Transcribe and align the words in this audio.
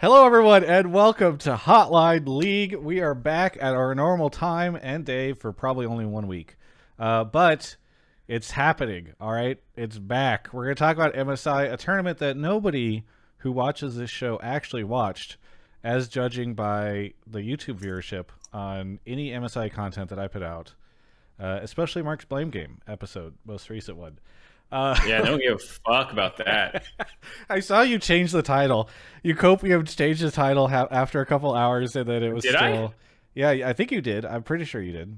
Hello, 0.00 0.24
everyone, 0.24 0.64
and 0.64 0.94
welcome 0.94 1.36
to 1.36 1.56
Hotline 1.56 2.26
League. 2.26 2.74
We 2.74 3.00
are 3.00 3.14
back 3.14 3.58
at 3.60 3.74
our 3.74 3.94
normal 3.94 4.30
time 4.30 4.78
and 4.80 5.04
day 5.04 5.34
for 5.34 5.52
probably 5.52 5.84
only 5.84 6.06
one 6.06 6.26
week, 6.26 6.56
uh, 6.98 7.24
but 7.24 7.76
it's 8.26 8.52
happening. 8.52 9.08
All 9.20 9.30
right, 9.30 9.58
it's 9.76 9.98
back. 9.98 10.48
We're 10.54 10.64
going 10.64 10.76
to 10.76 10.78
talk 10.78 10.96
about 10.96 11.12
MSI, 11.12 11.70
a 11.70 11.76
tournament 11.76 12.16
that 12.16 12.38
nobody 12.38 13.04
who 13.40 13.52
watches 13.52 13.94
this 13.94 14.08
show 14.08 14.40
actually 14.42 14.84
watched, 14.84 15.36
as 15.84 16.08
judging 16.08 16.54
by 16.54 17.12
the 17.26 17.40
YouTube 17.40 17.78
viewership 17.78 18.28
on 18.54 19.00
any 19.06 19.28
MSI 19.32 19.70
content 19.70 20.08
that 20.08 20.18
I 20.18 20.28
put 20.28 20.42
out, 20.42 20.72
uh, 21.38 21.58
especially 21.60 22.00
Mark's 22.00 22.24
Blame 22.24 22.48
Game 22.48 22.78
episode, 22.88 23.34
most 23.44 23.68
recent 23.68 23.98
one. 23.98 24.18
Uh, 24.72 24.96
yeah, 25.06 25.20
don't 25.22 25.40
give 25.40 25.54
a 25.54 25.58
fuck 25.86 26.12
about 26.12 26.36
that. 26.36 26.84
I 27.48 27.60
saw 27.60 27.82
you 27.82 27.98
change 27.98 28.32
the 28.32 28.42
title. 28.42 28.88
You 29.22 29.34
copium 29.34 29.86
changed 29.96 30.22
the 30.22 30.30
title 30.30 30.68
ha- 30.68 30.88
after 30.90 31.20
a 31.20 31.26
couple 31.26 31.54
hours, 31.54 31.96
and 31.96 32.08
then 32.08 32.22
it 32.22 32.32
was 32.32 32.44
Did 32.44 32.54
still. 32.56 32.86
I? 32.88 32.94
Yeah, 33.34 33.68
I 33.68 33.72
think 33.72 33.90
you 33.92 34.00
did. 34.00 34.24
I'm 34.24 34.42
pretty 34.42 34.64
sure 34.64 34.80
you 34.80 34.92
did. 34.92 35.16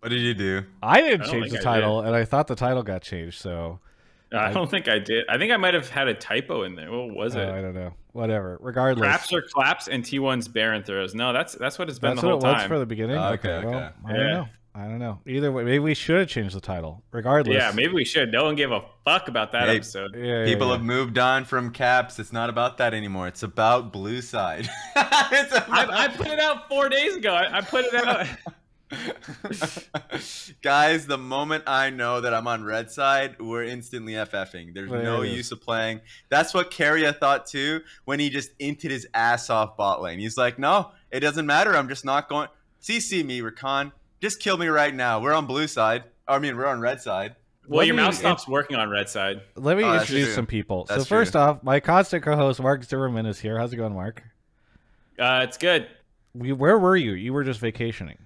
What 0.00 0.08
did 0.08 0.20
you 0.20 0.32
do? 0.34 0.62
I 0.82 1.00
didn't 1.02 1.22
I 1.28 1.30
change 1.30 1.50
the 1.50 1.58
I 1.58 1.62
title, 1.62 2.00
and 2.00 2.14
I 2.16 2.24
thought 2.24 2.46
the 2.46 2.54
title 2.54 2.82
got 2.82 3.02
changed. 3.02 3.38
So 3.38 3.80
I 4.32 4.52
don't 4.52 4.70
think 4.70 4.88
I 4.88 4.98
did. 4.98 5.24
I 5.28 5.36
think 5.36 5.52
I 5.52 5.56
might 5.58 5.74
have 5.74 5.90
had 5.90 6.08
a 6.08 6.14
typo 6.14 6.62
in 6.62 6.74
there. 6.74 6.90
What 6.90 7.14
was 7.14 7.36
uh, 7.36 7.40
it? 7.40 7.48
I 7.50 7.60
don't 7.60 7.74
know. 7.74 7.92
Whatever. 8.12 8.56
Regardless, 8.60 9.06
Craps 9.06 9.32
or 9.32 9.42
claps 9.42 9.88
and 9.88 10.02
T1's 10.02 10.48
Baron 10.48 10.82
throws. 10.84 11.14
No, 11.14 11.32
that's 11.34 11.52
that's 11.54 11.78
what 11.78 11.88
it's 11.90 11.98
been 11.98 12.10
that's 12.12 12.22
the 12.22 12.28
what 12.28 12.40
whole 12.42 12.50
it 12.50 12.52
was 12.54 12.60
time. 12.62 12.68
for 12.68 12.78
the 12.78 12.86
beginning. 12.86 13.16
Oh, 13.18 13.32
okay, 13.32 13.62
Well, 13.64 13.74
okay. 13.74 13.88
I 14.06 14.12
don't 14.12 14.16
Yeah. 14.20 14.32
know. 14.32 14.48
I 14.74 14.84
don't 14.84 15.00
know. 15.00 15.18
Either 15.26 15.50
way, 15.50 15.64
maybe 15.64 15.78
we 15.80 15.94
should 15.94 16.18
have 16.20 16.28
changed 16.28 16.54
the 16.54 16.60
title. 16.60 17.02
Regardless. 17.10 17.54
yeah, 17.56 17.72
maybe 17.74 17.92
we 17.92 18.04
should. 18.04 18.30
No 18.30 18.44
one 18.44 18.54
gave 18.54 18.70
a 18.70 18.82
fuck 19.04 19.26
about 19.28 19.50
that 19.52 19.68
Hey, 19.68 19.76
episode. 19.76 20.14
Yeah, 20.16 20.40
yeah, 20.40 20.44
People 20.44 20.68
yeah. 20.68 20.74
have 20.74 20.82
moved 20.84 21.18
on 21.18 21.44
from 21.44 21.72
caps. 21.72 22.18
It's 22.20 22.32
not 22.32 22.48
about 22.50 22.78
that 22.78 22.94
anymore. 22.94 23.26
It's 23.26 23.42
about 23.42 23.92
blue 23.92 24.20
side. 24.22 24.68
It's 25.32 25.52
about- 25.52 25.90
I, 25.92 26.04
I 26.04 26.08
put 26.08 26.28
it 26.28 26.38
out 26.40 26.68
four 26.68 26.88
days 26.88 27.16
ago. 27.16 27.32
I, 27.34 27.58
I 27.58 27.60
put 27.62 27.84
it 27.84 27.94
out. 27.94 28.26
Guys, 30.62 31.06
the 31.06 31.18
moment 31.18 31.64
I 31.66 31.90
know 31.90 32.20
that 32.20 32.34
I'm 32.34 32.46
on 32.48 32.64
red 32.64 32.90
side, 32.90 33.38
we're 33.40 33.62
instantly 33.64 34.12
FFing. 34.14 34.74
There's 34.74 34.90
There 34.90 35.02
no 35.02 35.22
use 35.22 35.52
of 35.52 35.60
playing. 35.60 36.00
That's 36.28 36.52
what 36.54 36.70
Keria 36.70 37.16
thought 37.16 37.46
too 37.46 37.80
when 38.04 38.18
he 38.20 38.30
just 38.30 38.56
inted 38.58 38.90
his 38.90 39.06
ass 39.14 39.50
off 39.50 39.76
bot 39.76 40.02
lane. 40.02 40.18
He's 40.18 40.36
like, 40.36 40.58
no, 40.58 40.90
it 41.10 41.20
doesn't 41.20 41.46
matter. 41.46 41.76
I'm 41.76 41.88
just 41.88 42.04
not 42.04 42.28
going. 42.28 42.48
CC 42.82 43.24
me, 43.24 43.40
Rakan. 43.40 43.92
Just 44.20 44.40
kill 44.40 44.56
me 44.58 44.66
right 44.68 44.94
now. 44.94 45.20
We're 45.20 45.32
on 45.32 45.46
blue 45.46 45.66
side. 45.66 46.04
I 46.28 46.38
mean, 46.38 46.56
we're 46.56 46.66
on 46.66 46.80
red 46.80 47.00
side. 47.00 47.36
Well, 47.66 47.78
Let 47.78 47.86
your 47.86 47.96
me- 47.96 48.02
mouse 48.02 48.18
stops 48.18 48.48
working 48.48 48.76
on 48.76 48.90
red 48.90 49.08
side. 49.08 49.42
Let 49.56 49.76
me 49.76 49.84
Oh, 49.84 49.94
introduce 49.94 50.34
some 50.34 50.46
people. 50.46 50.86
so 50.86 51.04
first 51.04 51.32
true. 51.32 51.40
off, 51.40 51.62
my 51.62 51.80
constant 51.80 52.22
co-host 52.24 52.60
Mark 52.60 52.82
Zimmerman 52.84 53.26
is 53.26 53.38
here. 53.40 53.58
How's 53.58 53.72
it 53.72 53.76
going, 53.76 53.94
Mark? 53.94 54.22
Uh, 55.18 55.40
it's 55.44 55.56
good. 55.56 55.86
We, 56.34 56.52
where 56.52 56.78
were 56.78 56.96
you? 56.96 57.12
You 57.12 57.32
were 57.32 57.44
just 57.44 57.60
vacationing. 57.60 58.18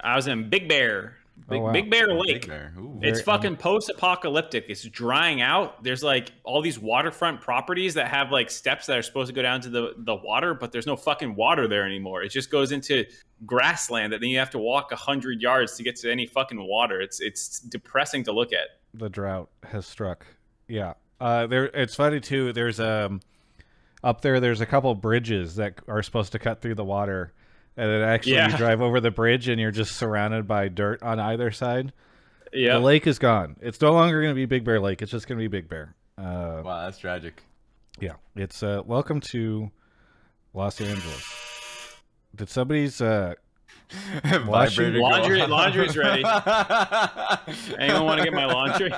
I 0.00 0.16
was 0.16 0.26
in 0.26 0.48
Big 0.50 0.68
Bear, 0.68 1.16
Big, 1.48 1.60
Oh, 1.60 1.64
wow. 1.64 1.72
Big 1.72 1.90
Bear 1.90 2.06
Big 2.08 2.16
Lake. 2.26 2.46
Bear. 2.46 2.72
Ooh. 2.78 2.98
It's 3.02 3.20
Very- 3.20 3.24
fucking 3.24 3.56
post-apocalyptic. 3.56 4.66
It's 4.68 4.84
drying 4.84 5.40
out. 5.40 5.82
There's 5.82 6.02
like 6.02 6.32
all 6.44 6.62
these 6.62 6.78
waterfront 6.78 7.40
properties 7.40 7.94
that 7.94 8.08
have 8.08 8.30
like 8.30 8.50
steps 8.50 8.86
that 8.86 8.96
are 8.98 9.02
supposed 9.02 9.28
to 9.28 9.34
go 9.34 9.42
down 9.42 9.60
to 9.62 9.68
the 9.70 9.94
the 9.98 10.14
water, 10.14 10.54
but 10.54 10.72
there's 10.72 10.86
no 10.86 10.96
fucking 10.96 11.34
water 11.34 11.66
there 11.68 11.84
anymore. 11.84 12.22
It 12.22 12.30
just 12.30 12.50
goes 12.50 12.72
into 12.72 13.04
grassland 13.44 14.12
that 14.12 14.20
then 14.20 14.30
you 14.30 14.38
have 14.38 14.50
to 14.50 14.58
walk 14.58 14.92
a 14.92 14.96
hundred 14.96 15.40
yards 15.42 15.76
to 15.76 15.82
get 15.82 15.96
to 15.96 16.10
any 16.12 16.26
fucking 16.26 16.62
water. 16.66 17.00
It's 17.00 17.20
it's 17.20 17.58
depressing 17.60 18.24
to 18.24 18.32
look 18.32 18.52
at. 18.52 18.68
the 18.94 19.08
drought 19.08 19.48
has 19.64 19.86
struck. 19.86 20.26
Yeah. 20.68 20.94
Uh 21.20 21.46
there 21.46 21.64
it's 21.66 21.94
funny 21.94 22.20
too. 22.20 22.52
There's 22.52 22.78
um 22.80 23.20
up 24.04 24.20
there 24.20 24.38
there's 24.40 24.60
a 24.60 24.66
couple 24.66 24.94
bridges 24.94 25.56
that 25.56 25.74
are 25.88 26.02
supposed 26.02 26.32
to 26.32 26.38
cut 26.38 26.60
through 26.60 26.74
the 26.76 26.84
water. 26.84 27.32
And 27.76 27.90
then 27.90 28.02
actually 28.02 28.34
you 28.36 28.48
drive 28.56 28.82
over 28.82 29.00
the 29.00 29.10
bridge 29.10 29.48
and 29.48 29.60
you're 29.60 29.70
just 29.70 29.96
surrounded 29.96 30.46
by 30.46 30.68
dirt 30.68 31.02
on 31.02 31.18
either 31.18 31.50
side. 31.50 31.92
Yeah. 32.52 32.74
The 32.74 32.80
lake 32.80 33.06
is 33.06 33.18
gone. 33.18 33.56
It's 33.62 33.80
no 33.80 33.92
longer 33.92 34.20
going 34.20 34.30
to 34.32 34.34
be 34.34 34.44
Big 34.44 34.62
Bear 34.64 34.78
Lake. 34.78 35.00
It's 35.00 35.10
just 35.10 35.26
going 35.26 35.38
to 35.38 35.42
be 35.42 35.48
Big 35.48 35.68
Bear. 35.68 35.94
Uh 36.18 36.60
Wow, 36.64 36.82
that's 36.84 36.98
tragic. 36.98 37.42
yeah. 37.98 38.14
It's 38.36 38.62
uh 38.62 38.82
welcome 38.84 39.20
to 39.32 39.70
Los 40.52 40.80
Angeles. 40.82 41.96
Did 42.34 42.50
somebody's 42.50 43.00
uh 43.00 43.34
Washing- 44.46 44.92
Vibrator 44.92 44.92
go 44.92 45.00
Laundry- 45.00 45.46
laundry's 45.46 45.96
ready. 45.96 46.22
Anyone 47.78 48.04
want 48.04 48.18
to 48.18 48.24
get 48.24 48.34
my 48.34 48.44
laundry? 48.46 48.92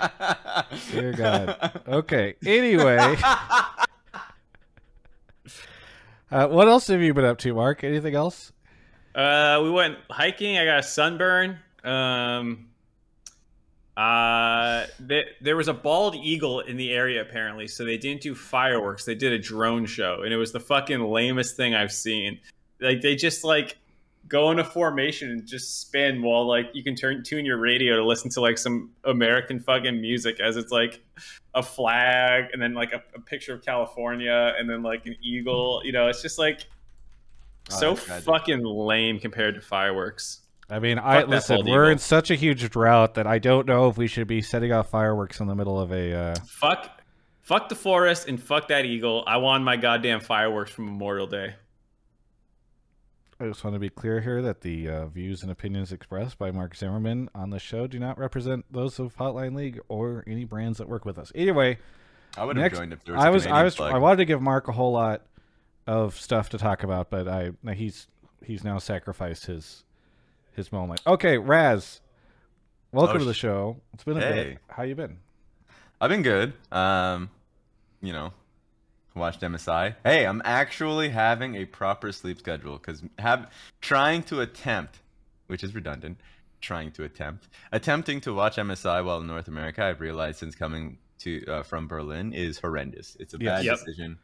Dear 0.91 1.13
God. 1.13 1.81
Okay. 1.87 2.35
Anyway, 2.45 3.17
uh, 6.31 6.49
what 6.49 6.69
else 6.69 6.87
have 6.89 7.01
you 7.03 7.15
been 7.15 7.25
up 7.25 7.39
to, 7.39 7.55
Mark? 7.55 7.85
Anything 7.85 8.15
else? 8.15 8.53
Uh, 9.15 9.61
we 9.63 9.71
went 9.71 9.97
hiking. 10.11 10.59
I 10.59 10.65
got 10.65 10.81
a 10.81 10.83
sunburn. 10.83 11.59
Um, 11.85 12.67
uh, 13.97 14.87
th- 15.09 15.27
there 15.41 15.57
was 15.57 15.69
a 15.69 15.75
bald 15.75 16.17
eagle 16.17 16.61
in 16.61 16.77
the 16.77 16.91
area 16.91 17.23
apparently, 17.23 17.69
so 17.69 17.85
they 17.85 17.97
didn't 17.97 18.23
do 18.23 18.35
fireworks. 18.35 19.05
They 19.05 19.15
did 19.15 19.33
a 19.33 19.39
drone 19.39 19.87
show, 19.87 20.23
and 20.25 20.33
it 20.33 20.37
was 20.37 20.53
the 20.53 20.61
fucking 20.61 21.01
lamest 21.01 21.57
thing 21.57 21.75
I've 21.75 21.93
seen. 21.93 22.41
Like 22.81 23.03
they 23.03 23.15
just 23.15 23.45
like 23.45 23.77
go 24.27 24.51
into 24.51 24.65
formation 24.65 25.31
and 25.31 25.47
just 25.47 25.83
spin 25.83 26.23
while 26.23 26.47
like 26.47 26.71
you 26.73 26.83
can 26.83 26.97
turn 26.97 27.23
tune 27.23 27.45
your 27.45 27.59
radio 27.59 27.97
to 27.97 28.05
listen 28.05 28.31
to 28.31 28.41
like 28.41 28.59
some 28.59 28.91
American 29.05 29.61
fucking 29.61 30.01
music 30.01 30.41
as 30.41 30.57
it's 30.57 30.73
like 30.73 31.01
a 31.55 31.63
flag 31.63 32.47
and 32.53 32.61
then 32.61 32.75
like 32.75 32.93
a, 32.93 33.03
a 33.15 33.21
picture 33.21 33.55
of 33.55 33.63
California 33.63 34.55
and 34.59 34.69
then 34.69 34.83
like 34.83 35.07
an 35.07 35.15
eagle. 35.23 35.83
You 35.85 35.93
know, 35.93 36.09
it's 36.09 36.23
just 36.23 36.39
like 36.39 36.67
Oh, 37.73 37.77
so 37.79 37.97
fucking 37.97 38.63
lame 38.65 39.19
compared 39.21 39.55
to 39.55 39.61
fireworks. 39.61 40.41
I 40.71 40.79
mean, 40.79 40.99
I 40.99 41.21
Fuck 41.21 41.25
that 41.25 41.29
listen. 41.31 41.57
We're 41.67 41.85
eagle. 41.85 41.93
in 41.93 41.99
such 41.99 42.31
a 42.31 42.35
huge 42.35 42.69
drought 42.71 43.15
that 43.15 43.27
I 43.27 43.39
don't 43.39 43.67
know 43.67 43.89
if 43.89 43.97
we 43.99 44.07
should 44.07 44.27
be 44.27 44.41
setting 44.43 44.73
off 44.73 44.91
fireworks 44.91 45.41
in 45.41 45.47
the 45.47 45.55
middle 45.55 45.79
of 45.81 45.93
a. 45.93 46.13
Uh, 46.15 46.35
Fuck, 46.47 47.01
fuck 47.43 47.69
the 47.69 47.75
forest 47.75 48.29
and 48.29 48.43
fuck 48.43 48.69
that 48.69 48.85
eagle. 48.87 49.25
I 49.27 49.37
want 49.39 49.63
my 49.65 49.77
goddamn 49.77 50.21
fireworks 50.21 50.71
from 50.71 50.87
Memorial 50.87 51.27
Day. 51.27 51.55
I 53.41 53.47
just 53.49 53.65
want 53.65 53.75
to 53.75 53.81
be 53.81 53.91
clear 53.91 54.21
here 54.21 54.41
that 54.43 54.61
the 54.61 54.89
uh, 54.89 55.07
views 55.07 55.43
and 55.43 55.51
opinions 55.51 55.91
expressed 55.93 56.39
by 56.39 56.51
Mark 56.51 56.77
Zimmerman 56.77 57.29
on 57.35 57.51
the 57.51 57.59
show 57.59 57.87
do 57.87 57.99
not 57.99 58.17
represent 58.19 58.65
those 58.71 58.99
of 59.01 59.17
Hotline 59.17 59.55
League 59.57 59.81
or 59.89 60.23
any 60.27 60.45
brands 60.45 60.79
that 60.79 60.89
work 60.89 61.05
with 61.05 61.19
us. 61.19 61.33
Either 61.35 61.53
way, 61.53 61.79
I 62.37 62.45
would 62.45 62.57
have 62.57 62.63
Next- 62.63 62.79
joined 62.79 62.93
if 62.93 63.05
there 63.05 63.15
was. 63.17 63.25
I 63.25 63.29
a 63.29 63.33
was 63.33 63.47
I 63.47 63.63
was 63.65 63.75
flag. 63.75 63.93
I 63.95 63.99
wanted 63.99 64.19
to 64.19 64.25
give 64.25 64.41
Mark 64.41 64.69
a 64.69 64.73
whole 64.73 64.93
lot 64.93 65.23
of 65.87 66.17
stuff 66.19 66.49
to 66.51 66.59
talk 66.59 66.83
about, 66.83 67.11
but 67.11 67.29
I 67.29 67.53
he's 67.75 68.07
he's 68.45 68.65
now 68.65 68.79
sacrificed 68.79 69.47
his 69.47 69.85
his 70.53 70.73
moment. 70.73 71.01
Okay, 71.07 71.39
Raz, 71.39 72.01
welcome 72.93 73.17
Oh, 73.17 73.19
to 73.21 73.25
the 73.25 73.35
show. 73.35 73.77
It's 73.93 74.05
been 74.05 74.17
a 74.17 74.21
bit. 74.21 74.59
How 74.69 74.83
you 74.85 74.95
been? 74.95 75.19
I've 76.01 76.11
been 76.11 76.23
good. 76.23 76.53
Um, 76.73 77.31
you 78.03 78.13
know, 78.13 78.33
watched 79.15 79.41
MSI. 79.41 79.95
Hey, 80.05 80.27
I'm 80.27 80.43
actually 80.45 81.09
having 81.11 81.55
a 81.57 81.65
proper 81.65 82.13
sleep 82.13 82.39
schedule 82.39 82.79
because 82.79 83.03
have 83.19 83.51
trying 83.81 84.23
to 84.25 84.41
attempt, 84.41 85.01
which 85.47 85.63
is 85.65 85.75
redundant, 85.75 86.19
trying 86.61 86.91
to 86.93 87.05
attempt 87.05 87.49
attempting 87.73 88.21
to 88.23 88.35
watch 88.35 88.57
MSI 88.57 89.05
while 89.05 89.21
in 89.21 89.27
North 89.27 89.49
America. 89.49 89.85
I've 89.85 90.01
realized 90.01 90.39
since 90.39 90.55
coming 90.55 90.99
to 91.21 91.45
uh, 91.47 91.63
from 91.63 91.87
Berlin 91.89 92.33
is 92.33 92.59
horrendous. 92.59 93.17
It's 93.21 93.35
a 93.35 93.39
bad 93.39 93.65
Yep. 93.65 93.79
decision. 93.79 94.19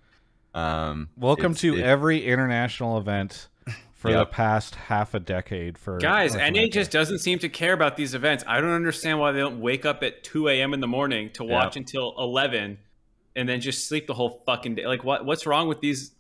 Um, 0.55 1.09
Welcome 1.17 1.55
to 1.57 1.77
it- 1.79 1.83
every 1.83 2.25
international 2.27 2.99
event 2.99 3.49
for 3.95 4.13
the 4.13 4.27
past 4.27 4.75
half 4.75 5.15
a 5.15 5.21
decade. 5.21 5.77
For 5.79 5.99
Guys, 5.99 6.33
North 6.33 6.43
NA 6.43 6.49
America. 6.49 6.73
just 6.73 6.91
doesn't 6.91 7.19
seem 7.19 7.39
to 7.41 7.49
care 7.49 7.73
about 7.73 7.97
these 7.97 8.15
events. 8.15 8.43
I 8.47 8.61
don't 8.61 8.71
understand 8.73 9.19
why 9.19 9.33
they 9.33 9.41
don't 9.41 9.61
wake 9.61 9.85
up 9.85 10.03
at 10.03 10.25
2 10.25 10.49
a.m. 10.49 10.73
in 10.75 10.81
the 10.81 10.87
morning 10.89 11.31
to 11.35 11.45
watch 11.45 11.77
until 11.77 12.15
11 12.19 12.79
and 13.37 13.49
then 13.49 13.61
just 13.61 13.87
sleep 13.89 14.07
the 14.07 14.15
whole 14.15 14.43
fucking 14.47 14.75
day. 14.77 14.87
Like, 14.87 15.05
what? 15.05 15.25
what's 15.25 15.47
wrong 15.47 15.69
with 15.69 15.81
these? 15.81 16.13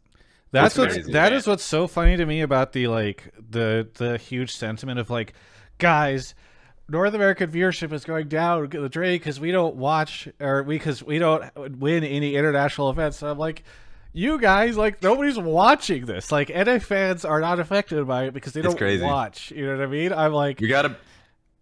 That's 0.53 0.75
It's 0.75 0.79
what's 0.79 0.95
crazy. 0.95 1.13
that 1.13 1.33
is 1.33 1.47
what's 1.47 1.63
so 1.65 1.87
funny 1.87 2.17
to 2.17 2.27
me 2.27 2.41
about 2.43 2.73
the 2.73 2.89
like 2.89 3.33
the 3.51 3.89
the 3.95 4.19
huge 4.19 4.55
sentiment 4.55 4.99
of 4.99 5.09
like, 5.09 5.33
guys, 5.79 6.35
North 6.89 7.15
American 7.15 7.51
viewership 7.51 7.93
is 7.93 8.05
going 8.05 8.27
down 8.29 8.69
the 8.69 8.89
drain 8.89 9.15
because 9.19 9.39
we 9.41 9.53
don't 9.53 9.77
watch 9.77 10.29
or 10.41 10.63
we 10.65 10.75
because 10.77 11.03
we 11.05 11.19
don't 11.21 11.79
win 11.79 12.03
any 12.05 12.35
international 12.37 12.91
events. 12.91 13.23
And 13.23 13.31
I'm 13.31 13.39
like, 13.39 13.63
you 14.13 14.39
guys, 14.39 14.77
like 14.77 15.03
nobody's 15.03 15.39
watching 15.39 16.07
this. 16.07 16.33
Like 16.33 16.49
NA 16.49 16.79
fans 16.79 17.25
are 17.25 17.41
not 17.41 17.61
affected 17.61 18.07
by 18.07 18.25
it 18.25 18.35
because 18.35 18.53
they 18.53 18.63
don't 18.63 18.81
watch. 19.03 19.51
You 19.51 19.67
know 19.67 19.77
what 19.77 19.83
I 19.83 19.87
mean? 19.87 20.13
I'm 20.13 20.33
like, 20.33 20.61
You 20.61 20.69
gotta. 20.69 20.97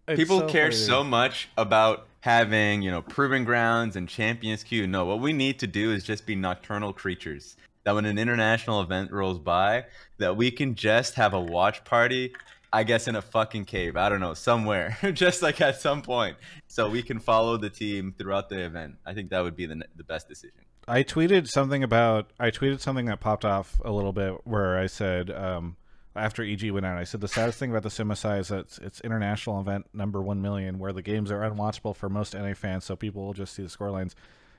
People 0.07 0.39
so 0.39 0.47
care 0.47 0.71
so 0.71 1.03
much 1.03 1.49
about 1.55 2.07
having 2.21 2.81
you 2.81 2.89
know 2.89 3.01
proven 3.01 3.43
grounds 3.43 3.95
and 3.95 4.09
champions 4.09 4.63
queue. 4.63 4.87
No, 4.87 5.05
what 5.05 5.19
we 5.19 5.33
need 5.33 5.59
to 5.59 5.67
do 5.67 5.91
is 5.91 6.03
just 6.03 6.25
be 6.25 6.35
nocturnal 6.35 6.93
creatures. 6.93 7.55
That 7.83 7.93
when 7.93 8.05
an 8.05 8.17
international 8.17 8.81
event 8.81 9.11
rolls 9.11 9.39
by, 9.39 9.85
that 10.17 10.35
we 10.35 10.51
can 10.51 10.75
just 10.75 11.15
have 11.15 11.33
a 11.33 11.39
watch 11.39 11.83
party. 11.85 12.33
I 12.71 12.83
guess 12.83 13.07
in 13.07 13.15
a 13.15 13.21
fucking 13.21 13.65
cave. 13.65 13.97
I 13.97 14.09
don't 14.09 14.19
know 14.19 14.35
somewhere, 14.35 14.95
just 15.13 15.41
like 15.41 15.59
at 15.59 15.81
some 15.81 16.03
point, 16.03 16.37
so 16.67 16.87
we 16.87 17.01
can 17.01 17.19
follow 17.19 17.57
the 17.57 17.69
team 17.69 18.13
throughout 18.17 18.49
the 18.49 18.63
event. 18.63 18.95
I 19.05 19.13
think 19.13 19.29
that 19.31 19.41
would 19.41 19.55
be 19.55 19.65
the 19.65 19.83
the 19.95 20.03
best 20.03 20.27
decision. 20.27 20.59
I 20.89 21.03
tweeted 21.03 21.47
something 21.47 21.83
about 21.83 22.31
I 22.39 22.49
tweeted 22.49 22.79
something 22.79 23.05
that 23.05 23.19
popped 23.19 23.45
off 23.45 23.79
a 23.85 23.91
little 23.91 24.11
bit 24.11 24.47
where 24.47 24.77
I 24.77 24.87
said 24.87 25.29
um, 25.29 25.77
after 26.15 26.43
EG 26.43 26.71
went 26.71 26.85
out, 26.85 26.97
I 26.97 27.03
said 27.03 27.21
the 27.21 27.27
saddest 27.27 27.59
thing 27.59 27.69
about 27.69 27.83
the 27.83 27.89
Simasai 27.89 28.39
is 28.39 28.47
that 28.47 28.61
it's, 28.61 28.77
it's 28.79 29.01
international 29.01 29.61
event 29.61 29.85
number 29.93 30.19
one 30.19 30.41
million, 30.41 30.79
where 30.79 30.91
the 30.91 31.03
games 31.03 31.29
are 31.29 31.41
unwatchable 31.41 31.95
for 31.95 32.09
most 32.09 32.33
NA 32.33 32.55
fans, 32.55 32.85
so 32.85 32.95
people 32.95 33.23
will 33.23 33.33
just 33.33 33.53
see 33.53 33.61
the 33.61 33.69
scorelines 33.69 34.15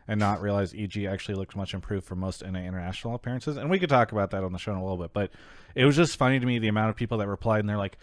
and 0.06 0.20
not 0.20 0.40
realize 0.40 0.72
EG 0.72 1.04
actually 1.04 1.34
looked 1.34 1.56
much 1.56 1.74
improved 1.74 2.06
for 2.06 2.14
most 2.14 2.44
NA 2.44 2.60
international 2.60 3.16
appearances. 3.16 3.56
And 3.56 3.68
we 3.68 3.80
could 3.80 3.90
talk 3.90 4.12
about 4.12 4.30
that 4.30 4.44
on 4.44 4.52
the 4.52 4.58
show 4.58 4.70
in 4.70 4.78
a 4.78 4.82
little 4.82 4.98
bit, 4.98 5.12
but 5.12 5.32
it 5.74 5.84
was 5.84 5.96
just 5.96 6.16
funny 6.16 6.38
to 6.38 6.46
me 6.46 6.60
the 6.60 6.68
amount 6.68 6.90
of 6.90 6.96
people 6.96 7.18
that 7.18 7.26
replied 7.26 7.60
and 7.60 7.68
they're 7.68 7.76
like, 7.76 7.98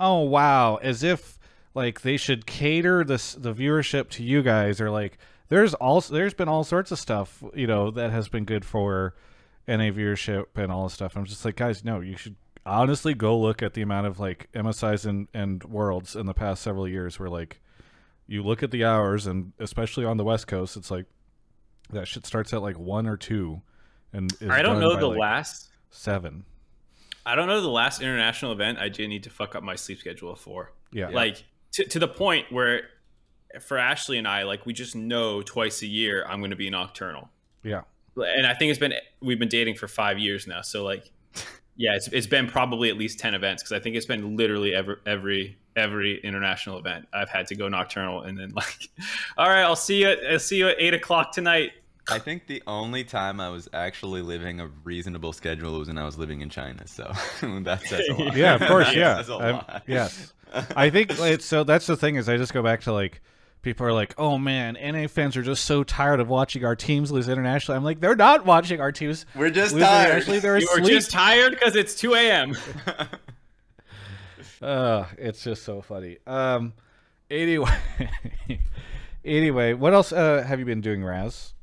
"Oh 0.00 0.22
wow," 0.22 0.76
as 0.76 1.04
if 1.04 1.38
like 1.74 2.00
they 2.00 2.16
should 2.16 2.44
cater 2.44 3.04
this 3.04 3.34
the 3.34 3.54
viewership 3.54 4.08
to 4.10 4.24
you 4.24 4.42
guys, 4.42 4.80
or 4.80 4.90
like 4.90 5.16
there's 5.48 5.74
also 5.74 6.14
there's 6.14 6.34
been 6.34 6.48
all 6.48 6.64
sorts 6.64 6.90
of 6.90 6.98
stuff 6.98 7.42
you 7.54 7.66
know 7.66 7.90
that 7.90 8.10
has 8.10 8.28
been 8.28 8.44
good 8.44 8.64
for 8.64 9.14
NA 9.68 9.90
viewership 9.90 10.46
and 10.56 10.72
all 10.72 10.84
this 10.84 10.94
stuff. 10.94 11.14
I'm 11.14 11.26
just 11.26 11.44
like, 11.44 11.56
guys, 11.56 11.84
no, 11.84 12.00
you 12.00 12.16
should 12.16 12.36
honestly 12.64 13.12
go 13.12 13.38
look 13.38 13.62
at 13.62 13.74
the 13.74 13.82
amount 13.82 14.06
of 14.06 14.18
like 14.18 14.48
MSIs 14.54 15.04
and, 15.06 15.28
and 15.34 15.62
worlds 15.64 16.16
in 16.16 16.26
the 16.26 16.34
past 16.34 16.62
several 16.62 16.88
years 16.88 17.18
where 17.18 17.28
like 17.28 17.60
you 18.26 18.42
look 18.42 18.62
at 18.62 18.70
the 18.70 18.84
hours 18.84 19.26
and 19.26 19.52
especially 19.58 20.04
on 20.04 20.16
the 20.16 20.24
west 20.24 20.46
coast 20.46 20.76
it's 20.76 20.90
like 20.90 21.06
that 21.90 22.06
shit 22.06 22.26
starts 22.26 22.52
at 22.52 22.60
like 22.60 22.78
one 22.78 23.06
or 23.06 23.16
two 23.16 23.62
and 24.12 24.30
is 24.40 24.50
I 24.50 24.60
don't 24.60 24.80
know 24.80 24.96
the 24.96 25.08
like, 25.08 25.18
last. 25.18 25.68
seven 25.90 26.44
I 27.24 27.36
don't 27.36 27.46
know 27.46 27.60
the 27.62 27.68
last 27.68 28.02
international 28.02 28.52
event 28.52 28.78
I 28.78 28.90
did 28.90 29.08
need 29.08 29.22
to 29.22 29.30
fuck 29.30 29.54
up 29.54 29.62
my 29.62 29.76
sleep 29.76 29.98
schedule 29.98 30.34
for. 30.34 30.72
yeah 30.92 31.08
Like 31.08 31.42
to, 31.72 31.84
to 31.84 31.98
the 31.98 32.08
point 32.08 32.50
where, 32.50 32.82
for 33.60 33.78
Ashley 33.78 34.18
and 34.18 34.28
I, 34.28 34.42
like 34.44 34.66
we 34.66 34.72
just 34.72 34.94
know 34.96 35.42
twice 35.42 35.82
a 35.82 35.86
year 35.86 36.24
I'm 36.28 36.40
going 36.40 36.50
to 36.50 36.56
be 36.56 36.70
nocturnal. 36.70 37.28
yeah 37.62 37.82
and 38.16 38.46
I 38.46 38.54
think 38.54 38.70
it's 38.70 38.80
been 38.80 38.94
we've 39.20 39.38
been 39.38 39.48
dating 39.48 39.76
for 39.76 39.86
five 39.86 40.18
years 40.18 40.46
now. 40.48 40.60
So 40.62 40.82
like, 40.82 41.08
yeah, 41.76 41.94
it's 41.94 42.08
it's 42.08 42.26
been 42.26 42.48
probably 42.48 42.88
at 42.90 42.96
least 42.96 43.20
ten 43.20 43.32
events 43.34 43.62
because 43.62 43.70
I 43.72 43.78
think 43.80 43.94
it's 43.94 44.06
been 44.06 44.36
literally 44.36 44.74
every 44.74 44.96
every 45.06 45.56
every 45.76 46.18
international 46.22 46.78
event 46.80 47.06
I've 47.12 47.28
had 47.28 47.46
to 47.46 47.54
go 47.54 47.68
nocturnal 47.68 48.22
and 48.22 48.36
then 48.36 48.50
like, 48.56 48.88
all 49.36 49.48
right, 49.48 49.62
I'll 49.62 49.76
see 49.76 50.00
you. 50.02 50.08
At, 50.08 50.18
I'll 50.32 50.38
see 50.40 50.56
you 50.58 50.68
at 50.68 50.76
eight 50.80 50.94
o'clock 50.94 51.30
tonight. 51.30 51.70
I 52.10 52.18
think 52.18 52.48
the 52.48 52.60
only 52.66 53.04
time 53.04 53.38
I 53.38 53.50
was 53.50 53.68
actually 53.72 54.22
living 54.22 54.58
a 54.60 54.66
reasonable 54.82 55.32
schedule 55.32 55.78
was 55.78 55.86
when 55.86 55.98
I 55.98 56.04
was 56.04 56.18
living 56.18 56.40
in 56.40 56.50
China. 56.50 56.88
So 56.88 57.04
that 57.42 57.82
says 57.82 58.02
a 58.08 58.14
lot. 58.14 58.36
yeah 58.36 58.54
of 58.56 58.62
course 58.62 58.92
yeah 58.94 59.14
That 59.14 59.26
says 59.26 59.28
a 59.28 59.34
I'm- 59.34 59.54
lot. 59.54 59.82
yes 59.86 60.32
I 60.74 60.90
think 60.90 61.12
it's 61.20 61.44
so 61.44 61.62
that's 61.62 61.86
the 61.86 61.96
thing 61.96 62.16
is 62.16 62.28
I 62.28 62.36
just 62.36 62.52
go 62.52 62.64
back 62.64 62.80
to 62.82 62.92
like 62.92 63.20
people 63.62 63.84
are 63.86 63.92
like 63.92 64.14
oh 64.18 64.38
man 64.38 64.76
NA 64.80 65.06
fans 65.08 65.36
are 65.36 65.42
just 65.42 65.64
so 65.64 65.82
tired 65.84 66.20
of 66.20 66.28
watching 66.28 66.64
our 66.64 66.76
teams 66.76 67.10
lose 67.10 67.28
internationally 67.28 67.76
I'm 67.76 67.84
like 67.84 68.00
they're 68.00 68.14
not 68.16 68.46
watching 68.46 68.80
our 68.80 68.92
teams 68.92 69.26
We're 69.34 69.50
just 69.50 69.74
lose 69.74 69.82
tired. 69.84 70.06
internationally 70.06 70.38
they're 70.40 70.58
You 70.58 70.68
were 70.72 70.80
asleep 70.80 70.94
just 70.94 71.10
tired 71.10 71.50
because 71.52 71.74
it's 71.76 71.94
two 71.94 72.14
a.m. 72.14 72.56
Uh, 74.62 75.04
it's 75.18 75.42
just 75.42 75.62
so 75.64 75.80
funny. 75.80 76.18
Um, 76.26 76.72
anyway, 77.30 77.76
anyway, 79.24 79.72
what 79.74 79.92
else 79.94 80.12
uh, 80.12 80.44
have 80.46 80.58
you 80.58 80.64
been 80.64 80.80
doing, 80.80 81.04
Raz? 81.04 81.54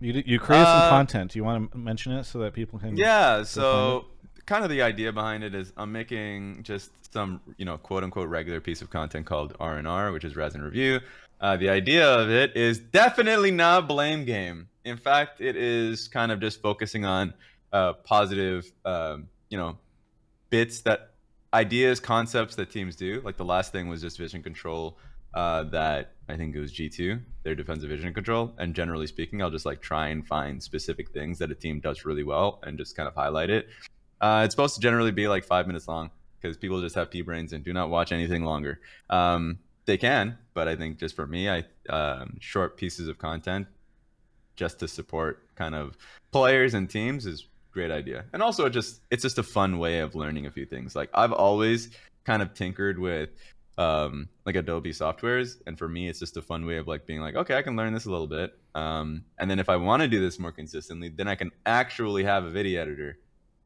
You 0.00 0.22
you 0.24 0.38
created 0.38 0.66
some 0.66 0.82
Uh, 0.82 0.88
content. 0.90 1.32
Do 1.32 1.38
you 1.38 1.44
want 1.44 1.72
to 1.72 1.78
mention 1.78 2.12
it 2.12 2.24
so 2.24 2.38
that 2.40 2.52
people 2.54 2.78
can? 2.78 2.96
Yeah, 2.96 3.42
so 3.42 4.06
kind 4.46 4.64
of 4.64 4.70
the 4.70 4.80
idea 4.82 5.12
behind 5.12 5.44
it 5.44 5.54
is 5.54 5.72
I'm 5.76 5.92
making 5.92 6.62
just 6.62 6.90
some, 7.12 7.40
you 7.56 7.64
know, 7.64 7.76
quote 7.78 8.04
unquote 8.04 8.28
regular 8.28 8.60
piece 8.60 8.80
of 8.80 8.90
content 8.90 9.26
called 9.26 9.54
R&R, 9.60 10.12
which 10.12 10.24
is 10.24 10.36
Resin 10.36 10.62
Review. 10.62 11.00
Uh, 11.40 11.56
the 11.56 11.68
idea 11.68 12.06
of 12.06 12.30
it 12.30 12.56
is 12.56 12.78
definitely 12.78 13.50
not 13.50 13.86
blame 13.86 14.24
game. 14.24 14.68
In 14.84 14.96
fact, 14.96 15.40
it 15.40 15.56
is 15.56 16.08
kind 16.08 16.32
of 16.32 16.40
just 16.40 16.60
focusing 16.60 17.04
on 17.04 17.34
uh, 17.72 17.92
positive, 17.92 18.70
um, 18.84 19.28
you 19.50 19.58
know, 19.58 19.78
bits 20.50 20.80
that 20.82 21.12
ideas, 21.52 22.00
concepts 22.00 22.56
that 22.56 22.70
teams 22.70 22.96
do. 22.96 23.20
Like 23.24 23.36
the 23.36 23.44
last 23.44 23.72
thing 23.72 23.88
was 23.88 24.00
just 24.00 24.18
vision 24.18 24.42
control 24.42 24.98
uh, 25.34 25.64
that 25.64 26.12
I 26.28 26.36
think 26.36 26.54
it 26.54 26.60
was 26.60 26.72
G2, 26.72 27.20
their 27.42 27.54
defensive 27.54 27.88
vision 27.88 28.12
control. 28.14 28.54
And 28.58 28.74
generally 28.74 29.06
speaking, 29.06 29.42
I'll 29.42 29.50
just 29.50 29.66
like 29.66 29.80
try 29.80 30.08
and 30.08 30.26
find 30.26 30.62
specific 30.62 31.10
things 31.10 31.38
that 31.38 31.50
a 31.50 31.54
team 31.54 31.80
does 31.80 32.04
really 32.04 32.24
well 32.24 32.60
and 32.62 32.78
just 32.78 32.96
kind 32.96 33.08
of 33.08 33.14
highlight 33.14 33.50
it. 33.50 33.68
Uh, 34.20 34.42
it's 34.44 34.52
supposed 34.52 34.74
to 34.74 34.80
generally 34.80 35.12
be 35.12 35.28
like 35.28 35.44
five 35.44 35.66
minutes 35.66 35.86
long 35.86 36.10
because 36.40 36.56
people 36.56 36.80
just 36.80 36.94
have 36.94 37.10
pea 37.10 37.22
brains 37.22 37.52
and 37.52 37.64
do 37.64 37.72
not 37.72 37.90
watch 37.90 38.12
anything 38.12 38.44
longer. 38.44 38.80
Um, 39.10 39.58
they 39.88 39.96
can, 39.96 40.38
but 40.52 40.68
I 40.68 40.76
think 40.76 40.98
just 40.98 41.16
for 41.16 41.26
me, 41.26 41.48
I 41.48 41.64
um, 41.88 42.36
short 42.40 42.76
pieces 42.76 43.08
of 43.08 43.18
content 43.18 43.66
just 44.54 44.78
to 44.80 44.86
support 44.86 45.42
kind 45.54 45.74
of 45.74 45.96
players 46.30 46.74
and 46.74 46.90
teams 46.90 47.24
is 47.24 47.46
great 47.72 47.90
idea. 47.90 48.26
And 48.32 48.42
also 48.42 48.68
just 48.68 49.00
it's 49.10 49.22
just 49.22 49.38
a 49.38 49.42
fun 49.42 49.78
way 49.78 50.00
of 50.00 50.14
learning 50.14 50.46
a 50.46 50.50
few 50.50 50.66
things. 50.66 50.94
Like 50.94 51.10
I've 51.14 51.32
always 51.32 51.90
kind 52.24 52.42
of 52.42 52.52
tinkered 52.52 52.98
with 52.98 53.30
um 53.78 54.28
like 54.44 54.56
Adobe 54.56 54.92
softwares 54.92 55.54
and 55.66 55.78
for 55.78 55.88
me 55.88 56.08
it's 56.08 56.18
just 56.18 56.36
a 56.36 56.42
fun 56.42 56.66
way 56.66 56.78
of 56.78 56.88
like 56.88 57.06
being 57.06 57.20
like 57.20 57.36
okay, 57.36 57.56
I 57.56 57.62
can 57.62 57.76
learn 57.76 57.94
this 57.94 58.04
a 58.04 58.10
little 58.10 58.26
bit. 58.26 58.58
Um 58.74 59.24
and 59.38 59.50
then 59.50 59.58
if 59.58 59.68
I 59.68 59.76
want 59.76 60.02
to 60.02 60.08
do 60.08 60.20
this 60.20 60.38
more 60.38 60.52
consistently, 60.52 61.08
then 61.08 61.28
I 61.28 61.34
can 61.34 61.50
actually 61.64 62.24
have 62.24 62.44
a 62.44 62.50
video 62.50 62.82
editor. 62.82 63.18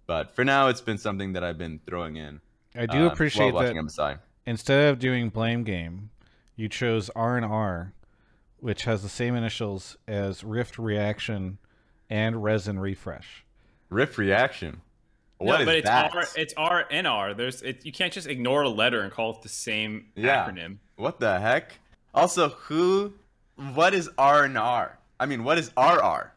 But 0.07 0.37
for 0.37 0.45
now 0.45 0.69
it's 0.69 0.83
been 0.83 0.99
something 0.99 1.33
that 1.33 1.43
I've 1.43 1.59
been 1.59 1.81
throwing 1.87 2.17
in. 2.17 2.41
I 2.77 2.87
do 2.87 3.07
uh, 3.07 3.11
appreciate 3.11 3.55
that. 3.55 3.75
MSI. 3.75 4.19
Instead 4.45 4.89
of 4.91 4.99
doing 4.99 5.29
blame 5.29 5.63
game, 5.63 6.11
you 6.57 6.69
chose 6.69 7.11
R 7.11 7.37
and 7.37 7.47
R, 7.47 7.93
which 8.59 8.85
has 8.85 9.03
the 9.03 9.09
same 9.09 9.35
initials 9.35 9.97
as 10.07 10.45
Rift 10.45 10.79
Reaction 10.79 11.59
and 12.11 12.43
Resin 12.43 12.79
Refresh. 12.79 13.45
Rift 13.89 14.17
reaction. 14.19 14.81
What 15.39 15.55
no, 15.57 15.61
is 15.61 15.67
but 15.67 15.75
it's 15.77 15.89
that? 15.89 16.15
R. 16.15 16.25
It's 16.37 16.55
R 16.57 16.87
and 16.91 17.07
R. 17.07 17.35
There's 17.35 17.63
it, 17.63 17.85
you 17.85 17.93
can't 17.93 18.13
just 18.13 18.29
ignore 18.29 18.63
a 18.63 18.69
letter 18.69 19.01
and 19.03 19.13
call 19.13 19.33
it 19.33 19.43
the 19.43 19.49
same 19.49 20.07
Yeah. 20.15 20.47
acronym. 20.49 20.77
What 20.97 21.21
the 21.21 21.41
heck? 21.41 21.79
Also, 22.15 22.51
who? 22.51 23.15
What 23.75 23.93
is 23.95 24.09
R 24.17 24.45
and 24.45 24.57
R? 24.57 24.99
I 25.19 25.27
mean, 25.27 25.45
what 25.45 25.59
is 25.59 25.71
RR? 25.77 26.33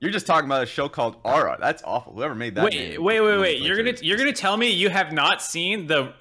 You're 0.00 0.10
just 0.10 0.26
talking 0.26 0.46
about 0.46 0.62
a 0.62 0.66
show 0.66 0.88
called 0.88 1.16
RR. 1.24 1.56
That's 1.60 1.82
awful. 1.84 2.14
Whoever 2.14 2.34
made 2.34 2.56
that. 2.56 2.64
Wait, 2.64 2.74
name 2.74 3.02
wait, 3.04 3.20
wait, 3.20 3.38
wait! 3.38 3.62
You're 3.62 3.76
gonna 3.76 3.96
you're 4.00 4.18
gonna 4.18 4.32
tell 4.32 4.56
me 4.56 4.70
you 4.70 4.88
have 4.88 5.12
not 5.12 5.40
seen 5.40 5.86
the 5.86 6.12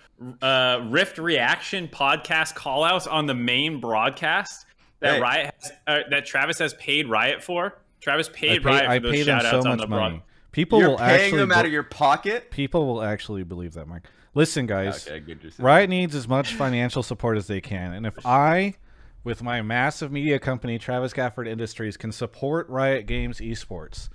uh, 0.42 0.86
Rift 0.90 1.18
Reaction 1.18 1.88
podcast 1.88 2.56
callouts 2.56 3.12
on 3.12 3.26
the 3.26 3.34
main 3.36 3.80
broadcast 3.80 4.66
that 5.00 5.16
Hey. 5.16 5.20
Riot 5.22 5.54
has, 5.62 5.72
uh, 5.88 6.00
that 6.10 6.26
Travis 6.26 6.60
has 6.60 6.74
paid 6.76 7.08
Riot 7.10 7.44
for? 7.44 7.78
Travis 8.02 8.30
I 8.30 8.32
paid 8.32 8.64
pay, 8.64 8.70
Riot 8.70 8.90
I 8.90 9.00
those 9.00 9.12
pay 9.12 9.24
them 9.24 9.42
so 9.42 9.48
outs 9.48 9.66
on 9.66 9.72
much 9.72 9.82
the 9.82 9.88
broad. 9.88 10.00
money. 10.00 10.24
People 10.52 10.80
You're 10.80 10.90
will 10.90 10.98
paying 10.98 11.22
actually 11.22 11.40
them 11.40 11.52
out 11.52 11.66
of 11.66 11.72
your 11.72 11.84
pocket. 11.84 12.52
people 12.52 12.86
will 12.86 13.02
actually 13.02 13.44
believe 13.44 13.74
that, 13.74 13.88
Mike. 13.88 14.04
Listen, 14.34 14.66
guys. 14.66 15.08
Okay, 15.08 15.20
good. 15.20 15.54
Riot 15.60 15.90
needs 15.90 16.16
as 16.16 16.28
much 16.28 16.54
financial 16.56 17.04
support 17.04 17.38
as 17.38 17.48
they 17.48 17.62
can. 17.62 17.94
And 17.94 18.06
if 18.06 18.25
I, 18.25 18.75
with 19.24 19.44
my 19.44 19.62
massive 19.62 20.12
media 20.12 20.40
company, 20.40 20.78
Travis 20.78 21.13
Gafford 21.13 21.48
Industries, 21.48 21.98
can 21.98 22.12
support 22.12 22.68
Riot 22.70 23.08
Games 23.08 23.40
esports, 23.40 24.10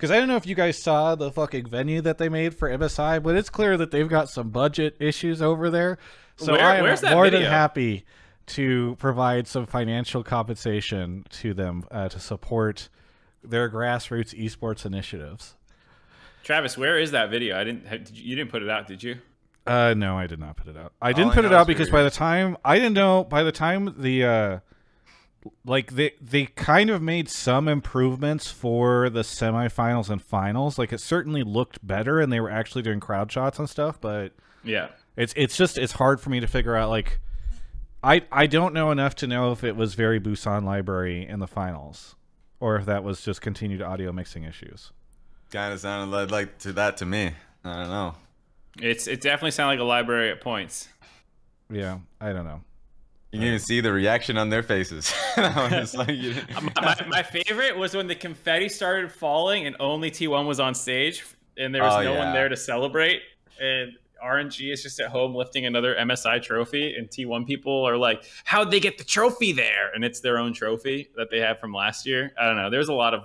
because 0.00 0.10
I 0.10 0.16
don't 0.16 0.28
know 0.28 0.36
if 0.36 0.46
you 0.46 0.54
guys 0.54 0.82
saw 0.82 1.14
the 1.14 1.30
fucking 1.30 1.66
venue 1.66 2.00
that 2.00 2.16
they 2.16 2.30
made 2.30 2.54
for 2.54 2.70
MSI, 2.70 3.22
but 3.22 3.36
it's 3.36 3.50
clear 3.50 3.76
that 3.76 3.90
they've 3.90 4.08
got 4.08 4.30
some 4.30 4.48
budget 4.48 4.96
issues 4.98 5.42
over 5.42 5.68
there. 5.68 5.98
So 6.36 6.52
Where- 6.52 6.62
I 6.62 6.76
am 6.76 7.12
more 7.12 7.28
than 7.28 7.42
happy 7.42 8.06
to 8.46 8.96
provide 8.98 9.46
some 9.46 9.66
financial 9.66 10.24
compensation 10.24 11.26
to 11.28 11.52
them 11.52 11.84
uh, 11.90 12.08
to 12.08 12.18
support 12.18 12.88
their 13.44 13.68
grassroots 13.68 14.34
esports 14.34 14.86
initiatives. 14.86 15.54
Travis, 16.44 16.78
where 16.78 16.98
is 16.98 17.10
that 17.10 17.28
video? 17.28 17.60
I 17.60 17.64
didn't. 17.64 17.90
Did 17.90 18.10
you, 18.16 18.30
you 18.30 18.36
didn't 18.36 18.50
put 18.50 18.62
it 18.62 18.70
out, 18.70 18.88
did 18.88 19.02
you? 19.02 19.18
Uh, 19.66 19.92
no, 19.94 20.16
I 20.16 20.26
did 20.26 20.40
not 20.40 20.56
put 20.56 20.68
it 20.68 20.78
out. 20.78 20.94
I 21.02 21.12
didn't 21.12 21.32
I 21.32 21.34
put 21.34 21.44
it 21.44 21.52
out 21.52 21.66
because 21.66 21.90
by 21.90 22.02
the 22.02 22.10
time 22.10 22.56
I 22.64 22.76
didn't 22.76 22.94
know, 22.94 23.22
by 23.22 23.42
the 23.42 23.52
time 23.52 23.94
the 23.98 24.24
uh, 24.24 24.58
like 25.64 25.92
they 25.92 26.12
they 26.20 26.46
kind 26.46 26.90
of 26.90 27.00
made 27.00 27.28
some 27.28 27.66
improvements 27.68 28.50
for 28.50 29.08
the 29.10 29.20
semifinals 29.22 30.10
and 30.10 30.22
finals. 30.22 30.78
Like 30.78 30.92
it 30.92 31.00
certainly 31.00 31.42
looked 31.42 31.84
better, 31.86 32.20
and 32.20 32.32
they 32.32 32.40
were 32.40 32.50
actually 32.50 32.82
doing 32.82 33.00
crowd 33.00 33.30
shots 33.32 33.58
and 33.58 33.68
stuff. 33.68 34.00
But 34.00 34.32
Yeah. 34.64 34.88
it's 35.16 35.32
it's 35.36 35.56
just 35.56 35.78
it's 35.78 35.92
hard 35.92 36.20
for 36.20 36.30
me 36.30 36.40
to 36.40 36.46
figure 36.46 36.76
out. 36.76 36.90
Like 36.90 37.20
I 38.02 38.22
I 38.30 38.46
don't 38.46 38.74
know 38.74 38.90
enough 38.90 39.14
to 39.16 39.26
know 39.26 39.52
if 39.52 39.64
it 39.64 39.76
was 39.76 39.94
very 39.94 40.20
Busan 40.20 40.64
Library 40.64 41.26
in 41.26 41.38
the 41.40 41.46
finals, 41.46 42.16
or 42.60 42.76
if 42.76 42.84
that 42.86 43.02
was 43.04 43.22
just 43.22 43.40
continued 43.40 43.82
audio 43.82 44.12
mixing 44.12 44.44
issues. 44.44 44.92
Kind 45.50 45.72
of 45.72 45.80
sounded 45.80 46.14
like, 46.14 46.30
like 46.30 46.58
to 46.58 46.72
that 46.74 46.96
to 46.98 47.06
me. 47.06 47.32
I 47.64 47.76
don't 47.80 47.88
know. 47.90 48.14
It's 48.80 49.06
it 49.06 49.20
definitely 49.20 49.50
sounded 49.50 49.72
like 49.74 49.80
a 49.80 49.84
library 49.88 50.30
at 50.30 50.40
points. 50.40 50.88
Yeah, 51.68 51.98
I 52.20 52.32
don't 52.32 52.44
know. 52.44 52.60
You 53.32 53.38
didn't 53.38 53.48
even 53.54 53.58
see 53.60 53.80
the 53.80 53.92
reaction 53.92 54.36
on 54.36 54.48
their 54.50 54.62
faces. 54.62 55.12
Like, 55.36 56.08
you 56.08 56.34
didn't- 56.34 56.50
my, 56.76 56.82
my, 56.82 57.06
my 57.08 57.22
favorite 57.22 57.76
was 57.76 57.94
when 57.94 58.06
the 58.08 58.14
confetti 58.16 58.68
started 58.68 59.12
falling 59.12 59.66
and 59.66 59.76
only 59.78 60.10
T1 60.10 60.46
was 60.46 60.58
on 60.60 60.74
stage 60.74 61.24
and 61.56 61.74
there 61.74 61.82
was 61.82 61.94
Oh, 61.94 62.02
no 62.02 62.14
one 62.14 62.32
there 62.32 62.48
to 62.48 62.56
celebrate. 62.56 63.22
And 63.60 63.92
RNG 64.24 64.72
is 64.72 64.82
just 64.82 64.98
at 65.00 65.08
home 65.08 65.34
lifting 65.34 65.64
another 65.64 65.94
MSI 65.94 66.42
trophy, 66.42 66.94
and 66.94 67.08
T1 67.08 67.46
people 67.46 67.84
are 67.88 67.96
like, 67.96 68.22
"How'd 68.44 68.70
they 68.70 68.80
get 68.80 68.98
the 68.98 69.04
trophy 69.04 69.52
there?" 69.52 69.90
And 69.94 70.04
it's 70.04 70.20
their 70.20 70.36
own 70.38 70.52
trophy 70.52 71.08
that 71.16 71.30
they 71.30 71.38
have 71.38 71.58
from 71.58 71.72
last 71.72 72.04
year. 72.06 72.30
I 72.38 72.46
don't 72.46 72.56
know. 72.56 72.68
There's 72.68 72.88
a 72.88 72.92
lot 72.94 73.14
of 73.14 73.22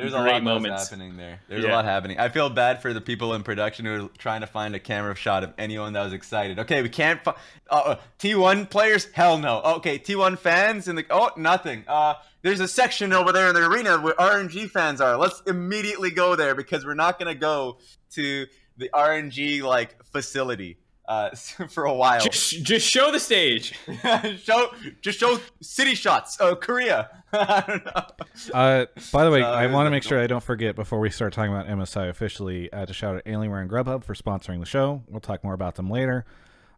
There's 0.00 0.12
a 0.12 0.18
lot 0.18 0.42
moments. 0.42 0.44
moments 0.44 0.88
happening 0.88 1.16
there. 1.16 1.40
There's 1.48 1.64
a 1.64 1.68
lot 1.68 1.84
happening. 1.84 2.18
I 2.18 2.28
feel 2.28 2.48
bad 2.48 2.80
for 2.80 2.92
the 2.92 3.00
people 3.00 3.34
in 3.34 3.42
production 3.42 3.84
who 3.84 4.06
are 4.06 4.08
trying 4.18 4.40
to 4.40 4.46
find 4.46 4.74
a 4.74 4.80
camera 4.80 5.14
shot 5.14 5.44
of 5.44 5.52
anyone 5.58 5.92
that 5.92 6.02
was 6.02 6.12
excited. 6.12 6.58
Okay, 6.58 6.82
we 6.82 6.88
can't. 6.88 7.22
Fi- 7.22 7.34
uh, 7.68 7.96
T1 8.18 8.70
players? 8.70 9.06
Hell 9.12 9.38
no. 9.38 9.60
Okay, 9.60 9.98
T1 9.98 10.38
fans 10.38 10.88
in 10.88 10.96
the 10.96 11.04
oh 11.10 11.30
nothing. 11.36 11.84
Uh, 11.86 12.14
there's 12.42 12.60
a 12.60 12.68
section 12.68 13.12
over 13.12 13.32
there 13.32 13.48
in 13.48 13.54
the 13.54 13.64
arena 13.64 13.98
where 13.98 14.14
RNG 14.14 14.70
fans 14.70 15.00
are. 15.00 15.16
Let's 15.16 15.42
immediately 15.46 16.10
go 16.10 16.34
there 16.34 16.54
because 16.54 16.84
we're 16.84 16.94
not 16.94 17.18
gonna 17.18 17.34
go 17.34 17.78
to 18.12 18.46
the 18.76 18.88
RNG 18.94 19.62
like 19.62 20.02
facility 20.06 20.78
uh, 21.10 21.30
for 21.68 21.84
a 21.84 21.92
while. 21.92 22.20
Just, 22.20 22.62
just 22.62 22.88
show 22.88 23.10
the 23.10 23.18
stage. 23.18 23.74
show 24.42 24.70
just 25.02 25.18
show 25.18 25.40
city 25.60 25.94
shots. 25.94 26.40
Uh, 26.40 26.54
Korea. 26.54 27.10
I 27.32 27.64
don't 27.66 27.84
know. 27.84 28.54
Uh, 28.54 28.86
by 29.12 29.24
the 29.24 29.30
way, 29.30 29.40
So, 29.40 29.46
I 29.46 29.66
want 29.66 29.86
to 29.86 29.88
uh, 29.88 29.90
make 29.90 30.04
sure 30.04 30.20
I 30.20 30.28
don't 30.28 30.42
forget 30.42 30.76
before 30.76 31.00
we 31.00 31.10
start 31.10 31.32
talking 31.32 31.52
about 31.52 31.66
MSI 31.66 32.08
officially 32.08 32.72
uh, 32.72 32.86
to 32.86 32.92
shout 32.94 33.16
out 33.16 33.24
Alienware 33.24 33.60
and 33.60 33.68
Grubhub 33.68 34.04
for 34.04 34.14
sponsoring 34.14 34.60
the 34.60 34.66
show. 34.66 35.02
We'll 35.08 35.20
talk 35.20 35.42
more 35.42 35.54
about 35.54 35.74
them 35.74 35.90
later. 35.90 36.24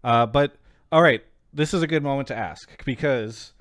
Uh, 0.02 0.24
but 0.24 0.56
all 0.90 1.02
right, 1.02 1.22
this 1.52 1.74
is 1.74 1.82
a 1.82 1.86
good 1.86 2.02
moment 2.02 2.28
to 2.28 2.36
ask 2.36 2.84
because 2.86 3.52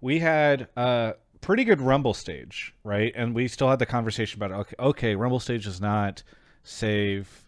we 0.00 0.20
had 0.20 0.68
a 0.76 1.14
pretty 1.40 1.64
good 1.64 1.80
Rumble 1.80 2.14
stage, 2.14 2.72
right? 2.84 3.12
And 3.16 3.34
we 3.34 3.48
still 3.48 3.68
had 3.68 3.80
the 3.80 3.86
conversation 3.86 4.40
about 4.40 4.60
okay, 4.60 4.76
okay 4.78 5.14
Rumble 5.16 5.40
stage 5.40 5.64
does 5.64 5.80
not 5.80 6.22
save 6.62 7.44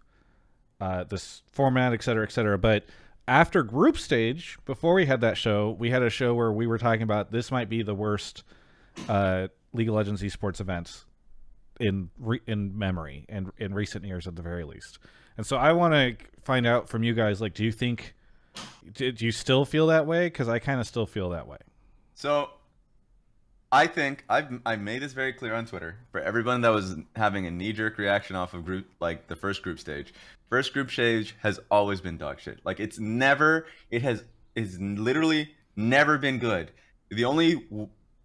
uh, 0.82 1.04
this 1.04 1.42
format, 1.52 1.92
et 1.92 2.02
cetera, 2.02 2.24
et 2.24 2.32
cetera. 2.32 2.58
But 2.58 2.84
after 3.28 3.62
group 3.62 3.96
stage, 3.96 4.58
before 4.64 4.94
we 4.94 5.06
had 5.06 5.20
that 5.20 5.36
show, 5.36 5.76
we 5.78 5.90
had 5.90 6.02
a 6.02 6.10
show 6.10 6.34
where 6.34 6.50
we 6.50 6.66
were 6.66 6.78
talking 6.78 7.02
about 7.02 7.30
this 7.30 7.52
might 7.52 7.68
be 7.68 7.82
the 7.82 7.94
worst 7.94 8.42
uh, 9.08 9.46
League 9.72 9.88
of 9.88 9.94
Legends 9.94 10.22
esports 10.22 10.60
events 10.60 11.06
in 11.78 12.10
re- 12.18 12.42
in 12.46 12.76
memory 12.76 13.24
and 13.28 13.52
in 13.58 13.72
recent 13.74 14.04
years 14.04 14.26
at 14.26 14.34
the 14.34 14.42
very 14.42 14.64
least. 14.64 14.98
And 15.36 15.46
so 15.46 15.56
I 15.56 15.72
want 15.72 15.94
to 15.94 16.26
find 16.42 16.66
out 16.66 16.88
from 16.88 17.04
you 17.04 17.14
guys, 17.14 17.40
like, 17.40 17.54
do 17.54 17.64
you 17.64 17.72
think, 17.72 18.14
do, 18.92 19.12
do 19.12 19.24
you 19.24 19.32
still 19.32 19.64
feel 19.64 19.86
that 19.86 20.06
way? 20.06 20.26
Because 20.26 20.48
I 20.48 20.58
kind 20.58 20.80
of 20.80 20.86
still 20.86 21.06
feel 21.06 21.30
that 21.30 21.46
way. 21.46 21.58
So, 22.14 22.50
I 23.74 23.86
think 23.86 24.22
I've 24.28 24.60
I 24.66 24.76
made 24.76 25.00
this 25.00 25.14
very 25.14 25.32
clear 25.32 25.54
on 25.54 25.64
Twitter 25.64 25.96
for 26.10 26.20
everyone 26.20 26.60
that 26.60 26.68
was 26.68 26.94
having 27.16 27.46
a 27.46 27.50
knee 27.50 27.72
jerk 27.72 27.96
reaction 27.96 28.36
off 28.36 28.52
of 28.52 28.66
group 28.66 28.86
like 29.00 29.28
the 29.28 29.34
first 29.34 29.62
group 29.62 29.80
stage. 29.80 30.12
First 30.50 30.74
group 30.74 30.90
stage 30.90 31.34
has 31.40 31.58
always 31.70 32.02
been 32.02 32.18
dog 32.18 32.38
shit. 32.38 32.60
Like 32.64 32.80
it's 32.80 32.98
never 32.98 33.66
it 33.90 34.02
has 34.02 34.24
is 34.54 34.78
literally 34.78 35.52
never 35.74 36.18
been 36.18 36.38
good. 36.38 36.70
The 37.08 37.24
only 37.24 37.66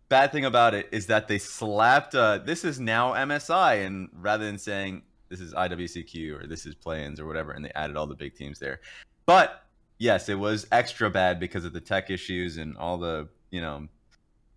bad 0.10 0.34
thing 0.34 0.44
about 0.44 0.74
it 0.74 0.90
is 0.92 1.08
that 1.08 1.30
they 1.30 1.38
slapped 1.38 2.14
uh 2.14 2.40
this 2.40 2.66
is 2.66 2.78
now 2.78 3.14
MSI 3.14 3.86
and 3.86 4.10
rather 4.12 4.46
than 4.46 4.58
saying 4.58 5.04
this 5.30 5.40
is 5.40 5.54
IWCQ 5.54 6.44
or 6.44 6.48
this 6.48 6.66
is 6.66 6.76
play-ins 6.76 7.22
or 7.22 7.26
whatever 7.26 7.52
and 7.52 7.64
they 7.64 7.72
added 7.72 7.96
all 7.96 8.06
the 8.06 8.16
big 8.16 8.36
teams 8.36 8.60
there. 8.60 8.82
But 9.26 9.64
yes, 9.98 10.28
it 10.28 10.38
was 10.38 10.68
extra 10.74 11.10
bad 11.10 11.40
because 11.40 11.64
of 11.64 11.72
the 11.72 11.82
tech 11.82 12.10
issues 12.10 12.58
and 12.58 12.78
all 12.78 12.98
the, 12.98 13.30
you 13.50 13.62
know, 13.62 13.88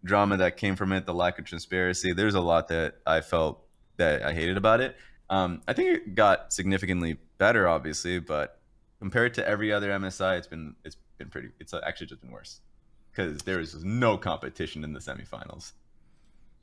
drama 0.05 0.37
that 0.39 0.57
came 0.57 0.77
from 0.77 0.93
it, 0.93 1.07
the 1.07 1.15
lack 1.15 1.39
of 1.39 1.45
transparency. 1.45 2.13
There's 2.13 2.35
a 2.35 2.41
lot 2.41 2.69
that 2.69 2.97
I 3.07 3.21
felt 3.21 3.63
that 3.97 4.23
I 4.23 4.33
hated 4.33 4.57
about 4.57 4.81
it. 4.81 4.97
Um, 5.29 5.63
I 5.69 5.73
think 5.73 5.89
it 5.91 6.15
got 6.15 6.53
significantly 6.53 7.19
better, 7.39 7.69
obviously, 7.69 8.19
but 8.19 8.61
compared 8.99 9.35
to 9.35 9.47
every 9.47 9.73
other 9.73 9.91
MSI, 9.91 10.39
it's 10.39 10.47
been 10.47 10.75
it's 10.85 10.97
been 11.19 11.29
pretty. 11.29 11.49
It's 11.61 11.75
actually 11.75 12.09
just 12.09 12.21
been 12.21 12.31
worse 12.31 12.61
because 13.13 13.43
there 13.43 13.61
is 13.61 13.85
no 13.85 14.17
competition 14.17 14.85
in 14.85 14.93
the 14.93 15.01
semifinals. 15.01 15.73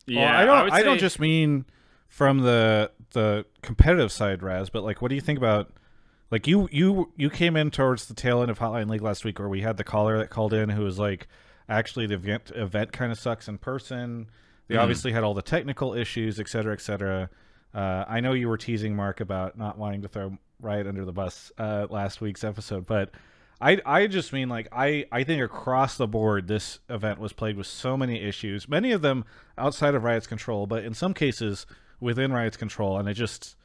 Yeah, 0.05 0.21
well, 0.21 0.35
I 0.35 0.45
don't. 0.45 0.63
would 0.65 0.73
I, 0.73 0.83
don't 0.83 0.99
just 0.99 1.19
mean 1.19 1.65
from 2.07 2.39
the 2.39 2.91
the 3.11 3.45
competitive 3.61 4.11
side, 4.11 4.41
Raz, 4.41 4.69
but 4.69 4.83
like, 4.83 5.01
what 5.01 5.09
do 5.09 5.15
you 5.15 5.21
think 5.21 5.37
about? 5.37 5.73
Like 6.29 6.45
you, 6.45 6.67
you, 6.73 7.13
you 7.15 7.29
came 7.29 7.55
in 7.55 7.71
towards 7.71 8.07
the 8.07 8.13
tail 8.13 8.41
end 8.41 8.51
of 8.51 8.59
Hotline 8.59 8.89
League 8.89 9.01
last 9.01 9.23
week, 9.23 9.39
where 9.39 9.47
we 9.47 9.61
had 9.61 9.77
the 9.77 9.85
caller 9.85 10.17
that 10.17 10.29
called 10.29 10.51
in 10.51 10.67
who 10.67 10.83
was 10.83 10.99
like, 10.99 11.25
actually, 11.69 12.07
the 12.07 12.15
event 12.15 12.51
event 12.55 12.91
kind 12.91 13.11
of 13.11 13.19
sucks 13.19 13.47
in 13.47 13.57
person. 13.57 14.27
They 14.67 14.75
Mhm. 14.75 14.81
obviously 14.81 15.11
had 15.11 15.23
all 15.23 15.33
the 15.33 15.41
technical 15.41 15.93
issues, 15.93 16.39
et 16.39 16.47
cetera, 16.49 16.73
et 16.73 16.81
cetera. 16.81 17.29
Uh, 17.73 18.05
I 18.07 18.19
know 18.19 18.33
you 18.33 18.47
were 18.49 18.57
teasing 18.57 18.95
Mark 18.95 19.19
about 19.19 19.57
not 19.57 19.77
wanting 19.77 20.01
to 20.01 20.07
throw 20.07 20.37
Riot 20.59 20.87
under 20.87 21.05
the 21.05 21.11
bus 21.13 21.51
uh, 21.57 21.87
last 21.89 22.19
week's 22.21 22.43
episode, 22.43 22.85
but 22.87 23.11
I 23.61 23.79
I 23.85 24.07
just 24.07 24.33
mean 24.33 24.49
like 24.49 24.67
I 24.71 25.05
I 25.11 25.23
think 25.23 25.41
across 25.43 25.97
the 25.97 26.07
board 26.07 26.47
this 26.47 26.79
event 26.89 27.19
was 27.19 27.33
plagued 27.33 27.57
with 27.57 27.67
so 27.67 27.95
many 27.97 28.21
issues, 28.21 28.67
many 28.67 28.91
of 28.91 29.01
them 29.01 29.25
outside 29.57 29.93
of 29.95 30.03
Riot's 30.03 30.27
control, 30.27 30.65
but 30.67 30.83
in 30.83 30.93
some 30.93 31.13
cases 31.13 31.65
within 31.99 32.31
Riot's 32.31 32.57
control, 32.57 32.97
and 32.97 33.07
it 33.09 33.13
just 33.13 33.55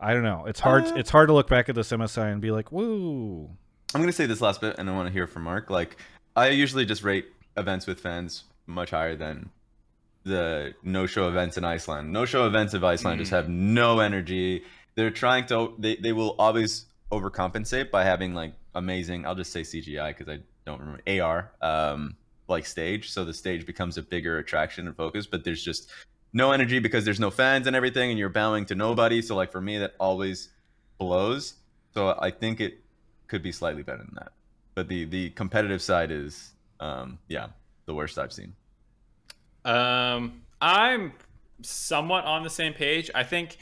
I 0.00 0.14
don't 0.14 0.24
know. 0.24 0.44
It's 0.46 0.58
hard. 0.60 0.84
Uh, 0.84 0.94
it's 0.96 1.10
hard 1.10 1.28
to 1.28 1.32
look 1.32 1.48
back 1.48 1.68
at 1.68 1.76
this 1.76 1.92
MSI 1.92 2.28
and 2.30 2.40
be 2.40 2.50
like, 2.50 2.72
"Woo!" 2.72 3.50
I'm 3.94 4.00
gonna 4.00 4.10
say 4.12 4.26
this 4.26 4.40
last 4.40 4.60
bit, 4.60 4.76
and 4.78 4.90
I 4.90 4.92
want 4.92 5.06
to 5.06 5.12
hear 5.12 5.28
from 5.28 5.42
Mark. 5.44 5.70
Like, 5.70 5.96
I 6.34 6.48
usually 6.48 6.84
just 6.84 7.04
rate 7.04 7.26
events 7.56 7.86
with 7.86 8.00
fans 8.00 8.44
much 8.66 8.90
higher 8.90 9.16
than 9.16 9.50
the 10.24 10.74
no-show 10.82 11.28
events 11.28 11.56
in 11.56 11.64
Iceland. 11.64 12.12
No-show 12.12 12.46
events 12.46 12.74
of 12.74 12.84
Iceland 12.84 13.18
just 13.18 13.32
have 13.32 13.48
no 13.48 14.00
energy. 14.00 14.64
They're 14.94 15.10
trying 15.10 15.46
to. 15.46 15.74
They 15.78 15.96
they 15.96 16.12
will 16.12 16.34
always 16.38 16.86
overcompensate 17.10 17.90
by 17.90 18.04
having 18.04 18.34
like 18.34 18.54
amazing. 18.74 19.26
I'll 19.26 19.34
just 19.34 19.52
say 19.52 19.62
CGI 19.62 20.16
because 20.16 20.28
I 20.32 20.40
don't 20.64 20.80
remember 20.80 21.02
AR. 21.06 21.50
Um, 21.60 22.16
like 22.48 22.66
stage, 22.66 23.10
so 23.10 23.24
the 23.24 23.32
stage 23.32 23.64
becomes 23.64 23.96
a 23.96 24.02
bigger 24.02 24.38
attraction 24.38 24.86
and 24.86 24.96
focus. 24.96 25.26
But 25.26 25.44
there's 25.44 25.62
just 25.64 25.90
no 26.32 26.52
energy 26.52 26.78
because 26.78 27.04
there's 27.04 27.20
no 27.20 27.30
fans 27.30 27.66
and 27.66 27.74
everything, 27.76 28.10
and 28.10 28.18
you're 28.18 28.28
bowing 28.28 28.66
to 28.66 28.74
nobody. 28.74 29.22
So 29.22 29.34
like 29.34 29.52
for 29.52 29.60
me, 29.60 29.78
that 29.78 29.94
always 29.98 30.50
blows. 30.98 31.54
So 31.94 32.16
I 32.18 32.30
think 32.30 32.60
it 32.60 32.80
could 33.28 33.42
be 33.42 33.52
slightly 33.52 33.82
better 33.82 33.98
than 33.98 34.14
that. 34.16 34.32
But 34.74 34.88
the 34.88 35.04
the 35.04 35.30
competitive 35.30 35.82
side 35.82 36.10
is, 36.10 36.52
um, 36.82 37.18
yeah, 37.28 37.46
the 37.86 37.94
worst 37.94 38.18
I've 38.18 38.32
seen. 38.32 38.54
Um, 39.64 40.42
I'm 40.60 41.12
somewhat 41.62 42.24
on 42.24 42.42
the 42.42 42.50
same 42.50 42.74
page. 42.74 43.10
I 43.14 43.22
think 43.22 43.58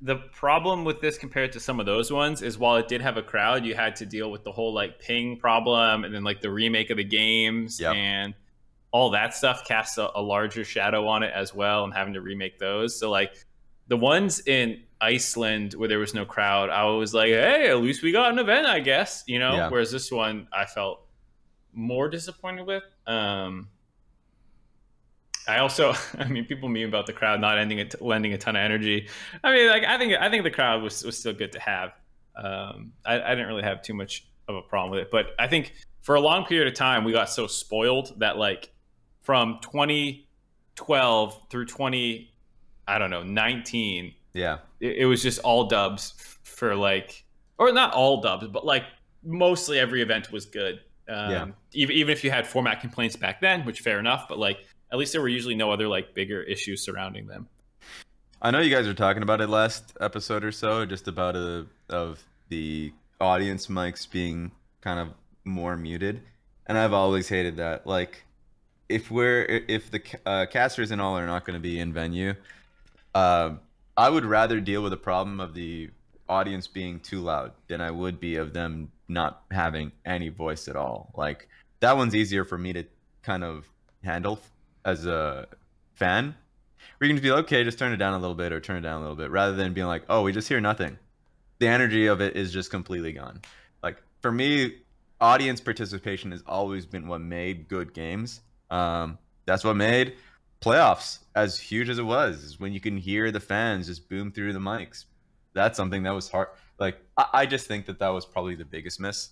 the 0.00 0.16
problem 0.16 0.84
with 0.84 1.00
this 1.00 1.18
compared 1.18 1.52
to 1.52 1.60
some 1.60 1.80
of 1.80 1.86
those 1.86 2.12
ones 2.12 2.42
is 2.42 2.58
while 2.58 2.76
it 2.76 2.88
did 2.88 3.00
have 3.00 3.16
a 3.16 3.22
crowd, 3.22 3.64
you 3.64 3.74
had 3.74 3.96
to 3.96 4.06
deal 4.06 4.30
with 4.30 4.44
the 4.44 4.52
whole 4.52 4.72
like 4.72 5.00
ping 5.00 5.36
problem 5.38 6.04
and 6.04 6.14
then 6.14 6.22
like 6.22 6.40
the 6.40 6.50
remake 6.50 6.90
of 6.90 6.96
the 6.98 7.04
games 7.04 7.80
Yep. 7.80 7.94
and 7.96 8.34
all 8.92 9.10
that 9.10 9.34
stuff 9.34 9.64
casts 9.66 9.98
a, 9.98 10.08
a 10.14 10.22
larger 10.22 10.62
shadow 10.64 11.08
on 11.08 11.22
it 11.24 11.32
as 11.34 11.52
well 11.54 11.84
and 11.84 11.92
having 11.92 12.14
to 12.14 12.20
remake 12.20 12.58
those. 12.58 12.96
So 12.96 13.10
like 13.10 13.34
the 13.88 13.96
ones 13.96 14.46
in 14.46 14.82
Iceland 15.00 15.72
where 15.74 15.88
there 15.88 15.98
was 15.98 16.14
no 16.14 16.24
crowd, 16.24 16.70
I 16.70 16.84
was 16.84 17.12
like, 17.12 17.30
hey, 17.30 17.68
at 17.70 17.78
least 17.80 18.02
we 18.02 18.12
got 18.12 18.30
an 18.30 18.38
event, 18.38 18.66
I 18.66 18.78
guess, 18.80 19.24
you 19.26 19.38
know. 19.40 19.54
Yeah. 19.56 19.68
Whereas 19.68 19.90
this 19.90 20.12
one, 20.12 20.46
I 20.52 20.64
felt 20.64 21.03
more 21.74 22.08
disappointed 22.08 22.66
with. 22.66 22.82
Um, 23.06 23.68
I 25.46 25.58
also, 25.58 25.94
I 26.18 26.28
mean, 26.28 26.44
people 26.44 26.68
meme 26.68 26.88
about 26.88 27.06
the 27.06 27.12
crowd 27.12 27.40
not 27.40 27.58
ending 27.58 27.78
it, 27.78 28.00
lending 28.00 28.32
a 28.32 28.38
ton 28.38 28.56
of 28.56 28.60
energy. 28.60 29.08
I 29.42 29.54
mean, 29.54 29.68
like 29.68 29.84
I 29.84 29.98
think 29.98 30.14
I 30.18 30.30
think 30.30 30.44
the 30.44 30.50
crowd 30.50 30.82
was 30.82 31.04
was 31.04 31.18
still 31.18 31.32
good 31.32 31.52
to 31.52 31.60
have. 31.60 31.92
Um, 32.36 32.92
I, 33.04 33.20
I 33.20 33.30
didn't 33.30 33.46
really 33.46 33.62
have 33.62 33.82
too 33.82 33.94
much 33.94 34.26
of 34.48 34.56
a 34.56 34.62
problem 34.62 34.90
with 34.90 35.00
it, 35.00 35.10
but 35.10 35.28
I 35.38 35.46
think 35.46 35.72
for 36.02 36.16
a 36.16 36.20
long 36.20 36.44
period 36.44 36.68
of 36.68 36.74
time 36.74 37.04
we 37.04 37.12
got 37.12 37.30
so 37.30 37.46
spoiled 37.46 38.18
that 38.18 38.36
like 38.36 38.70
from 39.22 39.58
2012 39.62 41.40
through 41.48 41.64
20, 41.64 42.34
I 42.86 42.98
don't 42.98 43.10
know, 43.10 43.22
19, 43.22 44.12
Yeah, 44.34 44.58
it, 44.80 44.96
it 44.98 45.06
was 45.06 45.22
just 45.22 45.38
all 45.40 45.66
dubs 45.66 46.38
for 46.42 46.76
like, 46.76 47.24
or 47.56 47.72
not 47.72 47.94
all 47.94 48.20
dubs, 48.20 48.46
but 48.48 48.66
like 48.66 48.84
mostly 49.24 49.78
every 49.78 50.02
event 50.02 50.30
was 50.30 50.44
good. 50.44 50.80
Um, 51.08 51.30
Yeah. 51.30 51.46
Even 51.72 51.96
even 51.96 52.12
if 52.12 52.24
you 52.24 52.30
had 52.30 52.46
format 52.46 52.80
complaints 52.80 53.16
back 53.16 53.40
then, 53.40 53.64
which 53.64 53.80
fair 53.80 53.98
enough, 53.98 54.26
but 54.28 54.38
like 54.38 54.64
at 54.92 54.98
least 54.98 55.12
there 55.12 55.20
were 55.20 55.28
usually 55.28 55.54
no 55.54 55.70
other 55.70 55.88
like 55.88 56.14
bigger 56.14 56.42
issues 56.42 56.82
surrounding 56.82 57.26
them. 57.26 57.48
I 58.40 58.50
know 58.50 58.60
you 58.60 58.74
guys 58.74 58.86
were 58.86 58.94
talking 58.94 59.22
about 59.22 59.40
it 59.40 59.48
last 59.48 59.96
episode 60.00 60.44
or 60.44 60.52
so, 60.52 60.84
just 60.84 61.08
about 61.08 61.34
a, 61.34 61.66
of 61.88 62.22
the 62.50 62.92
audience 63.20 63.68
mics 63.68 64.10
being 64.10 64.52
kind 64.82 65.00
of 65.00 65.08
more 65.44 65.76
muted, 65.76 66.20
and 66.66 66.76
I've 66.76 66.92
always 66.92 67.28
hated 67.28 67.56
that. 67.56 67.86
Like, 67.86 68.24
if 68.88 69.10
we're 69.10 69.44
if 69.66 69.90
the 69.90 70.02
uh, 70.26 70.46
casters 70.46 70.90
and 70.90 71.00
all 71.00 71.16
are 71.16 71.26
not 71.26 71.44
going 71.46 71.54
to 71.54 71.60
be 71.60 71.78
in 71.80 71.92
venue, 71.92 72.34
uh, 73.14 73.54
I 73.96 74.10
would 74.10 74.24
rather 74.24 74.60
deal 74.60 74.82
with 74.82 74.90
the 74.90 74.98
problem 74.98 75.40
of 75.40 75.54
the 75.54 75.90
audience 76.28 76.66
being 76.66 77.00
too 77.00 77.20
loud 77.20 77.52
than 77.68 77.80
I 77.80 77.90
would 77.90 78.20
be 78.20 78.36
of 78.36 78.52
them 78.52 78.90
not 79.08 79.42
having 79.50 79.92
any 80.04 80.28
voice 80.28 80.68
at 80.68 80.76
all. 80.76 81.12
Like 81.16 81.48
that 81.80 81.96
one's 81.96 82.14
easier 82.14 82.44
for 82.44 82.58
me 82.58 82.72
to 82.72 82.84
kind 83.22 83.44
of 83.44 83.68
handle 84.02 84.40
as 84.84 85.06
a 85.06 85.46
fan. 85.94 86.34
You 87.00 87.08
can 87.08 87.16
just 87.16 87.22
be 87.22 87.30
like, 87.30 87.44
okay, 87.44 87.64
just 87.64 87.78
turn 87.78 87.92
it 87.92 87.96
down 87.96 88.14
a 88.14 88.18
little 88.18 88.34
bit 88.34 88.52
or 88.52 88.60
turn 88.60 88.76
it 88.76 88.82
down 88.82 88.98
a 88.98 89.00
little 89.00 89.16
bit, 89.16 89.30
rather 89.30 89.54
than 89.54 89.74
being 89.74 89.86
like, 89.86 90.04
oh, 90.08 90.22
we 90.22 90.32
just 90.32 90.48
hear 90.48 90.60
nothing. 90.60 90.98
The 91.58 91.68
energy 91.68 92.06
of 92.06 92.20
it 92.20 92.36
is 92.36 92.52
just 92.52 92.70
completely 92.70 93.12
gone. 93.12 93.40
Like 93.82 94.02
for 94.22 94.32
me, 94.32 94.78
audience 95.20 95.60
participation 95.60 96.30
has 96.30 96.42
always 96.46 96.86
been 96.86 97.08
what 97.08 97.20
made 97.20 97.68
good 97.68 97.94
games. 97.94 98.40
Um, 98.70 99.18
that's 99.46 99.64
what 99.64 99.76
made 99.76 100.14
playoffs, 100.60 101.18
as 101.34 101.58
huge 101.58 101.88
as 101.90 101.98
it 101.98 102.04
was, 102.04 102.42
is 102.42 102.58
when 102.58 102.72
you 102.72 102.80
can 102.80 102.96
hear 102.96 103.30
the 103.30 103.40
fans 103.40 103.86
just 103.86 104.08
boom 104.08 104.32
through 104.32 104.52
the 104.54 104.58
mics. 104.58 105.04
That's 105.52 105.76
something 105.76 106.02
that 106.04 106.12
was 106.12 106.30
hard. 106.30 106.48
Like 106.84 106.98
I, 107.16 107.26
I 107.40 107.46
just 107.46 107.66
think 107.66 107.86
that 107.86 107.98
that 108.00 108.08
was 108.10 108.26
probably 108.26 108.54
the 108.56 108.64
biggest 108.66 109.00
miss, 109.00 109.30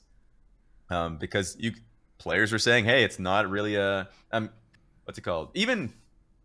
um, 0.91 1.19
because 1.19 1.57
you 1.59 1.73
players 2.19 2.51
were 2.53 2.59
saying, 2.59 2.85
"Hey, 2.87 3.05
it's 3.05 3.19
not 3.19 3.51
really 3.51 3.75
a 3.77 4.09
um, 4.33 4.49
what's 5.05 5.19
it 5.19 5.23
called?" 5.23 5.51
Even 5.55 5.93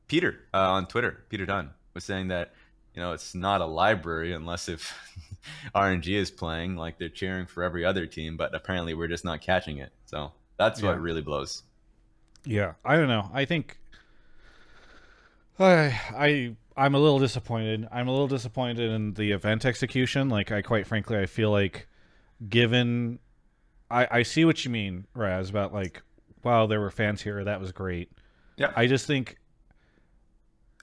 Peter 0.08 0.32
uh, 0.54 0.72
on 0.72 0.86
Twitter, 0.88 1.24
Peter 1.30 1.46
Dun 1.46 1.70
was 1.94 2.04
saying 2.04 2.28
that 2.28 2.54
you 2.94 3.02
know 3.02 3.14
it's 3.14 3.34
not 3.34 3.62
a 3.62 3.66
library 3.66 4.34
unless 4.34 4.68
if 4.68 4.94
RNG 5.76 6.08
is 6.14 6.30
playing, 6.30 6.76
like 6.76 6.98
they're 7.00 7.08
cheering 7.22 7.46
for 7.46 7.64
every 7.64 7.86
other 7.86 8.06
team, 8.06 8.36
but 8.36 8.54
apparently 8.54 8.94
we're 8.94 9.08
just 9.08 9.24
not 9.24 9.40
catching 9.42 9.78
it. 9.78 9.92
So 10.08 10.32
that's 10.58 10.82
Yeah. 10.82 10.90
what 10.90 11.00
really 11.02 11.22
blows. 11.22 11.64
Yeah, 12.44 12.74
I 12.84 12.98
don't 12.98 13.08
know. 13.08 13.30
I 13.34 13.46
think 13.46 13.78
I 15.60 16.00
I 16.16 16.56
I'm 16.78 16.94
a 16.94 17.00
little 17.00 17.20
disappointed. 17.20 17.88
I'm 17.92 18.08
a 18.08 18.12
little 18.12 18.28
disappointed 18.28 18.92
in 18.92 19.14
the 19.14 19.32
event 19.32 19.66
execution. 19.66 20.30
Like 20.30 20.52
I 20.52 20.62
quite 20.62 20.86
frankly 20.86 21.18
I 21.18 21.26
feel 21.26 21.50
like 21.50 21.88
given 22.48 23.20
I 23.90 24.08
I 24.12 24.24
see 24.24 24.46
what 24.46 24.64
you 24.64 24.70
mean, 24.72 25.08
Raz, 25.16 25.50
about 25.50 25.74
like 25.74 26.04
wow, 26.44 26.68
there 26.68 26.80
were 26.80 26.92
fans 26.92 27.22
here, 27.22 27.44
that 27.44 27.60
was 27.60 27.72
great. 27.72 28.12
Yeah. 28.58 28.72
I 28.76 28.86
just 28.86 29.08
think 29.08 29.38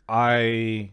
I 0.08 0.90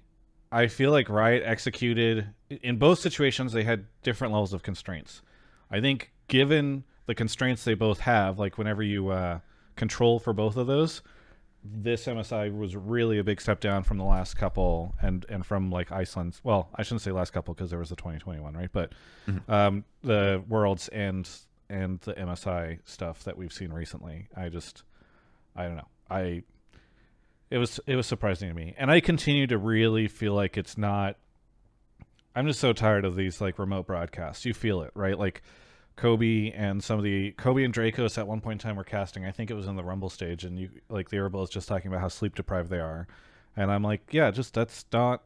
I 0.51 0.67
feel 0.67 0.91
like 0.91 1.10
Riot 1.10 1.43
executed 1.46 2.27
in 2.50 2.77
both 2.77 3.00
situations 3.00 3.53
they 3.53 3.63
had 3.63 3.86
different 4.03 4.34
levels 4.34 4.53
of 4.53 4.62
constraints. 4.62 5.22
I 5.72 5.81
think 5.81 6.12
given 6.27 6.84
the 7.05 7.15
constraints 7.15 7.63
they 7.63 7.74
both 7.74 8.01
have, 8.01 8.38
like 8.38 8.58
whenever 8.58 8.84
you 8.84 9.10
uh, 9.10 9.39
control 9.75 10.20
for 10.20 10.34
both 10.34 10.58
of 10.58 10.67
those, 10.67 11.01
this 11.63 12.05
MSI 12.05 12.55
was 12.55 12.75
really 12.75 13.19
a 13.19 13.23
big 13.23 13.39
step 13.39 13.59
down 13.59 13.83
from 13.83 13.97
the 13.97 14.03
last 14.03 14.35
couple 14.35 14.95
and 15.01 15.25
and 15.29 15.45
from 15.45 15.69
like 15.69 15.91
Iceland's. 15.91 16.41
Well, 16.43 16.69
I 16.75 16.83
shouldn't 16.83 17.01
say 17.01 17.11
last 17.11 17.31
couple 17.31 17.53
because 17.53 17.69
there 17.69 17.79
was 17.79 17.89
the 17.89 17.95
2021, 17.95 18.53
right? 18.55 18.69
But 18.71 18.93
um, 19.47 19.83
the 20.03 20.43
Worlds 20.47 20.87
and 20.89 21.29
and 21.69 21.99
the 22.01 22.13
MSI 22.13 22.79
stuff 22.85 23.23
that 23.23 23.37
we've 23.37 23.53
seen 23.53 23.71
recently. 23.71 24.27
I 24.35 24.49
just 24.49 24.83
I 25.55 25.63
don't 25.63 25.77
know. 25.77 25.87
I 26.09 26.43
it 27.49 27.57
was 27.57 27.79
it 27.85 27.95
was 27.95 28.07
surprising 28.07 28.49
to 28.49 28.55
me, 28.55 28.73
and 28.77 28.89
I 28.89 28.99
continue 28.99 29.45
to 29.47 29.57
really 29.57 30.07
feel 30.07 30.33
like 30.33 30.57
it's 30.57 30.77
not. 30.77 31.17
I'm 32.33 32.47
just 32.47 32.61
so 32.61 32.71
tired 32.71 33.03
of 33.03 33.15
these 33.15 33.41
like 33.41 33.59
remote 33.59 33.87
broadcasts. 33.87 34.45
You 34.45 34.53
feel 34.53 34.81
it, 34.81 34.91
right? 34.95 35.19
Like 35.19 35.43
Kobe 36.01 36.51
and 36.53 36.84
some 36.84 36.98
of 36.98 37.03
the 37.03 37.29
Kobe 37.34 37.63
and 37.63 37.72
Drakos 37.72 38.17
at 38.17 38.27
one 38.27 38.41
point 38.41 38.60
in 38.60 38.67
time 38.67 38.75
were 38.75 38.84
casting. 38.84 39.24
I 39.24 39.29
think 39.29 39.51
it 39.51 39.53
was 39.53 39.67
in 39.67 39.75
the 39.75 39.84
Rumble 39.84 40.10
stage, 40.10 40.43
and 40.43 40.58
you 40.58 40.72
like 40.89 41.12
the 41.12 41.20
were 41.20 41.43
is 41.43 41.50
just 41.51 41.67
talking 41.67 41.89
about 41.89 42.01
how 42.01 42.08
sleep 42.08 42.34
deprived 42.34 42.72
they 42.72 42.79
are, 42.79 43.08
and 43.55 43.72
I'm 43.72 43.84
like, 43.84 44.01
yeah, 44.10 44.31
just 44.31 44.55
that's 44.55 44.84
not 44.91 45.24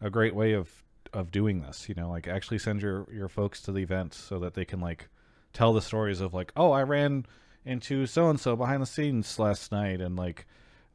a 0.00 0.10
great 0.10 0.34
way 0.34 0.54
of 0.54 0.82
of 1.12 1.30
doing 1.30 1.60
this. 1.60 1.88
You 1.88 1.94
know, 1.94 2.10
like 2.10 2.26
actually 2.26 2.58
send 2.58 2.82
your 2.82 3.06
your 3.12 3.28
folks 3.28 3.62
to 3.62 3.70
the 3.70 3.78
event 3.78 4.12
so 4.12 4.40
that 4.40 4.54
they 4.54 4.64
can 4.64 4.80
like 4.80 5.08
tell 5.52 5.72
the 5.72 5.80
stories 5.80 6.20
of 6.20 6.34
like, 6.34 6.52
oh, 6.56 6.72
I 6.72 6.82
ran 6.82 7.24
into 7.64 8.04
so 8.06 8.28
and 8.28 8.40
so 8.40 8.56
behind 8.56 8.82
the 8.82 8.86
scenes 8.86 9.38
last 9.38 9.70
night, 9.70 10.00
and 10.00 10.16
like 10.16 10.46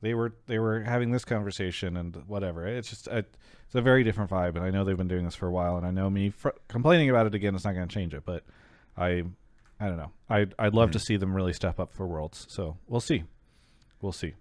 they 0.01 0.13
were 0.13 0.34
they 0.48 0.60
were 0.60 0.82
having 0.82 1.12
this 1.12 1.24
conversation 1.24 1.96
and 1.96 2.13
whatever. 2.27 2.68
It's 2.68 2.89
just 2.89 3.08
a, 3.08 3.20
it's 3.20 3.75
a 3.75 3.82
very 3.82 4.03
different 4.03 4.32
vibe, 4.32 4.58
and 4.58 4.65
I 4.65 4.70
know 4.70 4.84
they've 4.84 4.98
been 4.98 5.08
doing 5.08 5.24
this 5.24 5.36
for 5.36 5.48
a 5.48 5.51
while, 5.51 5.77
and 5.77 5.88
I 5.88 5.92
know 5.92 6.10
me 6.10 6.32
fr- 6.32 6.50
complaining 6.68 7.10
about 7.10 7.25
it 7.25 7.34
again 7.34 7.56
is 7.56 7.63
not 7.63 7.74
going 7.74 7.88
to 7.88 7.94
change 7.94 8.13
it, 8.13 8.24
but 8.25 8.44
I 8.97 9.23
I 9.79 9.88
don't 9.88 9.97
know. 9.97 10.12
I'd 10.29 10.53
I'd 10.59 10.73
love 10.73 10.91
to 10.91 11.00
see 11.00 11.17
them 11.17 11.35
really 11.35 11.53
step 11.53 11.79
up 11.79 11.93
for 11.93 12.07
Worlds. 12.07 12.45
So 12.50 12.77
we'll 12.88 13.01
see, 13.01 13.23
we'll 14.01 14.12
see. 14.12 14.33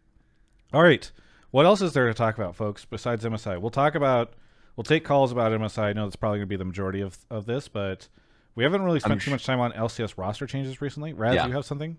All 0.72 0.82
right, 0.82 1.10
what 1.50 1.66
else 1.66 1.82
is 1.82 1.92
there 1.92 2.06
to 2.08 2.14
talk 2.14 2.36
about, 2.36 2.56
folks? 2.56 2.84
Besides 2.84 3.24
MSI, 3.24 3.60
we'll 3.60 3.70
talk 3.70 3.94
about 3.94 4.34
we'll 4.76 4.84
take 4.84 5.04
calls 5.04 5.32
about 5.32 5.52
MSI. 5.52 5.82
I 5.82 5.92
know 5.92 6.04
that's 6.06 6.16
probably 6.16 6.38
going 6.38 6.48
to 6.48 6.52
be 6.52 6.56
the 6.56 6.64
majority 6.64 7.00
of 7.00 7.18
of 7.30 7.46
this, 7.46 7.68
but 7.68 8.08
we 8.54 8.64
haven't 8.64 8.82
really 8.82 9.00
spent 9.00 9.12
I'm 9.14 9.18
too 9.20 9.30
much 9.30 9.44
time 9.44 9.60
on 9.60 9.72
LCS 9.72 10.14
roster 10.16 10.46
changes 10.46 10.80
recently. 10.80 11.12
Raz, 11.12 11.34
Yeah. 11.34 11.46
you 11.46 11.52
have 11.52 11.64
something? 11.64 11.96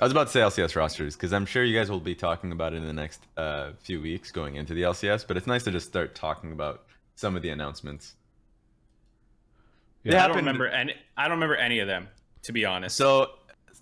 I 0.00 0.04
was 0.04 0.10
about 0.12 0.26
to 0.26 0.32
say 0.32 0.40
LCS 0.40 0.74
rosters 0.74 1.14
because 1.14 1.32
I'm 1.32 1.46
sure 1.46 1.62
you 1.62 1.78
guys 1.78 1.88
will 1.88 2.00
be 2.00 2.16
talking 2.16 2.50
about 2.50 2.72
it 2.74 2.78
in 2.78 2.86
the 2.86 2.92
next 2.92 3.22
uh, 3.36 3.70
few 3.78 4.00
weeks 4.00 4.32
going 4.32 4.56
into 4.56 4.74
the 4.74 4.82
LCS, 4.82 5.24
but 5.26 5.36
it's 5.36 5.46
nice 5.46 5.62
to 5.64 5.70
just 5.70 5.86
start 5.86 6.16
talking 6.16 6.50
about 6.50 6.84
some 7.14 7.36
of 7.36 7.42
the 7.42 7.50
announcements. 7.50 8.16
Yeah. 10.04 10.12
They 10.12 10.18
I 10.18 10.26
don't 10.28 10.36
remember 10.36 10.66
any. 10.68 10.94
I 11.16 11.22
don't 11.24 11.32
remember 11.38 11.56
any 11.56 11.80
of 11.80 11.88
them, 11.88 12.08
to 12.42 12.52
be 12.52 12.64
honest. 12.64 12.96
So 12.96 13.30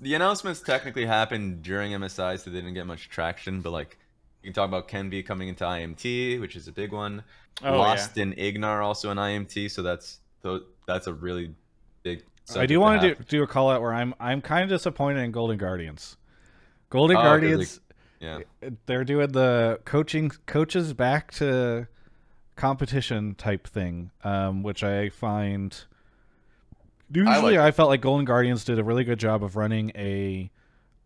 the 0.01 0.15
announcements 0.15 0.61
technically 0.61 1.05
happened 1.05 1.63
during 1.63 1.93
MSI, 1.93 2.39
so 2.39 2.51
they 2.51 2.57
didn't 2.59 2.75
get 2.75 2.87
much 2.87 3.09
traction. 3.09 3.61
But 3.61 3.71
like, 3.73 3.99
you 4.43 4.49
can 4.49 4.55
talk 4.55 4.69
about 4.69 4.89
Kenvi 4.89 5.25
coming 5.27 5.49
into 5.49 5.65
IMT, 5.65 6.41
which 6.41 6.57
is 6.57 6.69
a 6.69 6.73
big 6.73 6.93
one. 6.93 7.23
Oh, 7.63 7.77
Lost 7.79 8.17
in 8.19 8.33
Ignar 8.35 8.83
also 8.83 9.11
an 9.11 9.19
IMT, 9.19 9.71
so 9.71 9.83
that's 9.83 10.21
tho- 10.43 10.63
that's 10.87 11.07
a 11.07 11.13
really 11.13 11.55
big. 12.03 12.25
I 12.57 12.67
do 12.67 12.81
want 12.81 13.01
to 13.03 13.15
do, 13.15 13.23
do 13.29 13.43
a 13.43 13.47
call 13.47 13.71
out 13.71 13.81
where 13.83 13.93
I'm 13.95 14.15
I'm 14.19 14.41
kind 14.41 14.63
of 14.65 14.69
disappointed 14.69 15.21
in 15.21 15.31
Golden 15.33 15.59
Guardians. 15.59 16.17
Golden 16.91 17.17
Oh, 17.17 17.21
'cause 17.21 17.41
they- 17.41 17.47
Guardians, 17.49 17.81
Yeah, 18.21 18.41
they're 18.87 19.05
doing 19.05 19.33
the 19.33 19.81
coaching 19.85 20.31
coaches 20.47 20.95
back 20.95 21.33
to 21.33 21.89
competition 22.57 23.35
type 23.35 23.67
thing, 23.67 24.11
um, 24.25 24.63
which 24.63 24.85
I 24.85 25.09
find. 25.09 25.77
Usually, 27.13 27.59
I, 27.59 27.65
like 27.65 27.75
felt 27.75 27.89
like 27.89 28.01
Golden 28.01 28.25
Guardians 28.25 28.65
did 28.65 28.79
a 28.79 28.85
really 28.85 29.05
good 29.05 29.19
job 29.19 29.45
of 29.45 29.57
running 29.57 29.93
a 29.95 30.51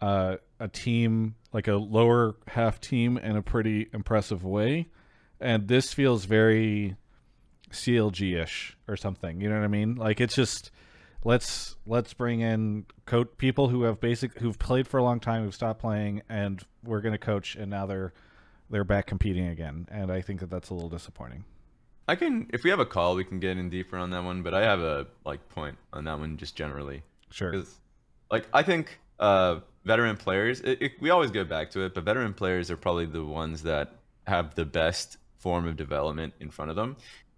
uh, 0.00 0.36
a 0.60 0.68
team 0.68 1.34
like 1.52 1.68
a 1.68 1.74
lower 1.74 2.36
half 2.48 2.80
team 2.80 3.18
in 3.18 3.36
a 3.36 3.42
pretty 3.42 3.88
impressive 3.92 4.44
way, 4.44 4.88
and 5.40 5.68
this 5.68 5.92
feels 5.92 6.24
very 6.24 6.96
CLG 7.70 8.40
ish 8.40 8.76
or 8.86 8.96
something. 8.96 9.40
You 9.40 9.48
know 9.48 9.56
what 9.56 9.64
I 9.64 9.68
mean? 9.68 9.96
Like 9.96 10.20
it's 10.20 10.34
just 10.34 10.70
let's 11.24 11.76
let's 11.86 12.14
bring 12.14 12.40
in 12.40 12.86
coach 13.04 13.28
people 13.36 13.68
who 13.68 13.82
have 13.82 14.00
basic 14.00 14.38
who've 14.38 14.58
played 14.58 14.86
for 14.86 14.98
a 14.98 15.02
long 15.02 15.18
time 15.18 15.42
who've 15.44 15.54
stopped 15.54 15.80
playing 15.80 16.22
and 16.28 16.62
we're 16.84 17.00
going 17.00 17.12
to 17.12 17.18
coach 17.18 17.56
and 17.56 17.68
now 17.68 17.84
they're 17.84 18.12
they're 18.70 18.84
back 18.84 19.06
competing 19.06 19.48
again 19.48 19.88
and 19.90 20.12
i 20.12 20.20
think 20.20 20.38
that 20.38 20.48
that's 20.48 20.70
a 20.70 20.74
little 20.74 20.88
disappointing 20.88 21.44
I 22.08 22.14
can. 22.16 22.48
If 22.52 22.62
we 22.62 22.70
have 22.70 22.80
a 22.80 22.86
call, 22.86 23.16
we 23.16 23.24
can 23.24 23.40
get 23.40 23.56
in 23.56 23.68
deeper 23.68 23.96
on 23.96 24.10
that 24.10 24.24
one. 24.24 24.42
But 24.42 24.54
I 24.54 24.62
have 24.62 24.80
a 24.80 25.06
like 25.24 25.48
point 25.48 25.76
on 25.92 26.04
that 26.04 26.18
one 26.18 26.36
just 26.36 26.56
generally. 26.56 27.02
sure 27.30 27.50
Because, 27.50 27.74
like, 28.30 28.46
I 28.52 28.62
think 28.62 28.98
uh, 29.18 29.60
veteran 29.84 30.16
players, 30.16 30.60
it, 30.60 30.82
it, 30.82 30.92
we 31.00 31.10
always 31.10 31.30
go 31.30 31.44
back 31.44 31.70
to 31.72 31.80
it, 31.80 31.94
but 31.94 32.04
veteran 32.04 32.34
players 32.34 32.70
are 32.70 32.76
probably 32.76 33.06
the 33.06 33.24
ones 33.24 33.62
that 33.62 33.94
have 34.26 34.54
the 34.54 34.64
best 34.64 35.16
form 35.38 35.66
of 35.66 35.76
development 35.76 36.34
in 36.40 36.50
front 36.50 36.70
of 36.70 36.76
them. 36.76 36.96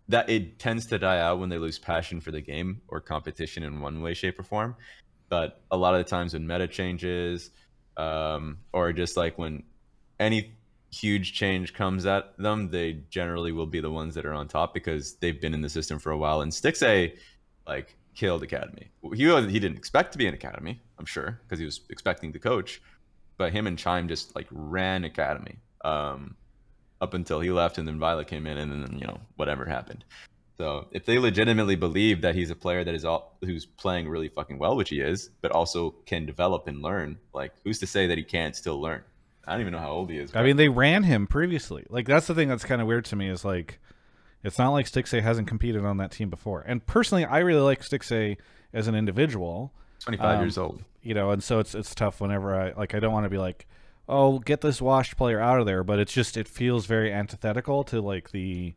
That 0.08 0.30
it 0.30 0.58
tends 0.58 0.86
to 0.86 0.98
die 0.98 1.20
out 1.20 1.38
when 1.38 1.50
they 1.50 1.58
lose 1.58 1.78
passion 1.78 2.20
for 2.20 2.30
the 2.30 2.40
game 2.40 2.80
or 2.88 3.00
competition 3.00 3.62
in 3.62 3.80
one 3.80 4.00
way, 4.00 4.14
shape, 4.14 4.38
or 4.38 4.42
form. 4.42 4.74
But 5.28 5.60
a 5.70 5.76
lot 5.76 5.94
of 5.94 6.04
the 6.04 6.08
times 6.08 6.32
when 6.32 6.46
meta 6.46 6.66
changes, 6.66 7.50
um, 7.98 8.58
or 8.72 8.92
just 8.94 9.18
like 9.18 9.36
when 9.36 9.64
any 10.18 10.54
huge 10.90 11.32
change 11.32 11.74
comes 11.74 12.06
at 12.06 12.36
them, 12.38 12.70
they 12.70 13.00
generally 13.10 13.52
will 13.52 13.66
be 13.66 13.80
the 13.80 13.90
ones 13.90 14.14
that 14.14 14.24
are 14.24 14.34
on 14.34 14.48
top 14.48 14.74
because 14.74 15.14
they've 15.16 15.40
been 15.40 15.54
in 15.54 15.60
the 15.60 15.68
system 15.68 15.98
for 15.98 16.12
a 16.12 16.18
while. 16.18 16.40
And 16.40 16.50
Stixxay, 16.52 17.16
like, 17.66 17.96
killed 18.18 18.42
Academy. 18.42 18.90
He 19.14 19.24
he 19.46 19.60
didn't 19.60 19.76
expect 19.76 20.12
to 20.12 20.18
be 20.18 20.26
in 20.26 20.34
Academy, 20.34 20.80
I'm 20.98 21.06
sure, 21.06 21.40
because 21.42 21.60
he 21.60 21.64
was 21.64 21.80
expecting 21.88 22.32
to 22.32 22.38
coach. 22.38 22.82
But 23.36 23.52
him 23.52 23.68
and 23.68 23.78
Chime 23.78 24.08
just 24.08 24.34
like 24.34 24.48
ran 24.50 25.04
Academy 25.04 25.56
um, 25.84 26.34
up 27.00 27.14
until 27.14 27.38
he 27.38 27.50
left, 27.50 27.78
and 27.78 27.86
then 27.86 27.98
Violet 28.00 28.26
came 28.26 28.46
in, 28.46 28.58
and 28.58 28.72
then 28.72 28.98
you 28.98 29.06
know 29.06 29.20
whatever 29.36 29.64
happened. 29.64 30.04
So 30.56 30.88
if 30.90 31.06
they 31.06 31.20
legitimately 31.20 31.76
believe 31.76 32.20
that 32.22 32.34
he's 32.34 32.50
a 32.50 32.56
player 32.56 32.82
that 32.82 32.94
is 32.94 33.04
all 33.04 33.38
who's 33.42 33.64
playing 33.64 34.08
really 34.08 34.28
fucking 34.28 34.58
well, 34.58 34.76
which 34.76 34.88
he 34.90 35.00
is, 35.00 35.30
but 35.40 35.52
also 35.52 35.90
can 36.04 36.26
develop 36.26 36.66
and 36.66 36.82
learn, 36.82 37.16
like 37.32 37.52
who's 37.62 37.78
to 37.78 37.86
say 37.86 38.08
that 38.08 38.18
he 38.18 38.24
can't 38.24 38.56
still 38.56 38.80
learn? 38.80 39.04
I 39.48 39.52
don't 39.52 39.62
even 39.62 39.72
know 39.72 39.78
how 39.78 39.90
old 39.90 40.10
he 40.10 40.18
is. 40.18 40.30
i 40.36 40.42
mean 40.42 40.56
they 40.56 40.68
ran 40.68 41.02
him 41.04 41.26
previously 41.26 41.84
like 41.88 42.06
that's 42.06 42.26
the 42.26 42.34
thing 42.34 42.48
that's 42.48 42.64
kind 42.64 42.80
of 42.82 42.86
weird 42.86 43.04
to 43.06 43.16
me 43.16 43.28
is 43.28 43.44
like 43.44 43.80
it's 44.44 44.58
not 44.58 44.70
like 44.70 44.86
stixxay 44.86 45.22
hasn't 45.22 45.48
competed 45.48 45.84
on 45.84 45.96
that 45.96 46.10
team 46.10 46.30
before 46.30 46.62
and 46.66 46.84
personally 46.86 47.24
i 47.24 47.38
really 47.38 47.60
like 47.62 47.80
stixxay 47.82 48.36
as 48.72 48.86
an 48.86 48.94
individual 48.94 49.72
25 50.00 50.36
um, 50.36 50.40
years 50.44 50.58
old. 50.58 50.84
you 51.02 51.14
know 51.14 51.30
and 51.30 51.42
so 51.42 51.58
it's 51.58 51.74
it's 51.74 51.94
tough 51.94 52.20
whenever 52.20 52.54
i 52.54 52.72
like 52.72 52.94
i 52.94 53.00
don't 53.00 53.12
want 53.12 53.24
to 53.24 53.30
be 53.30 53.38
like 53.38 53.66
oh 54.08 54.38
get 54.38 54.60
this 54.60 54.80
washed 54.80 55.16
player 55.16 55.40
out 55.40 55.58
of 55.60 55.66
there 55.66 55.82
but 55.82 55.98
it's 55.98 56.12
just 56.12 56.36
it 56.36 56.46
feels 56.46 56.86
very 56.86 57.12
antithetical 57.12 57.82
to 57.84 58.00
like 58.00 58.30
the 58.30 58.74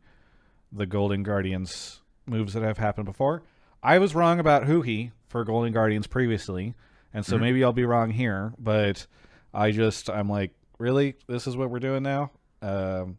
the 0.72 0.86
golden 0.86 1.22
guardians 1.22 2.00
moves 2.26 2.54
that 2.54 2.62
have 2.62 2.78
happened 2.78 3.04
before 3.06 3.42
i 3.82 3.98
was 3.98 4.14
wrong 4.14 4.40
about 4.40 4.64
Huhi 4.64 5.10
for 5.28 5.44
golden 5.44 5.72
guardians 5.72 6.06
previously 6.06 6.74
and 7.14 7.24
so 7.26 7.36
Mhm. 7.36 7.40
maybe 7.40 7.64
i'll 7.64 7.72
be 7.72 7.84
wrong 7.84 8.10
here 8.10 8.52
but 8.58 9.06
i 9.54 9.70
just 9.70 10.08
i'm 10.10 10.28
like 10.28 10.50
really 10.82 11.14
this 11.28 11.46
is 11.46 11.56
what 11.56 11.70
we're 11.70 11.78
doing 11.78 12.02
now 12.02 12.30
um 12.60 13.16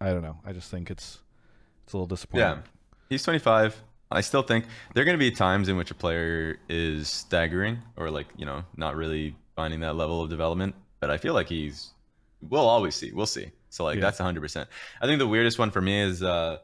i 0.00 0.08
don't 0.12 0.22
know 0.22 0.36
i 0.44 0.52
just 0.52 0.70
think 0.70 0.90
it's 0.90 1.18
it's 1.84 1.94
a 1.94 1.96
little 1.96 2.06
disappointing 2.06 2.46
Yeah, 2.46 2.58
he's 3.08 3.22
25. 3.24 3.82
I 4.12 4.20
still 4.20 4.42
think 4.42 4.64
there 4.94 5.02
are 5.02 5.04
going 5.04 5.16
to 5.18 5.18
be 5.18 5.30
times 5.30 5.68
in 5.68 5.76
which 5.76 5.90
a 5.90 5.94
player 5.94 6.58
is 6.68 7.08
staggering 7.08 7.78
or 7.96 8.10
like 8.10 8.26
you 8.36 8.44
know 8.44 8.62
not 8.76 8.94
really 8.96 9.34
finding 9.56 9.80
that 9.80 9.94
level 9.96 10.22
of 10.22 10.28
development. 10.30 10.74
But 11.00 11.10
I 11.10 11.16
feel 11.16 11.32
like 11.34 11.48
he's. 11.48 11.90
We'll 12.48 12.68
always 12.68 12.94
see. 12.96 13.12
We'll 13.12 13.26
see. 13.26 13.50
So 13.70 13.84
like 13.84 13.96
Yeah. 13.96 14.02
that's 14.02 14.18
100%. 14.20 14.66
I 15.00 15.06
think 15.06 15.18
the 15.20 15.26
weirdest 15.28 15.58
one 15.58 15.70
for 15.70 15.80
me 15.80 16.00
is 16.00 16.22
uh 16.22 16.58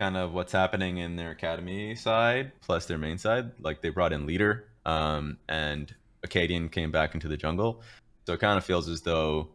kind 0.00 0.16
of 0.16 0.32
what's 0.32 0.52
happening 0.52 0.98
in 0.98 1.16
their 1.16 1.30
academy 1.32 1.94
side 1.96 2.52
plus 2.60 2.86
their 2.86 2.98
main 2.98 3.18
side. 3.18 3.50
Like 3.60 3.82
they 3.82 3.90
brought 3.90 4.12
in 4.12 4.26
leader 4.26 4.68
um 4.86 5.38
and 5.48 5.94
Akaadian 6.26 6.70
came 6.70 6.90
back 6.90 7.14
into 7.14 7.28
the 7.28 7.36
jungle. 7.36 7.82
So 8.26 8.32
it 8.34 8.40
kind 8.40 8.56
of 8.58 8.64
feels 8.64 8.88
as 8.88 9.00
though 9.02 9.48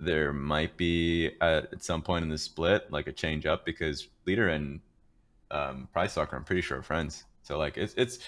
there 0.00 0.32
might 0.32 0.76
be 0.76 1.26
at, 1.40 1.72
at 1.72 1.82
some 1.82 2.02
point 2.02 2.22
in 2.22 2.28
the 2.30 2.38
split 2.38 2.90
like 2.92 3.06
a 3.08 3.12
change 3.12 3.46
up 3.46 3.64
because 3.66 4.08
leader 4.26 4.48
and 4.48 4.80
um 5.50 5.88
Pridestalkr 5.94 6.34
I'm 6.34 6.44
pretty 6.44 6.62
sure 6.62 6.78
are 6.78 6.82
friends. 6.82 7.24
So 7.42 7.58
like 7.58 7.76
it's 7.76 7.94
it's 7.96 8.18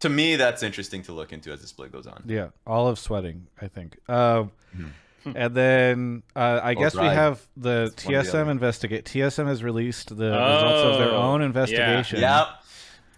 to 0.00 0.08
me 0.08 0.36
that's 0.36 0.62
interesting 0.62 1.02
to 1.04 1.12
look 1.12 1.32
into 1.32 1.50
as 1.52 1.60
the 1.60 1.66
split 1.66 1.92
goes 1.92 2.06
on. 2.06 2.22
Yeah, 2.26 2.48
olive 2.66 2.98
sweating, 2.98 3.46
I 3.60 3.68
think. 3.68 3.98
Um, 4.08 4.52
Mhm. 4.76 4.92
and 5.34 5.54
then 5.54 6.22
uh, 6.36 6.60
I 6.62 6.72
Or 6.72 6.74
guess 6.76 6.94
we 6.94 7.06
have 7.06 7.46
the 7.56 7.90
It's 7.92 8.04
one 8.04 8.14
the 8.14 8.20
TSM 8.20 8.48
investigate. 8.50 9.04
TSM 9.06 9.46
has 9.46 9.64
released 9.64 10.10
the 10.16 10.30
results 10.30 10.80
of 10.82 10.98
their 10.98 11.10
Oh, 11.10 11.16
own 11.32 11.40
yeah. 11.40 11.46
investigation. 11.46 12.20
Yep. 12.20 12.46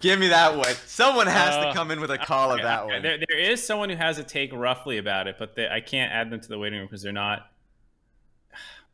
Give 0.00 0.18
me 0.20 0.28
that 0.28 0.56
one. 0.56 0.72
Someone 0.86 1.26
has 1.26 1.56
to 1.56 1.68
Uh, 1.68 1.74
come 1.74 1.90
in 1.90 2.00
with 2.00 2.10
a 2.12 2.18
call 2.18 2.52
of 2.52 2.62
that 2.62 2.84
okay, 2.84 2.92
one. 2.94 3.02
There, 3.02 3.18
there 3.28 3.38
is 3.38 3.66
someone 3.66 3.90
who 3.90 3.96
has 3.96 4.16
a 4.18 4.22
take 4.24 4.52
roughly 4.52 4.96
about 4.98 5.26
it, 5.26 5.36
but 5.38 5.56
they, 5.56 5.68
I 5.68 5.80
can't 5.80 6.12
add 6.12 6.30
them 6.30 6.40
to 6.40 6.48
the 6.48 6.58
waiting 6.58 6.78
room 6.78 6.86
because 6.86 7.02
they're 7.02 7.12
not. 7.12 7.50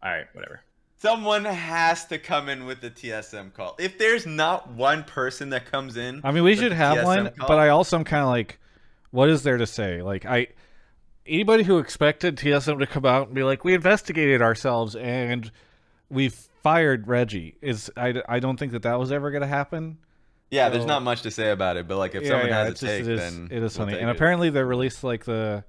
All 0.04 0.10
right, 0.10 0.26
whatever. 0.34 0.60
Someone 0.98 1.44
has 1.44 2.06
to 2.06 2.18
come 2.18 2.48
in 2.48 2.64
with 2.66 2.80
the 2.80 2.90
TSM 2.90 3.52
call. 3.52 3.74
If 3.78 3.98
there's 3.98 4.26
not 4.26 4.70
one 4.70 5.04
person 5.04 5.50
that 5.50 5.70
comes 5.70 5.96
in, 5.96 6.20
I 6.24 6.30
mean, 6.32 6.44
we 6.44 6.56
should 6.56 6.72
have 6.72 6.98
TSM 6.98 7.04
one, 7.04 7.30
call- 7.32 7.48
but 7.48 7.58
I 7.58 7.68
also 7.68 7.96
am 7.98 8.04
kind 8.04 8.22
of 8.22 8.28
like, 8.28 8.58
what 9.10 9.28
is 9.28 9.42
there 9.42 9.56
to 9.58 9.66
say? 9.66 10.02
Like, 10.02 10.24
I 10.24 10.48
anybody 11.26 11.62
who 11.62 11.78
expected 11.78 12.36
TSM 12.36 12.78
to 12.80 12.86
come 12.86 13.04
out 13.06 13.26
and 13.28 13.34
be 13.34 13.42
like, 13.42 13.64
we 13.64 13.74
investigated 13.74 14.42
ourselves 14.42 14.94
and 14.96 15.50
we 16.10 16.28
fired 16.28 17.06
Reggie 17.08 17.56
is 17.62 17.90
I, 17.96 18.22
I 18.28 18.38
don't 18.40 18.58
think 18.58 18.72
that 18.72 18.82
that 18.82 18.98
was 18.98 19.10
ever 19.12 19.30
going 19.30 19.40
to 19.42 19.46
happen. 19.46 19.98
yeah, 20.50 20.68
there's 20.68 20.84
not 20.86 21.02
much 21.02 21.22
to 21.22 21.30
say 21.30 21.50
about 21.50 21.76
it. 21.76 21.86
But 21.88 21.96
like, 21.98 22.14
if 22.14 22.22
Yeah, 22.22 22.28
someone 22.30 22.48
yeah, 22.48 22.64
has 22.64 22.70
it's 22.72 22.82
a 22.82 22.86
just- 22.86 22.98
take, 22.98 23.06
it 23.06 23.12
is, 23.12 23.20
then 23.20 23.48
it 23.50 23.62
is 23.62 23.76
funny. 23.76 23.98
And 23.98 24.08
it. 24.10 24.16
apparently 24.16 24.50
they 24.50 24.62
released 24.62 25.02
like 25.04 25.24
the 25.24 25.64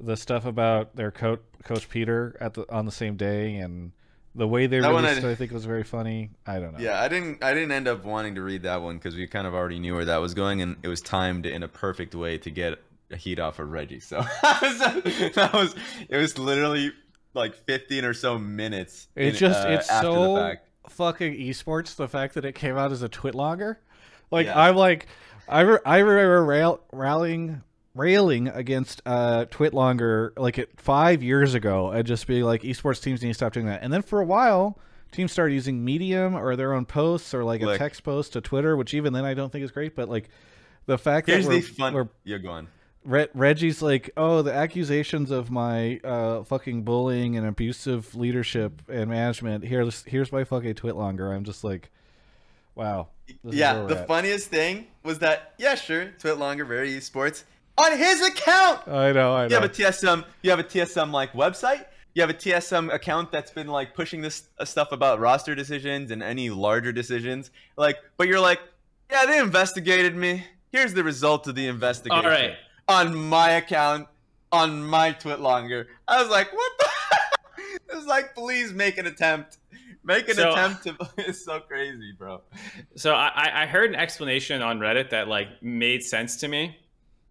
the 0.00 0.16
stuff 0.16 0.44
about 0.46 0.96
their 0.96 1.10
coach 1.10 1.40
coach 1.64 1.88
Peter 1.88 2.36
at 2.40 2.54
the 2.54 2.64
on 2.72 2.86
the 2.86 2.92
same 2.92 3.16
day 3.16 3.56
and 3.56 3.92
the 4.34 4.46
way 4.48 4.66
they 4.66 4.78
That 4.80 4.88
released 4.90 5.22
I- 5.24 5.28
it 5.28 5.32
I 5.32 5.34
think 5.34 5.50
was 5.52 5.64
very 5.64 5.82
funny. 5.84 6.30
I 6.46 6.58
don't 6.60 6.72
know. 6.72 6.78
Yeah, 6.78 7.00
I 7.00 7.08
didn't. 7.08 7.42
I 7.42 7.52
didn't 7.52 7.72
end 7.72 7.88
up 7.88 8.04
wanting 8.04 8.36
to 8.36 8.42
read 8.42 8.62
that 8.62 8.80
one 8.82 8.96
because 8.96 9.14
we 9.16 9.26
kind 9.26 9.46
of 9.46 9.54
already 9.54 9.78
knew 9.78 9.94
where 9.94 10.04
that 10.04 10.18
was 10.18 10.34
going, 10.34 10.62
and 10.62 10.76
it 10.82 10.88
was 10.88 11.00
timed 11.00 11.46
in 11.46 11.62
a 11.62 11.68
perfect 11.68 12.14
way 12.14 12.38
to 12.38 12.50
get 12.50 12.78
a 13.10 13.16
heat 13.16 13.38
off 13.40 13.58
of 13.58 13.70
Reggie. 13.70 13.98
So 14.00 14.20
that 14.42 15.50
was. 15.52 15.74
It 16.08 16.16
was 16.16 16.38
literally 16.38 16.92
like 17.34 17.54
15 17.54 18.04
or 18.04 18.14
so 18.14 18.38
minutes. 18.38 19.08
It's 19.16 19.36
in- 19.36 19.40
just 19.40 19.66
uh, 19.66 19.70
it's 19.70 19.88
so 19.88 20.54
fucking 20.88 21.34
esports. 21.34 21.96
The 21.96 22.08
fact 22.08 22.34
that 22.34 22.44
it 22.44 22.54
came 22.54 22.76
out 22.76 22.92
as 22.92 23.02
a 23.02 23.08
twit 23.08 23.34
longer, 23.34 23.80
like 24.30 24.46
Yeah. 24.46 24.60
I'm 24.60 24.76
like, 24.76 25.06
I 25.48 25.60
re- 25.62 25.78
I 25.84 25.98
remember 25.98 26.44
rail- 26.44 26.80
rallying 26.92 27.62
railing 27.94 28.46
against 28.48 29.02
uh 29.04 29.44
twit 29.46 29.74
longer 29.74 30.32
like 30.36 30.58
it 30.58 30.70
five 30.76 31.22
years 31.24 31.54
ago 31.54 31.90
and 31.90 32.06
just 32.06 32.26
being 32.28 32.44
like 32.44 32.62
esports 32.62 33.02
teams 33.02 33.20
need 33.20 33.28
to 33.28 33.34
stop 33.34 33.52
doing 33.52 33.66
that. 33.66 33.82
And 33.82 33.92
then 33.92 34.02
for 34.02 34.20
a 34.20 34.24
while, 34.24 34.78
teams 35.12 35.32
started 35.32 35.54
using 35.54 35.84
Medium 35.84 36.34
or 36.36 36.54
their 36.56 36.72
own 36.72 36.86
posts 36.86 37.34
or 37.34 37.42
like 37.44 37.62
a 37.62 37.76
text 37.76 38.04
post 38.04 38.34
to 38.34 38.40
Twitter, 38.40 38.76
which 38.76 38.94
even 38.94 39.12
then 39.12 39.24
I 39.24 39.34
don't 39.34 39.50
think 39.50 39.64
is 39.64 39.70
great. 39.72 39.96
But 39.96 40.08
like 40.08 40.28
the 40.86 40.98
fact 40.98 41.26
that 41.26 41.44
we're, 41.44 41.60
fun. 41.62 41.94
we're 41.94 42.08
You're 42.24 42.38
going. 42.38 42.68
Re- 43.04 43.28
Reggie's 43.34 43.80
like, 43.80 44.10
oh, 44.16 44.42
the 44.42 44.52
accusations 44.52 45.30
of 45.30 45.50
my 45.50 45.98
uh, 46.04 46.42
fucking 46.44 46.82
bullying 46.82 47.36
and 47.36 47.46
abusive 47.46 48.14
leadership 48.14 48.82
and 48.88 49.08
management. 49.10 49.64
Here's 49.64 50.04
here's 50.04 50.30
my 50.30 50.44
fucking 50.44 50.74
twit 50.74 50.96
longer. 50.96 51.32
I'm 51.32 51.44
just 51.44 51.64
like, 51.64 51.90
wow. 52.74 53.08
this 53.26 53.36
is 53.36 53.42
where 53.42 53.54
Yeah, 53.54 53.86
the 53.86 54.00
at. 54.00 54.06
funniest 54.06 54.48
thing 54.48 54.86
was 55.02 55.18
that 55.20 55.54
yeah, 55.58 55.76
sure, 55.76 56.10
Twit 56.18 56.38
Longer, 56.38 56.64
very 56.64 56.90
esports 56.92 57.44
on 57.80 57.96
his 57.98 58.20
account. 58.22 58.86
I 58.88 59.12
know, 59.12 59.32
I 59.34 59.46
You 59.46 59.54
have 59.54 59.64
a 59.64 59.68
TSM. 59.68 60.24
You 60.42 60.50
have 60.50 60.58
a 60.58 60.64
TSM 60.64 61.12
like 61.12 61.32
website. 61.32 61.84
You 62.14 62.22
have 62.22 62.30
a 62.30 62.34
TSM 62.34 62.92
account 62.92 63.30
that's 63.30 63.52
been 63.52 63.68
like 63.68 63.94
pushing 63.94 64.20
this 64.20 64.48
uh, 64.58 64.64
stuff 64.64 64.90
about 64.92 65.20
roster 65.20 65.54
decisions 65.54 66.10
and 66.10 66.22
any 66.22 66.50
larger 66.50 66.92
decisions. 66.92 67.50
Like, 67.76 67.98
but 68.16 68.26
you're 68.26 68.40
like, 68.40 68.60
yeah, 69.10 69.26
they 69.26 69.38
investigated 69.38 70.16
me. 70.16 70.44
Here's 70.72 70.92
the 70.94 71.04
result 71.04 71.46
of 71.46 71.54
the 71.54 71.66
investigation. 71.68 72.24
All 72.24 72.30
right. 72.30 72.54
On 72.88 73.14
my 73.14 73.50
account, 73.52 74.08
on 74.50 74.82
my 74.84 75.12
Twit 75.12 75.38
Longer. 75.40 75.86
I 76.08 76.20
was 76.20 76.28
like, 76.30 76.52
what 76.52 76.72
the? 76.78 76.88
it 77.92 77.96
was 77.96 78.06
like, 78.06 78.34
please 78.34 78.72
make 78.72 78.98
an 78.98 79.06
attempt. 79.06 79.58
Make 80.02 80.28
an 80.28 80.34
So- 80.34 80.50
attempt 80.50 80.82
to. 80.84 80.96
It's 81.18 81.44
so 81.44 81.60
crazy, 81.60 82.12
bro. 82.18 82.40
So 82.96 83.14
I, 83.14 83.30
I- 83.34 83.62
I 83.62 83.66
heard 83.66 83.90
an 83.90 83.96
explanation 83.96 84.62
on 84.62 84.80
Reddit 84.80 85.10
that 85.10 85.28
like 85.28 85.62
made 85.62 86.02
sense 86.02 86.38
to 86.38 86.48
me. 86.48 86.76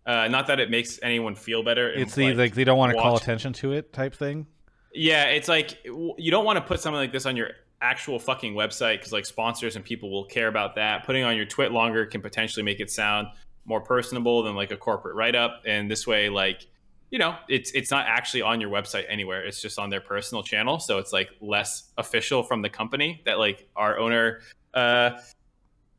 Uh, 0.10 0.28
not 0.28 0.48
that 0.48 0.60
it 0.60 0.72
makes 0.72 1.00
anyone 1.04 1.36
feel 1.36 1.62
better. 1.62 1.88
it's 1.92 2.16
the 2.16 2.34
like 2.34 2.56
they 2.56 2.64
don't 2.64 2.80
want 2.80 2.92
to 2.92 3.00
call 3.00 3.16
attention 3.16 3.54
to 3.54 3.74
it 3.74 3.94
type 3.94 4.16
thing. 4.16 4.48
Yeah, 4.92 5.26
it's 5.26 5.48
like 5.48 5.78
you 5.86 6.32
don't 6.32 6.46
want 6.46 6.58
to 6.58 6.64
put 6.64 6.80
something 6.80 6.98
like 6.98 7.12
this 7.12 7.28
on 7.28 7.38
your 7.38 7.52
actual 7.80 8.18
fucking 8.18 8.56
website 8.56 8.98
because 8.98 9.12
like 9.12 9.28
sponsors 9.28 9.76
and 9.76 9.86
people 9.86 10.10
will 10.10 10.26
care 10.26 10.48
about 10.48 10.74
that. 10.74 11.06
Putting 11.06 11.24
on 11.24 11.36
your 11.36 11.46
twit 11.46 11.72
longer 11.72 12.08
can 12.08 12.22
potentially 12.22 12.64
make 12.64 12.80
it 12.80 12.90
sound 12.90 13.28
more 13.66 13.82
personable 13.82 14.42
than 14.42 14.56
like 14.56 14.72
a 14.72 14.78
corporate 14.78 15.16
write 15.16 15.36
up, 15.36 15.62
and 15.68 15.92
this 15.92 16.08
way, 16.08 16.28
like 16.28 16.66
you 17.12 17.20
know, 17.20 17.36
it's 17.48 17.70
it's 17.74 17.92
not 17.92 18.08
actually 18.08 18.42
on 18.42 18.60
your 18.60 18.72
website 18.72 19.06
anywhere. 19.10 19.46
It's 19.46 19.62
just 19.62 19.78
on 19.78 19.92
their 19.92 20.02
personal 20.02 20.42
channel, 20.42 20.80
so 20.80 20.98
it's 20.98 21.14
like 21.14 21.30
less 21.40 21.92
official 22.00 22.42
from 22.42 22.64
the 22.64 22.70
company. 22.70 23.22
That 23.26 23.38
like 23.38 23.70
our 23.76 24.00
owner, 24.00 24.40
uh, 24.74 25.20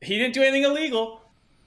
he 0.00 0.18
didn't 0.18 0.34
do 0.34 0.42
anything 0.42 0.64
illegal. 0.64 1.20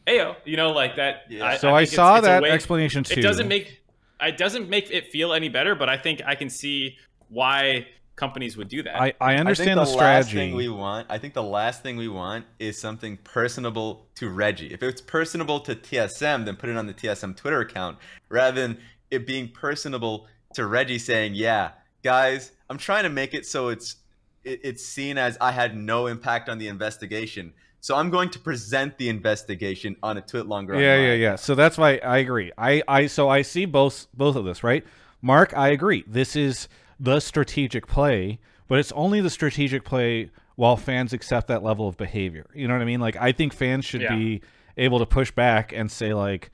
Ayo, 0.08 0.36
you 0.46 0.58
know, 0.58 0.72
like 0.72 0.96
that. 0.98 1.24
Yeah. 1.30 1.58
So 1.58 1.70
I, 1.74 1.82
think 1.82 1.94
it's- 1.94 1.96
saw 1.96 2.18
it's 2.18 2.26
a 2.28 2.30
that 2.30 2.44
way- 2.44 2.52
explanation 2.52 3.04
too. 3.04 3.20
it 3.20 3.24
doesn't 3.24 3.48
make 3.48 3.80
it 4.22 4.38
doesn't 4.38 4.70
make 4.70 4.90
it 4.90 5.12
feel 5.12 5.34
any 5.34 5.50
better 5.50 5.76
but 5.76 5.90
i 5.90 5.98
think 5.98 6.22
i 6.26 6.34
can 6.34 6.50
see 6.50 6.96
why 7.28 7.86
companies 8.16 8.56
would 8.56 8.70
do 8.70 8.82
that 8.84 8.96
I, 9.02 9.14
I 9.20 9.36
understand 9.36 9.78
I 9.80 9.84
the 9.84 9.86
think 9.90 9.98
the, 9.98 10.06
last 10.06 10.28
strategy. 10.30 10.38
thing 10.38 10.56
we 10.56 10.70
want. 10.70 11.08
I 11.10 11.18
think 11.18 11.34
the 11.34 11.44
last 11.44 11.82
thing 11.84 11.98
we 11.98 12.08
want 12.08 12.46
is 12.60 12.80
something 12.80 13.18
personable 13.18 14.06
to 14.16 14.30
Reggie. 14.30 14.72
If 14.72 14.82
it's 14.84 15.02
personable 15.02 15.60
to 15.62 15.76
TSM, 15.76 16.46
then 16.46 16.56
put 16.56 16.70
it 16.70 16.78
on 16.78 16.86
the 16.86 16.94
TSM 16.94 17.36
Twitter 17.36 17.60
account 17.62 17.98
rather 18.30 18.62
than 18.62 18.78
it 19.12 19.26
being 19.28 19.50
personable 19.50 20.28
to 20.54 20.68
Reggie 20.68 21.00
saying, 21.00 21.34
"Yeah, 21.34 21.72
guys, 22.04 22.52
I'm 22.70 22.78
trying 22.78 23.04
to 23.04 23.10
make 23.10 23.34
it 23.34 23.46
so 23.48 23.70
it's 23.70 23.96
it, 24.44 24.60
it's 24.64 24.86
seen 24.86 25.18
as 25.18 25.36
I 25.42 25.52
had 25.52 25.76
no 25.76 26.06
impact 26.08 26.48
on 26.50 26.60
the 26.60 26.68
investigation." 26.68 27.54
So 27.84 27.98
I'm 27.98 28.10
going 28.10 28.30
to 28.30 28.40
present 28.40 28.98
the 28.98 29.10
investigation 29.10 29.98
on 30.02 30.16
a 30.16 30.22
tweet 30.22 30.46
longer. 30.46 30.74
yeah, 30.80 30.96
on 30.96 31.02
yeah, 31.04 31.14
yeah. 31.16 31.36
So 31.36 31.54
that's 31.54 31.78
why 31.78 31.98
I 31.98 32.20
agree. 32.20 32.50
I, 32.58 32.82
I, 32.88 33.08
so 33.08 33.28
I 33.28 33.42
see 33.42 33.66
both, 33.66 34.08
both 34.14 34.38
of 34.38 34.46
this, 34.46 34.64
right? 34.64 34.86
Mark, 35.22 35.54
I 35.54 35.68
agree. 35.68 36.06
This 36.08 36.38
is 36.38 36.70
the 36.98 37.20
strategic 37.20 37.86
play, 37.86 38.40
but 38.70 38.80
it's 38.80 38.94
only 38.94 39.20
the 39.20 39.30
strategic 39.30 39.84
play 39.84 40.32
while 40.56 40.78
fans 40.78 41.12
accept 41.12 41.48
that 41.50 41.62
level 41.62 41.86
of 41.86 41.98
behavior. 41.98 42.46
You 42.56 42.70
know 42.70 42.74
what 42.74 42.82
I 42.82 42.86
mean? 42.86 43.02
Like, 43.02 43.18
I 43.18 43.34
think 43.34 43.52
fans 43.52 43.84
should 43.84 44.00
Yeah. 44.04 44.16
be 44.16 44.42
able 44.78 45.00
to 45.00 45.06
push 45.06 45.32
back 45.32 45.74
and 45.74 45.92
say, 45.92 46.14
like, 46.14 46.52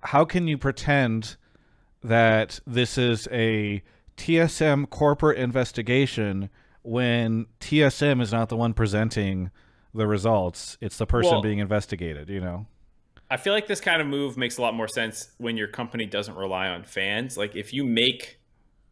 how 0.00 0.24
can 0.24 0.48
you 0.48 0.56
pretend 0.56 1.36
that 2.02 2.58
this 2.66 2.96
is 2.96 3.28
a 3.30 3.82
TSM 4.16 4.88
corporate 4.88 5.36
investigation 5.36 6.48
when 6.80 7.48
TSM 7.60 8.22
is 8.22 8.32
not 8.32 8.48
the 8.48 8.56
one 8.56 8.72
presenting 8.72 9.50
the 9.96 10.06
results? 10.06 10.76
It's 10.80 10.96
the 10.98 11.06
person 11.06 11.32
Well- 11.32 11.42
being 11.42 11.58
investigated, 11.58 12.28
you 12.28 12.40
know? 12.40 12.66
i 13.28 13.36
feel 13.36 13.52
like 13.52 13.66
this 13.66 13.80
kind 13.80 14.00
of 14.00 14.06
move 14.06 14.36
makes 14.36 14.56
a 14.56 14.62
lot 14.62 14.72
more 14.72 14.86
sense 14.86 15.30
when 15.38 15.56
your 15.56 15.66
company 15.66 16.06
doesn't 16.06 16.36
rely 16.36 16.68
on 16.68 16.84
fans 16.84 17.36
like 17.36 17.56
if 17.56 17.72
you 17.72 17.82
make 17.84 18.38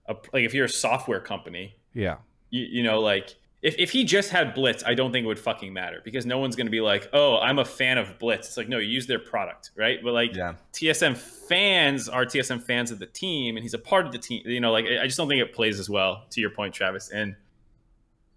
a 0.08 0.14
like 0.32 0.42
if 0.42 0.52
you're 0.52 0.64
a 0.64 0.68
software 0.68 1.20
company 1.20 1.76
Yeah. 1.92 2.16
you, 2.50 2.64
you 2.68 2.82
know 2.82 2.98
like 2.98 3.36
if, 3.62 3.76
if 3.78 3.92
he 3.92 4.02
just 4.02 4.30
had 4.30 4.52
blitz 4.52 4.82
i 4.84 4.92
don't 4.94 5.12
think 5.12 5.22
it 5.22 5.28
would 5.28 5.38
fucking 5.38 5.72
matter 5.72 6.00
because 6.04 6.26
no 6.26 6.38
one's 6.38 6.56
going 6.56 6.66
to 6.66 6.72
be 6.72 6.80
like 6.80 7.08
oh 7.12 7.38
i'm 7.38 7.60
a 7.60 7.64
fan 7.64 7.96
of 7.96 8.18
blitz 8.18 8.48
it's 8.48 8.56
like 8.56 8.68
no 8.68 8.78
you 8.78 8.88
use 8.88 9.06
their 9.06 9.20
product 9.20 9.70
right 9.76 10.00
but 10.02 10.12
like 10.12 10.34
Yeah. 10.34 10.54
TSM 10.72 11.16
fans 11.16 12.08
are 12.08 12.24
TSM 12.26 12.60
fans 12.60 12.90
of 12.90 12.98
the 12.98 13.06
team, 13.06 13.56
and 13.56 13.62
he's 13.62 13.74
a 13.74 13.78
part 13.78 14.04
of 14.06 14.10
the 14.10 14.18
team. 14.18 14.42
You 14.44 14.58
know, 14.60 14.72
like 14.72 14.86
I 15.00 15.04
just 15.06 15.16
don't 15.16 15.28
think 15.28 15.40
it 15.40 15.52
plays 15.54 15.78
as 15.78 15.88
well. 15.88 16.24
To 16.30 16.40
your 16.40 16.50
point, 16.50 16.74
Travis, 16.74 17.12
in 17.12 17.36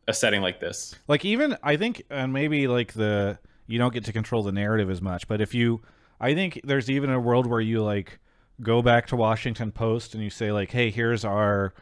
a 0.08 0.14
setting 0.14 0.42
like 0.42 0.60
this. 0.60 0.96
Like 1.08 1.26
even 1.26 1.58
I 1.64 1.76
think 1.78 2.04
and 2.10 2.32
maybe 2.34 2.68
like 2.68 2.94
the 2.94 3.40
you 3.68 3.78
don't 3.78 3.94
get 3.94 4.06
to 4.06 4.14
control 4.14 4.44
the 4.44 4.52
narrative 4.52 4.90
as 4.90 5.02
much, 5.02 5.28
but 5.28 5.42
if 5.42 5.54
you 5.54 5.82
I 6.20 6.34
think 6.34 6.62
there's 6.64 6.90
even 6.90 7.10
a 7.10 7.20
world 7.20 7.46
where 7.46 7.62
you 7.62 7.84
like 7.84 8.20
go 8.62 8.82
back 8.82 9.08
to 9.08 9.16
Washington 9.16 9.72
Post 9.72 10.16
and 10.16 10.24
you 10.24 10.30
say 10.30 10.52
like, 10.52 10.72
"Hey, 10.72 10.90
here's 10.90 11.24
our 11.26 11.74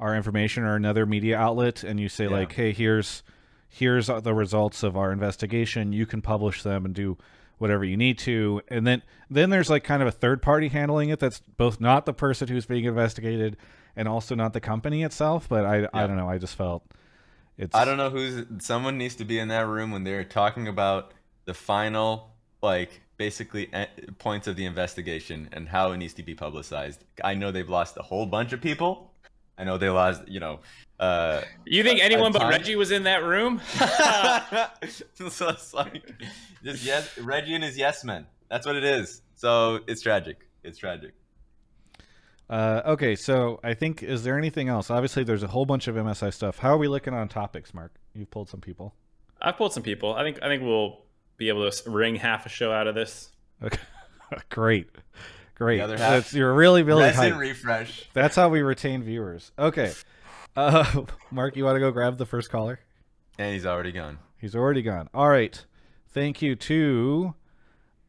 our 0.00 0.14
information 0.16 0.64
or 0.64 0.74
another 0.74 1.06
media 1.06 1.36
outlet," 1.38 1.84
and 1.84 2.00
you 2.00 2.08
say 2.08 2.24
Yeah. 2.24 2.30
like, 2.30 2.52
"Hey, 2.52 2.72
here's 2.72 3.22
here's 3.68 4.06
the 4.06 4.34
results 4.34 4.82
of 4.82 4.96
our 4.96 5.12
investigation. 5.12 5.92
You 5.92 6.06
can 6.06 6.22
publish 6.22 6.62
them 6.62 6.84
and 6.84 6.94
do 6.94 7.18
whatever 7.58 7.84
you 7.86 7.96
need 7.96 8.18
to 8.18 8.60
and 8.68 8.86
then 8.86 9.02
then 9.30 9.48
there's 9.48 9.70
like 9.70 9.82
kind 9.82 10.02
of 10.02 10.08
a 10.08 10.12
third 10.12 10.42
party 10.42 10.68
handling 10.68 11.08
it 11.08 11.18
that's 11.18 11.40
both 11.56 11.80
not 11.80 12.04
the 12.04 12.12
person 12.12 12.46
who's 12.48 12.66
being 12.66 12.84
investigated 12.84 13.56
and 13.96 14.06
also 14.06 14.34
not 14.34 14.52
the 14.52 14.60
company 14.60 15.02
itself 15.02 15.48
but 15.48 15.64
i 15.64 15.88
i 15.94 16.06
don't 16.06 16.18
know 16.18 16.28
i 16.28 16.36
just 16.36 16.54
felt 16.54 16.84
it's 17.58 17.74
I 17.74 17.84
don't 17.84 17.96
know 17.96 18.10
who's 18.10 18.44
someone 18.58 18.98
needs 18.98 19.14
to 19.16 19.24
be 19.24 19.38
in 19.38 19.48
that 19.48 19.66
room 19.66 19.90
when 19.90 20.04
they're 20.04 20.24
talking 20.24 20.68
about 20.68 21.12
the 21.44 21.54
final 21.54 22.30
like 22.62 23.00
basically 23.16 23.68
eh, 23.72 23.86
points 24.18 24.46
of 24.46 24.56
the 24.56 24.66
investigation 24.66 25.48
and 25.52 25.68
how 25.68 25.92
it 25.92 25.96
needs 25.96 26.14
to 26.14 26.22
be 26.22 26.34
publicized. 26.34 27.04
I 27.24 27.34
know 27.34 27.50
they've 27.50 27.68
lost 27.68 27.96
a 27.96 28.02
whole 28.02 28.26
bunch 28.26 28.52
of 28.52 28.60
people. 28.60 29.12
I 29.58 29.64
know 29.64 29.78
they 29.78 29.88
lost, 29.88 30.28
you 30.28 30.40
know, 30.40 30.60
uh 31.00 31.42
You 31.64 31.82
think 31.82 32.00
A- 32.00 32.02
a 32.02 32.04
anyone 32.06 32.32
but 32.32 32.48
Reggie 32.48 32.76
was 32.76 32.90
in 32.90 33.04
that 33.04 33.22
room? 33.24 33.60
so 35.30 35.48
it's 35.48 35.72
like 35.72 36.12
just 36.62 36.84
yes 36.84 37.16
Reggie 37.18 37.54
and 37.54 37.64
his 37.64 37.76
yes 37.76 38.04
men. 38.04 38.26
That's 38.50 38.66
what 38.66 38.76
it 38.76 38.84
is. 38.84 39.22
So 39.34 39.80
it's 39.86 40.02
tragic. 40.02 40.46
It's 40.62 40.78
tragic. 40.78 41.14
Uh 42.50 42.82
okay 42.86 43.16
so 43.16 43.58
i 43.64 43.74
think 43.74 44.02
is 44.02 44.22
there 44.22 44.38
anything 44.38 44.68
else 44.68 44.90
obviously 44.90 45.24
there's 45.24 45.42
a 45.42 45.48
whole 45.48 45.66
bunch 45.66 45.88
of 45.88 45.96
msi 45.96 46.32
stuff 46.32 46.58
how 46.58 46.70
are 46.70 46.78
we 46.78 46.86
looking 46.88 47.12
on 47.12 47.26
topics 47.28 47.74
mark 47.74 47.92
you've 48.14 48.30
pulled 48.30 48.48
some 48.48 48.60
people 48.60 48.94
I've 49.42 49.58
pulled 49.58 49.74
some 49.74 49.82
people. 49.82 50.14
I 50.14 50.22
think 50.22 50.38
I 50.42 50.46
think 50.48 50.62
we'll 50.62 51.00
be 51.36 51.50
able 51.50 51.70
to 51.70 51.90
wring 51.90 52.16
half 52.16 52.46
a 52.46 52.48
show 52.48 52.72
out 52.72 52.86
of 52.86 52.94
this. 52.94 53.28
okay 53.62 53.78
great 54.48 54.88
great 55.54 55.76
The 55.76 55.84
other 55.84 55.98
half- 55.98 56.10
That's- 56.10 56.32
you're 56.32 56.54
really 56.54 56.82
really 56.82 57.02
Resin 57.02 57.32
hyped. 57.34 57.38
refresh. 57.38 58.08
That's 58.14 58.34
how 58.34 58.48
we 58.48 58.62
retain 58.62 59.02
viewers. 59.02 59.52
Okay. 59.58 59.92
Uh, 60.56 61.02
Mark, 61.30 61.54
you 61.54 61.64
want 61.64 61.76
to 61.76 61.80
go 61.80 61.90
grab 61.90 62.16
the 62.16 62.24
first 62.24 62.50
caller? 62.50 62.80
And 63.38 63.52
he's 63.52 63.66
already 63.66 63.92
gone. 63.92 64.18
He's 64.38 64.56
already 64.56 64.80
gone. 64.80 65.10
All 65.12 65.28
right. 65.28 65.62
Thank 66.08 66.40
you 66.40 66.56
to 66.56 67.34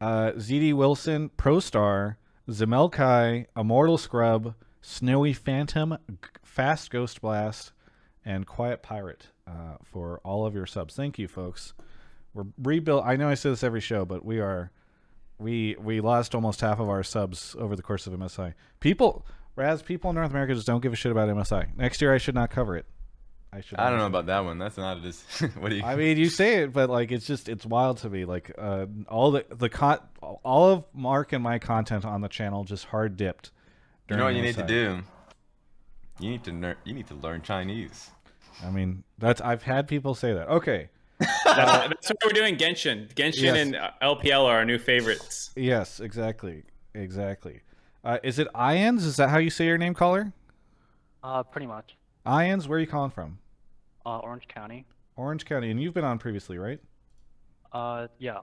uh, 0.00 0.32
ZD 0.32 0.72
Wilson, 0.72 1.30
ProStar, 1.36 2.16
Zemelkai, 2.48 3.46
Immortal 3.56 3.98
Scrub, 3.98 4.54
Snowy 4.80 5.32
Phantom, 5.32 5.98
Fast 6.42 6.90
Ghost 6.90 7.20
Blast, 7.20 7.72
and 8.24 8.46
Quiet 8.46 8.82
Pirate 8.82 9.28
uh, 9.46 9.76
for 9.82 10.20
all 10.24 10.46
of 10.46 10.54
your 10.54 10.66
subs. 10.66 10.94
Thank 10.94 11.18
you, 11.18 11.28
folks. 11.28 11.74
We're 12.34 12.46
rebuilt. 12.62 13.04
I 13.06 13.16
know 13.16 13.28
I 13.28 13.34
say 13.34 13.50
this 13.50 13.64
every 13.64 13.80
show, 13.80 14.04
but 14.04 14.24
we 14.24 14.38
are 14.38 14.70
we 15.38 15.76
we 15.78 16.00
lost 16.00 16.34
almost 16.34 16.60
half 16.60 16.80
of 16.80 16.88
our 16.88 17.02
subs 17.02 17.56
over 17.58 17.76
the 17.76 17.82
course 17.82 18.06
of 18.06 18.12
MSI. 18.12 18.54
People, 18.80 19.24
Raz, 19.56 19.82
people 19.82 20.10
in 20.10 20.16
North 20.16 20.30
America 20.30 20.54
just 20.54 20.66
don't 20.66 20.82
give 20.82 20.92
a 20.92 20.96
shit 20.96 21.12
about 21.12 21.28
MSI. 21.28 21.76
Next 21.76 22.00
year, 22.00 22.14
I 22.14 22.18
should 22.18 22.34
not 22.34 22.50
cover 22.50 22.76
it. 22.76 22.86
I 23.52 23.60
should. 23.62 23.78
I 23.78 23.88
don't 23.88 23.98
know 23.98 24.06
about 24.06 24.26
that 24.26 24.44
one. 24.44 24.58
That's 24.58 24.76
not 24.76 24.98
it. 25.04 25.14
what 25.58 25.70
do 25.70 25.76
you 25.76 25.82
I 25.82 25.96
mean, 25.96 26.18
you 26.18 26.28
say 26.28 26.56
it, 26.62 26.72
but 26.72 26.90
like 26.90 27.10
it's 27.10 27.26
just 27.26 27.48
it's 27.48 27.64
wild 27.64 27.98
to 27.98 28.10
me. 28.10 28.24
Like 28.26 28.52
uh, 28.58 28.86
all 29.08 29.30
the 29.30 29.46
the 29.48 29.68
con, 29.70 29.98
all 30.20 30.70
of 30.70 30.84
Mark 30.92 31.32
and 31.32 31.42
my 31.42 31.58
content 31.58 32.04
on 32.04 32.20
the 32.20 32.28
channel 32.28 32.64
just 32.64 32.84
hard 32.86 33.16
dipped. 33.16 33.50
You 34.10 34.16
know 34.16 34.24
what 34.24 34.34
you 34.34 34.42
need 34.42 34.54
to 34.56 34.62
MSI. 34.62 34.66
do? 34.68 35.00
You 36.20 36.30
need 36.30 36.44
to 36.44 36.52
ner- 36.52 36.76
you 36.84 36.92
need 36.94 37.06
to 37.08 37.14
learn 37.14 37.42
Chinese. 37.42 38.10
I 38.64 38.70
mean, 38.70 39.04
that's 39.18 39.40
I've 39.40 39.62
had 39.62 39.86
people 39.88 40.14
say 40.14 40.32
that. 40.34 40.48
Okay, 40.48 40.90
That's, 41.18 41.34
that's 41.44 42.08
what 42.10 42.16
we're 42.26 42.32
doing. 42.32 42.56
Genshin, 42.56 43.12
Genshin, 43.14 43.42
Yes. 43.42 43.56
and 43.56 43.76
uh, 43.76 43.90
LPL 44.02 44.44
are 44.44 44.56
our 44.58 44.64
new 44.64 44.78
favorites. 44.78 45.50
yes, 45.56 46.00
exactly, 46.00 46.64
exactly. 46.94 47.60
Uh, 48.04 48.18
is 48.22 48.38
it 48.38 48.48
Ians? 48.54 49.04
Is 49.04 49.16
that 49.16 49.28
how 49.30 49.38
you 49.38 49.50
say 49.50 49.66
your 49.66 49.78
name, 49.78 49.94
caller? 49.94 50.32
Uh, 51.22 51.42
pretty 51.44 51.66
much. 51.66 51.96
Ians, 52.26 52.66
where 52.66 52.78
are 52.78 52.80
you 52.80 52.86
calling 52.86 53.10
from? 53.10 53.38
Uh, 54.04 54.18
Orange 54.18 54.48
County. 54.48 54.84
Orange 55.16 55.44
County, 55.44 55.70
and 55.70 55.80
you've 55.80 55.94
been 55.94 56.04
on 56.04 56.18
previously, 56.18 56.58
right? 56.58 56.80
Uh, 57.72 58.08
yeah. 58.18 58.38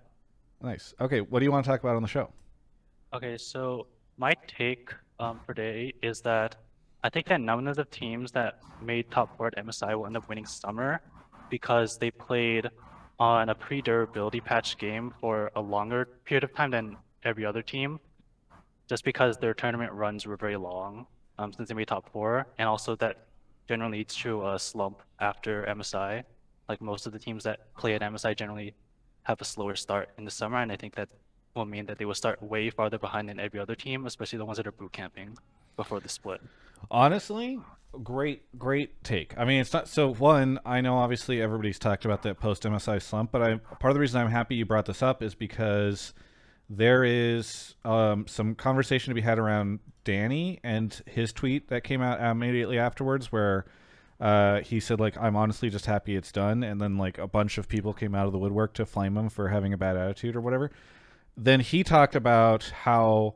Nice. 0.61 0.93
Okay, 0.99 1.21
what 1.21 1.39
do 1.39 1.45
you 1.45 1.51
want 1.51 1.65
to 1.65 1.71
talk 1.71 1.81
about 1.81 1.95
on 1.95 2.01
the 2.01 2.07
show? 2.07 2.29
Okay, 3.13 3.37
so 3.37 3.87
my 4.17 4.33
take 4.47 4.91
um, 5.19 5.39
for 5.45 5.53
today 5.53 5.93
is 6.01 6.21
that 6.21 6.55
I 7.03 7.09
think 7.09 7.27
that 7.27 7.39
none 7.39 7.67
of 7.67 7.75
the 7.75 7.85
teams 7.85 8.31
that 8.31 8.59
made 8.81 9.11
top 9.11 9.37
four 9.37 9.47
at 9.47 9.55
MSI 9.57 9.97
will 9.97 10.05
end 10.05 10.17
up 10.17 10.27
winning 10.27 10.45
summer 10.45 11.01
because 11.49 11.97
they 11.97 12.11
played 12.11 12.69
on 13.19 13.49
a 13.49 13.55
pre-durability 13.55 14.41
patch 14.41 14.77
game 14.77 15.13
for 15.21 15.51
a 15.55 15.61
longer 15.61 16.05
period 16.25 16.43
of 16.43 16.53
time 16.53 16.71
than 16.71 16.97
every 17.23 17.45
other 17.45 17.61
team, 17.61 17.99
just 18.87 19.05
because 19.05 19.37
their 19.37 19.53
tournament 19.53 19.91
runs 19.93 20.25
were 20.25 20.35
very 20.35 20.57
long 20.57 21.05
um, 21.37 21.53
since 21.53 21.69
they 21.69 21.75
made 21.75 21.87
top 21.87 22.11
four, 22.11 22.47
and 22.57 22.67
also 22.67 22.95
that 22.95 23.24
generally 23.67 24.03
to 24.03 24.47
a 24.49 24.59
slump 24.59 25.01
after 25.19 25.65
MSI. 25.65 26.23
Like 26.67 26.81
most 26.81 27.05
of 27.05 27.13
the 27.13 27.19
teams 27.19 27.43
that 27.43 27.73
play 27.75 27.93
at 27.95 28.01
MSI 28.01 28.35
generally 28.35 28.73
have 29.23 29.41
a 29.41 29.45
slower 29.45 29.75
start 29.75 30.09
in 30.17 30.25
the 30.25 30.31
summer, 30.31 30.57
and 30.57 30.71
I 30.71 30.75
think 30.75 30.95
that 30.95 31.09
will 31.55 31.65
mean 31.65 31.85
that 31.85 31.97
they 31.97 32.05
will 32.05 32.15
start 32.15 32.41
way 32.43 32.69
farther 32.69 32.97
behind 32.97 33.29
than 33.29 33.39
every 33.39 33.59
other 33.59 33.75
team, 33.75 34.05
especially 34.05 34.37
the 34.37 34.45
ones 34.45 34.57
that 34.57 34.67
are 34.67 34.71
boot 34.71 34.91
camping 34.91 35.37
before 35.75 35.99
the 35.99 36.09
split. 36.09 36.41
Honestly, 36.91 37.59
great, 38.03 38.43
great 38.59 39.03
take. 39.03 39.37
I 39.37 39.45
mean, 39.45 39.61
it's 39.61 39.73
not 39.73 39.87
so. 39.87 40.13
One, 40.13 40.59
I 40.65 40.81
know 40.81 40.97
obviously 40.97 41.41
everybody's 41.41 41.79
talked 41.79 42.05
about 42.05 42.23
that 42.23 42.39
post 42.39 42.63
MSI 42.63 43.01
slump, 43.01 43.31
but 43.31 43.41
I 43.41 43.55
part 43.55 43.91
of 43.91 43.93
the 43.95 43.99
reason 43.99 44.21
I'm 44.21 44.29
happy 44.29 44.55
you 44.55 44.65
brought 44.65 44.85
this 44.85 45.01
up 45.01 45.23
is 45.23 45.33
because 45.35 46.13
there 46.69 47.03
is 47.03 47.75
um, 47.85 48.27
some 48.27 48.55
conversation 48.55 49.11
to 49.11 49.15
be 49.15 49.21
had 49.21 49.39
around 49.39 49.79
Danny 50.05 50.61
and 50.63 51.01
his 51.05 51.33
tweet 51.33 51.67
that 51.67 51.83
came 51.83 52.01
out 52.01 52.21
immediately 52.21 52.79
afterwards, 52.79 53.31
where 53.31 53.65
uh, 54.21 54.61
he 54.61 54.79
said 54.79 55.01
like, 55.01 55.17
"I'm 55.17 55.35
honestly 55.35 55.69
just 55.69 55.85
happy 55.85 56.15
it's 56.15 56.31
done," 56.31 56.63
and 56.63 56.79
then 56.79 56.97
like 56.97 57.17
a 57.17 57.27
bunch 57.27 57.57
of 57.57 57.67
people 57.67 57.91
came 57.91 58.15
out 58.15 58.25
of 58.25 58.31
the 58.31 58.39
woodwork 58.39 58.73
to 58.75 58.85
flame 58.85 59.17
him 59.17 59.27
for 59.27 59.49
having 59.49 59.73
a 59.73 59.77
bad 59.77 59.97
attitude 59.97 60.37
or 60.37 60.41
whatever. 60.41 60.71
Then 61.35 61.59
he 61.59 61.83
talked 61.83 62.15
about 62.15 62.63
how 62.83 63.35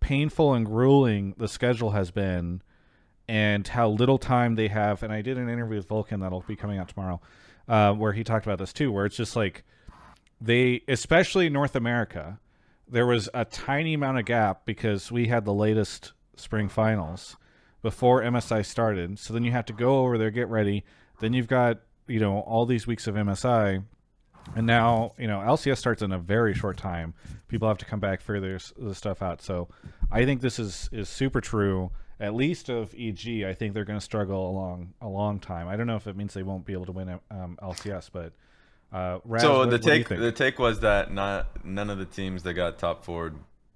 painful 0.00 0.54
and 0.54 0.66
grueling 0.66 1.34
the 1.38 1.48
schedule 1.48 1.90
has 1.90 2.10
been 2.10 2.62
and 3.28 3.66
how 3.66 3.88
little 3.88 4.18
time 4.18 4.54
they 4.54 4.68
have. 4.68 5.02
And 5.02 5.12
I 5.12 5.22
did 5.22 5.38
an 5.38 5.48
interview 5.48 5.76
with 5.76 5.88
Vulcan 5.88 6.20
that'll 6.20 6.44
be 6.46 6.56
coming 6.56 6.78
out 6.78 6.88
tomorrow, 6.88 7.20
uh, 7.68 7.92
where 7.92 8.12
he 8.12 8.24
talked 8.24 8.46
about 8.46 8.58
this 8.58 8.72
too, 8.72 8.92
where 8.92 9.06
it's 9.06 9.16
just 9.16 9.36
like 9.36 9.64
they, 10.40 10.82
especially 10.88 11.48
North 11.48 11.74
America, 11.74 12.38
there 12.88 13.06
was 13.06 13.28
a 13.34 13.44
tiny 13.44 13.94
amount 13.94 14.18
of 14.18 14.24
gap 14.24 14.64
because 14.64 15.10
we 15.10 15.28
had 15.28 15.44
the 15.44 15.52
latest 15.52 16.12
spring 16.36 16.68
finals 16.68 17.36
before 17.82 18.22
MSI 18.22 18.64
started. 18.64 19.18
So 19.18 19.32
then 19.32 19.44
you 19.44 19.52
have 19.52 19.66
to 19.66 19.72
go 19.72 20.00
over 20.00 20.18
there, 20.18 20.30
get 20.30 20.48
ready. 20.48 20.84
Then 21.20 21.32
you've 21.32 21.48
got, 21.48 21.80
you 22.06 22.20
know, 22.20 22.40
all 22.40 22.66
these 22.66 22.86
weeks 22.86 23.06
of 23.06 23.14
MSI. 23.14 23.84
And 24.54 24.66
now, 24.66 25.12
you 25.18 25.26
know, 25.26 25.40
LCS 25.40 25.78
starts 25.78 26.02
in 26.02 26.12
a 26.12 26.18
very 26.18 26.54
short 26.54 26.76
time. 26.76 27.14
People 27.48 27.66
have 27.66 27.78
to 27.78 27.84
come 27.84 28.00
back, 28.00 28.20
figure 28.20 28.40
this 28.40 28.72
stuff 28.92 29.22
out. 29.22 29.42
So 29.42 29.68
I 30.10 30.24
think 30.24 30.40
this 30.40 30.58
is, 30.58 30.88
is 30.92 31.08
super 31.08 31.40
true, 31.40 31.90
at 32.20 32.34
least 32.34 32.68
of 32.68 32.94
EG. 32.96 33.42
I 33.44 33.54
think 33.54 33.74
they're 33.74 33.84
going 33.84 33.98
to 33.98 34.04
struggle 34.04 34.50
a 34.50 34.52
long, 34.52 34.94
a 35.00 35.08
long 35.08 35.40
time. 35.40 35.66
I 35.66 35.76
don't 35.76 35.88
know 35.88 35.96
if 35.96 36.06
it 36.06 36.16
means 36.16 36.34
they 36.34 36.44
won't 36.44 36.64
be 36.64 36.74
able 36.74 36.86
to 36.86 36.92
win 36.92 37.18
um, 37.30 37.58
LCS, 37.60 38.10
but 38.12 38.32
uh, 38.92 39.18
Raz, 39.24 39.42
so 39.42 39.58
what- 39.58 39.64
the 39.70 39.76
what 39.76 39.82
do 39.82 39.92
you 39.92 40.04
take 40.04 40.08
the 40.08 40.32
take 40.32 40.58
was 40.58 40.80
that 40.80 41.12
not 41.12 41.64
none 41.64 41.90
of 41.90 41.98
the 41.98 42.04
teams 42.04 42.42
that 42.44 42.54
got 42.54 42.78
top 42.78 43.04
four 43.04 43.32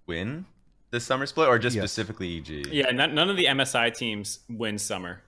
win 0.07 0.47
this 0.91 1.05
summer 1.05 1.27
split, 1.27 1.49
or 1.49 1.59
just 1.59 1.77
Yes. 1.77 1.85
specifically 1.85 2.39
EG. 2.39 2.67
Yeah, 2.73 2.91
none, 2.91 3.15
none 3.15 3.31
of 3.31 3.37
the 3.37 3.47
MSI 3.47 3.91
teams 3.91 4.41
win 4.49 4.79
summer. 4.79 5.23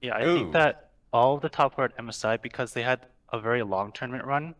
Yeah, 0.00 0.14
I 0.16 0.24
Ooh. 0.24 0.34
think 0.36 0.52
that 0.52 0.90
all 1.12 1.34
of 1.34 1.42
the 1.42 1.48
top 1.48 1.74
four 1.74 1.84
at 1.84 1.96
MSI, 1.98 2.36
because 2.40 2.72
they 2.72 2.82
had 2.82 3.06
a 3.32 3.40
very 3.40 3.62
long 3.62 3.90
tournament 3.92 4.24
run, 4.24 4.54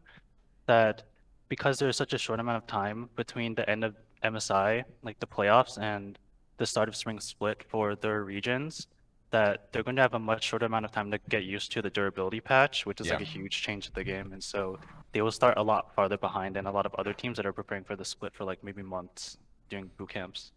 that 0.66 1.04
because 1.48 1.78
there's 1.78 1.96
such 1.96 2.12
a 2.12 2.18
short 2.18 2.40
amount 2.40 2.56
of 2.56 2.66
time 2.66 3.08
between 3.14 3.54
the 3.54 3.68
end 3.70 3.84
of 3.84 3.94
MSI, 4.24 4.82
like 5.02 5.20
the 5.20 5.26
playoffs, 5.26 5.78
and 5.80 6.18
the 6.56 6.66
start 6.66 6.88
of 6.88 6.96
spring 6.96 7.20
split 7.20 7.62
for 7.68 7.94
their 7.94 8.24
regions, 8.24 8.88
that 9.30 9.72
they're 9.72 9.82
going 9.82 9.96
to 9.96 10.02
have 10.02 10.14
a 10.14 10.18
much 10.18 10.44
shorter 10.44 10.66
amount 10.66 10.84
of 10.84 10.92
time 10.92 11.10
to 11.10 11.18
get 11.28 11.44
used 11.44 11.72
to 11.72 11.82
the 11.82 11.90
durability 11.90 12.40
patch, 12.40 12.86
which 12.86 13.00
is 13.00 13.10
like 13.10 13.20
a 13.20 13.24
huge 13.24 13.62
change 13.62 13.86
to 13.86 13.92
the 13.92 14.04
game. 14.04 14.32
And 14.32 14.42
so 14.42 14.78
they 15.12 15.22
will 15.22 15.32
start 15.32 15.58
a 15.58 15.62
lot 15.62 15.94
farther 15.94 16.18
behind 16.18 16.56
than 16.56 16.66
a 16.66 16.72
lot 16.72 16.86
of 16.86 16.94
other 16.96 17.12
teams 17.14 17.36
that 17.36 17.46
are 17.46 17.52
preparing 17.52 17.84
for 17.84 17.96
the 17.96 18.04
split 18.04 18.34
for 18.34 18.44
like 18.44 18.62
maybe 18.64 18.82
months 18.82 19.38
during 19.68 19.88
boot 19.98 20.10
camps. 20.10 20.52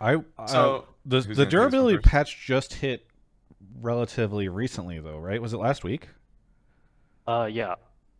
I 0.00 0.16
uh, 0.38 0.72
So, 0.72 0.86
the 1.04 1.20
the 1.20 1.46
gonna 1.46 1.50
take 1.52 1.74
this 1.76 1.78
one 1.78 1.90
durability 1.90 1.98
patch 1.98 2.44
just 2.46 2.74
hit 2.74 3.06
relatively 3.80 4.48
recently, 4.48 4.98
though, 5.00 5.18
right? 5.18 5.40
Was 5.40 5.52
it 5.52 5.58
last 5.58 5.84
week? 5.84 6.08
Uh, 7.26 7.48
yeah, 7.50 7.74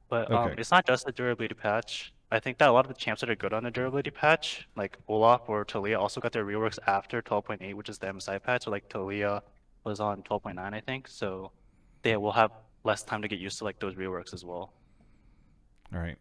but 0.08 0.32
um, 0.32 0.52
Okay. 0.52 0.54
it's 0.58 0.70
not 0.70 0.86
just 0.86 1.06
the 1.06 1.12
durability 1.12 1.54
patch. 1.54 2.12
I 2.32 2.38
think 2.38 2.58
that 2.58 2.68
a 2.68 2.72
lot 2.72 2.84
of 2.84 2.88
the 2.88 2.94
champs 2.98 3.20
that 3.22 3.30
are 3.30 3.34
good 3.34 3.52
on 3.52 3.64
the 3.64 3.70
durability 3.70 4.10
patch, 4.10 4.68
like 4.76 4.98
Olaf 5.08 5.48
or 5.48 5.64
Taliyah, 5.64 5.98
also 5.98 6.20
got 6.20 6.32
their 6.32 6.44
reworks 6.44 6.78
after 6.86 7.20
12.8, 7.20 7.74
which 7.74 7.88
is 7.88 7.98
the 7.98 8.06
MSI 8.06 8.40
patch. 8.42 8.64
So 8.64 8.70
like 8.70 8.88
Taliyah 8.88 9.40
was 9.84 9.98
on 9.98 10.22
12.9, 10.22 10.58
I 10.58 10.80
think. 10.80 11.08
So 11.08 11.50
they 12.02 12.16
will 12.16 12.32
have 12.32 12.52
less 12.84 13.02
time 13.02 13.22
to 13.22 13.28
get 13.28 13.40
used 13.40 13.58
to 13.58 13.64
like 13.64 13.80
those 13.80 13.94
reworks 13.94 14.32
as 14.32 14.44
well. 14.44 14.72
All 15.92 15.98
right. 16.00 16.16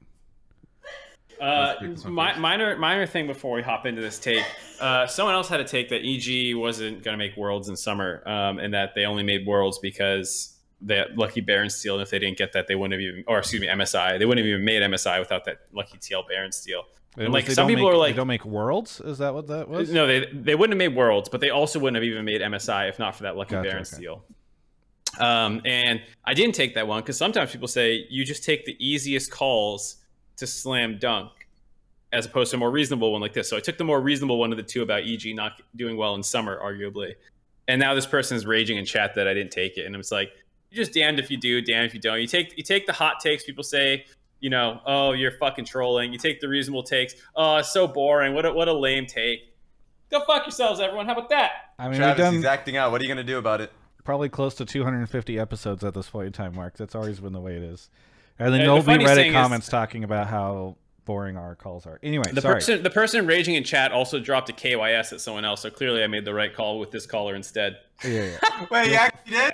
Uh, 1.39 1.67
Let's 1.67 1.79
take 1.79 1.89
this 1.91 2.03
one 2.03 2.15
mi- 2.15 2.27
first. 2.29 2.39
minor, 2.39 2.77
minor 2.77 3.05
thing 3.05 3.27
before 3.27 3.55
we 3.55 3.61
hop 3.61 3.85
into 3.85 4.01
this 4.01 4.19
take. 4.19 4.43
Uh, 4.81 5.07
someone 5.07 5.35
else 5.35 5.47
had 5.47 5.59
a 5.59 5.63
take 5.63 5.89
that 5.89 6.01
EG 6.03 6.55
wasn't 6.55 7.03
going 7.03 7.13
to 7.13 7.17
make 7.17 7.37
worlds 7.37 7.69
in 7.69 7.77
summer, 7.77 8.27
um, 8.27 8.59
and 8.59 8.73
that 8.73 8.93
they 8.95 9.05
only 9.05 9.23
made 9.23 9.45
worlds 9.47 9.79
because 9.79 10.58
that 10.81 11.17
lucky 11.17 11.41
Baron 11.41 11.69
steal. 11.69 11.95
And 11.95 12.01
if 12.03 12.09
they 12.09 12.19
didn't 12.19 12.37
get 12.37 12.53
that, 12.53 12.67
they 12.67 12.75
wouldn't 12.75 12.93
have 12.93 13.01
even, 13.01 13.23
or 13.27 13.39
excuse 13.39 13.61
me, 13.61 13.67
MSI. 13.67 14.17
They 14.17 14.25
wouldn't 14.25 14.45
have 14.45 14.49
even 14.49 14.63
made 14.63 14.81
MSI 14.81 15.19
without 15.19 15.45
that 15.45 15.61
lucky 15.73 15.97
TL 15.97 16.27
Baron 16.27 16.51
steal. 16.51 16.83
And, 17.17 17.33
like, 17.33 17.49
some 17.49 17.67
people 17.67 17.83
make- 17.85 17.89
are 17.91 17.93
they 17.95 17.99
like- 17.99 18.15
don't 18.15 18.27
make 18.27 18.45
worlds. 18.45 19.01
Is 19.01 19.17
that 19.17 19.33
what 19.33 19.47
that 19.47 19.67
was? 19.67 19.91
No, 19.91 20.07
they 20.07 20.27
they 20.31 20.55
wouldn't 20.55 20.79
have 20.79 20.91
made 20.91 20.95
Worlds, 20.95 21.27
but 21.27 21.41
they 21.41 21.49
also 21.49 21.79
wouldn't 21.79 21.95
have 21.95 22.03
even 22.03 22.23
made 22.23 22.41
MSI 22.41 22.87
if 22.87 22.99
not 22.99 23.15
for 23.15 23.23
that 23.23 23.35
Lucky 23.35 23.55
Gotcha, 23.55 23.67
Baron 23.69 23.81
okay. 23.81 23.95
steal. 23.95 24.23
Um, 25.19 25.61
and 25.65 26.01
I 26.23 26.33
didn't 26.33 26.55
take 26.55 26.75
that 26.75 26.87
one 26.87 27.01
because 27.01 27.17
sometimes 27.17 27.51
people 27.51 27.67
say 27.67 28.05
you 28.09 28.23
just 28.23 28.43
take 28.43 28.65
the 28.65 28.77
easiest 28.79 29.31
calls 29.31 29.97
to 30.37 30.47
slam 30.47 30.97
dunk, 30.99 31.31
as 32.13 32.25
opposed 32.25 32.51
to 32.51 32.57
a 32.57 32.59
more 32.59 32.71
reasonable 32.71 33.11
one 33.11 33.21
like 33.21 33.33
this. 33.33 33.49
So 33.49 33.57
I 33.57 33.59
took 33.59 33.77
the 33.77 33.83
more 33.83 33.99
reasonable 34.01 34.37
one 34.39 34.51
of 34.51 34.57
the 34.57 34.63
two 34.63 34.81
about 34.83 35.03
EG 35.03 35.35
not 35.35 35.61
doing 35.75 35.97
well 35.97 36.15
in 36.15 36.23
summer, 36.23 36.59
arguably. 36.63 37.15
And 37.67 37.79
now 37.79 37.93
this 37.95 38.05
person 38.05 38.37
is 38.37 38.45
raging 38.45 38.77
in 38.77 38.85
chat 38.85 39.15
that 39.15 39.27
I 39.27 39.33
didn't 39.33 39.51
take 39.51 39.77
it, 39.77 39.85
and 39.85 39.95
it's 39.95 40.11
like 40.11 40.31
you're 40.71 40.83
just 40.83 40.93
damned 40.93 41.19
if 41.19 41.29
you 41.31 41.37
do, 41.37 41.61
damned 41.61 41.85
if 41.87 41.93
you 41.93 41.99
don't. 41.99 42.19
You 42.21 42.27
take 42.27 42.57
you 42.57 42.63
take 42.63 42.85
the 42.85 42.93
hot 42.93 43.19
takes. 43.19 43.43
People 43.43 43.63
say 43.63 44.05
you 44.41 44.49
know, 44.49 44.79
oh, 44.85 45.11
you're 45.11 45.33
fucking 45.33 45.65
trolling. 45.65 46.13
You 46.13 46.17
take 46.17 46.39
the 46.39 46.47
reasonable 46.47 46.83
takes. 46.83 47.13
Oh, 47.35 47.57
it's 47.57 47.73
so 47.73 47.87
boring. 47.87 48.33
What 48.33 48.45
a, 48.45 48.53
what 48.53 48.69
a 48.69 48.73
lame 48.73 49.05
take. 49.05 49.53
Go 50.09 50.23
fuck 50.25 50.43
yourselves, 50.45 50.79
everyone. 50.79 51.07
How 51.07 51.11
about 51.11 51.29
that? 51.31 51.51
I 51.77 51.89
mean, 51.89 51.97
Travis, 51.97 52.17
we've 52.17 52.25
done 52.25 52.33
he's 52.35 52.45
acting 52.45 52.77
out. 52.77 52.91
What 52.91 53.01
are 53.01 53.03
you 53.03 53.09
gonna 53.09 53.23
do 53.23 53.37
about 53.37 53.59
it? 53.61 53.71
probably 54.05 54.29
close 54.29 54.55
to 54.55 54.65
250 54.65 55.37
episodes 55.37 55.83
at 55.83 55.93
this 55.93 56.09
point 56.09 56.25
in 56.27 56.33
time, 56.33 56.55
Mark. 56.55 56.75
That's 56.77 56.95
always 56.95 57.19
been 57.19 57.33
the 57.33 57.39
way 57.41 57.57
it 57.57 57.61
is. 57.63 57.89
And 58.39 58.47
then 58.47 58.53
uh, 58.53 58.55
And 58.55 58.63
there'll 58.63 58.81
the 58.81 58.97
be 58.97 59.03
Reddit 59.05 59.15
thing 59.15 59.27
is- 59.27 59.33
comments 59.33 59.67
talking 59.67 60.03
about 60.03 60.27
how 60.27 60.77
boring 61.05 61.37
our 61.37 61.55
calls 61.55 61.85
are. 61.85 61.99
Anyway, 62.03 62.25
The 62.31 62.41
sorry. 62.41 62.55
person 62.55 62.83
the 62.83 62.89
person 62.89 63.25
raging 63.27 63.55
in 63.55 63.63
chat 63.63 63.91
also 63.91 64.19
dropped 64.19 64.49
a 64.49 64.53
KYS 64.53 65.13
at 65.13 65.21
someone 65.21 65.45
else, 65.45 65.61
so 65.61 65.69
clearly 65.69 66.03
I 66.03 66.07
made 66.07 66.25
the 66.25 66.33
right 66.33 66.53
call 66.53 66.79
with 66.79 66.91
this 66.91 67.05
caller 67.05 67.35
instead. 67.35 67.77
yeah, 68.03 68.37
yeah. 68.43 68.65
Wait, 68.71 68.89
you 68.91 68.95
actually 68.95 69.31
did? 69.31 69.53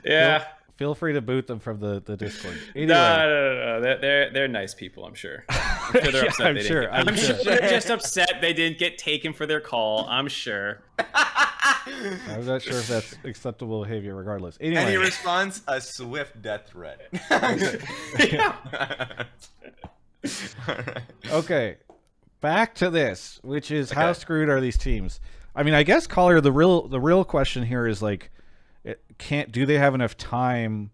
yeah. 0.04 0.44
Feel 0.76 0.94
free 0.94 1.14
to 1.14 1.22
boot 1.22 1.46
them 1.46 1.58
from 1.58 1.80
the, 1.80 2.02
the 2.04 2.18
Discord. 2.18 2.54
Anyway, 2.74 2.92
No, 2.92 3.16
no, 3.16 3.54
no, 3.54 3.64
no. 3.64 3.80
They're, 3.80 3.98
they're 3.98 4.30
they're 4.32 4.48
nice 4.48 4.74
people. 4.74 5.06
I'm 5.06 5.14
sure. 5.14 5.44
I'm 5.48 5.92
sure 6.02 6.12
they're 6.12 6.22
Yeah, 6.24 6.28
upset. 6.28 6.46
I'm 6.48 6.54
they 6.56 6.62
sure, 6.64 6.80
Didn't 6.82 6.94
I'm 6.94 7.04
get, 7.06 7.08
I'm 7.14 7.16
sure. 7.16 7.34
sure 7.36 7.44
they're 7.56 7.70
just 7.70 7.90
upset 7.90 8.32
they 8.42 8.52
didn't 8.52 8.78
get 8.78 8.98
taken 8.98 9.32
for 9.32 9.46
their 9.46 9.60
call. 9.60 10.04
I'm 10.06 10.28
sure. 10.28 10.82
I'm 10.98 12.44
not 12.44 12.60
sure 12.60 12.76
if 12.78 12.88
that's 12.88 13.16
acceptable 13.24 13.82
behavior 13.84 14.14
regardless. 14.14 14.58
Anyway, 14.60 14.82
Any 14.82 14.96
response? 14.98 15.62
A 15.66 15.80
swift 15.80 16.42
death 16.42 16.66
threat. 16.68 17.00
Okay, 21.30 21.76
back 22.40 22.74
to 22.76 22.90
this, 22.90 23.40
which 23.42 23.70
is 23.70 23.90
how 23.90 24.12
screwed 24.12 24.48
are 24.48 24.60
these 24.60 24.78
teams? 24.78 25.20
I 25.54 25.62
mean, 25.62 25.74
I 25.74 25.82
guess 25.82 26.06
caller, 26.06 26.40
the 26.40 26.52
real 26.52 26.88
the 26.88 27.00
real 27.00 27.24
question 27.24 27.64
here 27.64 27.86
is 27.86 28.02
like, 28.02 28.30
it 28.84 29.02
can't 29.18 29.50
do 29.50 29.66
they 29.66 29.78
have 29.78 29.94
enough 29.94 30.16
time 30.16 30.90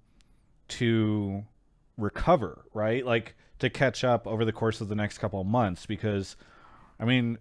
to 0.69 1.45
recover, 1.99 2.65
right? 2.73 3.05
Like 3.05 3.35
to 3.59 3.69
catch 3.69 4.05
up 4.05 4.27
over 4.27 4.45
the 4.45 4.53
course 4.53 4.81
of 4.81 4.89
the 4.89 4.95
next 4.95 5.19
couple 5.19 5.41
of 5.41 5.47
months 5.47 5.87
because, 5.87 6.37
I 6.99 7.05
mean, 7.05 7.39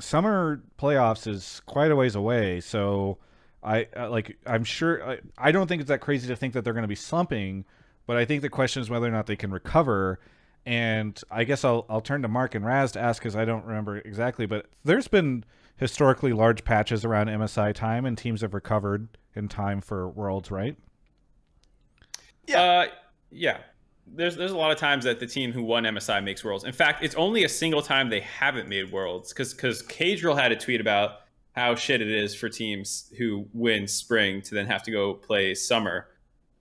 summer 0.00 0.62
playoffs 0.78 1.26
is 1.26 1.60
quite 1.66 1.90
a 1.90 1.96
ways 1.96 2.14
away, 2.14 2.60
so. 2.60 3.18
I 3.66 3.88
uh, 3.96 4.10
like. 4.10 4.36
I'm 4.44 4.62
sure. 4.62 5.02
I, 5.02 5.18
I 5.38 5.50
don't 5.50 5.66
think 5.68 5.80
it's 5.80 5.88
that 5.88 6.02
crazy 6.02 6.28
to 6.28 6.36
think 6.36 6.52
that 6.52 6.64
they're 6.64 6.74
going 6.74 6.82
to 6.82 6.86
be 6.86 6.94
slumping, 6.94 7.64
but 8.06 8.18
I 8.18 8.26
think 8.26 8.42
the 8.42 8.50
question 8.50 8.82
is 8.82 8.90
whether 8.90 9.06
or 9.06 9.10
not 9.10 9.26
they 9.26 9.36
can 9.36 9.50
recover. 9.50 10.20
And 10.66 11.20
I 11.30 11.44
guess 11.44 11.64
I'll 11.64 11.84
I'll 11.88 12.00
turn 12.00 12.22
to 12.22 12.28
Mark 12.28 12.54
and 12.54 12.64
Raz 12.64 12.92
to 12.92 13.00
ask 13.00 13.20
because 13.20 13.36
I 13.36 13.44
don't 13.44 13.64
remember 13.64 13.98
exactly, 13.98 14.46
but 14.46 14.66
there's 14.84 15.08
been 15.08 15.44
historically 15.76 16.32
large 16.32 16.64
patches 16.64 17.04
around 17.04 17.26
MSI 17.26 17.74
time, 17.74 18.06
and 18.06 18.16
teams 18.16 18.40
have 18.40 18.54
recovered 18.54 19.08
in 19.34 19.48
time 19.48 19.80
for 19.80 20.08
Worlds, 20.08 20.50
right? 20.50 20.76
Yeah. 22.46 22.62
Uh, 22.62 22.86
yeah. 23.30 23.58
There's 24.06 24.36
there's 24.36 24.52
a 24.52 24.56
lot 24.56 24.70
of 24.70 24.78
times 24.78 25.04
that 25.04 25.18
the 25.18 25.26
team 25.26 25.52
who 25.52 25.62
won 25.62 25.84
MSI 25.84 26.22
makes 26.22 26.44
worlds. 26.44 26.64
In 26.64 26.72
fact, 26.72 27.02
it's 27.02 27.14
only 27.14 27.44
a 27.44 27.48
single 27.48 27.80
time 27.80 28.10
they 28.10 28.20
haven't 28.20 28.68
made 28.68 28.92
worlds 28.92 29.32
because 29.32 29.54
because 29.54 29.82
Caedrel 29.82 30.38
had 30.38 30.52
a 30.52 30.56
tweet 30.56 30.80
about 30.80 31.20
how 31.52 31.74
shit 31.74 32.02
it 32.02 32.10
is 32.10 32.34
for 32.34 32.48
teams 32.48 33.10
who 33.16 33.46
win 33.54 33.88
spring 33.88 34.42
to 34.42 34.54
then 34.54 34.66
have 34.66 34.82
to 34.82 34.90
go 34.90 35.14
play 35.14 35.54
summer. 35.54 36.08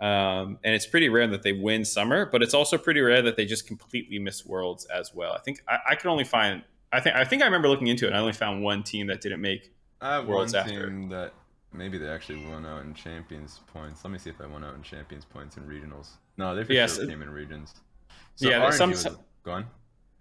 Um, 0.04 0.60
and 0.66 0.76
it's 0.76 0.86
pretty 0.86 1.08
rare 1.08 1.28
that 1.28 1.44
they 1.44 1.54
win 1.54 1.86
summer, 1.86 2.26
but 2.26 2.44
it's 2.44 2.54
also 2.54 2.78
pretty 2.78 3.00
rare 3.00 3.22
that 3.22 3.38
they 3.38 3.46
just 3.46 3.66
completely 3.68 4.20
miss 4.20 4.46
worlds 4.46 4.86
as 4.94 5.13
well. 5.13 5.32
I 5.32 5.39
think 5.39 5.62
I, 5.68 5.78
I 5.92 5.96
could 5.96 6.10
only 6.10 6.26
find 6.26 6.62
I 6.92 7.00
think 7.00 7.16
I 7.16 7.24
think 7.24 7.42
I 7.42 7.46
remember 7.46 7.70
looking 7.70 7.88
into 7.88 8.06
it. 8.08 8.13
I 8.13 8.18
only 8.18 8.34
found 8.34 8.62
one 8.63 8.84
team 8.84 9.08
that 9.08 9.22
didn't 9.22 9.42
make 9.42 9.72
I 10.02 10.16
have 10.16 10.28
Worlds 10.28 10.54
one 10.54 10.60
after. 10.63 10.88
team 10.89 11.08
that 11.10 11.34
maybe 11.72 11.98
they 11.98 12.08
actually 12.10 12.46
won 12.48 12.66
out 12.66 12.84
in 12.84 12.94
champions 12.94 13.62
points. 13.74 14.04
Let 14.04 14.12
me 14.12 14.20
see 14.20 14.30
if 14.30 14.42
I 14.42 14.46
won 14.46 14.63
out 14.66 14.76
in 14.76 14.84
champions 14.84 15.24
points 15.24 15.56
in 15.56 15.63
regionals. 15.63 16.10
No, 16.38 16.54
they 16.54 16.66
for 16.66 16.74
Yes, 16.74 16.98
sure 16.98 17.08
came 17.08 17.22
in 17.22 17.30
regions. 17.30 17.74
So 18.36 18.50
Yeah, 18.50 18.60
RNG 18.60 18.74
some- 18.74 18.89
was, 18.92 19.08
go 19.44 19.52
on. 19.52 19.68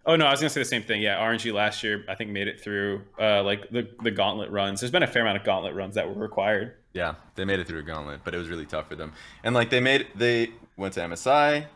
Oh 0.07 0.15
no, 0.17 0.27
I 0.27 0.31
was 0.31 0.41
gonna 0.41 0.51
say 0.51 0.61
the 0.61 0.65
same 0.65 0.83
thing. 0.83 1.01
Yeah, 1.03 1.17
RNG 1.19 1.53
last 1.53 1.83
year 1.83 2.05
I 2.09 2.15
think 2.15 2.31
made 2.31 2.47
it 2.49 2.61
through 2.61 3.03
uh, 3.21 3.43
like 3.43 3.69
the 3.71 3.89
the 4.03 4.11
gauntlet 4.13 4.51
runs. 4.51 4.81
There's 4.81 4.91
been 4.93 5.03
a 5.03 5.07
fair 5.09 5.23
amount 5.23 5.39
of 5.39 5.45
gauntlet 5.45 5.75
runs 5.75 5.97
that 5.97 6.07
were 6.09 6.21
required. 6.21 6.75
Yeah, 6.95 7.15
they 7.35 7.45
made 7.45 7.59
it 7.59 7.67
through 7.67 7.81
a 7.81 7.83
gauntlet, 7.83 8.21
but 8.25 8.35
it 8.35 8.39
was 8.39 8.49
really 8.49 8.67
tough 8.67 8.89
for 8.89 8.97
them. 8.97 9.13
And 9.45 9.55
like 9.55 9.71
they 9.71 9.81
made, 9.81 10.09
they 10.15 10.51
went 10.77 10.95
to 10.95 11.01
MSI, 11.01 11.67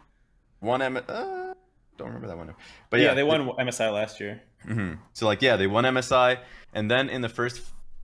won 0.61 0.83
M. 0.83 0.97
Uh, 0.97 1.55
don't 1.97 2.09
remember 2.09 2.27
that 2.27 2.37
one. 2.37 2.55
But 2.91 3.01
yeah, 3.01 3.07
yeah, 3.07 3.15
they 3.15 3.23
won 3.23 3.49
MSI 3.49 3.93
last 3.93 4.21
year. 4.21 4.43
hmm 4.63 4.95
So 5.15 5.27
like 5.27 5.41
yeah, 5.43 5.57
they 5.57 5.67
won 5.67 5.85
MSI, 5.85 6.39
and 6.75 6.91
then 6.91 7.09
in 7.09 7.23
the 7.23 7.29
first 7.29 7.63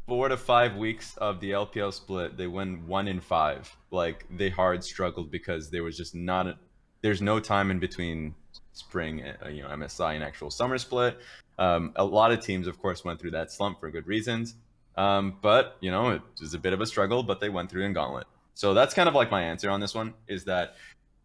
four 0.08 0.28
to 0.28 0.36
five 0.36 0.76
weeks 0.76 1.16
of 1.18 1.40
the 1.40 1.50
LPL 1.50 1.92
split, 1.92 2.36
they 2.36 2.46
won 2.46 2.86
one 2.86 3.08
in 3.08 3.20
five. 3.20 3.74
Like 3.90 4.26
they 4.30 4.48
hard 4.48 4.82
struggled 4.82 5.30
because 5.30 5.70
there 5.70 5.82
was 5.82 5.96
just 5.96 6.14
not. 6.14 6.46
A, 6.46 6.58
there's 7.02 7.20
no 7.20 7.40
time 7.40 7.70
in 7.70 7.78
between 7.78 8.34
spring, 8.72 9.22
uh, 9.22 9.48
you 9.48 9.62
know, 9.62 9.68
MSI 9.68 10.14
and 10.14 10.24
actual 10.24 10.50
summer 10.50 10.78
split. 10.78 11.18
Um, 11.58 11.92
a 11.96 12.04
lot 12.04 12.32
of 12.32 12.40
teams, 12.40 12.66
of 12.66 12.78
course, 12.80 13.04
went 13.04 13.20
through 13.20 13.32
that 13.32 13.52
slump 13.52 13.80
for 13.80 13.90
good 13.90 14.06
reasons. 14.06 14.54
Um, 14.96 15.36
but 15.40 15.76
you 15.80 15.90
know, 15.90 16.10
it 16.10 16.22
was 16.40 16.54
a 16.54 16.58
bit 16.58 16.72
of 16.72 16.80
a 16.80 16.86
struggle, 16.86 17.22
but 17.22 17.40
they 17.40 17.48
went 17.48 17.70
through 17.70 17.84
in 17.84 17.92
gauntlet. 17.92 18.26
So 18.54 18.74
that's 18.74 18.94
kind 18.94 19.08
of 19.08 19.14
like 19.14 19.30
my 19.30 19.42
answer 19.42 19.70
on 19.70 19.80
this 19.80 19.94
one 19.94 20.14
is 20.28 20.44
that 20.44 20.76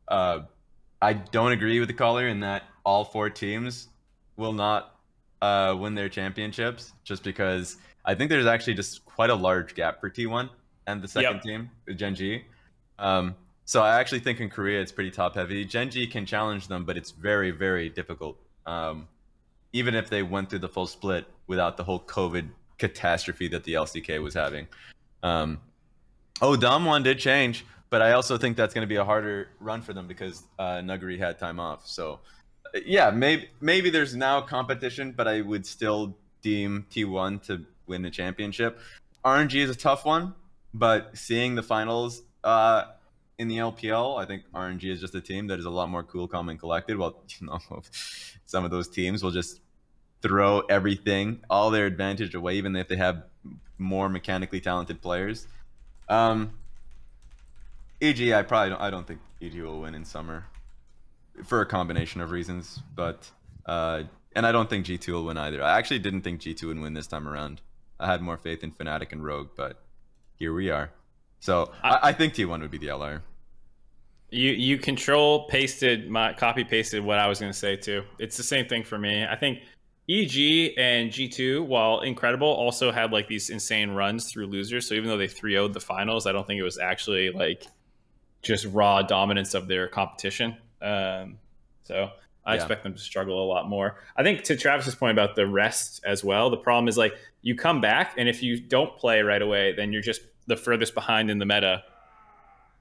uh, 0.07 0.39
I 1.01 1.13
don't 1.13 1.51
agree 1.51 1.79
with 1.79 1.89
the 1.89 1.93
caller 1.93 2.27
in 2.27 2.39
that 2.41 2.63
all 2.85 3.03
four 3.03 3.29
teams 3.29 3.89
will 4.37 4.53
not 4.53 4.95
uh, 5.41 5.75
win 5.77 5.93
their 5.95 6.09
championships 6.09 6.93
just 7.03 7.23
because 7.23 7.77
I 8.05 8.15
think 8.15 8.29
there's 8.29 8.45
actually 8.45 8.75
just 8.75 9.03
quite 9.05 9.29
a 9.29 9.35
large 9.35 9.75
gap 9.75 9.99
for 9.99 10.09
T1 10.09 10.49
and 10.87 11.01
the 11.01 11.07
second 11.07 11.35
Yep. 11.35 11.43
team, 11.43 11.69
Gen 11.95 12.15
G. 12.15 12.43
Um, 12.97 13.35
so 13.65 13.81
I 13.83 13.99
actually 13.99 14.21
think 14.21 14.39
in 14.39 14.49
Korea 14.49 14.79
it's 14.81 14.93
pretty 14.93 15.11
top 15.11 15.35
heavy. 15.35 15.65
Gen 15.65 15.89
G 15.89 16.07
can 16.07 16.25
challenge 16.25 16.69
them, 16.69 16.85
but 16.85 16.95
it's 16.95 17.11
very, 17.11 17.51
very 17.51 17.89
difficult. 17.89 18.37
Um, 18.65 19.09
even 19.73 19.93
if 19.93 20.09
they 20.09 20.23
went 20.23 20.49
through 20.49 20.59
the 20.59 20.69
full 20.69 20.87
split 20.87 21.25
without 21.47 21.75
the 21.75 21.83
whole 21.83 21.99
COVID 21.99 22.47
catastrophe 22.77 23.47
that 23.49 23.63
the 23.63 23.73
LCK 23.73 24.21
was 24.21 24.33
having. 24.33 24.67
Um, 25.23 25.59
oh, 26.41 26.55
Damwon 26.55 27.03
did 27.03 27.19
change, 27.19 27.65
but 27.89 28.01
I 28.01 28.13
also 28.13 28.37
think 28.37 28.57
that's 28.57 28.73
going 28.73 28.83
to 28.83 28.87
be 28.87 28.97
a 28.97 29.05
harder 29.05 29.49
run 29.59 29.81
for 29.81 29.93
them 29.93 30.07
because 30.07 30.43
uh, 30.59 30.77
Nuguri 30.77 31.17
had 31.17 31.39
time 31.39 31.59
off. 31.59 31.87
So, 31.87 32.19
uh, 32.75 32.79
yeah, 32.85 33.09
maybe 33.09 33.49
maybe 33.61 33.89
there's 33.89 34.15
now 34.15 34.41
competition, 34.41 35.11
but 35.11 35.27
I 35.27 35.41
would 35.41 35.65
still 35.65 36.15
deem 36.41 36.85
T1 36.91 37.43
to 37.47 37.65
win 37.87 38.01
the 38.01 38.09
championship. 38.09 38.79
RNG 39.25 39.55
is 39.55 39.69
a 39.69 39.75
tough 39.75 40.05
one, 40.05 40.33
but 40.73 41.17
seeing 41.17 41.55
the 41.55 41.63
finals 41.63 42.21
uh, 42.43 42.85
in 43.37 43.47
the 43.47 43.57
LPL, 43.57 44.21
I 44.21 44.25
think 44.25 44.43
RNG 44.53 44.85
is 44.85 45.01
just 45.01 45.15
a 45.15 45.21
team 45.21 45.47
that 45.47 45.59
is 45.59 45.65
a 45.65 45.69
lot 45.69 45.89
more 45.89 46.03
cool, 46.03 46.27
calm, 46.27 46.49
and 46.49 46.59
collected. 46.59 46.97
Well, 46.97 47.23
you 47.39 47.47
know, 47.47 47.59
some 48.45 48.65
of 48.65 48.71
those 48.71 48.87
teams 48.87 49.23
will 49.23 49.31
just 49.31 49.61
throw 50.21 50.61
everything, 50.61 51.41
all 51.49 51.69
their 51.71 51.85
advantage 51.85 52.33
away, 52.35 52.55
even 52.55 52.75
if 52.75 52.87
they 52.87 52.97
have 52.97 53.23
more 53.77 54.09
mechanically 54.09 54.59
talented 54.59 55.01
players. 55.01 55.47
Um, 56.09 56.51
EG, 58.01 58.31
I 58.31 58.43
probably 58.43 58.69
don't. 58.69 58.81
I 58.81 58.89
don't 58.89 59.07
think 59.07 59.19
EG 59.41 59.59
will 59.61 59.81
win 59.81 59.95
in 59.95 60.05
summer, 60.05 60.45
for 61.45 61.61
a 61.61 61.65
combination 61.65 62.21
of 62.21 62.31
reasons. 62.31 62.81
But 62.95 63.29
uh, 63.65 64.03
and 64.35 64.45
I 64.45 64.51
don't 64.51 64.69
think 64.69 64.85
G2 64.85 65.13
will 65.13 65.25
win 65.25 65.37
either. 65.37 65.63
I 65.63 65.77
actually 65.77 65.99
didn't 65.99 66.21
think 66.21 66.41
G2 66.41 66.67
would 66.67 66.79
win 66.79 66.93
this 66.93 67.07
time 67.07 67.27
around. 67.27 67.61
I 67.99 68.05
had 68.05 68.21
more 68.21 68.37
faith 68.37 68.63
in 68.63 68.71
Fnatic 68.71 69.11
and 69.11 69.23
Rogue, 69.23 69.49
but 69.55 69.81
here 70.37 70.53
we 70.53 70.69
are. 70.69 70.91
So 71.39 71.71
I, 71.83 71.99
I 72.03 72.13
think 72.13 72.33
T1 72.33 72.61
would 72.61 72.71
be 72.71 72.77
the 72.77 72.87
LR. 72.87 73.21
You 74.29 74.51
you 74.51 74.77
control 74.77 75.47
pasted 75.47 76.09
my 76.09 76.33
copy 76.33 76.63
pasted 76.63 77.03
what 77.03 77.17
I 77.17 77.27
was 77.27 77.39
going 77.39 77.51
to 77.51 77.57
say 77.57 77.77
too. 77.77 78.03
It's 78.19 78.35
the 78.35 78.43
same 78.43 78.67
thing 78.67 78.83
for 78.83 78.97
me. 78.97 79.25
I 79.25 79.35
think 79.35 79.59
EG 80.09 80.73
and 80.77 81.11
G2, 81.11 81.65
while 81.65 81.99
incredible, 82.01 82.47
also 82.47 82.91
had 82.91 83.11
like 83.11 83.27
these 83.27 83.49
insane 83.49 83.91
runs 83.91 84.31
through 84.31 84.47
losers. 84.47 84.87
So 84.87 84.95
even 84.95 85.09
though 85.09 85.17
they 85.17 85.27
3-0'd 85.27 85.73
the 85.73 85.79
finals, 85.81 86.25
I 86.25 86.31
don't 86.31 86.47
think 86.47 86.59
it 86.59 86.63
was 86.63 86.77
actually 86.77 87.29
like 87.31 87.65
just 88.41 88.65
raw 88.67 89.01
dominance 89.01 89.53
of 89.53 89.67
their 89.67 89.87
competition. 89.87 90.55
Um, 90.81 91.39
so 91.83 92.11
I 92.45 92.53
Yeah. 92.53 92.61
expect 92.61 92.83
them 92.83 92.93
to 92.93 92.99
struggle 92.99 93.43
a 93.43 93.47
lot 93.47 93.67
more. 93.67 94.01
I 94.15 94.23
think 94.23 94.43
to 94.45 94.55
Travis's 94.55 94.95
point 94.95 95.11
about 95.11 95.35
the 95.35 95.45
rest 95.45 96.01
as 96.05 96.23
well, 96.23 96.49
the 96.49 96.57
problem 96.57 96.87
is 96.87 96.97
like 96.97 97.13
you 97.41 97.55
come 97.55 97.81
back 97.81 98.13
and 98.17 98.29
if 98.29 98.41
you 98.41 98.59
don't 98.59 98.95
play 98.97 99.21
right 99.21 99.41
away, 99.41 99.73
then 99.73 99.91
you're 99.91 100.01
just 100.01 100.21
the 100.45 100.55
furthest 100.55 100.93
behind 100.93 101.29
in 101.29 101.39
the 101.39 101.45
meta 101.45 101.83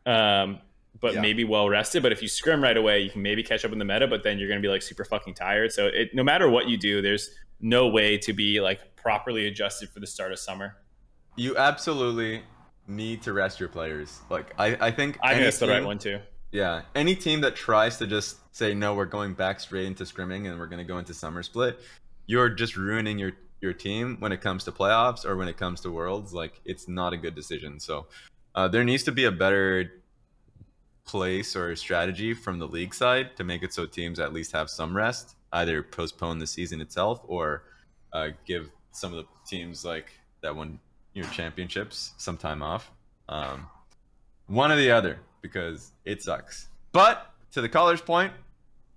um, 0.06 0.60
but 1.00 1.14
Yeah. 1.14 1.20
maybe 1.20 1.44
well 1.44 1.68
rested. 1.68 2.02
But 2.02 2.12
if 2.12 2.22
you 2.22 2.28
scrim 2.28 2.62
right 2.62 2.76
away, 2.76 3.00
you 3.00 3.10
can 3.10 3.22
maybe 3.22 3.42
catch 3.42 3.64
up 3.64 3.72
in 3.72 3.78
the 3.78 3.84
meta. 3.84 4.06
But 4.06 4.22
then 4.22 4.38
you're 4.38 4.48
going 4.48 4.60
to 4.60 4.66
be 4.66 4.70
like 4.70 4.82
super 4.82 5.04
fucking 5.04 5.34
tired. 5.34 5.72
So 5.72 5.86
it, 5.86 6.14
no 6.14 6.22
matter 6.22 6.48
what 6.48 6.68
you 6.68 6.76
do, 6.76 7.02
there's 7.02 7.30
no 7.60 7.88
way 7.88 8.18
to 8.18 8.32
be 8.32 8.60
like 8.60 8.96
properly 8.96 9.46
adjusted 9.46 9.88
for 9.88 10.00
the 10.00 10.06
start 10.06 10.32
of 10.32 10.38
summer. 10.38 10.76
You 11.36 11.56
absolutely 11.56 12.42
need 12.88 13.22
to 13.22 13.32
rest 13.32 13.60
your 13.60 13.68
players. 13.68 14.20
Like 14.30 14.52
I, 14.58 14.76
I 14.80 14.90
think 14.90 15.18
I 15.22 15.32
think 15.34 15.44
that's 15.44 15.58
the 15.58 15.68
right 15.68 15.84
one 15.84 15.98
too. 15.98 16.18
Yeah, 16.52 16.82
any 16.94 17.14
team 17.14 17.40
that 17.42 17.56
tries 17.56 17.98
to 17.98 18.06
just 18.06 18.38
say 18.54 18.72
no, 18.72 18.94
we're 18.94 19.04
going 19.04 19.34
back 19.34 19.60
straight 19.60 19.86
into 19.86 20.04
scrimming 20.04 20.48
and 20.48 20.58
we're 20.58 20.66
going 20.66 20.78
to 20.78 20.84
go 20.84 20.98
into 20.98 21.12
summer 21.12 21.42
split, 21.42 21.78
you're 22.26 22.48
just 22.48 22.76
ruining 22.76 23.18
your 23.18 23.32
your 23.60 23.72
team 23.72 24.16
when 24.20 24.32
it 24.32 24.40
comes 24.40 24.64
to 24.64 24.72
playoffs 24.72 25.24
or 25.24 25.36
when 25.36 25.48
it 25.48 25.56
comes 25.56 25.80
to 25.82 25.90
worlds. 25.90 26.32
Like 26.32 26.60
it's 26.64 26.88
not 26.88 27.12
a 27.12 27.16
good 27.16 27.34
decision. 27.34 27.80
So 27.80 28.06
uh, 28.54 28.68
there 28.68 28.84
needs 28.84 29.02
to 29.04 29.12
be 29.12 29.24
a 29.24 29.32
better 29.32 30.02
place 31.06 31.56
or 31.56 31.74
strategy 31.76 32.34
from 32.34 32.58
the 32.58 32.66
league 32.66 32.94
side 32.94 33.36
to 33.36 33.44
make 33.44 33.62
it 33.62 33.72
so 33.72 33.86
teams 33.86 34.18
at 34.18 34.32
least 34.32 34.52
have 34.52 34.68
some 34.68 34.96
rest, 34.96 35.36
either 35.52 35.82
postpone 35.82 36.38
the 36.38 36.46
season 36.46 36.80
itself 36.80 37.20
or 37.26 37.62
uh, 38.12 38.28
give 38.44 38.70
some 38.92 39.12
of 39.12 39.18
the 39.18 39.26
teams 39.48 39.84
like 39.84 40.12
that 40.42 40.54
won 40.54 40.78
you 41.14 41.22
know 41.22 41.28
championships 41.30 42.12
some 42.18 42.36
time 42.36 42.62
off. 42.62 42.90
Um, 43.28 43.66
one 44.46 44.70
or 44.70 44.76
the 44.76 44.90
other 44.90 45.18
because 45.40 45.92
it 46.04 46.22
sucks. 46.22 46.68
But 46.92 47.30
to 47.52 47.60
the 47.60 47.68
caller's 47.68 48.00
point, 48.00 48.32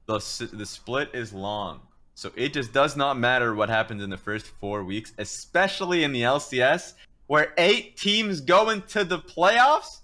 the 0.05 0.19
the 0.53 0.65
split 0.65 1.09
is 1.13 1.33
long, 1.33 1.81
so 2.15 2.31
it 2.35 2.53
just 2.53 2.73
does 2.73 2.97
not 2.97 3.17
matter 3.17 3.55
what 3.55 3.69
happens 3.69 4.03
in 4.03 4.09
the 4.09 4.17
first 4.17 4.47
four 4.47 4.83
weeks, 4.83 5.13
especially 5.17 6.03
in 6.03 6.11
the 6.11 6.21
LCS 6.21 6.93
where 7.29 7.53
eight 7.59 7.95
teams 7.95 8.41
go 8.41 8.71
into 8.71 9.03
the 9.03 9.19
playoffs. 9.19 9.98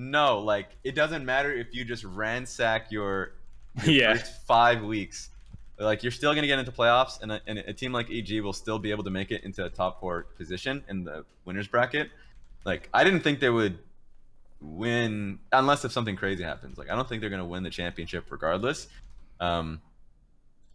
No, 0.00 0.38
like 0.38 0.68
it 0.84 0.94
doesn't 0.94 1.24
matter 1.24 1.52
if 1.52 1.74
you 1.74 1.84
just 1.84 2.04
ransack 2.04 2.92
your, 2.92 3.32
your 3.84 3.92
Yeah. 3.94 4.14
first 4.14 4.46
five 4.46 4.82
weeks. 4.84 5.30
Like 5.76 6.04
you're 6.04 6.12
still 6.12 6.34
gonna 6.34 6.46
get 6.46 6.58
into 6.60 6.70
playoffs, 6.72 7.20
and 7.20 7.32
a, 7.32 7.40
and 7.48 7.58
a 7.58 7.72
team 7.72 7.92
like 7.92 8.08
EG 8.10 8.40
will 8.40 8.52
still 8.52 8.78
be 8.78 8.92
able 8.92 9.02
to 9.04 9.10
make 9.10 9.32
it 9.32 9.42
into 9.42 9.64
a 9.64 9.68
top 9.68 9.98
four 10.00 10.22
position 10.36 10.84
in 10.88 11.02
the 11.04 11.24
winners 11.44 11.66
bracket. 11.66 12.10
Like 12.64 12.88
I 12.94 13.02
didn't 13.02 13.20
think 13.20 13.40
they 13.40 13.50
would 13.50 13.78
win 14.60 15.38
unless 15.52 15.84
if 15.84 15.90
something 15.92 16.14
crazy 16.16 16.44
happens. 16.44 16.78
Like 16.78 16.90
I 16.90 16.94
don't 16.94 17.08
think 17.08 17.20
they're 17.20 17.30
gonna 17.30 17.44
win 17.44 17.64
the 17.64 17.70
championship 17.70 18.26
regardless. 18.30 18.86
Um, 19.40 19.80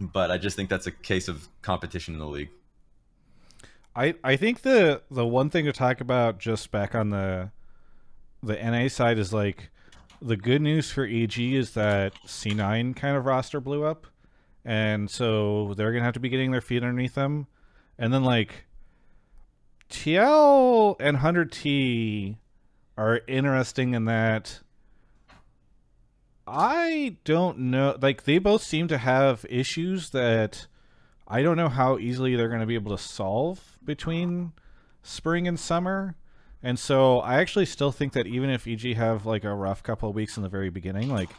but 0.02 0.32
I 0.32 0.38
just 0.38 0.56
think 0.58 0.70
that's 0.70 0.88
a 0.88 0.92
case 0.92 1.30
of 1.30 1.48
competition 1.62 2.14
in 2.14 2.20
the 2.20 2.28
league. 2.28 2.50
I 3.96 4.16
I 4.22 4.36
think 4.36 4.62
the 4.64 5.02
the 5.10 5.26
one 5.26 5.50
thing 5.50 5.64
to 5.66 5.72
talk 5.74 6.02
about 6.02 6.40
just 6.40 6.72
back 6.72 6.94
on 6.94 7.10
the 7.10 7.52
the 8.44 8.56
NA 8.56 8.88
side 8.90 9.18
is 9.18 9.34
like 9.34 9.70
the 10.22 10.38
good 10.38 10.62
news 10.62 10.92
for 10.92 11.06
EG 11.06 11.40
is 11.40 11.72
that 11.72 12.14
C9 12.26 12.96
kind 12.96 13.18
of 13.18 13.26
roster 13.26 13.60
blew 13.60 13.84
up, 13.84 14.08
and 14.64 15.10
so 15.10 15.74
they're 15.76 15.92
gonna 15.92 16.06
have 16.06 16.14
to 16.14 16.20
be 16.20 16.30
getting 16.30 16.52
their 16.52 16.62
feet 16.62 16.84
underneath 16.84 17.16
them, 17.16 17.48
and 17.98 18.14
then 18.14 18.24
like 18.24 18.66
TL 19.90 20.96
and 21.00 21.18
Hundred 21.18 21.52
T 21.52 22.38
are 22.98 23.22
interesting 23.28 23.94
in 23.94 24.06
that 24.06 24.60
I 26.46 27.18
don't 27.24 27.58
know 27.58 27.98
like 28.02 28.24
they 28.24 28.38
both 28.38 28.64
seem 28.64 28.88
to 28.90 28.98
have 28.98 29.46
issues 29.50 30.10
that 30.10 30.68
I 31.28 31.42
don't 31.42 31.58
know 31.58 31.70
how 31.70 31.98
easily 31.98 32.36
they're 32.36 32.50
going 32.50 32.60
to 32.60 32.68
be 32.68 32.76
able 32.76 32.96
to 32.96 33.02
solve 33.02 33.78
between 33.84 34.52
spring 35.02 35.48
and 35.48 35.60
summer. 35.60 36.16
And 36.64 36.80
so 36.80 37.20
I 37.20 37.36
actually 37.42 37.66
still 37.66 37.92
think 37.92 38.14
that 38.14 38.26
even 38.26 38.50
if 38.50 38.66
EG 38.66 38.96
have 38.96 39.26
like 39.26 39.44
a 39.44 39.54
rough 39.54 39.84
couple 39.84 40.08
of 40.08 40.16
weeks 40.16 40.38
in 40.38 40.44
the 40.44 40.50
very 40.50 40.70
beginning, 40.70 41.10
like 41.10 41.30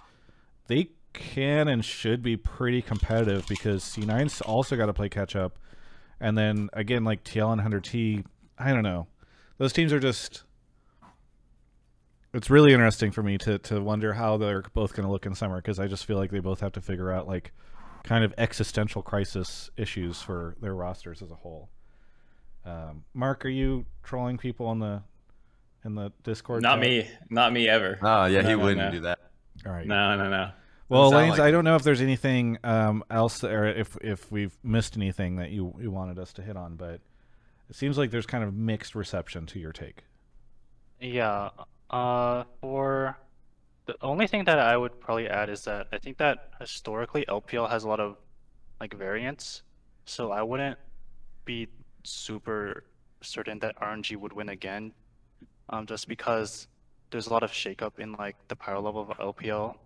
they 0.67 0.91
can 1.15 1.67
and 1.69 1.83
should 1.83 2.23
be 2.23 2.37
pretty 2.37 2.83
competitive 2.83 3.47
because 3.49 3.83
C9's 3.83 4.43
also 4.43 4.77
got 4.77 4.87
to 4.87 4.93
play 4.93 5.09
catch 5.09 5.35
up. 5.35 5.59
And 6.21 6.37
then 6.37 6.69
again, 6.75 7.05
like 7.05 7.25
TL 7.25 7.53
and 7.53 7.61
100T, 7.63 8.25
I 8.59 8.73
don't 8.73 8.83
know. 8.83 9.07
Those 9.57 9.73
teams 9.73 9.93
are 9.93 10.01
just. 10.01 10.45
It's 12.35 12.51
really 12.51 12.73
interesting 12.73 13.13
for 13.13 13.23
me 13.23 13.39
to, 13.39 13.59
to 13.61 13.81
wonder 13.81 14.13
how 14.13 14.37
they're 14.37 14.65
both 14.75 14.93
going 14.93 15.07
to 15.07 15.13
look 15.13 15.25
in 15.25 15.37
summer 15.37 15.57
because 15.57 15.79
I 15.79 15.87
just 15.87 16.05
feel 16.05 16.17
like 16.17 16.33
they 16.33 16.41
both 16.41 16.59
have 16.61 16.73
to 16.73 16.81
figure 16.81 17.13
out 17.13 17.29
like 17.29 17.53
kind 18.03 18.25
of 18.25 18.35
existential 18.37 19.03
crisis 19.03 19.71
issues 19.77 20.21
for 20.21 20.57
their 20.61 20.75
rosters 20.75 21.23
as 21.23 21.31
a 21.31 21.37
whole. 21.37 21.69
Um, 22.67 23.05
Mark, 23.15 23.45
are 23.45 23.51
you 23.51 23.87
trolling 24.03 24.37
people 24.37 24.67
on 24.67 24.81
the 24.81 25.03
in 25.85 25.95
the 25.95 26.13
Discord? 26.23 26.63
Not 26.63 26.77
chat? 26.77 26.81
me. 26.81 27.11
Not 27.31 27.53
me 27.53 27.69
ever. 27.69 27.99
Oh 28.03 28.25
yeah, 28.27 28.41
No, 28.43 28.49
he 28.49 28.57
no, 28.57 28.63
wouldn't 28.63 28.87
no. 28.87 28.91
do 28.91 29.01
that. 29.01 29.19
All 29.67 29.73
right. 29.73 29.87
No, 29.87 30.17
no, 30.17 30.29
no. 30.29 30.51
Well, 30.89 31.11
Lanes, 31.11 31.33
like 31.33 31.41
I 31.41 31.51
don't 31.51 31.65
know 31.65 31.77
if 31.77 31.83
there's 31.83 32.03
anything 32.03 32.59
um, 32.63 33.05
else, 33.11 33.43
or 33.43 33.65
if 33.67 33.97
if 34.03 34.31
we've 34.31 34.57
missed 34.63 34.97
anything 34.97 35.37
that 35.37 35.51
you 35.51 35.75
you 35.81 35.91
wanted 35.91 36.19
us 36.19 36.33
to 36.35 36.43
hit 36.43 36.57
on, 36.57 36.77
but 36.77 37.01
it 37.71 37.77
seems 37.77 37.97
like 37.97 38.11
there's 38.11 38.27
kind 38.27 38.45
of 38.45 38.55
mixed 38.55 38.95
reception 38.95 39.47
to 39.47 39.59
your 39.59 39.73
take. 39.73 40.05
Yeah, 41.01 41.51
uh, 41.91 42.45
for 42.61 43.17
the 43.87 43.97
only 44.03 44.27
thing 44.27 44.45
that 44.45 44.59
I 44.59 44.77
would 44.77 45.01
probably 45.01 45.29
add 45.29 45.49
is 45.49 45.65
that 45.65 45.89
I 45.93 45.99
think 45.99 46.19
that 46.19 46.51
historically 46.61 47.25
LPL 47.29 47.69
has 47.71 47.85
a 47.85 47.89
lot 47.89 48.01
of 48.01 48.17
like 48.81 48.95
variance, 48.95 49.63
so 50.05 50.33
I 50.33 50.43
wouldn't 50.43 50.79
be 51.45 51.69
super 52.03 52.85
certain 53.23 53.59
that 53.61 53.77
RNG 53.81 54.17
would 54.17 54.35
win 54.35 54.51
again, 54.51 54.93
um, 55.71 55.87
just 55.87 56.09
because 56.09 56.69
there's 57.11 57.27
a 57.27 57.33
lot 57.33 57.43
of 57.43 57.51
shakeup 57.51 57.99
in 57.99 58.13
like 58.13 58.37
the 58.49 58.57
power 58.57 58.81
level 58.81 59.07
of 59.09 59.19
LPL. 59.19 59.77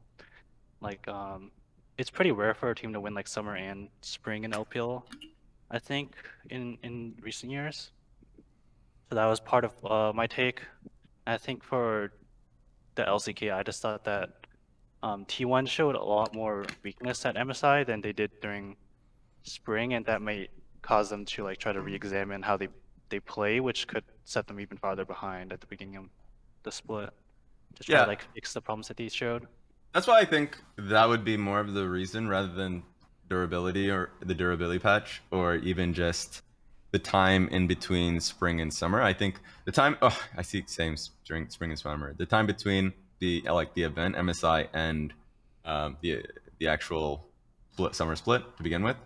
Like, 0.80 1.06
um, 1.08 1.50
it's 1.96 2.10
pretty 2.10 2.30
rare 2.30 2.54
for 2.54 2.70
a 2.70 2.74
team 2.74 2.92
to 2.92 3.00
win 3.00 3.14
like 3.14 3.26
summer 3.26 3.56
and 3.56 3.88
spring 4.00 4.44
in 4.44 4.52
LPL, 4.52 5.02
I 5.70 5.78
think, 5.78 6.14
in 6.50 6.78
in 6.82 7.14
recent 7.20 7.50
years. 7.52 7.90
So 9.08 9.14
that 9.16 9.26
was 9.26 9.40
part 9.40 9.64
of 9.64 9.72
uh, 9.84 10.12
my 10.14 10.26
take. 10.26 10.62
I 11.26 11.38
think 11.38 11.64
for 11.64 12.12
the 12.94 13.02
LCK, 13.02 13.54
I 13.54 13.62
just 13.62 13.82
thought 13.82 14.04
that 14.04 14.30
um, 15.02 15.24
T1 15.24 15.68
showed 15.68 15.94
a 15.94 16.02
lot 16.02 16.34
more 16.34 16.64
weakness 16.82 17.24
at 17.24 17.36
MSI 17.36 17.86
than 17.86 18.00
they 18.00 18.12
did 18.12 18.30
during 18.40 18.76
spring, 19.42 19.94
and 19.94 20.04
that 20.06 20.22
may 20.22 20.48
cause 20.82 21.10
them 21.10 21.24
to 21.24 21.44
like 21.44 21.58
try 21.58 21.72
to 21.72 21.80
re-examine 21.80 22.42
how 22.42 22.56
they 22.56 22.68
they 23.10 23.20
play, 23.20 23.60
which 23.60 23.86
could 23.88 24.04
set 24.24 24.46
them 24.46 24.60
even 24.60 24.76
farther 24.78 25.04
behind 25.04 25.52
at 25.52 25.60
the 25.60 25.66
beginning 25.66 25.96
of 25.96 26.04
the 26.62 26.72
split. 26.72 27.10
Just 27.74 27.88
try 27.88 27.98
Yeah. 27.98 28.04
to 28.04 28.08
like 28.10 28.26
fix 28.34 28.52
the 28.52 28.60
problems 28.60 28.88
that 28.88 28.96
these 28.96 29.14
showed. 29.14 29.46
That's 29.94 30.06
why 30.06 30.18
I 30.20 30.24
think 30.24 30.58
that 30.76 31.08
would 31.08 31.24
be 31.24 31.36
more 31.36 31.60
of 31.60 31.72
the 31.74 31.88
reason 31.88 32.28
rather 32.28 32.48
than 32.52 32.82
durability 33.28 33.90
or 33.90 34.10
the 34.20 34.34
durability 34.34 34.78
patch 34.78 35.22
or 35.30 35.56
even 35.56 35.92
just 35.94 36.42
the 36.92 36.98
time 36.98 37.48
in 37.48 37.66
between 37.66 38.20
spring 38.20 38.60
and 38.60 38.72
summer. 38.72 39.02
I 39.02 39.12
think 39.12 39.40
the 39.64 39.72
time 39.72 39.96
oh 40.02 40.18
I 40.36 40.42
see 40.42 40.64
same 40.66 40.96
during 41.24 41.48
spring 41.50 41.70
and 41.70 41.78
summer. 41.78 42.14
The 42.14 42.26
time 42.26 42.46
between 42.46 42.92
the 43.18 43.42
like 43.42 43.74
the 43.74 43.82
event 43.82 44.16
MSI 44.16 44.68
and 44.72 45.12
um, 45.64 45.96
the 46.00 46.24
the 46.58 46.68
actual 46.68 47.26
split, 47.72 47.94
summer 47.94 48.16
split 48.16 48.42
to 48.56 48.62
begin 48.62 48.82
with. 48.82 48.96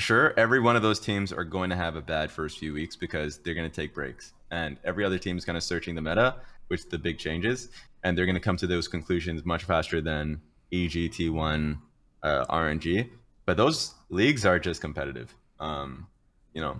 Sure, 0.00 0.32
every 0.38 0.60
one 0.60 0.76
of 0.76 0.82
those 0.82 0.98
teams 0.98 1.30
are 1.30 1.44
going 1.44 1.68
to 1.68 1.76
have 1.76 1.94
a 1.94 2.00
bad 2.00 2.30
first 2.30 2.58
few 2.58 2.72
weeks 2.72 2.96
because 2.96 3.36
they're 3.36 3.52
going 3.52 3.70
to 3.70 3.74
take 3.74 3.92
breaks, 3.94 4.32
and 4.50 4.78
every 4.82 5.04
other 5.04 5.18
team 5.18 5.36
is 5.36 5.44
kind 5.44 5.58
of 5.58 5.62
searching 5.62 5.94
the 5.94 6.00
meta, 6.00 6.36
which 6.68 6.88
the 6.88 6.96
big 6.96 7.18
changes, 7.18 7.68
and 8.02 8.16
they're 8.16 8.24
going 8.24 8.34
to 8.34 8.40
come 8.40 8.56
to 8.56 8.66
those 8.66 8.88
conclusions 8.88 9.44
much 9.44 9.64
faster 9.64 10.00
than 10.00 10.40
E 10.70 10.88
EGT1, 10.88 11.78
uh, 12.22 12.46
RNG. 12.46 13.10
But 13.44 13.58
those 13.58 13.92
leagues 14.08 14.46
are 14.46 14.58
just 14.58 14.80
competitive. 14.80 15.34
Um, 15.60 16.06
you 16.54 16.62
know, 16.62 16.78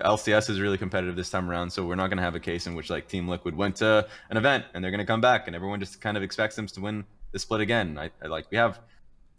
LCS 0.00 0.48
is 0.48 0.60
really 0.60 0.78
competitive 0.78 1.16
this 1.16 1.30
time 1.30 1.50
around, 1.50 1.70
so 1.70 1.84
we're 1.84 1.96
not 1.96 2.10
going 2.10 2.18
to 2.18 2.22
have 2.22 2.36
a 2.36 2.40
case 2.40 2.68
in 2.68 2.76
which 2.76 2.90
like 2.90 3.08
Team 3.08 3.26
Liquid 3.26 3.56
went 3.56 3.74
to 3.76 4.06
an 4.30 4.36
event 4.36 4.66
and 4.72 4.84
they're 4.84 4.92
going 4.92 5.00
to 5.00 5.04
come 5.04 5.20
back, 5.20 5.48
and 5.48 5.56
everyone 5.56 5.80
just 5.80 6.00
kind 6.00 6.16
of 6.16 6.22
expects 6.22 6.54
them 6.54 6.68
to 6.68 6.80
win 6.80 7.04
the 7.32 7.40
split 7.40 7.60
again. 7.60 7.98
I, 7.98 8.10
I 8.22 8.28
like 8.28 8.52
we 8.52 8.56
have 8.56 8.78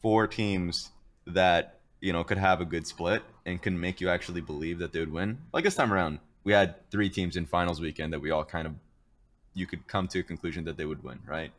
four 0.01 0.27
teams 0.27 0.89
that 1.25 1.79
you 2.03 2.11
know 2.11 2.21
could 2.23 2.37
have 2.37 2.59
a 2.59 2.65
good 2.65 2.85
split 2.85 3.23
and 3.45 3.61
can 3.61 3.79
make 3.79 4.01
you 4.01 4.09
actually 4.09 4.41
believe 4.41 4.77
that 4.79 4.91
they 4.91 4.99
would 4.99 5.11
win. 5.11 5.37
Like 5.53 5.63
this 5.63 5.75
time 5.75 5.93
around, 5.93 6.19
we 6.43 6.51
had 6.51 6.75
three 6.91 7.09
teams 7.09 7.37
in 7.37 7.45
finals 7.45 7.79
weekend 7.79 8.11
that 8.11 8.19
we 8.19 8.29
all 8.29 8.43
kind 8.43 8.67
of 8.67 8.73
you 9.53 9.65
could 9.65 9.87
come 9.87 10.09
to 10.09 10.19
a 10.19 10.23
conclusion 10.23 10.65
that 10.65 10.75
they 10.75 10.83
would 10.83 11.01
win, 11.01 11.19
right? 11.25 11.51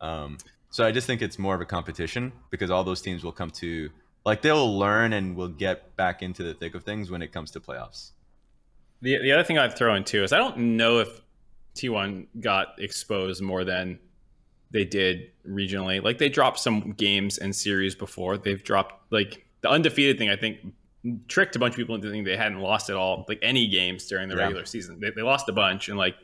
Um, 0.00 0.38
so 0.70 0.84
I 0.84 0.90
just 0.90 1.06
think 1.06 1.22
it's 1.22 1.38
more 1.38 1.54
of 1.54 1.60
a 1.60 1.64
competition 1.64 2.32
because 2.50 2.68
all 2.70 2.82
those 2.82 3.00
teams 3.00 3.22
will 3.22 3.32
come 3.32 3.50
to 3.50 3.88
like 4.24 4.42
they'll 4.42 4.76
learn 4.76 5.12
and 5.12 5.36
will 5.36 5.48
get 5.48 5.94
back 5.96 6.20
into 6.20 6.42
the 6.42 6.52
thick 6.52 6.74
of 6.74 6.82
things 6.82 7.08
when 7.08 7.22
it 7.22 7.30
comes 7.30 7.52
to 7.52 7.60
playoffs. 7.60 8.10
The 9.02 9.18
the 9.18 9.30
other 9.30 9.44
thing 9.44 9.56
I'd 9.56 9.78
throw 9.78 9.94
in 9.94 10.02
too 10.02 10.24
is 10.24 10.32
I 10.32 10.38
don't 10.38 10.58
know 10.76 10.98
if 10.98 11.20
T1 11.76 12.26
got 12.40 12.74
exposed 12.78 13.40
more 13.40 13.62
than 13.62 14.00
they 14.72 14.84
did 14.84 15.30
regionally. 15.48 16.02
Like 16.02 16.18
they 16.18 16.28
dropped 16.28 16.58
some 16.58 16.90
games 16.92 17.38
and 17.38 17.54
series 17.54 17.94
before. 17.94 18.36
They've 18.36 18.64
dropped 18.64 19.12
like 19.12 19.45
the 19.66 19.72
undefeated 19.72 20.18
thing. 20.18 20.30
I 20.30 20.36
think 20.36 20.58
tricked 21.28 21.54
a 21.56 21.58
bunch 21.58 21.74
of 21.74 21.76
people 21.76 21.94
into 21.94 22.08
thinking 22.08 22.24
they 22.24 22.36
hadn't 22.36 22.58
lost 22.60 22.90
at 22.90 22.96
all, 22.96 23.24
like 23.28 23.38
any 23.42 23.66
games 23.68 24.06
during 24.06 24.28
the 24.28 24.34
Yeah. 24.36 24.42
regular 24.42 24.64
season. 24.64 24.98
They, 25.00 25.10
they 25.10 25.22
lost 25.22 25.48
a 25.48 25.52
bunch, 25.52 25.88
and 25.88 25.96
like 25.98 26.16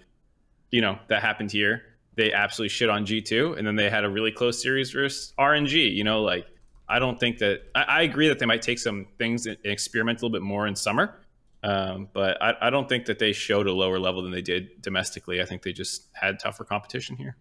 you 0.71 0.81
know 0.81 0.99
that 1.09 1.23
happened 1.23 1.53
here. 1.53 1.83
they 2.15 2.33
absolutely 2.33 2.69
shit 2.69 2.91
on 2.91 3.07
G2, 3.07 3.57
and 3.57 3.67
then 3.67 3.75
they 3.77 3.89
had 3.89 4.05
a 4.05 4.09
really 4.11 4.33
close 4.33 4.63
series 4.63 4.91
versus 4.91 5.33
RNG. 5.39 5.95
You 5.95 6.05
know, 6.05 6.23
like 6.23 6.47
I 6.89 6.99
don't 6.99 7.19
think 7.19 7.39
that 7.39 7.63
I, 7.75 7.83
I 7.83 8.03
agree 8.03 8.29
that 8.29 8.39
they 8.39 8.47
might 8.47 8.61
take 8.63 8.79
some 8.79 9.07
things 9.19 9.47
and 9.47 9.57
experiment 9.65 10.19
a 10.21 10.25
little 10.27 10.33
bit 10.39 10.43
more 10.43 10.67
in 10.67 10.77
summer. 10.77 11.19
Um, 11.65 12.09
but 12.13 12.43
I, 12.43 12.55
I 12.63 12.71
don't 12.71 12.89
think 12.89 13.07
that 13.07 13.19
they 13.21 13.33
showed 13.33 13.67
a 13.69 13.73
lower 13.73 13.99
level 14.01 14.21
than 14.23 14.33
they 14.33 14.43
did 14.43 14.83
domestically. 14.83 15.41
I 15.41 15.45
think 15.45 15.63
they 15.63 15.73
just 15.73 16.09
had 16.13 16.39
tougher 16.41 16.65
competition 16.65 17.17
here. 17.17 17.37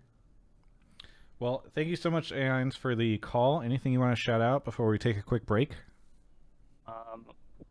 Well, 1.39 1.63
thank 1.73 1.87
you 1.87 1.95
so 1.95 2.11
much, 2.11 2.31
Ains, 2.31 2.77
for 2.77 2.95
the 2.95 3.17
call. 3.17 3.61
Anything 3.63 3.93
you 3.93 3.99
want 3.99 4.15
to 4.15 4.21
shout 4.21 4.41
out 4.41 4.63
before 4.63 4.87
we 4.89 4.99
take 4.99 5.17
a 5.17 5.23
quick 5.23 5.45
break? 5.47 5.71
Um, 6.91 7.25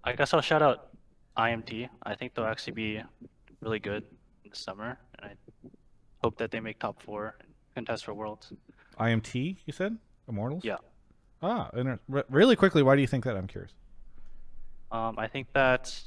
I 0.05 0.13
guess 0.13 0.33
I'll 0.33 0.41
shout 0.41 0.63
out 0.63 0.89
IMT. 1.37 1.89
I 2.03 2.15
think 2.15 2.35
they'll 2.35 2.47
actually 2.47 2.73
be 2.73 3.03
really 3.61 3.79
good 3.79 4.05
in 4.45 4.51
the 4.51 4.57
summer, 4.57 4.99
and 5.19 5.31
I 5.31 5.69
hope 6.23 6.39
that 6.39 6.51
they 6.51 6.61
make 6.61 6.79
top 6.79 7.03
four 7.03 7.37
and 7.41 7.49
contest 7.75 8.05
for 8.05 8.15
worlds. 8.15 8.53
IMT, 8.99 9.57
you 9.67 9.73
said? 9.73 9.97
Immortals? 10.29 10.65
Yeah. 10.65 10.77
Ah, 11.43 11.71
inter- 11.75 12.01
re- 12.09 12.23
really 12.29 12.57
quickly, 12.57 12.83
why 12.83 12.95
do 12.95 13.01
you 13.01 13.07
think 13.07 13.25
that? 13.25 13.37
I'm 13.37 13.47
curious. 13.47 13.73
Um, 14.93 15.19
I 15.19 15.27
think 15.27 15.49
that 15.53 15.99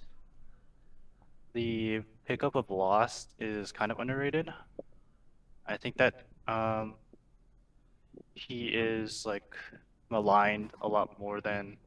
the 1.54 2.02
pickup 2.26 2.56
of 2.56 2.70
Lost 2.70 3.34
is 3.40 3.72
kind 3.72 3.92
of 3.92 4.00
underrated. 4.00 4.52
I 5.66 5.78
think 5.78 5.98
that 5.98 6.26
um, 6.48 6.96
he 8.36 8.68
is 8.68 9.26
like 9.26 9.56
maligned 10.10 10.72
a 10.82 10.88
lot 10.88 11.20
more 11.20 11.42
than 11.42 11.78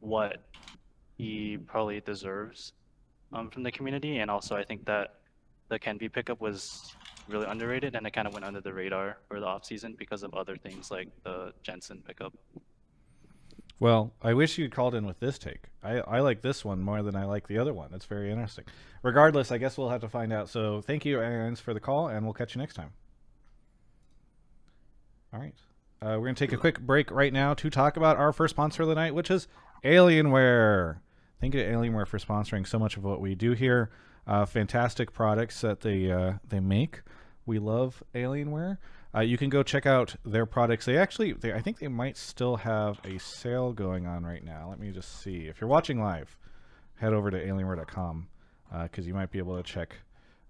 what 0.00 0.42
he 1.16 1.58
probably 1.66 2.00
deserves 2.00 2.72
um, 3.32 3.50
from 3.50 3.62
the 3.62 3.72
community, 3.72 4.18
and 4.18 4.30
also 4.30 4.56
I 4.56 4.64
think 4.64 4.84
that 4.86 5.14
the 5.68 5.78
Kenvi 5.78 6.10
pickup 6.10 6.40
was 6.40 6.94
really 7.28 7.46
underrated, 7.46 7.94
and 7.94 8.06
it 8.06 8.12
kind 8.12 8.26
of 8.26 8.32
went 8.32 8.44
under 8.44 8.60
the 8.60 8.72
radar 8.72 9.18
for 9.28 9.40
the 9.40 9.46
offseason 9.46 9.96
because 9.96 10.22
of 10.22 10.34
other 10.34 10.56
things 10.56 10.90
like 10.90 11.08
the 11.24 11.52
Jensen 11.62 12.02
pickup. 12.06 12.32
Well, 13.80 14.12
I 14.22 14.34
wish 14.34 14.58
you'd 14.58 14.72
called 14.72 14.94
in 14.94 15.06
with 15.06 15.20
this 15.20 15.38
take. 15.38 15.66
I, 15.84 15.98
I 15.98 16.20
like 16.20 16.42
this 16.42 16.64
one 16.64 16.80
more 16.80 17.02
than 17.02 17.14
I 17.14 17.26
like 17.26 17.46
the 17.46 17.58
other 17.58 17.72
one. 17.72 17.90
It's 17.94 18.06
very 18.06 18.30
interesting. 18.30 18.64
Regardless, 19.02 19.52
I 19.52 19.58
guess 19.58 19.78
we'll 19.78 19.90
have 19.90 20.00
to 20.00 20.08
find 20.08 20.32
out. 20.32 20.48
So 20.48 20.80
thank 20.80 21.04
you, 21.04 21.18
Ains, 21.18 21.58
for 21.58 21.72
the 21.74 21.80
call, 21.80 22.08
and 22.08 22.24
we'll 22.24 22.34
catch 22.34 22.56
you 22.56 22.60
next 22.60 22.74
time. 22.74 22.90
All 25.32 25.38
right. 25.38 25.54
Uh, 26.00 26.14
we're 26.18 26.26
going 26.26 26.34
to 26.34 26.46
take 26.46 26.52
a 26.52 26.56
quick 26.56 26.80
break 26.80 27.10
right 27.10 27.32
now 27.32 27.54
to 27.54 27.70
talk 27.70 27.96
about 27.96 28.16
our 28.16 28.32
first 28.32 28.54
sponsor 28.54 28.82
of 28.82 28.88
the 28.88 28.94
night, 28.94 29.14
which 29.14 29.30
is 29.30 29.46
Alienware. 29.84 30.98
Thank 31.40 31.54
you 31.54 31.62
to 31.62 31.70
Alienware 31.70 32.06
for 32.06 32.18
sponsoring 32.18 32.66
so 32.66 32.78
much 32.78 32.96
of 32.96 33.04
what 33.04 33.20
we 33.20 33.34
do 33.34 33.52
here. 33.52 33.90
Uh, 34.26 34.44
fantastic 34.44 35.12
products 35.12 35.60
that 35.60 35.80
they 35.80 36.10
uh, 36.10 36.34
they 36.46 36.60
make. 36.60 37.02
We 37.46 37.58
love 37.58 38.02
Alienware. 38.14 38.78
Uh, 39.14 39.20
you 39.20 39.38
can 39.38 39.48
go 39.48 39.62
check 39.62 39.86
out 39.86 40.16
their 40.24 40.44
products. 40.44 40.84
They 40.84 40.98
actually, 40.98 41.32
they, 41.32 41.52
I 41.54 41.62
think 41.62 41.78
they 41.78 41.88
might 41.88 42.18
still 42.18 42.56
have 42.56 43.00
a 43.04 43.18
sale 43.18 43.72
going 43.72 44.06
on 44.06 44.24
right 44.24 44.44
now. 44.44 44.68
Let 44.68 44.78
me 44.78 44.90
just 44.90 45.22
see. 45.22 45.46
If 45.46 45.60
you're 45.60 45.70
watching 45.70 45.98
live, 45.98 46.36
head 46.96 47.14
over 47.14 47.30
to 47.30 47.38
alienware.com 47.38 48.28
because 48.82 49.06
you 49.06 49.14
might 49.14 49.30
be 49.30 49.38
able 49.38 49.56
to 49.56 49.62
check 49.62 49.96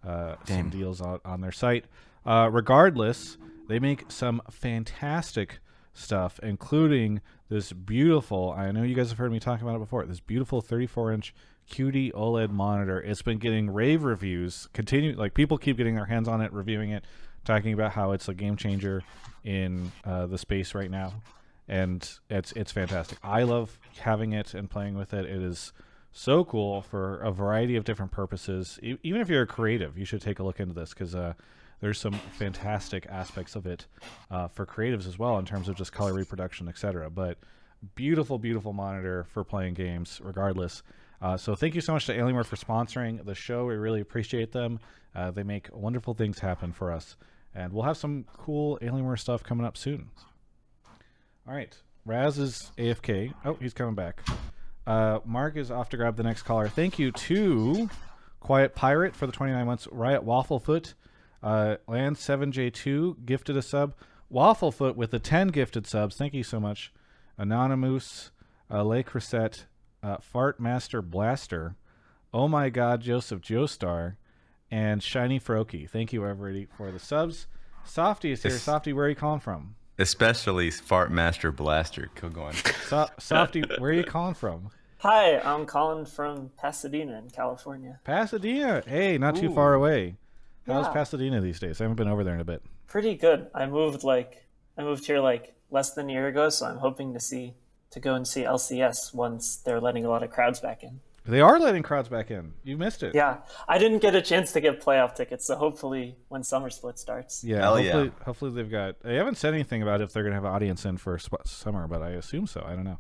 uh, 0.05 0.35
some 0.45 0.71
deals 0.71 1.01
on, 1.01 1.21
on 1.25 1.41
their 1.41 1.53
site. 1.53 1.85
Uh, 2.27 2.49
regardless, 2.51 3.39
they 3.69 3.79
make 3.79 4.11
some 4.11 4.43
fantastic 4.51 5.61
stuff, 5.99 6.39
including 6.43 7.21
this 7.49 7.73
beautiful. 7.73 8.55
I 8.57 8.71
know 8.71 8.83
you 8.83 8.95
guys 8.95 9.11
have 9.11 9.19
heard 9.19 9.33
me 9.33 9.41
talk 9.41 9.61
about 9.61 9.77
it 9.77 9.81
before. 9.81 10.05
This 10.07 10.21
beautiful 10.21 10.61
34 10.61 11.13
inch 11.13 11.35
QD 11.71 12.13
OLED 12.13 12.51
monitor. 12.51 13.01
It's 13.01 13.23
been 13.23 13.39
getting 13.39 13.71
rave 13.71 14.05
reviews. 14.05 14.69
Continue 14.73 15.15
like 15.15 15.35
people 15.35 15.59
keep 15.59 15.77
getting 15.77 15.95
their 15.95 16.07
hands 16.07 16.29
on 16.29 16.41
it, 16.41 16.53
reviewing 16.53 16.91
it, 16.91 17.05
talking 17.45 17.73
about 17.73 17.93
how 17.93 18.13
it's 18.13 18.29
a 18.29 18.35
game 18.35 18.57
changer 18.57 19.03
in 19.45 19.93
uh, 20.05 20.27
the 20.27 20.39
space 20.39 20.75
right 20.75 20.91
now, 20.91 21.15
and 21.69 22.09
it's 22.31 22.53
it's 22.53 22.73
fantastic. 22.73 23.19
I 23.23 23.43
love 23.43 23.79
having 24.01 24.33
it 24.33 24.55
and 24.55 24.71
playing 24.71 24.97
with 24.97 25.13
it. 25.13 25.27
It 25.27 25.43
is 25.43 25.73
so 26.13 26.45
cool 26.45 26.83
for 26.83 27.19
a 27.21 27.31
variety 27.31 27.77
of 27.77 27.85
different 27.85 28.13
purposes. 28.13 28.79
E- 28.83 28.99
even 29.03 29.21
if 29.21 29.29
you're 29.29 29.43
a 29.43 29.47
creative, 29.47 29.99
you 29.99 30.05
should 30.05 30.23
take 30.23 30.39
a 30.39 30.43
look 30.43 30.61
into 30.61 30.75
this 30.75 30.91
because 30.91 31.15
uh, 31.15 31.35
there's 31.81 31.99
some 31.99 32.13
fantastic 32.13 33.07
aspects 33.07 33.57
of 33.57 33.67
it 33.67 33.87
uh, 34.31 34.49
for 34.49 34.67
creatives 34.67 35.07
as 35.07 35.19
well 35.19 35.39
in 35.39 35.45
terms 35.45 35.69
of 35.69 35.77
just 35.77 35.93
color 35.93 36.13
reproduction, 36.13 36.69
etc. 36.69 37.11
But 37.11 37.39
beautiful, 37.95 38.39
beautiful 38.39 38.73
monitor 38.73 39.25
for 39.33 39.45
playing 39.45 39.75
games, 39.75 40.21
regardless. 40.23 40.83
Uh, 41.21 41.37
so 41.37 41.55
thank 41.55 41.75
you 41.75 41.81
so 41.81 41.93
much 41.93 42.07
to 42.07 42.17
Alienware 42.17 42.47
for 42.47 42.57
sponsoring 42.57 43.25
the 43.25 43.35
show. 43.35 43.67
We 43.67 43.75
really 43.75 44.01
appreciate 44.01 44.53
them. 44.53 44.81
Uh, 45.15 45.31
they 45.31 45.43
make 45.43 45.69
wonderful 45.73 46.15
things 46.15 46.39
happen 46.39 46.73
for 46.73 46.93
us, 46.93 47.17
and 47.55 47.73
we'll 47.73 47.85
have 47.85 47.97
some 47.97 48.25
cool 48.37 48.79
Alienware 48.81 49.19
stuff 49.19 49.43
coming 49.43 49.67
up 49.67 49.77
soon. 49.77 50.11
All 51.49 51.55
right, 51.55 51.77
Raz 52.05 52.39
is 52.39 52.71
AFK. 52.77 53.33
Oh, 53.45 53.55
he's 53.55 53.73
coming 53.73 53.95
back. 53.95 54.23
Uh, 54.87 55.21
Mark 55.25 55.57
is 55.57 55.71
off 55.71 55.89
to 55.91 55.97
grab 55.97 56.17
the 56.17 56.23
next 56.23 56.43
caller. 56.43 56.69
Thank 56.69 56.99
you 56.99 57.11
to 57.13 57.89
Quiet 58.41 58.75
Pirate 58.75 59.17
for 59.17 59.27
the 59.27 59.33
29 59.33 59.67
months. 59.67 59.89
Riot 59.91 60.25
Wafflefoot, 60.25 60.95
uh, 61.43 61.77
Land 61.87 62.17
7J2 62.17 63.25
gifted 63.27 63.57
a 63.57 63.63
sub. 63.63 63.95
Wafflefoot 64.33 64.95
with 64.97 65.11
the 65.11 65.19
10 65.19 65.49
gifted 65.49 65.87
subs. 65.87 66.17
Thank 66.17 66.35
you 66.35 66.43
so 66.43 66.61
much. 66.61 66.93
Anonymous, 67.39 68.31
uh, 68.71 68.83
Le 68.83 69.03
Crusette, 69.03 69.65
uh, 70.03 70.19
Fart 70.19 70.61
Master 70.61 71.01
Blaster, 71.01 71.77
Oh 72.35 72.47
My 72.47 72.69
God, 72.69 73.01
Joseph 73.01 73.41
Joestar, 73.41 74.17
and 74.71 75.03
Shiny 75.03 75.41
Froki. 75.41 75.89
Thank 75.89 76.13
you, 76.13 76.27
everybody, 76.27 76.67
for 76.77 76.91
the 76.91 76.99
subs. 76.99 77.47
Softy 77.85 78.33
is 78.33 78.43
here. 78.43 78.53
Yes. 78.53 78.63
Softy, 78.63 78.93
where 78.93 79.07
are 79.07 79.09
you 79.09 79.15
calling 79.15 79.41
from? 79.41 79.77
Especially 79.99 80.71
Fart 80.71 81.11
Master 81.11 81.51
Blaster. 81.51 82.11
Go 82.21 82.29
go 82.29 82.43
on. 82.43 82.53
So- 82.87 83.09
Softy, 83.19 83.63
where 83.79 83.91
are 83.91 83.95
you 83.95 84.05
calling 84.05 84.35
from? 84.35 84.69
Hi, 84.99 85.39
I'm 85.41 85.65
calling 85.65 86.05
from 86.05 86.51
Pasadena 86.59 87.17
in 87.19 87.31
California. 87.31 88.01
Pasadena. 88.05 88.83
Hey, 88.87 89.17
not 89.17 89.37
too 89.37 89.55
far 89.55 89.73
away. 89.75 90.17
How's 90.69 90.87
Yeah. 90.87 90.93
Pasadena 90.93 91.41
these 91.41 91.59
days? 91.59 91.81
I 91.81 91.85
haven't 91.85 91.97
been 91.97 92.09
over 92.09 92.23
there 92.25 92.35
in 92.35 92.41
a 92.41 92.45
bit. 92.45 92.63
Pretty 92.87 93.15
good. 93.17 93.49
I 93.55 93.67
moved 93.67 94.05
like 94.05 94.47
I 94.77 94.83
moved 94.83 95.07
here 95.07 95.19
like 95.21 95.55
less 95.71 95.93
than 95.95 96.09
a 96.09 96.13
year 96.13 96.29
ago, 96.29 96.49
so 96.51 96.67
I'm 96.67 96.79
hoping 96.79 97.13
to 97.15 97.21
see 97.21 97.55
to 97.91 98.01
go 98.01 98.15
and 98.15 98.27
see 98.29 98.43
LCS 98.43 99.15
once 99.15 99.57
they're 99.57 99.81
letting 99.81 100.05
a 100.05 100.09
lot 100.09 100.23
of 100.23 100.31
crowds 100.31 100.61
back 100.61 100.83
in. 100.83 101.01
They 101.27 101.41
are 101.43 101.59
letting 101.59 101.83
crowds 101.83 102.09
back 102.09 102.31
in. 102.31 102.55
You 102.65 102.79
missed 102.79 103.03
it. 103.03 103.15
Yeah, 103.15 103.39
I 103.69 103.77
didn't 103.77 103.99
get 103.99 104.15
a 104.15 104.23
chance 104.23 104.53
to 104.53 104.61
get 104.63 104.81
playoff 104.81 105.15
tickets, 105.15 105.47
so 105.47 105.57
hopefully 105.57 106.17
when 106.29 106.43
summer 106.43 106.71
split 106.71 106.99
starts. 106.99 107.45
Yeah, 107.45 107.61
Hell 107.61 107.79
yeah. 107.81 107.93
hopefully, 107.93 108.13
hopefully 108.25 108.51
they've 108.53 108.71
got. 108.71 109.01
They 109.01 109.17
haven't 109.17 109.37
said 109.37 109.53
anything 109.53 109.83
about 109.83 110.01
if 110.01 110.13
they're 110.13 110.23
gonna 110.23 110.35
have 110.37 110.45
an 110.45 110.53
audience 110.53 110.85
in 110.87 110.97
for 110.97 111.19
sp- 111.21 111.45
summer, 111.45 111.87
but 111.87 112.01
I 112.03 112.11
assume 112.11 112.47
so. 112.47 112.65
I 112.67 112.75
don't 112.75 112.85
know. 112.85 112.99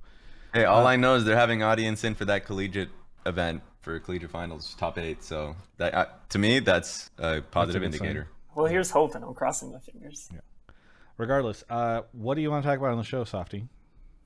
Hey, 0.52 0.64
all 0.64 0.86
uh, 0.86 0.90
I 0.90 0.96
know 0.96 1.14
is 1.14 1.24
they're 1.24 1.36
having 1.36 1.62
audience 1.62 2.04
in 2.04 2.14
for 2.14 2.24
that 2.26 2.44
collegiate 2.44 2.88
event 3.24 3.62
for 3.80 3.98
collegiate 3.98 4.30
finals, 4.30 4.74
top 4.78 4.98
eight. 4.98 5.22
So 5.22 5.56
that 5.76 5.94
uh, 5.94 6.06
to 6.30 6.38
me, 6.38 6.60
that's 6.60 7.10
a 7.18 7.40
positive 7.40 7.82
good 7.82 7.92
sign. 7.94 8.06
indicator. 8.06 8.28
Well, 8.54 8.66
here's 8.66 8.90
hoping. 8.90 9.22
I'm 9.22 9.34
crossing 9.34 9.72
my 9.72 9.78
fingers. 9.78 10.28
Regardless, 11.16 11.64
uh, 11.68 12.02
what 12.12 12.34
do 12.34 12.42
you 12.42 12.50
want 12.50 12.64
to 12.64 12.68
talk 12.68 12.78
about 12.78 12.92
on 12.92 12.98
the 12.98 13.04
show, 13.04 13.24
Softy? 13.24 13.64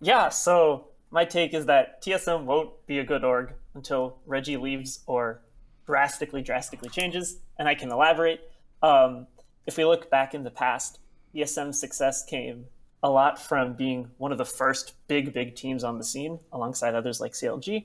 Yeah, 0.00 0.28
so 0.28 0.88
my 1.10 1.24
take 1.24 1.54
is 1.54 1.66
that 1.66 2.02
TSM 2.02 2.44
won't 2.44 2.70
be 2.86 2.98
a 2.98 3.04
good 3.04 3.24
org 3.24 3.52
until 3.74 4.18
Reggie 4.26 4.56
leaves 4.56 5.00
or 5.06 5.40
drastically, 5.86 6.42
drastically 6.42 6.88
changes, 6.88 7.38
and 7.58 7.68
I 7.68 7.74
can 7.74 7.90
elaborate. 7.90 8.40
Um, 8.82 9.26
if 9.66 9.76
we 9.76 9.84
look 9.84 10.10
back 10.10 10.34
in 10.34 10.42
the 10.42 10.50
past, 10.50 10.98
TSM's 11.34 11.78
success 11.78 12.24
came 12.24 12.66
a 13.02 13.10
lot 13.10 13.40
from 13.40 13.74
being 13.74 14.10
one 14.18 14.32
of 14.32 14.38
the 14.38 14.44
first 14.44 14.94
big, 15.08 15.32
big 15.32 15.54
teams 15.54 15.84
on 15.84 15.98
the 15.98 16.04
scene, 16.04 16.38
alongside 16.52 16.94
others 16.94 17.20
like 17.20 17.32
CLG, 17.32 17.84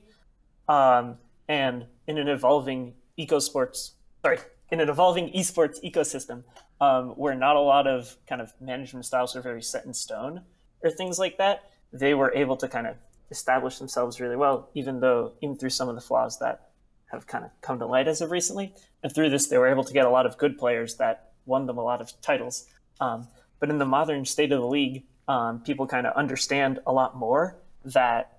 um, 0.68 1.18
and 1.48 1.86
in 2.06 2.18
an 2.18 2.28
evolving 2.28 2.94
ecosports, 3.18 3.92
sorry, 4.22 4.38
in 4.70 4.80
an 4.80 4.88
evolving 4.88 5.32
esports 5.32 5.82
ecosystem, 5.82 6.44
um, 6.80 7.10
where 7.10 7.34
not 7.34 7.56
a 7.56 7.60
lot 7.60 7.86
of 7.86 8.16
kind 8.28 8.40
of 8.40 8.52
management 8.60 9.04
styles 9.04 9.34
are 9.34 9.40
very 9.40 9.62
set 9.62 9.84
in 9.84 9.94
stone 9.94 10.42
or 10.82 10.90
things 10.90 11.18
like 11.18 11.38
that, 11.38 11.70
they 11.92 12.14
were 12.14 12.32
able 12.34 12.56
to 12.56 12.68
kind 12.68 12.86
of 12.86 12.96
establish 13.30 13.78
themselves 13.78 14.20
really 14.20 14.36
well, 14.36 14.70
even 14.74 15.00
though 15.00 15.32
even 15.42 15.56
through 15.56 15.70
some 15.70 15.88
of 15.88 15.94
the 15.94 16.00
flaws 16.00 16.38
that 16.38 16.70
have 17.06 17.26
kind 17.26 17.44
of 17.44 17.50
come 17.60 17.78
to 17.78 17.86
light 17.86 18.08
as 18.08 18.20
of 18.20 18.30
recently. 18.30 18.74
And 19.02 19.12
through 19.12 19.30
this, 19.30 19.48
they 19.48 19.58
were 19.58 19.68
able 19.68 19.84
to 19.84 19.92
get 19.92 20.06
a 20.06 20.10
lot 20.10 20.26
of 20.26 20.36
good 20.38 20.58
players 20.58 20.96
that 20.96 21.32
won 21.46 21.66
them 21.66 21.78
a 21.78 21.82
lot 21.82 22.00
of 22.00 22.12
titles. 22.20 22.66
Um, 23.00 23.26
but 23.60 23.70
in 23.70 23.78
the 23.78 23.86
modern 23.86 24.24
state 24.24 24.52
of 24.52 24.60
the 24.60 24.66
league, 24.66 25.04
um, 25.26 25.60
people 25.60 25.86
kind 25.86 26.06
of 26.06 26.14
understand 26.16 26.80
a 26.86 26.92
lot 26.92 27.16
more 27.16 27.56
that 27.84 28.37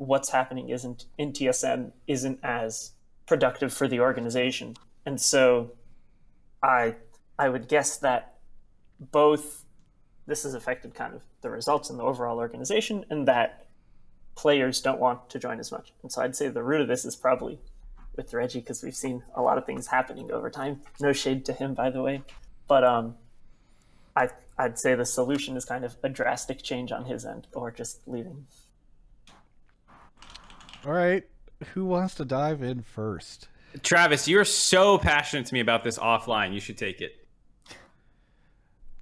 what's 0.00 0.30
happening 0.30 0.70
isn't 0.70 1.04
in 1.18 1.30
TSM 1.32 1.92
isn't 2.06 2.40
as 2.42 2.92
productive 3.26 3.72
for 3.72 3.86
the 3.86 4.00
organization. 4.00 4.74
And 5.04 5.20
so 5.20 5.72
I 6.62 6.96
I 7.38 7.48
would 7.50 7.68
guess 7.68 7.98
that 7.98 8.38
both 8.98 9.64
this 10.26 10.42
has 10.44 10.54
affected 10.54 10.94
kind 10.94 11.14
of 11.14 11.22
the 11.42 11.50
results 11.50 11.90
in 11.90 11.96
the 11.98 12.02
overall 12.02 12.38
organization 12.38 13.04
and 13.10 13.28
that 13.28 13.66
players 14.36 14.80
don't 14.80 15.00
want 15.00 15.28
to 15.30 15.38
join 15.38 15.60
as 15.60 15.70
much. 15.70 15.92
And 16.02 16.10
so 16.10 16.22
I'd 16.22 16.36
say 16.36 16.48
the 16.48 16.62
root 16.62 16.80
of 16.80 16.88
this 16.88 17.04
is 17.04 17.14
probably 17.16 17.60
with 18.16 18.32
Reggie 18.32 18.60
because 18.60 18.82
we've 18.82 18.96
seen 18.96 19.22
a 19.34 19.42
lot 19.42 19.58
of 19.58 19.66
things 19.66 19.86
happening 19.88 20.32
over 20.32 20.48
time. 20.50 20.80
No 20.98 21.12
shade 21.12 21.44
to 21.46 21.52
him, 21.52 21.74
by 21.74 21.90
the 21.90 22.02
way. 22.02 22.22
but 22.68 22.84
um, 22.84 23.16
I 24.16 24.30
I'd 24.58 24.78
say 24.78 24.94
the 24.94 25.04
solution 25.06 25.56
is 25.56 25.64
kind 25.64 25.84
of 25.84 25.96
a 26.02 26.08
drastic 26.08 26.62
change 26.62 26.92
on 26.92 27.04
his 27.06 27.24
end, 27.24 27.46
or 27.52 27.70
just 27.70 28.06
leaving. 28.06 28.46
All 30.86 30.92
right, 30.92 31.24
who 31.74 31.84
wants 31.84 32.14
to 32.16 32.24
dive 32.24 32.62
in 32.62 32.82
first? 32.82 33.48
Travis, 33.82 34.26
you're 34.26 34.44
so 34.44 34.98
passionate 34.98 35.46
to 35.46 35.54
me 35.54 35.60
about 35.60 35.84
this 35.84 35.98
offline. 35.98 36.54
You 36.54 36.60
should 36.60 36.78
take 36.78 37.00
it. 37.00 37.16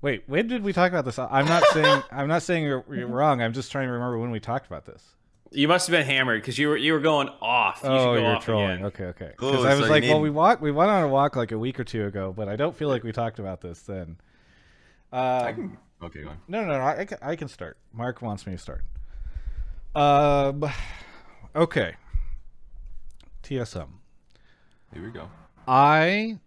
Wait, 0.00 0.24
when 0.26 0.46
did 0.46 0.62
we 0.62 0.72
talk 0.72 0.90
about 0.90 1.04
this? 1.04 1.18
I'm 1.18 1.46
not 1.46 1.64
saying 1.72 2.02
I'm 2.10 2.28
not 2.28 2.42
saying 2.42 2.64
you're, 2.64 2.84
you're 2.92 3.08
wrong. 3.08 3.40
I'm 3.40 3.52
just 3.52 3.72
trying 3.72 3.86
to 3.86 3.92
remember 3.92 4.18
when 4.18 4.30
we 4.30 4.40
talked 4.40 4.66
about 4.66 4.86
this. 4.86 5.02
You 5.50 5.66
must 5.66 5.86
have 5.86 5.92
been 5.92 6.06
hammered 6.06 6.42
because 6.42 6.58
you 6.58 6.68
were 6.68 6.76
you 6.76 6.92
were 6.92 7.00
going 7.00 7.28
off. 7.40 7.80
You 7.82 7.90
oh, 7.90 8.04
go 8.04 8.14
you're 8.14 8.36
off 8.36 8.44
trolling. 8.44 8.70
again. 8.70 8.84
Okay, 8.86 9.04
okay. 9.04 9.30
Because 9.30 9.64
I 9.64 9.74
was 9.74 9.86
you 9.86 9.90
like, 9.90 10.02
well, 10.02 10.20
we 10.20 10.30
walked, 10.30 10.60
we 10.60 10.70
went 10.70 10.90
on 10.90 11.04
a 11.04 11.08
walk 11.08 11.36
like 11.36 11.52
a 11.52 11.58
week 11.58 11.80
or 11.80 11.84
two 11.84 12.06
ago, 12.06 12.34
but 12.36 12.48
I 12.48 12.56
don't 12.56 12.76
feel 12.76 12.88
like 12.88 13.02
we 13.02 13.12
talked 13.12 13.38
about 13.38 13.60
this 13.60 13.80
then. 13.82 14.18
Uh, 15.12 15.44
I 15.46 15.52
can, 15.52 15.78
okay, 16.02 16.22
go 16.22 16.28
on. 16.28 16.38
No, 16.48 16.60
no, 16.62 16.78
no. 16.78 16.80
I, 16.80 17.00
I 17.00 17.04
can, 17.06 17.18
I 17.22 17.36
can 17.36 17.48
start. 17.48 17.78
Mark 17.92 18.20
wants 18.20 18.46
me 18.46 18.52
to 18.52 18.58
start. 18.58 18.84
Um, 19.94 20.70
okay. 21.54 21.94
TSM. 23.42 23.88
Here 24.92 25.02
we 25.02 25.10
go. 25.10 25.28
I 25.66 26.38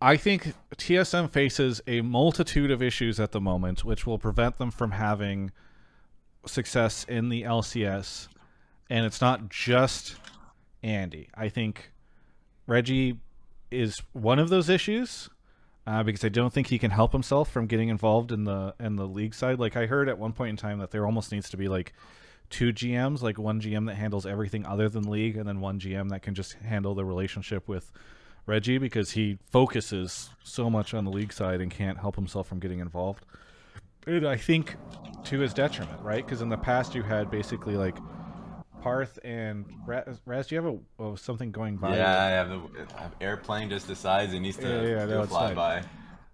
I 0.00 0.16
think 0.16 0.54
TSM 0.76 1.30
faces 1.30 1.80
a 1.86 2.02
multitude 2.02 2.70
of 2.70 2.82
issues 2.82 3.18
at 3.18 3.32
the 3.32 3.40
moment, 3.40 3.84
which 3.84 4.06
will 4.06 4.18
prevent 4.18 4.58
them 4.58 4.70
from 4.70 4.92
having 4.92 5.50
success 6.46 7.04
in 7.04 7.28
the 7.28 7.42
LCS. 7.42 8.28
And 8.88 9.04
it's 9.04 9.20
not 9.20 9.48
just 9.48 10.16
Andy. 10.82 11.28
I 11.34 11.48
think 11.48 11.92
Reggie 12.66 13.18
is 13.70 14.00
one 14.12 14.38
of 14.38 14.48
those 14.48 14.68
issues 14.68 15.28
uh, 15.86 16.02
because 16.02 16.24
I 16.24 16.28
don't 16.28 16.52
think 16.52 16.68
he 16.68 16.78
can 16.78 16.90
help 16.90 17.12
himself 17.12 17.50
from 17.50 17.66
getting 17.66 17.88
involved 17.88 18.30
in 18.30 18.44
the 18.44 18.74
in 18.78 18.96
the 18.96 19.06
league 19.06 19.34
side. 19.34 19.58
Like 19.58 19.76
I 19.76 19.86
heard 19.86 20.08
at 20.08 20.18
one 20.18 20.32
point 20.32 20.50
in 20.50 20.56
time 20.56 20.78
that 20.78 20.90
there 20.90 21.04
almost 21.04 21.32
needs 21.32 21.50
to 21.50 21.56
be 21.56 21.68
like 21.68 21.92
two 22.50 22.72
GMs, 22.72 23.22
like 23.22 23.38
one 23.38 23.60
GM 23.60 23.86
that 23.86 23.96
handles 23.96 24.26
everything 24.26 24.66
other 24.66 24.88
than 24.88 25.10
league, 25.10 25.36
and 25.36 25.46
then 25.46 25.60
one 25.60 25.78
GM 25.78 26.10
that 26.10 26.22
can 26.22 26.34
just 26.34 26.54
handle 26.54 26.94
the 26.94 27.04
relationship 27.04 27.68
with 27.68 27.92
Reggie 28.46 28.78
because 28.78 29.12
he 29.12 29.38
focuses 29.50 30.30
so 30.42 30.70
much 30.70 30.94
on 30.94 31.04
the 31.04 31.10
league 31.10 31.32
side 31.32 31.60
and 31.60 31.70
can't 31.70 31.98
help 31.98 32.16
himself 32.16 32.48
from 32.48 32.58
getting 32.58 32.80
involved. 32.80 33.24
And 34.06 34.26
I 34.26 34.36
think 34.36 34.76
to 35.24 35.38
his 35.38 35.52
detriment, 35.52 36.00
right? 36.00 36.24
Because 36.24 36.40
in 36.40 36.48
the 36.48 36.56
past 36.56 36.94
you 36.94 37.02
had 37.02 37.30
basically 37.30 37.76
like 37.76 37.96
Parth 38.80 39.18
and 39.24 39.66
Raz. 39.86 40.20
Raz 40.24 40.46
do 40.46 40.54
you 40.54 40.62
have 40.62 40.72
a 40.72 40.78
oh, 40.98 41.14
something 41.14 41.50
going 41.50 41.76
by? 41.76 41.96
Yeah, 41.96 42.24
I 42.24 42.28
have 42.28 42.48
the 42.48 42.60
I 42.96 43.02
have 43.02 43.14
airplane 43.20 43.68
just 43.68 43.86
decides 43.86 44.32
it 44.32 44.40
needs 44.40 44.56
to 44.58 44.68
Yeah, 44.68 44.98
yeah, 45.00 45.04
no, 45.04 45.26
fine. 45.26 45.54
flyby. 45.54 45.84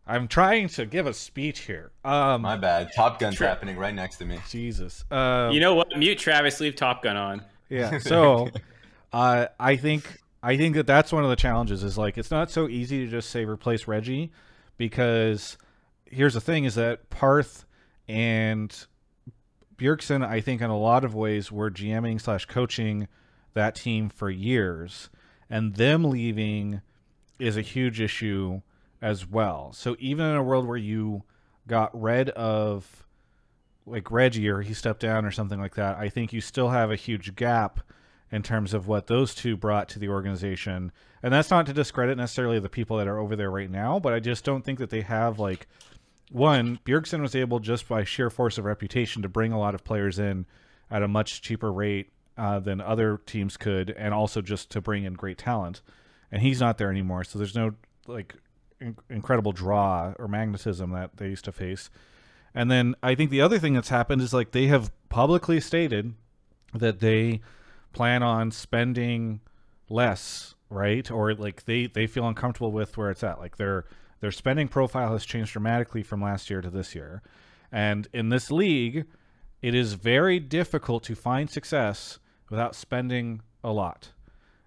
I'm 0.07 0.29
trying 0.29 0.69
to 0.69 0.85
give 0.87 1.07
a 1.07 1.15
speech 1.15 1.61
here. 1.61 1.91
Um, 2.05 2.43
My 2.43 2.57
bad. 2.57 2.91
Top 2.95 3.19
Gun's 3.19 3.37
Tri- 3.37 3.47
happening 3.49 3.77
right 3.77 3.95
next 3.95 4.17
to 4.17 4.27
me. 4.27 4.39
Jesus. 4.51 5.05
Um, 5.11 5.53
You 5.53 5.61
know 5.61 5.75
what? 5.75 5.97
Mute 5.97 6.19
Travis. 6.19 6.61
Leave 6.61 6.77
Top 6.77 7.03
Gun 7.03 7.17
on. 7.17 7.43
Yeah. 7.71 7.99
So, 8.01 8.51
uh, 9.13 9.47
I 9.59 9.77
think 9.77 10.21
I 10.43 10.57
think 10.57 10.75
that 10.77 10.87
that's 10.87 11.13
one 11.13 11.25
of 11.25 11.31
the 11.31 11.37
challenges. 11.37 11.83
Is 11.83 11.97
like 11.97 12.19
it's 12.19 12.31
not 12.31 12.51
so 12.51 12.69
easy 12.69 13.05
to 13.05 13.11
just 13.11 13.31
say 13.31 13.45
replace 13.45 13.87
Reggie, 13.89 14.31
because 14.77 15.57
here's 16.05 16.35
the 16.35 16.41
thing: 16.41 16.65
is 16.65 16.75
that 16.75 17.09
Parth 17.09 17.65
and 18.07 18.87
Bjergsen, 19.79 20.27
I 20.27 20.41
think, 20.41 20.61
in 20.61 20.69
a 20.71 20.79
lot 20.79 21.05
of 21.05 21.15
ways, 21.15 21.51
were 21.51 21.71
GMing 21.71 22.21
slash 22.21 22.45
coaching 22.45 23.09
that 23.55 23.75
team 23.75 24.09
for 24.11 24.29
years, 24.29 25.09
and 25.49 25.77
them 25.77 26.05
leaving 26.05 26.83
is 27.39 27.57
a 27.57 27.63
huge 27.63 28.01
issue 28.01 28.61
as 29.05 29.27
well. 29.27 29.71
So 29.75 29.97
even 29.99 30.25
in 30.25 30.35
a 30.35 30.43
world 30.43 30.67
where 30.67 30.79
you 30.79 31.25
got 31.69 32.01
rid 32.01 32.31
of 32.31 33.07
like 33.85 34.11
Reggie 34.11 34.49
or 34.49 34.63
he 34.63 34.73
stepped 34.73 35.01
down 35.01 35.27
or 35.27 35.31
something 35.31 35.61
like 35.61 35.75
that, 35.75 35.99
I 35.99 36.09
think 36.09 36.33
you 36.33 36.41
still 36.41 36.71
have 36.71 36.91
a 36.91 36.97
huge 36.97 37.37
gap 37.37 37.81
in 38.33 38.43
terms 38.43 38.73
of 38.73 38.89
what 38.89 39.07
those 39.07 39.35
two 39.35 39.59
brought 39.59 39.91
to 39.91 39.99
the 39.99 40.09
organization. 40.09 40.91
And 41.23 41.35
that's 41.35 41.51
not 41.51 41.67
to 41.67 41.75
discredit 41.75 42.17
necessarily 42.17 42.59
the 42.59 42.71
people 42.71 42.97
that 42.97 43.07
are 43.07 43.19
over 43.19 43.37
there 43.37 43.51
right 43.51 43.71
now, 43.71 44.01
but 44.01 44.15
I 44.15 44.21
just 44.21 44.43
don't 44.43 44.65
think 44.65 44.79
that 44.79 44.89
they 44.89 45.03
have 45.03 45.39
like 45.39 45.69
one, 46.33 46.79
Bjergsen 46.87 47.21
was 47.21 47.35
able 47.35 47.61
just 47.61 47.87
by 47.87 48.05
sheer 48.05 48.31
force 48.31 48.57
of 48.57 48.65
reputation 48.65 49.21
to 49.21 49.29
bring 49.29 49.53
a 49.53 49.59
lot 49.59 49.75
of 49.75 49.85
players 49.85 50.19
in 50.19 50.47
at 50.91 51.03
a 51.03 51.09
much 51.09 51.43
cheaper 51.43 51.71
rate 51.71 52.11
uh, 52.39 52.59
than 52.59 52.81
other 52.81 53.21
teams 53.27 53.59
could, 53.59 53.91
and 53.91 54.15
also 54.15 54.41
just 54.41 54.71
to 54.71 54.81
bring 54.81 55.05
in 55.05 55.13
great 55.13 55.37
talent. 55.37 55.83
And 56.33 56.41
he's 56.41 56.59
not 56.59 56.79
there 56.79 56.91
anymore, 56.91 57.23
so 57.25 57.39
there's 57.39 57.55
no 57.55 57.75
like 58.07 58.35
in- 58.85 58.97
incredible 59.09 59.53
draw 59.53 60.12
or 60.18 60.28
magnetism 60.28 60.91
that 60.93 61.16
they 61.16 61.28
used 61.28 61.45
to 61.47 61.53
face. 61.53 61.91
And 62.55 62.70
then 62.70 62.95
I 63.03 63.14
think 63.14 63.30
the 63.30 63.41
other 63.41 63.59
thing 63.59 63.74
that's 63.74 63.89
happened 63.89 64.22
is 64.22 64.32
like 64.32 64.53
they 64.53 64.66
have 64.66 64.93
publicly 65.09 65.61
stated 65.61 66.14
that 66.72 67.01
they 67.01 67.41
plan 67.93 68.22
on 68.22 68.51
spending 68.51 69.41
less, 69.89 70.55
right? 70.70 71.11
Or 71.11 71.35
like 71.35 71.64
they 71.64 71.87
they 71.87 72.07
feel 72.07 72.28
uncomfortable 72.28 72.70
with 72.70 72.97
where 72.97 73.11
it's 73.11 73.24
at. 73.24 73.41
Like 73.41 73.57
their 73.57 73.87
their 74.20 74.30
spending 74.30 74.68
profile 74.68 75.12
has 75.12 75.24
changed 75.24 75.53
dramatically 75.53 76.03
from 76.03 76.22
last 76.22 76.49
year 76.49 76.61
to 76.61 76.70
this 76.70 76.95
year. 76.95 77.22
And 77.72 78.07
in 78.12 78.28
this 78.28 78.51
league, 78.51 79.07
it 79.61 79.74
is 79.74 79.95
very 79.95 80.39
difficult 80.39 81.03
to 81.05 81.14
find 81.14 81.51
success 81.51 82.18
without 82.51 82.76
spending 82.76 83.41
a 83.64 83.72
lot. 83.72 84.14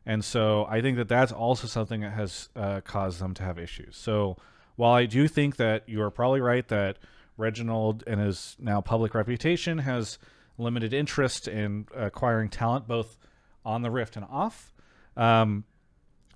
And 0.08 0.24
so 0.24 0.66
I 0.70 0.80
think 0.82 0.96
that 0.96 1.10
that's 1.10 1.34
also 1.34 1.68
something 1.68 2.00
that 2.00 2.14
has 2.14 2.48
uh, 2.56 2.80
caused 2.80 3.20
them 3.20 3.34
to 3.34 3.44
have 3.44 3.60
issues. 3.60 3.98
So 3.98 4.38
while 4.78 4.94
I 4.94 5.06
do 5.06 5.28
think 5.28 5.58
that 5.58 5.84
you 5.90 6.02
are 6.02 6.10
probably 6.10 6.40
right 6.40 6.66
that 6.70 6.98
Reginald 7.36 8.06
and 8.08 8.22
his 8.22 8.56
now 8.58 8.80
public 8.80 9.14
reputation 9.14 9.80
has 9.80 10.18
limited 10.58 10.94
interest 10.94 11.50
in 11.50 11.88
acquiring 11.94 12.50
talent 12.50 12.88
both 12.88 13.20
on 13.66 13.82
the 13.82 13.92
Rift 13.92 14.16
and 14.16 14.26
off, 14.32 14.74
um, 15.18 15.66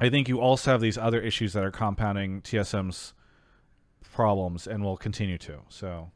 I 0.01 0.09
think 0.09 0.28
you 0.28 0.41
also 0.41 0.72
have 0.72 0.82
these 0.82 0.97
other 0.97 1.22
issues 1.22 1.53
that 1.53 1.63
are 1.63 1.72
compounding 1.72 2.41
TSM's 2.41 3.13
problems 4.11 4.67
and 4.67 4.84
will 4.84 4.97
continue 4.97 5.38
to. 5.38 5.59
So 5.69 6.11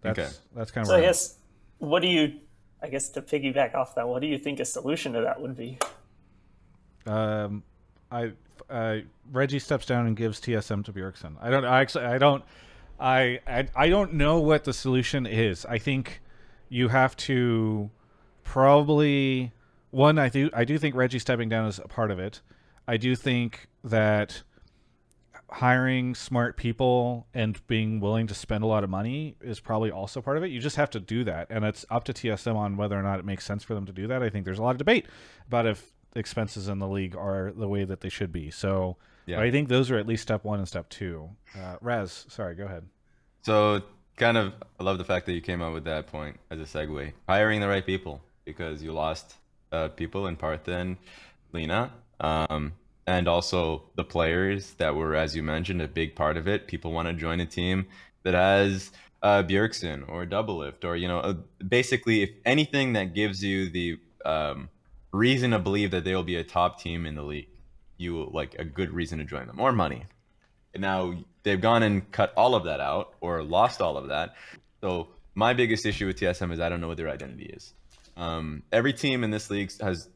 that's 0.00 0.18
Okay. 0.18 0.30
that's 0.54 0.70
kind 0.70 0.86
of 0.86 0.88
So 0.88 0.96
I 0.96 1.02
guess 1.02 1.36
what 1.76 2.00
do 2.00 2.08
you 2.08 2.40
I 2.82 2.88
guess 2.88 3.10
to 3.10 3.20
piggyback 3.20 3.74
off 3.74 3.94
that, 3.96 4.08
what 4.08 4.22
do 4.22 4.28
you 4.28 4.38
think 4.38 4.60
a 4.60 4.64
solution 4.64 5.12
to 5.12 5.20
that 5.20 5.42
would 5.42 5.58
be? 5.58 5.78
Um, 7.06 7.62
I 8.10 8.32
uh, 8.68 8.98
Reggie 9.30 9.58
steps 9.58 9.86
down 9.86 10.06
and 10.06 10.16
gives 10.16 10.40
TSM 10.40 10.84
to 10.84 10.92
Bjergsen. 10.92 11.36
I 11.40 11.50
don't. 11.50 11.64
I 11.64 11.80
actually. 11.80 12.04
I 12.04 12.18
don't. 12.18 12.44
I, 12.98 13.40
I 13.46 13.68
I 13.76 13.88
don't 13.88 14.14
know 14.14 14.38
what 14.40 14.64
the 14.64 14.72
solution 14.72 15.26
is. 15.26 15.64
I 15.66 15.78
think 15.78 16.22
you 16.68 16.88
have 16.88 17.16
to 17.18 17.90
probably 18.44 19.52
one. 19.90 20.18
I 20.18 20.28
do. 20.28 20.50
I 20.52 20.64
do 20.64 20.78
think 20.78 20.94
Reggie 20.94 21.18
stepping 21.18 21.48
down 21.48 21.66
is 21.66 21.78
a 21.78 21.88
part 21.88 22.10
of 22.10 22.18
it. 22.18 22.40
I 22.88 22.96
do 22.96 23.16
think 23.16 23.68
that 23.84 24.42
hiring 25.50 26.14
smart 26.14 26.56
people 26.56 27.26
and 27.32 27.64
being 27.68 28.00
willing 28.00 28.26
to 28.26 28.34
spend 28.34 28.64
a 28.64 28.66
lot 28.66 28.82
of 28.82 28.90
money 28.90 29.36
is 29.40 29.60
probably 29.60 29.90
also 29.90 30.20
part 30.20 30.36
of 30.36 30.42
it. 30.42 30.50
You 30.50 30.60
just 30.60 30.76
have 30.76 30.90
to 30.90 31.00
do 31.00 31.22
that, 31.24 31.48
and 31.50 31.64
it's 31.64 31.84
up 31.90 32.04
to 32.04 32.12
TSM 32.12 32.56
on 32.56 32.76
whether 32.76 32.98
or 32.98 33.02
not 33.02 33.20
it 33.20 33.24
makes 33.24 33.44
sense 33.44 33.62
for 33.62 33.74
them 33.74 33.86
to 33.86 33.92
do 33.92 34.08
that. 34.08 34.22
I 34.22 34.30
think 34.30 34.44
there's 34.44 34.58
a 34.58 34.62
lot 34.62 34.72
of 34.72 34.78
debate 34.78 35.06
about 35.46 35.66
if 35.66 35.92
expenses 36.16 36.68
in 36.68 36.78
the 36.78 36.88
league 36.88 37.14
are 37.16 37.52
the 37.54 37.68
way 37.68 37.84
that 37.84 38.00
they 38.00 38.08
should 38.08 38.32
be. 38.32 38.50
So 38.50 38.96
Yeah. 39.26 39.40
I 39.40 39.50
think 39.50 39.68
those 39.68 39.90
are 39.90 39.98
at 39.98 40.06
least 40.06 40.22
step 40.22 40.44
one 40.44 40.58
and 40.58 40.68
step 40.68 40.88
two. 40.88 41.30
Uh, 41.54 41.76
Raz, 41.80 42.26
sorry, 42.28 42.54
go 42.54 42.64
ahead. 42.64 42.84
So 43.42 43.82
kind 44.16 44.36
of, 44.36 44.54
I 44.80 44.84
love 44.84 44.98
the 44.98 45.04
fact 45.04 45.26
that 45.26 45.32
you 45.32 45.40
came 45.40 45.62
up 45.62 45.72
with 45.72 45.84
that 45.84 46.06
point 46.06 46.38
as 46.50 46.60
a 46.60 46.64
segue. 46.64 47.12
Hiring 47.28 47.60
the 47.60 47.68
right 47.68 47.84
people 47.84 48.20
because 48.44 48.82
you 48.82 48.92
lost 48.92 49.34
uh, 49.72 49.88
people 49.88 50.26
in 50.28 50.36
Partha 50.36 50.72
and 50.76 50.96
Leena, 51.52 51.92
um, 52.20 52.72
and 53.06 53.28
also 53.28 53.82
the 53.96 54.04
players 54.04 54.72
that 54.74 54.94
were, 54.94 55.14
as 55.14 55.36
you 55.36 55.42
mentioned, 55.42 55.82
a 55.82 55.88
big 55.88 56.14
part 56.14 56.36
of 56.36 56.48
it. 56.48 56.66
People 56.66 56.92
want 56.92 57.08
to 57.08 57.14
join 57.14 57.40
a 57.40 57.46
team 57.46 57.86
that 58.22 58.34
has 58.34 58.90
uh, 59.22 59.42
Bjergsen 59.42 60.08
or 60.08 60.24
Doublelift 60.26 60.84
or 60.84 60.96
you 60.96 61.08
know, 61.08 61.18
uh, 61.18 61.34
basically 61.66 62.22
if 62.22 62.30
anything 62.44 62.92
that 62.94 63.14
gives 63.14 63.42
you 63.42 63.68
the 63.70 63.98
um, 64.24 64.68
reason 65.16 65.50
to 65.52 65.58
believe 65.58 65.90
that 65.90 66.04
they 66.04 66.14
will 66.14 66.22
be 66.22 66.36
a 66.36 66.44
top 66.44 66.80
team 66.80 67.06
in 67.06 67.14
the 67.14 67.22
league, 67.22 67.48
you 67.96 68.28
like 68.32 68.54
a 68.58 68.64
good 68.64 68.90
reason 68.92 69.18
to 69.18 69.24
join 69.24 69.46
them 69.46 69.58
or 69.58 69.72
money. 69.72 70.04
Now 70.76 71.14
they've 71.42 71.60
gone 71.60 71.82
and 71.82 72.10
cut 72.12 72.32
all 72.36 72.54
of 72.54 72.64
that 72.64 72.80
out 72.80 73.14
or 73.20 73.42
lost 73.42 73.80
all 73.80 73.96
of 73.96 74.08
that. 74.08 74.34
So 74.80 75.08
my 75.34 75.54
biggest 75.54 75.86
issue 75.86 76.06
with 76.06 76.18
TSM 76.18 76.52
is 76.52 76.60
I 76.60 76.68
don't 76.68 76.80
know 76.80 76.88
what 76.88 76.96
their 76.96 77.08
identity 77.08 77.46
is. 77.46 77.72
Um, 78.16 78.62
every 78.72 78.92
team 78.92 79.24
in 79.24 79.30
this 79.30 79.50
league 79.50 79.70
has 79.80 80.08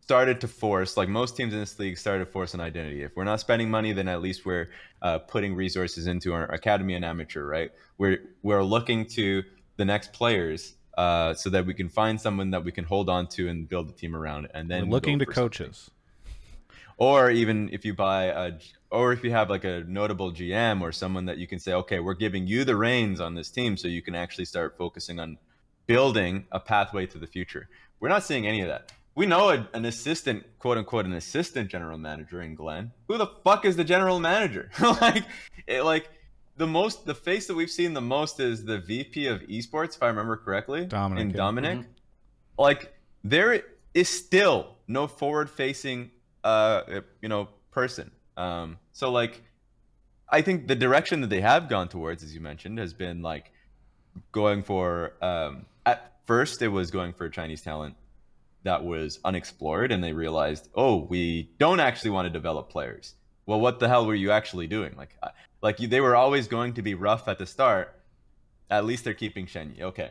started 0.00 0.40
to 0.40 0.48
force, 0.48 0.96
like 0.96 1.08
most 1.08 1.36
teams 1.36 1.52
in 1.52 1.60
this 1.60 1.78
league, 1.78 1.98
started 1.98 2.24
to 2.24 2.30
force 2.30 2.54
an 2.54 2.60
identity. 2.60 3.02
If 3.02 3.14
we're 3.14 3.24
not 3.24 3.40
spending 3.40 3.70
money, 3.70 3.92
then 3.92 4.08
at 4.08 4.22
least 4.22 4.46
we're 4.46 4.70
uh, 5.02 5.18
putting 5.18 5.54
resources 5.54 6.06
into 6.06 6.32
our 6.32 6.44
academy 6.44 6.94
and 6.94 7.04
amateur, 7.04 7.44
right? 7.44 7.70
We're 7.98 8.18
we're 8.42 8.62
looking 8.62 9.04
to 9.06 9.42
the 9.76 9.84
next 9.84 10.12
players 10.12 10.74
uh, 10.98 11.32
so 11.32 11.48
that 11.48 11.64
we 11.64 11.74
can 11.74 11.88
find 11.88 12.20
someone 12.20 12.50
that 12.50 12.64
we 12.64 12.72
can 12.72 12.84
hold 12.84 13.08
on 13.08 13.28
to 13.28 13.48
and 13.48 13.68
build 13.68 13.88
a 13.88 13.92
team 13.92 14.16
around, 14.16 14.48
and 14.52 14.68
then 14.68 14.88
We're 14.88 14.94
looking 14.94 15.20
to 15.20 15.26
for 15.26 15.32
something 15.32 15.48
coaches. 15.48 15.90
or 16.96 17.30
even 17.30 17.70
if 17.72 17.84
you 17.84 17.94
buy 17.94 18.24
a, 18.24 18.54
or 18.90 19.12
if 19.12 19.22
you 19.22 19.30
have 19.30 19.48
like 19.48 19.62
a 19.62 19.84
notable 19.86 20.32
GM 20.32 20.80
or 20.80 20.90
someone 20.90 21.26
that 21.26 21.38
you 21.38 21.46
can 21.46 21.60
say, 21.60 21.72
okay, 21.72 22.00
we're 22.00 22.14
giving 22.14 22.48
you 22.48 22.64
the 22.64 22.74
reins 22.74 23.20
on 23.20 23.36
this 23.36 23.48
team, 23.48 23.76
so 23.76 23.86
you 23.86 24.02
can 24.02 24.16
actually 24.16 24.44
start 24.44 24.76
focusing 24.76 25.20
on 25.20 25.38
building 25.86 26.46
a 26.50 26.58
pathway 26.58 27.06
to 27.06 27.18
the 27.18 27.28
future. 27.28 27.68
We're 28.00 28.08
not 28.08 28.24
seeing 28.24 28.48
any 28.48 28.62
of 28.62 28.68
that. 28.68 28.90
We 29.14 29.26
know 29.26 29.50
a, 29.50 29.68
an 29.74 29.84
assistant, 29.84 30.46
quote 30.58 30.78
unquote, 30.78 31.04
an 31.04 31.12
assistant 31.12 31.70
general 31.70 31.98
manager 31.98 32.42
in 32.42 32.56
Glenn. 32.56 32.90
Who 33.06 33.18
the 33.18 33.28
fuck 33.44 33.64
is 33.64 33.76
the 33.76 33.84
general 33.84 34.18
manager? 34.18 34.70
like, 34.80 35.22
it, 35.68 35.82
like 35.82 36.10
the 36.58 36.66
most, 36.66 37.06
the 37.06 37.14
face 37.14 37.46
that 37.46 37.54
we've 37.54 37.70
seen 37.70 37.94
the 37.94 38.00
most 38.00 38.40
is 38.40 38.64
the 38.64 38.78
VP 38.78 39.26
of 39.28 39.40
esports, 39.42 39.96
if 39.96 40.02
I 40.02 40.08
remember 40.08 40.36
correctly, 40.36 40.84
Dominic, 40.86 41.22
In 41.22 41.30
yeah. 41.30 41.36
Dominic, 41.36 41.86
like 42.58 42.92
there 43.24 43.62
is 43.94 44.08
still 44.08 44.76
no 44.86 45.06
forward-facing, 45.06 46.10
uh, 46.44 46.82
you 47.22 47.28
know, 47.28 47.48
person. 47.70 48.10
Um, 48.36 48.78
so 48.92 49.10
like, 49.10 49.42
I 50.28 50.42
think 50.42 50.68
the 50.68 50.74
direction 50.74 51.20
that 51.22 51.30
they 51.30 51.40
have 51.40 51.68
gone 51.68 51.88
towards, 51.88 52.22
as 52.22 52.34
you 52.34 52.40
mentioned, 52.40 52.78
has 52.78 52.92
been 52.92 53.22
like 53.22 53.50
going 54.32 54.62
for. 54.62 55.14
Um, 55.22 55.66
at 55.86 56.12
first, 56.26 56.60
it 56.60 56.68
was 56.68 56.90
going 56.90 57.12
for 57.14 57.28
Chinese 57.30 57.62
talent 57.62 57.94
that 58.64 58.84
was 58.84 59.20
unexplored, 59.24 59.92
and 59.92 60.02
they 60.04 60.12
realized, 60.12 60.68
oh, 60.74 60.96
we 60.96 61.50
don't 61.58 61.80
actually 61.80 62.10
want 62.10 62.26
to 62.26 62.30
develop 62.30 62.68
players. 62.68 63.14
Well, 63.46 63.60
what 63.60 63.78
the 63.78 63.88
hell 63.88 64.04
were 64.06 64.14
you 64.14 64.30
actually 64.30 64.66
doing? 64.66 64.94
Like, 64.96 65.16
I- 65.22 65.30
like 65.62 65.80
you, 65.80 65.88
they 65.88 66.00
were 66.00 66.16
always 66.16 66.48
going 66.48 66.74
to 66.74 66.82
be 66.82 66.94
rough 66.94 67.28
at 67.28 67.38
the 67.38 67.46
start. 67.46 67.94
At 68.70 68.84
least 68.84 69.04
they're 69.04 69.14
keeping 69.14 69.46
Shenyi. 69.46 69.80
Okay, 69.80 70.10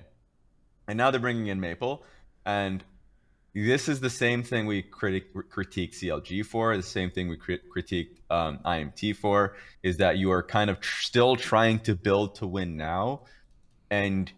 and 0.88 0.98
now 0.98 1.12
they're 1.12 1.20
bringing 1.20 1.48
in 1.48 1.60
Maple, 1.60 2.04
and 2.46 2.84
this 3.54 3.90
is 3.90 4.00
the 4.00 4.10
same 4.10 4.44
thing 4.44 4.66
we 4.66 4.82
critique 4.82 5.34
CLG 5.34 6.46
for. 6.46 6.76
The 6.76 6.84
same 6.84 7.12
thing 7.12 7.28
we 7.28 7.38
crit- 7.38 7.70
critique 7.70 8.22
um, 8.30 8.60
IMT 8.66 9.16
for 9.16 9.56
is 9.84 9.98
that 9.98 10.18
you 10.18 10.32
are 10.32 10.44
kind 10.44 10.70
of 10.70 10.80
tr- 10.80 11.02
still 11.02 11.36
trying 11.36 11.80
to 11.82 11.96
build 11.96 12.36
to 12.36 12.48
win 12.48 12.78
now, 12.78 13.22
and 13.90 14.32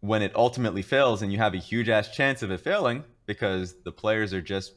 when 0.00 0.20
it 0.20 0.36
ultimately 0.36 0.82
fails, 0.82 1.22
and 1.22 1.32
you 1.32 1.38
have 1.38 1.54
a 1.54 1.58
huge 1.58 1.88
ass 1.88 2.14
chance 2.14 2.42
of 2.42 2.50
it 2.50 2.60
failing 2.60 3.02
because 3.24 3.74
the 3.84 3.92
players 3.92 4.34
are 4.34 4.42
just, 4.42 4.74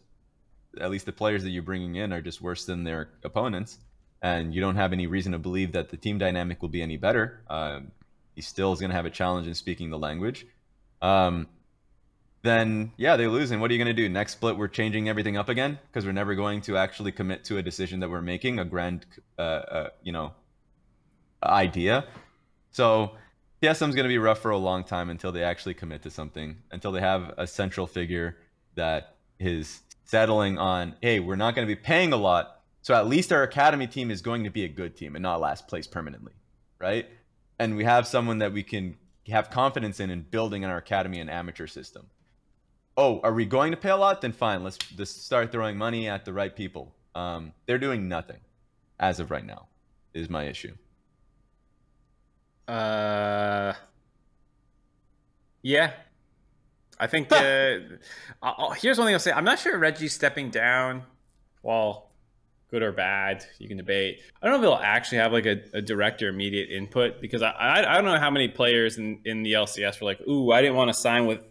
at 0.80 0.90
least 0.90 1.06
the 1.06 1.12
players 1.12 1.44
that 1.44 1.50
you're 1.50 1.64
bringing 1.64 1.96
in 1.96 2.14
are 2.14 2.22
just 2.22 2.42
worse 2.42 2.64
than 2.64 2.86
their 2.86 3.10
opponents, 3.26 3.78
and 4.22 4.54
you 4.54 4.62
don't 4.62 4.76
have 4.76 4.94
any 4.94 5.08
reason 5.08 5.32
to 5.32 5.40
believe 5.40 5.74
that 5.74 5.90
the 5.90 5.98
team 5.98 6.18
dynamic 6.18 6.62
will 6.62 6.70
be 6.70 6.82
any 6.82 6.98
better. 6.98 7.42
Um, 7.50 7.92
he 8.36 8.42
still 8.42 8.74
is 8.74 8.80
going 8.80 8.90
to 8.90 8.96
have 8.96 9.06
a 9.06 9.12
challenge 9.12 9.48
in 9.48 9.56
speaking 9.56 9.90
the 9.90 10.00
language. 10.00 10.46
Um, 11.02 11.48
then 12.44 12.92
yeah, 12.98 13.18
they 13.18 13.28
lose. 13.28 13.52
And 13.52 13.62
what 13.62 13.72
are 13.72 13.74
you 13.74 13.84
going 13.84 13.96
to 13.96 14.02
do? 14.02 14.10
Next 14.10 14.34
split, 14.34 14.58
we're 14.58 14.68
changing 14.68 15.10
everything 15.10 15.38
up 15.38 15.50
again 15.50 15.80
because 15.88 16.06
we're 16.06 16.12
never 16.12 16.36
going 16.36 16.62
to 16.62 16.78
actually 16.78 17.12
commit 17.12 17.44
to 17.46 17.58
a 17.58 17.62
decision 17.62 18.00
that 18.00 18.10
we're 18.10 18.22
making, 18.22 18.60
a 18.60 18.66
grand, 18.66 19.06
uh, 19.38 19.42
uh, 19.42 19.90
you 20.04 20.12
know, 20.12 20.34
idea. 21.44 22.06
So 22.72 23.14
TSM's 23.62 23.96
going 23.96 24.04
to 24.04 24.10
be 24.10 24.20
rough 24.20 24.40
for 24.40 24.52
a 24.52 24.58
long 24.58 24.84
time 24.84 25.10
until 25.10 25.32
they 25.32 25.44
actually 25.44 25.74
commit 25.74 26.04
to 26.04 26.12
something, 26.12 26.58
until 26.72 26.92
they 26.92 27.02
have 27.02 27.34
a 27.38 27.48
central 27.48 27.88
figure 27.88 28.38
that 28.76 29.16
is 29.40 29.82
settling 30.06 30.58
on, 30.58 30.96
hey, 31.02 31.20
we're 31.20 31.36
not 31.36 31.56
going 31.56 31.68
to 31.68 31.76
be 31.76 31.80
paying 31.80 32.14
a 32.14 32.18
lot. 32.18 32.57
So 32.88 32.94
at 32.94 33.06
least 33.06 33.34
our 33.34 33.44
academy 33.44 33.86
team 33.86 34.10
is 34.10 34.22
going 34.22 34.46
to 34.46 34.50
be 34.50 34.64
a 34.64 34.70
good 34.70 34.96
team 34.96 35.18
and 35.18 35.22
not 35.22 35.42
last 35.42 35.68
place 35.68 35.86
permanently, 35.86 36.32
right? 36.80 37.06
And 37.60 37.76
we 37.76 37.84
have 37.84 38.08
someone 38.08 38.38
that 38.38 38.54
we 38.54 38.64
can 38.64 38.96
have 39.28 39.50
confidence 39.50 40.00
in 40.00 40.10
in 40.10 40.22
building 40.22 40.64
in 40.64 40.70
our 40.70 40.78
academy 40.78 41.20
and 41.20 41.30
amateur 41.30 41.68
system. 41.68 42.08
Oh, 42.96 43.20
are 43.24 43.34
we 43.34 43.46
going 43.46 43.72
to 43.72 43.78
pay 43.78 43.90
a 43.90 43.98
lot? 43.98 44.22
Then 44.22 44.32
fine, 44.32 44.64
let's 44.64 44.78
just 44.78 45.26
start 45.26 45.52
throwing 45.52 45.76
money 45.78 46.08
at 46.08 46.24
the 46.24 46.32
right 46.32 46.56
people. 46.56 46.96
Um, 47.14 47.52
they're 47.66 47.78
doing 47.78 48.08
nothing 48.08 48.40
as 49.02 49.20
of 49.20 49.32
right 49.32 49.46
now, 49.46 49.68
is 50.14 50.30
my 50.30 50.46
issue. 50.46 50.74
Uh, 52.70 53.74
yeah. 55.62 55.92
I 56.98 57.08
think 57.08 57.30
uh, 57.34 57.80
here's 58.78 58.98
one 58.98 59.08
thing 59.08 59.14
I'll 59.14 59.20
say. 59.20 59.34
I'm 59.34 59.44
not 59.44 59.60
sure 59.60 59.78
Reggie's 59.78 60.14
stepping 60.14 60.52
down. 60.52 61.04
Well, 61.64 62.07
good 62.70 62.84
or 62.84 62.92
bad, 62.92 63.46
you 63.60 63.68
can 63.68 63.78
debate. 63.78 64.20
I 64.42 64.48
don't 64.48 64.62
know 64.62 64.68
if 64.68 64.74
he'll 64.80 64.84
actually 64.86 65.20
have 65.20 65.32
like 65.32 65.46
a, 65.46 65.62
a 65.74 65.82
direct 65.82 66.22
or 66.22 66.28
immediate 66.30 66.70
input 66.70 67.22
because 67.22 67.42
I, 67.42 67.52
I 67.52 67.92
I 67.92 67.96
don't 67.96 68.06
know 68.06 68.20
how 68.20 68.30
many 68.30 68.48
players 68.50 68.98
in, 68.98 69.20
in 69.26 69.44
the 69.44 69.54
LCS 69.54 70.02
were 70.02 70.06
like, 70.06 70.22
ooh, 70.28 70.52
I 70.52 70.62
didn't 70.62 70.76
want 70.76 70.90
to 70.90 70.94
sign 70.94 71.26
with 71.26 71.42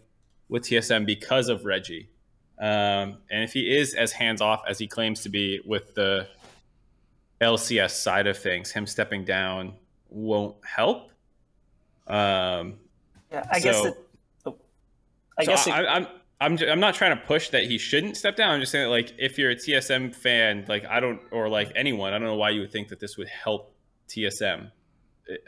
with 0.49 0.63
TSM 0.63 1.05
because 1.05 1.49
of 1.49 1.65
Reggie. 1.65 2.09
Um, 2.59 3.17
and 3.29 3.43
if 3.43 3.53
he 3.53 3.75
is 3.75 3.93
as 3.93 4.11
hands 4.11 4.41
off 4.41 4.61
as 4.67 4.79
he 4.79 4.87
claims 4.87 5.21
to 5.23 5.29
be 5.29 5.61
with 5.65 5.93
the 5.93 6.27
LCS 7.41 7.91
side 7.91 8.25
of 8.27 8.37
things, 8.37 8.71
him 8.71 8.87
stepping 8.87 9.25
down 9.25 9.73
won't 10.09 10.55
help. 10.65 11.11
Um, 12.07 12.75
Yeah, 13.31 13.45
I 13.51 13.59
guess 13.59 13.77
So- 13.81 13.87
it. 13.87 13.97
oh, 14.45 14.55
I 15.37 15.43
so 15.43 15.51
guess 15.51 15.67
it, 15.67 15.71
I, 15.71 15.85
I'm 15.85 16.07
I'm 16.39 16.57
j- 16.57 16.69
I'm 16.69 16.79
not 16.79 16.93
trying 16.93 17.17
to 17.17 17.23
push 17.25 17.49
that 17.49 17.63
he 17.63 17.77
shouldn't 17.77 18.15
step 18.15 18.35
down. 18.35 18.51
I'm 18.51 18.59
just 18.59 18.71
saying 18.71 18.85
that, 18.85 18.91
like 18.91 19.13
if 19.17 19.37
you're 19.37 19.51
a 19.51 19.55
TSM 19.55 20.13
fan, 20.13 20.65
like 20.67 20.85
I 20.85 20.99
don't 20.99 21.19
or 21.31 21.49
like 21.49 21.71
anyone, 21.75 22.13
I 22.13 22.19
don't 22.19 22.27
know 22.27 22.35
why 22.35 22.51
you 22.51 22.61
would 22.61 22.71
think 22.71 22.89
that 22.89 22.99
this 22.99 23.17
would 23.17 23.27
help 23.27 23.73
TSM 24.07 24.71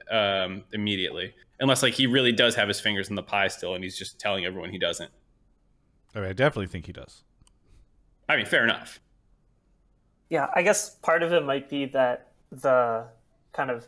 um, 0.10 0.64
immediately, 0.74 1.36
unless 1.60 1.84
like 1.84 1.94
he 1.94 2.08
really 2.08 2.32
does 2.32 2.56
have 2.56 2.68
his 2.68 2.80
fingers 2.80 3.10
in 3.10 3.16
the 3.16 3.24
pie 3.24 3.48
still, 3.48 3.76
and 3.76 3.84
he's 3.84 3.98
just 3.98 4.20
telling 4.20 4.46
everyone 4.46 4.72
he 4.72 4.80
doesn't. 4.80 5.12
I, 6.16 6.22
mean, 6.22 6.30
I 6.30 6.34
definitely 6.34 6.68
think 6.68 6.88
he 6.88 6.94
does. 6.94 7.24
I 8.28 8.36
mean, 8.36 8.46
fair 8.46 8.64
enough. 8.64 9.00
Yeah, 10.30 10.48
I 10.54 10.64
guess 10.64 10.96
part 10.96 11.22
of 11.24 11.34
it 11.34 11.44
might 11.44 11.70
be 11.70 11.86
that 11.88 12.32
the 12.52 13.06
kind 13.54 13.70
of 13.70 13.88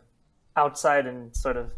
outside 0.56 1.08
and 1.08 1.36
sort 1.36 1.58
of 1.58 1.72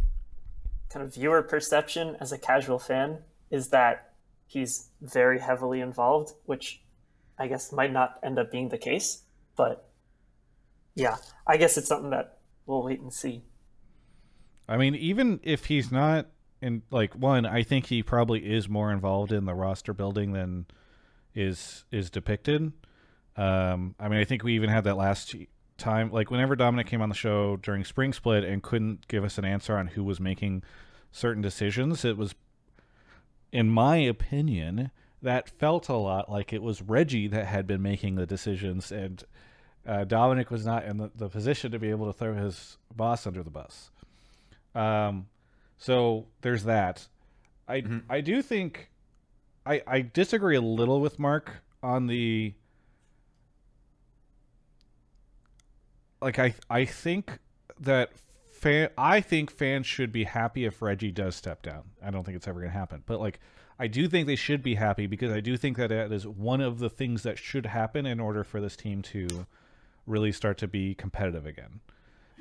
kind 0.90 1.06
of 1.06 1.14
viewer 1.14 1.42
perception 1.42 2.18
as 2.20 2.32
a 2.32 2.38
casual 2.38 2.80
fan 2.80 3.20
is 3.52 3.70
that 3.70 4.13
he's 4.54 4.90
very 5.02 5.40
heavily 5.40 5.82
involved, 5.82 6.34
which 6.46 6.82
I 7.38 7.48
guess 7.48 7.72
might 7.72 7.92
not 7.92 8.20
end 8.24 8.40
up 8.40 8.52
being 8.52 8.70
the 8.70 8.78
case. 8.78 9.24
But 9.56 9.90
yeah, 10.96 11.18
I 11.46 11.58
guess 11.58 11.78
it's 11.78 11.88
something 11.88 12.12
that 12.12 12.38
we'll 12.66 12.84
wait 12.84 13.02
and 13.02 13.12
see. 13.12 13.44
I 14.68 14.78
mean, 14.78 14.96
even 14.96 15.40
if 15.44 15.66
he's 15.66 15.92
not 15.92 16.28
in 16.62 16.84
like 16.92 17.14
one, 17.16 17.46
I 17.46 17.64
think 17.64 17.88
he 17.88 18.02
probably 18.04 18.40
is 18.40 18.70
more 18.70 18.92
involved 18.92 19.32
in 19.32 19.46
the 19.46 19.54
roster 19.54 19.94
building 19.94 20.34
than 20.34 20.66
is 21.36 21.84
is 21.92 22.10
depicted. 22.10 22.72
Um, 23.36 23.96
I 24.00 24.08
mean, 24.08 24.20
I 24.20 24.24
think 24.24 24.44
we 24.44 24.54
even 24.56 24.70
had 24.70 24.84
that 24.84 24.96
last 24.96 25.36
time, 25.78 26.12
like 26.12 26.30
whenever 26.30 26.56
Dominic 26.56 26.88
came 26.88 27.02
on 27.02 27.10
the 27.10 27.16
show 27.16 27.58
during 27.58 27.84
Spring 27.84 28.14
Split 28.14 28.44
and 28.44 28.62
couldn't 28.62 29.08
give 29.08 29.24
us 29.24 29.38
an 29.38 29.46
answer 29.46 29.76
on 29.76 29.88
who 29.88 30.04
was 30.04 30.20
making 30.20 30.64
certain 31.12 31.42
decisions. 31.42 32.06
It 32.06 32.18
was, 32.18 32.36
in 33.54 33.70
my 33.70 33.98
opinion, 33.98 34.92
that 35.22 35.48
felt 35.48 35.88
a 35.88 35.94
lot 35.96 36.30
like 36.30 36.52
it 36.52 36.62
was 36.62 36.82
Reggie 36.82 37.28
that 37.28 37.46
had 37.46 37.66
been 37.68 37.82
making 37.82 38.16
the 38.16 38.26
decisions, 38.26 38.92
and 38.92 39.24
uh, 39.86 40.04
Dominic 40.06 40.50
was 40.52 40.66
not 40.66 40.84
in 40.86 40.98
the, 40.98 41.12
the 41.16 41.30
position 41.30 41.72
to 41.72 41.80
be 41.80 41.90
able 41.92 42.08
to 42.08 42.14
throw 42.18 42.34
his 42.34 42.78
boss 42.94 43.28
under 43.28 43.44
the 43.44 43.52
bus. 43.52 43.92
Um, 44.74 45.28
so 45.78 46.26
there's 46.42 46.64
that. 46.64 47.08
I 47.68 47.82
Mhm. 47.82 48.04
I 48.10 48.22
do 48.22 48.42
think 48.42 48.90
I 49.66 49.82
I 49.88 50.02
disagree 50.02 50.56
a 50.56 50.62
little 50.62 51.00
with 51.00 51.20
Mark 51.20 51.62
on 51.82 52.08
the 52.08 52.54
like 56.22 56.40
I 56.40 56.56
I 56.70 56.86
think 56.86 57.40
that 57.80 58.12
fan 58.64 58.90
I 58.98 59.22
think 59.22 59.52
fans 59.52 59.86
should 59.86 60.12
be 60.12 60.24
happy 60.24 60.66
if 60.66 60.82
Reggie 60.82 61.12
does 61.12 61.36
step 61.36 61.62
down. 61.62 61.84
I 62.04 62.10
don't 62.10 62.24
think 62.24 62.38
it's 62.38 62.48
ever 62.48 62.62
going 62.62 62.72
to 62.72 62.78
happen, 62.78 63.04
but 63.06 63.20
like 63.20 63.40
I 63.80 63.88
do 63.88 64.08
think 64.08 64.28
they 64.28 64.36
should 64.36 64.64
be 64.64 64.76
happy 64.76 65.08
because 65.08 65.32
I 65.32 65.40
do 65.40 65.58
think 65.58 65.78
that 65.78 65.90
that 65.90 66.12
is 66.12 66.28
one 66.28 66.62
of 66.62 66.80
the 66.80 66.90
things 66.90 67.24
that 67.24 67.38
should 67.38 67.66
happen 67.66 68.06
in 68.06 68.20
order 68.20 68.44
for 68.44 68.62
this 68.62 68.76
team 68.76 69.02
to 69.04 69.46
really 70.06 70.32
start 70.32 70.58
to 70.60 70.68
be 70.68 70.96
competitive 70.96 71.46
again. 71.46 71.82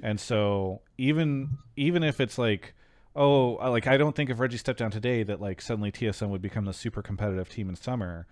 And 0.03 0.21
so 0.21 0.83
even 0.99 1.59
even 1.77 2.03
if 2.03 2.21
it's 2.21 2.39
like 2.39 2.75
oh 3.15 3.59
like 3.71 3.87
I 3.87 3.97
don't 3.97 4.15
think 4.15 4.31
if 4.31 4.41
Reggie 4.41 4.57
stepped 4.57 4.79
down 4.79 4.91
today 4.91 5.23
that 5.23 5.41
like 5.41 5.61
suddenly 5.61 5.93
TSM 5.93 6.29
would 6.29 6.43
become 6.43 6.65
the 6.65 6.73
super 6.73 7.03
competitive 7.03 7.49
team 7.49 7.69
in 7.69 7.77
summer, 7.77 8.27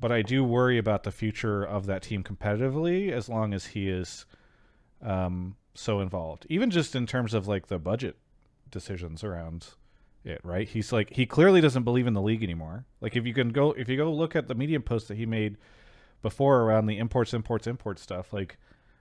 but 0.00 0.10
I 0.10 0.22
do 0.22 0.44
worry 0.44 0.78
about 0.78 1.02
the 1.02 1.12
future 1.12 1.62
of 1.62 1.86
that 1.86 2.02
team 2.02 2.22
competitively 2.22 3.10
as 3.10 3.28
long 3.28 3.54
as 3.54 3.66
he 3.66 3.88
is 3.88 4.26
um 5.02 5.56
so 5.74 6.00
involved. 6.00 6.46
Even 6.48 6.70
just 6.70 6.94
in 6.94 7.06
terms 7.06 7.34
of 7.34 7.46
like 7.48 7.66
the 7.66 7.78
budget 7.78 8.16
decisions 8.70 9.22
around 9.24 9.68
it, 10.24 10.40
right? 10.44 10.68
He's 10.68 10.92
like 10.92 11.10
he 11.10 11.26
clearly 11.26 11.60
doesn't 11.60 11.82
believe 11.84 12.06
in 12.06 12.14
the 12.14 12.22
league 12.22 12.42
anymore. 12.42 12.86
Like 13.00 13.16
if 13.16 13.26
you 13.26 13.34
can 13.34 13.50
go 13.50 13.72
if 13.72 13.88
you 13.88 13.96
go 13.96 14.12
look 14.12 14.34
at 14.36 14.48
the 14.48 14.54
medium 14.54 14.82
post 14.82 15.08
that 15.08 15.16
he 15.16 15.26
made 15.26 15.56
before 16.22 16.62
around 16.62 16.86
the 16.86 16.98
imports 16.98 17.34
imports 17.34 17.66
imports 17.66 18.02
stuff, 18.02 18.32
like 18.32 18.56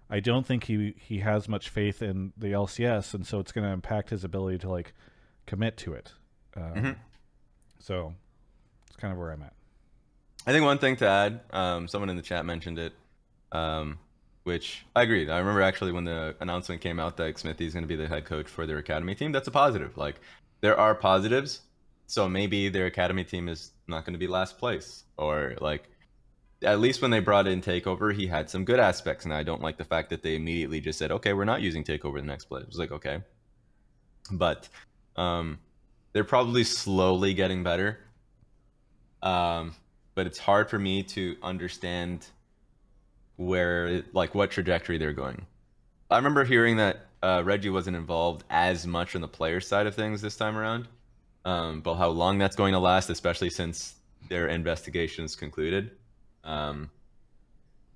I 0.09 0.19
don't 0.19 0.45
think 0.45 0.65
he 0.65 0.93
he 0.97 1.19
has 1.19 1.47
much 1.47 1.69
faith 1.69 2.01
in 2.01 2.33
the 2.37 2.47
LCS, 2.47 3.13
and 3.13 3.25
so 3.25 3.39
it's 3.39 3.51
going 3.51 3.65
to 3.65 3.71
impact 3.71 4.09
his 4.09 4.23
ability 4.23 4.57
to 4.59 4.69
like 4.69 4.93
commit 5.45 5.77
to 5.77 5.93
it. 5.93 6.13
Um, 6.55 6.73
Mhm. 6.73 6.95
So 7.79 8.13
it's 8.87 8.95
kind 8.97 9.11
of 9.11 9.17
where 9.19 9.31
I'm 9.31 9.41
at. 9.43 9.53
I 10.45 10.51
think 10.51 10.65
one 10.65 10.77
thing 10.77 10.97
to 10.97 11.07
add, 11.07 11.39
um, 11.51 11.87
someone 11.87 12.09
in 12.09 12.15
the 12.17 12.21
chat 12.21 12.45
mentioned 12.45 12.77
it. 12.79 12.93
Um, 13.53 13.97
which 14.43 14.85
I 14.95 15.03
agreed. 15.03 15.29
I 15.29 15.37
remember 15.39 15.61
actually 15.61 15.91
when 15.91 16.03
the 16.03 16.35
announcement 16.39 16.81
came 16.81 16.99
out 16.99 17.17
that 17.17 17.37
Smithy 17.37 17.65
is 17.65 17.73
going 17.73 17.83
to 17.83 17.87
be 17.87 17.95
the 17.95 18.07
head 18.07 18.25
coach 18.25 18.47
for 18.47 18.65
their 18.65 18.77
academy 18.77 19.15
team. 19.15 19.31
That's 19.31 19.47
a 19.47 19.51
positive. 19.51 19.97
Like 19.97 20.19
there 20.61 20.79
are 20.79 20.95
positives. 20.95 21.61
So 22.07 22.27
maybe 22.27 22.69
their 22.69 22.85
academy 22.85 23.23
team 23.23 23.47
is 23.47 23.71
not 23.87 24.05
going 24.05 24.13
to 24.13 24.19
be 24.19 24.27
last 24.27 24.57
place, 24.57 25.03
or 25.17 25.55
like 25.61 25.89
at 26.63 26.79
least 26.79 27.01
when 27.01 27.11
they 27.11 27.19
brought 27.19 27.47
in 27.47 27.61
Takeover, 27.61 28.13
he 28.13 28.27
had 28.27 28.49
some 28.49 28.65
good 28.65 28.79
aspects, 28.79 29.25
and 29.25 29.33
I 29.33 29.43
don't 29.43 29.61
like 29.61 29.77
the 29.77 29.85
fact 29.85 30.09
that 30.09 30.21
they 30.21 30.35
immediately 30.35 30.79
just 30.79 30.99
said, 30.99 31.11
"Okay, 31.11 31.33
we're 31.33 31.45
not 31.45 31.61
using 31.61 31.83
Takeover 31.83 32.15
the 32.15 32.23
next 32.23 32.45
play." 32.45 32.61
It 32.61 32.67
was 32.67 32.77
like, 32.77 32.91
okay, 32.91 33.21
but 34.31 34.69
um, 35.15 35.59
they're 36.11 36.23
probably 36.23 36.63
slowly 36.63 37.33
getting 37.33 37.63
better. 37.63 37.99
Um, 39.21 39.73
but 40.15 40.27
it's 40.27 40.37
hard 40.37 40.69
for 40.69 40.77
me 40.77 41.03
to 41.03 41.37
understand 41.41 42.27
where, 43.37 44.03
like, 44.13 44.35
what 44.35 44.51
trajectory 44.51 44.97
they're 44.97 45.13
going. 45.13 45.45
I 46.09 46.17
remember 46.17 46.43
hearing 46.43 46.77
that 46.77 47.07
uh, 47.23 47.41
Reggie 47.43 47.69
wasn't 47.69 47.95
involved 47.95 48.43
as 48.49 48.85
much 48.85 49.15
on 49.15 49.21
the 49.21 49.27
player 49.27 49.59
side 49.61 49.87
of 49.87 49.95
things 49.95 50.21
this 50.21 50.35
time 50.35 50.57
around. 50.57 50.87
Um, 51.45 51.81
but 51.81 51.95
how 51.95 52.09
long 52.09 52.37
that's 52.37 52.55
going 52.55 52.73
to 52.73 52.79
last, 52.79 53.09
especially 53.09 53.49
since 53.49 53.95
their 54.29 54.47
investigations 54.47 55.35
concluded, 55.35 55.91
um, 56.43 56.89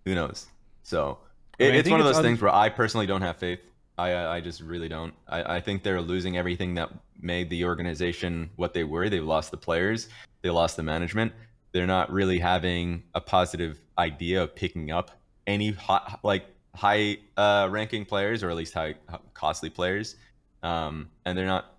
who 0.06 0.16
knows? 0.16 0.48
So 0.84 1.20
I 1.60 1.64
mean, 1.64 1.76
it's 1.76 1.90
one 1.90 2.00
of 2.00 2.06
those 2.06 2.20
things 2.20 2.42
where 2.42 2.54
I 2.54 2.70
personally 2.70 3.08
don't 3.08 3.22
have 3.22 3.38
faith. 3.38 3.60
I 3.98 4.12
I 4.12 4.36
I 4.38 4.42
just 4.42 4.62
really 4.62 4.90
don't. 4.90 5.14
I, 5.28 5.56
I 5.58 5.62
think 5.62 5.84
they're 5.84 6.02
losing 6.02 6.38
everything 6.38 6.76
that 6.76 6.90
made 7.20 7.50
the 7.50 7.66
organization 7.66 8.50
what 8.56 8.74
they 8.74 8.84
were. 8.84 9.10
They've 9.10 9.24
lost 9.24 9.52
the 9.52 9.58
players. 9.58 10.10
They 10.42 10.50
lost 10.50 10.78
the 10.78 10.84
management. 10.84 11.34
They're 11.72 11.88
not 11.88 12.12
really 12.12 12.40
having 12.40 13.04
a 13.16 13.22
positive 13.22 13.80
idea 13.98 14.44
of 14.44 14.56
picking 14.56 14.92
up 14.92 15.12
any 15.48 15.72
hot, 15.72 16.20
like 16.24 16.46
high 16.76 17.18
uh, 17.38 17.68
ranking 17.72 18.06
players 18.06 18.44
or 18.44 18.50
at 18.52 18.56
least 18.56 18.74
high 18.74 18.96
costly 19.34 19.70
players. 19.70 20.16
Um, 20.62 21.10
and 21.26 21.38
they're 21.38 21.46
not 21.46 21.78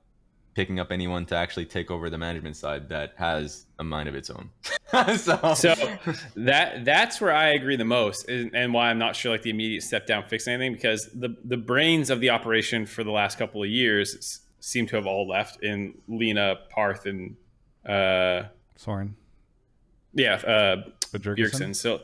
picking 0.59 0.81
up 0.81 0.91
anyone 0.91 1.25
to 1.25 1.37
actually 1.37 1.65
take 1.65 1.89
over 1.89 2.11
the 2.11 2.19
management 2.19 2.57
side 2.57 2.89
that 2.89 3.13
has 3.17 3.67
a 3.79 3.85
mind 3.85 4.09
of 4.09 4.17
its 4.17 4.29
own. 4.29 4.51
so, 5.17 5.55
So 5.55 5.75
that 6.35 6.85
that's 6.85 7.21
where 7.21 7.33
I 7.33 7.51
agree 7.51 7.77
the 7.77 7.85
most, 7.85 8.29
and, 8.29 8.53
and 8.57 8.75
why 8.75 8.91
I'm 8.91 8.99
not 8.99 9.15
sure 9.15 9.31
like 9.31 9.43
the 9.43 9.51
immediate 9.51 9.85
step 9.85 10.05
down 10.05 10.25
fix 10.27 10.49
anything 10.49 10.73
because 10.73 11.09
the 11.15 11.37
the 11.45 11.57
brains 11.57 12.11
of 12.11 12.19
the 12.19 12.31
operation 12.31 12.87
for 12.87 13.05
the 13.05 13.13
last 13.13 13.39
couple 13.39 13.63
of 13.63 13.69
years 13.69 14.41
seem 14.59 14.85
to 14.89 14.97
have 14.97 15.07
all 15.07 15.29
left 15.29 15.63
in 15.63 15.95
Leena 16.09 16.57
Parth 16.71 17.07
and 17.07 17.37
uh 17.87 18.49
Soren. 18.75 19.15
yeah 20.13 20.35
uh 20.35 20.83
Bjergsen? 21.13 21.37
Bjergsen. 21.37 21.77
So 21.77 22.01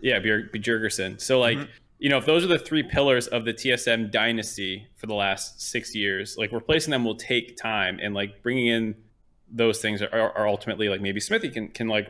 yeah, 0.00 0.18
Bjerg, 0.20 0.50
Bjergerson. 0.52 1.20
So 1.20 1.38
like, 1.40 1.58
Mhm. 1.58 1.68
you 1.98 2.10
know, 2.10 2.18
if 2.18 2.26
those 2.26 2.44
are 2.44 2.48
the 2.48 2.58
three 2.58 2.82
pillars 2.82 3.26
of 3.28 3.44
the 3.44 3.52
TSM 3.52 4.10
dynasty 4.10 4.86
for 4.96 5.06
the 5.06 5.14
last 5.14 5.60
six 5.62 5.94
years, 5.94 6.36
like 6.36 6.52
replacing 6.52 6.90
them 6.90 7.04
will 7.04 7.16
take 7.16 7.56
time, 7.56 7.98
and 8.02 8.14
like 8.14 8.42
bringing 8.42 8.66
in 8.66 8.94
those 9.50 9.80
things 9.80 10.02
are, 10.02 10.10
are 10.36 10.48
ultimately 10.48 10.88
like 10.88 11.00
maybe 11.00 11.20
Smithy 11.20 11.50
can 11.50 11.68
can 11.68 11.86
like 11.88 12.08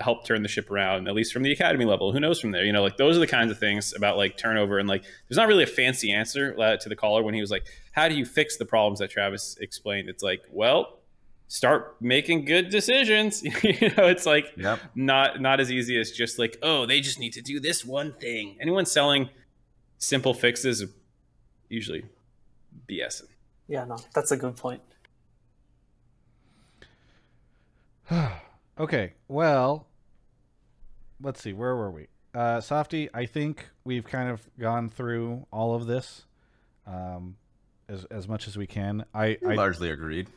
help 0.00 0.24
turn 0.24 0.42
the 0.42 0.48
ship 0.48 0.70
around 0.70 1.08
at 1.08 1.14
least 1.14 1.32
from 1.32 1.42
the 1.42 1.50
academy 1.50 1.84
level. 1.84 2.12
Who 2.12 2.20
knows 2.20 2.40
from 2.40 2.52
there? 2.52 2.64
You 2.64 2.72
know, 2.72 2.82
like 2.82 2.96
those 2.98 3.16
are 3.16 3.20
the 3.20 3.26
kinds 3.26 3.50
of 3.50 3.58
things 3.58 3.92
about 3.94 4.16
like 4.16 4.36
turnover 4.36 4.78
and 4.78 4.88
like 4.88 5.02
there's 5.02 5.36
not 5.36 5.48
really 5.48 5.64
a 5.64 5.66
fancy 5.66 6.12
answer 6.12 6.54
uh, 6.58 6.76
to 6.76 6.88
the 6.88 6.94
caller 6.96 7.22
when 7.22 7.34
he 7.34 7.40
was 7.40 7.50
like, 7.50 7.64
"How 7.92 8.08
do 8.08 8.14
you 8.14 8.24
fix 8.24 8.56
the 8.56 8.64
problems 8.64 9.00
that 9.00 9.10
Travis 9.10 9.56
explained?" 9.60 10.08
It's 10.08 10.22
like, 10.22 10.42
well. 10.50 10.97
Start 11.48 11.96
making 12.00 12.44
good 12.44 12.68
decisions. 12.68 13.42
you 13.42 13.90
know, 13.96 14.06
it's 14.06 14.26
like 14.26 14.52
yep. 14.56 14.80
not 14.94 15.40
not 15.40 15.60
as 15.60 15.72
easy 15.72 15.98
as 15.98 16.10
just 16.10 16.38
like 16.38 16.58
oh 16.62 16.84
they 16.86 17.00
just 17.00 17.18
need 17.18 17.32
to 17.32 17.40
do 17.40 17.58
this 17.58 17.84
one 17.84 18.12
thing 18.12 18.56
anyone 18.60 18.84
selling 18.84 19.30
simple 19.96 20.34
fixes 20.34 20.84
usually 21.68 22.04
bs 22.88 23.22
Yeah, 23.66 23.84
no, 23.84 23.96
that's 24.14 24.30
a 24.30 24.36
good 24.36 24.56
point. 24.56 24.82
okay, 28.78 29.12
well, 29.26 29.86
let's 31.20 31.42
see. 31.42 31.52
Where 31.52 31.76
were 31.76 31.90
we? 31.90 32.08
Uh, 32.34 32.60
Softy, 32.60 33.08
I 33.12 33.26
think 33.26 33.68
we've 33.84 34.04
kind 34.04 34.30
of 34.30 34.48
gone 34.58 34.88
through 34.88 35.46
all 35.52 35.74
of 35.74 35.86
this 35.86 36.24
um, 36.86 37.36
as 37.88 38.04
as 38.06 38.28
much 38.28 38.48
as 38.48 38.56
we 38.56 38.66
can. 38.66 39.04
I, 39.14 39.38
I 39.46 39.54
largely 39.54 39.90
agreed. 39.90 40.28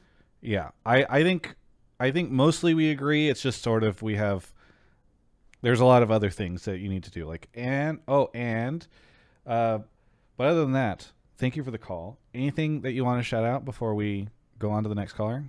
Yeah, 0.42 0.70
I 0.86 1.06
I 1.10 1.24
think 1.24 1.56
I 2.00 2.12
think 2.12 2.32
mostly 2.32 2.74
we 2.74 2.90
agree. 2.90 3.30
It's 3.30 3.42
just 3.42 3.62
sort 3.62 3.84
of 3.84 4.02
we 4.02 4.16
have. 4.16 4.52
There's 5.62 5.80
a 5.80 5.86
lot 5.86 6.02
of 6.02 6.10
other 6.10 6.32
things 6.32 6.66
that 6.66 6.80
you 6.80 6.90
need 6.90 7.04
to 7.04 7.12
do, 7.12 7.28
like 7.28 7.48
and 7.54 8.00
oh 8.08 8.32
and, 8.34 8.86
uh, 9.46 9.80
but 10.36 10.48
other 10.48 10.62
than 10.62 10.72
that, 10.72 11.12
thank 11.38 11.56
you 11.56 11.64
for 11.64 11.70
the 11.70 11.78
call. 11.78 12.18
Anything 12.34 12.82
that 12.82 12.94
you 12.94 13.06
want 13.06 13.20
to 13.20 13.24
shout 13.24 13.44
out 13.44 13.64
before 13.64 13.94
we 13.94 14.28
go 14.58 14.72
on 14.72 14.82
to 14.84 14.90
the 14.90 14.96
next 14.96 15.14
caller? 15.14 15.44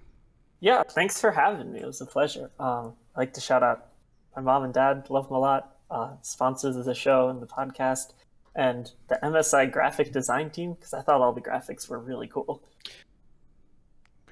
Yeah, 0.60 0.82
thanks 0.82 1.18
for 1.20 1.30
having 1.32 1.72
me. 1.72 1.80
It 1.80 1.86
was 1.86 2.00
a 2.02 2.06
pleasure. 2.06 2.50
Um, 2.60 2.92
I'd 3.16 3.20
like 3.20 3.32
to 3.34 3.40
shout 3.40 3.62
out 3.62 3.88
my 4.36 4.42
mom 4.42 4.64
and 4.64 4.74
dad. 4.74 5.08
Love 5.08 5.28
them 5.28 5.36
a 5.36 5.40
lot. 5.40 5.76
Uh, 5.90 6.10
sponsors 6.22 6.76
of 6.76 6.84
the 6.84 6.94
show 6.94 7.28
and 7.28 7.40
the 7.40 7.46
podcast, 7.46 8.12
and 8.54 8.92
the 9.08 9.18
MSI 9.22 9.70
graphic 9.70 10.12
design 10.12 10.50
team 10.50 10.74
because 10.74 10.94
I 10.94 11.00
thought 11.02 11.20
all 11.20 11.32
the 11.32 11.40
graphics 11.40 11.88
were 11.88 11.98
really 11.98 12.28
cool. 12.28 12.62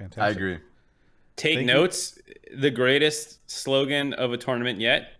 Fantastic. 0.00 0.22
I 0.22 0.28
agree. 0.30 0.58
take 1.36 1.56
Thank 1.56 1.68
you. 1.68 1.74
notes 1.74 2.18
the 2.56 2.70
greatest 2.70 3.38
slogan 3.50 4.12
of 4.14 4.32
a 4.32 4.36
tournament 4.36 4.80
yet 4.80 5.12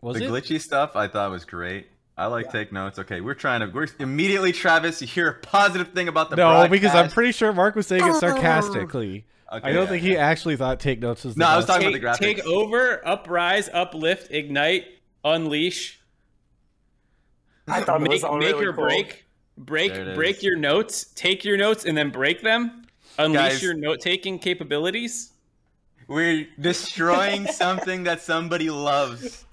Was 0.00 0.18
the 0.18 0.24
it? 0.24 0.30
glitchy 0.30 0.60
stuff 0.60 0.96
I 0.96 1.08
thought 1.08 1.30
was 1.30 1.44
great. 1.44 1.86
I 2.16 2.26
like 2.26 2.52
take 2.52 2.72
notes. 2.72 2.98
Okay, 2.98 3.22
we're 3.22 3.34
trying 3.34 3.60
to. 3.60 3.66
We're 3.66 3.86
immediately, 3.98 4.52
Travis. 4.52 5.00
You 5.00 5.06
hear 5.06 5.28
a 5.28 5.34
positive 5.34 5.92
thing 5.92 6.08
about 6.08 6.28
the 6.28 6.36
no, 6.36 6.68
because 6.68 6.94
I'm 6.94 7.08
pretty 7.08 7.32
sure 7.32 7.52
Mark 7.54 7.74
was 7.74 7.86
saying 7.86 8.06
it 8.06 8.10
oh. 8.10 8.20
sarcastically. 8.20 9.24
Okay, 9.50 9.68
I 9.68 9.72
don't 9.72 9.84
yeah. 9.84 9.88
think 9.88 10.02
he 10.02 10.16
actually 10.18 10.56
thought 10.56 10.78
take 10.78 11.00
notes 11.00 11.24
was. 11.24 11.34
The 11.34 11.40
No, 11.40 11.46
I 11.46 11.56
was 11.56 11.64
best. 11.64 11.80
talking 11.80 11.88
about 11.88 12.18
the 12.18 12.24
graphics. 12.26 12.36
take 12.36 12.46
over 12.46 13.06
uprise 13.06 13.70
uplift 13.72 14.30
ignite 14.30 14.86
unleash 15.24 16.00
I 17.68 17.82
thought 17.82 18.02
it 18.02 18.08
was 18.08 18.22
make, 18.22 18.30
all 18.30 18.38
make 18.38 18.54
really 18.54 18.66
or 18.66 18.72
cool. 18.72 18.84
break 18.84 19.24
break 19.56 20.14
break 20.14 20.36
is. 20.38 20.42
your 20.42 20.56
notes 20.56 21.04
take 21.14 21.44
your 21.44 21.56
notes 21.56 21.84
and 21.84 21.96
then 21.96 22.10
break 22.10 22.42
them 22.42 22.81
unleash 23.18 23.38
Guys. 23.52 23.62
your 23.62 23.74
note 23.74 24.00
taking 24.00 24.38
capabilities 24.38 25.32
We're 26.08 26.46
destroying 26.60 27.46
something 27.46 28.04
that 28.04 28.20
somebody 28.20 28.70
loves. 28.70 29.44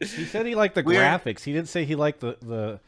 He 0.00 0.24
said 0.26 0.44
he 0.46 0.54
liked 0.54 0.74
the 0.74 0.82
We're- 0.82 0.98
graphics. 0.98 1.42
He 1.44 1.52
didn't 1.52 1.68
say 1.68 1.84
he 1.84 1.94
liked 1.94 2.20
the 2.20 2.36
the 2.42 2.80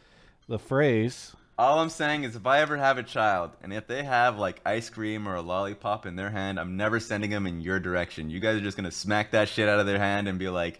the 0.48 0.58
phrase. 0.58 1.34
All 1.58 1.78
I'm 1.78 1.90
saying 1.90 2.24
is, 2.24 2.36
if 2.36 2.46
I 2.46 2.60
ever 2.60 2.76
have 2.78 2.96
a 2.98 3.02
child, 3.02 3.50
and 3.62 3.72
if 3.72 3.86
they 3.86 4.02
have 4.02 4.38
like 4.38 4.60
ice 4.64 4.88
cream 4.90 5.28
or 5.28 5.34
a 5.34 5.42
lollipop 5.42 6.06
in 6.06 6.16
their 6.16 6.30
hand, 6.30 6.58
I'm 6.60 6.76
never 6.76 6.98
sending 7.00 7.30
them 7.30 7.46
in 7.46 7.60
your 7.60 7.78
direction. 7.80 8.30
You 8.30 8.40
guys 8.40 8.56
are 8.56 8.60
just 8.62 8.76
gonna 8.76 8.90
smack 8.90 9.30
that 9.32 9.48
shit 9.48 9.68
out 9.68 9.78
of 9.80 9.86
their 9.86 9.98
hand 9.98 10.26
and 10.28 10.38
be 10.38 10.48
like, 10.48 10.78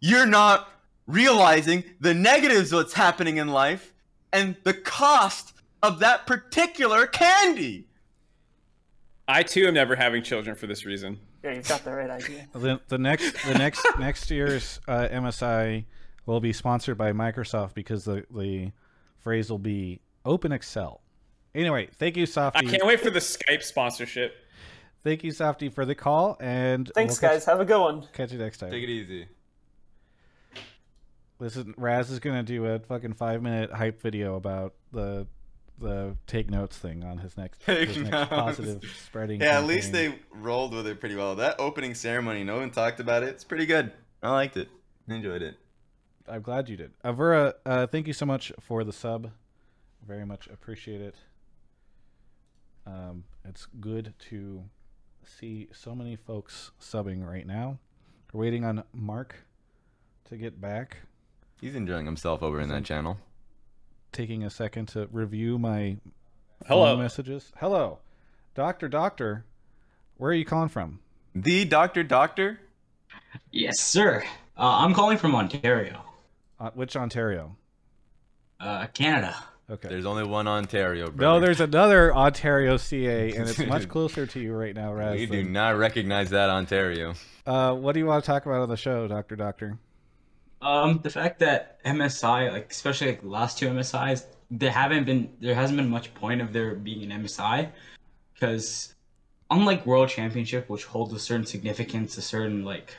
"You're 0.00 0.26
not 0.26 0.68
realizing 1.06 1.84
the 2.00 2.14
negatives 2.14 2.72
of 2.72 2.78
what's 2.78 2.94
happening 2.94 3.36
in 3.38 3.48
life 3.48 3.92
and 4.32 4.56
the 4.64 4.74
cost 4.74 5.52
of 5.82 5.98
that 6.00 6.26
particular 6.26 7.06
candy." 7.06 7.86
I 9.28 9.42
too 9.42 9.66
am 9.66 9.74
never 9.74 9.96
having 9.96 10.22
children 10.22 10.54
for 10.56 10.66
this 10.66 10.84
reason 10.84 11.18
Yeah, 11.42 11.52
you've 11.54 11.68
got 11.68 11.84
the 11.84 11.92
right 11.92 12.10
idea. 12.10 12.48
The 12.52 12.80
the 12.88 12.98
next 12.98 13.34
the 13.46 13.54
next 13.54 13.86
next 13.98 14.30
year's 14.30 14.80
uh, 14.88 15.08
MSI 15.10 15.84
will 16.26 16.40
be 16.40 16.52
sponsored 16.52 16.96
by 16.98 17.12
Microsoft 17.12 17.74
because 17.74 18.04
the 18.04 18.24
the 18.34 18.72
phrase 19.18 19.50
will 19.50 19.58
be 19.58 20.00
Open 20.24 20.52
Excel. 20.52 21.00
Anyway, 21.54 21.88
thank 21.98 22.16
you, 22.16 22.26
Softy. 22.26 22.66
i 22.66 22.70
can't 22.70 22.84
wait 22.86 23.00
for 23.00 23.10
the 23.10 23.20
skype 23.20 23.62
sponsorship 23.62 24.34
Thank 25.04 25.22
you, 25.22 25.32
Softy, 25.32 25.68
for 25.68 25.84
the 25.84 25.94
call, 25.94 26.38
and 26.40 26.90
Thanks, 26.94 27.20
we'll 27.20 27.28
catch- 27.30 27.36
guys. 27.36 27.44
Have 27.44 27.60
a 27.60 27.66
good 27.66 27.78
one. 27.78 28.08
Catch 28.14 28.32
you 28.32 28.38
next 28.38 28.56
time. 28.56 28.70
Take 28.70 28.84
it 28.84 28.88
easy. 28.88 29.28
This 31.38 31.56
is 31.56 31.66
Raz 31.76 32.10
is 32.10 32.20
gonna 32.20 32.42
do 32.42 32.64
a 32.64 32.78
fucking 32.78 33.12
five 33.14 33.42
minute 33.42 33.70
hype 33.70 34.00
video 34.00 34.36
about 34.36 34.72
the 34.92 35.26
the 35.78 36.16
take 36.26 36.50
notes 36.50 36.76
thing 36.78 37.04
on 37.04 37.18
his 37.18 37.36
next, 37.36 37.62
his 37.64 37.96
next 37.96 38.28
positive 38.28 38.82
spreading. 39.04 39.40
Yeah, 39.40 39.58
at 39.58 39.66
least 39.66 39.92
they 39.92 40.18
rolled 40.32 40.74
with 40.74 40.86
it 40.86 41.00
pretty 41.00 41.16
well. 41.16 41.34
That 41.36 41.56
opening 41.58 41.94
ceremony, 41.94 42.44
no 42.44 42.58
one 42.58 42.70
talked 42.70 43.00
about 43.00 43.22
it. 43.22 43.30
It's 43.30 43.44
pretty 43.44 43.66
good. 43.66 43.92
I 44.22 44.30
liked 44.30 44.56
it. 44.56 44.68
Enjoyed 45.08 45.42
it. 45.42 45.56
I'm 46.28 46.42
glad 46.42 46.68
you 46.68 46.76
did. 46.76 46.92
Avura, 47.04 47.54
uh, 47.66 47.86
thank 47.86 48.06
you 48.06 48.12
so 48.12 48.24
much 48.24 48.52
for 48.60 48.84
the 48.84 48.92
sub. 48.92 49.30
Very 50.06 50.24
much 50.24 50.46
appreciate 50.46 51.00
it. 51.00 51.16
Um, 52.86 53.24
it's 53.44 53.66
good 53.80 54.14
to 54.30 54.64
see 55.24 55.68
so 55.72 55.94
many 55.94 56.16
folks 56.16 56.70
subbing 56.80 57.26
right 57.26 57.46
now. 57.46 57.78
We're 58.32 58.42
waiting 58.42 58.64
on 58.64 58.84
Mark 58.92 59.36
to 60.28 60.36
get 60.36 60.60
back. 60.60 60.98
He's 61.60 61.74
enjoying 61.74 62.06
himself 62.06 62.42
over 62.42 62.60
in 62.60 62.68
that 62.70 62.84
channel. 62.84 63.18
Taking 64.14 64.44
a 64.44 64.50
second 64.50 64.86
to 64.90 65.08
review 65.10 65.58
my 65.58 65.96
hello 66.68 66.84
phone 66.92 67.00
messages. 67.00 67.50
Hello, 67.58 67.98
Doctor 68.54 68.88
Doctor. 68.88 69.44
Where 70.18 70.30
are 70.30 70.34
you 70.34 70.44
calling 70.44 70.68
from? 70.68 71.00
The 71.34 71.64
Doctor 71.64 72.04
Doctor? 72.04 72.60
Yes, 73.50 73.80
sir. 73.80 74.22
Uh, 74.56 74.84
I'm 74.84 74.94
calling 74.94 75.18
from 75.18 75.34
Ontario. 75.34 76.00
Uh, 76.60 76.70
which 76.74 76.94
Ontario? 76.94 77.56
Uh, 78.60 78.86
Canada. 78.94 79.34
Okay. 79.68 79.88
There's 79.88 80.06
only 80.06 80.22
one 80.22 80.46
Ontario. 80.46 81.12
no, 81.16 81.40
there's 81.40 81.60
another 81.60 82.14
Ontario 82.14 82.76
CA, 82.76 83.32
and 83.32 83.48
it's 83.48 83.58
much 83.66 83.88
closer 83.88 84.26
to 84.28 84.38
you 84.38 84.52
right 84.54 84.76
now, 84.76 84.92
Raz. 84.92 85.18
We 85.18 85.26
do 85.26 85.42
not 85.42 85.76
recognize 85.76 86.30
that 86.30 86.50
Ontario. 86.50 87.14
Uh, 87.44 87.74
what 87.74 87.94
do 87.94 87.98
you 87.98 88.06
want 88.06 88.22
to 88.22 88.26
talk 88.28 88.46
about 88.46 88.60
on 88.60 88.68
the 88.68 88.76
show, 88.76 89.08
Doctor 89.08 89.34
Doctor? 89.34 89.76
Um, 90.64 91.00
the 91.02 91.10
fact 91.10 91.40
that 91.40 91.84
MSI, 91.84 92.50
like 92.50 92.70
especially 92.70 93.08
like 93.08 93.20
the 93.20 93.28
last 93.28 93.58
two 93.58 93.68
MSIs, 93.68 94.24
there 94.50 94.70
haven't 94.70 95.04
been 95.04 95.30
there 95.38 95.54
hasn't 95.54 95.76
been 95.76 95.90
much 95.90 96.14
point 96.14 96.40
of 96.40 96.54
there 96.54 96.74
being 96.74 97.10
an 97.10 97.22
MSI, 97.22 97.70
because 98.32 98.94
unlike 99.50 99.84
World 99.84 100.08
Championship, 100.08 100.70
which 100.70 100.84
holds 100.84 101.12
a 101.12 101.18
certain 101.18 101.44
significance, 101.44 102.16
a 102.16 102.22
certain 102.22 102.64
like 102.64 102.96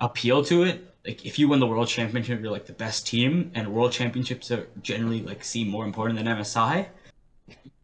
appeal 0.00 0.44
to 0.44 0.64
it. 0.64 0.86
Like 1.06 1.24
if 1.24 1.38
you 1.38 1.48
win 1.48 1.60
the 1.60 1.66
World 1.66 1.88
Championship, 1.88 2.42
you're 2.42 2.52
like 2.52 2.66
the 2.66 2.74
best 2.74 3.06
team, 3.06 3.50
and 3.54 3.72
World 3.72 3.92
Championships 3.92 4.50
are 4.50 4.68
generally 4.82 5.22
like 5.22 5.42
seem 5.42 5.68
more 5.68 5.86
important 5.86 6.18
than 6.18 6.26
MSI. 6.26 6.86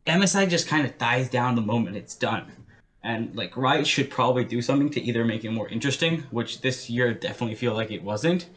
MSI 0.06 0.48
just 0.48 0.68
kind 0.68 0.86
of 0.86 0.98
dies 0.98 1.30
down 1.30 1.54
the 1.54 1.62
moment 1.62 1.96
it's 1.96 2.14
done. 2.14 2.52
And 3.02 3.34
like 3.34 3.56
Riot 3.56 3.86
should 3.86 4.10
probably 4.10 4.44
do 4.44 4.60
something 4.60 4.90
to 4.90 5.00
either 5.00 5.24
make 5.24 5.44
it 5.44 5.52
more 5.52 5.68
interesting, 5.68 6.22
which 6.30 6.60
this 6.60 6.90
year 6.90 7.14
definitely 7.14 7.54
feel 7.54 7.72
like 7.72 7.90
it 7.90 8.02
wasn't, 8.02 8.48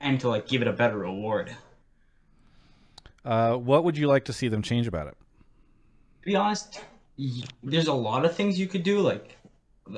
and 0.00 0.20
to 0.20 0.28
like 0.28 0.48
give 0.48 0.62
it 0.62 0.68
a 0.68 0.72
better 0.72 0.98
reward. 0.98 1.54
Uh, 3.24 3.56
what 3.56 3.84
would 3.84 3.96
you 3.96 4.06
like 4.06 4.24
to 4.26 4.32
see 4.32 4.48
them 4.48 4.62
change 4.62 4.86
about 4.86 5.08
it? 5.08 5.16
To 6.22 6.26
be 6.26 6.36
honest, 6.36 6.80
there's 7.62 7.88
a 7.88 7.92
lot 7.92 8.24
of 8.24 8.34
things 8.34 8.58
you 8.58 8.68
could 8.68 8.82
do. 8.82 9.00
Like 9.00 9.36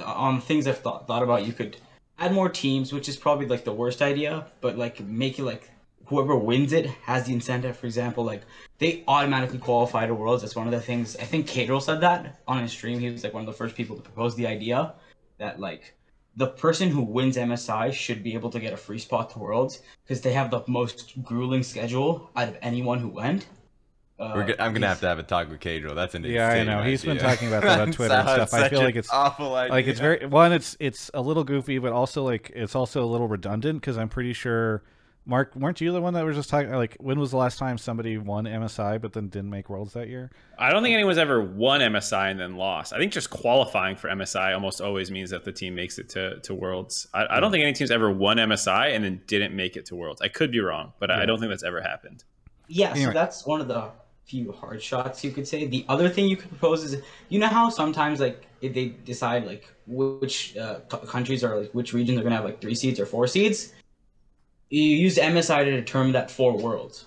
on 0.05 0.40
things 0.40 0.66
I've 0.66 0.78
thought 0.78 1.07
thought 1.07 1.22
about, 1.22 1.46
you 1.46 1.53
could 1.53 1.76
add 2.18 2.32
more 2.32 2.49
teams, 2.49 2.92
which 2.92 3.09
is 3.09 3.16
probably 3.16 3.46
like 3.46 3.64
the 3.64 3.72
worst 3.72 4.01
idea. 4.01 4.46
But 4.61 4.78
like 4.78 5.01
make 5.01 5.38
it 5.38 5.44
like 5.44 5.70
whoever 6.07 6.36
wins 6.36 6.72
it 6.72 6.86
has 7.05 7.26
the 7.26 7.34
incentive. 7.34 7.76
For 7.76 7.86
example, 7.86 8.24
like 8.24 8.42
they 8.78 9.05
automatically 9.07 9.59
qualify 9.59 10.07
to 10.07 10.14
Worlds. 10.14 10.42
That's 10.42 10.57
one 10.57 10.66
of 10.66 10.72
the 10.72 10.80
things. 10.80 11.16
I 11.16 11.24
think 11.24 11.46
Caedrel 11.46 11.82
said 11.82 12.01
that 12.01 12.40
on 12.49 12.62
his 12.62 12.72
stream. 12.72 12.99
He 12.99 13.11
was 13.11 13.24
like 13.24 13.34
one 13.34 13.42
of 13.42 13.46
the 13.46 13.53
first 13.53 13.74
people 13.76 13.96
to 13.96 14.03
propose 14.03 14.36
the 14.36 14.46
idea 14.46 14.94
that 15.36 15.61
like 15.61 15.94
the 16.39 16.47
person 16.47 16.89
who 16.89 17.03
wins 17.03 17.36
MSI 17.36 17.93
should 17.93 18.22
be 18.22 18.32
able 18.34 18.49
to 18.51 18.61
get 18.61 18.72
a 18.72 18.76
free 18.76 18.99
spot 18.99 19.28
to 19.30 19.39
Worlds 19.41 19.82
because 20.05 20.20
they 20.22 20.32
have 20.32 20.51
the 20.51 20.62
most 20.68 21.20
grueling 21.22 21.62
schedule 21.64 22.30
out 22.36 22.49
of 22.49 22.57
anyone 22.62 22.99
who 23.01 23.09
went. 23.09 23.47
Uh, 24.20 24.32
We're 24.34 24.47
go- 24.47 24.55
I'm 24.59 24.72
gonna 24.72 24.86
have 24.89 25.01
to 25.01 25.09
have 25.09 25.18
a 25.18 25.22
talk 25.24 25.49
with 25.51 25.61
Caedrel. 25.61 25.95
That's 25.95 26.14
an 26.14 26.24
Yeah, 26.24 26.47
I 26.49 26.57
insane 26.57 26.66
know. 26.66 26.82
He's 26.82 27.05
been 27.05 27.18
talking 27.18 27.49
about 27.49 27.62
that 27.64 27.80
on 27.80 27.93
Twitter 27.97 28.14
and 28.14 28.28
stuff. 28.49 28.55
I 28.55 28.68
feel 28.68 28.80
like 28.80 28.97
it's- 28.97 29.11
awful 29.12 29.55
idea. 29.55 29.72
Like 29.72 29.86
it's 29.86 30.01
very 30.01 30.26
one. 30.26 30.53
It's 30.53 30.76
it's 30.80 31.11
a 31.14 31.20
little 31.20 31.45
goofy, 31.45 31.78
but 31.78 31.93
also 31.93 32.24
like 32.24 32.51
it's 32.55 32.74
also 32.74 33.05
a 33.05 33.07
little 33.07 33.28
redundant 33.28 33.80
because 33.80 33.99
I'm 33.99 34.09
pretty 34.09 34.32
sure. 34.32 34.82
Mark, 35.29 35.55
weren't 35.55 35.79
you 35.83 35.93
the 35.93 36.01
one 36.01 36.14
that 36.14 36.24
was 36.24 36.37
just 36.37 36.49
talking? 36.49 36.70
Like, 36.72 36.97
when 37.01 37.20
was 37.20 37.33
the 37.33 37.37
last 37.37 37.59
time 37.59 37.76
somebody 37.76 38.16
won 38.16 38.47
MSI 38.47 38.99
but 38.99 39.12
then 39.12 39.29
didn't 39.29 39.51
make 39.51 39.68
Worlds 39.68 39.93
that 39.93 40.09
year? 40.09 40.31
I 40.59 40.70
don't 40.70 40.83
think 40.83 40.95
anyone's 40.95 41.18
ever 41.18 41.43
won 41.43 41.81
MSI 41.81 42.31
and 42.31 42.41
then 42.41 42.57
lost. 42.57 42.95
I 42.95 42.99
think 42.99 43.12
just 43.12 43.29
qualifying 43.29 43.95
for 43.95 44.09
MSI 44.09 44.55
almost 44.55 44.81
always 44.81 45.11
means 45.11 45.29
that 45.29 45.45
the 45.45 45.53
team 45.53 45.74
makes 45.74 45.99
it 45.99 46.09
to, 46.11 46.41
to 46.41 46.55
Worlds. 46.55 47.09
I, 47.12 47.26
I 47.37 47.41
don't 47.41 47.53
think 47.53 47.62
any 47.62 47.74
team's 47.74 47.91
ever 47.91 48.11
won 48.11 48.39
MSI 48.39 48.95
and 48.97 49.05
then 49.05 49.20
didn't 49.26 49.55
make 49.55 49.76
it 49.76 49.85
to 49.87 49.97
Worlds. 49.97 50.22
I 50.22 50.29
could 50.29 50.51
be 50.51 50.61
wrong, 50.61 50.95
but 50.99 51.11
I 51.11 51.26
don't 51.26 51.39
think 51.39 51.51
that's 51.51 51.62
ever 51.62 51.83
happened. 51.83 52.24
Yeah, 52.66 52.91
Anyway. 52.93 53.05
so 53.05 53.12
that's 53.12 53.47
one 53.47 53.61
of 53.61 53.68
the 53.68 53.91
few 54.24 54.53
hard 54.53 54.83
shots 54.83 55.22
you 55.22 55.31
could 55.31 55.47
say. 55.47 55.66
The 55.66 55.85
other 55.89 56.09
thing 56.09 56.26
you 56.26 56.37
could 56.37 56.51
propose 56.51 56.85
is, 56.85 57.03
you 57.29 57.39
know 57.39 57.49
how 57.49 57.68
sometimes 57.68 58.20
like 58.20 58.47
if 58.61 58.74
they 58.74 58.87
decide 59.05 59.45
like 59.47 59.72
which 59.87 60.57
uh, 60.57 60.81
countries 61.07 61.45
or 61.45 61.61
like 61.61 61.70
which 61.72 61.93
regions 61.93 62.18
are 62.18 62.22
gonna 62.22 62.37
have 62.37 62.45
like 62.45 62.61
three 62.61 62.74
seeds 62.74 63.01
or 63.01 63.07
four 63.07 63.26
seeds, 63.26 63.72
you 64.70 64.82
use 64.82 65.16
MSI 65.16 65.64
to 65.64 65.70
determine 65.70 66.12
that 66.12 66.30
four 66.30 66.56
worlds. 66.56 67.06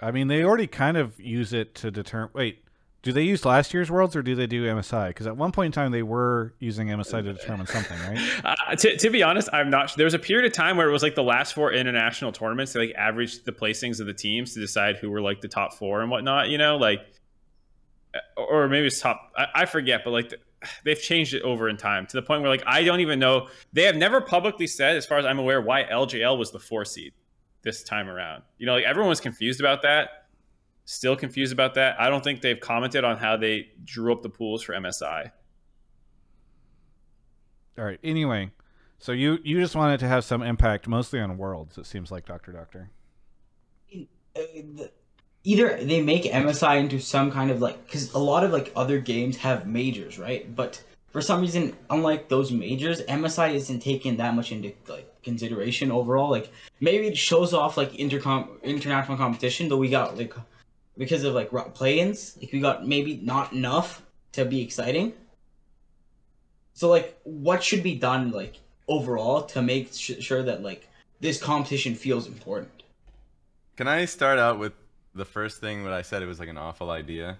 I 0.00 0.10
mean, 0.10 0.28
they 0.28 0.44
already 0.44 0.66
kind 0.66 0.96
of 0.96 1.18
use 1.20 1.52
it 1.52 1.74
to 1.76 1.90
determine. 1.90 2.30
Wait, 2.32 2.64
do 3.02 3.12
they 3.12 3.22
use 3.22 3.44
last 3.44 3.72
year's 3.72 3.90
Worlds 3.90 4.14
or 4.14 4.22
do 4.22 4.34
they 4.34 4.46
do 4.46 4.66
MSI? 4.66 5.08
Because 5.08 5.26
at 5.26 5.36
one 5.36 5.52
point 5.52 5.66
in 5.66 5.72
time 5.72 5.90
they 5.90 6.02
were 6.02 6.54
using 6.58 6.88
MSI 6.88 7.22
to 7.22 7.32
determine 7.32 7.66
something, 7.66 7.98
right? 8.00 8.20
Uh, 8.44 8.74
to, 8.76 8.96
to 8.96 9.10
be 9.10 9.22
honest, 9.22 9.48
I'm 9.52 9.70
not. 9.70 9.90
Sure. 9.90 9.96
There 9.98 10.04
was 10.04 10.14
a 10.14 10.18
period 10.18 10.46
of 10.46 10.52
time 10.52 10.76
where 10.76 10.88
it 10.88 10.92
was 10.92 11.02
like 11.02 11.14
the 11.14 11.22
last 11.22 11.54
four 11.54 11.72
international 11.72 12.32
tournaments. 12.32 12.72
They 12.72 12.86
like 12.86 12.94
averaged 12.96 13.44
the 13.44 13.52
placings 13.52 14.00
of 14.00 14.06
the 14.06 14.14
teams 14.14 14.54
to 14.54 14.60
decide 14.60 14.96
who 14.96 15.10
were 15.10 15.20
like 15.20 15.40
the 15.40 15.48
top 15.48 15.74
four 15.74 16.02
and 16.02 16.10
whatnot. 16.10 16.48
You 16.48 16.58
know, 16.58 16.76
like, 16.76 17.00
or 18.36 18.68
maybe 18.68 18.86
it's 18.86 19.00
top. 19.00 19.32
I, 19.36 19.46
I 19.54 19.66
forget, 19.66 20.02
but 20.04 20.10
like 20.10 20.28
the, 20.30 20.38
they've 20.84 21.00
changed 21.00 21.34
it 21.34 21.42
over 21.42 21.68
in 21.68 21.76
time 21.76 22.06
to 22.06 22.16
the 22.16 22.22
point 22.22 22.42
where 22.42 22.50
like 22.50 22.62
I 22.66 22.82
don't 22.84 23.00
even 23.00 23.18
know. 23.18 23.48
They 23.72 23.84
have 23.84 23.96
never 23.96 24.20
publicly 24.20 24.66
said, 24.66 24.96
as 24.96 25.06
far 25.06 25.18
as 25.18 25.24
I'm 25.26 25.38
aware, 25.38 25.60
why 25.60 25.84
LJL 25.84 26.38
was 26.38 26.50
the 26.50 26.58
four 26.58 26.84
seed 26.84 27.12
this 27.62 27.82
time 27.82 28.08
around. 28.08 28.42
You 28.58 28.66
know, 28.66 28.74
like 28.74 28.84
everyone 28.84 29.08
was 29.10 29.20
confused 29.20 29.60
about 29.60 29.82
that. 29.82 30.26
Still 30.84 31.16
confused 31.16 31.52
about 31.52 31.74
that. 31.74 32.00
I 32.00 32.08
don't 32.08 32.24
think 32.24 32.40
they've 32.40 32.58
commented 32.58 33.04
on 33.04 33.16
how 33.16 33.36
they 33.36 33.68
drew 33.84 34.12
up 34.12 34.22
the 34.22 34.28
pools 34.30 34.62
for 34.62 34.74
MSI. 34.74 35.30
All 37.78 37.84
right. 37.84 38.00
Anyway, 38.02 38.50
so 38.98 39.12
you 39.12 39.38
you 39.44 39.60
just 39.60 39.74
wanted 39.74 40.00
to 40.00 40.08
have 40.08 40.24
some 40.24 40.42
impact, 40.42 40.88
mostly 40.88 41.20
on 41.20 41.38
Worlds. 41.38 41.78
It 41.78 41.86
seems 41.86 42.10
like 42.10 42.26
Doctor 42.26 42.52
Doctor. 42.52 42.90
Uh, 43.94 43.98
the- 44.34 44.90
Either 45.42 45.82
they 45.82 46.02
make 46.02 46.24
MSI 46.24 46.78
into 46.78 47.00
some 47.00 47.30
kind 47.30 47.50
of 47.50 47.60
like, 47.62 47.84
because 47.86 48.12
a 48.12 48.18
lot 48.18 48.44
of 48.44 48.52
like 48.52 48.72
other 48.76 48.98
games 48.98 49.36
have 49.38 49.66
majors, 49.66 50.18
right? 50.18 50.54
But 50.54 50.82
for 51.10 51.20
some 51.20 51.40
reason, 51.40 51.76
unlike 51.88 52.28
those 52.28 52.52
majors, 52.52 53.02
MSI 53.02 53.54
isn't 53.54 53.80
taken 53.80 54.16
that 54.18 54.34
much 54.34 54.52
into 54.52 54.72
like 54.88 55.22
consideration 55.22 55.90
overall. 55.90 56.30
Like 56.30 56.52
maybe 56.80 57.06
it 57.06 57.16
shows 57.16 57.52
off 57.52 57.76
like 57.76 57.98
intercom 57.98 58.58
international 58.62 59.16
competition, 59.16 59.68
but 59.68 59.78
we 59.78 59.88
got 59.88 60.16
like 60.16 60.34
because 60.96 61.24
of 61.24 61.34
like 61.34 61.50
play-ins, 61.74 62.36
like 62.40 62.52
we 62.52 62.60
got 62.60 62.86
maybe 62.86 63.20
not 63.22 63.52
enough 63.52 64.02
to 64.32 64.44
be 64.44 64.60
exciting. 64.60 65.12
So 66.74 66.88
like, 66.88 67.18
what 67.24 67.64
should 67.64 67.82
be 67.82 67.96
done 67.96 68.30
like 68.30 68.60
overall 68.86 69.42
to 69.42 69.62
make 69.62 69.92
sh- 69.92 70.20
sure 70.20 70.42
that 70.42 70.62
like 70.62 70.88
this 71.20 71.42
competition 71.42 71.94
feels 71.94 72.26
important? 72.26 72.82
Can 73.76 73.88
I 73.88 74.04
start 74.04 74.38
out 74.38 74.58
with 74.58 74.74
the 75.14 75.24
first 75.24 75.60
thing 75.60 75.84
that 75.84 75.92
I 75.92 76.02
said? 76.02 76.22
It 76.22 76.26
was 76.26 76.38
like 76.40 76.48
an 76.48 76.58
awful 76.58 76.90
idea, 76.90 77.38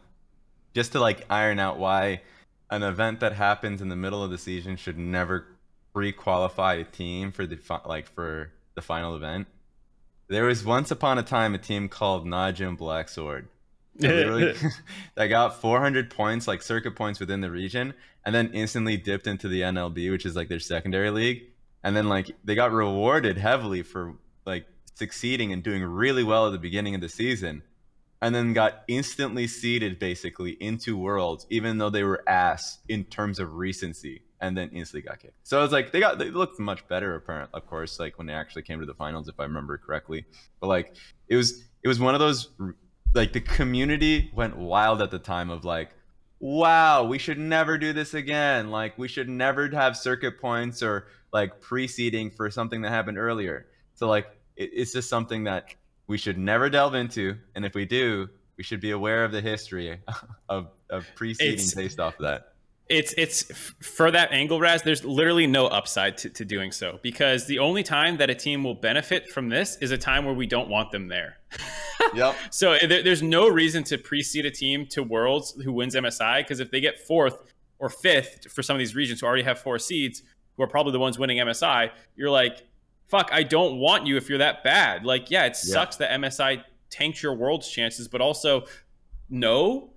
just 0.75 0.93
to 0.93 1.01
like 1.01 1.25
iron 1.31 1.59
out 1.59 1.79
why 1.79 2.23
an 2.71 2.83
event 2.83 3.21
that 3.21 3.33
happens 3.33 3.81
in 3.83 3.89
the 3.89 3.97
middle 3.97 4.23
of 4.23 4.31
the 4.31 4.39
season 4.39 4.77
should 4.77 4.99
never 4.99 5.47
pre-qualify 5.93 6.75
a 6.75 6.85
team 6.85 7.33
for 7.33 7.47
the 7.47 7.57
fi- 7.57 7.81
like 7.85 8.07
for 8.07 8.53
the 8.75 8.83
final 8.83 9.17
event. 9.17 9.47
There 10.29 10.45
was 10.45 10.65
once 10.65 10.91
upon 10.93 11.19
a 11.19 11.23
time 11.25 11.55
a 11.55 11.59
team 11.59 11.89
called 11.89 12.27
Najin 12.27 12.77
Black 12.77 13.09
Sword. 13.09 13.49
that 13.97 14.15
literally- 14.15 14.55
that 15.17 15.27
got 15.27 15.61
400 15.61 16.11
points, 16.11 16.47
like 16.47 16.63
circuit 16.63 16.95
points 16.95 17.19
within 17.19 17.41
the 17.41 17.51
region, 17.51 17.95
and 18.25 18.33
then 18.35 18.51
instantly 18.53 18.97
dipped 18.97 19.27
into 19.27 19.49
the 19.49 19.63
NLB, 19.63 20.11
which 20.11 20.25
is 20.25 20.37
like 20.37 20.49
their 20.49 20.61
secondary 20.61 21.11
league. 21.11 21.43
And 21.83 21.97
then 21.97 22.09
like 22.09 22.31
they 22.45 22.55
got 22.55 22.73
rewarded 22.73 23.37
heavily 23.39 23.83
for 23.83 24.15
like 24.47 24.67
succeeding 24.95 25.53
and 25.53 25.63
doing 25.63 25.83
really 25.83 26.25
well 26.25 26.47
at 26.47 26.53
the 26.53 26.59
beginning 26.59 26.95
of 26.95 27.01
the 27.01 27.09
season, 27.09 27.63
and 28.23 28.35
then 28.35 28.53
got 28.53 28.83
instantly 28.89 29.47
seeded 29.47 29.99
basically 29.99 30.53
into 30.61 30.97
Worlds, 30.97 31.47
even 31.51 31.79
though 31.79 31.91
they 31.91 32.05
were 32.05 32.23
ass 32.29 32.79
in 32.89 33.05
terms 33.05 33.39
of 33.39 33.55
recency, 33.55 34.23
and 34.41 34.57
then 34.57 34.71
instantly 34.73 35.09
got 35.09 35.21
kicked. 35.21 35.35
So 35.43 35.65
it's 35.65 35.73
like 35.73 35.93
they 35.93 36.01
got 36.01 36.19
they 36.19 36.31
looked 36.31 36.59
much 36.59 36.87
better, 36.89 37.15
apparent, 37.15 37.51
of 37.55 37.67
course, 37.67 37.99
like 37.99 38.19
when 38.19 38.27
they 38.27 38.35
actually 38.35 38.63
came 38.63 38.81
to 38.81 38.87
the 38.87 38.95
finals, 38.95 39.29
if 39.29 39.39
I 39.39 39.45
remember 39.45 39.79
correctly. 39.79 40.25
But 40.61 40.69
like 40.69 40.95
it 41.29 41.37
was 41.37 41.65
it 41.83 41.89
was 41.89 41.99
one 41.99 42.15
of 42.15 42.21
those 42.21 42.49
like 43.15 43.33
the 43.33 43.41
community 43.41 44.31
went 44.35 44.57
wild 44.57 45.03
at 45.03 45.11
the 45.11 45.19
time 45.19 45.51
of 45.51 45.65
like 45.65 45.91
wow 46.39 47.05
we 47.05 47.19
should 47.19 47.39
never 47.39 47.77
do 47.77 47.93
this 47.93 48.15
again 48.15 48.71
like 48.71 48.97
we 48.97 49.09
should 49.09 49.29
never 49.29 49.69
have 49.69 49.97
circuit 49.97 50.41
points 50.41 50.83
or 50.83 51.07
like 51.33 51.61
preceding 51.61 52.31
for 52.31 52.51
something 52.51 52.81
that 52.83 52.91
happened 52.91 53.19
earlier 53.19 53.67
so 53.95 54.09
like 54.09 54.27
it, 54.57 54.71
it's 54.73 54.93
just 54.93 55.09
something 55.09 55.45
that 55.45 55.75
we 56.07 56.19
should 56.19 56.39
never 56.39 56.69
delve 56.69 56.95
into 56.95 57.37
and 57.55 57.65
if 57.65 57.75
we 57.75 57.85
do 57.85 58.29
we 58.57 58.65
should 58.65 58.81
be 58.81 58.91
aware 58.91 59.25
of 59.25 59.33
the 59.33 59.41
history 59.41 59.99
of, 60.49 60.69
of 60.91 61.07
preceding 61.15 61.55
It's- 61.55 61.75
based 61.75 61.99
off 61.99 62.15
of 62.17 62.23
that. 62.23 62.47
It's 62.89 63.15
it's 63.17 63.45
for 63.81 64.11
that 64.11 64.33
angle 64.33 64.59
raz 64.59 64.83
there's 64.83 65.05
literally 65.05 65.47
no 65.47 65.69
upside 65.69 66.19
to, 66.19 66.31
to 66.31 66.45
doing 66.45 66.73
so 66.73 66.99
because 67.05 67.47
the 67.47 67.61
only 67.61 67.85
time 67.85 68.17
that 68.17 68.31
a 68.31 68.35
team 68.35 68.65
will 68.65 68.75
benefit 68.75 69.29
from 69.31 69.49
this 69.49 69.77
is 69.81 69.93
a 69.93 69.97
time 69.97 70.25
where 70.25 70.35
we 70.35 70.45
don't 70.47 70.69
want 70.69 70.91
them 70.91 71.07
there. 71.07 71.39
Yep. 72.15 72.35
So 72.51 72.73
eh, 72.73 72.87
there, 72.87 73.03
there's 73.05 73.23
no 73.23 73.47
reason 73.49 73.85
to 73.85 73.99
precede 73.99 74.45
a 74.47 74.51
team 74.51 74.87
to 74.87 75.03
worlds 75.05 75.53
who 75.63 75.73
wins 75.73 75.95
msi 75.95 76.39
because 76.39 76.59
if 76.59 76.71
they 76.73 76.81
get 76.81 76.99
fourth 76.99 77.53
or 77.79 77.89
fifth 77.89 78.51
for 78.51 78.63
some 78.63 78.75
of 78.75 78.79
these 78.79 78.97
regions 78.97 79.21
who 79.21 79.27
already 79.27 79.43
have 79.45 79.61
four 79.61 79.79
seeds 79.79 80.23
who 80.57 80.63
are 80.63 80.67
probably 80.67 80.93
the 80.93 80.99
ones 80.99 81.19
winning 81.19 81.39
msi 81.39 81.91
you're 82.17 82.31
like 82.31 82.63
fuck 83.11 83.29
i 83.33 83.43
don't 83.43 83.79
want 83.79 84.07
you 84.07 84.17
if 84.17 84.29
you're 84.29 84.39
that 84.39 84.63
bad 84.65 85.05
like 85.05 85.31
yeah 85.31 85.45
it 85.45 85.51
Yeah. 85.65 85.73
sucks 85.75 85.97
that 85.97 86.11
msi 86.21 86.63
tanked 86.91 87.23
your 87.23 87.35
world's 87.35 87.69
chances 87.69 88.09
but 88.09 88.21
also 88.21 88.65
no 89.29 89.91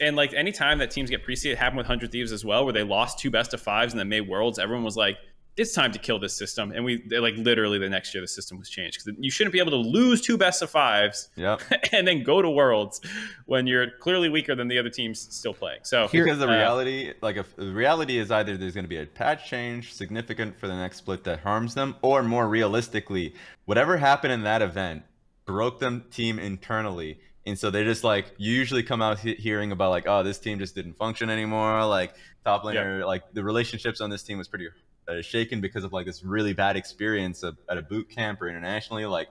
and 0.00 0.16
like 0.16 0.32
anytime 0.32 0.78
that 0.78 0.90
teams 0.90 1.10
get 1.10 1.22
preceded, 1.22 1.52
it 1.56 1.58
happened 1.58 1.76
with 1.78 1.86
Hundred 1.86 2.10
Thieves 2.10 2.32
as 2.32 2.44
well, 2.44 2.64
where 2.64 2.72
they 2.72 2.82
lost 2.82 3.18
two 3.20 3.30
best 3.30 3.54
of 3.54 3.60
fives 3.60 3.92
and 3.92 4.00
then 4.00 4.08
made 4.08 4.22
worlds. 4.22 4.58
Everyone 4.58 4.82
was 4.82 4.96
like, 4.96 5.16
it's 5.56 5.72
time 5.72 5.90
to 5.92 5.98
kill 5.98 6.18
this 6.18 6.36
system. 6.36 6.70
And 6.72 6.84
we 6.84 7.02
like 7.10 7.34
literally 7.36 7.78
the 7.78 7.88
next 7.88 8.14
year 8.14 8.20
the 8.20 8.28
system 8.28 8.58
was 8.58 8.68
changed 8.68 8.98
because 9.02 9.18
you 9.18 9.30
shouldn't 9.30 9.52
be 9.52 9.58
able 9.58 9.70
to 9.70 9.76
lose 9.88 10.20
two 10.20 10.36
best 10.36 10.60
of 10.60 10.70
fives 10.70 11.30
Yep. 11.36 11.62
and 11.92 12.06
then 12.06 12.22
go 12.22 12.42
to 12.42 12.50
worlds 12.50 13.00
when 13.46 13.66
you're 13.66 13.90
clearly 14.00 14.28
weaker 14.28 14.54
than 14.54 14.68
the 14.68 14.78
other 14.78 14.90
teams 14.90 15.18
still 15.34 15.54
playing. 15.54 15.80
So 15.82 16.08
because 16.12 16.38
the 16.38 16.48
uh, 16.48 16.52
reality, 16.52 17.14
like, 17.22 17.36
if, 17.36 17.56
the 17.56 17.72
reality 17.72 18.18
is 18.18 18.30
either 18.30 18.56
there's 18.56 18.74
going 18.74 18.84
to 18.84 18.88
be 18.88 18.98
a 18.98 19.06
patch 19.06 19.48
change 19.48 19.94
significant 19.94 20.58
for 20.58 20.66
the 20.66 20.76
next 20.76 20.98
split 20.98 21.24
that 21.24 21.40
harms 21.40 21.74
them, 21.74 21.96
or 22.02 22.22
more 22.22 22.46
realistically, 22.48 23.34
whatever 23.64 23.96
happened 23.96 24.32
in 24.32 24.42
that 24.42 24.60
event 24.62 25.04
broke 25.46 25.80
them 25.80 26.04
team 26.10 26.38
internally. 26.38 27.18
And 27.46 27.58
so 27.58 27.70
they're 27.70 27.84
just 27.84 28.04
like 28.04 28.26
you 28.36 28.52
usually 28.52 28.82
come 28.82 29.00
out 29.00 29.20
he- 29.20 29.36
hearing 29.36 29.70
about 29.70 29.90
like 29.90 30.04
oh 30.08 30.24
this 30.24 30.38
team 30.38 30.58
just 30.58 30.74
didn't 30.74 30.94
function 30.94 31.30
anymore 31.30 31.86
like 31.86 32.12
top 32.44 32.64
laner 32.64 33.06
like 33.06 33.22
the 33.34 33.44
relationships 33.44 34.00
on 34.00 34.10
this 34.10 34.24
team 34.24 34.36
was 34.38 34.48
pretty 34.48 34.68
uh, 35.08 35.22
shaken 35.22 35.60
because 35.60 35.84
of 35.84 35.92
like 35.92 36.06
this 36.06 36.24
really 36.24 36.52
bad 36.52 36.76
experience 36.76 37.42
of, 37.42 37.56
at 37.68 37.78
a 37.78 37.82
boot 37.82 38.08
camp 38.08 38.40
or 38.42 38.48
internationally 38.48 39.06
like 39.06 39.28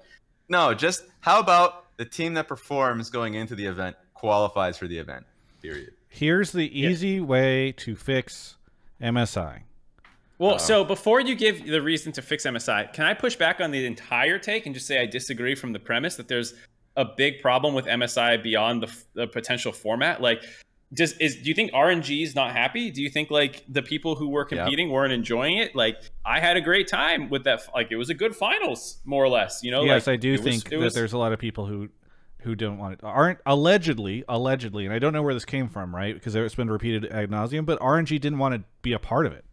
no 0.49 0.73
just 0.73 1.03
how 1.21 1.39
about 1.39 1.85
the 1.97 2.05
team 2.05 2.33
that 2.33 2.47
performs 2.47 3.09
going 3.09 3.33
into 3.33 3.55
the 3.55 3.65
event 3.65 3.95
qualifies 4.13 4.77
for 4.77 4.87
the 4.87 4.97
event 4.97 5.25
period 5.61 5.91
Here's 6.15 6.53
the 6.53 6.79
easy 6.79 7.19
way 7.19 7.73
to 7.73 7.93
fix 7.93 8.55
MSI. 9.01 9.63
Well, 10.37 10.59
so 10.59 10.85
before 10.85 11.19
you 11.19 11.35
give 11.35 11.67
the 11.67 11.81
reason 11.81 12.13
to 12.13 12.21
fix 12.21 12.45
MSI, 12.45 12.93
can 12.93 13.05
I 13.05 13.13
push 13.13 13.35
back 13.35 13.59
on 13.59 13.71
the 13.71 13.85
entire 13.85 14.39
take 14.39 14.65
and 14.65 14.73
just 14.73 14.87
say 14.87 15.01
I 15.01 15.07
disagree 15.07 15.55
from 15.55 15.73
the 15.73 15.79
premise 15.79 16.15
that 16.15 16.29
there's 16.29 16.53
a 16.95 17.03
big 17.03 17.41
problem 17.41 17.73
with 17.73 17.85
MSI 17.85 18.41
beyond 18.41 18.83
the, 18.83 18.97
the 19.13 19.27
potential 19.27 19.73
format? 19.73 20.21
Like, 20.21 20.45
does 20.93 21.13
is 21.13 21.37
do 21.37 21.49
you 21.49 21.55
think 21.55 21.71
RNG 21.73 22.23
is 22.23 22.35
not 22.35 22.51
happy? 22.51 22.91
Do 22.91 23.01
you 23.01 23.09
think 23.09 23.31
like 23.31 23.63
the 23.67 23.81
people 23.81 24.15
who 24.15 24.29
were 24.29 24.47
Yep. 24.49 24.59
competing 24.65 24.89
weren't 24.89 25.11
enjoying 25.13 25.57
it? 25.57 25.75
Like, 25.75 25.97
I 26.25 26.39
had 26.39 26.57
a 26.57 26.61
great 26.61 26.87
time 26.87 27.29
with 27.29 27.43
that. 27.45 27.61
Like, 27.73 27.91
it 27.91 27.95
was 27.97 28.09
a 28.09 28.13
good 28.13 28.35
finals, 28.35 29.01
more 29.05 29.23
or 29.23 29.29
less. 29.29 29.61
You 29.63 29.71
know? 29.71 29.83
yes, 29.83 30.07
like, 30.07 30.13
I 30.13 30.17
do 30.17 30.29
it 30.33 30.41
was- 30.41 30.41
think 30.41 30.69
that 30.69 30.79
was- 30.79 30.93
there's 30.93 31.13
a 31.13 31.17
lot 31.17 31.33
of 31.33 31.39
people 31.39 31.65
who 31.65 31.89
who 32.43 32.53
don't 32.53 32.77
want 32.77 32.93
it 32.93 32.99
aren't 33.01 33.39
allegedly 33.47 34.23
allegedly, 34.29 34.85
and 34.85 34.93
I 34.93 34.99
don't 34.99 35.13
know 35.13 35.23
where 35.23 35.33
this 35.33 35.45
came 35.45 35.67
from, 35.67 35.95
right? 35.95 36.13
Because 36.13 36.35
it's 36.35 36.53
been 36.53 36.69
repeated 36.69 37.05
ad 37.11 37.31
nauseum, 37.31 37.65
but 37.65 37.79
RNG 37.81 38.19
didn't 38.19 38.37
want 38.37 38.53
to 38.53 38.63
be 38.83 38.93
a 38.93 38.99
part 38.99 39.25
of 39.25 39.33
it. 39.33 39.43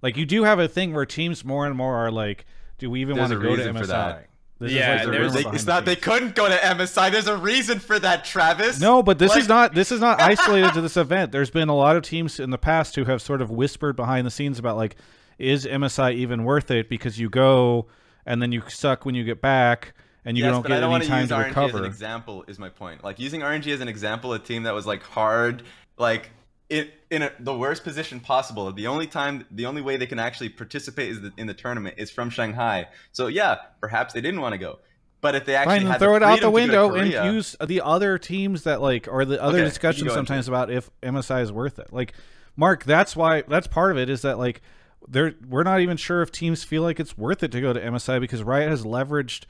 Like 0.00 0.16
you 0.16 0.24
do 0.24 0.44
have 0.44 0.58
a 0.58 0.66
thing 0.66 0.94
where 0.94 1.04
teams 1.04 1.44
more 1.44 1.66
and 1.66 1.76
more 1.76 1.94
are 1.96 2.10
like, 2.10 2.46
do 2.78 2.90
we 2.90 3.02
even 3.02 3.16
There's 3.16 3.30
want 3.30 3.40
to 3.42 3.46
go 3.48 3.54
to 3.56 3.62
reason 3.70 3.76
MSI? 3.76 4.24
For 4.68 4.74
that. 4.74 4.74
This 4.74 4.86
Yeah, 4.86 4.94
is 4.94 4.98
like 5.00 5.06
the 5.06 5.12
there's- 5.12 5.32
They- 5.32 5.38
behind 5.40 5.54
it's 5.56 5.64
the 5.64 5.72
not 5.72 5.84
they 5.84 5.96
couldn't 5.96 6.34
go 6.34 6.48
to 6.48 6.54
MSI. 6.56 7.10
There's 7.10 7.26
a 7.28 7.36
reason 7.36 7.78
for 7.78 7.98
that, 7.98 8.24
Travis. 8.24 8.80
No, 8.80 9.02
but 9.02 9.18
this 9.18 9.34
is 9.36 9.48
not 9.48 9.74
this 9.74 9.90
is 9.92 10.00
not 10.00 10.20
isolated 10.22 10.72
to 10.74 10.80
this 10.80 10.96
event. 10.96 11.32
There's 11.32 11.50
been 11.50 11.68
a 11.68 11.74
lot 11.76 11.96
of 11.96 12.02
teams 12.02 12.40
in 12.40 12.50
the 12.50 12.58
past 12.58 12.96
who 12.96 13.04
have 13.04 13.22
sort 13.22 13.40
of 13.42 13.50
whispered 13.50 13.96
behind 13.96 14.26
the 14.26 14.30
scenes 14.30 14.58
about 14.58 14.76
like, 14.76 14.96
is 15.38 15.66
MSI 15.66 16.14
even 16.14 16.44
worth 16.44 16.70
it? 16.70 16.88
Because 16.88 17.18
you 17.18 17.28
go 17.30 17.86
and 18.26 18.40
then 18.40 18.52
you 18.52 18.62
suck 18.68 19.04
when 19.04 19.14
you 19.14 19.22
get 19.24 19.40
back, 19.42 19.92
and 20.24 20.36
you 20.38 20.44
yes, 20.44 20.52
don't 20.52 20.62
but 20.62 20.68
get 20.68 20.78
I 20.78 20.80
don't 20.80 20.84
any 20.88 20.92
want 20.92 21.02
to 21.04 21.08
time 21.10 21.20
use 21.20 21.28
to 21.28 21.34
RNG 21.34 21.68
as 21.68 21.74
an 21.74 21.84
example. 21.84 22.44
Is 22.48 22.58
my 22.58 22.68
point. 22.70 23.04
Like 23.04 23.18
using 23.18 23.40
RNG 23.42 23.72
as 23.72 23.80
an 23.80 23.88
example, 23.88 24.32
a 24.32 24.38
team 24.38 24.62
that 24.62 24.74
was 24.74 24.86
like 24.86 25.02
hard, 25.02 25.62
like 25.98 26.30
in 26.68 26.88
in 27.10 27.22
a, 27.22 27.32
the 27.38 27.56
worst 27.56 27.84
position 27.84 28.20
possible. 28.20 28.70
The 28.72 28.86
only 28.86 29.06
time, 29.06 29.46
the 29.50 29.66
only 29.66 29.82
way 29.82 29.96
they 29.96 30.06
can 30.06 30.18
actually 30.18 30.48
participate 30.48 31.10
is 31.10 31.20
the, 31.20 31.32
in 31.36 31.46
the 31.46 31.54
tournament 31.54 31.96
is 31.98 32.10
from 32.10 32.30
Shanghai. 32.30 32.88
So 33.12 33.26
yeah, 33.26 33.56
perhaps 33.80 34.14
they 34.14 34.20
didn't 34.20 34.40
want 34.40 34.52
to 34.52 34.58
go. 34.58 34.78
But 35.20 35.34
if 35.34 35.46
they 35.46 35.54
actually 35.54 35.78
Fine, 35.78 35.86
had 35.86 35.98
throw 36.00 36.16
it 36.16 36.22
out 36.22 36.40
the 36.40 36.50
freedom 36.50 36.68
to 36.68 36.72
go 36.72 36.88
window 36.88 37.12
to 37.12 37.20
and 37.22 37.34
use 37.34 37.56
the 37.64 37.80
other 37.80 38.18
teams 38.18 38.64
that 38.64 38.82
like, 38.82 39.08
or 39.10 39.24
the 39.24 39.42
other 39.42 39.58
Okay, 39.58 39.64
discussions 39.64 40.12
sometimes 40.12 40.48
about 40.48 40.70
if 40.70 40.90
MSI 41.02 41.40
is 41.40 41.50
worth 41.50 41.78
it. 41.78 41.92
Like, 41.94 42.12
Mark, 42.56 42.84
that's 42.84 43.16
why 43.16 43.42
that's 43.48 43.66
part 43.66 43.90
of 43.90 43.96
it 43.96 44.10
is 44.10 44.20
that 44.20 44.38
like, 44.38 44.60
there 45.08 45.34
we're 45.48 45.62
not 45.62 45.80
even 45.80 45.96
sure 45.96 46.20
if 46.20 46.30
teams 46.30 46.62
feel 46.62 46.82
like 46.82 47.00
it's 47.00 47.16
worth 47.16 47.42
it 47.42 47.52
to 47.52 47.60
go 47.62 47.72
to 47.72 47.80
MSI 47.80 48.20
because 48.20 48.42
Riot 48.42 48.68
has 48.68 48.84
leveraged 48.84 49.44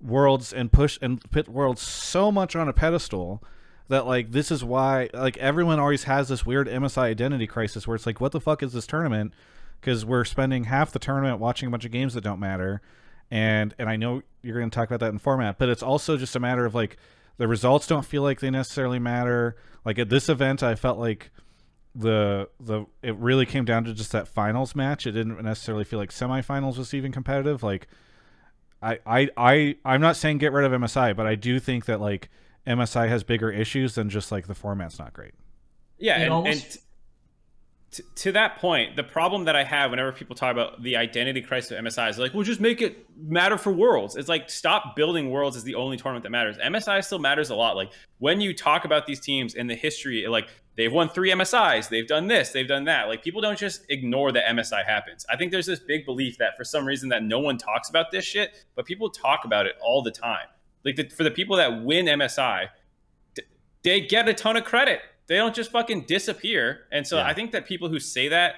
worlds 0.00 0.52
and 0.52 0.72
push 0.72 0.98
and 1.00 1.22
put 1.30 1.48
worlds 1.48 1.80
so 1.80 2.32
much 2.32 2.56
on 2.56 2.68
a 2.68 2.72
pedestal 2.72 3.40
that 3.90 4.06
like 4.06 4.30
this 4.30 4.52
is 4.52 4.64
why 4.64 5.10
like 5.12 5.36
everyone 5.38 5.80
always 5.80 6.04
has 6.04 6.28
this 6.28 6.46
weird 6.46 6.68
MSI 6.68 7.02
identity 7.02 7.48
crisis 7.48 7.88
where 7.88 7.96
it's 7.96 8.06
like 8.06 8.20
what 8.20 8.30
the 8.30 8.40
fuck 8.40 8.62
is 8.62 8.72
this 8.72 8.86
tournament? 8.86 9.34
Because 9.80 10.04
we're 10.04 10.24
spending 10.24 10.64
half 10.64 10.92
the 10.92 11.00
tournament 11.00 11.40
watching 11.40 11.66
a 11.66 11.70
bunch 11.70 11.84
of 11.84 11.90
games 11.90 12.14
that 12.14 12.22
don't 12.22 12.38
matter. 12.38 12.80
And 13.32 13.74
and 13.80 13.88
I 13.88 13.96
know 13.96 14.22
you're 14.42 14.58
going 14.58 14.70
to 14.70 14.74
talk 14.74 14.88
about 14.88 15.00
that 15.00 15.12
in 15.12 15.18
format 15.18 15.58
but 15.58 15.68
it's 15.68 15.82
also 15.82 16.16
just 16.16 16.36
a 16.36 16.40
matter 16.40 16.64
of 16.64 16.74
like 16.74 16.98
the 17.36 17.48
results 17.48 17.88
don't 17.88 18.04
feel 18.04 18.22
like 18.22 18.38
they 18.38 18.48
necessarily 18.48 19.00
matter. 19.00 19.56
Like 19.84 19.98
at 19.98 20.08
this 20.08 20.28
event 20.28 20.62
I 20.62 20.76
felt 20.76 21.00
like 21.00 21.32
the 21.92 22.48
the 22.60 22.86
it 23.02 23.16
really 23.16 23.44
came 23.44 23.64
down 23.64 23.82
to 23.84 23.92
just 23.92 24.12
that 24.12 24.28
finals 24.28 24.76
match. 24.76 25.04
It 25.04 25.12
didn't 25.12 25.42
necessarily 25.42 25.82
feel 25.82 25.98
like 25.98 26.10
semifinals 26.10 26.78
was 26.78 26.94
even 26.94 27.10
competitive. 27.10 27.64
Like 27.64 27.88
I, 28.80 29.00
I, 29.04 29.28
I, 29.36 29.76
I'm 29.84 30.00
not 30.00 30.16
saying 30.16 30.38
get 30.38 30.52
rid 30.52 30.64
of 30.64 30.80
MSI, 30.80 31.14
but 31.14 31.26
I 31.26 31.34
do 31.34 31.58
think 31.58 31.86
that 31.86 32.00
like 32.00 32.30
MSI 32.66 33.08
has 33.08 33.24
bigger 33.24 33.50
issues 33.50 33.94
than 33.94 34.10
just 34.10 34.30
like 34.30 34.46
the 34.46 34.54
format's 34.54 34.98
not 34.98 35.12
great. 35.12 35.34
Yeah, 35.98 36.18
It 36.18 36.24
and, 36.24 36.32
almost- 36.32 36.62
and 36.64 36.72
t- 36.72 38.02
t- 38.02 38.08
to 38.16 38.32
that 38.32 38.58
point, 38.58 38.96
the 38.96 39.02
problem 39.02 39.44
that 39.44 39.56
I 39.56 39.64
have 39.64 39.90
whenever 39.90 40.12
people 40.12 40.36
talk 40.36 40.52
about 40.52 40.82
the 40.82 40.96
identity 40.96 41.42
crisis 41.42 41.72
of 41.72 41.78
MSI 41.84 42.08
is 42.10 42.18
like, 42.18 42.32
well, 42.34 42.42
just 42.42 42.60
make 42.60 42.80
it 42.80 43.06
matter 43.18 43.58
for 43.58 43.72
Worlds. 43.72 44.16
It's 44.16 44.28
like 44.28 44.48
stop 44.48 44.94
building 44.96 45.30
Worlds 45.30 45.56
as 45.56 45.64
the 45.64 45.74
only 45.74 45.96
tournament 45.96 46.22
that 46.22 46.30
matters. 46.30 46.56
MSI 46.58 47.04
still 47.04 47.18
matters 47.18 47.50
a 47.50 47.54
lot. 47.54 47.76
Like 47.76 47.90
when 48.18 48.40
you 48.40 48.54
talk 48.54 48.84
about 48.84 49.06
these 49.06 49.20
teams 49.20 49.54
in 49.54 49.66
the 49.66 49.74
history, 49.74 50.26
like 50.28 50.48
they've 50.76 50.92
won 50.92 51.08
three 51.08 51.30
MSIs, 51.32 51.88
they've 51.88 52.06
done 52.06 52.28
this, 52.28 52.50
they've 52.50 52.68
done 52.68 52.84
that. 52.84 53.08
Like 53.08 53.22
people 53.22 53.40
don't 53.40 53.58
just 53.58 53.82
ignore 53.90 54.32
that 54.32 54.44
MSI 54.46 54.84
happens. 54.86 55.26
I 55.28 55.36
think 55.36 55.50
there's 55.50 55.66
this 55.66 55.80
big 55.80 56.06
belief 56.06 56.38
that 56.38 56.56
for 56.56 56.64
some 56.64 56.86
reason 56.86 57.08
that 57.10 57.22
no 57.24 57.40
one 57.40 57.58
talks 57.58 57.90
about 57.90 58.10
this 58.10 58.24
shit, 58.24 58.52
but 58.74 58.86
people 58.86 59.10
talk 59.10 59.44
about 59.44 59.66
it 59.66 59.74
all 59.82 60.02
the 60.02 60.10
time. 60.12 60.46
Like 60.84 60.96
the, 60.96 61.08
for 61.08 61.24
the 61.24 61.30
people 61.30 61.56
that 61.56 61.82
win 61.82 62.06
MSI, 62.06 62.68
they 63.82 64.00
get 64.00 64.28
a 64.28 64.34
ton 64.34 64.56
of 64.56 64.64
credit. 64.64 65.00
They 65.26 65.36
don't 65.36 65.54
just 65.54 65.70
fucking 65.70 66.06
disappear. 66.06 66.86
And 66.90 67.06
so 67.06 67.16
Yeah. 67.16 67.26
I 67.26 67.34
think 67.34 67.52
that 67.52 67.66
people 67.66 67.88
who 67.88 67.98
say 68.00 68.28
that 68.28 68.54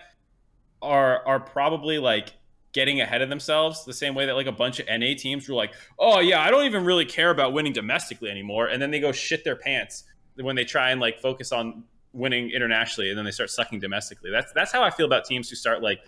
are 0.81 1.25
are 1.27 1.39
probably 1.41 1.99
like 1.99 2.35
getting 2.73 3.01
ahead 3.03 3.21
of 3.21 3.29
themselves 3.29 3.85
the 3.85 3.93
same 3.93 4.15
way 4.15 4.25
that 4.27 4.35
like 4.35 4.47
a 4.47 4.53
bunch 4.53 4.81
of 4.81 4.87
NA 4.89 5.15
teams 5.17 5.49
were 5.49 5.55
like, 5.55 5.73
"Oh 5.99 6.21
yeah, 6.21 6.41
I 6.41 6.51
don't 6.51 6.65
even 6.65 6.85
really 6.85 7.05
care 7.05 7.31
about 7.31 7.53
winning 7.53 7.73
domestically 7.73 8.31
anymore." 8.31 8.67
And 8.67 8.81
then 8.81 8.91
they 8.91 8.99
go 9.01 9.13
shit 9.13 9.45
their 9.45 9.57
pants 9.57 10.05
when 10.37 10.57
they 10.57 10.65
try 10.65 10.91
and 10.91 11.01
like 11.01 11.21
focus 11.21 11.53
on 11.53 11.85
winning 12.15 12.51
internationally 12.51 13.09
and 13.11 13.19
then 13.19 13.25
they 13.25 13.31
start 13.31 13.51
sucking 13.51 13.81
domestically. 13.81 14.31
That's 14.31 14.53
that's 14.53 14.73
how 14.73 14.83
I 14.83 14.91
feel 14.91 15.07
about 15.07 15.25
teams 15.27 15.51
who 15.51 15.57
start 15.57 15.83
like 15.83 16.01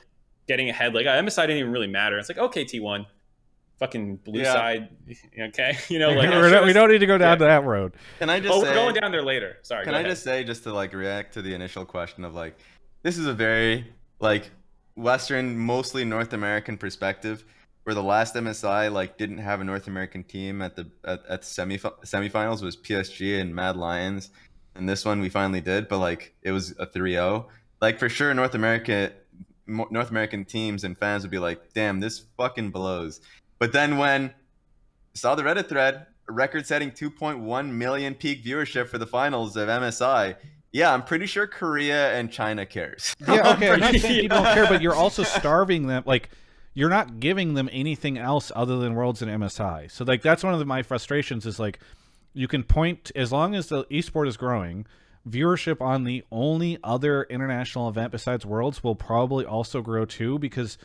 getting 0.48 0.70
ahead 0.70 0.94
like, 0.94 1.06
oh, 1.06 1.10
MSI 1.10 1.42
didn't 1.42 1.58
even 1.58 1.72
really 1.72 1.86
matter. 1.86 2.18
It's 2.18 2.28
like, 2.28 2.38
"Okay, 2.38 2.64
T1, 2.64 3.06
fucking 3.78 4.16
blue 4.16 4.40
Yeah. 4.40 4.52
side, 4.54 4.88
okay?" 5.38 5.76
You 5.88 5.98
know, 5.98 6.10
like 6.10 6.30
We're 6.30 6.50
not- 6.50 6.64
we 6.64 6.72
don't 6.72 6.90
need 6.90 6.98
to 6.98 7.06
go 7.06 7.18
down 7.18 7.32
Yeah. 7.32 7.36
to 7.36 7.44
that 7.44 7.64
road. 7.64 7.92
Can 8.18 8.30
I 8.30 8.40
just 8.40 8.52
Oh, 8.52 8.62
say? 8.62 8.68
we're 8.68 8.74
going 8.74 8.94
down 8.94 9.12
there 9.12 9.22
later. 9.22 9.56
Sorry. 9.62 9.84
Can 9.84 9.94
I 9.94 10.00
ahead. 10.00 10.10
just 10.10 10.22
say, 10.22 10.44
just 10.44 10.62
to 10.64 10.72
like 10.72 10.92
react 10.92 11.34
to 11.34 11.42
the 11.42 11.54
initial 11.54 11.84
question 11.84 12.24
of 12.24 12.34
like, 12.34 12.56
this 13.02 13.18
is 13.18 13.26
a 13.26 13.34
very 13.34 13.92
like 14.20 14.50
Western, 14.96 15.58
mostly 15.58 16.04
North 16.04 16.32
American 16.32 16.76
perspective, 16.78 17.44
where 17.82 17.94
the 17.94 18.02
last 18.02 18.34
MSI 18.34 18.92
like 18.92 19.18
didn't 19.18 19.38
have 19.38 19.60
a 19.60 19.64
North 19.64 19.86
American 19.88 20.22
team 20.24 20.62
at 20.62 20.76
the 20.76 20.88
at, 21.04 21.20
at 21.28 21.40
the 21.42 21.46
semi 21.46 21.78
semifinals 21.78 22.62
was 22.62 22.76
PSG 22.76 23.40
and 23.40 23.54
Mad 23.54 23.76
Lions, 23.76 24.30
and 24.76 24.88
this 24.88 25.04
one 25.04 25.20
we 25.20 25.28
finally 25.28 25.60
did, 25.60 25.88
but 25.88 25.98
like 25.98 26.34
it 26.42 26.52
was 26.52 26.70
a 26.78 26.86
3-0. 26.86 27.46
Like 27.82 27.98
for 27.98 28.08
sure, 28.08 28.32
North 28.32 28.54
America, 28.54 29.12
North 29.66 30.10
American 30.10 30.44
teams 30.44 30.84
and 30.84 30.96
fans 30.96 31.22
would 31.24 31.30
be 31.30 31.38
like, 31.38 31.72
damn, 31.74 32.00
this 32.00 32.22
fucking 32.38 32.70
blows. 32.70 33.20
But 33.58 33.72
then 33.72 33.98
when 33.98 34.32
saw 35.14 35.34
the 35.34 35.42
Reddit 35.42 35.68
thread, 35.68 36.06
record-setting 36.28 36.92
2.1 36.92 37.70
million 37.70 38.14
peak 38.14 38.44
viewership 38.44 38.88
for 38.88 38.98
the 38.98 39.06
finals 39.06 39.56
of 39.56 39.68
MSI. 39.68 40.36
Yeah, 40.72 40.92
I'm 40.92 41.04
pretty 41.04 41.26
sure 41.26 41.46
Korea 41.46 42.14
and 42.18 42.30
China 42.32 42.66
cares. 42.66 43.14
Yeah, 43.28 43.52
okay. 43.52 43.70
I'm 43.70 43.80
not 43.80 43.94
saying 43.94 44.22
people 44.22 44.42
don't 44.42 44.54
care, 44.54 44.66
but 44.66 44.82
you're 44.82 44.94
also 44.94 45.22
starving 45.22 45.86
them. 45.86 46.02
Like, 46.04 46.30
you're 46.74 46.90
not 46.90 47.20
giving 47.20 47.54
them 47.54 47.68
anything 47.72 48.18
else 48.18 48.50
other 48.56 48.78
than 48.78 48.94
Worlds 48.94 49.22
and 49.22 49.30
MSI. 49.30 49.90
So, 49.90 50.04
like, 50.04 50.22
that's 50.22 50.42
one 50.42 50.52
of 50.52 50.58
the, 50.58 50.64
my 50.64 50.82
frustrations. 50.82 51.46
Is 51.46 51.60
like, 51.60 51.78
you 52.32 52.48
can 52.48 52.64
point 52.64 53.12
as 53.14 53.30
long 53.30 53.54
as 53.54 53.68
the 53.68 53.84
esport 53.84 54.26
is 54.26 54.36
growing, 54.36 54.86
viewership 55.28 55.80
on 55.80 56.02
the 56.04 56.24
only 56.32 56.78
other 56.82 57.22
international 57.24 57.88
event 57.88 58.10
besides 58.10 58.44
Worlds 58.44 58.82
will 58.82 58.96
probably 58.96 59.44
also 59.44 59.80
grow 59.80 60.04
too, 60.04 60.40
because 60.40 60.76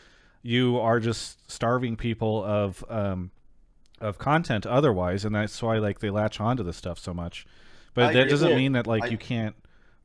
you 0.42 0.80
are 0.80 1.00
just 1.00 1.50
starving 1.52 1.96
people 1.96 2.44
of 2.44 2.84
um 2.90 3.32
of 4.02 4.18
content 4.18 4.66
otherwise, 4.66 5.26
and 5.26 5.36
that's 5.36 5.62
why 5.62 5.78
like 5.78 6.00
they 6.00 6.10
latch 6.10 6.40
onto 6.40 6.64
this 6.64 6.78
stuff 6.78 7.00
so 7.00 7.14
much. 7.14 7.46
But 7.94 8.06
I 8.06 8.14
that 8.14 8.30
doesn't 8.30 8.56
mean 8.56 8.74
that 8.74 8.88
like 8.88 9.04
I- 9.04 9.08
you 9.08 9.18
can't 9.18 9.56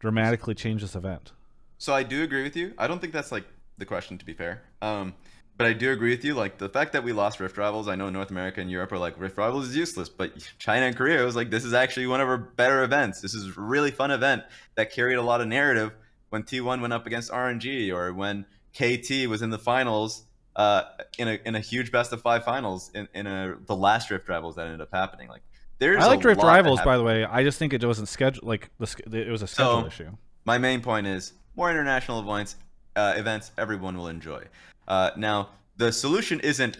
dramatically 0.00 0.54
change 0.54 0.82
this 0.82 0.94
event. 0.94 1.32
So 1.78 1.94
I 1.94 2.02
do 2.02 2.22
agree 2.22 2.42
with 2.42 2.56
you. 2.56 2.72
I 2.78 2.86
don't 2.86 3.00
think 3.00 3.12
that's 3.12 3.32
like 3.32 3.44
the 3.78 3.84
question 3.84 4.18
to 4.18 4.24
be 4.24 4.32
fair. 4.32 4.62
Um, 4.80 5.14
but 5.56 5.66
I 5.66 5.72
do 5.72 5.92
agree 5.92 6.10
with 6.10 6.24
you. 6.24 6.34
Like 6.34 6.58
the 6.58 6.68
fact 6.68 6.92
that 6.94 7.04
we 7.04 7.12
lost 7.12 7.38
Rift 7.38 7.56
Rivals, 7.56 7.86
I 7.88 7.94
know 7.94 8.10
North 8.10 8.30
America 8.30 8.60
and 8.60 8.70
Europe 8.70 8.90
are 8.92 8.98
like 8.98 9.18
Rift 9.20 9.38
Rivals 9.38 9.68
is 9.68 9.76
useless, 9.76 10.08
but 10.08 10.32
China 10.58 10.86
and 10.86 10.96
Korea 10.96 11.24
was 11.24 11.36
like 11.36 11.50
this 11.50 11.64
is 11.64 11.72
actually 11.72 12.06
one 12.06 12.20
of 12.20 12.28
our 12.28 12.38
better 12.38 12.82
events. 12.82 13.20
This 13.20 13.34
is 13.34 13.56
a 13.56 13.60
really 13.60 13.90
fun 13.92 14.10
event 14.10 14.42
that 14.74 14.92
carried 14.92 15.14
a 15.16 15.22
lot 15.22 15.40
of 15.40 15.46
narrative 15.46 15.92
when 16.30 16.42
T1 16.42 16.80
went 16.80 16.92
up 16.92 17.06
against 17.06 17.30
RNG 17.30 17.92
or 17.94 18.12
when 18.12 18.46
KT 18.74 19.28
was 19.28 19.42
in 19.42 19.50
the 19.50 19.58
finals 19.58 20.24
uh, 20.56 20.82
in 21.18 21.28
a 21.28 21.38
in 21.44 21.54
a 21.54 21.60
huge 21.60 21.90
best 21.92 22.12
of 22.12 22.20
five 22.22 22.44
finals 22.44 22.90
in, 22.94 23.08
in 23.14 23.26
a 23.26 23.56
the 23.66 23.74
last 23.76 24.10
Rift 24.10 24.28
Rivals 24.28 24.56
that 24.56 24.66
ended 24.66 24.80
up 24.80 24.90
happening. 24.92 25.28
Like 25.28 25.42
there's 25.78 26.02
I 26.02 26.06
like 26.08 26.18
a 26.18 26.22
Drift 26.22 26.42
Rivals, 26.42 26.80
by 26.82 26.96
the 26.96 27.02
way. 27.02 27.24
I 27.24 27.42
just 27.42 27.58
think 27.58 27.72
it 27.72 27.84
wasn't 27.84 28.08
scheduled. 28.08 28.46
Like 28.46 28.70
the, 28.78 29.18
it 29.26 29.30
was 29.30 29.42
a 29.42 29.46
schedule 29.46 29.82
So- 29.82 29.86
issue. 29.86 30.10
my 30.44 30.58
main 30.58 30.80
point 30.80 31.06
is 31.06 31.32
more 31.56 31.70
international 31.70 32.20
events 32.20 32.56
uh, 32.96 33.14
events 33.16 33.50
everyone 33.58 33.96
will 33.96 34.08
enjoy 34.08 34.42
uh, 34.88 35.10
now 35.16 35.48
the 35.76 35.90
solution 35.90 36.38
isn't 36.40 36.78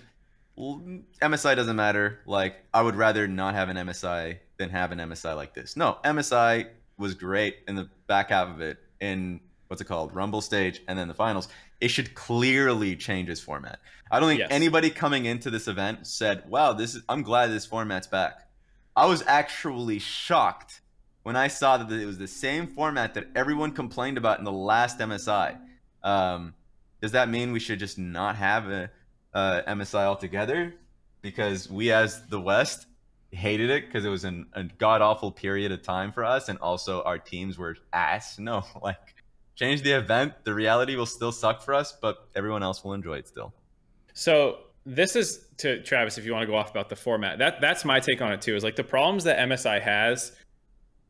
msi 0.57 1.57
doesn't 1.57 1.77
matter 1.77 2.21
like 2.27 2.55
i 2.73 2.81
would 2.81 2.95
rather 2.95 3.27
not 3.27 3.55
have 3.55 3.69
an 3.69 3.77
msi 3.77 4.39
than 4.57 4.71
have 4.71 4.93
an 4.93 4.99
msi 4.99 5.35
like 5.35 5.53
this 5.55 5.77
no 5.77 5.99
msi 6.05 6.67
was 6.99 7.15
great 7.15 7.57
in 7.67 7.75
the 7.75 7.89
back 8.07 8.29
half 8.31 8.49
of 8.49 8.61
it 8.61 8.79
in 9.01 9.41
what's 9.69 9.81
it 9.81 9.87
called 9.87 10.15
rumble 10.15 10.41
stage 10.41 10.81
and 10.89 10.97
then 10.99 11.09
the 11.09 11.15
finals 11.15 11.49
it 11.85 11.89
should 11.89 12.15
clearly 12.15 12.97
change 12.97 13.29
its 13.29 13.41
format 13.41 13.79
i 14.11 14.19
don't 14.19 14.29
think 14.29 14.41
Yes. 14.41 14.49
anybody 14.51 14.91
coming 14.91 15.25
into 15.33 15.49
this 15.51 15.67
event 15.69 16.07
said 16.07 16.37
wow 16.49 16.73
this 16.73 16.95
is 16.95 17.03
i'm 17.09 17.23
glad 17.23 17.49
this 17.51 17.67
format's 17.67 18.07
back 18.07 18.35
i 18.97 19.07
was 19.07 19.23
actually 19.27 19.99
shocked 19.99 20.81
when 21.25 21.37
I 21.37 21.49
saw 21.49 21.79
that 21.79 21.91
it 21.91 22.05
was 22.05 22.19
the 22.19 22.29
same 22.29 22.67
format 22.67 23.15
that 23.15 23.29
everyone 23.35 23.73
complained 23.73 24.19
about 24.19 24.39
in 24.41 24.45
the 24.45 24.53
last 24.53 24.99
MSI. 24.99 25.57
Um, 26.03 26.53
does 27.01 27.13
that 27.13 27.31
mean 27.31 27.51
we 27.53 27.61
should 27.61 27.79
just 27.79 27.99
not 27.99 28.37
have 28.37 28.69
a, 28.69 28.91
a 29.33 29.63
MSI 29.69 30.05
altogether? 30.05 30.75
Because 31.23 31.71
we, 31.71 31.91
as 31.93 32.27
the 32.27 32.39
West, 32.39 32.87
hated 33.31 33.71
it 33.71 33.87
because 33.87 34.05
it 34.05 34.11
was 34.11 34.25
an, 34.25 34.49
a 34.53 34.65
god 34.65 35.01
awful 35.01 35.33
period 35.33 35.73
of 35.73 35.81
time 35.81 36.13
for 36.13 36.25
us, 36.25 36.51
and 36.51 36.59
also 36.59 37.03
our 37.05 37.17
teams 37.19 37.57
were 37.57 37.75
ass. 37.91 38.39
No, 38.51 38.63
like 38.83 39.14
change 39.55 39.83
the 39.83 39.93
event. 39.93 40.33
The 40.45 40.55
reality 40.55 40.97
will 40.97 41.07
still 41.07 41.33
suck 41.33 41.63
for 41.63 41.75
us, 41.75 41.93
but 42.01 42.29
everyone 42.35 42.63
else 42.63 42.85
will 42.85 42.93
enjoy 42.93 43.19
it 43.19 43.29
still. 43.29 43.53
So 44.13 44.59
this 44.87 45.17
is 45.17 45.47
to 45.59 45.83
Travis. 45.83 46.19
If 46.19 46.25
you 46.25 46.33
want 46.33 46.43
to 46.43 46.47
go 46.47 46.57
off 46.57 46.71
about 46.71 46.89
the 46.89 46.97
format, 46.97 47.39
that 47.39 47.61
that's 47.61 47.85
my 47.85 48.01
take 48.01 48.21
on 48.21 48.33
it 48.33 48.43
too. 48.43 48.57
Is 48.57 48.65
like 48.65 48.77
the 48.77 48.85
problems 48.85 49.25
that 49.25 49.39
MSI 49.39 49.81
has 49.81 50.33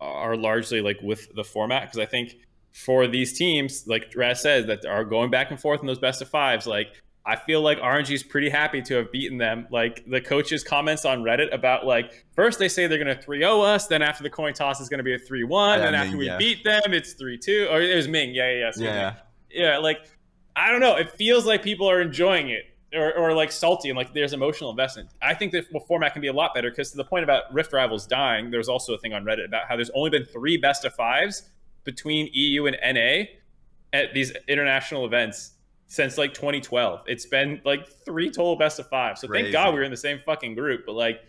are 0.00 0.36
largely 0.36 0.80
like 0.80 1.00
with 1.02 1.34
the 1.34 1.44
format 1.44 1.82
because 1.82 1.98
I 1.98 2.06
think 2.06 2.36
for 2.72 3.06
these 3.06 3.36
teams, 3.38 3.86
like 3.86 4.12
Raz 4.16 4.42
says, 4.42 4.66
that 4.66 4.84
are 4.84 5.04
going 5.04 5.30
back 5.30 5.50
and 5.50 5.60
forth 5.60 5.80
in 5.80 5.86
those 5.86 5.98
best 5.98 6.22
of 6.22 6.28
fives, 6.28 6.66
like. 6.66 6.88
I 7.26 7.36
feel 7.36 7.62
like 7.62 7.78
RNG 7.78 8.10
is 8.12 8.22
pretty 8.22 8.50
happy 8.50 8.82
to 8.82 8.96
have 8.96 9.10
beaten 9.10 9.38
them. 9.38 9.66
Like 9.70 10.04
the 10.06 10.20
coaches' 10.20 10.62
comments 10.62 11.04
on 11.06 11.22
Reddit 11.22 11.54
about 11.54 11.86
like 11.86 12.26
first 12.34 12.58
they 12.58 12.68
say 12.68 12.86
they're 12.86 13.02
going 13.02 13.16
to 13.16 13.26
3-0 13.26 13.64
us, 13.64 13.86
then 13.86 14.02
after 14.02 14.22
the 14.22 14.30
coin 14.30 14.52
toss 14.52 14.80
is 14.80 14.88
going 14.88 14.98
to 14.98 15.04
be 15.04 15.14
a 15.14 15.18
3-1, 15.18 15.78
Yeah, 15.78 15.84
and 15.84 15.92
Ming, 15.92 15.94
after 15.94 16.16
we 16.18 16.26
yeah. 16.26 16.36
beat 16.36 16.64
them 16.64 16.92
it's 16.92 17.14
3-2. 17.14 17.70
Or 17.70 17.80
it 17.80 17.96
was 17.96 18.08
Ming, 18.08 18.34
yeah, 18.34 18.50
yeah, 18.50 18.70
yeah. 18.76 18.84
Yeah, 18.84 19.14
yeah, 19.50 19.78
like 19.78 20.06
I 20.54 20.70
don't 20.70 20.80
know. 20.80 20.96
It 20.96 21.10
feels 21.12 21.46
like 21.46 21.62
people 21.62 21.88
are 21.88 22.00
enjoying 22.00 22.50
it 22.50 22.64
or, 22.94 23.12
or 23.16 23.32
like 23.32 23.50
salty 23.50 23.88
and 23.88 23.96
like 23.96 24.12
there's 24.12 24.32
emotional 24.32 24.70
investment. 24.70 25.08
I 25.22 25.34
think 25.34 25.52
the 25.52 25.64
format 25.88 26.12
can 26.12 26.22
be 26.22 26.28
a 26.28 26.32
lot 26.32 26.54
better 26.54 26.70
because 26.70 26.90
to 26.90 26.96
the 26.96 27.04
point 27.04 27.24
about 27.24 27.52
Rift 27.52 27.72
Rivals 27.72 28.06
dying, 28.06 28.50
there's 28.50 28.68
also 28.68 28.94
a 28.94 28.98
thing 28.98 29.14
on 29.14 29.24
Reddit 29.24 29.46
about 29.46 29.66
how 29.66 29.76
there's 29.76 29.90
only 29.94 30.10
been 30.10 30.24
three 30.24 30.56
best 30.56 30.84
of 30.84 30.94
fives 30.94 31.48
between 31.84 32.28
EU 32.32 32.66
and 32.66 32.76
NA 32.82 33.24
at 33.92 34.12
these 34.14 34.32
international 34.48 35.06
events 35.06 35.53
since 35.94 36.18
like 36.18 36.34
2012. 36.34 37.02
It's 37.06 37.24
been 37.26 37.60
like 37.64 37.86
three 38.04 38.28
total 38.30 38.56
best 38.56 38.80
of 38.80 38.88
five. 38.88 39.16
So 39.16 39.28
thank 39.28 39.52
God 39.52 39.72
we 39.72 39.78
were 39.78 39.84
in 39.84 39.92
the 39.92 39.96
same 39.96 40.18
fucking 40.26 40.56
group. 40.56 40.84
But 40.86 40.94
like, 40.96 41.20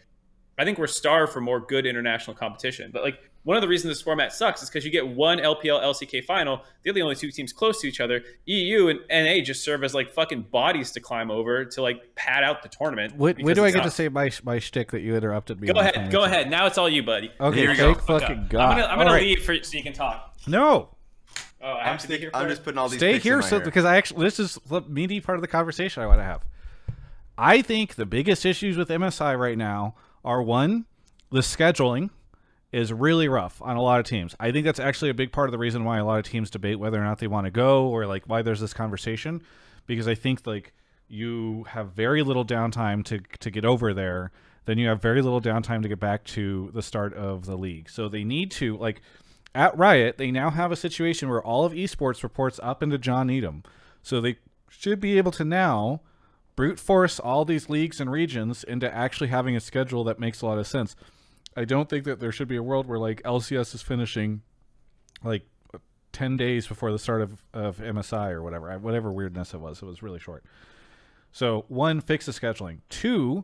I 0.57 0.63
think 0.65 0.79
we're 0.79 0.87
starved 0.87 1.33
for 1.33 1.41
more 1.41 1.59
good 1.59 1.85
international 1.85 2.35
competition. 2.35 2.89
But 2.91 3.03
like, 3.03 3.19
one 3.43 3.55
of 3.57 3.61
the 3.61 3.67
reasons 3.67 3.91
this 3.91 4.01
format 4.01 4.33
sucks 4.33 4.63
is 4.63 4.69
because 4.71 4.83
you 4.83 4.89
get 4.89 5.07
one 5.07 5.37
LPL 5.37 5.83
LCK 5.83 6.25
final. 6.25 6.63
They're 6.83 6.93
the 6.93 7.03
only 7.03 7.15
two 7.15 7.29
teams 7.29 7.53
close 7.53 7.79
to 7.81 7.87
each 7.87 7.99
other. 7.99 8.23
EU 8.45 8.87
and 8.87 9.01
NA 9.07 9.43
just 9.43 9.63
serve 9.63 9.83
as 9.83 9.93
like 9.93 10.11
fucking 10.11 10.47
bodies 10.51 10.91
to 10.93 10.99
climb 10.99 11.29
over 11.29 11.63
to 11.63 11.81
like 11.83 12.15
pad 12.15 12.43
out 12.43 12.63
the 12.63 12.69
tournament. 12.69 13.15
When, 13.15 13.35
when 13.43 13.53
do 13.55 13.63
I 13.63 13.67
it's 13.67 13.75
get 13.75 13.83
to 13.83 13.91
say 13.91 14.09
my 14.09 14.31
my 14.43 14.57
shtick 14.57 14.89
that 14.93 15.01
you 15.01 15.15
interrupted 15.15 15.61
me? 15.61 15.67
Go 15.67 15.79
ahead, 15.79 16.09
go 16.11 16.23
ahead. 16.23 16.49
Now 16.49 16.65
it's 16.65 16.79
all 16.79 16.89
you, 16.89 17.03
buddy. 17.03 17.31
Okay, 17.39 17.59
Here 17.59 17.69
we 17.69 17.75
thank 17.75 17.99
go. 17.99 18.19
fucking 18.19 18.37
Okay. 18.39 18.47
God. 18.49 18.61
I'm 18.61 18.77
gonna, 18.79 18.87
I'm 18.87 18.97
gonna 18.97 19.09
All 19.11 19.15
right. 19.15 19.21
leave 19.21 19.43
for, 19.43 19.61
so 19.61 19.77
you 19.77 19.83
can 19.83 19.93
talk. 19.93 20.33
No, 20.47 20.94
Oh, 21.65 21.71
I 21.73 21.79
I'm, 21.79 21.85
have 21.87 22.01
to 22.01 22.07
be 22.07 22.17
here 22.19 22.29
I'm 22.31 22.47
just 22.47 22.63
putting 22.63 22.77
all 22.77 22.87
these 22.87 22.99
stay 22.99 23.13
picks 23.13 23.25
in 23.25 23.29
here 23.29 23.39
my 23.39 23.47
so 23.47 23.57
hair. 23.57 23.65
because 23.65 23.85
I 23.85 23.97
actually 23.97 24.23
this 24.23 24.39
is 24.39 24.59
the 24.67 24.81
meaty 24.81 25.19
part 25.19 25.37
of 25.37 25.41
the 25.41 25.47
conversation 25.47 26.03
I 26.03 26.07
want 26.07 26.19
to 26.19 26.23
have. 26.23 26.45
I 27.39 27.63
think 27.63 27.95
the 27.95 28.05
biggest 28.05 28.45
issues 28.45 28.77
with 28.77 28.87
MSI 28.89 29.37
right 29.37 29.57
now 29.57 29.95
are 30.23 30.43
one, 30.43 30.85
the 31.31 31.39
scheduling 31.39 32.11
is 32.71 32.93
really 32.93 33.27
rough 33.27 33.61
on 33.63 33.77
a 33.77 33.81
lot 33.81 33.99
of 33.99 34.05
teams. 34.05 34.35
I 34.39 34.51
think 34.51 34.65
that's 34.65 34.79
actually 34.79 35.09
a 35.09 35.15
big 35.15 35.31
part 35.31 35.49
of 35.49 35.51
the 35.51 35.57
reason 35.57 35.83
why 35.83 35.97
a 35.97 36.05
lot 36.05 36.19
of 36.19 36.25
teams 36.25 36.51
debate 36.51 36.79
whether 36.79 37.01
or 37.01 37.03
not 37.03 37.17
they 37.17 37.27
want 37.27 37.45
to 37.45 37.51
go 37.51 37.87
or 37.87 38.05
like 38.05 38.25
why 38.27 38.43
there's 38.43 38.59
this 38.59 38.73
conversation 38.73 39.41
because 39.87 40.07
I 40.07 40.13
think 40.13 40.45
like 40.45 40.71
you 41.07 41.63
have 41.69 41.93
very 41.93 42.21
little 42.21 42.45
downtime 42.45 43.03
to 43.05 43.21
to 43.39 43.49
get 43.49 43.65
over 43.65 43.91
there, 43.91 44.31
then 44.65 44.77
you 44.77 44.87
have 44.87 45.01
very 45.01 45.23
little 45.23 45.41
downtime 45.41 45.81
to 45.81 45.89
get 45.89 45.99
back 45.99 46.23
to 46.25 46.69
the 46.73 46.83
start 46.83 47.13
of 47.15 47.45
the 47.45 47.55
league. 47.57 47.89
So 47.89 48.07
they 48.07 48.23
need 48.23 48.51
to 48.51 48.77
like 48.77 49.01
at 49.55 49.75
Riot, 49.77 50.17
they 50.17 50.31
now 50.31 50.49
have 50.51 50.71
a 50.71 50.75
situation 50.75 51.29
where 51.29 51.41
all 51.41 51.65
of 51.65 51.73
esports 51.73 52.21
reports 52.21 52.59
up 52.61 52.83
into 52.83 52.97
John 52.97 53.27
Needham. 53.27 53.63
So 54.03 54.21
they 54.21 54.37
should 54.69 54.99
be 54.99 55.17
able 55.17 55.31
to 55.31 55.45
now 55.45 56.01
brute 56.55 56.79
force 56.79 57.19
all 57.19 57.45
these 57.45 57.69
leagues 57.69 57.99
and 57.99 58.11
regions 58.11 58.63
into 58.63 58.93
actually 58.93 59.29
having 59.29 59.55
a 59.55 59.59
schedule 59.59 60.03
that 60.03 60.19
makes 60.19 60.41
a 60.41 60.45
lot 60.45 60.57
of 60.57 60.67
sense. 60.67 60.95
I 61.55 61.65
don't 61.65 61.89
think 61.89 62.03
that 62.03 62.19
there 62.19 62.31
should 62.31 62.47
be 62.47 62.57
a 62.57 62.63
world 62.63 62.85
where 62.85 62.99
like 62.99 63.23
LCS 63.23 63.73
is 63.73 63.81
finishing 63.81 64.41
like 65.23 65.47
10 66.11 66.37
days 66.37 66.67
before 66.67 66.91
the 66.91 66.99
start 66.99 67.21
of, 67.21 67.43
of 67.53 67.77
MSI 67.77 68.31
or 68.31 68.43
whatever, 68.43 68.77
whatever 68.79 69.11
weirdness 69.11 69.53
it 69.53 69.59
was. 69.59 69.81
It 69.81 69.85
was 69.85 70.03
really 70.03 70.19
short. 70.19 70.43
So, 71.31 71.65
one, 71.67 71.99
fix 71.99 72.25
the 72.25 72.31
scheduling. 72.31 72.79
Two, 72.89 73.43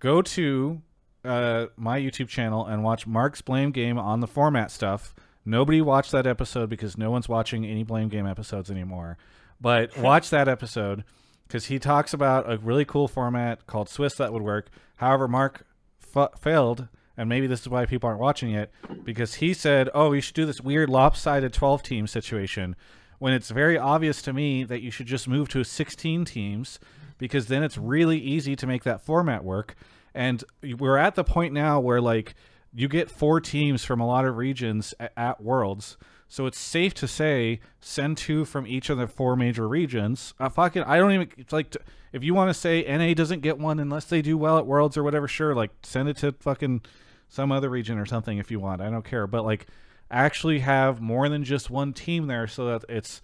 go 0.00 0.22
to 0.22 0.80
uh, 1.24 1.66
my 1.76 2.00
YouTube 2.00 2.28
channel 2.28 2.64
and 2.64 2.82
watch 2.82 3.06
Mark's 3.06 3.42
Blame 3.42 3.70
Game 3.70 3.98
on 3.98 4.20
the 4.20 4.26
format 4.26 4.70
stuff. 4.70 5.14
Nobody 5.46 5.80
watched 5.80 6.10
that 6.10 6.26
episode 6.26 6.68
because 6.68 6.98
no 6.98 7.10
one's 7.10 7.28
watching 7.28 7.64
any 7.64 7.84
Blame 7.84 8.08
Game 8.08 8.26
episodes 8.26 8.70
anymore. 8.70 9.16
But 9.60 9.96
watch 9.98 10.28
that 10.30 10.48
episode 10.48 11.04
because 11.46 11.66
he 11.66 11.78
talks 11.78 12.12
about 12.12 12.50
a 12.50 12.58
really 12.58 12.84
cool 12.84 13.06
format 13.06 13.66
called 13.66 13.88
Swiss 13.88 14.16
that 14.16 14.32
would 14.32 14.42
work. 14.42 14.68
However, 14.96 15.28
Mark 15.28 15.64
fa- 16.00 16.30
failed, 16.38 16.88
and 17.16 17.28
maybe 17.28 17.46
this 17.46 17.60
is 17.60 17.68
why 17.68 17.86
people 17.86 18.08
aren't 18.08 18.20
watching 18.20 18.50
it 18.50 18.72
because 19.04 19.34
he 19.34 19.54
said, 19.54 19.88
"Oh, 19.94 20.12
you 20.12 20.20
should 20.20 20.34
do 20.34 20.46
this 20.46 20.60
weird 20.60 20.90
lopsided 20.90 21.52
12 21.52 21.82
team 21.82 22.06
situation." 22.08 22.74
When 23.18 23.32
it's 23.32 23.50
very 23.50 23.78
obvious 23.78 24.20
to 24.22 24.32
me 24.32 24.64
that 24.64 24.82
you 24.82 24.90
should 24.90 25.06
just 25.06 25.26
move 25.26 25.48
to 25.50 25.64
16 25.64 26.24
teams 26.26 26.78
because 27.18 27.46
then 27.46 27.62
it's 27.62 27.78
really 27.78 28.18
easy 28.18 28.54
to 28.56 28.66
make 28.66 28.82
that 28.82 29.00
format 29.00 29.42
work. 29.42 29.74
And 30.14 30.44
we're 30.78 30.98
at 30.98 31.14
the 31.14 31.24
point 31.24 31.54
now 31.54 31.80
where 31.80 32.00
like 32.00 32.34
you 32.76 32.88
get 32.88 33.10
four 33.10 33.40
teams 33.40 33.84
from 33.84 34.00
a 34.00 34.06
lot 34.06 34.24
of 34.26 34.36
regions 34.36 34.94
a- 35.00 35.18
at 35.18 35.42
Worlds. 35.42 35.96
So 36.28 36.46
it's 36.46 36.58
safe 36.58 36.92
to 36.94 37.08
say 37.08 37.60
send 37.80 38.18
two 38.18 38.44
from 38.44 38.66
each 38.66 38.90
of 38.90 38.98
the 38.98 39.06
four 39.06 39.34
major 39.36 39.66
regions. 39.68 40.34
Uh, 40.38 40.48
fucking, 40.48 40.82
I 40.82 40.98
don't 40.98 41.12
even 41.12 41.30
it's 41.38 41.52
like 41.52 41.70
t- 41.70 41.78
if 42.12 42.22
you 42.22 42.34
want 42.34 42.50
to 42.50 42.54
say 42.54 42.84
NA 42.84 43.14
doesn't 43.14 43.40
get 43.40 43.58
one 43.58 43.78
unless 43.78 44.04
they 44.04 44.22
do 44.22 44.36
well 44.36 44.58
at 44.58 44.66
Worlds 44.66 44.96
or 44.96 45.02
whatever. 45.02 45.26
Sure, 45.26 45.54
like 45.54 45.70
send 45.82 46.08
it 46.08 46.16
to 46.18 46.32
fucking 46.32 46.82
some 47.28 47.50
other 47.50 47.70
region 47.70 47.98
or 47.98 48.06
something 48.06 48.38
if 48.38 48.50
you 48.50 48.60
want. 48.60 48.82
I 48.82 48.90
don't 48.90 49.04
care, 49.04 49.26
but 49.26 49.44
like 49.44 49.66
actually 50.10 50.58
have 50.60 51.00
more 51.00 51.28
than 51.28 51.44
just 51.44 51.70
one 51.70 51.92
team 51.92 52.26
there 52.26 52.46
so 52.46 52.66
that 52.66 52.84
it's 52.88 53.22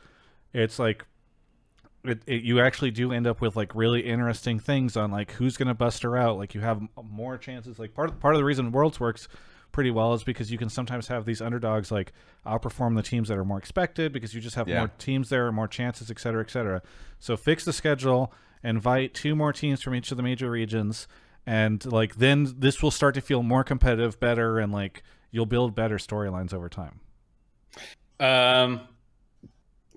it's 0.55 0.79
like 0.79 1.05
it, 2.05 2.23
it, 2.27 2.43
you 2.43 2.61
actually 2.61 2.91
do 2.91 3.13
end 3.13 3.27
up 3.27 3.41
with 3.41 3.55
like 3.57 3.75
really 3.75 4.01
interesting 4.01 4.59
things 4.59 4.97
on 4.97 5.11
like 5.11 5.33
who's 5.33 5.57
going 5.57 5.69
to 5.69 5.75
bust 5.75 6.03
her 6.03 6.17
out. 6.17 6.37
Like 6.37 6.55
you 6.55 6.61
have 6.61 6.81
more 7.03 7.39
chances. 7.39 7.79
Like 7.79 7.95
part 7.95 8.19
part 8.21 8.35
of 8.35 8.39
the 8.39 8.45
reason 8.45 8.73
Worlds 8.73 8.99
works 8.99 9.29
pretty 9.71 9.91
well 9.91 10.13
is 10.13 10.23
because 10.23 10.51
you 10.53 10.59
can 10.59 10.69
sometimes 10.69 11.09
have 11.09 11.25
these 11.25 11.41
underdogs 11.41 11.91
like 11.91 12.13
outperform 12.47 12.95
the 12.95 13.03
teams 13.03 13.29
that 13.29 13.39
are 13.39 13.45
more 13.45 13.57
expected 13.59 14.13
because 14.13 14.35
you 14.35 14.41
just 14.41 14.57
have 14.57 14.69
Yeah. 14.69 14.79
more 14.81 14.89
teams 14.99 15.29
there, 15.31 15.51
more 15.53 15.69
chances, 15.69 16.11
et 16.11 16.19
cetera, 16.19 16.43
et 16.43 16.51
cetera. 16.51 16.83
So 17.19 17.37
fix 17.37 17.65
the 17.65 17.73
schedule, 17.73 18.33
invite 18.63 19.15
two 19.15 19.35
more 19.35 19.53
teams 19.53 19.81
from 19.81 19.95
each 19.95 20.11
of 20.11 20.19
the 20.19 20.23
major 20.23 20.51
regions, 20.51 21.09
and 21.47 21.85
like 21.91 22.17
then 22.17 22.53
this 22.59 22.83
will 22.83 22.91
start 22.91 23.15
to 23.15 23.21
feel 23.23 23.43
more 23.43 23.65
competitive, 23.65 24.21
better, 24.21 24.59
and 24.59 24.73
like 24.73 25.03
you'll 25.31 25.47
build 25.47 25.75
better 25.75 25.97
storylines 25.97 26.53
over 26.53 26.69
time. 26.69 27.01
Um, 28.21 28.83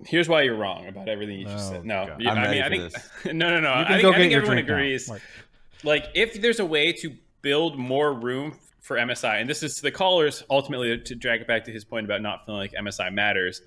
here's 0.04 0.28
why 0.28 0.42
you're 0.42 0.56
wrong 0.56 0.86
about 0.88 1.08
everything 1.08 1.38
you 1.38 1.46
just 1.46 1.68
Oh, 1.70 1.72
said. 1.74 1.84
No, 1.86 2.14
you- 2.18 2.28
I 2.28 2.50
mean, 2.50 2.62
I 2.62 2.68
think 2.68 2.92
no, 3.34 3.48
no, 3.50 3.60
no. 3.60 3.72
I 3.72 4.00
think, 4.00 4.04
I 4.14 4.16
think 4.18 4.32
everyone 4.32 4.58
agrees. 4.58 5.08
Like- 5.08 5.22
like 5.84 6.06
if 6.14 6.40
there's 6.40 6.58
a 6.60 6.64
way 6.64 6.92
to 6.92 7.14
build 7.42 7.78
more 7.78 8.12
room 8.12 8.58
for 8.80 8.96
MSI, 8.96 9.40
and 9.40 9.48
this 9.48 9.62
is 9.62 9.76
to 9.76 9.82
the 9.82 9.90
callers 9.90 10.42
ultimately 10.50 10.98
to 10.98 11.14
drag 11.14 11.40
it 11.42 11.46
back 11.46 11.64
to 11.64 11.72
his 11.72 11.84
point 11.84 12.06
about 12.06 12.22
not 12.22 12.46
feeling 12.46 12.60
like 12.60 12.72
MSI 12.72 13.12
matters. 13.12 13.62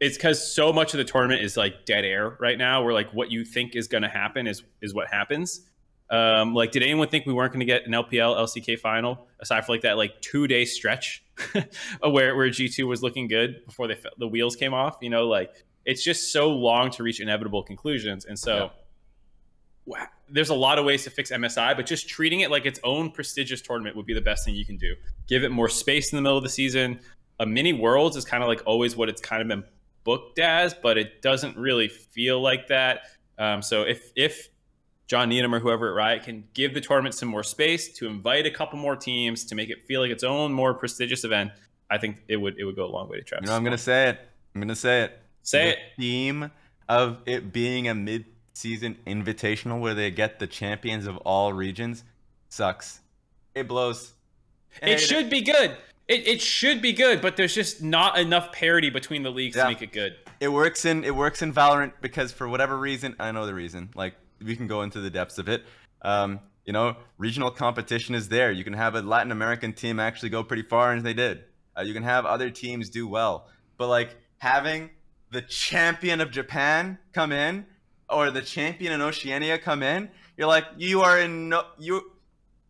It's 0.00 0.16
because 0.16 0.52
so 0.54 0.72
much 0.72 0.94
of 0.94 0.98
the 0.98 1.04
tournament 1.04 1.40
is 1.42 1.56
like 1.56 1.84
dead 1.84 2.04
air 2.04 2.36
right 2.38 2.58
now, 2.58 2.82
where 2.84 2.92
like 2.92 3.12
what 3.12 3.30
you 3.30 3.44
think 3.44 3.74
is 3.76 3.88
going 3.88 4.02
to 4.02 4.08
happen 4.08 4.46
is 4.46 4.62
is 4.82 4.94
what 4.94 5.08
happens. 5.08 5.62
Um, 6.10 6.54
like, 6.54 6.72
did 6.72 6.82
anyone 6.82 7.08
think 7.08 7.26
we 7.26 7.32
weren't 7.32 7.52
going 7.52 7.60
to 7.60 7.66
get 7.66 7.86
an 7.86 7.92
LPL 7.92 8.36
LCK 8.36 8.78
final 8.78 9.26
aside 9.40 9.64
from 9.66 9.74
like 9.74 9.82
that 9.82 9.96
like 9.96 10.20
two 10.22 10.46
day 10.46 10.64
stretch 10.64 11.22
where 12.02 12.34
where 12.34 12.48
G 12.50 12.68
two 12.68 12.86
was 12.86 13.02
looking 13.02 13.28
good 13.28 13.64
before 13.66 13.88
they 13.88 13.96
the 14.18 14.26
wheels 14.26 14.56
came 14.56 14.72
off? 14.72 14.98
You 15.02 15.10
know, 15.10 15.28
like 15.28 15.52
it's 15.84 16.02
just 16.02 16.32
so 16.32 16.50
long 16.50 16.90
to 16.92 17.02
reach 17.02 17.20
inevitable 17.20 17.62
conclusions. 17.62 18.24
And 18.26 18.38
so 18.38 18.70
wa- 19.86 20.06
there's 20.28 20.50
a 20.50 20.54
lot 20.54 20.78
of 20.78 20.84
ways 20.84 21.04
to 21.04 21.10
fix 21.10 21.30
MSI, 21.30 21.74
but 21.76 21.86
just 21.86 22.08
treating 22.08 22.40
it 22.40 22.50
like 22.50 22.66
its 22.66 22.78
own 22.84 23.10
prestigious 23.10 23.62
tournament 23.62 23.96
would 23.96 24.06
be 24.06 24.14
the 24.14 24.20
best 24.20 24.44
thing 24.44 24.54
you 24.54 24.66
can 24.66 24.76
do. 24.76 24.94
Give 25.26 25.44
it 25.44 25.50
more 25.50 25.68
space 25.68 26.12
in 26.12 26.16
the 26.16 26.22
middle 26.22 26.36
of 26.36 26.44
the 26.44 26.50
season. 26.50 27.00
A 27.40 27.46
mini 27.46 27.72
worlds 27.72 28.16
is 28.16 28.24
kind 28.24 28.42
of 28.42 28.48
like 28.48 28.62
always 28.66 28.96
what 28.96 29.08
it's 29.08 29.22
kind 29.22 29.40
of 29.40 29.48
been 29.48 29.64
booked 30.04 30.38
as, 30.38 30.74
but 30.74 30.98
it 30.98 31.22
doesn't 31.22 31.56
really 31.56 31.88
feel 31.88 32.40
like 32.40 32.68
that. 32.68 33.00
Um, 33.38 33.62
so 33.62 33.82
if 33.82 34.12
if 34.16 34.48
John 35.08 35.30
Needham 35.30 35.54
or 35.54 35.58
whoever 35.58 35.88
at 35.88 35.94
Riot 35.94 36.22
can 36.22 36.44
give 36.54 36.74
the 36.74 36.80
tournament 36.80 37.14
some 37.14 37.28
more 37.28 37.42
space 37.42 37.88
to 37.94 38.06
invite 38.06 38.46
a 38.46 38.50
couple 38.50 38.78
more 38.78 38.94
teams 38.94 39.44
to 39.46 39.54
make 39.54 39.70
it 39.70 39.86
feel 39.86 40.00
like 40.02 40.10
its 40.10 40.22
own 40.22 40.52
more 40.52 40.74
prestigious 40.74 41.24
event, 41.24 41.50
I 41.90 41.98
think 41.98 42.18
it 42.28 42.36
would 42.36 42.58
it 42.58 42.64
would 42.64 42.76
go 42.76 42.84
a 42.84 42.92
long 42.92 43.08
way 43.08 43.16
to 43.16 43.22
Travis. 43.24 43.46
You 43.46 43.50
know, 43.50 43.56
I'm 43.56 43.64
gonna 43.64 43.78
say 43.78 44.10
it. 44.10 44.20
I'm 44.54 44.60
gonna 44.60 44.76
say 44.76 45.02
it. 45.02 45.18
Say 45.42 45.64
the 45.64 45.70
it. 45.70 45.78
Theme 45.98 46.50
of 46.88 47.18
it 47.26 47.52
being 47.52 47.88
a 47.88 47.94
mid-season 47.94 48.96
invitational 49.06 49.80
where 49.80 49.94
they 49.94 50.10
get 50.10 50.38
the 50.38 50.46
champions 50.46 51.06
of 51.06 51.16
all 51.18 51.52
regions 51.52 52.04
sucks. 52.50 53.00
It 53.54 53.66
blows. 53.66 54.12
It 54.82 54.88
And 54.90 55.00
should 55.00 55.30
be 55.30 55.40
good. 55.40 55.76
It, 56.06 56.26
it 56.26 56.40
should 56.40 56.80
be 56.80 56.92
good, 56.92 57.20
but 57.20 57.36
there's 57.36 57.54
just 57.54 57.82
not 57.82 58.18
enough 58.18 58.52
parity 58.52 58.88
between 58.90 59.22
the 59.22 59.30
leagues 59.30 59.56
Yeah. 59.56 59.64
to 59.64 59.68
make 59.70 59.82
it 59.82 59.92
good. 59.92 60.16
It 60.40 60.48
works 60.48 60.84
in 60.84 61.02
it 61.04 61.14
works 61.14 61.40
in 61.42 61.52
Valorant 61.52 61.92
because 62.02 62.30
for 62.32 62.46
whatever 62.48 62.78
reason, 62.78 63.16
I 63.18 63.32
know 63.32 63.46
the 63.46 63.54
reason. 63.54 63.90
Like 63.94 64.14
we 64.44 64.56
can 64.56 64.66
go 64.66 64.82
into 64.82 65.00
the 65.00 65.10
depths 65.10 65.38
of 65.38 65.48
it. 65.48 65.64
Um, 66.02 66.40
you 66.64 66.72
know, 66.72 66.96
regional 67.16 67.50
competition 67.50 68.14
is 68.14 68.28
there. 68.28 68.52
You 68.52 68.62
can 68.62 68.74
have 68.74 68.94
a 68.94 69.00
Latin 69.02 69.32
American 69.32 69.72
team 69.72 69.98
actually 69.98 70.28
go 70.28 70.44
pretty 70.44 70.62
far, 70.62 70.92
and 70.92 71.04
they 71.04 71.14
did. 71.14 71.44
Uh, 71.76 71.82
you 71.82 71.94
can 71.94 72.02
have 72.02 72.26
other 72.26 72.50
teams 72.50 72.90
do 72.90 73.08
well, 73.08 73.48
but 73.76 73.88
like 73.88 74.16
having 74.38 74.90
the 75.30 75.42
champion 75.42 76.20
of 76.20 76.30
Japan 76.30 76.98
come 77.12 77.32
in 77.32 77.66
or 78.10 78.30
the 78.30 78.42
champion 78.42 78.92
in 78.92 79.00
Oceania 79.00 79.58
come 79.58 79.82
in, 79.82 80.10
you're 80.36 80.46
like 80.46 80.64
you 80.76 81.00
are 81.00 81.18
in 81.18 81.48
no 81.48 81.64
you. 81.78 82.12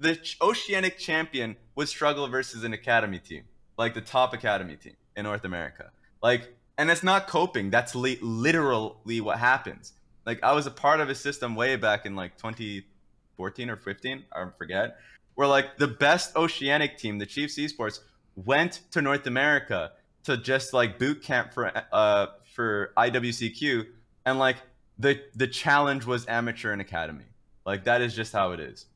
The 0.01 0.17
Oceanic 0.41 0.99
champion 0.99 1.57
would 1.75 1.89
struggle 1.89 2.29
versus 2.29 2.63
an 2.63 2.73
academy 2.73 3.19
team, 3.19 3.45
like 3.77 3.95
the 3.95 4.01
top 4.01 4.33
academy 4.33 4.77
team 4.77 4.95
in 5.17 5.25
North 5.25 5.45
America. 5.45 5.91
Like, 6.23 6.55
and 6.77 6.89
it's 6.89 7.03
not 7.03 7.27
coping. 7.27 7.71
That's 7.71 7.97
li- 7.97 8.19
literally 8.23 9.21
what 9.21 9.39
happens. 9.39 9.95
Like, 10.27 10.43
I 10.43 10.53
was 10.53 10.67
a 10.67 10.71
part 10.71 11.01
of 11.01 11.09
a 11.09 11.15
system 11.15 11.55
way 11.55 11.77
back 11.77 12.07
in 12.07 12.15
like 12.17 12.37
2014 12.37 13.71
or 13.71 13.77
15, 13.77 14.25
I 14.33 14.47
forget, 14.57 14.99
where 15.35 15.49
like 15.49 15.79
the 15.79 15.89
best 15.89 16.37
Oceanic 16.37 16.99
team, 16.99 17.19
the 17.19 17.27
Chiefs 17.27 17.59
Esports, 17.59 18.01
went 18.37 18.83
to 18.91 19.03
North 19.03 19.27
America 19.27 19.93
to 20.25 20.37
just 20.37 20.73
like 20.73 20.99
boot 20.99 21.23
camp 21.23 21.53
for 21.53 21.73
uh 21.93 22.27
for 22.55 22.93
IWCQ, 22.97 23.87
and 24.27 24.39
like 24.39 24.57
the 24.99 25.21
the 25.35 25.47
challenge 25.47 26.05
was 26.07 26.27
amateur 26.27 26.73
and 26.73 26.81
academy. 26.81 27.25
Like 27.65 27.85
that 27.85 28.01
is 28.01 28.15
just 28.15 28.33
how 28.33 28.53
it 28.53 28.61
is. 28.61 28.87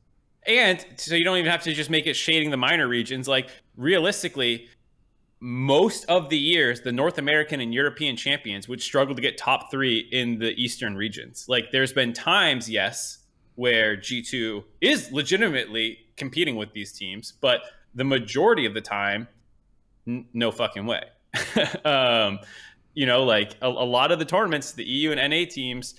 And 0.45 0.85
so 0.97 1.15
you 1.15 1.23
don't 1.23 1.37
even 1.37 1.49
have 1.49 1.63
to 1.63 1.73
just 1.73 1.89
make 1.89 2.05
it 2.05 2.15
shading 2.15 2.49
the 2.51 2.57
minor 2.57 2.87
regions. 2.87 3.27
Like 3.27 3.49
realistically, 3.77 4.67
most 5.43 6.05
of 6.05 6.29
the 6.29 6.37
years, 6.37 6.79
the 6.79 6.93
North 6.93 7.17
American 7.17 7.59
and 7.59 7.73
European 7.73 8.15
champions 8.15 8.69
would 8.69 8.81
struggle 8.81 9.13
to 9.13 9.21
get 9.21 9.37
top 9.37 9.69
three 9.69 10.07
in 10.13 10.39
the 10.39 10.51
Eastern 10.51 10.95
regions. 10.95 11.47
Like 11.49 11.69
there's 11.69 11.91
been 11.91 12.13
times, 12.13 12.69
yes, 12.69 13.19
where 13.55 13.97
G2 13.97 14.63
is 14.79 15.11
legitimately 15.11 15.97
competing 16.15 16.55
with 16.55 16.71
these 16.71 16.93
teams, 16.93 17.33
but 17.41 17.59
the 17.93 18.05
majority 18.05 18.65
of 18.65 18.73
the 18.73 18.79
time, 18.79 19.27
n- 20.07 20.25
no 20.31 20.49
fucking 20.49 20.85
way. 20.85 21.03
um, 21.83 22.39
you 22.93 23.05
know, 23.05 23.25
like 23.25 23.57
a, 23.61 23.67
a 23.67 23.67
lot 23.67 24.13
of 24.13 24.19
the 24.19 24.25
tournaments, 24.25 24.71
the 24.71 24.85
EU 24.85 25.11
and 25.11 25.29
NA 25.29 25.43
teams 25.51 25.95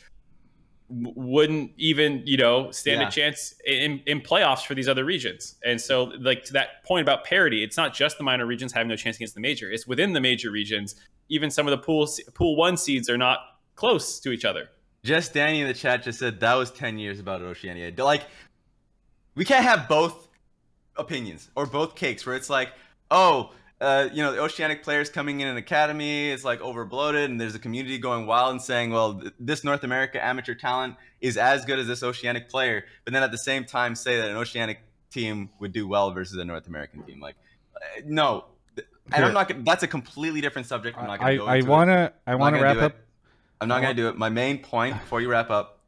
wouldn't 1.17 1.73
even 1.77 2.23
you 2.25 2.37
know 2.37 2.71
stand 2.71 3.01
Yeah. 3.01 3.09
a 3.09 3.11
chance 3.11 3.55
in, 3.67 4.01
in 4.07 4.21
playoffs 4.21 4.65
for 4.65 4.75
these 4.75 4.87
other 4.89 5.05
regions 5.05 5.57
and 5.65 5.81
so 5.81 6.05
like 6.21 6.45
to 6.45 6.53
that 6.53 6.85
point 6.85 7.03
about 7.03 7.25
parity 7.25 7.65
it's 7.65 7.77
not 7.77 7.93
just 7.95 8.17
the 8.19 8.23
minor 8.25 8.47
regions 8.47 8.73
having 8.73 8.89
no 8.89 8.97
chance 8.97 9.17
against 9.17 9.35
the 9.35 9.41
major 9.41 9.71
it's 9.71 9.87
within 9.87 10.13
the 10.13 10.21
major 10.21 10.51
regions 10.51 10.95
even 11.29 11.51
some 11.51 11.67
of 11.67 11.73
the 11.73 11.79
pool 11.79 12.09
pool 12.35 12.55
one 12.57 12.77
seeds 12.77 13.09
are 13.11 13.19
not 13.19 13.39
close 13.75 14.21
to 14.21 14.31
each 14.31 14.45
other 14.45 14.69
Just 15.03 15.33
Danny 15.35 15.61
in 15.63 15.67
the 15.67 15.75
chat 15.75 16.03
just 16.05 16.19
said 16.19 16.39
that 16.41 16.55
was 16.55 16.71
10 16.71 16.99
years 16.99 17.19
about 17.21 17.43
Oceania. 17.43 17.93
Like, 17.99 18.23
we 19.35 19.45
can't 19.45 19.65
have 19.65 19.89
both 19.89 20.29
opinions 20.97 21.51
or 21.57 21.67
both 21.67 21.95
cakes 21.95 22.25
where 22.25 22.37
it's 22.37 22.49
like, 22.49 22.71
oh, 23.11 23.51
uh, 23.85 24.09
you 24.15 24.23
know, 24.23 24.33
the 24.33 24.41
Oceanic 24.41 24.83
players 24.83 25.11
coming 25.11 25.41
in 25.41 25.49
an 25.49 25.59
academy 25.59 26.31
is 26.31 26.43
like 26.43 26.61
overbloated, 26.61 27.27
and 27.27 27.39
there's 27.39 27.55
a 27.55 27.59
community 27.59 27.99
going 27.99 28.27
wild 28.27 28.53
and 28.53 28.63
saying, 28.63 28.91
well, 28.91 29.21
th- 29.21 29.35
this 29.39 29.63
North 29.63 29.85
America 29.85 30.25
amateur 30.25 30.55
talent 30.55 30.97
is 31.21 31.37
as 31.37 31.67
good 31.67 31.79
as 31.79 31.87
this 31.87 32.03
Oceanic 32.03 32.49
player, 32.49 32.85
but 33.05 33.13
then 33.13 33.23
at 33.23 33.31
the 33.31 33.39
same 33.39 33.67
time 33.67 33.95
say 33.95 34.17
that 34.17 34.31
an 34.31 34.37
Oceanic 34.37 34.81
team 35.11 35.51
would 35.61 35.73
do 35.73 35.87
well 35.87 36.11
versus 36.13 36.39
a 36.39 36.45
North 36.47 36.67
American 36.67 37.03
team. 37.03 37.21
Like, 37.21 37.37
uh, 37.77 38.01
no. 38.07 38.47
And 38.77 39.17
Here. 39.17 39.25
I'm 39.27 39.35
not 39.35 39.49
gonna, 39.49 39.63
that's 39.65 39.83
a 39.83 39.87
completely 39.87 40.41
different 40.41 40.67
subject. 40.67 40.97
I'm 40.97 41.07
not 41.07 41.21
gonna 41.21 41.33
I, 41.33 41.37
go 41.37 41.45
I 41.45 41.57
into 41.57 41.67
it. 41.67 41.71
wanna 41.71 42.13
I 42.27 42.33
I'm 42.33 42.39
wanna 42.39 42.63
wrap 42.63 42.79
up. 42.79 42.97
I'm 43.61 43.69
not 43.69 43.83
gonna 43.83 43.93
do 43.93 44.09
it. 44.09 44.17
My 44.17 44.31
main 44.31 44.61
point 44.61 44.99
before 44.99 45.21
you 45.21 45.29
wrap 45.29 45.51
up 45.51 45.81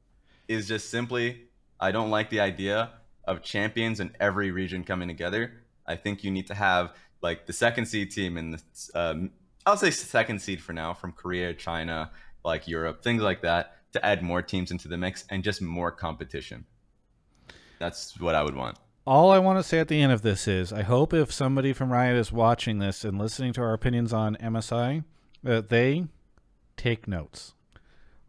is 0.48 0.68
just 0.68 0.90
simply 0.90 1.44
I 1.81 1.93
don't 1.93 2.10
like 2.10 2.28
the 2.28 2.40
idea 2.40 2.90
of 3.24 3.43
champions 3.43 4.01
in 4.01 4.14
every 4.20 4.51
region 4.51 4.85
coming 4.85 5.09
together. 5.09 5.62
I 5.86 5.97
think 5.97 6.24
you 6.24 6.31
need 6.31 6.48
to 6.48 6.55
have 6.55 6.93
like 7.22 7.47
the 7.47 7.52
second 7.52 7.86
seed 7.86 8.10
team 8.10 8.36
and 8.36 8.55
the 8.55 8.60
um, 8.94 9.30
I'll 9.64 9.76
say 9.76 9.90
second 9.90 10.40
seed 10.40 10.62
for 10.62 10.72
now 10.72 10.94
from 10.94 11.12
Korea, 11.12 11.52
China, 11.52 12.10
like 12.44 12.68
Europe, 12.68 13.02
things 13.02 13.22
like 13.22 13.43
that 13.43 13.76
to 13.93 14.05
add 14.05 14.22
more 14.22 14.43
teams 14.43 14.70
into 14.70 14.88
the 14.88 14.97
mix 14.97 15.24
and 15.30 15.43
just 15.43 15.60
more 15.60 15.90
competition. 15.90 16.64
That's 17.78 18.18
what 18.20 18.34
I 18.34 18.43
would 18.43 18.55
want. 18.55 18.78
All 19.06 19.30
I 19.30 19.38
want 19.38 19.59
to 19.59 19.62
say 19.62 19.78
at 19.78 19.88
the 19.88 20.01
end 20.01 20.12
of 20.12 20.22
this 20.22 20.48
is 20.48 20.72
I 20.72 20.82
hope 20.82 21.12
if 21.12 21.32
somebody 21.32 21.72
from 21.72 21.93
Riot 21.93 22.16
is 22.16 22.32
watching 22.32 22.78
this 22.78 23.05
and 23.05 23.18
listening 23.18 23.52
to 23.55 23.62
our 23.62 23.72
opinions 23.72 24.12
on 24.12 24.36
MSI, 24.36 25.05
that 25.43 25.68
they 25.68 26.06
take 26.76 27.06
notes. 27.06 27.55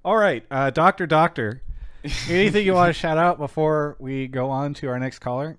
All 0.05 0.18
right, 0.18 0.45
uh, 0.51 0.69
Doctor 0.69 1.07
Doctor, 1.07 1.61
anything 2.30 2.65
you 2.65 2.73
want 2.73 2.89
to 2.89 2.99
shout 2.99 3.18
out 3.18 3.38
before 3.38 3.95
we 3.99 4.27
go 4.27 4.49
on 4.49 4.73
to 4.76 4.88
our 4.88 4.99
next 4.99 5.19
caller? 5.19 5.57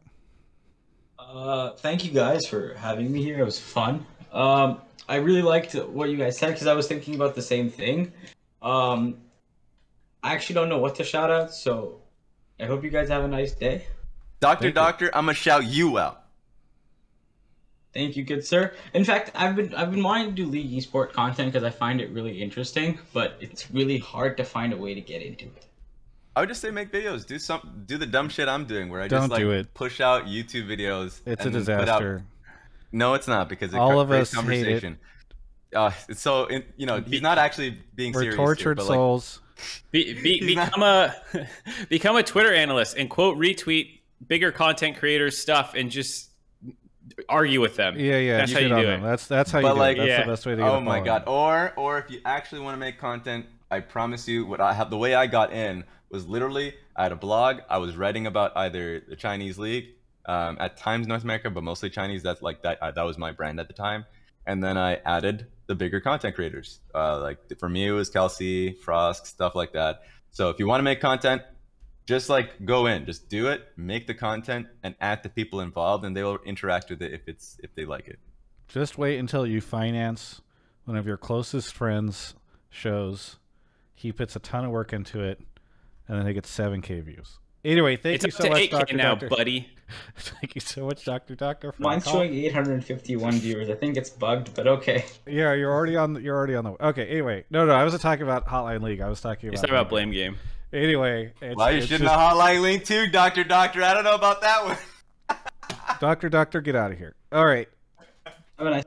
Uh, 1.31 1.73
thank 1.73 2.05
you 2.05 2.11
guys 2.11 2.47
for 2.47 2.73
having 2.75 3.13
me 3.13 3.23
here. 3.23 3.39
It 3.41 3.45
was 3.45 3.59
fun. 3.59 4.07
Um, 4.33 4.81
I 5.09 5.17
really 5.17 5.43
liked 5.43 5.75
what 5.75 6.09
you 6.09 6.17
guys 6.17 6.39
said 6.39 6.53
because 6.53 6.67
I 6.67 6.73
was 6.73 6.87
thinking 6.87 7.15
about 7.15 7.35
the 7.35 7.43
same 7.43 7.71
thing. 7.71 8.13
Um, 8.63 9.19
I 10.23 10.33
actually 10.33 10.55
don't 10.55 10.71
know 10.71 10.79
what 10.79 10.95
to 10.97 11.05
shout 11.05 11.31
out, 11.31 11.53
so 11.53 12.01
I 12.59 12.65
hope 12.65 12.83
you 12.83 12.91
guys 12.91 13.09
have 13.11 13.25
a 13.25 13.29
nice 13.29 13.53
day. 13.53 13.87
Doctor, 14.41 14.63
Thank 14.63 14.71
you. 14.71 14.75
Doctor, 14.75 15.07
I'm 15.15 15.27
gonna 15.27 15.35
shout 15.35 15.65
you 15.65 15.99
out. 15.99 16.25
Thank 17.93 18.17
you, 18.17 18.25
good 18.25 18.47
sir. 18.47 18.73
In 18.95 19.05
fact, 19.05 19.31
I've 19.35 19.55
been 19.55 19.75
I've 19.75 19.91
been 19.91 20.03
wanting 20.03 20.29
to 20.29 20.33
do 20.33 20.47
League 20.47 20.71
Esport 20.71 21.13
content 21.13 21.53
because 21.53 21.65
I 21.65 21.71
find 21.71 22.01
it 22.01 22.11
really 22.11 22.41
interesting, 22.43 22.99
but 23.13 23.37
it's 23.41 23.71
really 23.71 23.99
hard 23.99 24.37
to 24.39 24.45
find 24.45 24.73
a 24.73 24.77
way 24.77 24.95
to 24.95 25.01
get 25.01 25.21
into 25.21 25.45
it. 25.45 25.68
I 26.39 26.41
would 26.43 26.49
just 26.49 26.61
say 26.61 26.71
make 26.71 26.93
videos. 26.93 27.27
Do 27.27 27.37
some 27.37 27.83
do 27.85 27.99
the 27.99 28.07
dumb 28.07 28.29
shit 28.29 28.49
I'm 28.49 28.65
doing 28.65 28.89
where 28.91 29.01
I 29.01 29.09
Don't 29.09 29.23
just 29.23 29.31
like 29.33 29.41
do 29.41 29.51
it. 29.51 29.75
push 29.75 30.01
out 30.01 30.27
YouTube 30.27 30.69
videos. 30.69 31.21
It's 31.27 31.45
a 31.45 31.49
and 31.49 31.55
then 31.57 31.65
put 31.65 31.69
out- 31.89 31.99
disaster. 31.99 32.23
No, 32.93 33.15
it's 33.15 33.27
not 33.27 33.49
because 33.49 33.75
it 33.75 33.77
All 33.77 33.99
of 33.99 34.07
creates 34.09 34.33
us 34.33 34.45
hate 34.45 34.61
it. 34.61 34.65
conversation. 34.65 34.99
Uh, 35.75 35.91
so 36.13 36.47
in, 36.47 36.63
you 36.77 36.87
know 36.87 37.01
he's 37.01 37.23
not 37.23 37.39
actually 37.39 37.77
being 37.97 38.13
We're 38.13 38.21
serious. 38.21 38.37
here, 38.37 38.45
tortured 38.45 38.77
but, 38.77 38.87
like, 38.87 38.95
souls. 38.95 39.41
Be, 39.91 40.15
be, 40.23 40.39
He's 40.39 40.55
not- 40.55 40.67
become 40.67 40.83
a 40.85 41.15
become 41.89 42.17
a 42.17 42.23
Twitter 42.23 42.55
analyst 42.55 42.97
and 42.97 43.11
quote 43.11 43.37
retweet 43.37 43.99
bigger 44.29 44.53
content 44.53 44.97
creators 44.97 45.37
stuff 45.37 45.75
and 45.75 45.91
just 45.91 46.31
argue 47.29 47.61
with 47.61 47.75
them. 47.75 47.99
yeah, 47.99 48.19
yeah. 48.19 48.37
That's 48.37 48.53
you 48.53 48.57
how 48.59 48.63
you 48.63 48.69
do 48.69 48.87
them. 48.87 49.03
it. 49.03 49.09
That's 49.09 49.27
that's 49.27 49.51
how 49.51 49.59
you 49.59 49.67
do 49.67 49.73
like, 49.75 49.97
it. 49.97 50.03
That's 50.03 50.09
yeah. 50.09 50.25
the 50.25 50.31
best 50.31 50.47
way 50.47 50.53
to 50.53 50.59
get 50.59 50.69
oh 50.69 50.81
my 50.81 51.01
god! 51.01 51.25
Or 51.27 51.73
or 51.77 51.99
if 51.99 52.09
you 52.13 52.21
actually 52.25 52.61
want 52.61 52.75
to 52.77 52.79
make 52.79 52.97
content, 52.97 53.45
I 53.73 53.81
promise 53.81 54.29
you, 54.29 54.47
what 54.47 54.61
I 54.61 54.73
have 54.73 54.89
the 54.89 54.99
way 54.99 55.17
I 55.17 55.27
got 55.27 55.53
in 55.53 55.83
was 56.11 56.27
literally 56.27 56.75
I 56.97 57.05
had 57.05 57.13
a 57.13 57.17
blog. 57.17 57.59
I 57.69 57.79
was 57.79 57.97
writing 57.97 58.27
about 58.27 58.57
either 58.57 59.01
the 59.01 59.17
Chinese 59.17 59.59
league, 59.59 59.87
um, 60.27 60.59
at 60.61 60.77
times 60.77 61.07
North 61.07 61.25
America, 61.25 61.51
but 61.51 61.65
mostly 61.65 61.91
Chinese. 61.91 62.23
That's 62.23 62.43
like 62.43 62.63
that. 62.63 62.79
Uh, 62.81 62.91
that 62.91 63.03
was 63.03 63.19
my 63.19 63.33
brand 63.33 63.59
at 63.59 63.67
the 63.67 63.75
time. 63.75 64.05
And 64.47 64.63
then 64.63 64.79
I 64.79 64.97
added 65.05 65.47
the 65.67 65.75
bigger 65.75 66.01
content 66.01 66.35
creators. 66.35 66.81
Uh, 66.95 67.21
like 67.21 67.39
for 67.59 67.69
me, 67.69 67.87
it 67.87 67.93
was 67.93 68.09
Kelsey, 68.11 68.73
Frost, 68.73 69.27
stuff 69.27 69.55
like 69.55 69.73
that. 69.73 70.03
So 70.31 70.51
if 70.51 70.59
you 70.59 70.67
want 70.67 70.81
to 70.81 70.85
make 70.85 71.01
content, 71.01 71.43
just 72.07 72.29
like 72.29 72.65
go 72.65 72.87
in, 72.87 73.05
just 73.05 73.29
do 73.29 73.49
it, 73.49 73.69
make 73.77 74.07
the 74.07 74.15
content, 74.15 74.67
and 74.83 74.95
add 75.01 75.23
the 75.23 75.29
people 75.29 75.61
involved, 75.61 76.05
and 76.05 76.17
they 76.17 76.23
will 76.23 76.39
interact 76.45 76.89
with 76.91 77.03
it 77.03 77.13
if 77.13 77.29
it's 77.29 77.59
if 77.63 77.75
they 77.75 77.85
like 77.85 78.09
it. 78.09 78.19
Just 78.69 78.97
wait 78.97 79.19
until 79.19 79.47
you 79.47 79.61
finance 79.61 80.41
one 80.85 80.97
of 80.97 81.07
your 81.07 81.19
closest 81.19 81.75
friends' 81.75 82.35
shows. 82.71 83.39
He 83.95 84.13
puts 84.13 84.37
a 84.37 84.39
ton 84.39 84.65
of 84.65 84.71
work 84.71 84.93
into 84.93 85.23
it, 85.23 85.41
and 86.09 86.19
then 86.19 86.27
he 86.27 86.33
gets 86.33 86.51
seven 86.51 86.81
K 86.83 87.01
views. 87.01 87.39
Anyway, 87.65 87.97
thank 87.97 88.17
it's 88.17 88.25
you 88.25 88.31
so 88.31 88.45
to 88.45 88.51
much, 88.51 88.61
8K 88.63 88.71
Doctor 88.71 88.97
now, 88.97 89.11
Doctor. 89.15 89.29
buddy. 89.29 89.69
Thank 90.17 90.55
you 90.55 90.61
so 90.61 90.85
much, 90.87 91.05
Doctor 91.05 91.35
Doctor. 91.35 91.73
for 91.73 91.79
the 91.79 91.83
Mine's 91.83 92.05
showing 92.05 92.33
851 92.35 93.33
viewers. 93.35 93.71
I 93.71 93.75
think 93.75 93.97
it's 93.97 94.11
bugged, 94.11 94.55
but 94.55 94.67
okay. 94.69 95.05
Yeah, 95.27 95.55
you're 95.55 95.73
already 95.73 95.97
on. 95.97 96.13
the- 96.13 96.21
You're 96.21 96.37
already 96.37 96.55
on 96.55 96.65
the. 96.65 96.87
Okay. 96.89 97.07
Anyway, 97.07 97.45
no, 97.51 97.65
no, 97.67 97.73
I 97.73 97.83
wasn't 97.85 98.03
talking 98.03 98.23
about 98.23 98.47
Hotline 98.47 98.83
League. 98.83 99.01
I 99.01 99.09
was 99.09 99.21
talking 99.23 99.51
He's 99.51 99.61
about. 99.61 99.69
talking 99.69 99.81
about 99.81 99.89
blame 99.91 100.11
game. 100.13 100.37
Anyway, 100.75 101.33
it's, 101.41 101.57
Why 101.57 101.71
you 101.71 101.79
it's 101.79 101.87
shouldn't 101.87 102.09
just- 102.09 102.15
have 102.21 102.33
Hotline 102.37 102.61
League 102.63 102.85
too, 102.85 103.07
Doctor 103.09 103.45
Doctor? 103.45 103.83
I 103.83 103.95
don't 103.95 104.05
know 104.05 104.15
about 104.15 104.41
that 104.43 104.65
one. 104.65 105.39
Doctor 106.01 106.29
Doctor, 106.29 106.61
get 106.61 106.77
out 106.77 106.93
of 106.93 106.99
here. 106.99 107.15
All 107.33 107.45
right. 107.47 107.69
I 108.59 108.65
mean, 108.65 108.73
I, 108.75 108.83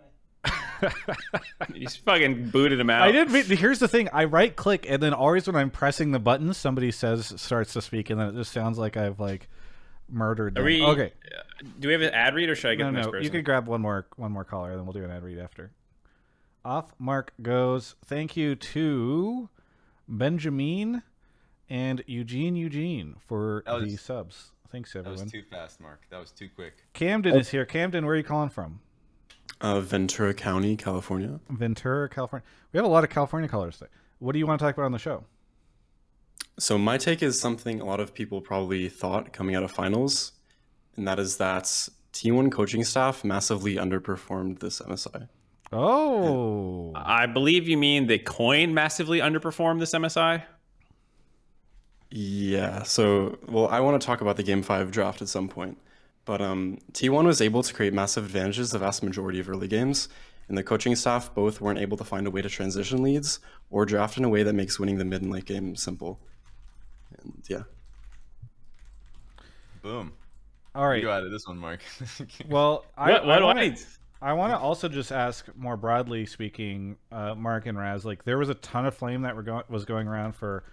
He's 1.73 1.95
fucking 1.95 2.49
booted 2.49 2.79
him 2.79 2.89
out. 2.89 3.01
I 3.03 3.11
didn't. 3.11 3.45
Here's 3.57 3.79
the 3.79 3.87
thing. 3.87 4.09
I 4.13 4.25
right 4.25 4.55
click, 4.55 4.85
and 4.89 5.01
then 5.01 5.13
always 5.13 5.47
when 5.47 5.55
I'm 5.55 5.69
pressing 5.71 6.11
the 6.11 6.19
button, 6.19 6.53
somebody 6.53 6.91
says 6.91 7.33
starts 7.41 7.73
to 7.73 7.81
speak, 7.81 8.09
and 8.09 8.19
then 8.19 8.29
it 8.29 8.35
just 8.35 8.51
sounds 8.51 8.77
like 8.77 8.97
I've 8.97 9.19
like 9.19 9.47
murdered 10.09 10.57
Are 10.57 10.61
them. 10.61 10.65
we, 10.65 10.83
okay. 10.83 11.13
Uh, 11.35 11.41
do 11.79 11.87
we 11.87 11.93
have 11.93 12.01
an 12.01 12.13
ad 12.13 12.35
read 12.35 12.49
or 12.49 12.55
should 12.55 12.71
I 12.71 12.75
get 12.75 12.83
No, 12.83 12.87
the 12.91 12.91
next 12.93 13.05
no. 13.07 13.11
person? 13.11 13.23
You 13.25 13.29
can 13.29 13.43
grab 13.43 13.67
one 13.67 13.81
more 13.81 14.07
one 14.17 14.31
more 14.31 14.43
caller, 14.43 14.71
and 14.71 14.79
then 14.79 14.85
we'll 14.85 14.93
do 14.93 15.03
an 15.03 15.11
ad 15.11 15.23
read 15.23 15.39
after. 15.39 15.71
Off 16.63 16.93
mark 16.99 17.33
goes. 17.41 17.95
Thank 18.05 18.35
you 18.37 18.55
to 18.55 19.49
Benjamin 20.07 21.03
and 21.69 22.03
Eugene 22.05 22.55
Eugene 22.55 23.15
for 23.27 23.63
That 23.65 23.81
the 23.83 23.95
subs. 23.97 24.51
Thanks 24.71 24.93
That 24.93 25.05
was 25.05 25.21
everyone. 25.21 25.29
too 25.31 25.43
fast, 25.49 25.81
Mark. 25.81 26.01
That 26.11 26.19
was 26.19 26.31
too 26.31 26.47
quick. 26.53 26.73
Camden 26.93 27.35
is 27.37 27.49
here. 27.49 27.65
Camden, 27.65 28.05
where 28.05 28.13
are 28.13 28.17
you 28.17 28.23
calling 28.23 28.49
from? 28.49 28.79
Uh, 29.61 29.79
Ventura 29.79 30.33
County, 30.33 30.75
California. 30.75 31.39
Ventura, 31.49 32.09
California. 32.09 32.43
We 32.73 32.77
have 32.77 32.85
a 32.85 32.89
lot 32.89 33.03
of 33.03 33.09
California 33.09 33.47
callers 33.47 33.77
today. 33.77 33.91
What 34.19 34.33
do 34.33 34.39
you 34.39 34.47
want 34.47 34.59
to 34.59 34.65
talk 34.65 34.75
about 34.75 34.85
on 34.85 34.91
the 34.91 34.99
show? 34.99 35.23
So 36.57 36.77
my 36.77 36.97
take 36.97 37.23
is 37.23 37.39
something 37.39 37.79
a 37.79 37.85
lot 37.85 37.99
of 37.99 38.13
people 38.13 38.41
probably 38.41 38.89
thought 38.89 39.33
coming 39.33 39.55
out 39.55 39.63
of 39.63 39.71
finals, 39.71 40.33
and 40.95 41.07
that 41.07 41.19
is 41.19 41.37
that 41.37 41.63
T1 42.13 42.51
coaching 42.51 42.83
staff 42.83 43.23
massively 43.23 43.75
underperformed 43.75 44.59
this 44.59 44.79
MSI. 44.79 45.27
Oh, 45.71 46.91
I 46.95 47.27
believe 47.27 47.67
you 47.67 47.77
mean 47.77 48.07
the 48.07 48.19
coin 48.19 48.73
massively 48.73 49.19
underperformed 49.19 49.79
this 49.79 49.93
MSI. 49.93 50.43
Yeah. 52.09 52.83
So, 52.83 53.39
well, 53.47 53.67
I 53.69 53.79
want 53.79 54.01
to 54.01 54.05
talk 54.05 54.19
about 54.21 54.35
the 54.35 54.43
Game 54.43 54.63
Five 54.63 54.91
draft 54.91 55.21
at 55.21 55.29
some 55.29 55.47
point, 55.47 55.77
but 56.31 56.39
um, 56.41 56.77
T1 56.93 57.25
was 57.25 57.41
able 57.41 57.61
to 57.61 57.73
create 57.73 57.93
massive 57.93 58.23
advantages 58.23 58.71
the 58.71 58.79
vast 58.79 59.03
majority 59.03 59.41
of 59.41 59.49
early 59.49 59.67
games, 59.67 60.07
and 60.47 60.57
the 60.57 60.63
coaching 60.63 60.95
staff 60.95 61.35
both 61.35 61.59
weren't 61.59 61.77
able 61.77 61.97
to 61.97 62.05
find 62.05 62.25
a 62.25 62.31
way 62.31 62.41
to 62.41 62.47
transition 62.47 63.03
leads 63.03 63.41
or 63.69 63.85
draft 63.85 64.17
in 64.17 64.23
a 64.23 64.29
way 64.29 64.41
that 64.41 64.53
makes 64.53 64.79
winning 64.79 64.97
the 64.97 65.03
mid 65.03 65.23
and 65.23 65.29
late 65.29 65.43
game 65.43 65.75
simple. 65.75 66.21
And 67.21 67.33
yeah. 67.49 67.63
Boom. 69.81 70.13
all 70.73 70.87
right. 70.87 71.01
You 71.01 71.11
out 71.11 71.25
of 71.25 71.31
this 71.31 71.45
one, 71.45 71.57
Mark. 71.57 71.81
Well, 72.47 72.85
I, 72.97 73.11
what 73.11 73.25
what 73.25 73.41
I 73.41 73.43
wanna, 73.43 73.61
I? 73.61 73.77
I 74.21 74.31
want 74.31 74.53
to 74.53 74.57
also 74.57 74.87
just 74.87 75.11
ask 75.11 75.53
more 75.57 75.75
broadly 75.75 76.25
speaking, 76.25 76.95
uh, 77.11 77.35
Mark 77.35 77.65
and 77.65 77.77
Raz. 77.77 78.05
Like, 78.05 78.23
there 78.23 78.37
was 78.37 78.47
a 78.47 78.55
ton 78.55 78.85
of 78.85 78.95
flame 78.95 79.23
that 79.23 79.35
were 79.35 79.43
going 79.43 79.63
was 79.67 79.83
going 79.83 80.07
around 80.07 80.37
for 80.37 80.63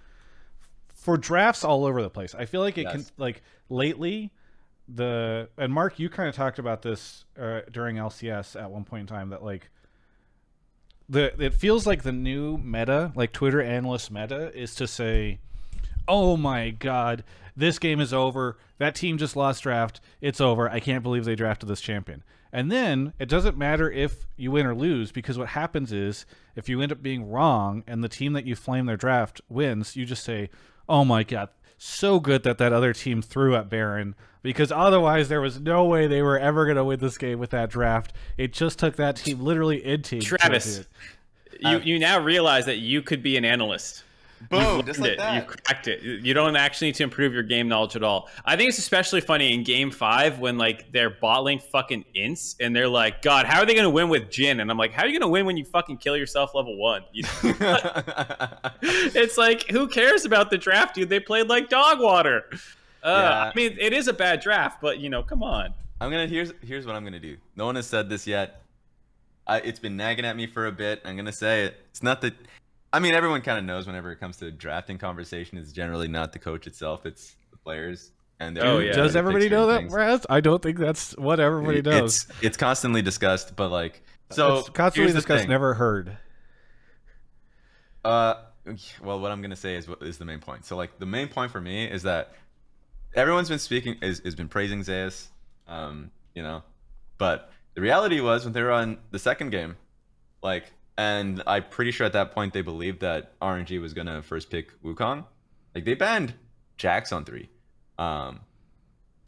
for 0.94 1.16
drafts 1.16 1.64
all 1.64 1.84
over 1.84 2.00
the 2.00 2.10
place. 2.10 2.36
I 2.36 2.44
feel 2.44 2.60
like 2.60 2.78
it 2.78 2.88
can 2.88 3.04
like 3.16 3.42
lately 3.68 4.30
the 4.88 5.48
and 5.58 5.72
Mark, 5.72 5.98
you 5.98 6.08
kind 6.08 6.28
of 6.28 6.34
talked 6.34 6.58
about 6.58 6.82
this 6.82 7.24
uh, 7.40 7.60
during 7.70 7.96
LCS 7.96 8.60
at 8.60 8.70
one 8.70 8.84
point 8.84 9.02
in 9.02 9.06
time 9.06 9.30
that 9.30 9.44
like 9.44 9.70
the 11.08 11.40
it 11.42 11.54
feels 11.54 11.86
like 11.86 12.02
the 12.02 12.12
new 12.12 12.58
meta, 12.58 13.12
like 13.14 13.32
Twitter 13.32 13.62
analyst 13.62 14.10
meta, 14.10 14.54
is 14.58 14.74
to 14.76 14.86
say, 14.86 15.40
"Oh 16.06 16.36
my 16.36 16.70
god, 16.70 17.24
this 17.56 17.78
game 17.78 18.00
is 18.00 18.12
over. 18.14 18.58
That 18.78 18.94
team 18.94 19.18
just 19.18 19.36
lost 19.36 19.62
draft. 19.62 20.00
It's 20.20 20.40
over. 20.40 20.70
I 20.70 20.80
can't 20.80 21.02
believe 21.02 21.24
they 21.24 21.34
drafted 21.34 21.68
this 21.68 21.80
champion." 21.80 22.22
And 22.50 22.72
then 22.72 23.12
it 23.18 23.28
doesn't 23.28 23.58
matter 23.58 23.90
if 23.90 24.26
you 24.36 24.50
win 24.50 24.64
or 24.64 24.74
lose 24.74 25.12
because 25.12 25.36
what 25.36 25.48
happens 25.48 25.92
is 25.92 26.24
if 26.56 26.66
you 26.66 26.80
end 26.80 26.92
up 26.92 27.02
being 27.02 27.28
wrong 27.28 27.84
and 27.86 28.02
the 28.02 28.08
team 28.08 28.32
that 28.32 28.46
you 28.46 28.56
flame 28.56 28.86
their 28.86 28.96
draft 28.96 29.42
wins, 29.50 29.96
you 29.96 30.06
just 30.06 30.24
say, 30.24 30.48
"Oh 30.88 31.04
my 31.04 31.24
god, 31.24 31.50
so 31.78 32.20
good 32.20 32.42
that 32.42 32.58
that 32.58 32.72
other 32.72 32.92
team 32.92 33.22
threw 33.22 33.54
at 33.54 33.70
Baron 33.70 34.14
because 34.42 34.70
otherwise 34.70 35.28
there 35.28 35.40
was 35.40 35.60
no 35.60 35.84
way 35.84 36.06
they 36.06 36.22
were 36.22 36.38
ever 36.38 36.64
going 36.64 36.76
to 36.76 36.84
win 36.84 36.98
this 37.00 37.16
game 37.18 37.38
with 37.38 37.50
that 37.50 37.70
draft. 37.70 38.12
It 38.36 38.52
just 38.52 38.78
took 38.78 38.96
that 38.96 39.16
team 39.16 39.40
literally 39.40 39.84
into 39.84 40.20
Travis, 40.20 40.86
you 41.60 41.68
uh, 41.68 41.80
you 41.82 41.98
now 41.98 42.20
realize 42.20 42.66
that 42.66 42.78
you 42.78 43.02
could 43.02 43.22
be 43.22 43.36
an 43.36 43.44
analyst. 43.44 44.04
Boom, 44.50 44.84
just 44.86 45.00
like 45.00 45.12
it. 45.18 45.34
You 45.34 45.42
cracked 45.42 45.88
it. 45.88 46.02
You 46.02 46.32
don't 46.34 46.56
actually 46.56 46.88
need 46.88 46.94
to 46.96 47.02
improve 47.04 47.32
your 47.34 47.42
game 47.42 47.68
knowledge 47.68 47.96
at 47.96 48.02
all. 48.02 48.28
I 48.44 48.56
think 48.56 48.68
it's 48.70 48.78
especially 48.78 49.20
funny 49.20 49.52
in 49.52 49.62
Game 49.64 49.90
Five 49.90 50.38
when 50.38 50.56
like 50.58 50.90
they're 50.92 51.10
bottling 51.10 51.58
fucking 51.58 52.04
ints 52.16 52.54
and 52.60 52.74
they're 52.74 52.88
like, 52.88 53.22
"God, 53.22 53.46
how 53.46 53.60
are 53.60 53.66
they 53.66 53.74
going 53.74 53.84
to 53.84 53.90
win 53.90 54.08
with 54.08 54.30
Jhin?" 54.30 54.60
And 54.60 54.70
I'm 54.70 54.78
like, 54.78 54.92
"How 54.92 55.02
are 55.02 55.06
you 55.06 55.12
going 55.18 55.28
to 55.28 55.32
win 55.32 55.44
when 55.46 55.56
you 55.56 55.64
fucking 55.64 55.98
kill 55.98 56.16
yourself 56.16 56.54
level 56.54 56.76
one?" 56.76 57.02
You 57.12 57.24
know? 57.24 57.30
it's 58.82 59.36
like, 59.36 59.68
who 59.68 59.88
cares 59.88 60.24
about 60.24 60.50
the 60.50 60.58
draft, 60.58 60.94
dude? 60.94 61.08
They 61.08 61.20
played 61.20 61.48
like 61.48 61.68
dog 61.68 62.00
water. 62.00 62.44
Uh, 63.02 63.06
Yeah. 63.08 63.50
I 63.50 63.52
mean, 63.54 63.76
it 63.78 63.92
is 63.92 64.08
a 64.08 64.12
bad 64.12 64.40
draft, 64.40 64.80
but 64.80 64.98
you 64.98 65.10
know, 65.10 65.22
come 65.22 65.42
on. 65.42 65.74
I'm 66.00 66.10
gonna 66.10 66.26
here's 66.26 66.52
here's 66.64 66.86
what 66.86 66.94
I'm 66.96 67.04
gonna 67.04 67.18
do. 67.20 67.36
No 67.56 67.66
one 67.66 67.74
has 67.74 67.86
said 67.86 68.08
this 68.08 68.26
yet. 68.26 68.62
I, 69.46 69.58
it's 69.60 69.78
been 69.78 69.96
nagging 69.96 70.24
at 70.24 70.36
me 70.36 70.46
for 70.46 70.66
a 70.66 70.72
bit. 70.72 71.00
I'm 71.04 71.16
gonna 71.16 71.32
say 71.32 71.64
it. 71.64 71.76
It's 71.90 72.02
not 72.02 72.20
that. 72.20 72.34
I 72.92 73.00
mean, 73.00 73.14
everyone 73.14 73.42
kind 73.42 73.58
of 73.58 73.64
knows 73.64 73.86
whenever 73.86 74.10
it 74.12 74.16
comes 74.16 74.38
to 74.38 74.50
drafting 74.50 74.98
conversation, 74.98 75.58
it's 75.58 75.72
generally 75.72 76.08
not 76.08 76.32
the 76.32 76.38
coach 76.38 76.66
itself; 76.66 77.04
it's 77.06 77.36
the 77.50 77.58
players. 77.58 78.12
And 78.40 78.58
Oh, 78.58 78.78
yeah. 78.78 78.92
Does 78.92 79.16
everybody 79.16 79.48
know 79.48 79.66
that, 79.66 79.74
certain 79.74 79.88
things. 79.88 79.94
Raz? 79.94 80.26
I 80.30 80.40
don't 80.40 80.62
think 80.62 80.78
that's 80.78 81.16
what 81.16 81.40
everybody 81.40 81.82
knows. 81.82 82.26
It's 82.28 82.42
it's 82.42 82.56
constantly 82.56 83.02
discussed, 83.02 83.56
but 83.56 83.70
like 83.70 84.02
so. 84.30 84.58
it's 84.58 84.68
constantly 84.70 85.06
here's 85.06 85.14
the 85.14 85.20
discussed, 85.20 85.42
thing. 85.42 85.50
never 85.50 85.74
heard. 85.74 86.16
Uh, 88.04 88.34
well, 89.02 89.18
what 89.20 89.32
I'm 89.32 89.42
gonna 89.42 89.56
say 89.56 89.76
is 89.76 89.88
what 89.88 90.02
is 90.02 90.18
the 90.18 90.24
main 90.24 90.38
point. 90.38 90.64
So, 90.64 90.76
like, 90.76 90.98
the 90.98 91.06
main 91.06 91.28
point 91.28 91.50
for 91.50 91.60
me 91.60 91.84
is 91.84 92.04
that 92.04 92.34
everyone's 93.14 93.48
been 93.48 93.58
speaking 93.58 93.96
is 94.02 94.20
has 94.24 94.34
been 94.34 94.48
praising 94.48 94.82
Zeus, 94.82 95.28
um, 95.66 96.10
you 96.34 96.42
know, 96.42 96.62
but 97.18 97.50
the 97.74 97.80
reality 97.80 98.20
was 98.20 98.44
when 98.44 98.52
they 98.52 98.62
were 98.62 98.72
on 98.72 98.98
the 99.10 99.18
second 99.18 99.50
game, 99.50 99.76
like, 100.42 100.72
and 100.98 101.42
I'm 101.46 101.64
pretty 101.64 101.92
sure 101.92 102.04
at 102.04 102.12
that 102.12 102.32
point 102.32 102.52
they 102.52 102.60
believed 102.60 103.00
that 103.00 103.38
RNG 103.40 103.80
was 103.80 103.94
gonna 103.94 104.20
first 104.20 104.50
pick 104.50 104.80
Wukong, 104.82 105.24
like 105.74 105.86
they 105.86 105.94
banned 105.94 106.34
Jax 106.76 107.12
on 107.12 107.24
three, 107.24 107.48
um, 107.98 108.40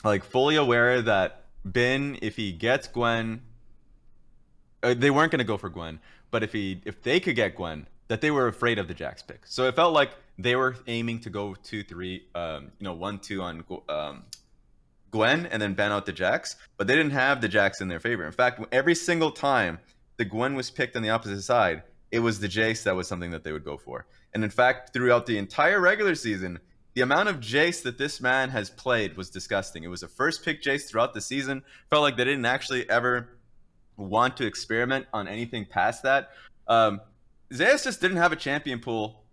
like 0.05 0.25
fully 0.25 0.57
aware 0.57 1.01
that 1.01 1.45
Bin 1.71 2.19
if 2.21 2.37
he 2.37 2.53
gets 2.53 2.89
Gwen 2.89 3.41
uh, 4.83 4.95
they 4.95 5.11
weren't 5.11 5.31
to 5.33 5.45
go 5.45 5.57
for 5.57 5.69
Gwen, 5.69 6.01
but 6.31 6.43
if 6.43 6.53
he 6.53 6.81
if 6.85 7.03
they 7.03 7.21
could 7.21 7.37
get 7.37 7.57
Gwen, 7.57 7.87
that 8.09 8.21
they 8.21 8.31
were 8.31 8.47
afraid 8.47 8.79
of 8.79 8.89
the 8.89 8.95
Jax 8.95 9.23
pick. 9.23 9.43
So 9.47 9.67
it 9.67 9.77
felt 9.77 9.93
like 9.93 10.11
they 10.39 10.57
were 10.57 10.77
aiming 10.87 11.21
to 11.21 11.31
go 11.31 11.55
two 11.63 11.83
three, 11.83 12.25
um, 12.35 12.73
you 12.79 12.85
know, 12.85 12.95
one 12.95 13.19
two 13.19 13.43
on 13.43 13.65
um, 13.89 14.25
Gwen 15.11 15.47
and 15.47 15.61
then 15.61 15.75
ban 15.75 15.93
out 15.93 16.07
the 16.07 16.13
Jax, 16.13 16.57
but 16.77 16.87
they 16.87 16.97
didn't 16.97 17.13
have 17.13 17.41
the 17.41 17.49
Jax 17.49 17.81
in 17.81 17.89
their 17.89 18.01
favor. 18.01 18.25
In 18.25 18.33
fact, 18.33 18.61
every 18.73 18.95
single 18.95 19.31
time 19.31 19.79
the 20.21 20.25
Gwen 20.27 20.55
was 20.55 20.71
picked 20.71 20.97
on 20.97 21.03
the 21.03 21.09
opposite 21.09 21.41
side, 21.41 21.83
it 22.11 22.19
was 22.19 22.41
the 22.41 22.47
Jace 22.47 22.83
that 22.83 22.95
was 22.95 23.09
something 23.09 23.31
that 23.31 23.43
they 23.43 23.53
would 23.53 23.65
go 23.65 23.79
for. 23.79 24.07
And 24.35 24.45
in 24.45 24.51
fact, 24.51 24.93
throughout 24.93 25.25
the 25.25 25.39
entire 25.39 25.81
regular 25.81 26.15
season, 26.15 26.59
the 26.93 27.01
amount 27.01 27.31
of 27.31 27.41
Jace 27.41 27.83
that 27.85 27.97
this 27.97 28.21
man 28.21 28.51
has 28.51 28.69
played 28.69 29.17
was 29.17 29.31
disgusting. 29.31 29.83
It 29.83 29.89
was 29.89 30.03
a 30.03 30.09
first 30.09 30.45
pick 30.45 30.63
Jace 30.63 30.87
throughout 30.87 31.15
the 31.15 31.23
season. 31.23 31.63
Felt 31.89 32.03
like 32.03 32.19
they 32.19 32.27
didn't 32.27 32.45
actually 32.45 32.89
ever 32.91 33.39
want 33.97 34.37
to 34.37 34.47
experiment 34.47 35.07
on 35.15 35.27
anything 35.27 35.65
past 35.65 36.03
that. 36.03 36.33
Um, 36.69 37.01
Zeus 37.51 37.85
just 37.85 38.03
didn't 38.03 38.19
have 38.19 38.33
a 38.33 38.37
champion 38.37 38.79
pool 38.79 39.25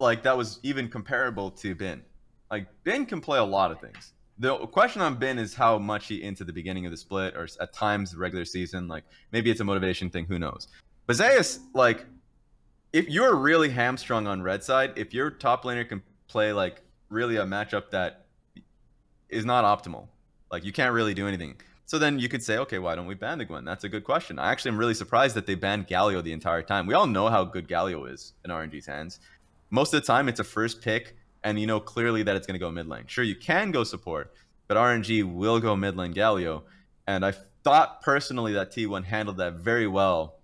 like 0.00 0.24
that 0.24 0.36
was 0.36 0.58
even 0.64 0.88
comparable 0.88 1.52
to 1.52 1.76
Bin. 1.76 2.02
Like 2.50 2.66
Bin 2.82 3.06
can 3.06 3.20
play 3.20 3.38
a 3.38 3.44
lot 3.44 3.70
of 3.70 3.80
things. 3.80 4.12
The 4.38 4.56
question 4.66 5.02
on 5.02 5.16
Bin 5.16 5.38
is 5.38 5.54
how 5.54 5.78
much 5.78 6.06
he 6.06 6.22
into 6.22 6.44
the 6.44 6.52
beginning 6.52 6.86
of 6.86 6.90
the 6.90 6.96
split 6.96 7.36
or 7.36 7.46
at 7.60 7.72
times 7.72 8.12
the 8.12 8.18
regular 8.18 8.44
season. 8.44 8.88
Like 8.88 9.04
maybe 9.30 9.50
it's 9.50 9.60
a 9.60 9.64
motivation 9.64 10.10
thing. 10.10 10.24
Who 10.26 10.38
knows? 10.38 10.68
But 11.06 11.16
Zeus, 11.16 11.60
like, 11.74 12.06
if 12.92 13.08
you're 13.08 13.36
really 13.36 13.70
hamstrung 13.70 14.26
on 14.26 14.42
red 14.42 14.62
side, 14.62 14.92
if 14.96 15.14
your 15.14 15.30
top 15.30 15.64
laner 15.64 15.88
can 15.88 16.02
play 16.28 16.52
like 16.52 16.82
really 17.08 17.36
a 17.36 17.44
matchup 17.44 17.90
that 17.90 18.26
is 19.28 19.44
not 19.44 19.64
optimal, 19.64 20.08
like 20.50 20.64
you 20.64 20.72
can't 20.72 20.92
really 20.92 21.14
do 21.14 21.26
anything. 21.26 21.56
So 21.86 21.98
then 21.98 22.18
you 22.18 22.28
could 22.28 22.42
say, 22.42 22.58
okay, 22.58 22.78
why 22.78 22.94
don't 22.94 23.06
we 23.06 23.14
ban 23.14 23.38
the 23.38 23.44
Gwen? 23.44 23.64
That's 23.64 23.84
a 23.84 23.88
good 23.88 24.04
question. 24.04 24.38
I 24.38 24.50
actually 24.50 24.70
am 24.70 24.78
really 24.78 24.94
surprised 24.94 25.34
that 25.36 25.46
they 25.46 25.54
banned 25.54 25.88
Galio 25.88 26.22
the 26.22 26.32
entire 26.32 26.62
time. 26.62 26.86
We 26.86 26.94
all 26.94 27.06
know 27.06 27.28
how 27.28 27.44
good 27.44 27.68
Galio 27.68 28.10
is 28.10 28.32
in 28.44 28.50
RNG's 28.50 28.86
hands. 28.86 29.20
Most 29.70 29.92
of 29.92 30.00
the 30.00 30.06
time, 30.06 30.28
it's 30.28 30.40
a 30.40 30.44
first 30.44 30.80
pick, 30.80 31.16
and 31.44 31.58
you 31.58 31.66
know 31.66 31.80
clearly 31.80 32.22
that 32.22 32.36
it's 32.36 32.46
going 32.46 32.54
to 32.54 32.64
go 32.64 32.70
mid 32.70 32.88
lane. 32.88 33.04
Sure, 33.06 33.24
you 33.24 33.36
can 33.36 33.70
go 33.70 33.84
support, 33.84 34.32
but 34.68 34.76
RNG 34.76 35.24
will 35.24 35.60
go 35.60 35.76
mid 35.76 35.96
lane 35.96 36.14
Galio. 36.14 36.62
And 37.06 37.24
I 37.24 37.32
thought 37.64 38.02
personally 38.02 38.52
that 38.54 38.72
T1 38.72 39.04
handled 39.04 39.38
that 39.38 39.54
very 39.54 39.86
well. 39.86 40.36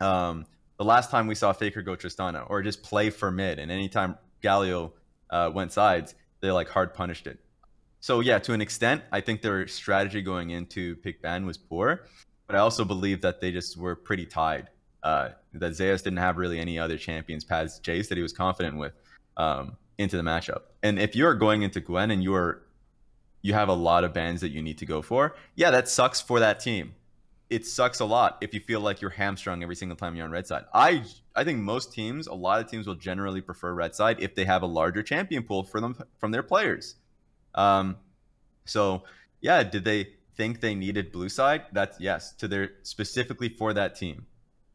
Um, 0.00 0.46
the 0.78 0.84
last 0.84 1.10
time 1.10 1.26
we 1.26 1.34
saw 1.34 1.52
Faker 1.52 1.82
go 1.82 1.94
Tristana, 1.94 2.48
or 2.48 2.62
just 2.62 2.82
play 2.82 3.10
for 3.10 3.30
mid, 3.30 3.58
and 3.58 3.70
anytime 3.70 4.16
Galio 4.42 4.92
uh, 5.30 5.50
went 5.52 5.72
sides, 5.72 6.14
they 6.40 6.50
like 6.50 6.68
hard 6.68 6.94
punished 6.94 7.26
it. 7.26 7.38
so 8.00 8.20
yeah, 8.20 8.38
to 8.40 8.52
an 8.52 8.60
extent, 8.60 9.02
I 9.12 9.20
think 9.20 9.42
their 9.42 9.68
strategy 9.68 10.22
going 10.22 10.50
into 10.50 10.96
pick 10.96 11.22
ban 11.22 11.46
was 11.46 11.56
poor, 11.56 12.06
but 12.46 12.56
I 12.56 12.58
also 12.58 12.84
believe 12.84 13.20
that 13.20 13.40
they 13.40 13.52
just 13.52 13.76
were 13.76 13.94
pretty 13.94 14.26
tied. 14.26 14.68
Uh, 15.02 15.30
that 15.54 15.74
Zeus 15.74 16.02
didn't 16.02 16.18
have 16.18 16.36
really 16.36 16.58
any 16.58 16.78
other 16.78 16.96
champions 16.96 17.44
past 17.44 17.82
Jace 17.82 18.08
that 18.08 18.16
he 18.16 18.22
was 18.22 18.32
confident 18.32 18.78
with 18.78 18.92
um, 19.36 19.76
into 19.98 20.16
the 20.16 20.22
matchup. 20.22 20.62
And 20.82 20.98
if 20.98 21.14
you're 21.14 21.34
going 21.34 21.62
into 21.62 21.80
Gwen 21.80 22.10
and 22.10 22.22
you're 22.22 22.62
you 23.42 23.54
have 23.54 23.68
a 23.68 23.74
lot 23.74 24.04
of 24.04 24.12
bans 24.12 24.40
that 24.40 24.50
you 24.50 24.62
need 24.62 24.78
to 24.78 24.86
go 24.86 25.02
for, 25.02 25.34
yeah, 25.56 25.70
that 25.72 25.88
sucks 25.88 26.20
for 26.20 26.38
that 26.38 26.60
team. 26.60 26.94
It 27.50 27.66
sucks 27.66 27.98
a 27.98 28.04
lot 28.04 28.38
if 28.40 28.54
you 28.54 28.60
feel 28.60 28.80
like 28.80 29.00
you're 29.00 29.10
hamstrung 29.10 29.62
every 29.62 29.74
single 29.74 29.96
time 29.96 30.14
you're 30.14 30.24
on 30.24 30.30
red 30.30 30.46
side. 30.46 30.64
I 30.72 31.04
I 31.34 31.44
think 31.44 31.58
most 31.58 31.92
teams, 31.92 32.26
a 32.26 32.34
lot 32.34 32.60
of 32.60 32.70
teams 32.70 32.86
will 32.86 32.94
generally 32.94 33.40
prefer 33.40 33.74
red 33.74 33.94
side 33.94 34.20
if 34.20 34.34
they 34.34 34.44
have 34.44 34.62
a 34.62 34.66
larger 34.66 35.02
champion 35.02 35.42
pool 35.42 35.64
for 35.64 35.80
them 35.80 35.96
from 36.18 36.30
their 36.30 36.42
players. 36.42 36.94
Um, 37.54 37.96
so 38.64 39.02
yeah, 39.40 39.62
did 39.64 39.84
they 39.84 40.10
think 40.36 40.60
they 40.60 40.74
needed 40.74 41.12
blue 41.12 41.28
side? 41.28 41.64
That's 41.72 42.00
yes, 42.00 42.32
to 42.36 42.48
their 42.48 42.70
specifically 42.82 43.48
for 43.48 43.74
that 43.74 43.96
team. 43.96 44.26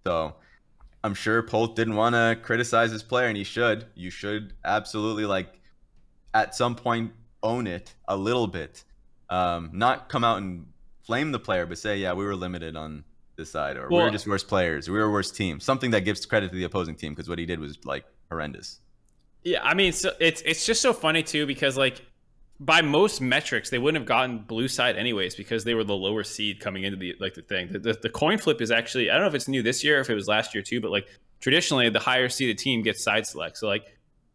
So 0.06 0.35
I'm 1.07 1.13
sure 1.13 1.41
Polt 1.41 1.77
didn't 1.77 1.95
want 1.95 2.15
to 2.15 2.38
criticize 2.43 2.91
his 2.91 3.01
player, 3.01 3.27
and 3.27 3.38
he 3.38 3.45
should. 3.45 3.85
You 3.95 4.09
should 4.09 4.53
absolutely 4.65 5.25
like 5.25 5.57
at 6.34 6.53
some 6.53 6.75
point 6.75 7.13
own 7.41 7.65
it 7.65 7.95
a 8.09 8.17
little 8.17 8.45
bit. 8.47 8.84
Um, 9.29 9.69
not 9.73 10.09
come 10.09 10.25
out 10.25 10.39
and 10.39 10.67
flame 11.05 11.31
the 11.31 11.39
player, 11.39 11.65
but 11.65 11.77
say, 11.77 11.97
yeah, 11.97 12.11
we 12.11 12.25
were 12.25 12.35
limited 12.35 12.75
on 12.75 13.05
this 13.38 13.49
side, 13.51 13.77
or 13.77 13.88
we 13.88 13.95
Well- 13.95 14.05
were 14.05 14.11
just 14.11 14.27
worse 14.27 14.43
players, 14.43 14.89
we 14.89 14.97
were 14.97 15.05
a 15.05 15.09
worse 15.11 15.31
team. 15.31 15.61
Something 15.61 15.91
that 15.91 16.01
gives 16.01 16.25
credit 16.25 16.49
to 16.49 16.55
the 16.57 16.65
opposing 16.65 16.95
team 16.95 17.13
because 17.13 17.29
what 17.29 17.39
he 17.39 17.45
did 17.45 17.59
was 17.61 17.77
like 17.85 18.03
horrendous. 18.29 18.81
Yeah, 19.45 19.63
I 19.63 19.75
mean, 19.75 19.93
so 19.93 20.11
it's 20.19 20.41
it's 20.41 20.65
just 20.65 20.81
so 20.81 20.91
funny 20.91 21.23
too 21.23 21.45
because 21.47 21.77
like 21.77 22.01
by 22.59 22.81
most 22.81 23.21
metrics 23.21 23.69
they 23.69 23.77
wouldn't 23.77 24.01
have 24.01 24.07
gotten 24.07 24.39
blue 24.39 24.67
side 24.67 24.95
anyways 24.95 25.35
because 25.35 25.63
they 25.63 25.73
were 25.75 25.84
the 25.84 25.95
lower 25.95 26.23
seed 26.23 26.59
coming 26.59 26.84
into 26.84 26.97
the 26.97 27.15
like 27.19 27.34
the 27.35 27.41
thing. 27.43 27.71
The, 27.71 27.79
the, 27.79 27.93
the 28.03 28.09
coin 28.09 28.38
flip 28.38 28.61
is 28.61 28.71
actually 28.71 29.09
I 29.09 29.13
don't 29.13 29.21
know 29.23 29.27
if 29.27 29.35
it's 29.35 29.47
new 29.47 29.61
this 29.61 29.84
year 29.84 29.97
or 29.97 30.01
if 30.01 30.09
it 30.09 30.15
was 30.15 30.27
last 30.27 30.55
year 30.55 30.63
too, 30.63 30.81
but 30.81 30.89
like 30.91 31.07
traditionally 31.39 31.89
the 31.89 31.99
higher 31.99 32.29
seeded 32.29 32.57
team 32.57 32.81
gets 32.81 33.03
side 33.03 33.27
select. 33.27 33.57
So 33.57 33.67
like 33.67 33.85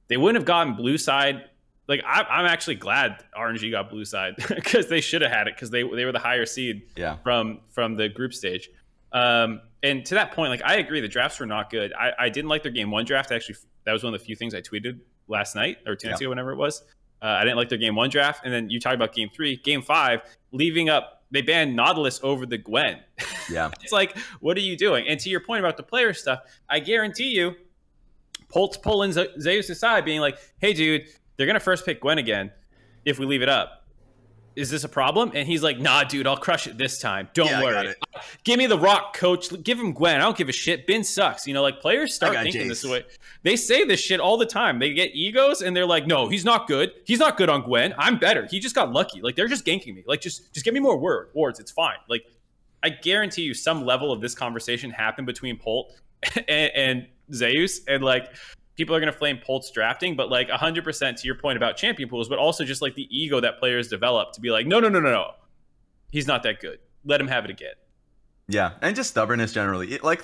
they 0.09 0.17
wouldn't 0.17 0.37
have 0.37 0.47
gotten 0.47 0.75
blue 0.75 0.99
side. 0.99 1.43
Like 1.89 2.03
I, 2.07 2.23
I'm 2.23 2.47
actually 2.47 2.77
glad 2.77 3.25
RNG 3.37 3.71
got 3.73 3.91
blue 3.91 4.05
side 4.05 4.35
because 4.49 4.89
they 4.89 5.01
should 5.01 5.23
have 5.23 5.33
had 5.33 5.49
it 5.49 5.57
because 5.57 5.71
they 5.71 5.83
they 5.83 6.05
were 6.05 6.13
the 6.13 6.21
higher 6.21 6.47
seed 6.47 6.83
Yeah. 6.97 7.17
from 7.25 7.61
from 7.73 7.97
the 7.97 8.09
group 8.09 8.35
stage. 8.35 8.69
Um, 9.13 9.61
and 9.83 10.07
to 10.07 10.15
that 10.15 10.33
point, 10.33 10.51
like 10.51 10.63
I 10.65 10.77
agree, 10.77 11.01
the 11.01 11.09
drafts 11.09 11.41
were 11.41 11.47
not 11.47 11.71
good. 11.71 11.93
I, 11.93 12.13
I 12.19 12.29
didn't 12.29 12.49
like 12.49 12.63
their 12.63 12.73
game 12.73 12.91
one 12.93 13.05
draft. 13.05 13.33
Actually, 13.33 13.57
that 13.85 13.93
was 13.93 14.05
one 14.05 14.15
of 14.15 14.21
the 14.21 14.25
few 14.25 14.37
things 14.37 14.55
I 14.55 14.61
tweeted 14.61 15.01
last 15.27 15.57
night 15.57 15.79
or 15.87 15.97
two 15.97 16.09
nights 16.09 16.21
ago, 16.21 16.31
whenever 16.31 16.53
it 16.53 16.57
was. 16.57 16.83
Uh, 17.23 17.27
I 17.27 17.45
didn't 17.45 17.57
like 17.57 17.69
their 17.69 17.79
game 17.79 17.95
one 17.95 18.11
draft, 18.11 18.45
and 18.45 18.53
then 18.53 18.69
you 18.69 18.81
talked 18.81 18.97
about 18.97 19.15
game 19.15 19.31
three, 19.33 19.57
game 19.57 19.81
five, 19.83 20.21
leaving 20.51 20.89
up. 20.89 21.23
They 21.31 21.41
banned 21.41 21.75
Nautilus 21.77 22.21
over 22.23 22.45
the 22.47 22.59
Gwen. 22.59 23.01
Yeah. 23.51 23.71
it's 23.83 23.93
like, 23.93 24.17
what 24.41 24.57
are 24.57 24.61
you 24.61 24.77
doing? 24.77 25.07
And 25.09 25.19
to 25.21 25.29
your 25.29 25.41
point 25.41 25.61
about 25.61 25.77
the 25.77 25.83
player 25.83 26.15
stuff, 26.15 26.41
I 26.71 26.79
guarantee 26.79 27.31
you, 27.35 27.55
Polt's 28.49 28.77
pulling 28.77 29.13
Zeus 29.13 29.69
aside, 29.69 30.05
being 30.05 30.21
like, 30.21 30.39
"Hey, 30.59 30.73
dude, 30.73 31.07
they're 31.37 31.47
gonna 31.47 31.59
first 31.61 31.85
pick 31.85 32.01
Gwen 32.01 32.19
again 32.19 32.51
if 33.05 33.19
we 33.19 33.27
leave 33.27 33.43
it 33.43 33.49
up. 33.49 33.82
Is 34.57 34.71
this 34.71 34.85
a 34.85 34.89
problem?" 34.89 35.33
And 35.35 35.47
he's 35.47 35.63
like, 35.63 35.79
"Nah, 35.79 36.05
dude, 36.05 36.27
I'll 36.27 36.37
crush 36.37 36.67
it 36.67 36.79
this 36.79 36.99
time. 36.99 37.29
Don't 37.35 37.47
Yeah, 37.47 37.63
worry. 37.63 37.95
Give 38.45 38.59
me 38.59 38.67
the 38.67 38.79
rock, 38.79 39.17
coach. 39.17 39.49
Give 39.63 39.79
him 39.79 39.93
Gwen. 39.93 40.17
I 40.17 40.21
don't 40.21 40.37
give 40.37 40.49
a 40.49 40.53
shit. 40.53 40.87
Bin 40.87 41.03
sucks. 41.05 41.47
You 41.47 41.55
know, 41.55 41.63
like 41.63 41.81
players 41.81 42.15
start 42.15 42.37
thinking 42.37 42.69
this 42.69 42.85
way. 42.85 43.05
They 43.43 43.57
say 43.57 43.85
this 43.85 44.01
shit 44.01 44.21
all 44.21 44.37
the 44.37 44.47
time. 44.47 44.79
They 44.79 44.93
get 44.93 45.15
egos 45.15 45.63
and 45.63 45.77
they're 45.77 45.87
like, 45.87 46.07
"No, 46.07 46.29
he's 46.29 46.45
not 46.45 46.67
good. 46.67 46.93
He's 47.05 47.19
not 47.19 47.37
good 47.37 47.49
on 47.49 47.63
Gwen. 47.63 47.95
I'm 47.99 48.19
better. 48.19 48.47
He 48.47 48.61
just 48.61 48.75
got 48.75 48.93
lucky. 48.93 49.21
Like 49.23 49.37
they're 49.37 49.49
just 49.49 49.65
ganking 49.65 49.95
me. 49.95 50.05
Like 50.07 50.21
just 50.21 50.53
just 50.53 50.65
give 50.65 50.75
me 50.75 50.81
more 50.81 50.97
word 50.99 51.29
wards. 51.35 51.59
It's 51.59 51.71
fine. 51.71 51.97
Like 52.09 52.25
I 52.83 52.91
guarantee 52.91 53.43
you, 53.43 53.55
some 53.55 53.85
level 53.85 54.13
of 54.13 54.21
this 54.21 54.35
conversation 54.35 54.91
happened 54.91 55.27
between 55.27 55.57
Polt 55.57 55.93
and, 56.49 56.71
and 56.75 57.07
Zeus, 57.33 57.81
and 57.87 58.03
like 58.03 58.35
people 58.77 58.95
are 58.95 59.01
gonna 59.01 59.13
flame 59.13 59.39
Polt's 59.45 59.71
drafting, 59.71 60.17
but 60.17 60.31
like 60.31 60.49
100% 60.49 61.21
to 61.21 61.27
your 61.27 61.37
point 61.37 61.57
about 61.57 61.77
champion 61.77 62.09
pools, 62.09 62.29
but 62.29 62.39
also 62.39 62.65
just 62.65 62.83
like 62.83 62.95
the 62.95 63.09
ego 63.11 63.41
that 63.41 63.59
players 63.59 63.89
develop 63.89 64.33
to 64.33 64.41
be 64.41 64.51
like, 64.51 64.67
no, 64.67 64.81
no, 64.81 64.89
no, 64.89 65.01
no, 65.01 65.11
no, 65.11 65.33
he's 66.11 66.27
not 66.27 66.43
that 66.45 66.61
good. 66.61 66.79
Let 67.05 67.21
him 67.21 67.29
have 67.29 67.45
it 67.45 67.51
again. 67.51 67.75
Yeah, 68.49 68.73
and 68.81 68.95
just 68.95 69.11
stubbornness 69.11 69.53
generally. 69.53 69.93
It, 69.93 70.05
like, 70.05 70.23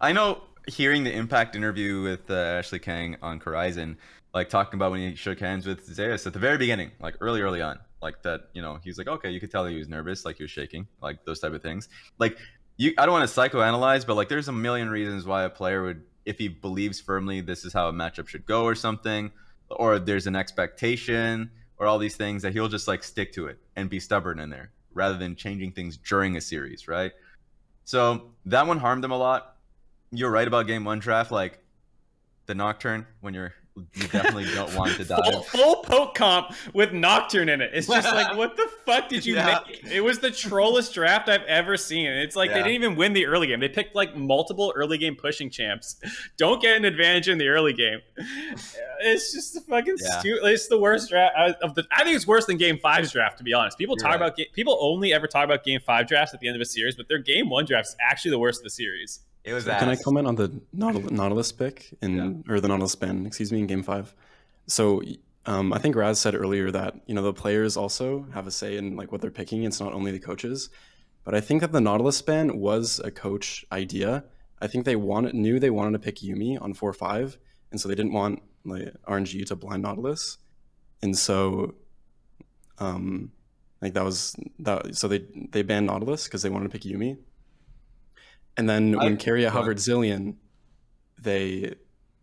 I 0.00 0.12
know 0.12 0.42
hearing 0.66 1.04
the 1.04 1.12
Impact 1.12 1.56
interview 1.56 2.02
with 2.02 2.30
uh, 2.30 2.34
Ashley 2.34 2.78
Kang 2.78 3.16
on 3.22 3.40
Horizon, 3.40 3.98
like 4.34 4.48
talking 4.48 4.78
about 4.78 4.92
when 4.92 5.00
he 5.00 5.14
shook 5.16 5.40
hands 5.40 5.66
with 5.66 5.84
Zeus 5.86 6.26
at 6.26 6.32
the 6.32 6.38
very 6.38 6.58
beginning, 6.58 6.90
like 7.00 7.16
early, 7.20 7.40
early 7.40 7.62
on, 7.62 7.78
like 8.02 8.22
that. 8.22 8.42
You 8.52 8.62
know, 8.62 8.78
he's 8.82 8.98
like, 8.98 9.08
okay, 9.08 9.30
you 9.30 9.40
could 9.40 9.50
tell 9.50 9.66
he 9.66 9.76
was 9.76 9.88
nervous, 9.88 10.24
like 10.24 10.36
he 10.36 10.44
was 10.44 10.50
shaking, 10.50 10.86
like 11.02 11.24
those 11.24 11.40
type 11.40 11.52
of 11.52 11.62
things. 11.62 11.88
Like, 12.18 12.38
you, 12.76 12.92
I 12.98 13.06
don't 13.06 13.12
want 13.12 13.28
to 13.28 13.40
psychoanalyze, 13.40 14.06
but 14.06 14.14
like, 14.14 14.28
there's 14.28 14.48
a 14.48 14.52
million 14.52 14.88
reasons 14.88 15.26
why 15.26 15.44
a 15.44 15.50
player 15.50 15.82
would, 15.82 16.02
if 16.30 16.38
he 16.38 16.48
believes 16.48 17.00
firmly 17.00 17.40
this 17.40 17.64
is 17.64 17.72
how 17.72 17.88
a 17.88 17.92
matchup 17.92 18.28
should 18.28 18.46
go 18.46 18.64
or 18.64 18.74
something, 18.74 19.30
or 19.68 19.98
there's 19.98 20.26
an 20.26 20.36
expectation 20.36 21.50
or 21.76 21.86
all 21.86 21.98
these 21.98 22.16
things 22.16 22.42
that 22.42 22.52
he'll 22.52 22.68
just 22.68 22.88
like 22.88 23.02
stick 23.02 23.32
to 23.32 23.46
it 23.46 23.58
and 23.76 23.90
be 23.90 24.00
stubborn 24.00 24.38
in 24.38 24.48
there 24.48 24.70
rather 24.94 25.18
than 25.18 25.36
changing 25.36 25.72
things 25.72 25.96
during 25.96 26.36
a 26.36 26.40
series, 26.40 26.88
right? 26.88 27.12
So 27.84 28.32
that 28.46 28.66
one 28.66 28.78
harmed 28.78 29.04
him 29.04 29.10
a 29.10 29.18
lot. 29.18 29.56
You're 30.12 30.30
right 30.30 30.46
about 30.46 30.66
game 30.66 30.84
one 30.84 31.00
draft, 31.00 31.30
like 31.30 31.58
the 32.46 32.54
nocturne 32.54 33.06
when 33.20 33.34
you're 33.34 33.54
you 33.94 34.08
definitely 34.08 34.44
don't 34.54 34.74
want 34.76 34.92
to 34.96 35.04
Full, 35.04 35.42
full 35.42 35.76
poke 35.76 36.14
comp 36.14 36.54
with 36.74 36.92
Nocturne 36.92 37.48
in 37.48 37.60
it. 37.60 37.70
It's 37.74 37.86
just 37.86 38.06
like, 38.14 38.36
what 38.36 38.56
the 38.56 38.68
fuck 38.86 39.08
did 39.08 39.24
you 39.26 39.34
Yeah. 39.34 39.60
make? 39.66 39.84
It 39.90 40.00
was 40.02 40.18
the 40.18 40.30
trollest 40.30 40.94
draft 40.94 41.28
I've 41.28 41.42
ever 41.44 41.76
seen. 41.76 42.06
It's 42.06 42.36
like 42.36 42.50
they 42.50 42.58
didn't 42.58 42.72
even 42.72 42.96
win 42.96 43.12
the 43.12 43.26
early 43.26 43.46
game. 43.46 43.60
They 43.60 43.68
picked 43.68 43.94
like 43.94 44.16
multiple 44.16 44.72
early 44.76 44.98
game 44.98 45.16
pushing 45.16 45.50
champs. 45.50 45.96
Don't 46.36 46.60
get 46.62 46.76
an 46.76 46.84
advantage 46.84 47.28
in 47.28 47.38
the 47.38 47.48
early 47.48 47.72
game. 47.72 48.00
It's 49.00 49.32
just 49.32 49.54
the 49.54 49.60
fucking 49.62 49.96
Yeah. 50.00 50.18
stupid. 50.20 50.46
It's 50.48 50.68
the 50.68 50.78
worst 50.78 51.10
draft 51.10 51.34
uh, 51.36 51.52
of 51.62 51.74
the. 51.74 51.84
I 51.92 52.04
think 52.04 52.16
it's 52.16 52.26
worse 52.26 52.46
than 52.46 52.56
Game 52.56 52.78
Five's 52.78 53.12
draft, 53.12 53.38
to 53.38 53.44
be 53.44 53.52
honest. 53.52 53.78
People 53.78 53.96
You're 53.98 54.10
talk 54.10 54.20
right. 54.20 54.28
about 54.28 54.52
people 54.52 54.78
only 54.80 55.12
ever 55.12 55.26
talk 55.26 55.44
about 55.44 55.64
Game 55.64 55.80
Five 55.84 56.06
drafts 56.06 56.34
at 56.34 56.40
the 56.40 56.48
end 56.48 56.56
of 56.56 56.60
a 56.62 56.66
series, 56.66 56.96
but 56.96 57.08
their 57.08 57.18
Game 57.18 57.48
One 57.48 57.64
draft 57.64 57.88
is 57.88 57.96
actually 58.00 58.32
the 58.32 58.38
worst 58.38 58.60
of 58.60 58.64
the 58.64 58.70
series. 58.70 59.20
It 59.44 59.54
was 59.54 59.64
Can 59.64 59.88
I 59.88 59.96
comment 59.96 60.26
on 60.26 60.34
the 60.34 60.48
Nautil- 60.76 61.10
Nautilus 61.10 61.50
pick 61.52 61.94
in 62.02 62.44
or 62.48 62.60
the 62.60 62.68
Nautilus 62.68 62.94
ban, 62.94 63.26
excuse 63.26 63.50
me, 63.50 63.60
in 63.60 63.66
game 63.66 63.82
five? 63.82 64.14
So 64.66 65.02
um, 65.46 65.72
I 65.72 65.78
think 65.78 65.96
Raz 65.96 66.20
said 66.20 66.34
earlier 66.34 66.70
that 66.70 66.94
you 67.06 67.14
know 67.14 67.22
the 67.22 67.32
players 67.32 67.76
also 67.76 68.26
have 68.34 68.46
a 68.46 68.50
say 68.50 68.76
in 68.76 68.96
like 68.96 69.10
what 69.12 69.20
they're 69.20 69.30
picking. 69.30 69.64
It's 69.64 69.80
not 69.80 69.92
only 69.92 70.12
the 70.12 70.18
coaches, 70.18 70.68
but 71.24 71.34
I 71.34 71.40
think 71.40 71.62
that 71.62 71.72
the 71.72 71.80
Nautilus 71.80 72.20
ban 72.20 72.58
was 72.58 73.00
a 73.00 73.10
coach 73.10 73.64
idea. 73.72 74.24
I 74.60 74.66
think 74.66 74.84
they 74.84 74.96
wanted 74.96 75.34
knew 75.34 75.58
they 75.58 75.70
wanted 75.70 75.92
to 75.92 75.98
pick 75.98 76.16
Yuumi 76.16 76.60
on 76.60 76.74
four 76.74 76.92
five, 76.92 77.38
and 77.70 77.80
so 77.80 77.88
they 77.88 77.94
didn't 77.94 78.12
want 78.12 78.42
like 78.64 78.92
RNG 79.08 79.46
to 79.46 79.56
blind 79.56 79.82
Nautilus, 79.82 80.36
and 81.02 81.16
so 81.16 81.74
um, 82.78 83.32
like 83.80 83.94
that 83.94 84.04
was 84.04 84.36
that. 84.58 84.94
So 84.96 85.08
they 85.08 85.24
they 85.52 85.62
banned 85.62 85.86
Nautilus 85.86 86.24
because 86.24 86.42
they 86.42 86.50
wanted 86.50 86.70
to 86.70 86.78
pick 86.78 86.82
Yuumi. 86.82 87.16
And 88.56 88.68
then 88.68 88.94
I- 88.94 89.04
when 89.04 89.16
Keria 89.16 89.44
go 89.44 89.50
hovered 89.50 89.78
Zilean, 89.78 90.36
they 91.20 91.74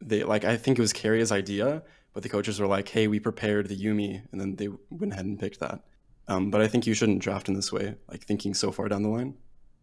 they 0.01 0.23
like 0.23 0.45
I 0.45 0.57
think 0.57 0.77
it 0.77 0.81
was 0.81 0.93
Keria's 0.93 1.31
idea, 1.31 1.83
but 2.13 2.23
the 2.23 2.29
coaches 2.29 2.59
were 2.59 2.67
like, 2.67 2.89
"Hey, 2.89 3.07
we 3.07 3.19
prepared 3.19 3.67
the 3.67 3.77
Yuumi," 3.77 4.21
and 4.31 4.39
then 4.41 4.55
they 4.55 4.69
went 4.89 5.13
ahead 5.13 5.25
and 5.25 5.39
picked 5.39 5.59
that. 5.59 5.83
Um, 6.27 6.51
but 6.51 6.61
I 6.61 6.67
think 6.67 6.85
you 6.85 6.93
shouldn't 6.93 7.19
draft 7.19 7.47
in 7.47 7.55
this 7.55 7.71
way, 7.71 7.95
like 8.11 8.23
thinking 8.23 8.53
so 8.53 8.71
far 8.71 8.89
down 8.89 9.01
the 9.01 9.09
line. 9.09 9.35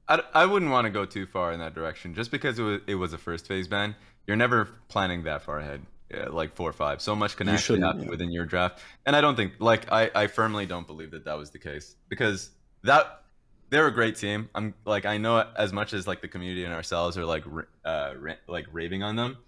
I, 0.08 0.22
I 0.34 0.46
wouldn't 0.46 0.70
want 0.70 0.84
to 0.84 0.90
go 0.90 1.06
too 1.06 1.24
far 1.26 1.52
in 1.52 1.60
that 1.60 1.74
direction. 1.74 2.14
Just 2.14 2.30
because 2.30 2.58
it 2.58 2.62
was, 2.62 2.80
it 2.86 2.94
was 2.96 3.14
a 3.14 3.18
first 3.18 3.46
phase 3.48 3.66
ban, 3.66 3.96
you're 4.26 4.36
never 4.36 4.68
planning 4.88 5.22
that 5.24 5.42
far 5.42 5.60
ahead. 5.60 5.80
Yeah, 6.10 6.28
like 6.28 6.54
four 6.54 6.68
or 6.68 6.74
five. 6.74 7.00
So 7.00 7.16
much 7.16 7.36
can 7.36 7.46
You 7.46 7.54
actually 7.54 7.80
happen 7.80 8.02
yeah. 8.02 8.10
within 8.10 8.30
your 8.30 8.44
draft. 8.44 8.80
And 9.06 9.16
I 9.16 9.22
don't 9.22 9.36
think, 9.36 9.54
like, 9.58 9.90
I, 9.90 10.10
I 10.14 10.26
firmly 10.26 10.66
don't 10.66 10.86
believe 10.86 11.12
that 11.12 11.24
that 11.24 11.38
was 11.38 11.50
the 11.50 11.58
case 11.58 11.96
because 12.10 12.50
that 12.82 13.22
they're 13.70 13.86
a 13.86 13.92
great 13.92 14.16
team. 14.16 14.48
I'm 14.54 14.74
like, 14.84 15.04
I 15.04 15.18
know 15.18 15.46
as 15.56 15.72
much 15.72 15.92
as 15.92 16.06
like 16.06 16.20
the 16.20 16.28
community 16.28 16.64
and 16.64 16.72
ourselves 16.72 17.18
are 17.18 17.24
like, 17.24 17.44
uh, 17.84 18.14
like 18.46 18.66
raving 18.72 19.02
on 19.02 19.16
them. 19.16 19.38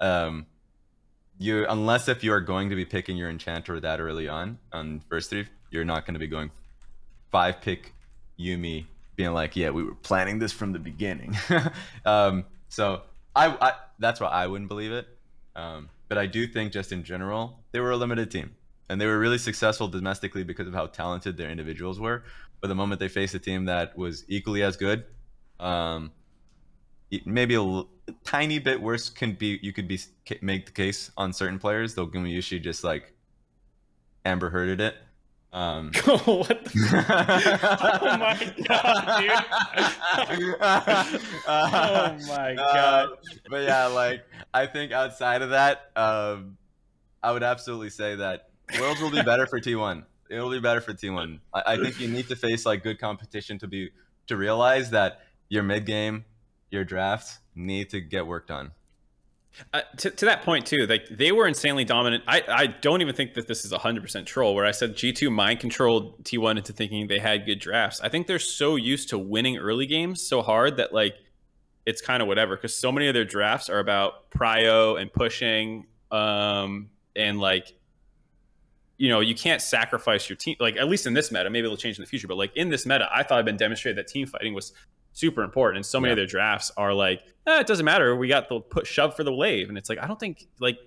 Um, 0.00 0.46
you 1.38 1.66
unless 1.68 2.08
if 2.08 2.24
you 2.24 2.32
are 2.32 2.40
going 2.40 2.70
to 2.70 2.76
be 2.76 2.84
picking 2.84 3.16
your 3.16 3.30
enchanter 3.30 3.78
that 3.80 4.00
early 4.00 4.28
on 4.28 4.58
on 4.72 5.02
first 5.08 5.30
three, 5.30 5.46
you're 5.70 5.84
not 5.84 6.04
going 6.04 6.14
to 6.14 6.20
be 6.20 6.26
going 6.26 6.50
five 7.30 7.60
pick 7.60 7.94
Yuumi 8.38 8.86
being 9.16 9.32
like, 9.32 9.56
yeah, 9.56 9.70
we 9.70 9.82
were 9.82 9.94
planning 9.94 10.38
this 10.38 10.52
from 10.52 10.72
the 10.72 10.78
beginning. 10.78 11.36
um, 12.04 12.44
so 12.68 13.02
I, 13.34 13.56
I 13.60 13.72
that's 13.98 14.20
why 14.20 14.28
I 14.28 14.46
wouldn't 14.46 14.68
believe 14.68 14.92
it. 14.92 15.06
Um, 15.54 15.88
but 16.08 16.18
I 16.18 16.26
do 16.26 16.46
think 16.46 16.72
just 16.72 16.92
in 16.92 17.04
general, 17.04 17.58
they 17.72 17.80
were 17.80 17.90
a 17.90 17.96
limited 17.96 18.30
team 18.30 18.54
and 18.88 19.00
they 19.00 19.06
were 19.06 19.18
really 19.18 19.38
successful 19.38 19.88
domestically 19.88 20.44
because 20.44 20.66
of 20.66 20.74
how 20.74 20.86
talented 20.86 21.36
their 21.36 21.50
individuals 21.50 22.00
were. 22.00 22.24
But 22.60 22.68
the 22.68 22.74
moment 22.74 23.00
they 23.00 23.08
faced 23.08 23.34
a 23.34 23.38
team 23.38 23.66
that 23.66 23.96
was 23.96 24.24
equally 24.28 24.62
as 24.62 24.76
good, 24.76 25.04
um, 25.60 26.12
maybe 27.24 27.54
a 27.54 27.60
l- 27.60 27.88
tiny 28.24 28.58
bit 28.58 28.80
worse 28.80 29.08
can 29.08 29.32
be 29.34 29.58
you 29.62 29.72
could 29.72 29.88
be 29.88 30.00
make 30.40 30.66
the 30.66 30.72
case 30.72 31.10
on 31.16 31.32
certain 31.32 31.58
players. 31.58 31.94
Though 31.94 32.06
Gumayushi 32.06 32.60
just 32.60 32.84
like 32.84 33.12
Amber 34.24 34.50
Hearded 34.50 34.80
it. 34.80 34.96
Um, 35.50 35.92
oh, 36.06 36.18
what 36.46 36.64
the? 36.64 36.70
oh 38.02 38.18
my 38.18 38.54
god, 38.66 39.18
dude! 40.38 40.56
oh 41.48 42.18
my 42.28 42.54
god. 42.54 43.08
Uh, 43.12 43.16
but 43.48 43.62
yeah, 43.62 43.86
like 43.86 44.24
I 44.52 44.66
think 44.66 44.92
outside 44.92 45.40
of 45.40 45.50
that, 45.50 45.90
um, 45.96 46.58
I 47.22 47.32
would 47.32 47.42
absolutely 47.42 47.90
say 47.90 48.16
that 48.16 48.50
Worlds 48.78 49.00
will 49.00 49.10
be 49.10 49.22
better 49.22 49.46
for 49.46 49.58
T1. 49.58 50.04
It'll 50.30 50.50
be 50.50 50.60
better 50.60 50.80
for 50.80 50.92
T1. 50.92 51.40
I, 51.54 51.62
I 51.66 51.76
think 51.76 52.00
you 52.00 52.08
need 52.08 52.28
to 52.28 52.36
face 52.36 52.66
like 52.66 52.82
good 52.82 52.98
competition 52.98 53.58
to 53.60 53.66
be 53.66 53.90
to 54.26 54.36
realize 54.36 54.90
that 54.90 55.22
your 55.48 55.62
mid 55.62 55.86
game, 55.86 56.24
your 56.70 56.84
drafts 56.84 57.38
need 57.54 57.90
to 57.90 58.00
get 58.00 58.26
work 58.26 58.46
done. 58.46 58.72
Uh, 59.72 59.80
to, 59.96 60.10
to 60.10 60.26
that 60.26 60.42
point 60.42 60.66
too, 60.66 60.86
like 60.86 61.08
they 61.10 61.32
were 61.32 61.46
insanely 61.46 61.84
dominant. 61.84 62.22
I, 62.28 62.42
I 62.46 62.66
don't 62.66 63.00
even 63.00 63.14
think 63.14 63.34
that 63.34 63.48
this 63.48 63.64
is 63.64 63.72
hundred 63.72 64.02
percent 64.02 64.26
troll. 64.26 64.54
Where 64.54 64.66
I 64.66 64.70
said 64.70 64.96
G 64.96 65.12
two 65.12 65.30
mind 65.30 65.60
controlled 65.60 66.24
T 66.24 66.38
one 66.38 66.58
into 66.58 66.72
thinking 66.72 67.08
they 67.08 67.18
had 67.18 67.44
good 67.44 67.58
drafts. 67.58 68.00
I 68.00 68.08
think 68.08 68.26
they're 68.26 68.38
so 68.38 68.76
used 68.76 69.08
to 69.10 69.18
winning 69.18 69.56
early 69.56 69.86
games 69.86 70.22
so 70.22 70.42
hard 70.42 70.76
that 70.76 70.92
like 70.92 71.16
it's 71.86 72.00
kind 72.00 72.22
of 72.22 72.28
whatever 72.28 72.54
because 72.54 72.76
so 72.76 72.92
many 72.92 73.08
of 73.08 73.14
their 73.14 73.24
drafts 73.24 73.68
are 73.68 73.78
about 73.78 74.30
prio 74.30 75.00
and 75.00 75.12
pushing, 75.12 75.86
um, 76.10 76.90
and 77.16 77.40
like 77.40 77.72
you 78.98 79.08
know 79.08 79.20
you 79.20 79.34
can't 79.34 79.62
sacrifice 79.62 80.28
your 80.28 80.36
team. 80.36 80.56
Like 80.60 80.76
at 80.76 80.88
least 80.88 81.06
in 81.06 81.14
this 81.14 81.32
meta, 81.32 81.48
maybe 81.48 81.64
it'll 81.64 81.76
change 81.76 81.96
in 81.98 82.02
the 82.02 82.08
future. 82.08 82.28
But 82.28 82.36
like 82.36 82.54
in 82.56 82.68
this 82.68 82.84
meta, 82.84 83.08
I 83.14 83.22
thought 83.22 83.38
I'd 83.38 83.44
been 83.44 83.56
demonstrated 83.56 83.96
that 83.98 84.08
team 84.08 84.26
fighting 84.26 84.52
was 84.54 84.72
super 85.12 85.42
important. 85.42 85.76
And 85.78 85.86
so 85.86 85.98
many 86.00 86.10
Yeah. 86.10 86.12
of 86.12 86.16
their 86.18 86.26
drafts 86.26 86.70
are 86.76 86.92
like, 86.92 87.22
eh, 87.46 87.60
it 87.60 87.66
doesn't 87.66 87.84
matter. 87.84 88.14
We 88.14 88.28
got 88.28 88.48
the 88.48 88.60
put 88.60 88.86
shove 88.86 89.16
for 89.16 89.24
the 89.24 89.32
wave, 89.34 89.68
and 89.70 89.78
it's 89.78 89.88
like 89.88 89.98
I 89.98 90.06
don't 90.06 90.20
think 90.20 90.46
like 90.60 90.78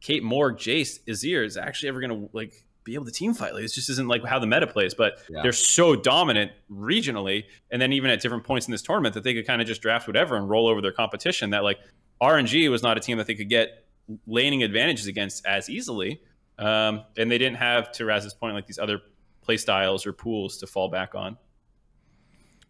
Kate 0.00 0.22
Morg, 0.22 0.58
Jace, 0.58 1.02
Azir 1.08 1.44
is 1.44 1.56
actually 1.56 1.88
ever 1.88 2.00
gonna 2.00 2.28
like 2.32 2.52
be 2.84 2.92
able 2.92 3.06
to 3.06 3.10
team 3.10 3.32
fight. 3.32 3.54
Like 3.54 3.62
this 3.62 3.74
just 3.74 3.88
isn't 3.88 4.08
like 4.08 4.22
how 4.26 4.38
the 4.38 4.46
meta 4.46 4.66
plays. 4.66 4.92
But 4.92 5.18
Yeah. 5.30 5.40
they're 5.42 5.52
so 5.52 5.96
dominant 5.96 6.52
regionally, 6.70 7.44
and 7.70 7.80
then 7.80 7.92
even 7.94 8.10
at 8.10 8.20
different 8.20 8.44
points 8.44 8.66
in 8.68 8.72
this 8.72 8.82
tournament 8.82 9.14
that 9.14 9.24
they 9.24 9.32
could 9.32 9.46
kind 9.46 9.62
of 9.62 9.66
just 9.66 9.80
draft 9.80 10.06
whatever 10.06 10.36
and 10.36 10.50
roll 10.50 10.68
over 10.68 10.82
their 10.82 10.92
competition. 10.92 11.48
That 11.50 11.64
like 11.64 11.78
RNG 12.20 12.68
was 12.68 12.82
not 12.82 12.98
a 12.98 13.00
team 13.00 13.16
that 13.16 13.26
they 13.26 13.34
could 13.34 13.48
get 13.48 13.86
laning 14.26 14.62
advantages 14.62 15.06
against 15.06 15.46
as 15.46 15.70
easily, 15.70 16.20
um, 16.58 17.02
and 17.16 17.30
they 17.30 17.38
didn't 17.38 17.56
have 17.56 17.92
to 17.92 18.04
Raz's 18.04 18.34
point 18.34 18.54
like 18.54 18.66
these 18.66 18.78
other 18.78 19.00
play 19.42 19.56
styles 19.56 20.06
or 20.06 20.12
pools 20.12 20.58
to 20.58 20.66
fall 20.66 20.88
back 20.88 21.14
on. 21.14 21.36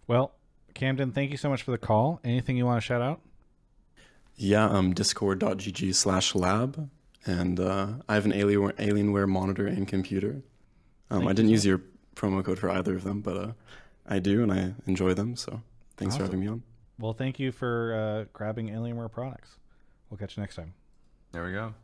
Well, 0.07 0.33
Camden, 0.75 1.13
thank 1.13 1.31
you 1.31 1.37
so 1.37 1.49
much 1.49 1.63
for 1.63 1.71
the 1.71 1.79
call. 1.79 2.21
Anything 2.25 2.57
you 2.57 2.67
want 2.67 2.81
to 2.81 2.87
shout 2.87 3.01
out? 3.01 3.21
Yeah, 4.37 4.67
um, 4.67 4.93
discord.gg 4.93 5.95
slash 5.95 6.35
lab. 6.35 6.91
And 7.27 7.59
uh, 7.59 7.87
I 8.09 8.15
have 8.15 8.27
an 8.27 8.33
Alienware, 8.33 8.75
Alienware 8.75 9.29
monitor 9.29 9.67
and 9.67 9.89
computer. 9.89 10.43
Um, 11.11 11.27
I 11.27 11.33
didn't 11.33 11.49
so 11.49 11.53
use 11.53 11.67
your 11.67 11.81
promo 12.17 12.45
code 12.45 12.59
for 12.59 12.71
either 12.71 12.95
of 12.95 13.05
them, 13.05 13.21
but 13.21 13.37
uh, 13.37 13.53
I 14.07 14.19
do, 14.19 14.43
and 14.43 14.53
I 14.53 14.75
enjoy 14.87 15.15
them. 15.15 15.37
So 15.37 15.63
thanks 15.97 16.17
for 16.17 16.25
having 16.25 16.41
me 16.41 16.49
on. 16.49 16.63
Well, 16.99 17.13
thank 17.13 17.39
you 17.39 17.51
for 17.51 17.95
uh, 17.95 18.25
grabbing 18.33 18.69
Alienware 18.69 19.11
products. 19.11 19.57
We'll 20.11 20.19
catch 20.19 20.37
you 20.37 20.43
next 20.43 20.57
time. 20.57 20.75
There 21.33 21.45
we 21.45 21.53
go. 21.53 21.75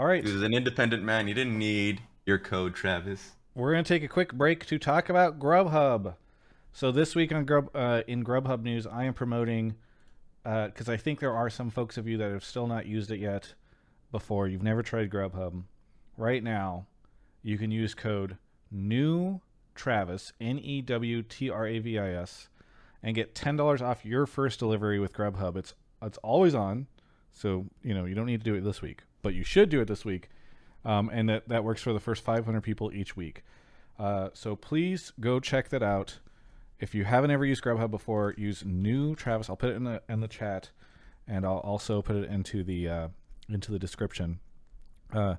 All 0.00 0.06
right. 0.06 0.24
He 0.24 0.32
was 0.32 0.40
an 0.40 0.54
independent 0.54 1.02
man. 1.02 1.28
You 1.28 1.34
didn't 1.34 1.58
need 1.58 2.00
your 2.24 2.38
code, 2.38 2.74
Travis. 2.74 3.32
We're 3.54 3.72
going 3.72 3.84
to 3.84 3.88
take 3.88 4.02
a 4.02 4.08
quick 4.08 4.32
break 4.32 4.64
to 4.64 4.78
talk 4.78 5.10
about 5.10 5.38
Grubhub. 5.38 6.14
So 6.72 6.90
this 6.90 7.14
week 7.14 7.34
on 7.34 7.44
Grub 7.44 7.68
uh, 7.74 8.00
in 8.06 8.24
Grubhub 8.24 8.62
news, 8.62 8.86
I 8.86 9.04
am 9.04 9.12
promoting 9.12 9.74
because 10.42 10.88
I 10.88 10.96
think 10.96 11.20
there 11.20 11.34
are 11.34 11.50
some 11.50 11.68
folks 11.68 11.98
of 11.98 12.08
you 12.08 12.16
that 12.16 12.32
have 12.32 12.42
still 12.42 12.66
not 12.66 12.86
used 12.86 13.10
it 13.10 13.18
yet. 13.18 13.52
Before 14.10 14.48
you've 14.48 14.62
never 14.62 14.82
tried 14.82 15.10
Grubhub, 15.10 15.64
right 16.16 16.42
now 16.42 16.86
you 17.42 17.58
can 17.58 17.70
use 17.70 17.94
code 17.94 18.38
New 18.70 19.42
Travis 19.74 20.32
N 20.40 20.58
E 20.60 20.80
W 20.80 21.22
T 21.22 21.50
R 21.50 21.66
A 21.66 21.78
V 21.78 21.98
I 21.98 22.14
S 22.14 22.48
and 23.02 23.14
get 23.14 23.34
ten 23.34 23.54
dollars 23.54 23.82
off 23.82 24.06
your 24.06 24.24
first 24.24 24.58
delivery 24.58 24.98
with 24.98 25.12
Grubhub. 25.12 25.58
It's 25.58 25.74
it's 26.00 26.16
always 26.22 26.54
on, 26.54 26.86
so 27.30 27.66
you 27.84 27.92
know 27.92 28.06
you 28.06 28.14
don't 28.14 28.24
need 28.24 28.42
to 28.42 28.50
do 28.50 28.54
it 28.54 28.64
this 28.64 28.80
week, 28.80 29.02
but 29.22 29.34
you 29.34 29.44
should 29.44 29.68
do 29.68 29.80
it 29.80 29.86
this 29.86 30.04
week, 30.04 30.28
um, 30.84 31.10
and 31.12 31.28
that 31.28 31.48
that 31.48 31.64
works 31.64 31.82
for 31.82 31.92
the 31.92 32.00
first 32.00 32.24
500 32.24 32.60
people 32.60 32.92
each 32.92 33.16
week. 33.16 33.42
Uh, 33.98 34.30
so 34.32 34.56
please 34.56 35.12
go 35.20 35.40
check 35.40 35.68
that 35.68 35.82
out. 35.82 36.18
If 36.78 36.94
you 36.94 37.04
haven't 37.04 37.30
ever 37.30 37.44
used 37.44 37.62
Grubhub 37.62 37.90
before, 37.90 38.34
use 38.38 38.64
new 38.64 39.14
Travis. 39.14 39.50
I'll 39.50 39.56
put 39.56 39.70
it 39.70 39.76
in 39.76 39.84
the 39.84 40.02
in 40.08 40.20
the 40.20 40.28
chat, 40.28 40.70
and 41.28 41.44
I'll 41.44 41.58
also 41.58 42.00
put 42.00 42.16
it 42.16 42.30
into 42.30 42.64
the 42.64 42.88
uh, 42.88 43.08
into 43.48 43.70
the 43.72 43.78
description. 43.78 44.40
Uh, 45.12 45.36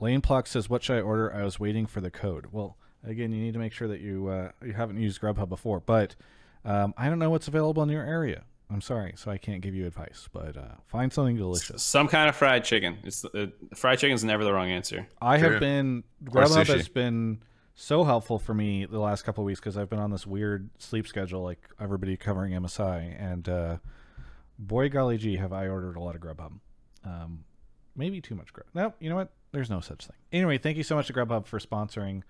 Lane 0.00 0.20
Plock 0.20 0.48
says, 0.48 0.68
"What 0.68 0.82
should 0.82 0.96
I 0.96 1.00
order?" 1.00 1.32
I 1.32 1.44
was 1.44 1.60
waiting 1.60 1.86
for 1.86 2.00
the 2.00 2.10
code. 2.10 2.46
Well, 2.50 2.76
again, 3.04 3.32
you 3.32 3.40
need 3.40 3.52
to 3.52 3.60
make 3.60 3.72
sure 3.72 3.86
that 3.86 4.00
you 4.00 4.26
uh, 4.28 4.50
you 4.64 4.72
haven't 4.72 4.98
used 4.98 5.20
Grubhub 5.20 5.48
before, 5.48 5.78
but 5.78 6.16
um, 6.64 6.94
I 6.96 7.08
don't 7.08 7.20
know 7.20 7.30
what's 7.30 7.48
available 7.48 7.82
in 7.84 7.88
your 7.88 8.04
area. 8.04 8.44
I'm 8.72 8.80
sorry, 8.80 9.12
so 9.16 9.30
I 9.30 9.36
can't 9.36 9.60
give 9.60 9.74
you 9.74 9.86
advice. 9.86 10.28
But 10.32 10.56
uh, 10.56 10.76
find 10.86 11.12
something 11.12 11.36
delicious. 11.36 11.82
Some 11.82 12.08
kind 12.08 12.28
of 12.28 12.34
fried 12.36 12.64
chicken. 12.64 12.98
It's 13.04 13.24
uh, 13.24 13.46
fried 13.74 13.98
chicken 13.98 14.14
is 14.14 14.24
never 14.24 14.44
the 14.44 14.52
wrong 14.52 14.70
answer. 14.70 15.06
I 15.20 15.38
True. 15.38 15.50
have 15.50 15.60
been 15.60 16.04
Grubhub 16.24 16.64
sushi. 16.64 16.76
has 16.76 16.88
been 16.88 17.42
so 17.74 18.04
helpful 18.04 18.38
for 18.38 18.54
me 18.54 18.86
the 18.86 18.98
last 18.98 19.22
couple 19.22 19.42
of 19.42 19.46
weeks 19.46 19.60
because 19.60 19.76
I've 19.76 19.90
been 19.90 19.98
on 19.98 20.10
this 20.10 20.26
weird 20.26 20.70
sleep 20.78 21.06
schedule, 21.06 21.42
like 21.42 21.60
everybody 21.78 22.16
covering 22.16 22.52
MSI, 22.54 23.14
and 23.18 23.48
uh, 23.48 23.76
boy 24.58 24.88
golly 24.88 25.18
gee, 25.18 25.36
have 25.36 25.52
I 25.52 25.68
ordered 25.68 25.96
a 25.96 26.00
lot 26.00 26.14
of 26.14 26.22
Grubhub. 26.22 26.52
Um, 27.04 27.44
maybe 27.94 28.20
too 28.20 28.34
much 28.34 28.52
Grub. 28.52 28.66
No, 28.74 28.94
you 29.00 29.10
know 29.10 29.16
what? 29.16 29.32
There's 29.52 29.68
no 29.68 29.80
such 29.80 30.06
thing. 30.06 30.16
Anyway, 30.32 30.56
thank 30.56 30.78
you 30.78 30.82
so 30.82 30.96
much 30.96 31.08
to 31.08 31.12
Grubhub 31.12 31.46
for 31.46 31.58
sponsoring 31.58 32.22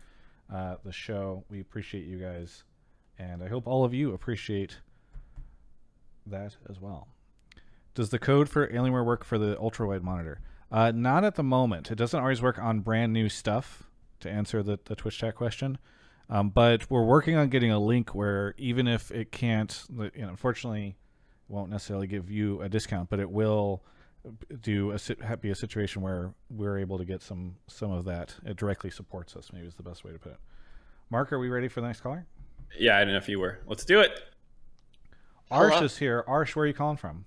uh, 0.52 0.76
the 0.84 0.92
show. 0.92 1.44
We 1.48 1.60
appreciate 1.60 2.04
you 2.04 2.18
guys, 2.18 2.64
and 3.16 3.44
I 3.44 3.48
hope 3.48 3.68
all 3.68 3.84
of 3.84 3.94
you 3.94 4.12
appreciate 4.12 4.80
that 6.26 6.56
as 6.68 6.80
well. 6.80 7.08
Does 7.94 8.10
the 8.10 8.18
code 8.18 8.48
for 8.48 8.66
Alienware 8.68 9.04
work 9.04 9.24
for 9.24 9.38
the 9.38 9.58
ultra 9.58 9.86
wide 9.86 10.02
monitor? 10.02 10.40
Uh, 10.70 10.92
not 10.94 11.24
at 11.24 11.34
the 11.34 11.42
moment. 11.42 11.90
It 11.90 11.96
doesn't 11.96 12.18
always 12.18 12.40
work 12.40 12.58
on 12.58 12.80
brand 12.80 13.12
new 13.12 13.28
stuff. 13.28 13.84
To 14.20 14.30
answer 14.30 14.62
the, 14.62 14.78
the 14.84 14.94
Twitch 14.94 15.18
chat 15.18 15.34
question, 15.34 15.78
um, 16.30 16.50
but 16.50 16.88
we're 16.88 17.04
working 17.04 17.34
on 17.34 17.48
getting 17.48 17.72
a 17.72 17.78
link 17.80 18.14
where 18.14 18.54
even 18.56 18.86
if 18.86 19.10
it 19.10 19.32
can't, 19.32 19.82
you 19.90 20.10
know, 20.14 20.28
unfortunately, 20.28 20.96
won't 21.48 21.70
necessarily 21.70 22.06
give 22.06 22.30
you 22.30 22.62
a 22.62 22.68
discount, 22.68 23.10
but 23.10 23.18
it 23.18 23.28
will 23.28 23.82
do 24.60 24.92
a 24.92 25.36
be 25.36 25.50
a 25.50 25.54
situation 25.54 26.02
where 26.02 26.34
we're 26.48 26.78
able 26.78 26.98
to 26.98 27.04
get 27.04 27.20
some 27.20 27.56
some 27.66 27.90
of 27.90 28.04
that. 28.04 28.36
It 28.44 28.56
directly 28.56 28.90
supports 28.90 29.34
us. 29.34 29.50
Maybe 29.52 29.66
is 29.66 29.74
the 29.74 29.82
best 29.82 30.04
way 30.04 30.12
to 30.12 30.18
put 30.18 30.32
it. 30.32 30.38
Mark, 31.10 31.32
are 31.32 31.38
we 31.38 31.48
ready 31.48 31.68
for 31.68 31.80
the 31.80 31.88
next 31.88 32.00
caller? 32.00 32.24
Yeah, 32.78 32.96
I 32.96 33.00
didn't 33.00 33.14
know 33.14 33.18
if 33.18 33.28
you 33.28 33.40
were. 33.40 33.58
Let's 33.66 33.84
do 33.84 34.00
it. 34.00 34.22
Arsh 35.50 35.70
Hello? 35.70 35.84
is 35.84 35.98
here. 35.98 36.24
Arsh, 36.28 36.54
where 36.56 36.64
are 36.64 36.66
you 36.66 36.74
calling 36.74 36.96
from? 36.96 37.24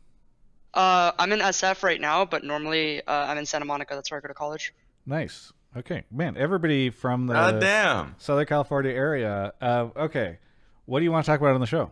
Uh, 0.73 1.11
I'm 1.17 1.31
in 1.31 1.39
SF 1.39 1.83
right 1.83 2.01
now, 2.01 2.25
but 2.25 2.43
normally 2.43 3.01
uh, 3.05 3.11
I'm 3.11 3.37
in 3.37 3.45
Santa 3.45 3.65
Monica. 3.65 3.95
That's 3.95 4.11
where 4.11 4.17
I 4.17 4.21
go 4.21 4.27
to 4.27 4.33
college. 4.33 4.73
Nice. 5.05 5.53
Okay, 5.77 6.03
man. 6.11 6.35
Everybody 6.37 6.89
from 6.89 7.27
the 7.27 7.33
God 7.33 7.59
damn. 7.61 8.15
Southern 8.17 8.45
California 8.45 8.91
area. 8.91 9.53
Uh, 9.61 9.89
okay, 9.97 10.39
what 10.85 10.99
do 10.99 11.05
you 11.05 11.11
want 11.11 11.25
to 11.25 11.31
talk 11.31 11.39
about 11.39 11.53
on 11.53 11.61
the 11.61 11.67
show? 11.67 11.91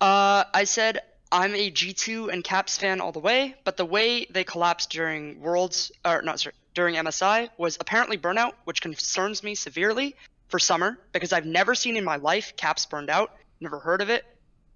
Uh, 0.00 0.44
I 0.52 0.64
said 0.64 1.00
I'm 1.30 1.54
a 1.54 1.70
G2 1.70 2.32
and 2.32 2.44
Caps 2.44 2.76
fan 2.76 3.00
all 3.00 3.12
the 3.12 3.18
way, 3.18 3.54
but 3.64 3.76
the 3.76 3.84
way 3.84 4.26
they 4.26 4.44
collapsed 4.44 4.90
during 4.90 5.40
Worlds, 5.40 5.90
or 6.04 6.22
not 6.22 6.40
sorry, 6.40 6.54
during 6.74 6.94
MSI 6.96 7.48
was 7.56 7.76
apparently 7.80 8.18
burnout, 8.18 8.52
which 8.64 8.82
concerns 8.82 9.42
me 9.42 9.54
severely 9.54 10.14
for 10.48 10.58
summer 10.58 10.98
because 11.12 11.32
I've 11.32 11.46
never 11.46 11.74
seen 11.74 11.96
in 11.96 12.04
my 12.04 12.16
life 12.16 12.54
Caps 12.56 12.84
burned 12.86 13.10
out, 13.10 13.34
never 13.60 13.78
heard 13.78 14.02
of 14.02 14.10
it. 14.10 14.24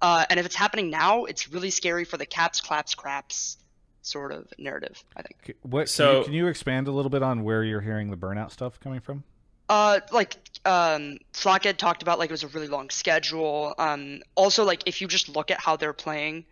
Uh, 0.00 0.24
and 0.28 0.38
if 0.38 0.46
it's 0.46 0.54
happening 0.54 0.90
now, 0.90 1.24
it's 1.24 1.50
really 1.50 1.70
scary 1.70 2.04
for 2.04 2.16
the 2.16 2.26
Caps, 2.26 2.60
Claps, 2.60 2.94
Craps 2.94 3.56
sort 4.02 4.32
of 4.32 4.46
narrative. 4.58 5.02
I 5.16 5.22
think. 5.22 5.56
What? 5.62 5.88
So- 5.88 6.06
can, 6.06 6.18
you, 6.18 6.24
can 6.24 6.34
you 6.34 6.46
expand 6.48 6.88
a 6.88 6.92
little 6.92 7.10
bit 7.10 7.22
on 7.22 7.42
where 7.44 7.64
you're 7.64 7.80
hearing 7.80 8.10
the 8.10 8.16
burnout 8.16 8.50
stuff 8.50 8.78
coming 8.80 9.00
from? 9.00 9.24
Uh, 9.68 9.98
like 10.12 10.36
um, 10.64 11.18
Flockhead 11.32 11.76
talked 11.76 12.02
about, 12.02 12.20
like 12.20 12.30
it 12.30 12.32
was 12.32 12.44
a 12.44 12.48
really 12.48 12.68
long 12.68 12.88
schedule. 12.88 13.74
Um, 13.78 14.22
also, 14.36 14.64
like 14.64 14.82
if 14.86 15.00
you 15.00 15.08
just 15.08 15.28
look 15.28 15.50
at 15.50 15.58
how 15.58 15.76
they're 15.76 15.92
playing, 15.92 16.44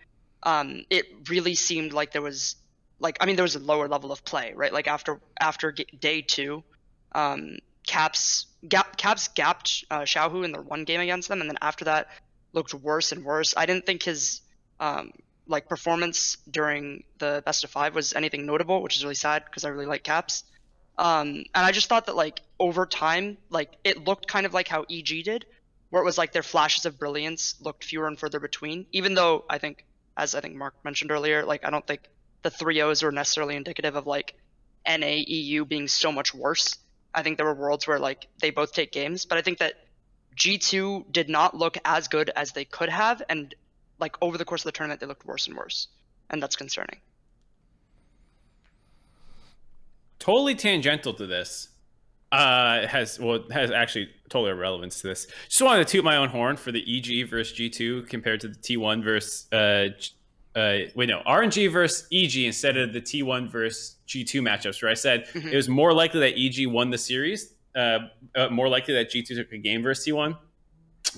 um, 0.42 0.84
it 0.90 1.06
really 1.28 1.54
seemed 1.54 1.92
like 1.92 2.10
there 2.10 2.22
was, 2.22 2.56
like 2.98 3.16
I 3.20 3.26
mean, 3.26 3.36
there 3.36 3.44
was 3.44 3.54
a 3.54 3.60
lower 3.60 3.86
level 3.86 4.10
of 4.10 4.24
play, 4.24 4.52
right? 4.56 4.72
Like 4.72 4.88
after 4.88 5.20
after 5.40 5.70
g- 5.70 5.86
day 6.00 6.22
two, 6.22 6.64
um, 7.12 7.58
Caps 7.86 8.46
gap, 8.68 8.96
Caps 8.96 9.28
gapped 9.28 9.84
uh, 9.92 10.00
Xiaohu 10.00 10.44
in 10.44 10.50
their 10.50 10.62
one 10.62 10.82
game 10.82 11.00
against 11.00 11.28
them, 11.28 11.40
and 11.40 11.48
then 11.48 11.58
after 11.62 11.84
that 11.84 12.08
looked 12.54 12.72
worse 12.72 13.12
and 13.12 13.24
worse. 13.24 13.54
I 13.56 13.66
didn't 13.66 13.84
think 13.84 14.02
his 14.02 14.40
um, 14.80 15.12
like 15.46 15.68
performance 15.68 16.38
during 16.50 17.04
the 17.18 17.42
best 17.44 17.64
of 17.64 17.70
five 17.70 17.94
was 17.94 18.14
anything 18.14 18.46
notable, 18.46 18.82
which 18.82 18.96
is 18.96 19.04
really 19.04 19.14
sad 19.14 19.44
because 19.44 19.64
I 19.64 19.68
really 19.68 19.86
like 19.86 20.04
Caps. 20.04 20.44
Um, 20.96 21.28
and 21.28 21.66
I 21.66 21.72
just 21.72 21.88
thought 21.88 22.06
that 22.06 22.16
like 22.16 22.40
over 22.58 22.86
time, 22.86 23.36
like 23.50 23.72
it 23.82 24.04
looked 24.04 24.28
kind 24.28 24.46
of 24.46 24.54
like 24.54 24.68
how 24.68 24.84
EG 24.90 25.24
did, 25.24 25.44
where 25.90 26.02
it 26.02 26.04
was 26.04 26.16
like 26.16 26.32
their 26.32 26.42
flashes 26.42 26.86
of 26.86 26.98
brilliance 26.98 27.56
looked 27.60 27.84
fewer 27.84 28.06
and 28.06 28.18
further 28.18 28.40
between. 28.40 28.86
Even 28.92 29.14
though 29.14 29.44
I 29.50 29.58
think, 29.58 29.84
as 30.16 30.34
I 30.34 30.40
think 30.40 30.54
Mark 30.54 30.74
mentioned 30.84 31.10
earlier, 31.10 31.44
like 31.44 31.64
I 31.64 31.70
don't 31.70 31.86
think 31.86 32.02
the 32.42 32.50
three 32.50 32.80
O's 32.80 33.02
were 33.02 33.12
necessarily 33.12 33.56
indicative 33.56 33.96
of 33.96 34.06
like 34.06 34.34
NA 34.88 35.22
EU 35.26 35.64
being 35.64 35.88
so 35.88 36.12
much 36.12 36.32
worse. 36.32 36.76
I 37.12 37.22
think 37.22 37.36
there 37.36 37.46
were 37.46 37.54
worlds 37.54 37.86
where 37.86 37.98
like 37.98 38.28
they 38.40 38.50
both 38.50 38.72
take 38.72 38.92
games, 38.92 39.24
but 39.24 39.38
I 39.38 39.42
think 39.42 39.58
that 39.58 39.74
G2 40.36 41.12
did 41.12 41.28
not 41.28 41.56
look 41.56 41.76
as 41.84 42.08
good 42.08 42.30
as 42.36 42.52
they 42.52 42.64
could 42.64 42.88
have, 42.88 43.22
and 43.28 43.54
like 43.98 44.16
over 44.20 44.36
the 44.38 44.44
course 44.44 44.62
of 44.62 44.66
the 44.66 44.72
tournament, 44.72 45.00
they 45.00 45.06
looked 45.06 45.24
worse 45.24 45.46
and 45.46 45.56
worse, 45.56 45.88
and 46.30 46.42
that's 46.42 46.56
concerning. 46.56 46.98
Totally 50.18 50.54
tangential 50.54 51.12
to 51.14 51.26
this. 51.26 51.68
Uh, 52.32 52.84
has 52.88 53.20
well 53.20 53.44
has 53.52 53.70
actually 53.70 54.08
totally 54.28 54.52
relevance 54.52 55.00
to 55.02 55.06
this. 55.06 55.28
Just 55.48 55.62
wanted 55.62 55.86
to 55.86 55.92
toot 55.92 56.04
my 56.04 56.16
own 56.16 56.28
horn 56.30 56.56
for 56.56 56.72
the 56.72 56.80
EG 56.80 57.28
versus 57.30 57.56
G2 57.56 58.08
compared 58.08 58.40
to 58.40 58.48
the 58.48 58.56
T1 58.56 59.04
versus 59.04 59.46
uh, 59.52 59.90
uh, 60.58 60.78
wait 60.96 61.08
no 61.08 61.22
RNG 61.28 61.70
versus 61.70 62.08
EG 62.12 62.38
instead 62.38 62.76
of 62.76 62.92
the 62.92 63.00
T1 63.00 63.48
versus 63.48 63.96
G2 64.08 64.40
matchups 64.40 64.82
where 64.82 64.90
I 64.90 64.94
said 64.94 65.26
Mhm. 65.28 65.52
it 65.52 65.56
was 65.56 65.68
more 65.68 65.92
likely 65.92 66.18
that 66.20 66.36
EG 66.36 66.66
won 66.66 66.90
the 66.90 66.98
series, 66.98 67.53
uh, 67.74 67.98
uh, 68.34 68.48
more 68.50 68.68
likely 68.68 68.94
that 68.94 69.10
G2 69.10 69.36
took 69.36 69.52
a 69.52 69.58
game 69.58 69.82
versus 69.82 70.06
T1 70.06 70.36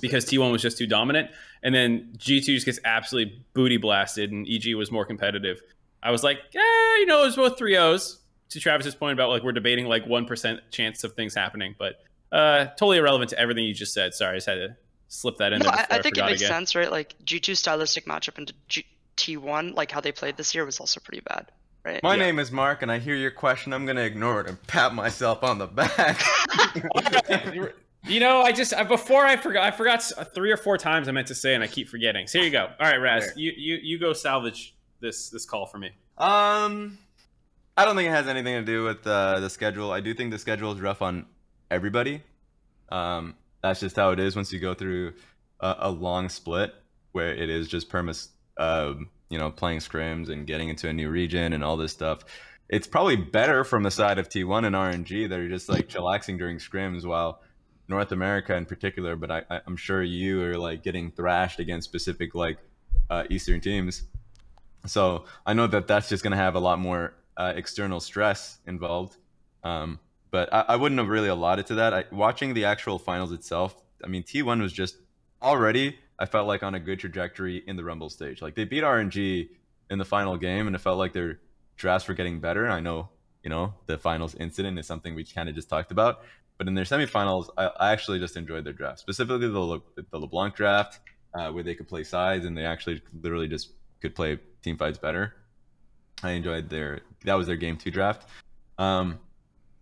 because 0.01 0.25
T1 0.25 0.51
was 0.51 0.61
just 0.61 0.77
too 0.77 0.87
dominant, 0.87 1.29
and 1.63 1.73
then 1.73 2.13
G2 2.17 2.43
just 2.45 2.65
gets 2.65 2.79
absolutely 2.85 3.43
booty 3.53 3.77
blasted, 3.77 4.31
and 4.31 4.47
EG 4.47 4.75
was 4.75 4.91
more 4.91 5.05
competitive. 5.05 5.61
I 6.03 6.11
was 6.11 6.23
like, 6.23 6.37
yeah, 6.53 6.61
you 6.99 7.05
know, 7.05 7.21
it 7.23 7.25
was 7.25 7.35
both 7.35 7.57
three 7.57 7.77
O's. 7.77 8.19
To 8.51 8.61
Travis's 8.61 8.95
point 8.95 9.11
about 9.11 9.29
like 9.29 9.43
we're 9.43 9.51
debating 9.51 9.87
like 9.87 10.05
one 10.07 10.25
percent 10.25 10.61
chance 10.71 11.03
of 11.03 11.11
things 11.13 11.35
happening, 11.35 11.75
but 11.77 11.95
uh, 12.31 12.65
totally 12.77 12.97
irrelevant 12.97 13.31
to 13.31 13.39
everything 13.39 13.65
you 13.65 13.73
just 13.73 13.93
said. 13.93 14.13
Sorry, 14.13 14.33
I 14.33 14.37
just 14.37 14.47
had 14.47 14.55
to 14.55 14.77
slip 15.09 15.35
that 15.39 15.51
in 15.51 15.59
No, 15.59 15.65
there. 15.65 15.73
I, 15.91 15.97
I 15.97 16.01
think 16.01 16.17
it 16.17 16.23
makes 16.23 16.39
again. 16.41 16.51
sense, 16.51 16.73
right? 16.73 16.89
Like 16.89 17.15
G2 17.25 17.57
stylistic 17.57 18.05
matchup 18.05 18.37
into 18.37 18.53
G- 18.69 18.85
T1, 19.17 19.73
like 19.75 19.91
how 19.91 19.99
they 19.99 20.13
played 20.13 20.37
this 20.37 20.55
year, 20.55 20.63
was 20.63 20.79
also 20.79 21.01
pretty 21.01 21.19
bad, 21.27 21.51
right? 21.87 22.03
My 22.03 22.15
Yeah. 22.15 22.23
name 22.25 22.39
is 22.39 22.51
Mark, 22.51 22.81
and 22.81 22.91
I 22.91 22.99
hear 22.99 23.15
your 23.15 23.31
question. 23.31 23.73
I'm 23.73 23.85
gonna 23.85 24.01
ignore 24.01 24.41
it 24.41 24.47
and 24.47 24.61
pat 24.67 24.93
myself 24.93 25.43
on 25.43 25.57
the 25.57 25.67
back. 25.67 26.21
You 28.07 28.21
know, 28.21 28.41
I 28.41 28.53
just 28.53 28.73
I, 28.73 28.83
before 28.83 29.25
I 29.25 29.35
forgot. 29.35 29.63
I 29.63 29.71
forgot 29.75 30.01
three 30.33 30.49
or 30.49 30.55
four 30.55 30.77
times 30.77 31.09
I 31.09 31.11
meant 31.11 31.27
to 31.27 31.35
say, 31.35 31.55
and 31.55 31.63
I 31.63 31.67
keep 31.67 31.89
forgetting. 31.89 32.25
So 32.27 32.37
here 32.39 32.45
you 32.45 32.51
go. 32.53 32.69
All 32.79 32.87
right, 32.87 32.95
Raz, 33.01 33.33
you 33.35 33.51
you 33.57 33.79
you 33.83 33.99
go 33.99 34.13
salvage 34.13 34.75
this 35.01 35.29
this 35.29 35.45
call 35.45 35.65
for 35.65 35.77
me. 35.77 35.87
Um, 36.17 36.97
I 37.75 37.83
don't 37.83 37.97
think 37.97 38.07
it 38.07 38.11
has 38.11 38.27
anything 38.27 38.55
to 38.55 38.63
do 38.63 38.85
with 38.85 39.05
uh, 39.05 39.41
the 39.41 39.49
schedule. 39.49 39.91
I 39.91 39.99
do 39.99 40.13
think 40.13 40.31
the 40.31 40.39
schedule 40.39 40.71
is 40.71 40.79
rough 40.79 41.01
on 41.01 41.25
everybody. 41.69 42.23
Um, 42.89 43.35
that's 43.61 43.81
just 43.81 43.97
how 43.97 44.11
it 44.11 44.19
is 44.21 44.37
once 44.37 44.53
you 44.53 44.59
go 44.61 44.73
through 44.73 45.13
a, 45.59 45.75
a 45.79 45.89
long 45.89 46.29
split 46.29 46.73
where 47.11 47.33
it 47.33 47.49
is 47.49 47.67
just 47.67 47.89
permis, 47.89 48.29
um, 48.57 49.09
you 49.29 49.37
know, 49.37 49.51
playing 49.51 49.79
scrims 49.79 50.29
and 50.29 50.47
getting 50.47 50.69
into 50.69 50.87
a 50.87 50.93
new 50.93 51.09
region 51.09 51.53
and 51.53 51.63
all 51.63 51.77
this 51.77 51.91
stuff. 51.91 52.23
It's 52.69 52.87
probably 52.87 53.15
better 53.15 53.63
from 53.63 53.83
the 53.83 53.91
side 53.91 54.19
of 54.19 54.29
T1 54.29 54.65
and 54.65 54.75
RNG 54.75 55.29
that 55.29 55.39
are 55.39 55.49
just 55.49 55.69
like 55.69 55.87
chillaxing 55.87 56.37
during 56.37 56.57
scrims 56.57 57.05
while 57.05 57.41
North 57.87 58.11
America 58.11 58.55
in 58.55 58.65
particular, 58.65 59.15
but 59.15 59.31
I, 59.31 59.61
I'm 59.65 59.77
sure 59.77 60.03
you 60.03 60.43
are 60.43 60.57
like 60.57 60.83
getting 60.83 61.11
thrashed 61.11 61.59
against 61.59 61.87
specific 61.87 62.35
like 62.35 62.57
uh, 63.09 63.23
Eastern 63.29 63.61
teams. 63.61 64.03
So 64.85 65.25
I 65.45 65.53
know 65.53 65.67
that 65.67 65.87
that's 65.87 66.09
just 66.09 66.23
going 66.23 66.31
to 66.31 66.37
have 66.37 66.55
a 66.55 66.59
lot 66.59 66.79
more 66.79 67.13
uh, 67.37 67.53
external 67.55 67.99
stress 67.99 68.59
involved. 68.65 69.17
Um, 69.63 69.99
but 70.31 70.53
I, 70.53 70.65
I 70.69 70.75
wouldn't 70.75 70.99
have 70.99 71.09
really 71.09 71.29
allotted 71.29 71.67
to 71.67 71.75
that. 71.75 71.93
I, 71.93 72.03
watching 72.11 72.53
the 72.53 72.65
actual 72.65 72.99
finals 72.99 73.31
itself, 73.31 73.75
I 74.03 74.07
mean, 74.07 74.23
T1 74.23 74.61
was 74.61 74.73
just 74.73 74.97
already, 75.41 75.97
I 76.19 76.25
felt 76.25 76.47
like 76.47 76.63
on 76.63 76.75
a 76.75 76.79
good 76.79 76.99
trajectory 76.99 77.63
in 77.67 77.75
the 77.75 77.83
Rumble 77.83 78.09
stage. 78.09 78.41
Like 78.41 78.55
they 78.55 78.65
beat 78.65 78.83
RNG 78.83 79.49
in 79.89 79.99
the 79.99 80.05
final 80.05 80.37
game, 80.37 80.67
and 80.67 80.75
it 80.75 80.79
felt 80.79 80.97
like 80.97 81.13
their 81.13 81.39
drafts 81.75 82.07
were 82.07 82.13
getting 82.13 82.39
better. 82.39 82.67
I 82.67 82.79
know, 82.79 83.09
you 83.43 83.49
know, 83.49 83.73
the 83.85 83.97
finals 83.97 84.35
incident 84.35 84.79
is 84.79 84.87
something 84.87 85.15
we 85.15 85.23
kind 85.23 85.47
of 85.47 85.55
just 85.55 85.69
talked 85.69 85.91
about. 85.91 86.21
But 86.57 86.67
in 86.67 86.73
their 86.73 86.85
semifinals, 86.85 87.49
I, 87.57 87.67
I 87.79 87.91
actually 87.91 88.19
just 88.19 88.35
enjoyed 88.35 88.63
their 88.63 88.73
draft, 88.73 88.99
specifically 88.99 89.47
the, 89.47 89.59
Le, 89.59 89.79
the 89.95 90.19
LeBlanc 90.19 90.55
draft, 90.55 90.99
uh, 91.35 91.51
where 91.51 91.63
they 91.63 91.75
could 91.75 91.87
play 91.87 92.03
sides 92.03 92.45
and 92.45 92.57
they 92.57 92.65
actually 92.65 93.01
literally 93.21 93.47
just 93.47 93.73
could 94.01 94.15
play 94.15 94.39
team 94.63 94.77
fights 94.77 94.97
better. 94.97 95.35
I 96.23 96.31
enjoyed 96.31 96.69
their 96.69 97.01
that 97.25 97.35
was 97.35 97.45
their 97.45 97.57
game 97.57 97.77
two 97.77 97.91
draft. 97.91 98.27
Um, 98.79 99.19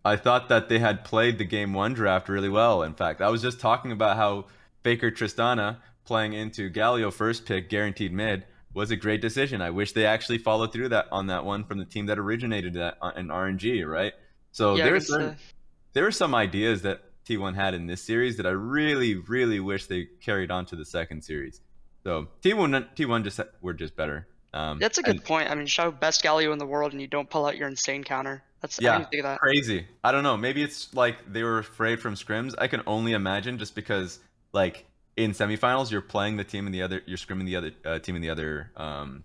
I 0.03 0.17
thought 0.17 0.49
that 0.49 0.67
they 0.69 0.79
had 0.79 1.05
played 1.05 1.37
the 1.37 1.45
game 1.45 1.73
one 1.73 1.93
draft 1.93 2.27
really 2.27 2.49
well. 2.49 2.83
In 2.83 2.93
fact, 2.93 3.21
I 3.21 3.29
was 3.29 3.41
just 3.41 3.59
talking 3.59 3.91
about 3.91 4.17
how 4.17 4.45
Baker 4.83 5.11
Tristana 5.11 5.77
playing 6.06 6.34
into 6.34 6.69
Galio 6.69 7.11
first 7.11 7.45
pick, 7.45 7.69
guaranteed 7.69 8.14
mid, 8.14 8.45
was 8.73 8.91
a 8.91 8.95
great 8.95 9.22
decision. 9.22 9.61
I 9.61 9.69
wish 9.72 9.91
they 9.94 10.06
actually 10.06 10.38
followed 10.38 10.72
through 10.73 10.90
that 10.90 11.07
on 11.11 11.27
that 11.27 11.45
one 11.45 11.64
from 11.64 11.77
the 11.80 11.86
team 11.86 12.06
that 12.07 12.19
originated 12.19 12.73
that 12.76 12.98
uh, 13.02 13.11
in 13.15 13.27
RNG, 13.27 13.88
right? 13.88 14.14
So 14.52 14.76
yeah, 14.76 14.86
there's 14.86 15.07
the- 15.07 15.36
there 15.94 16.03
were 16.03 16.11
some 16.11 16.36
ideas 16.36 16.82
that 16.84 17.02
T1 17.26 17.56
had 17.56 17.73
in 17.73 17.88
this 17.88 18.02
series 18.02 18.38
that 18.38 18.45
I 18.45 18.52
really, 18.52 19.15
really 19.15 19.60
wish 19.60 19.88
they 19.88 20.06
carried 20.22 20.52
on 20.52 20.65
to 20.68 20.76
the 20.76 20.86
second 20.86 21.23
series. 21.23 21.61
So 22.03 22.27
T1, 22.44 22.95
T1 22.95 23.23
just 23.23 23.40
were 23.61 23.73
just 23.73 23.95
better. 23.95 24.27
Um, 24.53 24.77
That's 24.80 24.98
a 24.99 25.03
good 25.03 25.15
and 25.15 25.23
point. 25.23 25.49
I 25.49 25.56
mean, 25.56 25.65
show 25.68 25.91
best 25.91 26.23
Galio 26.23 26.53
in 26.53 26.60
the 26.60 26.65
world 26.65 26.91
and 26.94 27.02
you 27.02 27.07
don't 27.07 27.30
pull 27.30 27.45
out 27.45 27.57
your 27.57 27.68
insane 27.68 28.03
counter. 28.03 28.44
That's 28.61 28.80
I 28.80 28.84
Yeah, 28.84 28.98
didn't 28.99 29.11
think 29.11 29.23
of 29.23 29.32
that. 29.32 29.40
Crazy. 29.40 29.86
I 30.03 30.11
don't 30.11 30.23
know. 30.23 30.38
Maybe 30.38 30.64
it's 30.64 30.94
like 30.94 31.18
they 31.32 31.44
were 31.44 31.60
afraid 31.60 31.99
from 31.99 32.15
scrims. 32.15 32.53
I 32.57 32.68
can 32.68 32.82
only 32.88 33.14
imagine 33.14 33.57
just 33.57 33.76
because 33.76 34.19
like 34.53 34.86
in 35.17 35.31
semifinals 35.31 35.91
you're 35.91 36.01
playing 36.01 36.37
the 36.37 36.43
team 36.43 36.65
in 36.65 36.71
the 36.71 36.81
other, 36.81 37.01
you're 37.05 37.17
scrimming 37.17 37.45
the 37.45 37.55
other 37.55 37.71
uh, 37.85 37.99
team 37.99 38.15
in 38.15 38.21
the 38.21 38.29
other, 38.29 38.71
um, 38.75 39.23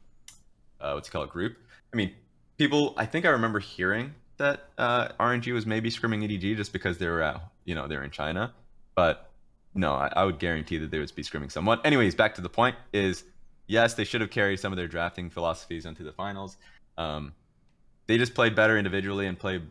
uh, 0.81 0.93
what's 0.93 1.09
it 1.09 1.11
called, 1.11 1.31
group. 1.31 1.57
I 1.93 1.97
mean, 1.97 2.13
people. 2.59 2.95
I 2.97 3.07
think 3.07 3.27
I 3.27 3.31
remember 3.31 3.59
hearing 3.59 4.15
that 4.37 4.69
uh, 4.79 5.09
RNG 5.19 5.53
was 5.53 5.67
maybe 5.67 5.91
scrimming 5.91 6.25
EDG 6.25 6.57
just 6.57 6.73
because 6.73 6.99
they 6.99 7.09
were 7.09 7.23
at, 7.23 7.43
you 7.65 7.75
know, 7.75 7.87
they're 7.89 8.05
in 8.05 8.11
China, 8.11 8.55
but 8.95 9.31
no, 9.75 9.93
I, 9.93 10.11
I 10.17 10.25
would 10.25 10.39
guarantee 10.39 10.79
that 10.79 10.91
they 10.91 10.99
would 10.99 11.15
be 11.15 11.23
scrimming 11.23 11.53
someone. 11.53 11.79
Anyways, 11.85 12.15
back 12.15 12.35
to 12.37 12.41
the 12.41 12.49
point 12.49 12.77
is, 12.93 13.25
yes, 13.67 13.95
they 13.95 14.05
should 14.05 14.21
have 14.21 14.31
carried 14.31 14.59
some 14.59 14.73
of 14.73 14.77
their 14.77 14.89
drafting 14.89 15.31
philosophies 15.31 15.85
into 15.85 16.03
the 16.03 16.13
finals. 16.13 16.57
Um, 16.97 17.35
they 18.07 18.19
just 18.19 18.35
played 18.35 18.57
better 18.57 18.79
individually 18.79 19.27
and 19.27 19.39
played 19.39 19.63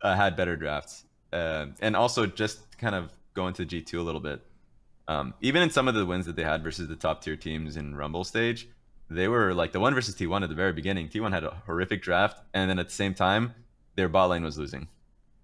uh, 0.00 0.14
had 0.14 0.36
better 0.36 0.56
drafts, 0.56 1.04
uh, 1.32 1.66
and 1.80 1.96
also 1.96 2.26
just 2.26 2.78
kind 2.78 2.94
of 2.94 3.10
go 3.34 3.48
into 3.48 3.64
G 3.64 3.82
two 3.82 4.00
a 4.00 4.04
little 4.04 4.20
bit. 4.20 4.40
Um, 5.06 5.34
even 5.40 5.62
in 5.62 5.70
some 5.70 5.88
of 5.88 5.94
the 5.94 6.06
wins 6.06 6.26
that 6.26 6.36
they 6.36 6.44
had 6.44 6.62
versus 6.62 6.88
the 6.88 6.96
top 6.96 7.22
tier 7.22 7.36
teams 7.36 7.76
in 7.76 7.94
Rumble 7.94 8.24
stage, 8.24 8.68
they 9.10 9.28
were 9.28 9.52
like 9.52 9.72
the 9.72 9.80
one 9.80 9.94
versus 9.94 10.14
T1 10.14 10.42
at 10.42 10.48
the 10.48 10.54
very 10.54 10.72
beginning. 10.72 11.08
T1 11.08 11.32
had 11.32 11.44
a 11.44 11.62
horrific 11.66 12.02
draft, 12.02 12.42
and 12.54 12.70
then 12.70 12.78
at 12.78 12.88
the 12.88 12.94
same 12.94 13.14
time, 13.14 13.54
their 13.96 14.08
bot 14.08 14.30
lane 14.30 14.42
was 14.42 14.58
losing 14.58 14.88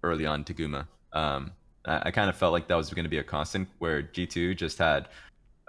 early 0.03 0.27
on 0.27 0.45
to 0.45 0.55
Guma. 0.55 0.87
Um, 1.13 1.53
I, 1.85 2.03
I 2.07 2.11
kind 2.11 2.31
of 2.31 2.37
felt 2.37 2.53
like 2.53 2.69
that 2.69 2.75
was 2.75 2.91
going 2.91 3.05
to 3.05 3.11
be 3.11 3.19
a 3.19 3.25
constant 3.25 3.69
where 3.79 4.03
G2 4.03 4.57
just 4.57 4.79
had 4.79 5.09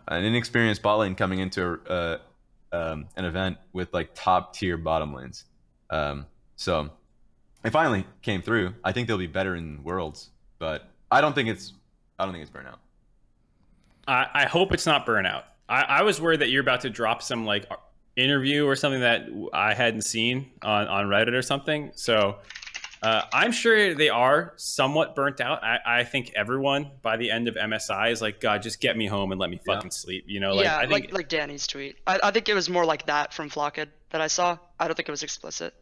an 0.08 0.24
inexperienced 0.24 0.82
bot 0.82 1.00
lane 1.00 1.16
coming 1.16 1.40
into 1.40 1.80
a, 1.88 1.92
uh, 1.92 2.18
um, 2.74 3.08
an 3.18 3.26
event 3.26 3.58
with 3.74 3.94
like 3.94 4.12
top 4.16 4.54
tier 4.54 4.78
bottom 4.78 5.14
lanes. 5.14 5.44
Um, 5.90 6.26
so 6.56 6.90
it 7.64 7.72
finally 7.72 8.06
came 8.22 8.42
through. 8.42 8.74
I 8.84 8.94
think 8.94 9.08
they'll 9.08 9.18
be 9.18 9.28
better 9.28 9.56
in 9.56 9.84
Worlds, 9.84 10.30
but 10.58 10.88
I 11.12 11.22
don't 11.22 11.34
think 11.34 11.50
it's 11.50 11.74
I 12.18 12.24
don't 12.24 12.34
think 12.34 12.44
it's 12.44 12.52
burnout. 12.52 12.78
I, 14.08 14.28
I 14.34 14.46
hope 14.46 14.74
it's 14.74 14.86
not 14.86 15.06
burnout. 15.06 15.44
I, 15.70 15.82
I 15.84 16.02
was 16.04 16.20
worried 16.20 16.42
that 16.42 16.50
you're 16.50 16.62
about 16.62 16.82
to 16.82 16.90
drop 16.90 17.22
some 17.22 17.46
like 17.46 17.66
interview 18.16 18.66
or 18.66 18.76
something 18.76 19.02
that 19.02 19.28
I 19.54 19.74
hadn't 19.74 20.02
seen 20.02 20.52
on, 20.62 20.88
on 20.88 21.06
Reddit 21.06 21.34
or 21.34 21.42
something. 21.42 21.92
So 21.96 22.38
uh, 23.04 23.22
I'm 23.34 23.52
sure 23.52 23.96
they 23.96 24.10
are 24.10 24.54
somewhat 24.58 25.16
burnt 25.16 25.40
out. 25.42 25.64
I, 25.64 25.80
I 25.86 26.04
think 26.04 26.32
everyone 26.36 26.92
by 27.02 27.18
the 27.18 27.32
end 27.32 27.48
of 27.48 27.56
MSI 27.56 28.12
is 28.12 28.22
like, 28.22 28.40
God, 28.42 28.62
just 28.62 28.80
get 28.82 28.98
me 28.98 29.08
home 29.08 29.32
and 29.32 29.40
let 29.40 29.50
me 29.50 29.60
Yeah. 29.66 29.76
fucking 29.76 29.92
sleep. 29.92 30.26
You 30.28 30.40
know, 30.40 30.54
like 30.56 30.66
yeah, 30.66 30.78
I 30.78 30.82
think 30.82 30.92
like 31.06 31.14
like 31.14 31.30
Danny's 31.30 31.66
tweet. 31.68 31.98
I, 32.06 32.20
I 32.22 32.32
think 32.32 32.50
it 32.50 32.54
was 32.54 32.70
more 32.70 32.86
like 32.86 33.06
that 33.08 33.34
from 33.34 33.50
Flocked 33.50 33.88
that 34.10 34.22
I 34.22 34.28
saw. 34.28 34.58
I 34.80 34.88
don't 34.88 34.96
think 34.96 35.08
it 35.08 35.12
was 35.12 35.24
explicit. 35.24 35.74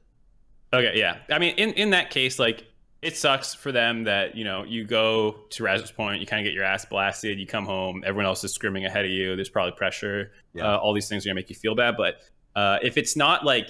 Okay, 0.72 0.94
yeah. 1.00 1.18
I 1.32 1.40
mean, 1.40 1.56
in 1.56 1.72
in 1.74 1.90
that 1.90 2.12
case, 2.12 2.38
like 2.38 2.64
it 3.02 3.16
sucks 3.16 3.54
for 3.54 3.72
them 3.72 4.04
that 4.04 4.36
you 4.36 4.44
know 4.44 4.64
you 4.64 4.84
go 4.84 5.46
to 5.52 5.64
Razor's 5.64 5.92
Point, 5.92 6.20
you 6.20 6.28
kind 6.28 6.42
of 6.42 6.46
get 6.46 6.54
your 6.54 6.66
ass 6.66 6.86
blasted, 6.86 7.40
you 7.40 7.48
come 7.48 7.66
home, 7.66 8.04
everyone 8.06 8.26
else 8.26 8.44
is 8.44 8.54
screaming 8.54 8.86
ahead 8.86 9.06
of 9.06 9.12
you. 9.12 9.36
There's 9.36 9.50
probably 9.50 9.72
pressure. 9.74 10.32
Yeah. 10.54 10.74
Uh, 10.74 10.78
all 10.78 10.94
these 10.94 11.08
things 11.08 11.26
are 11.26 11.30
gonna 11.30 11.36
make 11.36 11.50
you 11.50 11.56
feel 11.56 11.76
bad. 11.76 11.96
But 11.98 12.22
uh, 12.56 12.80
if 12.82 12.98
it's 12.98 13.16
not 13.16 13.46
like 13.46 13.70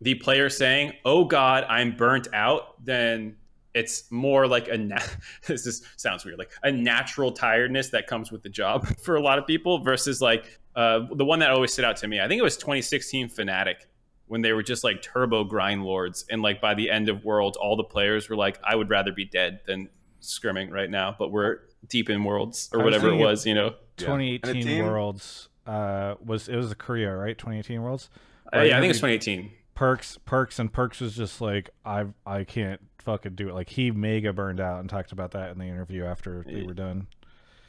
the 0.00 0.14
player 0.14 0.48
saying, 0.48 0.92
"Oh 1.04 1.24
God, 1.24 1.64
I'm 1.68 1.96
burnt 1.96 2.28
out," 2.32 2.84
then 2.84 3.36
it's 3.74 4.10
more 4.10 4.46
like 4.46 4.68
a 4.68 4.78
na- 4.78 4.98
this 5.46 5.66
is, 5.66 5.82
sounds 5.96 6.24
weird 6.24 6.38
like 6.38 6.50
a 6.62 6.72
natural 6.72 7.32
tiredness 7.32 7.90
that 7.90 8.06
comes 8.06 8.32
with 8.32 8.42
the 8.42 8.48
job 8.48 8.86
for 9.02 9.16
a 9.16 9.20
lot 9.20 9.38
of 9.38 9.46
people 9.46 9.82
versus 9.82 10.22
like 10.22 10.58
uh, 10.76 11.00
the 11.14 11.24
one 11.24 11.38
that 11.40 11.50
always 11.50 11.72
stood 11.72 11.84
out 11.84 11.96
to 11.96 12.08
me 12.08 12.20
i 12.20 12.28
think 12.28 12.38
it 12.38 12.42
was 12.42 12.56
2016 12.56 13.28
fnatic 13.28 13.86
when 14.26 14.40
they 14.42 14.52
were 14.52 14.62
just 14.62 14.82
like 14.84 15.02
turbo 15.02 15.44
grind 15.44 15.84
lords 15.84 16.24
and 16.30 16.40
like 16.42 16.60
by 16.60 16.74
the 16.74 16.90
end 16.90 17.08
of 17.08 17.24
worlds 17.24 17.56
all 17.56 17.76
the 17.76 17.84
players 17.84 18.28
were 18.28 18.36
like 18.36 18.58
i 18.64 18.74
would 18.74 18.88
rather 18.90 19.12
be 19.12 19.24
dead 19.24 19.60
than 19.66 19.88
scrimming 20.22 20.70
right 20.70 20.90
now 20.90 21.14
but 21.18 21.30
we're 21.30 21.58
deep 21.88 22.08
in 22.08 22.24
worlds 22.24 22.70
or 22.72 22.82
whatever 22.82 23.08
it 23.10 23.16
was 23.16 23.44
you 23.46 23.54
know 23.54 23.74
Yeah. 23.98 24.10
And 24.12 24.22
a 24.22 24.38
2018 24.38 24.62
team- 24.62 24.84
Worlds 24.86 25.48
uh, 25.66 26.14
was 26.24 26.48
it 26.48 26.56
was 26.56 26.68
the 26.70 26.74
Korea 26.74 27.14
right? 27.14 27.36
2018 27.38 27.82
Worlds. 27.82 28.08
Uh, 28.52 28.58
yeah 28.58 28.62
i 28.62 28.64
think 28.64 28.74
every- 28.76 28.88
it's 28.90 28.98
2018 29.00 29.50
Perkz, 29.76 30.18
Perkz, 30.24 30.60
and 30.60 30.72
Perkz 30.72 31.00
was 31.00 31.16
just 31.16 31.40
like, 31.40 31.68
I, 31.84 32.04
I 32.24 32.44
can't 32.44 32.80
fucking 33.00 33.34
do 33.34 33.48
it. 33.48 33.54
Like 33.54 33.68
he 33.68 33.90
mega 33.90 34.32
burned 34.32 34.60
out 34.60 34.78
and 34.78 34.88
talked 34.88 35.10
about 35.10 35.32
that 35.32 35.50
in 35.50 35.58
the 35.58 35.64
interview 35.64 36.04
after 36.04 36.44
they 36.46 36.62
were 36.62 36.74
done, 36.74 37.08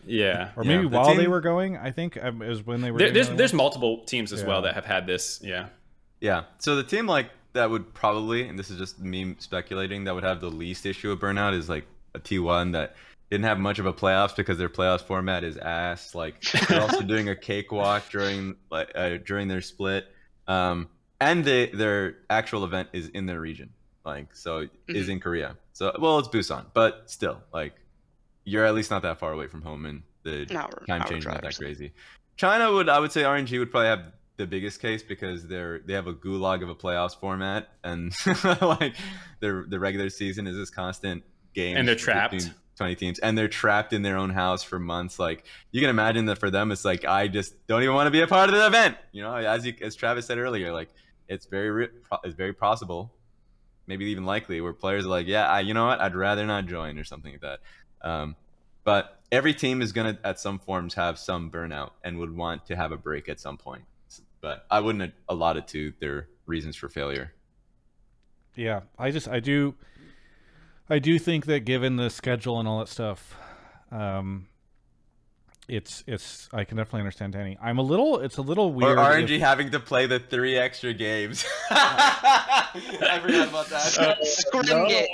Yeah. 0.06 0.52
or 0.56 0.64
Yeah, 0.64 0.70
maybe 0.70 0.88
the 0.88 0.96
while 0.96 1.16
they 1.16 1.28
were 1.28 1.42
going. 1.42 1.78
I 1.78 1.90
think 1.90 2.24
um, 2.24 2.44
is 2.44 2.64
when 2.64 2.82
they 2.82 2.92
were. 2.92 3.00
There, 3.00 3.10
there's 3.10 3.30
there's 3.32 3.54
multiple 3.54 4.04
teams 4.06 4.32
as 4.34 4.44
well 4.44 4.62
that 4.62 4.76
have 4.76 4.86
had 4.86 5.08
this. 5.08 5.40
Yeah. 5.44 5.70
Yeah. 6.20 6.44
So 6.60 6.76
the 6.76 6.84
team 6.84 7.08
like 7.08 7.30
that 7.54 7.70
would 7.70 7.94
probably, 7.94 8.48
and 8.48 8.58
this 8.60 8.70
is 8.70 8.78
just 8.78 9.00
me 9.00 9.36
speculating, 9.40 10.04
that 10.06 10.16
would 10.16 10.24
have 10.24 10.42
the 10.42 10.50
least 10.50 10.86
issue 10.86 11.12
of 11.12 11.20
burnout 11.20 11.54
is 11.54 11.70
like 11.70 11.86
a 12.14 12.20
T1 12.20 12.74
that 12.74 12.96
didn't 13.30 13.46
have 13.46 13.60
much 13.60 13.80
of 13.80 13.86
a 13.86 13.94
playoffs 13.94 14.36
because 14.36 14.58
their 14.58 14.70
playoffs 14.70 15.02
format 15.02 15.44
is 15.44 15.58
ass. 15.58 16.16
Like 16.16 16.42
they're 16.42 16.82
also 16.82 17.02
doing 17.14 17.30
a 17.30 17.36
cakewalk 17.36 18.10
during 18.10 18.56
like 18.70 18.92
uh, 18.96 19.18
during 19.26 19.48
their 19.48 19.62
split, 19.62 20.06
um, 20.48 20.90
and 21.20 21.44
they, 21.44 21.68
their 21.68 22.18
actual 22.30 22.64
event 22.66 22.90
is 22.94 23.08
in 23.10 23.26
their 23.26 23.40
region, 23.40 23.72
like 24.06 24.36
so 24.36 24.68
is 24.88 25.10
in 25.10 25.20
Korea. 25.20 25.58
So 25.74 25.96
well, 26.00 26.20
it's 26.20 26.28
Busan, 26.28 26.66
but 26.74 27.10
still, 27.10 27.42
like 27.54 27.74
you're 28.44 28.66
at 28.66 28.76
least 28.76 28.92
not 28.92 29.02
that 29.02 29.20
far 29.20 29.34
away 29.34 29.48
from 29.48 29.62
home, 29.62 29.86
and 29.86 30.04
the 30.24 30.48
hour- 30.56 30.84
time 30.88 31.04
change 31.08 31.26
not 31.26 31.42
that 31.42 31.58
crazy. 31.58 31.92
China 32.38 32.72
would, 32.72 32.90
I 32.90 33.00
would 33.00 33.12
say, 33.12 33.24
RNG 33.24 33.58
would 33.60 33.72
probably 33.72 33.88
have 33.88 34.12
the 34.38 34.48
biggest 34.48 34.82
case 34.82 35.02
because 35.04 35.48
they're 35.48 35.80
they 35.80 35.94
have 35.94 36.08
a 36.08 36.14
gulag 36.14 36.62
of 36.64 36.70
a 36.70 36.76
playoffs 36.76 37.18
format, 37.18 37.70
and 37.84 38.14
like 38.62 38.96
their 39.40 39.66
the 39.68 39.80
regular 39.80 40.10
season 40.10 40.48
is 40.48 40.56
this 40.56 40.70
constant 40.70 41.24
game, 41.54 41.78
And 41.78 41.88
they're 41.88 41.96
trapped. 41.96 42.34
between 42.34 42.54
Twenty 42.76 42.96
teams, 42.96 43.20
and 43.20 43.38
they're 43.38 43.48
trapped 43.48 43.94
in 43.94 44.02
their 44.02 44.18
own 44.18 44.32
house 44.32 44.62
for 44.62 44.78
months. 44.80 45.18
Like 45.18 45.46
you 45.72 45.80
can 45.80 45.90
imagine 45.90 46.26
that 46.26 46.40
for 46.40 46.50
them, 46.52 46.74
it's 46.74 46.84
like 46.84 47.06
I 47.06 47.30
just 47.30 47.54
don't 47.68 47.82
even 47.82 47.96
want 47.96 48.08
to 48.08 48.12
be 48.12 48.20
a 48.20 48.28
part 48.28 48.50
of 48.50 48.56
the 48.56 48.68
event. 48.68 48.98
You 49.14 49.22
know, 49.22 49.34
as 49.34 49.66
you, 49.66 49.74
as 49.82 49.96
Travis 49.96 50.26
said 50.26 50.38
earlier, 50.38 50.74
like 50.74 50.90
it's 51.30 51.46
very 51.46 51.88
it's 52.26 52.36
very 52.36 52.52
possible, 52.52 53.14
maybe 53.88 54.04
even 54.08 54.26
likely, 54.26 54.60
where 54.60 54.74
players 54.74 55.06
are 55.06 55.10
like, 55.10 55.26
yeah, 55.26 55.48
I, 55.48 55.62
you 55.62 55.74
know 55.74 55.86
what, 55.86 56.02
I'd 56.02 56.16
rather 56.16 56.46
not 56.46 56.66
join 56.66 57.00
or 57.00 57.06
something 57.06 57.32
like 57.32 57.42
that. 57.42 57.60
Um, 58.02 58.36
but 58.84 59.22
every 59.32 59.54
team 59.54 59.82
is 59.82 59.94
going 59.94 60.16
to, 60.18 60.28
at 60.28 60.40
some 60.42 60.60
forms, 60.60 60.96
have 60.96 61.18
some 61.18 61.50
burnout 61.50 61.92
and 62.04 62.18
would 62.20 62.36
want 62.36 62.66
to 62.66 62.76
have 62.76 62.92
a 62.92 62.98
break 62.98 63.30
at 63.30 63.40
some 63.40 63.58
point. 63.58 63.84
But 64.46 64.64
I 64.70 64.80
wouldn't 64.80 65.12
allot 65.28 65.58
it 65.58 65.68
to 65.70 65.92
their 66.00 66.28
reasons 66.46 66.76
for 66.76 66.88
failure. 66.88 67.34
Yeah, 68.56 68.82
I 69.00 69.10
just 69.10 69.28
I 69.28 69.40
do 69.40 69.74
I 70.88 71.00
do 71.00 71.18
think 71.18 71.48
that 71.48 71.62
given 71.62 71.96
the 71.96 72.12
schedule 72.12 72.60
and 72.60 72.68
all 72.68 72.78
that 72.78 72.88
stuff, 72.88 73.36
um 73.92 74.46
it's 75.68 76.04
it's 76.06 76.48
I 76.54 76.64
can 76.64 76.78
definitely 76.78 77.00
understand 77.00 77.34
Danny. 77.34 77.58
I'm 77.60 77.80
a 77.80 77.82
little 77.82 78.20
it's 78.20 78.38
a 78.38 78.44
little 78.44 78.66
Or 78.66 78.72
weird. 78.74 78.98
RNG 79.00 79.32
if- 79.32 79.42
having 79.42 79.72
to 79.72 79.80
play 79.80 80.06
the 80.06 80.20
three 80.20 80.58
extra 80.58 80.94
games. 80.94 81.44
I 81.72 83.20
forgot 83.24 83.48
about 83.50 83.68
that. 83.70 84.18
Scrim 84.22 84.88
game, 84.88 85.08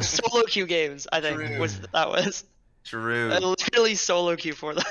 solo 0.00 0.44
queue 0.44 0.66
games. 0.66 1.08
I 1.12 1.20
think 1.20 1.40
True. 1.40 1.58
was 1.58 1.80
that 1.92 2.08
was 2.08 2.44
True. 2.84 3.32
uh, 3.32 3.40
literally 3.40 3.96
solo 3.96 4.36
queue 4.36 4.52
for 4.52 4.74
them. 4.74 4.84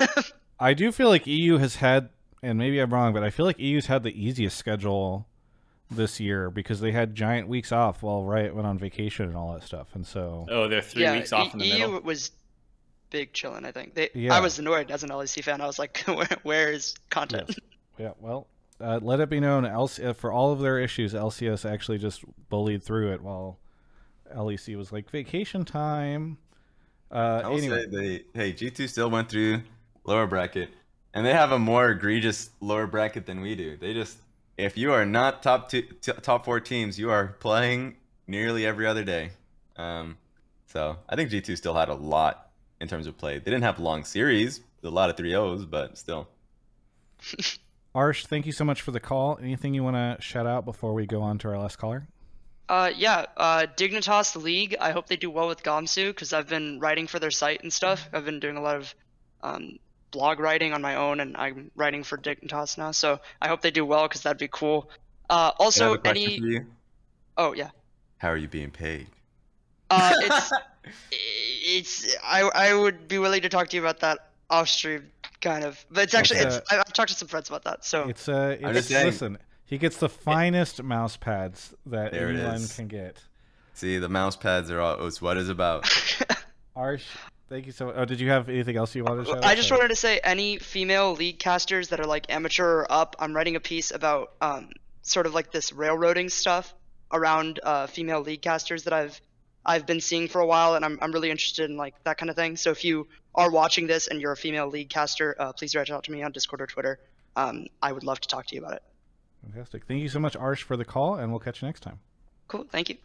I 0.60 0.74
do 0.74 0.92
feel 0.92 1.08
like 1.08 1.26
EU 1.28 1.60
has 1.60 1.78
had 1.78 2.10
and 2.46 2.58
maybe 2.58 2.80
I'm 2.80 2.94
wrong, 2.94 3.14
but 3.14 3.24
I 3.24 3.30
feel 3.30 3.46
like 3.46 3.60
EU's 3.60 3.88
had 3.88 4.04
the 4.04 4.14
easiest 4.26 4.58
schedule 4.58 5.28
this 5.92 6.20
year 6.20 6.50
because 6.50 6.80
they 6.80 6.92
had 6.92 7.14
giant 7.16 7.48
weeks 7.48 7.72
off 7.72 8.02
while 8.02 8.24
Riot 8.24 8.56
went 8.56 8.66
on 8.68 8.78
vacation 8.78 9.26
and 9.28 9.36
all 9.38 9.54
that 9.54 9.64
stuff. 9.64 9.90
And 9.94 10.06
so 10.06 10.46
Oh, 10.50 10.68
they're 10.68 10.82
three 10.82 11.04
yeah, 11.04 11.14
weeks 11.14 11.32
off 11.34 11.48
E- 11.48 11.50
in 11.54 11.60
the 11.60 11.66
EU 11.68 11.74
middle. 11.88 12.02
was 12.02 12.32
big 13.12 13.34
chilling. 13.34 13.66
I 13.66 13.72
think 13.72 13.94
they. 13.94 14.10
Yeah. 14.14 14.34
I 14.34 14.40
was 14.40 14.58
annoyed 14.60 14.90
as 14.92 15.04
an 15.04 15.10
LEC 15.10 15.44
fan. 15.44 15.62
I 15.62 15.68
was 15.68 15.78
like, 15.80 16.00
where, 16.06 16.28
where 16.44 16.72
is 16.72 16.96
content? 17.10 17.46
Yes. 17.50 17.60
Yeah, 17.98 18.12
well, 18.20 18.48
uh, 18.82 19.00
let 19.02 19.20
it 19.22 19.30
be 19.30 19.40
known, 19.40 19.64
LC- 19.64 20.06
uh, 20.06 20.14
for 20.14 20.32
all 20.32 20.52
of 20.52 20.60
their 20.60 20.80
issues, 20.80 21.14
LCS 21.14 21.70
actually 21.70 21.98
just 21.98 22.24
bullied 22.50 22.84
through 22.84 23.14
it 23.14 23.22
while 23.22 23.58
LEC 24.36 24.76
was 24.76 24.92
like 24.92 25.10
vacation 25.10 25.64
time. 25.64 26.38
Uh, 27.12 27.42
I 27.46 27.48
will 27.48 27.58
anyway, 27.60 27.84
say 27.84 28.22
they 28.34 28.40
hey 28.40 28.54
G2 28.54 28.90
still 28.90 29.10
went 29.10 29.30
through 29.30 29.62
lower 30.04 30.26
bracket, 30.28 30.72
and 31.16 31.26
they 31.26 31.34
have 31.34 31.52
a 31.52 31.58
more 31.58 31.90
egregious 31.90 32.52
lower 32.60 32.86
bracket 32.86 33.26
than 33.26 33.42
we 33.42 33.56
do. 33.56 33.78
They 33.78 33.94
just 33.94 34.18
if 34.58 34.78
you 34.78 34.92
are 34.92 35.06
not 35.06 35.42
top 35.42 35.70
two, 35.70 35.82
t- 35.82 36.12
top 36.22 36.46
four 36.46 36.60
teams, 36.60 37.00
you 37.00 37.10
are 37.10 37.36
playing 37.40 37.96
nearly 38.28 38.66
every 38.66 38.86
other 38.86 39.04
day. 39.04 39.32
Um, 39.78 40.18
so 40.68 40.98
I 41.10 41.16
think 41.16 41.32
G2 41.32 41.58
still 41.58 41.74
had 41.74 41.90
a 41.90 41.94
lot 41.94 42.50
in 42.80 42.88
terms 42.88 43.08
of 43.08 43.18
play. 43.18 43.40
They 43.40 43.52
didn't 43.52 43.64
have 43.64 43.80
long 43.80 44.04
series, 44.04 44.62
a 44.84 44.90
lot 44.90 45.10
of 45.10 45.16
3-0s, 45.16 45.70
but 45.70 45.98
still. 45.98 46.28
Arsh, 47.96 48.26
thank 48.26 48.46
you 48.46 48.52
so 48.52 48.66
much 48.66 48.82
for 48.82 48.92
the 48.92 49.00
call. 49.00 49.40
Anything 49.42 49.74
you 49.74 49.84
want 49.84 49.96
to 49.96 50.22
shout 50.22 50.46
out 50.46 50.66
before 50.66 50.94
we 50.94 51.06
go 51.06 51.22
on 51.22 51.38
to 51.40 51.48
our 51.48 51.58
last 51.58 51.78
caller? 51.78 52.08
Uh, 52.68 52.92
yeah, 52.96 53.26
uh, 53.38 53.68
Dignitas 53.78 54.42
League. 54.42 54.76
I 54.82 54.92
hope 54.92 55.08
they 55.08 55.18
do 55.18 55.30
well 55.30 55.48
with 55.48 55.64
Gamsu 55.64 56.10
because 56.10 56.34
I've 56.34 56.50
been 56.50 56.80
writing 56.80 57.08
for 57.08 57.20
their 57.20 57.32
site 57.32 57.62
and 57.64 57.72
stuff. 57.72 58.10
I've 58.12 58.26
been 58.26 58.40
doing 58.40 58.58
a 58.58 58.62
lot 58.62 58.76
of 58.78 58.96
um, 59.44 59.80
blog 60.12 60.40
writing 60.40 60.74
on 60.74 60.82
my 60.82 60.96
own, 60.96 61.20
and 61.20 61.36
I'm 61.38 61.72
writing 61.76 62.04
for 62.04 62.18
Dignitas 62.18 62.78
now. 62.78 62.92
So 62.92 63.20
I 63.42 63.48
hope 63.48 63.62
they 63.62 63.72
do 63.72 63.86
well 63.86 64.08
because 64.08 64.22
that'd 64.22 64.38
be 64.38 64.48
cool. 64.50 64.90
Uh, 65.30 65.34
I 65.34 65.44
have 65.46 65.54
also, 65.60 65.94
a 65.96 66.00
any 66.06 66.40
for 66.40 66.46
you. 66.46 66.66
oh 67.38 67.54
yeah, 67.54 67.70
How 68.18 68.30
are 68.30 68.38
you 68.38 68.48
being 68.48 68.72
paid? 68.72 69.08
uh, 69.90 70.14
it's 70.20 70.52
it's 71.68 72.16
I 72.24 72.42
I 72.44 72.74
would 72.74 73.08
be 73.08 73.18
willing 73.18 73.42
to 73.42 73.50
talk 73.50 73.70
to 73.70 73.76
you 73.76 73.82
about 73.82 74.00
that 74.02 74.30
off 74.50 74.70
stream, 74.70 75.10
kind 75.42 75.64
of. 75.64 75.84
But 75.92 76.04
it's 76.06 76.14
actually 76.14 76.42
Okay. 76.42 76.56
it's 76.58 76.72
I- 76.72 76.78
I've 76.80 76.94
talked 76.94 77.10
to 77.10 77.16
some 77.16 77.28
friends 77.28 77.50
about 77.50 77.64
that. 77.64 77.84
So 77.86 78.08
It's 78.08 78.30
uh, 78.30 78.58
I'm 78.62 78.70
it's 78.70 78.78
just 78.80 78.90
saying. 78.90 79.06
listen. 79.08 79.38
He 79.68 79.80
gets 79.80 79.98
the 79.98 80.10
finest 80.10 80.84
mouse 80.84 81.18
pads 81.18 81.74
that 81.88 82.14
anyone 82.14 82.68
can 82.68 82.88
get. 82.88 83.24
See, 83.74 83.98
the 83.98 84.08
mouse 84.08 84.36
pads 84.36 84.70
are 84.70 84.80
all 84.80 85.08
it's 85.08 85.20
what 85.22 85.38
is 85.38 85.50
about. 85.50 85.84
Arsh, 86.78 87.06
thank 87.50 87.66
you 87.66 87.72
so 87.72 87.88
much. 87.88 87.96
Oh, 87.98 88.06
did 88.06 88.20
you 88.20 88.30
have 88.30 88.50
anything 88.50 88.78
else 88.78 88.96
you 88.96 89.04
wanted 89.04 89.26
to 89.26 89.32
shout 89.32 89.38
out? 89.38 89.46
I 89.46 89.56
just 89.56 89.72
wanted 89.72 89.90
to 89.90 89.96
say 89.96 90.20
any 90.24 90.58
female 90.58 91.14
league 91.14 91.40
casters 91.40 91.90
that 91.90 92.00
are 92.00 92.06
like 92.08 92.26
amateur 92.30 92.82
or 92.82 92.92
up. 92.92 93.16
I'm 93.20 93.36
writing 93.36 93.56
a 93.56 93.60
piece 93.60 93.92
about 93.92 94.34
um, 94.42 94.70
sort 95.02 95.26
of 95.26 95.34
like 95.34 95.52
this 95.52 95.72
railroading 95.74 96.30
stuff 96.30 96.74
around 97.12 97.60
uh, 97.64 97.88
female 97.88 98.22
league 98.22 98.42
casters 98.42 98.84
that 98.84 98.94
I've 98.94 99.20
I've 99.66 99.86
been 99.86 100.02
seeing 100.02 100.28
for 100.28 100.42
a 100.42 100.46
while, 100.46 100.76
and 100.76 100.84
I'm 100.86 101.00
I'm 101.02 101.12
really 101.12 101.32
interested 101.32 101.70
in 101.70 101.78
like 101.78 101.96
that 102.04 102.18
kind 102.18 102.30
of 102.30 102.36
thing. 102.36 102.56
So 102.58 102.72
if 102.72 102.84
you 102.84 103.08
are 103.34 103.50
watching 103.52 103.88
this 103.88 104.08
and 104.08 104.22
you're 104.22 104.32
a 104.32 104.38
female 104.38 104.68
league 104.68 104.90
caster, 104.90 105.36
uh, 105.40 105.54
please 105.54 105.76
reach 105.76 105.92
out 105.92 106.04
to 106.06 106.12
me 106.12 106.24
on 106.24 106.32
Discord 106.32 106.62
or 106.62 106.68
Twitter. 106.68 107.00
Um, 107.36 107.68
I 107.82 107.92
would 107.92 108.04
love 108.04 108.20
to 108.22 108.28
talk 108.28 108.46
to 108.48 108.56
you 108.56 108.62
about 108.62 108.74
it. 108.76 108.84
Fantastic. 109.44 109.86
Thank 109.88 110.02
you 110.02 110.10
so 110.10 110.20
much, 110.20 110.38
Arsh, 110.38 110.62
for 110.62 110.78
the 110.78 110.86
call, 110.86 111.16
and 111.16 111.32
we'll 111.32 111.40
catch 111.40 111.62
you 111.62 111.68
next 111.68 111.82
time. 111.82 112.00
Cool, 112.48 112.66
thank 112.72 112.90
you. 112.90 112.98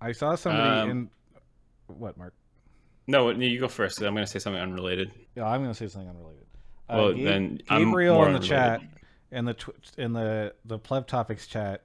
I 0.00 0.12
saw 0.12 0.34
somebody 0.34 0.80
Um, 0.80 0.90
in. 0.90 1.10
What, 1.88 2.16
Mark? 2.16 2.34
No, 3.06 3.30
you 3.30 3.58
go 3.58 3.68
first. 3.68 4.00
I'm 4.02 4.14
going 4.14 4.26
to 4.26 4.30
say 4.30 4.38
something 4.38 4.60
unrelated. 4.60 5.12
Yeah, 5.34 5.46
I'm 5.46 5.62
going 5.62 5.72
to 5.72 5.78
say 5.78 5.88
something 5.88 6.10
unrelated. 6.10 6.44
Uh, 6.88 6.94
Well, 6.96 7.12
Gabe- 7.14 7.24
then 7.24 7.60
I'm 7.68 7.84
Gabriel 7.86 8.14
more 8.16 8.26
in 8.26 8.32
the 8.34 8.38
unrelated. 8.38 8.48
chat 8.48 8.82
in 9.30 9.44
the 9.46 9.54
tw- 9.54 9.98
in 9.98 10.12
the 10.12 10.54
the 10.64 10.78
pleb 10.78 11.06
topics 11.06 11.46
chat 11.46 11.82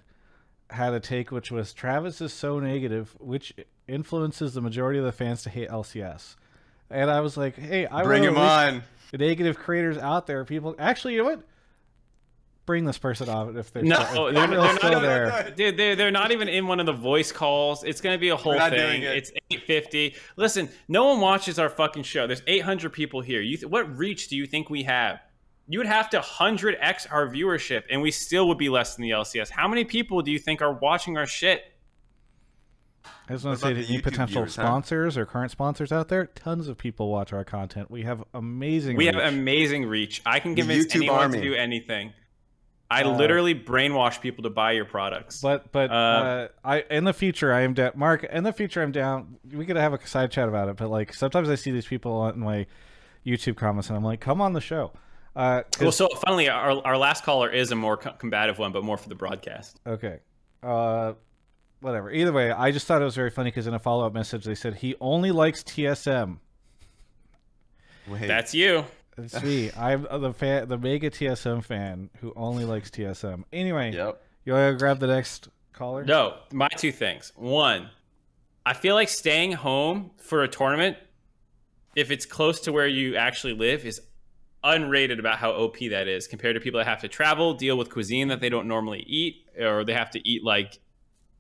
had 0.69 0.93
a 0.93 0.99
take 0.99 1.31
which 1.31 1.51
was 1.51 1.71
Travis 1.73 2.19
is 2.21 2.34
so 2.34 2.59
negative, 2.59 3.15
which 3.19 3.53
influences 3.88 4.53
the 4.53 4.61
majority 4.61 4.97
of 4.99 5.05
the 5.05 5.11
fans 5.11 5.43
to 5.43 5.49
hate 5.49 5.69
LCS. 5.69 6.35
And 6.89 7.09
I 7.11 7.19
was 7.21 7.38
like, 7.38 7.55
hey, 7.57 7.85
I 7.88 8.03
Bring 8.03 8.23
him 8.23 8.38
on. 8.38 8.84
The 9.11 9.17
negative 9.19 9.57
creators 9.57 9.97
out 9.97 10.25
there, 10.27 10.43
people 10.45 10.75
actually, 10.80 11.13
you 11.13 11.19
know 11.23 11.30
what? 11.30 11.43
Bring 12.65 12.85
this 12.85 12.98
person 12.98 13.27
on 13.27 13.57
if 13.57 13.73
they're 13.73 13.84
No, 13.84 13.95
still, 13.95 14.06
if 14.06 14.18
oh, 14.18 14.23
they're- 14.31 14.34
Gabriel's 14.48 14.64
they're 14.65 14.73
not 14.73 14.80
still 14.80 14.91
even- 14.91 15.03
there. 15.03 15.53
Dude, 15.56 15.77
they're, 15.77 15.95
they're 15.98 16.11
not 16.11 16.31
even 16.31 16.48
in 16.48 16.65
one 16.65 16.80
of 16.80 16.85
the 16.85 16.94
voice 16.94 17.30
calls. 17.31 17.84
It's 17.84 17.99
going 17.99 18.15
to 18.15 18.19
be 18.19 18.30
a 18.30 18.38
whole 18.38 18.56
not 18.56 18.72
thing. 18.72 18.80
doing 18.80 19.02
it. 19.03 19.18
It's 19.18 19.31
850. 19.52 20.15
Listen, 20.38 20.69
no 20.88 21.06
one 21.06 21.19
watches 21.19 21.60
our 21.60 21.69
fucking 21.69 22.03
show. 22.03 22.26
There's 22.26 22.41
800 22.48 22.91
people 22.94 23.19
here. 23.19 23.41
You 23.41 23.57
th- 23.57 23.69
what 23.69 23.98
reach 23.98 24.30
do 24.30 24.38
you 24.38 24.45
think 24.45 24.69
we 24.69 24.84
have? 24.84 25.19
You 25.68 25.80
would 25.80 25.88
have 25.88 26.10
to 26.11 26.19
100x 26.19 27.07
our 27.11 27.27
viewership, 27.27 27.84
and 27.90 28.02
we 28.02 28.11
still 28.11 28.48
would 28.48 28.57
be 28.57 28.69
less 28.69 28.95
than 28.95 29.03
the 29.03 29.10
LCS. 29.11 29.49
How 29.49 29.68
many 29.68 29.84
people 29.84 30.22
do 30.22 30.31
you 30.31 30.40
think 30.40 30.61
are 30.61 30.73
watching 30.73 31.18
our 31.18 31.26
shit? 31.26 31.64
I 33.30 33.34
just 33.34 33.45
want 33.45 33.57
to 33.57 33.61
say 33.65 33.72
about 33.72 33.80
to 33.81 33.85
the 33.88 33.94
any 33.94 33.99
YouTube 33.99 34.03
potential 34.03 34.41
viewers, 34.41 34.56
huh? 34.56 34.64
sponsors 34.64 35.18
or 35.18 35.26
current 35.26 35.52
sponsors 35.52 35.91
out 35.91 36.10
there, 36.10 36.26
tons 36.27 36.68
of 36.68 36.77
people 36.77 37.10
watch 37.10 37.31
our 37.34 37.44
content. 37.45 37.90
We 37.90 38.03
have 38.03 38.23
amazing. 38.34 38.98
We 38.98 39.06
reach. 39.07 39.15
have 39.15 39.34
amazing 39.34 39.85
reach. 39.85 40.22
I 40.26 40.40
can 40.40 40.56
The 40.56 40.61
convince 40.61 40.88
YouTube 40.88 40.95
anyone 40.98 41.19
army. 41.19 41.38
to 41.40 41.44
do 41.44 41.53
anything. 41.53 42.14
I 42.94 43.03
Uh, 43.03 43.18
literally 43.18 43.56
brainwash 43.56 44.22
people 44.22 44.44
to 44.44 44.49
buy 44.49 44.72
your 44.74 44.86
products. 44.86 45.41
But 45.41 45.72
but 45.72 45.90
uh, 45.91 45.94
Uh, 45.94 46.48
I 46.64 46.82
in 46.91 47.03
the 47.03 47.14
future 47.14 47.52
I 47.53 47.61
am 47.61 47.74
down. 47.74 47.91
Mark, 47.95 48.24
in 48.24 48.44
the 48.44 48.53
future 48.53 48.82
I'm 48.82 48.91
down. 48.91 49.38
We 49.52 49.65
could 49.65 49.76
have 49.78 49.94
a 49.94 50.07
side 50.07 50.32
chat 50.32 50.48
about 50.48 50.70
it. 50.70 50.78
But 50.78 50.90
like 50.90 51.14
sometimes 51.14 51.49
I 51.49 51.56
see 51.56 51.72
these 51.72 51.88
people 51.88 52.14
on 52.14 52.40
my 52.40 52.65
YouTube 53.26 53.56
comments 53.57 53.90
and 53.90 53.98
I'm 53.98 54.03
like, 54.03 54.20
come 54.20 54.41
on 54.41 54.53
the 54.53 54.61
show. 54.61 54.91
Uh, 55.36 55.64
'cause- 55.64 55.82
well, 55.82 55.91
so 55.91 56.07
funnily, 56.10 56.48
our, 56.49 56.80
our 56.86 56.98
last 56.98 57.24
caller 57.24 57.49
is 57.49 57.72
a 57.72 57.76
more 57.76 57.98
co- 57.98 58.11
combative 58.14 58.60
one, 58.60 58.72
but 58.72 58.84
more 58.84 58.98
for 58.98 59.10
the 59.10 59.15
broadcast. 59.15 59.80
okay. 59.88 60.20
Uh, 60.61 61.14
whatever. 61.82 62.11
Either 62.11 62.32
way, 62.32 62.52
I 62.52 62.72
just 62.72 62.86
thought 62.88 63.02
it 63.02 63.06
was 63.06 63.15
very 63.15 63.32
funny 63.32 63.49
because 63.49 63.65
in 63.68 63.74
a 63.74 63.80
follow 63.80 64.06
up 64.06 64.14
message 64.14 64.45
they 64.45 64.53
said 64.56 64.76
he 64.76 64.95
only 65.02 65.32
likes 65.32 65.64
TSM. 65.64 66.38
Wait, 68.07 68.28
That's 68.28 68.53
you. 68.53 68.86
It's 69.18 69.44
me. 69.44 69.72
I'm 69.77 70.07
the 70.22 70.34
fan, 70.34 70.68
the 70.68 70.77
mega 70.77 71.10
TSM 71.10 71.64
fan 71.64 72.10
who 72.19 72.34
only 72.35 72.65
likes 72.65 72.90
TSM. 72.90 73.44
Anyway, 73.53 73.94
Yep. 73.94 74.22
you 74.45 74.53
want 74.53 74.73
to 74.73 74.77
grab 74.77 74.99
the 74.99 75.07
next 75.07 75.49
caller? 75.73 76.03
No, 76.03 76.38
my 76.52 76.68
two 76.69 76.91
things. 76.91 77.31
One, 77.35 77.90
I 78.65 78.73
feel 78.73 78.95
like 78.95 79.10
staying 79.10 79.52
home 79.53 80.11
for 80.18 80.44
a 80.44 80.48
tournament, 80.48 80.98
if 81.95 82.10
it's 82.11 82.26
close 82.26 82.61
to 82.61 82.72
where 82.72 82.88
you 82.88 83.15
actually 83.15 83.53
live, 83.53 83.85
is 83.85 84.02
unrated 84.64 85.19
about 85.19 85.38
how 85.38 85.52
OP 85.52 85.77
that 85.90 86.07
is 86.07 86.27
compared 86.27 86.56
to 86.56 86.60
people 86.61 86.77
that 86.80 86.88
have 86.88 87.02
to 87.02 87.07
travel, 87.07 87.53
deal 87.53 87.77
with 87.77 87.90
cuisine 87.90 88.30
that 88.30 88.40
they 88.40 88.49
don't 88.49 88.68
normally 88.68 89.02
eat, 89.06 89.45
or 89.60 89.84
they 89.84 89.94
have 89.94 90.10
to 90.11 90.27
eat 90.27 90.44
like 90.44 90.80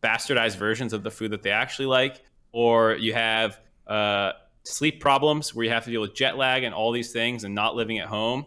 bastardized 0.03 0.57
versions 0.57 0.91
of 0.93 1.03
the 1.03 1.09
food 1.11 1.31
that 1.31 1.41
they 1.41 1.51
actually 1.51 1.85
like, 1.85 2.21
or 2.51 2.93
you 2.95 3.13
have 3.13 3.57
uh, 3.87 4.33
sleep 4.63 4.99
problems 4.99 5.53
where 5.53 5.65
you 5.65 5.71
have 5.71 5.83
to 5.85 5.91
deal 5.91 6.01
with 6.01 6.13
jet 6.15 6.37
lag 6.37 6.63
and 6.63 6.73
all 6.73 6.91
these 6.91 7.11
things 7.11 7.43
and 7.43 7.53
not 7.53 7.75
living 7.75 7.99
at 7.99 8.07
home. 8.07 8.45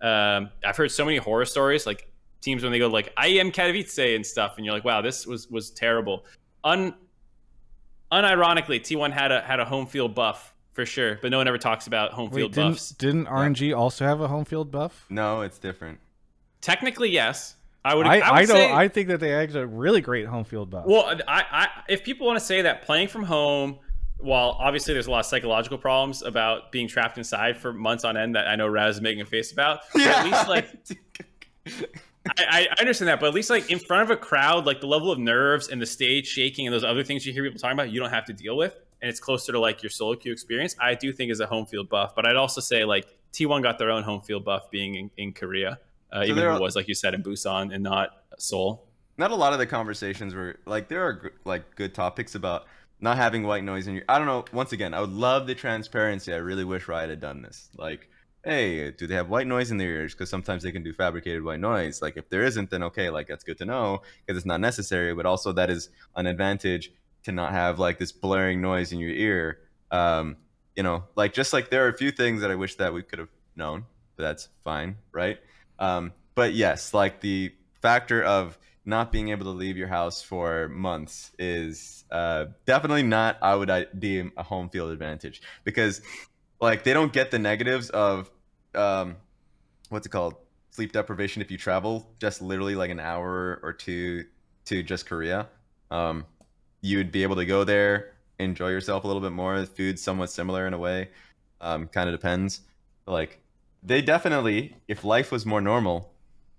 Um, 0.00 0.50
I've 0.64 0.76
heard 0.76 0.90
so 0.90 1.04
many 1.04 1.16
horror 1.16 1.44
stories, 1.44 1.86
like 1.86 2.10
teams 2.40 2.62
when 2.62 2.72
they 2.72 2.78
go 2.78 2.88
like 2.88 3.14
IEM 3.16 3.52
Katowice 3.52 4.14
and 4.14 4.24
stuff, 4.24 4.54
and 4.56 4.64
you're 4.64 4.74
like, 4.74 4.84
wow, 4.84 5.00
this 5.02 5.26
was 5.26 5.48
was 5.50 5.70
terrible. 5.70 6.24
Un 6.64 6.94
unironically, 8.12 8.80
T1 8.80 9.12
had 9.12 9.32
a 9.32 9.40
had 9.40 9.60
a 9.60 9.64
home 9.64 9.86
field 9.86 10.14
buff 10.14 10.54
for 10.72 10.86
sure, 10.86 11.18
but 11.20 11.30
no 11.30 11.38
one 11.38 11.48
ever 11.48 11.58
talks 11.58 11.88
about 11.88 12.12
home 12.12 12.30
Wait, 12.30 12.40
field 12.40 12.52
didn't 12.52 12.70
buffs. 12.72 12.90
didn't 12.90 13.26
RNG 13.26 13.76
also 13.76 14.04
have 14.04 14.20
a 14.20 14.28
home 14.28 14.44
field 14.44 14.70
buff? 14.70 15.06
No, 15.10 15.40
it's 15.40 15.58
different. 15.58 15.98
Technically, 16.60 17.10
yes. 17.10 17.56
I 17.84 17.94
would. 17.94 18.06
I, 18.06 18.18
I, 18.18 18.30
I, 18.30 18.44
don't. 18.44 18.56
say, 18.56 18.72
I 18.72 18.88
think 18.88 19.08
that 19.08 19.18
they 19.20 19.32
actually 19.32 19.60
have 19.60 19.72
a 19.72 19.76
really 19.76 20.00
great 20.00 20.26
home 20.26 20.44
field 20.44 20.70
buff. 20.70 20.84
Well, 20.86 21.18
I, 21.26 21.44
I, 21.50 21.68
if 21.88 22.04
people 22.04 22.26
want 22.26 22.38
to 22.38 22.44
say 22.44 22.62
that 22.62 22.82
playing 22.82 23.08
from 23.08 23.22
home, 23.22 23.78
while 24.18 24.56
obviously 24.58 24.94
there's 24.94 25.06
a 25.06 25.10
lot 25.10 25.20
of 25.20 25.26
psychological 25.26 25.78
problems 25.78 26.22
about 26.22 26.72
being 26.72 26.88
trapped 26.88 27.18
inside 27.18 27.56
for 27.56 27.72
months 27.72 28.04
on 28.04 28.16
end 28.16 28.34
that 28.34 28.48
I 28.48 28.56
know 28.56 28.66
Raz 28.66 28.96
is 28.96 29.00
making 29.00 29.22
a 29.22 29.26
face 29.26 29.52
about, 29.52 29.80
but 29.92 30.02
at 30.02 30.24
least 30.24 30.48
like 30.48 30.68
I, 32.36 32.66
I 32.70 32.80
understand 32.80 33.08
that, 33.08 33.20
but 33.20 33.26
at 33.26 33.34
least 33.34 33.50
like 33.50 33.70
in 33.70 33.78
front 33.78 34.02
of 34.02 34.10
a 34.10 34.16
crowd, 34.16 34.66
like 34.66 34.80
the 34.80 34.86
level 34.86 35.10
of 35.10 35.18
nerves 35.18 35.68
and 35.68 35.80
the 35.80 35.86
stage 35.86 36.26
shaking 36.26 36.66
and 36.66 36.74
those 36.74 36.84
other 36.84 37.04
things 37.04 37.24
you 37.26 37.32
hear 37.32 37.44
people 37.44 37.58
talking 37.58 37.76
about, 37.76 37.90
you 37.90 38.00
don't 38.00 38.10
have 38.10 38.24
to 38.26 38.32
deal 38.32 38.56
with, 38.56 38.74
and 39.00 39.08
it's 39.08 39.20
closer 39.20 39.52
to 39.52 39.60
like 39.60 39.82
your 39.82 39.90
solo 39.90 40.14
queue 40.16 40.32
experience. 40.32 40.74
I 40.80 40.94
do 40.94 41.12
think 41.12 41.30
is 41.30 41.40
a 41.40 41.46
home 41.46 41.66
field 41.66 41.88
buff, 41.88 42.14
but 42.14 42.26
I'd 42.26 42.36
also 42.36 42.60
say 42.60 42.84
like 42.84 43.06
T1 43.32 43.62
got 43.62 43.78
their 43.78 43.90
own 43.90 44.02
home 44.02 44.20
field 44.20 44.44
buff 44.44 44.70
being 44.70 44.94
in, 44.96 45.10
in 45.16 45.32
Korea, 45.32 45.78
uh, 46.12 46.22
even 46.24 46.36
there 46.36 46.50
if 46.50 46.56
it 46.56 46.62
was 46.62 46.76
like 46.76 46.88
you 46.88 46.94
said 46.94 47.14
in 47.14 47.22
Busan 47.22 47.72
and 47.72 47.82
not 47.82 48.10
Seoul. 48.38 48.84
not 49.16 49.30
a 49.30 49.36
lot 49.36 49.52
of 49.52 49.58
the 49.58 49.66
conversations 49.66 50.34
were 50.34 50.56
like 50.66 50.88
there 50.88 51.04
are 51.04 51.32
like 51.44 51.74
good 51.76 51.94
topics 51.94 52.34
about 52.34 52.66
not 53.00 53.16
having 53.16 53.42
white 53.44 53.64
noise 53.64 53.86
in 53.86 53.94
your 53.94 54.04
i 54.08 54.18
don't 54.18 54.26
know 54.26 54.44
once 54.52 54.72
again 54.72 54.94
i 54.94 55.00
would 55.00 55.12
love 55.12 55.46
the 55.46 55.54
transparency. 55.54 56.32
I 56.32 56.38
really 56.38 56.64
wish 56.64 56.88
riot 56.88 57.10
had 57.10 57.20
done 57.20 57.42
this. 57.42 57.68
Like 57.76 58.08
hey 58.44 58.90
do 58.92 59.06
they 59.06 59.14
have 59.14 59.28
white 59.28 59.46
noise 59.46 59.70
in 59.70 59.78
their 59.78 59.90
ears? 59.90 60.14
Because 60.14 60.30
sometimes 60.30 60.62
they 60.62 60.72
can 60.72 60.82
do 60.82 60.92
fabricated 60.92 61.42
white 61.42 61.60
noise. 61.60 62.00
Like 62.02 62.16
if 62.16 62.28
there 62.28 62.44
isn't 62.44 62.70
then 62.70 62.82
okay 62.84 63.10
like 63.10 63.26
that's 63.26 63.44
good 63.44 63.58
to 63.58 63.64
know 63.64 64.02
because 64.26 64.38
it's 64.38 64.46
not 64.46 64.60
necessary 64.60 65.14
but 65.14 65.26
also 65.26 65.52
that 65.52 65.70
is 65.70 65.90
an 66.16 66.26
advantage 66.26 66.92
to 67.24 67.32
not 67.32 67.52
have 67.52 67.78
like 67.78 67.98
this 67.98 68.12
blaring 68.12 68.60
noise 68.60 68.92
in 68.92 68.98
your 68.98 69.10
ear. 69.10 69.58
Um 69.90 70.36
you 70.76 70.82
know 70.82 71.04
like 71.16 71.32
just 71.32 71.52
like 71.52 71.70
there 71.70 71.84
are 71.86 71.88
a 71.88 71.96
few 71.96 72.10
things 72.12 72.40
that 72.40 72.50
i 72.52 72.54
wish 72.54 72.76
that 72.76 72.94
we 72.94 73.02
could 73.02 73.18
have 73.18 73.28
known 73.56 73.84
but 74.16 74.22
that's 74.24 74.48
fine 74.64 74.96
right? 75.12 75.38
Um 75.78 76.12
but 76.34 76.54
yes 76.54 76.94
like 76.94 77.20
the 77.20 77.52
factor 77.80 78.22
of 78.22 78.58
not 78.88 79.12
being 79.12 79.28
able 79.28 79.44
to 79.44 79.50
leave 79.50 79.76
your 79.76 79.86
house 79.86 80.22
for 80.22 80.68
months 80.68 81.30
is 81.38 82.04
uh, 82.10 82.46
definitely 82.64 83.02
not 83.02 83.36
i 83.42 83.54
would 83.54 83.68
uh, 83.68 83.84
deem 83.98 84.32
a 84.36 84.42
home 84.42 84.68
field 84.70 84.90
advantage. 84.90 85.42
Because 85.62 86.00
like 86.60 86.84
they 86.84 86.94
don't 86.94 87.12
get 87.12 87.30
the 87.30 87.38
negatives 87.38 87.90
of 87.90 88.30
um, 88.74 89.16
what's 89.90 90.06
it 90.06 90.10
called? 90.10 90.34
Sleep 90.70 90.92
deprivation 90.92 91.42
if 91.42 91.50
you 91.50 91.58
travel 91.58 92.08
just 92.18 92.40
literally 92.40 92.74
like 92.74 92.90
an 92.90 93.00
hour 93.00 93.60
or 93.62 93.72
two 93.72 94.24
to 94.64 94.82
just 94.82 95.06
korea. 95.06 95.48
Um, 95.90 96.24
you'd 96.80 97.12
be 97.12 97.22
able 97.22 97.36
to 97.36 97.46
go 97.46 97.64
there 97.64 98.14
enjoy 98.40 98.68
yourself 98.68 99.02
a 99.02 99.06
little 99.06 99.20
bit 99.22 99.32
more. 99.32 99.58
The 99.60 99.66
food's 99.66 100.00
somewhat 100.00 100.30
similar 100.30 100.66
in 100.66 100.72
a 100.72 100.78
way 100.78 101.10
um, 101.60 101.88
kind 101.88 102.08
of 102.08 102.14
depends. 102.14 102.60
Like 103.06 103.40
they 103.82 104.00
definitely 104.00 104.76
if 104.86 105.04
life 105.04 105.30
was 105.30 105.44
more 105.44 105.60
normal 105.60 106.12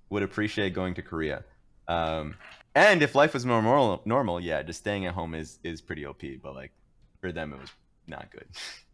would 0.10 0.24
appreciate 0.24 0.74
going 0.74 0.94
to 0.96 1.02
korea 1.02 1.44
um, 1.90 2.36
and 2.76 3.02
if 3.02 3.16
life 3.16 3.34
was 3.34 3.46
more 3.46 3.62
normal, 3.62 4.02
normal, 4.06 4.40
yeah, 4.40 4.62
just 4.64 4.80
staying 4.80 5.06
at 5.06 5.14
home 5.14 5.36
is 5.36 5.60
is 5.64 5.82
pretty 5.82 6.06
OP. 6.06 6.22
But 6.42 6.56
like 6.56 6.72
for 7.20 7.32
them, 7.32 7.52
it 7.54 7.60
was 7.60 7.70
not 8.08 8.32
good. 8.32 8.46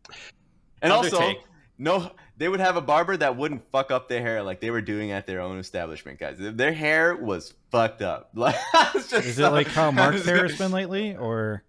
and 0.82 0.92
Other 0.92 1.08
also, 1.10 1.20
take. 1.20 1.38
no, 1.78 2.12
they 2.38 2.48
would 2.48 2.60
have 2.60 2.78
a 2.78 2.82
barber 2.82 3.18
that 3.18 3.38
wouldn't 3.38 3.70
fuck 3.72 3.92
up 3.92 4.10
their 4.10 4.22
hair 4.22 4.42
like 4.42 4.62
they 4.62 4.72
were 4.72 4.82
doing 4.82 5.12
at 5.12 5.28
their 5.28 5.42
own 5.42 5.60
establishment, 5.60 6.20
guys. 6.20 6.38
Their 6.40 6.74
hair 6.74 7.16
was 7.16 7.54
fucked 7.72 8.02
up. 8.02 8.30
Like, 8.36 8.56
just 8.94 9.14
Is 9.14 9.28
it 9.28 9.34
so- 9.36 9.52
like 9.52 9.68
how 9.68 9.92
Mark's 9.92 10.26
hair 10.26 10.48
has 10.48 10.58
been 10.58 10.72
lately, 10.72 11.16
or 11.16 11.64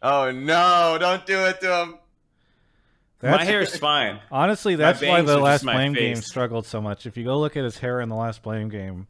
Oh 0.00 0.30
no! 0.30 0.96
Don't 1.00 1.26
do 1.26 1.40
it 1.46 1.60
to 1.60 1.82
him. 1.82 1.94
My 3.20 3.44
hair 3.44 3.60
is 3.62 3.76
fine. 3.76 4.20
Honestly, 4.30 4.76
that's 4.76 5.02
why 5.02 5.22
the 5.22 5.38
last 5.38 5.56
just 5.56 5.64
my 5.64 5.74
blame 5.74 5.92
game 5.92 6.16
struggled 6.16 6.66
so 6.66 6.80
much. 6.80 7.04
If 7.04 7.16
you 7.16 7.24
go 7.24 7.40
look 7.40 7.56
at 7.56 7.64
his 7.64 7.78
hair 7.78 8.00
in 8.00 8.08
the 8.08 8.14
last 8.14 8.44
blame 8.44 8.68
game, 8.68 9.08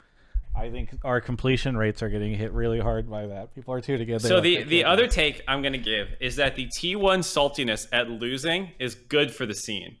I 0.55 0.69
think 0.69 0.89
our 1.03 1.21
completion 1.21 1.77
rates 1.77 2.03
are 2.03 2.09
getting 2.09 2.33
hit 2.33 2.51
really 2.51 2.79
hard 2.79 3.09
by 3.09 3.27
that. 3.27 3.55
People 3.55 3.73
are 3.73 3.81
too 3.81 3.97
together. 3.97 4.27
So 4.27 4.41
the 4.41 4.63
the 4.63 4.83
other 4.83 5.07
take 5.07 5.41
I'm 5.47 5.61
gonna 5.61 5.77
give 5.77 6.09
is 6.19 6.35
that 6.35 6.55
the 6.55 6.67
T1 6.67 7.19
saltiness 7.19 7.87
at 7.91 8.09
losing 8.09 8.71
is 8.79 8.95
good 8.95 9.33
for 9.33 9.45
the 9.45 9.55
scene. 9.55 9.97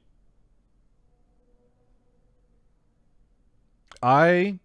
I 4.01 4.59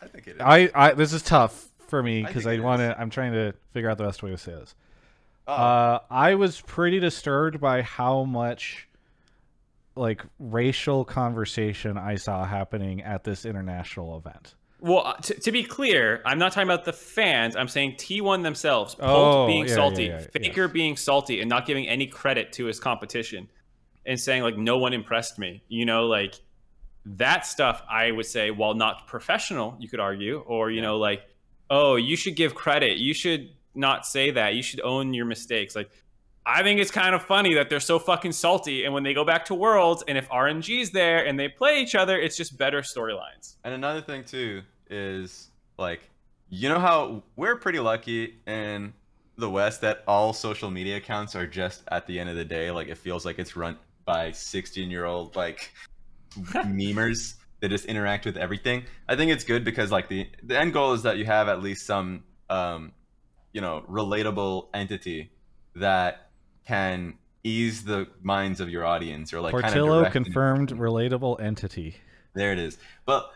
I 0.00 0.06
think 0.06 0.26
it 0.28 0.36
is. 0.36 0.40
I 0.40 0.70
I 0.74 0.92
this 0.92 1.12
is 1.12 1.22
tough 1.22 1.68
for 1.88 2.02
me 2.02 2.22
because 2.22 2.44
think 2.44 2.62
I, 2.62 2.64
want 2.64 2.80
to. 2.80 2.98
I'm 2.98 3.10
trying 3.10 3.32
to 3.32 3.54
figure 3.72 3.90
out 3.90 3.98
the 3.98 4.04
best 4.04 4.22
way 4.22 4.30
to 4.30 4.38
say 4.38 4.52
this. 4.52 4.74
Uh, 5.46 5.98
I 6.10 6.36
was 6.36 6.60
pretty 6.62 7.00
disturbed 7.00 7.60
by 7.60 7.82
how 7.82 8.24
much 8.24 8.88
like 9.94 10.22
racial 10.38 11.04
conversation 11.04 11.98
I 11.98 12.16
saw 12.16 12.44
happening 12.44 13.02
at 13.02 13.24
this 13.24 13.44
international 13.44 14.16
event. 14.16 14.54
Well, 14.84 15.06
uh, 15.06 15.14
to, 15.14 15.40
to 15.40 15.50
be 15.50 15.64
clear, 15.64 16.20
I'm 16.26 16.38
not 16.38 16.52
talking 16.52 16.68
about 16.68 16.84
the 16.84 16.92
fans. 16.92 17.56
I'm 17.56 17.68
saying 17.68 17.92
T1 17.92 18.42
themselves, 18.42 18.94
Polt 18.94 19.34
Oh, 19.34 19.46
being 19.46 19.66
yeah, 19.66 19.74
salty, 19.74 20.04
yeah, 20.04 20.20
yeah, 20.20 20.26
Faker 20.30 20.64
yes. 20.64 20.72
being 20.72 20.96
salty, 20.98 21.40
and 21.40 21.48
not 21.48 21.64
giving 21.64 21.88
any 21.88 22.06
credit 22.06 22.52
to 22.52 22.66
his 22.66 22.78
competition, 22.78 23.48
and 24.04 24.20
saying 24.20 24.42
like 24.42 24.58
no 24.58 24.76
one 24.76 24.92
impressed 24.92 25.38
me. 25.38 25.62
You 25.68 25.86
know, 25.86 26.04
like 26.04 26.34
that 27.06 27.46
stuff. 27.46 27.80
I 27.90 28.10
would 28.10 28.26
say, 28.26 28.50
while 28.50 28.74
not 28.74 29.06
professional, 29.06 29.74
you 29.80 29.88
could 29.88 30.00
argue, 30.00 30.40
or 30.40 30.70
you 30.70 30.82
know, 30.82 30.98
like 30.98 31.22
oh, 31.70 31.96
you 31.96 32.14
should 32.14 32.36
give 32.36 32.54
credit. 32.54 32.98
You 32.98 33.14
should 33.14 33.48
not 33.74 34.04
say 34.04 34.32
that. 34.32 34.52
You 34.52 34.62
should 34.62 34.82
own 34.82 35.14
your 35.14 35.24
mistakes. 35.24 35.74
Like 35.74 35.88
I 36.44 36.62
think 36.62 36.78
it's 36.78 36.90
kind 36.90 37.14
of 37.14 37.22
funny 37.22 37.54
that 37.54 37.70
they're 37.70 37.80
so 37.80 37.98
fucking 37.98 38.32
salty, 38.32 38.84
and 38.84 38.92
when 38.92 39.02
they 39.02 39.14
go 39.14 39.24
back 39.24 39.46
to 39.46 39.54
Worlds, 39.54 40.04
and 40.06 40.18
if 40.18 40.28
RNG's 40.28 40.90
there 40.90 41.24
and 41.24 41.40
they 41.40 41.48
play 41.48 41.80
each 41.80 41.94
other, 41.94 42.20
it's 42.20 42.36
just 42.36 42.58
better 42.58 42.82
storylines. 42.82 43.56
And 43.64 43.72
another 43.72 44.02
thing 44.02 44.24
too 44.24 44.60
is 44.94 45.48
like 45.78 46.08
you 46.48 46.68
know 46.68 46.78
how 46.78 47.22
we're 47.36 47.56
pretty 47.56 47.80
lucky 47.80 48.38
in 48.46 48.92
the 49.36 49.50
West 49.50 49.80
that 49.80 50.04
all 50.06 50.32
social 50.32 50.70
media 50.70 50.96
accounts 50.96 51.34
are 51.34 51.46
just 51.46 51.82
at 51.88 52.06
the 52.06 52.18
end 52.20 52.30
of 52.30 52.36
the 52.36 52.44
day 52.44 52.70
like 52.70 52.88
it 52.88 52.96
feels 52.96 53.24
like 53.24 53.38
it's 53.38 53.56
run 53.56 53.76
by 54.04 54.30
16 54.30 54.90
year 54.90 55.04
old 55.04 55.34
like 55.34 55.72
memers 56.36 57.34
that 57.60 57.70
just 57.70 57.86
interact 57.86 58.26
with 58.26 58.36
everything. 58.36 58.84
I 59.08 59.16
think 59.16 59.30
it's 59.30 59.44
good 59.44 59.64
because 59.64 59.90
like 59.90 60.08
the 60.08 60.28
the 60.42 60.58
end 60.58 60.72
goal 60.72 60.92
is 60.92 61.02
that 61.02 61.16
you 61.16 61.24
have 61.24 61.48
at 61.48 61.62
least 61.62 61.86
some 61.86 62.24
um 62.50 62.92
you 63.52 63.60
know 63.60 63.84
relatable 63.88 64.68
entity 64.74 65.30
that 65.76 66.28
can 66.66 67.14
ease 67.42 67.84
the 67.84 68.06
minds 68.22 68.60
of 68.60 68.68
your 68.68 68.84
audience 68.84 69.32
or 69.32 69.40
like 69.40 69.52
kind 69.52 69.64
of 69.64 69.72
Portillo 69.72 70.10
confirmed 70.10 70.70
relatable 70.70 71.40
entity. 71.40 71.96
there 72.34 72.52
it 72.52 72.58
is. 72.58 72.78
But 73.06 73.30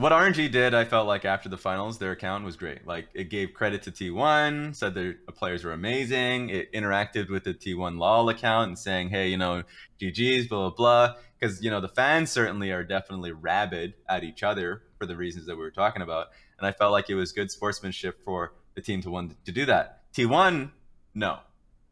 what 0.00 0.12
RNG 0.12 0.50
did, 0.50 0.72
I 0.72 0.86
felt 0.86 1.06
like 1.06 1.26
after 1.26 1.50
the 1.50 1.58
finals, 1.58 1.98
their 1.98 2.12
account 2.12 2.42
was 2.42 2.56
great. 2.56 2.86
Like 2.86 3.08
it 3.12 3.28
gave 3.28 3.52
credit 3.52 3.82
to 3.82 3.90
T1, 3.90 4.74
said 4.74 4.94
their 4.94 5.16
players 5.34 5.62
were 5.62 5.72
amazing. 5.72 6.48
It 6.48 6.72
interacted 6.72 7.28
with 7.28 7.44
the 7.44 7.52
T1 7.52 7.98
LOL 7.98 8.30
account 8.30 8.68
and 8.68 8.78
saying, 8.78 9.10
hey, 9.10 9.28
you 9.28 9.36
know, 9.36 9.62
GG's, 10.00 10.48
blah, 10.48 10.70
blah, 10.70 10.70
blah. 10.70 11.14
Because, 11.38 11.62
you 11.62 11.70
know, 11.70 11.82
the 11.82 11.88
fans 11.88 12.30
certainly 12.30 12.70
are 12.70 12.82
definitely 12.82 13.32
rabid 13.32 13.92
at 14.08 14.24
each 14.24 14.42
other 14.42 14.82
for 14.98 15.04
the 15.04 15.16
reasons 15.16 15.46
that 15.46 15.56
we 15.56 15.62
were 15.62 15.70
talking 15.70 16.00
about. 16.00 16.28
And 16.56 16.66
I 16.66 16.72
felt 16.72 16.92
like 16.92 17.10
it 17.10 17.14
was 17.14 17.32
good 17.32 17.50
sportsmanship 17.50 18.24
for 18.24 18.54
the 18.74 18.80
team 18.80 19.02
to 19.02 19.10
want 19.10 19.44
to 19.44 19.52
do 19.52 19.66
that. 19.66 20.02
T1, 20.14 20.70
no, 21.14 21.40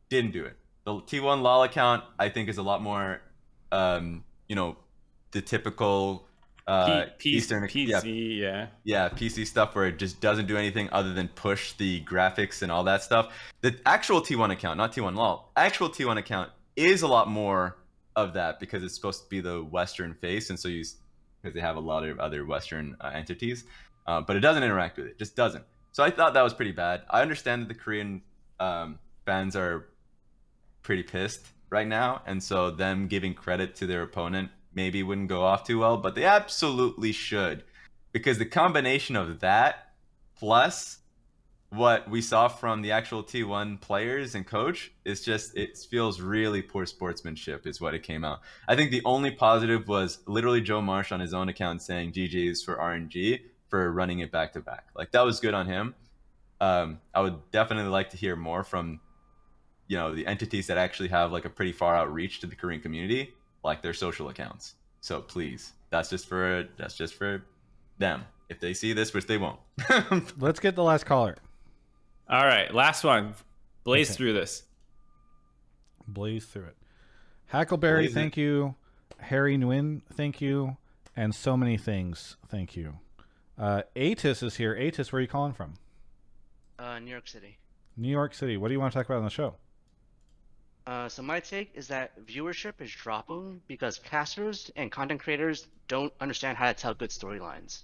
didn't 0.09 0.33
do 0.33 0.47
it. 0.47 0.57
The 0.85 0.95
T1 0.95 1.43
LOL 1.43 1.63
account, 1.63 2.05
I 2.19 2.31
think, 2.31 2.49
is 2.49 2.57
a 2.57 2.63
lot 2.63 2.81
more, 2.81 3.21
um, 3.71 4.25
you 4.49 4.57
know, 4.57 4.79
the 5.33 5.43
typical 5.43 6.28
uh, 6.69 7.07
P- 7.17 7.31
Eastern, 7.31 7.63
yeah, 7.63 8.01
PC, 8.01 8.39
yeah. 8.39 8.67
yeah, 8.85 9.09
PC 9.09 9.47
stuff 9.47 9.75
where 9.75 9.87
it 9.87 9.99
just 9.99 10.21
doesn't 10.21 10.47
do 10.47 10.57
anything 10.57 10.91
other 10.93 11.15
than 11.15 11.29
push 11.29 11.73
the 11.73 12.03
graphics 12.05 12.61
and 12.61 12.71
all 12.71 12.85
that 12.85 13.03
stuff. 13.03 13.33
The 13.63 13.75
actual 13.87 14.21
T1 14.21 14.53
account, 14.53 14.77
not 14.77 14.93
T1 14.93 15.17
LOL, 15.17 15.51
actual 15.57 15.89
T1 15.89 16.19
account 16.19 16.51
is 16.77 17.01
a 17.01 17.09
lot 17.09 17.27
more 17.27 17.79
of 18.17 18.35
that 18.35 18.61
because 18.61 18.85
it's 18.85 18.95
supposed 18.95 19.23
to 19.23 19.29
be 19.31 19.41
the 19.41 19.65
Western 19.65 20.13
face, 20.13 20.51
and 20.51 20.61
so 20.61 20.69
you 20.69 20.85
because 21.41 21.55
they 21.55 21.61
have 21.61 21.77
a 21.77 21.81
lot 21.81 22.05
of 22.05 22.21
other 22.21 22.45
Western 22.45 22.97
uh, 23.01 23.13
entities, 23.15 23.65
uh, 24.07 24.21
but 24.21 24.37
it 24.37 24.41
doesn't 24.41 24.63
interact 24.63 24.99
with 24.99 25.07
it. 25.07 25.19
Just 25.19 25.37
doesn't. 25.37 25.65
So 25.93 26.05
I 26.05 26.11
thought 26.11 26.35
that 26.35 26.43
was 26.43 26.53
pretty 26.53 26.73
bad. 26.73 27.03
I 27.09 27.23
understand 27.23 27.63
that 27.63 27.69
the 27.69 27.75
Korean 27.75 28.21
um, 28.61 28.99
fans 29.25 29.57
are 29.57 29.87
pretty 30.83 31.03
pissed 31.03 31.47
right 31.71 31.87
now, 31.87 32.21
and 32.27 32.43
so 32.43 32.71
them 32.71 33.09
giving 33.09 33.33
credit 33.33 33.75
to 33.77 33.87
their 33.87 34.03
opponent 34.03 34.51
maybe 34.75 35.03
wouldn't 35.03 35.29
go 35.29 35.43
off 35.43 35.65
too 35.65 35.81
well, 35.81 35.97
but 35.97 36.15
they 36.15 36.25
absolutely 36.25 37.13
should, 37.13 37.65
because 38.13 38.39
the 38.39 38.47
combination 38.47 39.17
of 39.17 39.41
that 39.41 39.93
plus 40.37 40.99
what 41.71 42.09
we 42.09 42.23
saw 42.23 42.49
from 42.49 42.81
the 42.81 42.93
actual 42.93 43.23
T1 43.23 43.81
players 43.81 44.35
and 44.35 44.47
coach 44.47 44.91
is 45.05 45.23
just 45.23 45.57
it 45.57 45.77
feels 45.77 46.21
really 46.21 46.63
poor 46.63 46.87
sportsmanship 46.87 47.67
is 47.67 47.81
what 47.81 47.95
it 47.95 48.03
came 48.03 48.25
out. 48.25 48.41
I 48.67 48.75
think 48.75 48.91
the 48.91 49.03
only 49.05 49.31
positive 49.31 49.87
was 49.87 50.21
literally 50.27 50.63
Joe 50.63 50.81
Marsh 50.81 51.13
on 51.13 51.21
his 51.21 51.35
own 51.35 51.49
account 51.49 51.83
saying 51.83 52.13
GG's 52.13 52.63
for 52.63 52.77
RNG 52.77 53.41
for 53.69 53.93
running 53.93 54.21
it 54.21 54.33
back 54.33 54.55
to 54.55 54.61
back. 54.61 54.87
Like 54.97 55.13
that 55.13 55.23
was 55.23 55.41
good 55.41 55.53
on 55.53 55.67
him. 55.67 55.95
Um, 56.61 57.01
I 57.15 57.21
would 57.21 57.39
definitely 57.51 57.91
like 57.91 58.11
to 58.11 58.17
hear 58.17 58.35
more 58.35 58.65
from 58.65 59.01
you 59.89 59.97
know 59.99 60.15
the 60.15 60.27
entities 60.27 60.69
that 60.69 60.79
actually 60.79 61.09
have 61.09 61.33
like 61.33 61.45
a 61.45 61.51
pretty 61.51 61.73
far 61.73 61.95
out 61.95 62.13
reach 62.13 62.41
to 62.41 62.47
the 62.47 62.57
Korean 62.57 62.81
community, 62.81 63.35
like 63.65 63.83
their 63.83 63.95
social 63.95 64.29
accounts. 64.29 64.75
So 65.01 65.21
please, 65.21 65.73
that's 65.91 66.11
just 66.11 66.27
for 66.27 66.67
that's 66.77 66.97
just 66.97 67.15
for 67.15 67.45
them. 67.99 68.25
If 68.49 68.61
they 68.61 68.73
see 68.75 68.93
this, 68.95 69.13
which 69.13 69.27
they 69.27 69.37
won't. 69.39 69.59
Let's 70.39 70.61
get 70.61 70.75
the 70.75 70.83
last 70.83 71.05
caller. 71.05 71.37
All 72.29 72.45
right, 72.45 72.73
last 72.73 73.05
one. 73.05 73.35
Blaze 73.85 74.11
Okay. 74.11 74.17
through 74.17 74.33
this. 74.35 74.63
Blaze 76.07 76.47
through 76.47 76.65
it. 76.65 76.77
Hackleberry, 77.53 77.99
Blaze 78.01 78.11
it. 78.11 78.15
thank 78.15 78.37
you. 78.37 78.75
Harry 79.21 79.57
Nguyen, 79.57 80.03
thank 80.13 80.41
you. 80.41 80.77
And 81.17 81.35
so 81.35 81.57
many 81.57 81.77
things, 81.77 82.37
thank 82.49 82.77
you. 82.77 82.99
Uh, 83.59 83.83
Atis 83.97 84.43
is 84.43 84.57
here. 84.57 84.75
Atis, 84.75 85.11
where 85.13 85.19
are 85.19 85.23
you 85.23 85.29
calling 85.29 85.53
from? 85.53 85.75
Uh, 86.79 86.99
New 87.01 87.11
York 87.11 87.27
City. 87.27 87.59
New 87.97 88.11
York 88.11 88.33
City. 88.35 88.57
What 88.57 88.69
do 88.69 88.75
you 88.75 88.81
want 88.81 88.93
to 88.93 88.99
talk 88.99 89.07
about 89.07 89.19
on 89.19 89.25
the 89.25 89.31
show? 89.31 89.55
Uh, 90.89 91.07
so 91.07 91.21
my 91.21 91.39
take 91.39 91.71
is 91.75 91.87
that 91.87 92.19
viewership 92.25 92.73
is 92.81 92.91
dropping 92.91 93.61
because 93.69 93.99
casters 93.99 94.71
and 94.75 94.91
content 94.91 95.21
creators 95.21 95.67
don't 95.87 96.11
understand 96.19 96.57
how 96.57 96.67
to 96.67 96.73
tell 96.73 96.95
good 96.95 97.11
storylines. 97.11 97.83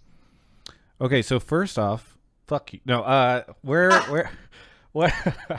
Okay, 1.03 1.21
so 1.21 1.39
first 1.39 1.79
off, 1.79 2.17
fuck 2.47 2.73
you. 2.73 2.81
No, 2.87 3.03
uh, 3.03 3.43
where, 3.61 3.93
where, 4.05 4.31
what, 4.93 5.13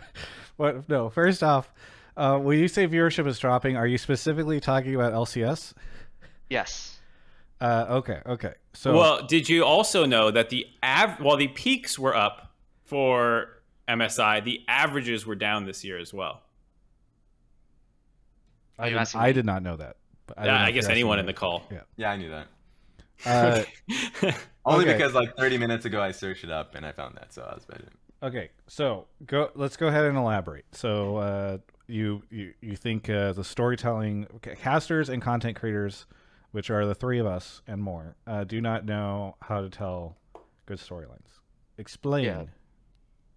what? 0.56 0.90
No, 0.90 1.12
first 1.12 1.44
off, 1.44 1.72
uh, 2.18 2.40
when 2.40 2.58
you 2.58 2.68
say 2.68 2.88
viewership 2.88 3.28
is 3.28 3.38
dropping, 3.38 3.78
are 3.78 3.86
you 3.86 4.00
specifically 4.00 4.60
talking 4.60 4.96
about 4.96 5.14
LCS? 5.14 5.74
Yes. 6.50 6.98
Uh, 7.62 7.86
okay, 7.90 8.22
okay. 8.26 8.54
So, 8.74 8.98
well, 8.98 9.24
did 9.24 9.48
you 9.48 9.64
also 9.64 10.08
know 10.08 10.32
that 10.32 10.50
the 10.50 10.66
av- 10.82 11.20
while 11.20 11.38
the 11.38 11.50
peaks 11.50 12.00
were 12.00 12.16
up 12.16 12.54
for 12.86 13.62
MSI, 13.88 14.44
the 14.44 14.62
averages 14.68 15.28
were 15.28 15.36
down 15.36 15.68
this 15.68 15.84
year 15.84 16.00
as 16.00 16.12
well. 16.12 16.42
I, 18.78 18.90
didn't- 18.90 19.16
I 19.16 19.32
did 19.32 19.46
not 19.46 19.64
know 19.64 19.76
that. 19.78 19.98
But 20.28 20.40
I, 20.40 20.44
didn't 20.44 20.60
know 20.60 20.66
I 20.66 20.72
guess 20.72 20.88
anyone 20.90 21.20
in 21.20 21.26
the 21.26 21.34
call. 21.34 21.64
Yeah. 21.72 21.82
yeah, 21.98 22.12
I 22.12 22.18
knew 22.18 22.30
that. 22.32 22.48
Uh, 23.26 23.64
Only 24.66 24.86
Okay. 24.86 24.94
because 24.98 25.14
like 25.14 25.38
30 25.38 25.58
minutes 25.60 25.86
ago 25.86 26.02
I 26.02 26.12
searched 26.12 26.44
it 26.44 26.50
up 26.52 26.76
and 26.76 26.86
I 26.86 26.92
found 26.92 27.16
that, 27.16 27.34
so 27.34 27.44
I 27.44 27.54
was 27.54 27.64
better. 27.66 27.86
Okay, 28.24 28.50
so 28.68 29.06
go. 29.28 29.52
Let's 29.56 29.78
go 29.78 29.88
ahead 29.88 30.06
and 30.06 30.18
elaborate. 30.18 30.66
So, 30.72 31.18
uh, 31.18 31.58
you 31.88 32.24
you 32.32 32.54
you 32.62 32.76
think 32.76 33.08
uh, 33.10 33.34
the 33.34 33.44
storytelling 33.44 34.26
okay, 34.38 34.56
casters 34.56 35.10
and 35.10 35.22
content 35.22 35.56
creators, 35.58 36.08
which 36.52 36.72
are 36.72 36.86
the 36.88 36.96
three 36.96 37.20
of 37.20 37.28
us 37.28 37.62
and 37.68 37.80
more, 37.84 38.16
uh, 38.26 38.44
do 38.46 38.62
not 38.62 38.86
know 38.86 39.36
how 39.42 39.62
to 39.62 39.70
tell 39.70 40.18
good 40.66 40.80
storylines. 40.80 41.40
Explain. 41.78 42.26
Yeah. 42.26 42.44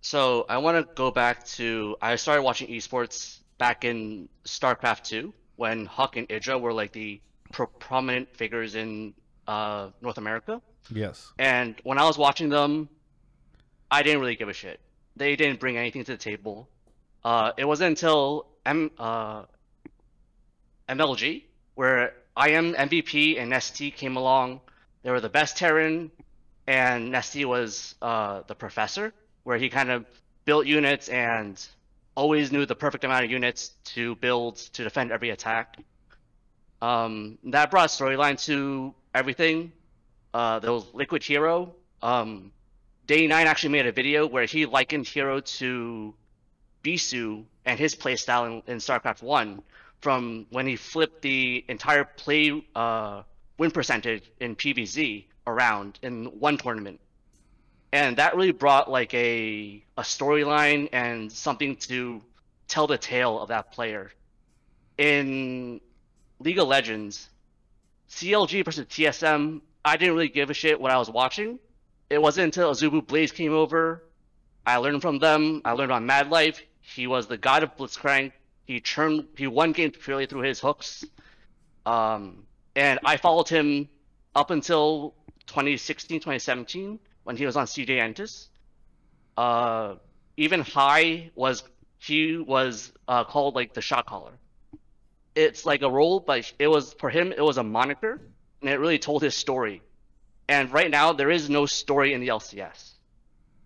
So 0.01 0.47
I 0.49 0.57
want 0.59 0.79
to 0.87 0.95
go 0.95 1.11
back 1.11 1.45
to 1.49 1.97
I 2.01 2.17
started 2.17 2.43
watching 2.43 2.69
esports 2.69 3.41
back 3.59 3.85
in 3.85 4.29
StarCraft 4.45 5.03
2 5.05 5.35
when 5.57 5.87
HuK 5.87 6.17
and 6.17 6.29
Idra 6.29 6.61
were 6.61 6.73
like 6.73 6.93
the 6.93 7.21
pro- 7.53 7.67
prominent 7.67 8.37
figures 8.37 8.75
in 8.75 9.15
uh, 9.47 9.91
North 10.01 10.19
America. 10.19 10.63
Yes. 10.91 11.33
And 11.39 11.75
when 11.83 11.99
I 11.99 12.05
was 12.05 12.17
watching 12.17 12.49
them, 12.49 12.89
I 13.91 14.03
didn't 14.03 14.21
really 14.21 14.37
give 14.37 14.49
a 14.49 14.53
shit. 14.53 14.81
They 15.17 15.37
didn't 15.37 15.61
bring 15.61 15.77
anything 15.77 16.05
to 16.05 16.13
the 16.13 16.19
table. 16.19 16.69
Uh, 17.25 17.53
it 17.57 17.65
wasn't 17.67 17.91
until 17.91 18.47
M 18.65 18.91
uh, 18.99 19.45
MLG 20.89 21.43
where 21.75 22.15
IM 22.37 22.75
MVP 22.75 23.41
and 23.41 23.53
NesTea 23.53 23.95
came 23.95 24.17
along. 24.17 24.61
They 25.05 25.11
were 25.13 25.21
the 25.21 25.29
best 25.29 25.57
Terran, 25.57 26.11
and 26.67 27.13
NesTea 27.13 27.45
was 27.45 27.95
uh, 28.03 28.43
the 28.49 28.57
professor, 28.57 29.13
where 29.45 29.59
he 29.59 29.69
kind 29.69 29.89
of 29.91 30.05
built 30.45 30.67
units 30.67 31.09
and 31.09 31.65
always 32.19 32.51
knew 32.51 32.67
the 32.67 32.75
perfect 32.75 33.05
amount 33.05 33.25
of 33.25 33.31
units 33.31 33.61
to 33.85 34.17
build 34.17 34.57
to 34.57 34.83
defend 34.83 35.13
every 35.13 35.31
attack. 35.31 35.79
Um, 36.83 37.39
that 37.45 37.71
brought 37.71 37.91
storyline 37.91 38.37
to 38.47 38.93
everything. 39.15 39.71
Uh, 40.35 40.59
there 40.59 40.73
was 40.73 40.85
Liquid 40.93 41.23
Hero. 41.23 41.77
Um, 42.03 42.51
Day 43.07 43.29
Nine 43.29 43.47
actually 43.47 43.71
made 43.71 43.87
a 43.87 43.93
video 43.93 44.27
where 44.27 44.47
he 44.47 44.67
likened 44.67 45.07
Hero 45.07 45.39
to 45.61 46.13
Bisu 46.83 47.45
and 47.65 47.79
his 47.79 47.95
playstyle 47.95 48.45
in, 48.49 48.73
in 48.73 48.79
StarCraft 48.79 49.23
One, 49.23 49.63
from 50.01 50.47
when 50.51 50.67
he 50.67 50.75
flipped 50.75 51.23
the 51.23 51.65
entire 51.69 52.05
play 52.05 52.65
uh, 52.75 53.23
win 53.59 53.71
percentage 53.71 54.25
in 54.41 54.57
PVZ 54.57 55.25
around 55.47 56.01
in 56.03 56.27
one 56.41 56.57
tournament, 56.59 57.01
and 57.93 58.17
that 58.19 58.37
really 58.37 58.53
brought 58.53 58.91
like 58.91 59.15
a 59.15 59.83
a 59.97 60.03
storyline 60.03 60.89
and 60.93 61.31
something 61.31 61.77
to 61.77 62.23
tell 62.67 62.87
the 62.87 62.99
tale 62.99 63.41
of 63.41 63.49
that 63.49 63.73
player. 63.73 64.11
In 64.99 65.81
League 66.41 66.59
of 66.59 66.69
Legends, 66.69 67.29
CLG 68.11 68.65
versus 68.65 68.87
TSM, 68.87 69.61
I 69.85 69.97
didn't 69.97 70.15
really 70.15 70.29
give 70.29 70.51
a 70.51 70.55
shit 70.55 70.81
what 70.81 70.91
I 70.91 70.99
was 70.99 71.11
watching. 71.11 71.59
It 72.11 72.21
wasn't 72.21 72.47
until 72.47 72.73
Azubu 72.73 73.07
Blaze 73.07 73.33
came 73.33 73.53
over, 73.53 74.03
I 74.69 74.77
learned 74.77 75.01
from 75.01 75.19
them. 75.19 75.63
I 75.65 75.73
learned 75.73 75.93
on 75.93 76.05
Mad 76.05 76.29
Life. 76.29 76.61
He 76.83 77.07
was 77.07 77.27
the 77.27 77.39
god 77.39 77.63
of 77.63 77.75
Blitzcrank. 77.75 78.33
He 78.67 78.81
turned, 78.81 79.27
he 79.35 79.47
won 79.47 79.73
games 79.73 79.97
purely 79.99 80.27
through 80.27 80.43
his 80.43 80.61
hooks. 80.61 81.07
Um, 81.87 82.45
and 82.77 82.99
I 83.03 83.17
followed 83.17 83.49
him 83.49 83.89
up 84.35 84.51
until 84.51 85.15
2016, 85.47 86.21
2017 86.21 86.99
when 87.29 87.37
he 87.37 87.45
was 87.45 87.59
on 87.59 87.67
CJ 87.67 87.91
Entus. 87.99 88.49
Uh, 89.37 89.97
even 90.39 90.61
High 90.61 91.31
was 91.35 91.63
he 91.99 92.39
was 92.39 92.91
uh, 93.07 93.25
called 93.25 93.55
like 93.55 93.75
the 93.75 93.83
shot 93.83 94.07
caller. 94.07 94.33
It's 95.35 95.67
like 95.67 95.83
a 95.83 95.91
role, 95.91 96.21
but 96.21 96.51
it 96.59 96.69
was 96.69 96.95
for 96.95 97.11
him 97.11 97.33
it 97.33 97.43
was 97.43 97.59
a 97.59 97.63
moniker, 97.63 98.19
and 98.63 98.71
it 98.71 98.81
really 98.81 98.99
told 98.99 99.21
his 99.23 99.35
story. 99.35 99.83
And 100.49 100.73
right 100.73 100.91
now 100.91 101.13
there 101.13 101.31
is 101.31 101.51
no 101.51 101.67
story 101.67 102.15
in 102.15 102.23
the 102.23 102.29
LCS 102.29 102.93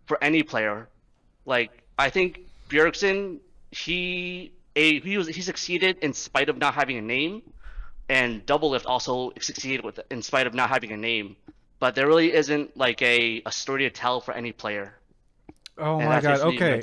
for 0.06 0.18
any 0.20 0.42
player. 0.42 0.88
Like 1.46 1.70
I 1.96 2.10
think 2.10 2.40
Bjergsen, 2.68 3.38
he 3.70 4.54
a 4.74 4.98
he 4.98 5.16
was 5.16 5.28
he 5.28 5.40
succeeded 5.40 5.98
in 6.02 6.14
spite 6.14 6.48
of 6.48 6.58
not 6.58 6.74
having 6.74 6.96
a 6.98 7.02
name, 7.16 7.42
and 8.08 8.44
Doublelift 8.44 8.86
also 8.86 9.30
succeeded 9.40 9.84
with 9.84 10.00
in 10.10 10.20
spite 10.20 10.48
of 10.48 10.52
not 10.52 10.68
having 10.68 10.90
a 10.90 10.96
name. 10.96 11.36
But 11.82 11.96
there 11.96 12.06
really 12.06 12.32
isn't 12.32 12.76
like 12.76 13.02
a, 13.02 13.42
a 13.44 13.50
story 13.50 13.82
to 13.82 13.90
tell 13.90 14.20
for 14.20 14.32
any 14.32 14.52
player. 14.52 14.94
Oh 15.76 15.98
And 15.98 16.08
my 16.10 16.20
god. 16.20 16.38
Okay. 16.38 16.80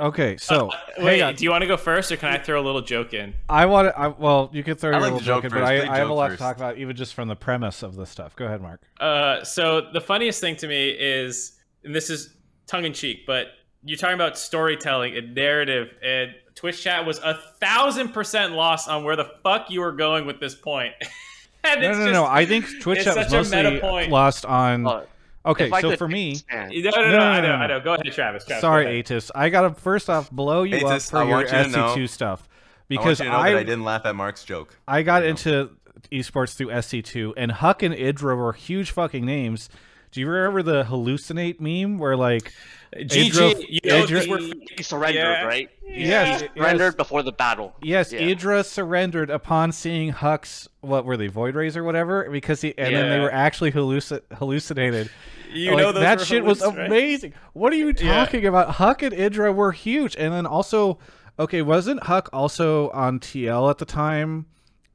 Okay. 0.00 0.36
So, 0.36 0.68
Uh, 0.68 0.76
Wait, 0.98 1.20
hang 1.20 1.36
do 1.36 1.44
you 1.44 1.50
want 1.50 1.62
to 1.62 1.68
go 1.68 1.76
first, 1.76 2.10
or 2.10 2.16
can 2.16 2.28
I 2.28 2.38
throw 2.38 2.60
a 2.60 2.64
little 2.64 2.80
joke 2.80 3.14
in? 3.14 3.34
I 3.48 3.66
want 3.66 3.86
to. 3.86 3.96
I, 3.96 4.08
well, 4.08 4.50
you 4.52 4.64
could 4.64 4.80
throw 4.80 4.90
I 4.90 4.94
your 4.94 5.00
like 5.00 5.12
little 5.12 5.20
to 5.20 5.24
joke 5.24 5.42
joke 5.42 5.44
in, 5.44 5.50
but 5.50 5.68
first. 5.68 5.88
I, 5.88 5.94
I 5.94 5.98
have 5.98 6.08
a 6.08 6.10
joke 6.10 6.16
lot 6.16 6.30
to 6.32 6.36
talk 6.36 6.56
about, 6.56 6.76
even 6.76 6.96
just 6.96 7.14
from 7.14 7.28
the 7.28 7.36
premise 7.36 7.84
of 7.84 7.94
this 7.94 8.10
stuff. 8.10 8.34
Go 8.34 8.46
ahead, 8.46 8.60
Mark. 8.60 8.82
Uh, 8.98 9.44
so 9.44 9.92
the 9.92 10.00
funniest 10.00 10.40
thing 10.40 10.56
to 10.56 10.66
me 10.66 10.90
is, 10.90 11.60
and 11.84 11.94
this 11.94 12.10
is 12.10 12.34
tongue 12.66 12.84
in 12.84 12.94
cheek, 12.94 13.20
but 13.28 13.46
you're 13.84 13.96
talking 13.96 14.16
about 14.16 14.36
storytelling 14.36 15.16
and 15.16 15.36
narrative, 15.36 15.90
and 16.02 16.34
Twitch 16.56 16.82
chat 16.82 17.06
was 17.06 17.20
a 17.20 17.38
thousand 17.60 18.08
percent 18.08 18.54
lost 18.54 18.88
on 18.88 19.04
where 19.04 19.14
the 19.14 19.30
fuck 19.44 19.70
you 19.70 19.82
were 19.82 19.92
going 19.92 20.26
with 20.26 20.40
this 20.40 20.56
point. 20.56 20.94
and 21.64 21.80
No, 21.80 21.90
it's 21.90 21.98
no, 21.98 22.04
just, 22.04 22.12
no. 22.14 22.24
I 22.26 22.46
think 22.46 22.66
Twitch 22.80 23.04
chat 23.04 23.16
was 23.16 23.26
such 23.28 23.52
a 23.52 23.62
mostly 23.62 23.80
point. 23.80 24.10
lost 24.10 24.44
on. 24.46 24.86
Uh, 24.86 25.04
okay, 25.46 25.66
if 25.68 25.74
so 25.80 25.90
could 25.90 25.98
for 25.98 26.08
me, 26.08 26.36
No, 26.50 26.66
no, 26.66 26.68
no, 26.68 26.90
No, 26.90 27.10
no, 27.10 27.18
I 27.20 27.40
know. 27.40 27.52
I 27.52 27.66
know. 27.66 27.80
Go 27.80 27.94
ahead, 27.94 28.12
Travis. 28.12 28.44
Travis 28.44 28.60
sorry, 28.60 28.84
go 28.84 28.90
ahead. 28.90 28.98
Atis. 29.10 29.30
I 29.34 29.48
gotta 29.48 29.74
first 29.74 30.10
off 30.10 30.30
blow 30.30 30.62
you 30.64 30.86
up 30.86 31.02
for 31.02 31.16
I 31.18 31.24
your 31.28 31.40
you 31.42 31.46
SC2 31.46 31.96
know- 31.96 32.06
stuff 32.06 32.48
I 32.50 32.84
because 32.88 33.20
want 33.20 33.20
you 33.20 33.24
to 33.24 33.30
know 33.30 33.42
that 33.42 33.56
I 33.56 33.60
I 33.60 33.62
didn't 33.62 33.84
laugh 33.84 34.06
at 34.06 34.14
Mark's 34.16 34.44
joke. 34.44 34.76
I 34.86 35.02
got 35.02 35.22
I 35.22 35.26
into 35.26 35.70
esports 36.10 36.54
through 36.54 36.68
SC2, 36.68 37.34
and 37.36 37.52
HuK 37.52 37.82
and 37.84 37.94
Idra 37.94 38.36
were 38.36 38.52
huge 38.52 38.90
fucking 38.90 39.24
names. 39.24 39.68
Do 40.12 40.20
you 40.20 40.28
remember 40.28 40.62
the 40.62 40.84
hallucinate 40.84 41.58
meme 41.60 41.98
where 41.98 42.16
like 42.16 42.52
GG, 42.94 43.30
Idra- 43.30 43.64
you 43.68 43.80
know, 43.84 44.04
Idra- 44.04 44.08
this 44.08 44.26
were 44.26 44.82
surrendered, 44.82 45.14
Yeah. 45.22 45.44
right? 45.44 45.70
Yes, 45.88 46.42
He 46.42 46.48
yes. 46.54 46.94
before 46.94 47.22
the 47.22 47.32
battle. 47.32 47.74
Yes, 47.82 48.12
Yeah. 48.12 48.20
Idra 48.20 48.64
surrendered 48.64 49.30
upon 49.30 49.72
seeing 49.72 50.12
Hux. 50.12 50.68
What 50.82 51.06
were 51.06 51.16
they, 51.16 51.28
Void 51.28 51.54
Rays 51.54 51.76
or 51.76 51.84
whatever? 51.84 52.28
Because 52.30 52.60
he 52.60 52.74
and 52.76 52.94
then 52.94 53.08
they 53.08 53.18
were 53.20 53.32
actually 53.32 53.72
halluci- 53.72 54.20
hallucinated. 54.34 55.10
you 55.50 55.70
Like, 55.70 55.78
know 55.80 55.92
that 55.92 56.18
were 56.18 56.24
shit 56.24 56.44
was 56.44 56.60
halluc- 56.60 56.76
right? 56.76 56.86
amazing. 56.86 57.32
What 57.54 57.72
are 57.72 57.76
you 57.76 57.94
Yeah. 57.98 58.14
talking 58.24 58.46
about? 58.46 58.74
HuK 58.76 59.02
and 59.02 59.14
Idra 59.14 59.54
were 59.54 59.72
huge, 59.72 60.14
and 60.18 60.32
then 60.32 60.44
also, 60.46 60.98
okay, 61.38 61.62
wasn't 61.62 62.02
HuK 62.04 62.28
also 62.34 62.90
on 62.90 63.18
TL 63.20 63.70
at 63.70 63.78
the 63.78 63.84
time? 63.86 64.44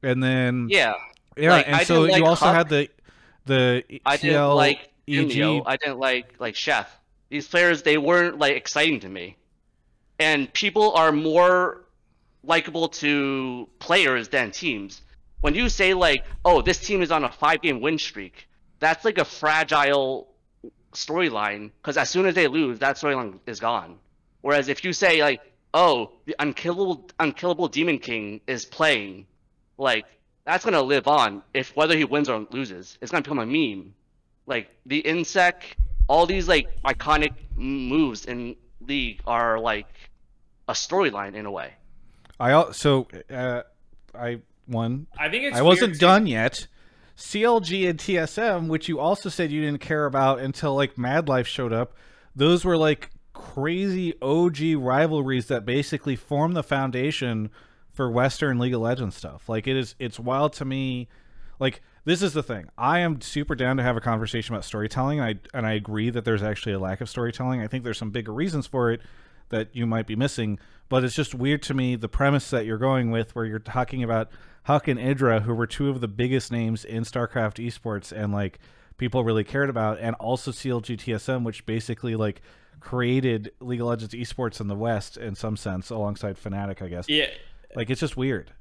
And 0.04 0.22
then 0.22 0.68
Yeah. 0.70 0.94
yeah, 1.36 1.50
like, 1.50 1.66
and 1.66 1.76
I 1.76 1.82
so 1.84 2.06
didn't 2.06 2.18
you 2.20 2.26
also 2.26 2.46
HuK. 2.46 2.54
had 2.54 2.68
the 2.68 2.88
the 3.46 3.82
I 4.06 4.16
didn't 4.18 4.54
like 4.54 4.87
Junio. 5.08 5.62
I 5.66 5.76
didn't 5.76 5.98
like 5.98 6.34
like 6.38 6.54
Chef. 6.54 6.88
These 7.30 7.48
players 7.48 7.82
they 7.82 7.98
weren't 7.98 8.38
like 8.38 8.54
exciting 8.54 9.00
to 9.00 9.08
me. 9.08 9.36
And 10.18 10.52
people 10.52 10.92
are 10.94 11.12
more 11.12 11.84
likable 12.42 12.88
to 12.88 13.68
players 13.78 14.28
than 14.28 14.50
teams. 14.50 15.02
When 15.40 15.54
you 15.54 15.68
say 15.68 15.94
like, 15.94 16.24
"Oh, 16.44 16.62
this 16.62 16.78
team 16.78 17.02
is 17.02 17.10
on 17.10 17.24
a 17.24 17.30
five-game 17.30 17.80
win 17.80 17.98
streak," 17.98 18.48
that's 18.80 19.04
like 19.04 19.18
a 19.18 19.24
fragile 19.24 20.28
storyline 20.92 21.70
because 21.80 21.96
as 21.96 22.10
soon 22.10 22.26
as 22.26 22.34
they 22.34 22.48
lose, 22.48 22.78
that 22.80 22.96
storyline 22.96 23.38
is 23.46 23.60
gone. 23.60 23.98
Whereas 24.40 24.68
if 24.68 24.84
you 24.84 24.92
say 24.92 25.22
like, 25.22 25.40
"Oh, 25.74 26.12
the 26.24 26.34
unkillable 26.38 27.08
unkillable 27.20 27.68
Demon 27.68 27.98
King 27.98 28.40
is 28.46 28.64
playing," 28.64 29.26
like 29.76 30.06
that's 30.44 30.64
gonna 30.64 30.82
live 30.82 31.06
on 31.06 31.42
if 31.54 31.76
whether 31.76 31.96
he 31.96 32.04
wins 32.04 32.28
or 32.28 32.46
loses. 32.50 32.98
It's 33.00 33.12
gonna 33.12 33.22
become 33.22 33.38
a 33.38 33.46
meme. 33.46 33.94
Like 34.48 34.70
the 34.86 35.02
Insec, 35.02 35.54
all 36.08 36.26
these 36.26 36.48
like 36.48 36.68
iconic 36.82 37.34
moves 37.54 38.24
in 38.24 38.56
League 38.80 39.20
are 39.26 39.60
like 39.60 39.86
a 40.66 40.72
storyline 40.72 41.34
in 41.34 41.46
a 41.46 41.50
way. 41.50 41.74
I 42.40 42.52
also 42.52 43.06
uh, 43.30 43.62
I 44.14 44.40
won. 44.66 45.06
I 45.18 45.28
think 45.28 45.44
it's 45.44 45.56
I 45.56 45.62
wasn't 45.62 45.94
too. 45.94 46.00
done 46.00 46.26
yet. 46.26 46.66
CLG 47.16 47.90
and 47.90 47.98
TSM, 47.98 48.68
which 48.68 48.88
you 48.88 49.00
also 49.00 49.28
said 49.28 49.50
you 49.50 49.60
didn't 49.60 49.80
care 49.80 50.06
about 50.06 50.38
until 50.38 50.74
like 50.74 50.96
Mad 50.96 51.28
Life 51.28 51.48
showed 51.48 51.72
up, 51.72 51.94
those 52.34 52.64
were 52.64 52.76
like 52.76 53.10
crazy 53.32 54.14
OG 54.22 54.58
rivalries 54.76 55.46
that 55.46 55.64
basically 55.64 56.14
form 56.14 56.52
the 56.52 56.62
foundation 56.62 57.50
for 57.92 58.08
Western 58.08 58.60
League 58.60 58.74
of 58.74 58.80
Legends 58.80 59.16
stuff. 59.16 59.48
Like 59.48 59.66
it 59.66 59.76
is, 59.76 59.96
it's 59.98 60.20
wild 60.20 60.52
to 60.54 60.64
me. 60.64 61.08
Like 61.58 61.82
this 62.08 62.22
is 62.22 62.32
the 62.32 62.42
thing. 62.42 62.70
I 62.78 63.00
am 63.00 63.20
super 63.20 63.54
down 63.54 63.76
to 63.76 63.82
have 63.82 63.94
a 63.94 64.00
conversation 64.00 64.54
about 64.54 64.64
storytelling, 64.64 65.20
and 65.20 65.28
I 65.28 65.56
and 65.56 65.66
I 65.66 65.72
agree 65.72 66.08
that 66.08 66.24
there's 66.24 66.42
actually 66.42 66.72
a 66.72 66.78
lack 66.78 67.02
of 67.02 67.08
storytelling. 67.08 67.60
I 67.60 67.66
think 67.66 67.84
there's 67.84 67.98
some 67.98 68.10
bigger 68.10 68.32
reasons 68.32 68.66
for 68.66 68.90
it 68.90 69.02
that 69.50 69.68
you 69.76 69.86
might 69.86 70.06
be 70.06 70.16
missing, 70.16 70.58
but 70.88 71.04
it's 71.04 71.14
just 71.14 71.34
weird 71.34 71.62
to 71.64 71.74
me 71.74 71.96
the 71.96 72.08
premise 72.08 72.48
that 72.48 72.64
you're 72.64 72.78
going 72.78 73.10
with, 73.10 73.34
where 73.34 73.44
you're 73.44 73.58
talking 73.58 74.02
about 74.02 74.30
HuK 74.66 74.88
and 74.88 74.98
Idra, 74.98 75.42
who 75.42 75.54
were 75.54 75.66
two 75.66 75.90
of 75.90 76.00
the 76.00 76.08
biggest 76.08 76.50
names 76.50 76.82
in 76.82 77.02
StarCraft 77.02 77.62
esports, 77.64 78.10
and 78.10 78.32
like 78.32 78.58
people 78.96 79.22
really 79.22 79.44
cared 79.44 79.68
about, 79.68 79.98
and 80.00 80.16
also 80.16 80.50
CLG 80.50 80.96
TSM, 80.96 81.44
which 81.44 81.66
basically 81.66 82.16
like 82.16 82.40
created 82.80 83.52
League 83.60 83.82
of 83.82 83.86
Legends 83.86 84.14
esports 84.14 84.62
in 84.62 84.68
the 84.68 84.74
West 84.74 85.18
in 85.18 85.34
some 85.34 85.58
sense, 85.58 85.90
alongside 85.90 86.38
Fnatic, 86.38 86.80
I 86.80 86.88
guess. 86.88 87.06
Yeah, 87.06 87.28
Like 87.74 87.90
it's 87.90 88.00
just 88.00 88.16
weird. 88.16 88.52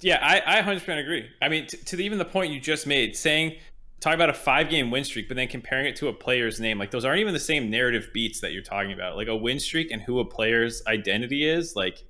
Yeah, 0.00 0.18
I, 0.22 0.58
I 0.58 0.62
100% 0.62 0.98
agree. 0.98 1.28
I 1.40 1.48
mean, 1.48 1.66
t- 1.66 1.76
to 1.76 1.96
the, 1.96 2.04
even 2.04 2.18
the 2.18 2.24
point 2.24 2.52
you 2.52 2.60
just 2.60 2.86
made, 2.86 3.16
saying 3.16 3.56
talking 4.00 4.14
about 4.14 4.30
a 4.30 4.34
five 4.34 4.70
game 4.70 4.90
win 4.90 5.04
streak, 5.04 5.28
but 5.28 5.36
then 5.36 5.48
comparing 5.48 5.86
it 5.86 5.96
to 5.96 6.08
a 6.08 6.12
player's 6.12 6.60
name, 6.60 6.78
like 6.78 6.90
those 6.90 7.04
aren't 7.04 7.20
even 7.20 7.34
the 7.34 7.40
same 7.40 7.70
narrative 7.70 8.08
beats 8.12 8.40
that 8.40 8.52
you're 8.52 8.62
talking 8.62 8.92
about. 8.92 9.16
Like 9.16 9.28
a 9.28 9.36
win 9.36 9.58
streak 9.60 9.90
and 9.90 10.02
who 10.02 10.20
a 10.20 10.24
player's 10.24 10.82
identity 10.86 11.48
is, 11.48 11.74
like 11.76 12.04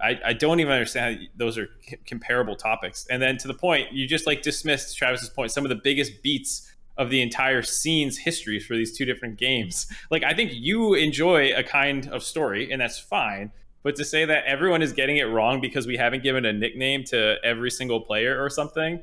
I, 0.00 0.20
I 0.24 0.32
don't 0.34 0.60
even 0.60 0.72
understand 0.72 1.16
how 1.16 1.26
those 1.36 1.56
are 1.58 1.68
c- 1.86 1.96
comparable 2.06 2.56
topics. 2.56 3.06
And 3.08 3.20
then 3.20 3.38
to 3.38 3.48
the 3.48 3.54
point, 3.54 3.92
you 3.92 4.06
just 4.06 4.26
like 4.26 4.42
dismissed 4.42 4.96
Travis's 4.96 5.30
point, 5.30 5.52
some 5.52 5.64
of 5.64 5.70
the 5.70 5.80
biggest 5.82 6.22
beats 6.22 6.70
of 6.98 7.10
the 7.10 7.20
entire 7.20 7.62
scene's 7.62 8.18
history 8.18 8.58
for 8.58 8.74
these 8.74 8.96
two 8.96 9.04
different 9.04 9.38
games. 9.38 9.86
Like 10.10 10.22
I 10.22 10.34
think 10.34 10.52
you 10.52 10.94
enjoy 10.94 11.54
a 11.54 11.62
kind 11.62 12.08
of 12.08 12.22
story, 12.22 12.70
and 12.70 12.80
that's 12.80 12.98
fine. 12.98 13.52
But 13.86 13.94
to 13.96 14.04
say 14.04 14.24
that 14.24 14.46
everyone 14.46 14.82
is 14.82 14.92
getting 14.92 15.18
it 15.18 15.26
wrong 15.26 15.60
because 15.60 15.86
we 15.86 15.96
haven't 15.96 16.24
given 16.24 16.44
a 16.44 16.52
nickname 16.52 17.04
to 17.04 17.36
every 17.44 17.70
single 17.70 18.00
player 18.00 18.42
or 18.42 18.50
something, 18.50 19.00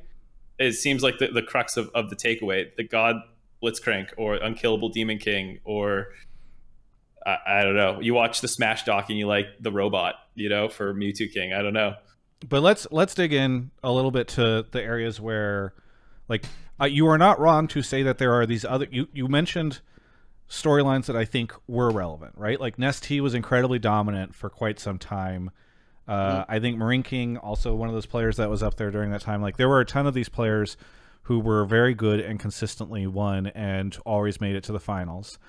it 0.60 0.74
seems 0.74 1.02
like 1.02 1.20
the, 1.20 1.28
the 1.30 1.42
crux 1.42 1.78
of, 1.78 1.90
of 1.96 2.10
the 2.10 2.18
takeaway. 2.18 2.66
The 2.76 2.84
God 2.84 3.16
Blitzcrank 3.64 4.10
or 4.18 4.36
Unkillable 4.36 4.90
Demon 4.90 5.20
King 5.20 5.60
or 5.64 6.08
I, 7.26 7.38
I 7.48 7.64
don't 7.64 7.78
know. 7.78 8.02
You 8.02 8.14
watch 8.14 8.42
the 8.42 8.50
Smash 8.50 8.84
doc 8.84 9.06
and 9.08 9.18
you 9.18 9.26
like 9.26 9.46
the 9.62 9.72
robot, 9.72 10.16
you 10.36 10.50
know, 10.50 10.68
for 10.68 10.94
Mew2King. 10.94 11.58
I 11.58 11.62
don't 11.62 11.72
know. 11.72 11.96
but 12.50 12.62
let's 12.62 12.86
let's 12.92 13.16
dig 13.16 13.32
in 13.32 13.72
a 13.86 13.92
little 13.94 14.12
bit 14.12 14.28
to 14.30 14.66
the 14.70 14.84
areas 14.84 15.18
where 15.18 15.76
like 16.28 16.44
uh, 16.82 16.88
you 16.88 17.08
are 17.08 17.18
not 17.18 17.40
wrong 17.40 17.70
to 17.70 17.84
say 17.84 18.04
that 18.04 18.18
there 18.18 18.34
are 18.34 18.46
these 18.46 18.66
other 18.66 18.88
you 18.92 19.08
you 19.14 19.30
mentioned 19.30 19.80
storylines 20.54 21.08
that 21.08 21.16
I 21.16 21.26
think 21.26 21.52
were 21.68 21.90
relevant, 21.90 22.34
right? 22.38 22.60
Like 22.60 22.78
NesTea 22.78 23.22
was 23.22 23.34
incredibly 23.34 23.80
dominant 23.80 24.36
for 24.36 24.52
quite 24.52 24.80
some 24.80 25.00
time. 25.00 25.50
Uh, 26.08 26.46
I 26.48 26.60
think 26.60 26.78
Marine 26.78 27.02
King 27.02 27.38
also 27.38 27.74
one 27.74 27.90
of 27.90 27.96
those 27.96 28.06
players 28.06 28.38
that 28.38 28.52
was 28.52 28.62
up 28.62 28.76
there 28.76 28.92
during 28.92 29.10
that 29.12 29.22
time. 29.22 29.42
Like 29.42 29.58
there 29.58 29.68
were 29.68 29.80
a 29.80 29.86
ton 29.86 30.06
of 30.06 30.14
these 30.14 30.30
players 30.30 30.78
who 31.24 31.40
were 31.40 31.66
very 31.66 31.96
good 31.96 32.20
and 32.20 32.40
consistently 32.40 33.08
won 33.08 33.48
and 33.48 33.98
always 34.06 34.40
made 34.40 34.56
it 34.56 34.64
to 34.66 34.72
the 34.72 34.80
finals. 34.80 35.40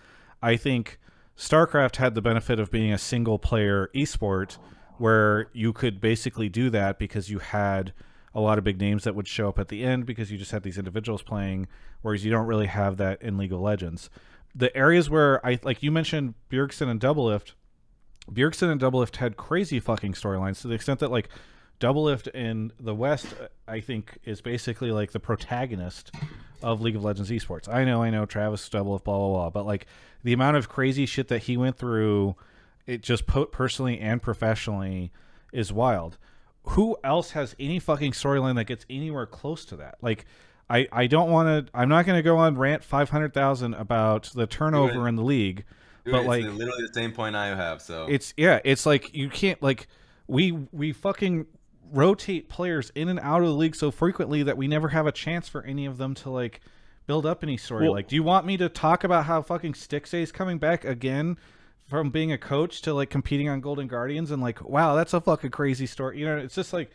I 0.41 0.57
think 0.57 0.99
StarCraft 1.37 1.97
had 1.97 2.15
the 2.15 2.23
benefit 2.23 2.59
of 2.59 2.71
being 2.71 2.93
a 2.93 2.99
single 2.99 3.39
player 3.39 3.91
esport 3.95 4.57
where 4.97 5.51
you 5.53 5.75
could 5.75 6.01
basically 6.01 6.49
do 6.49 6.71
that 6.71 6.99
because 6.99 7.29
you 7.29 7.41
had 7.41 7.93
a 8.35 8.41
lot 8.41 8.57
of 8.57 8.65
big 8.65 8.81
names 8.81 9.05
that 9.05 9.15
would 9.15 9.29
show 9.29 9.49
up 9.51 9.59
at 9.59 9.69
the 9.69 9.85
end 9.85 10.07
because 10.07 10.33
you 10.33 10.39
just 10.39 10.53
had 10.53 10.63
these 10.63 10.79
individuals 10.79 11.23
playing, 11.23 11.69
whereas 12.01 12.25
you 12.25 12.31
don't 12.31 12.47
really 12.47 12.67
have 12.67 12.97
that 12.97 13.21
in 13.21 13.37
League 13.37 13.53
of 13.53 13.61
Legends. 13.61 14.09
The 14.55 14.75
areas 14.77 15.11
where 15.11 15.45
I 15.45 15.59
like 15.63 15.83
you 15.83 15.91
mentioned 15.91 16.35
Bjergsen 16.51 16.89
and 16.89 17.01
Doublelift, 17.01 17.53
Bjergsen 18.31 18.71
and 18.71 18.81
Doublelift 18.81 19.17
had 19.17 19.37
crazy 19.37 19.81
fucking 19.81 20.13
storylines 20.13 20.61
to 20.63 20.69
the 20.69 20.75
extent 20.75 21.01
that 21.01 21.11
like 21.11 21.29
Doublelift 21.81 22.29
in 22.29 22.73
the 22.79 22.95
West, 22.95 23.35
I 23.67 23.81
think, 23.81 24.19
is 24.25 24.41
basically 24.41 24.93
like 24.93 25.13
the 25.13 25.21
protagonist 25.21 26.13
of 26.63 26.81
League 26.81 26.97
of 26.97 27.05
Legends 27.05 27.31
esports. 27.31 27.69
I 27.69 27.85
know, 27.85 28.03
I 28.03 28.11
know, 28.11 28.27
Travis 28.27 28.69
Doublelift, 28.69 29.05
blah 29.05 29.19
blah 29.19 29.29
blah, 29.29 29.51
but 29.51 29.67
like 29.67 29.87
the 30.23 30.33
amount 30.33 30.57
of 30.57 30.69
crazy 30.69 31.05
shit 31.05 31.29
that 31.29 31.43
he 31.43 31.57
went 31.57 31.77
through, 31.77 32.37
it 32.87 33.03
just 33.03 33.27
put 33.27 33.53
personally 33.53 33.99
and 33.99 34.23
professionally 34.23 35.13
is 35.53 35.73
wild. 35.73 36.17
Who 36.69 36.97
else 37.05 37.33
has 37.33 37.55
any 37.59 37.79
fucking 37.79 38.13
storyline 38.13 38.55
that 38.55 38.65
gets 38.65 38.87
anywhere 38.89 39.27
close 39.27 39.65
to 39.67 39.77
that? 39.77 39.97
Like, 40.01 40.25
I 40.69 40.89
I 40.93 41.07
don't 41.07 41.31
want 41.31 41.67
to. 41.67 41.73
I'm 41.79 41.89
not 41.89 42.07
going 42.07 42.19
to 42.19 42.23
go 42.23 42.37
on 42.39 42.57
rant 42.57 42.83
five 42.83 43.11
hundred 43.11 43.35
thousand 43.35 43.75
about 43.75 44.25
the 44.35 44.47
turnover 44.47 45.07
in 45.09 45.17
the 45.17 45.23
league, 45.23 45.65
Dude, 46.05 46.13
but 46.13 46.19
it's 46.21 46.29
like 46.29 46.45
literally 46.45 46.87
the 46.87 46.95
same 46.95 47.13
point 47.13 47.37
I 47.37 47.55
have. 47.55 47.83
So 47.83 48.07
it's 48.09 48.33
yeah, 48.37 48.61
it's 48.65 48.87
like 48.87 49.15
you 49.15 49.29
can't 49.29 49.63
like 49.63 49.89
we 50.27 50.53
we 50.73 50.93
fucking 50.93 51.47
rotate 51.93 52.49
players 52.49 52.91
in 52.95 53.09
and 53.09 53.21
out 53.21 53.43
of 53.43 53.49
the 53.49 53.55
league 53.55 53.77
so 53.77 53.91
frequently 53.91 54.43
that 54.43 54.57
we 54.57 54.67
never 54.67 54.89
have 54.89 55.07
a 55.07 55.13
chance 55.13 55.49
for 55.49 55.63
any 55.65 55.87
of 55.87 55.99
them 55.99 56.15
to 56.15 56.31
like 56.31 56.61
build 57.07 57.27
up 57.27 57.43
any 57.43 57.57
story. 57.57 57.85
Well- 57.85 57.93
like, 57.93 58.09
do 58.09 58.17
you 58.17 58.23
want 58.23 58.47
me 58.47 58.57
to 58.57 58.69
talk 58.69 59.05
about 59.05 59.27
how 59.27 59.43
fucking 59.43 59.75
Stixxay 59.75 60.23
is 60.23 60.33
coming 60.33 60.59
back 60.59 60.85
again 60.85 61.37
from 61.89 62.11
being 62.11 62.33
a 62.33 62.39
coach 62.39 62.81
to 62.83 62.95
like 62.95 63.11
competing 63.11 63.49
on 63.49 63.61
Golden 63.61 63.87
Guardians 63.87 64.31
and 64.31 64.41
like, 64.43 64.65
wow, 64.65 64.95
that's 64.95 65.13
a 65.13 65.21
fucking 65.21 65.51
crazy 65.51 65.87
story. 65.87 66.19
You 66.19 66.27
know, 66.27 66.39
it's 66.39 66.55
just 66.55 66.73
like 66.73 66.91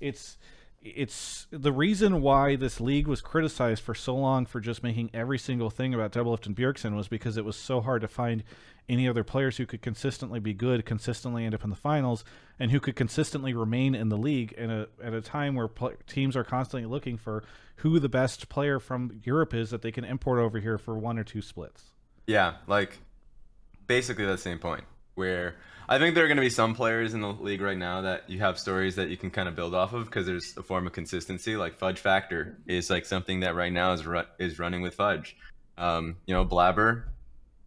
it's 0.00 0.36
it's 0.84 1.46
the 1.50 1.72
reason 1.72 2.20
why 2.20 2.56
this 2.56 2.78
league 2.78 3.06
was 3.06 3.22
criticized 3.22 3.82
for 3.82 3.94
so 3.94 4.14
long 4.14 4.44
for 4.44 4.60
just 4.60 4.82
making 4.82 5.10
every 5.14 5.38
single 5.38 5.70
thing 5.70 5.94
about 5.94 6.12
Doublelift 6.12 6.46
and 6.46 6.54
Bjergsen 6.54 6.94
was 6.94 7.08
because 7.08 7.38
it 7.38 7.44
was 7.44 7.56
so 7.56 7.80
hard 7.80 8.02
to 8.02 8.08
find 8.08 8.44
any 8.86 9.08
other 9.08 9.24
players 9.24 9.56
who 9.56 9.64
could 9.64 9.80
consistently 9.80 10.38
be 10.38 10.52
good, 10.52 10.84
consistently 10.84 11.46
end 11.46 11.54
up 11.54 11.64
in 11.64 11.70
the 11.70 11.76
finals, 11.76 12.22
and 12.58 12.70
who 12.70 12.80
could 12.80 12.96
consistently 12.96 13.54
remain 13.54 13.94
in 13.94 14.10
the 14.10 14.18
league 14.18 14.52
in 14.52 14.70
a, 14.70 14.86
at 15.02 15.14
a 15.14 15.22
time 15.22 15.54
where 15.54 15.70
teams 16.06 16.36
are 16.36 16.44
constantly 16.44 16.86
looking 16.86 17.16
for 17.16 17.42
who 17.76 17.98
the 17.98 18.10
best 18.10 18.50
player 18.50 18.78
from 18.78 19.22
Europe 19.24 19.54
is 19.54 19.70
that 19.70 19.80
they 19.80 19.90
can 19.90 20.04
import 20.04 20.38
over 20.38 20.60
here 20.60 20.76
for 20.76 20.98
one 20.98 21.18
or 21.18 21.24
two 21.24 21.40
splits. 21.40 21.92
Yeah, 22.26 22.56
like 22.66 22.98
basically 23.86 24.26
the 24.26 24.36
same 24.36 24.58
point 24.58 24.84
where 25.14 25.56
I 25.88 25.98
think 25.98 26.14
there 26.14 26.24
are 26.24 26.28
going 26.28 26.36
to 26.36 26.42
be 26.42 26.50
some 26.50 26.74
players 26.74 27.14
in 27.14 27.20
the 27.20 27.28
league 27.28 27.60
right 27.60 27.76
now 27.76 28.02
that 28.02 28.28
you 28.28 28.38
have 28.40 28.58
stories 28.58 28.96
that 28.96 29.08
you 29.08 29.16
can 29.16 29.30
kind 29.30 29.48
of 29.48 29.54
build 29.54 29.74
off 29.74 29.92
of 29.92 30.06
because 30.06 30.26
there's 30.26 30.56
a 30.56 30.62
form 30.62 30.86
of 30.86 30.92
consistency. 30.92 31.56
Like 31.56 31.76
Fudge 31.76 31.98
Factor 31.98 32.56
is 32.66 32.90
like 32.90 33.04
something 33.06 33.40
that 33.40 33.54
right 33.54 33.72
now 33.72 33.92
is 33.92 34.06
ru- 34.06 34.22
is 34.38 34.58
running 34.58 34.82
with 34.82 34.94
Fudge. 34.94 35.36
Um, 35.76 36.16
you 36.26 36.34
know, 36.34 36.44
Blabber 36.44 37.08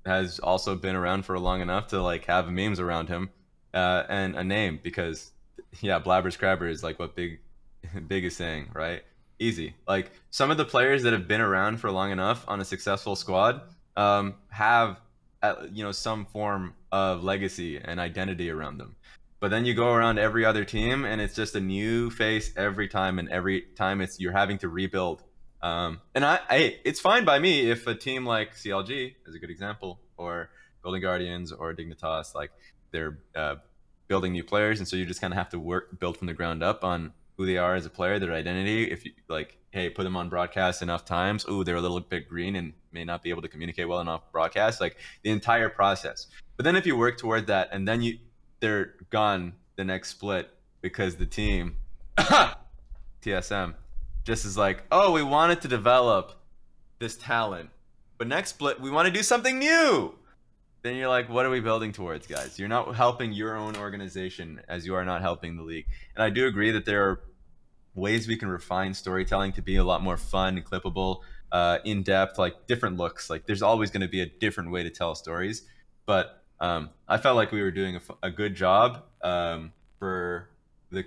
has 0.06 0.40
also 0.40 0.76
been 0.76 0.96
around 0.96 1.26
for 1.26 1.38
long 1.38 1.62
enough 1.62 1.88
to 1.88 2.02
like 2.02 2.26
have 2.26 2.50
memes 2.50 2.80
around 2.80 3.10
him 3.10 3.30
uh, 3.74 4.04
and 4.10 4.36
a 4.36 4.44
name 4.44 4.80
because 4.82 5.32
yeah, 5.82 6.00
Blabber's 6.00 6.38
Crabber 6.38 6.68
is 6.68 6.84
like 6.84 6.98
what 7.00 7.16
Big 7.16 7.40
Big 8.08 8.26
is 8.26 8.36
saying, 8.36 8.70
right? 8.74 9.04
easy. 9.40 9.76
Like 9.88 10.12
some 10.30 10.52
of 10.52 10.58
the 10.58 10.66
players 10.66 11.04
that 11.04 11.14
have 11.14 11.28
been 11.28 11.42
around 11.42 11.78
for 11.78 11.92
long 11.92 12.12
enough 12.12 12.46
on 12.48 12.60
a 12.60 12.66
successful 12.66 13.16
squad 13.16 13.62
um, 13.96 14.36
have, 14.50 15.00
you 15.72 15.84
know, 15.84 15.92
some 15.92 16.26
form 16.26 16.74
of 16.92 17.24
legacy 17.24 17.78
and 17.78 18.00
identity 18.00 18.50
around 18.50 18.78
them. 18.78 18.96
But 19.40 19.52
then 19.52 19.66
you 19.66 19.76
go 19.76 19.94
around 19.94 20.18
every 20.18 20.46
other 20.46 20.66
team, 20.66 21.06
and 21.06 21.22
it's 21.22 21.36
just 21.36 21.56
a 21.56 21.60
new 21.60 22.10
face 22.10 22.52
every 22.58 22.88
time, 22.88 23.20
and 23.20 23.30
every 23.30 23.62
time 23.76 24.02
it's 24.02 24.20
you're 24.20 24.32
having 24.32 24.58
to 24.60 24.70
rebuild. 24.70 25.24
Um, 25.62 26.02
and 26.16 26.26
I, 26.26 26.40
I, 26.50 26.78
it's 26.84 27.00
fine 27.00 27.24
by 27.24 27.38
me 27.40 27.70
if 27.70 27.86
a 27.88 27.94
team 27.96 28.26
like 28.26 28.56
CLG 28.56 29.16
is 29.28 29.36
a 29.36 29.40
good 29.40 29.52
example, 29.52 30.00
or 30.18 30.50
Golden 30.82 31.02
Guardians 31.02 31.52
or 31.52 31.74
Dignitas, 31.74 32.34
like 32.34 32.52
they're 32.92 33.20
uh, 33.36 33.56
building 34.08 34.32
new 34.32 34.44
players, 34.44 34.80
and 34.80 34.88
so 34.88 34.96
you 34.96 35.06
just 35.06 35.22
kind 35.22 35.34
of 35.34 35.38
have 35.38 35.50
to 35.50 35.60
work 35.60 36.00
build 36.00 36.18
from 36.18 36.28
the 36.28 36.34
ground 36.34 36.64
up 36.64 36.84
on 36.84 37.14
who 37.38 37.46
they 37.46 37.58
are 37.58 37.76
as 37.76 37.86
a 37.86 37.90
player, 37.90 38.18
their 38.20 38.34
identity. 38.34 38.90
If 38.90 39.06
you 39.06 39.12
like, 39.28 39.58
hey, 39.70 39.90
put 39.90 40.04
them 40.04 40.18
on 40.18 40.30
broadcast 40.30 40.82
enough 40.82 41.06
times, 41.06 41.46
ooh, 41.48 41.64
they're 41.64 41.76
a 41.76 41.82
little 41.82 42.00
bit 42.00 42.28
green 42.28 42.56
and 42.56 42.74
may 42.92 43.06
not 43.06 43.22
be 43.22 43.30
able 43.30 43.44
to 43.44 43.48
communicate 43.48 43.88
well 43.88 44.00
enough 44.00 44.32
broadcast. 44.32 44.82
Like 44.82 44.98
the 45.24 45.30
entire 45.30 45.70
process. 45.70 46.28
But 46.58 46.64
then 46.64 46.76
if 46.76 46.86
you 46.86 46.98
work 46.98 47.18
toward 47.18 47.48
that, 47.48 47.70
and 47.72 47.88
then 47.88 48.02
you 48.02 48.18
they're 48.60 48.96
gone 49.10 49.54
the 49.76 49.86
next 49.86 50.10
split 50.10 50.50
because 50.82 51.16
the 51.16 51.26
team 51.26 51.76
TSM 53.22 53.76
just 54.24 54.46
is 54.46 54.58
like, 54.58 54.84
oh, 54.92 55.12
we 55.12 55.24
wanted 55.24 55.62
to 55.62 55.68
develop 55.68 56.34
this 57.00 57.16
talent, 57.16 57.70
but 58.18 58.28
next 58.28 58.50
split 58.50 58.82
we 58.82 58.90
want 58.90 59.06
to 59.06 59.14
do 59.14 59.24
something 59.24 59.60
new 59.60 60.16
then 60.88 60.96
you're 60.96 61.10
like, 61.10 61.30
what 61.30 61.46
are 61.46 61.50
we 61.50 61.60
building 61.60 61.92
towards, 61.92 62.28
guys? 62.28 62.58
You're 62.58 62.70
not 62.70 62.96
helping 62.96 63.34
your 63.34 63.56
own 63.56 63.76
organization 63.76 64.62
as 64.70 64.86
you 64.86 64.96
are 64.96 65.04
not 65.04 65.22
helping 65.22 65.58
the 65.58 65.64
league. 65.64 65.86
And 66.16 66.24
I 66.24 66.30
do 66.30 66.48
agree 66.48 66.72
that 66.72 66.86
there 66.86 67.04
are 67.04 67.22
ways 67.96 68.28
we 68.28 68.38
can 68.38 68.48
refine 68.48 68.94
storytelling 68.94 69.52
to 69.54 69.62
be 69.62 69.76
a 69.76 69.84
lot 69.84 70.02
more 70.02 70.18
fun 70.18 70.56
and 70.56 70.66
clippable, 70.66 71.22
uh, 71.52 71.80
in 71.84 72.04
depth, 72.04 72.38
like 72.38 72.68
different 72.68 72.98
looks. 72.98 73.30
Like 73.30 73.46
there's 73.46 73.62
always 73.62 73.90
going 73.90 74.02
to 74.02 74.08
be 74.08 74.22
a 74.22 74.26
different 74.26 74.72
way 74.72 74.84
to 74.84 74.90
tell 74.90 75.16
stories. 75.16 75.64
But 76.06 76.44
um, 76.60 76.90
I 77.08 77.18
felt 77.18 77.36
like 77.36 77.52
we 77.52 77.62
were 77.62 77.72
doing 77.72 77.98
a, 77.98 78.28
a 78.28 78.32
good 78.32 78.56
job 78.56 79.04
um, 79.22 79.74
for 80.00 80.50
the 80.92 81.06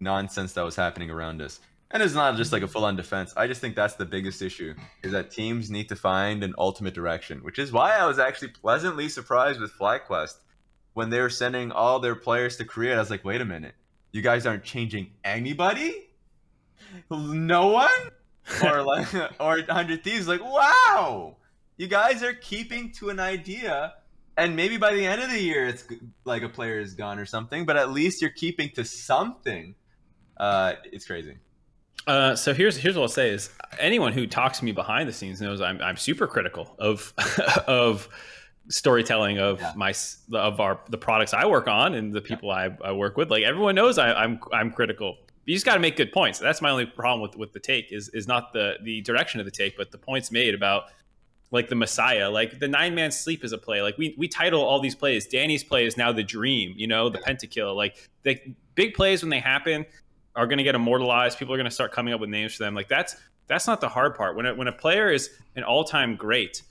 nonsense 0.00 0.52
that 0.54 0.62
was 0.62 0.76
happening 0.76 1.10
around 1.10 1.40
us. 1.40 1.60
And 1.90 2.02
it's 2.02 2.14
not 2.14 2.36
just 2.36 2.52
like 2.52 2.62
a 2.62 2.68
full 2.68 2.86
on 2.86 2.96
defense. 2.96 3.34
I 3.36 3.46
just 3.46 3.60
think 3.60 3.76
that's 3.76 3.94
the 3.94 4.06
biggest 4.06 4.40
issue 4.40 4.74
is 5.02 5.12
that 5.12 5.30
teams 5.30 5.70
need 5.70 5.90
to 5.90 5.96
find 5.96 6.42
an 6.42 6.54
ultimate 6.56 6.94
direction, 6.94 7.42
which 7.42 7.58
is 7.58 7.70
why 7.70 7.96
I 7.96 8.06
was 8.06 8.18
actually 8.18 8.48
pleasantly 8.48 9.10
surprised 9.10 9.60
with 9.60 9.72
FlyQuest 9.78 10.36
when 10.94 11.10
they 11.10 11.20
were 11.20 11.30
sending 11.30 11.70
all 11.70 11.98
their 11.98 12.14
players 12.14 12.56
to 12.56 12.64
Korea. 12.64 12.96
I 12.96 12.98
was 12.98 13.10
like, 13.10 13.24
wait 13.24 13.42
a 13.42 13.44
minute, 13.44 13.74
you 14.10 14.22
guys 14.22 14.46
aren't 14.46 14.64
changing 14.64 15.10
anybody? 15.22 16.08
No 17.10 17.68
one? 17.68 17.90
or 18.62 18.82
like, 18.82 19.12
or 19.40 19.58
100 19.58 20.02
Thieves, 20.02 20.26
like, 20.26 20.42
wow, 20.42 21.36
you 21.76 21.86
guys 21.86 22.22
are 22.22 22.34
keeping 22.34 22.90
to 22.92 23.10
an 23.10 23.20
idea. 23.20 23.94
And 24.36 24.56
maybe 24.56 24.78
by 24.78 24.94
the 24.94 25.04
end 25.04 25.22
of 25.22 25.30
the 25.30 25.40
year, 25.40 25.66
it's 25.66 25.84
like 26.24 26.42
a 26.42 26.48
player 26.48 26.80
is 26.80 26.94
gone 26.94 27.18
or 27.18 27.26
something, 27.26 27.66
but 27.66 27.76
at 27.76 27.90
least 27.90 28.22
you're 28.22 28.30
keeping 28.30 28.70
to 28.70 28.84
something. 28.84 29.74
Uh, 30.38 30.74
it's 30.84 31.06
crazy. 31.06 31.36
Uh, 32.06 32.34
so 32.34 32.52
here's 32.52 32.76
here's 32.76 32.96
what 32.96 33.02
I'll 33.02 33.08
say 33.08 33.30
is 33.30 33.50
anyone 33.78 34.12
who 34.12 34.26
talks 34.26 34.58
to 34.58 34.64
me 34.64 34.72
behind 34.72 35.08
the 35.08 35.12
scenes 35.12 35.40
knows 35.40 35.60
I'm 35.60 35.80
I'm 35.80 35.96
super 35.96 36.26
critical 36.26 36.74
of 36.78 37.12
of 37.66 38.08
storytelling 38.68 39.38
of 39.38 39.60
yeah. 39.60 39.72
my 39.76 39.94
of 40.32 40.60
our 40.60 40.80
the 40.88 40.98
products 40.98 41.32
I 41.32 41.46
work 41.46 41.68
on 41.68 41.94
and 41.94 42.12
the 42.12 42.20
people 42.20 42.50
I, 42.50 42.76
I 42.82 42.92
work 42.92 43.16
with. 43.16 43.30
Like 43.30 43.44
everyone 43.44 43.74
knows 43.74 43.98
I, 43.98 44.12
I'm 44.12 44.40
I'm 44.52 44.72
critical. 44.72 45.16
You 45.44 45.54
just 45.54 45.66
got 45.66 45.74
to 45.74 45.80
make 45.80 45.96
good 45.96 46.12
points. 46.12 46.38
That's 46.38 46.62
my 46.62 46.70
only 46.70 46.86
problem 46.86 47.20
with 47.20 47.36
with 47.36 47.52
the 47.52 47.60
take 47.60 47.92
is 47.92 48.08
is 48.08 48.26
not 48.26 48.52
the 48.52 48.78
the 48.82 49.00
direction 49.02 49.38
of 49.38 49.46
the 49.46 49.52
take, 49.52 49.76
but 49.76 49.92
the 49.92 49.98
points 49.98 50.32
made 50.32 50.54
about 50.54 50.84
like 51.52 51.68
the 51.68 51.76
Messiah, 51.76 52.28
like 52.30 52.58
the 52.58 52.66
nine 52.66 52.94
man 52.94 53.12
sleep 53.12 53.44
is 53.44 53.52
a 53.52 53.58
play. 53.58 53.82
Like 53.82 53.96
we 53.98 54.14
we 54.18 54.26
title 54.26 54.62
all 54.62 54.80
these 54.80 54.96
plays. 54.96 55.26
Danny's 55.26 55.62
play 55.62 55.86
is 55.86 55.96
now 55.96 56.10
the 56.10 56.24
dream, 56.24 56.74
you 56.76 56.88
know, 56.88 57.08
the 57.08 57.18
pentakill. 57.18 57.76
Like 57.76 58.10
the 58.24 58.40
big 58.74 58.94
plays 58.94 59.22
when 59.22 59.30
they 59.30 59.40
happen, 59.40 59.86
are 60.34 60.46
going 60.46 60.58
to 60.58 60.64
get 60.64 60.74
immortalized. 60.74 61.38
People 61.38 61.54
are 61.54 61.58
going 61.58 61.64
to 61.68 61.70
start 61.70 61.92
coming 61.92 62.14
up 62.14 62.20
with 62.20 62.30
names 62.30 62.54
for 62.54 62.64
them. 62.64 62.74
Like 62.74 62.88
that's 62.88 63.16
that's 63.46 63.66
not 63.66 63.80
the 63.80 63.88
hard 63.88 64.14
part. 64.14 64.36
When 64.36 64.46
a, 64.46 64.54
when 64.54 64.68
a 64.68 64.72
player 64.72 65.10
is 65.10 65.30
an 65.56 65.62
all 65.62 65.84
time 65.84 66.16
great, 66.16 66.62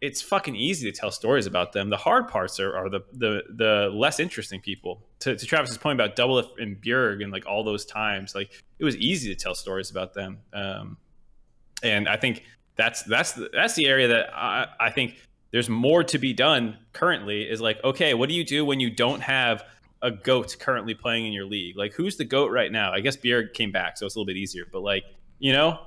it's 0.00 0.22
fucking 0.22 0.54
easy 0.54 0.90
to 0.90 0.96
tell 0.96 1.10
stories 1.10 1.46
about 1.46 1.72
them. 1.72 1.90
The 1.90 1.96
hard 1.96 2.28
parts 2.28 2.60
are, 2.60 2.76
are 2.76 2.88
the, 2.88 3.00
the 3.12 3.42
the 3.50 3.90
less 3.92 4.20
interesting 4.20 4.60
people. 4.60 5.02
To, 5.20 5.36
to 5.36 5.46
Travis's 5.46 5.78
point 5.78 6.00
about 6.00 6.16
Doublelift 6.16 6.60
and 6.60 6.80
Bjerg 6.80 7.22
and 7.22 7.32
like 7.32 7.46
all 7.46 7.64
those 7.64 7.84
times, 7.84 8.34
like 8.34 8.62
it 8.78 8.84
was 8.84 8.96
easy 8.96 9.34
to 9.34 9.40
tell 9.40 9.54
stories 9.54 9.90
about 9.90 10.14
them. 10.14 10.38
Um, 10.52 10.96
and 11.82 12.08
I 12.08 12.16
think 12.16 12.44
that's 12.76 13.02
that's 13.04 13.32
the, 13.32 13.50
that's 13.52 13.74
the 13.74 13.86
area 13.86 14.08
that 14.08 14.30
I, 14.34 14.66
I 14.80 14.90
think 14.90 15.16
there's 15.50 15.68
more 15.68 16.02
to 16.04 16.18
be 16.18 16.32
done 16.32 16.78
currently. 16.92 17.42
Is 17.42 17.60
like 17.60 17.82
okay, 17.84 18.14
what 18.14 18.28
do 18.28 18.34
you 18.34 18.44
do 18.44 18.64
when 18.64 18.80
you 18.80 18.90
don't 18.90 19.20
have 19.20 19.64
a 20.02 20.10
goat 20.10 20.56
currently 20.58 20.94
playing 20.94 21.26
in 21.26 21.32
your 21.32 21.46
league? 21.46 21.76
Like, 21.76 21.92
who's 21.94 22.16
the 22.16 22.24
goat 22.24 22.50
right 22.50 22.70
now? 22.70 22.92
I 22.92 23.00
guess 23.00 23.16
Bjerg 23.16 23.54
came 23.54 23.72
back, 23.72 23.96
so 23.96 24.04
it's 24.04 24.16
a 24.16 24.18
little 24.18 24.26
bit 24.26 24.36
easier. 24.36 24.64
But 24.70 24.80
like, 24.80 25.04
you 25.38 25.52
know, 25.52 25.78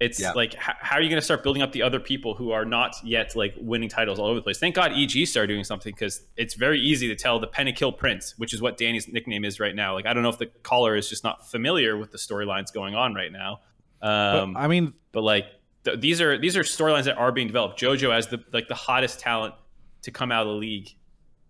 it's 0.00 0.20
yeah. 0.20 0.32
like, 0.32 0.54
how, 0.54 0.74
how, 0.80 0.96
are 0.96 1.02
you 1.02 1.08
going 1.08 1.20
to 1.20 1.24
start 1.24 1.42
building 1.44 1.62
up 1.62 1.70
the 1.72 1.82
other 1.82 2.00
people 2.00 2.34
who 2.34 2.50
are 2.50 2.64
not 2.64 2.96
yet 3.04 3.36
like 3.36 3.54
winning 3.60 3.88
titles 3.88 4.18
all 4.18 4.26
over 4.26 4.34
the 4.34 4.42
place? 4.42 4.58
Thank 4.58 4.74
God 4.74 4.92
EG 4.92 5.26
started 5.26 5.52
doing 5.52 5.64
something 5.64 5.92
because 5.92 6.22
it's 6.36 6.54
very 6.54 6.80
easy 6.80 7.06
to 7.08 7.14
tell 7.14 7.38
the 7.38 7.46
Pentakill 7.46 7.96
Prince, 7.96 8.34
which 8.36 8.52
is 8.52 8.60
what 8.60 8.76
Danny's 8.76 9.06
nickname 9.08 9.44
is 9.44 9.60
right 9.60 9.74
now. 9.74 9.94
Like, 9.94 10.06
I 10.06 10.12
don't 10.12 10.24
know 10.24 10.28
if 10.30 10.38
the 10.38 10.50
caller 10.64 10.96
is 10.96 11.08
just 11.08 11.22
not 11.22 11.48
familiar 11.48 11.96
with 11.96 12.10
the 12.10 12.18
storylines 12.18 12.72
going 12.72 12.94
on 12.94 13.14
right 13.14 13.32
now. 13.32 13.60
Um, 14.02 14.54
but, 14.54 14.60
I 14.60 14.66
mean, 14.66 14.94
but 15.12 15.22
like, 15.22 15.46
th- 15.84 16.00
these 16.00 16.20
are 16.20 16.38
these 16.38 16.56
are 16.56 16.62
storylines 16.62 17.04
that 17.04 17.16
are 17.16 17.32
being 17.32 17.46
developed. 17.46 17.80
JoJo 17.80 18.14
as 18.14 18.28
the 18.28 18.42
like 18.52 18.68
the 18.68 18.74
hottest 18.74 19.20
talent 19.20 19.54
to 20.02 20.10
come 20.10 20.32
out 20.32 20.46
of 20.46 20.48
the 20.48 20.58
league 20.58 20.90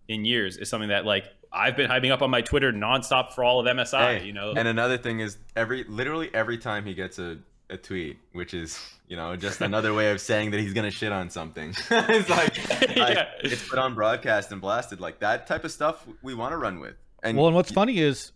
in 0.09 0.25
years 0.25 0.57
is 0.57 0.69
something 0.69 0.91
that 0.91 1.05
like 1.05 1.25
I've 1.53 1.77
been 1.77 1.91
hyping 1.91 2.11
up 2.11 2.21
on 2.21 2.31
my 2.31 2.41
Twitter 2.41 2.73
nonstop 2.73 3.33
for 3.33 3.45
all 3.45 3.61
of 3.61 3.67
MSI. 3.67 4.19
Hey, 4.19 4.27
you 4.27 4.33
know. 4.33 4.55
And 4.57 4.67
another 4.67 4.99
thing 4.99 5.21
is 5.21 5.39
every 5.55 5.85
literally 5.85 6.31
every 6.35 6.59
time 6.59 6.85
he 6.85 6.95
gets 6.95 7.19
a, 7.19 7.39
a 7.71 7.77
tweet, 7.77 8.19
which 8.33 8.55
is 8.55 8.79
you 9.07 9.17
know 9.17 9.37
just 9.37 9.61
another 9.61 9.95
way 9.95 10.11
of 10.11 10.21
saying 10.21 10.51
that 10.51 10.61
he's 10.61 10.73
gonna 10.73 10.91
shit 10.91 11.13
on 11.13 11.31
something. 11.31 11.71
it's 11.91 12.29
like, 12.29 12.57
yeah. 12.97 13.03
like, 13.03 13.19
it's 13.41 13.69
put 13.69 13.79
on 13.79 13.95
broadcast 13.95 14.51
and 14.53 14.61
blasted 14.61 15.01
like 15.01 15.21
that 15.21 15.47
type 15.47 15.65
of 15.65 15.71
stuff. 15.71 16.07
We 16.23 16.35
want 16.35 16.53
to 16.53 16.57
run 16.57 16.81
with. 16.81 16.97
And 17.23 17.37
well, 17.39 17.47
and 17.47 17.57
what's 17.57 17.71
funny 17.71 17.99
is 17.99 18.33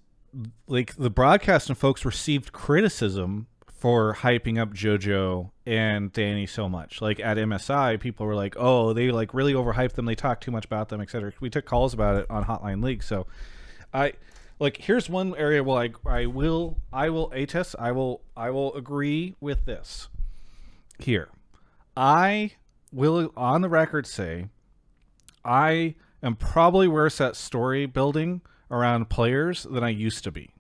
like 0.67 0.95
the 0.97 1.11
broadcast 1.11 1.69
and 1.69 1.77
folks 1.77 2.05
received 2.05 2.53
criticism 2.53 3.49
for 3.67 4.15
hyping 4.15 4.59
up 4.59 4.73
JoJo 4.75 5.51
and 5.69 6.11
Danny 6.15 6.47
so 6.47 6.67
much. 6.67 7.03
Like 7.03 7.21
at 7.21 7.37
MSI, 7.37 8.01
people 8.01 8.25
were 8.25 8.35
like, 8.35 8.55
"Oh, 8.59 8.95
they 8.95 9.11
like 9.11 9.35
really 9.35 9.53
overhyped 9.53 9.93
them. 9.93 10.07
They 10.07 10.15
talk 10.15 10.41
too 10.41 10.51
much 10.51 10.65
about 10.65 10.89
them, 10.89 11.03
etc." 11.03 11.33
We 11.41 11.51
took 11.51 11.67
calls 11.67 11.93
about 11.93 12.17
it 12.17 12.27
on 12.31 12.47
Hotline 12.47 12.83
League. 12.83 13.03
So, 13.03 13.27
I 13.93 14.15
like 14.59 14.79
here's 14.79 15.11
one 15.11 15.37
area 15.37 15.63
where 15.63 15.77
I 15.77 15.91
I 16.07 16.25
will 16.25 16.79
I 16.91 17.11
will 17.11 17.31
ATES 17.35 17.77
I 17.79 17.93
will 17.93 18.23
I 18.35 18.49
will 18.49 18.75
agree 18.75 19.35
with 19.41 19.67
this. 19.67 20.09
Here, 20.99 21.29
I 21.95 22.53
will 22.91 23.31
on 23.37 23.61
the 23.61 23.69
record 23.69 24.07
say, 24.07 24.47
I 25.45 25.97
am 26.23 26.35
probably 26.35 26.89
worse 26.89 27.21
at 27.21 27.37
story 27.37 27.85
building 27.85 28.41
around 28.71 29.11
players 29.11 29.65
than 29.65 29.85
I 29.85 29.91
used 29.91 30.25
to 30.25 30.33
be. 30.33 30.51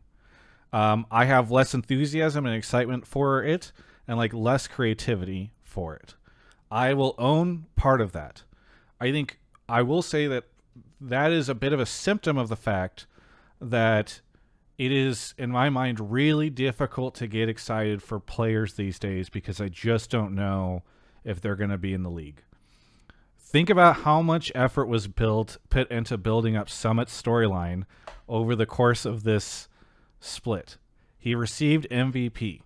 Um, 0.70 1.06
I 1.10 1.24
have 1.24 1.50
less 1.50 1.72
enthusiasm 1.72 2.44
and 2.44 2.54
excitement 2.54 3.06
for 3.06 3.42
it, 3.42 3.72
and 4.08 4.16
like 4.16 4.32
less 4.32 4.66
creativity 4.66 5.52
for 5.62 5.94
it. 5.94 6.14
I 6.70 6.94
will 6.94 7.14
own 7.18 7.66
part 7.76 8.00
of 8.00 8.12
that. 8.12 8.42
I 9.00 9.12
think 9.12 9.38
I 9.68 9.82
will 9.82 10.02
say 10.02 10.26
that 10.26 10.44
that 11.00 11.30
is 11.30 11.48
a 11.48 11.54
bit 11.54 11.72
of 11.72 11.78
a 11.78 11.86
symptom 11.86 12.36
of 12.36 12.48
the 12.48 12.56
fact 12.56 13.06
that 13.60 14.20
it 14.78 14.92
is, 14.92 15.34
in 15.36 15.50
my 15.50 15.68
mind, 15.70 16.12
really 16.12 16.50
difficult 16.50 17.14
to 17.16 17.26
get 17.26 17.48
excited 17.48 18.02
for 18.02 18.20
players 18.20 18.74
these 18.74 18.98
days 18.98 19.28
because 19.28 19.60
I 19.60 19.68
just 19.68 20.08
don't 20.08 20.34
know 20.34 20.82
if 21.24 21.40
they're 21.40 21.56
going 21.56 21.70
to 21.70 21.78
be 21.78 21.92
in 21.92 22.04
the 22.04 22.10
league. 22.10 22.42
Think 23.38 23.70
about 23.70 23.96
how 23.96 24.22
much 24.22 24.52
effort 24.54 24.86
was 24.86 25.08
built 25.08 25.56
put 25.68 25.90
into 25.90 26.16
building 26.16 26.56
up 26.56 26.68
Summit's 26.68 27.20
storyline 27.20 27.84
over 28.28 28.54
the 28.54 28.66
course 28.66 29.04
of 29.04 29.24
this 29.24 29.68
split. 30.20 30.76
He 31.18 31.34
received 31.34 31.88
MVP. 31.90 32.60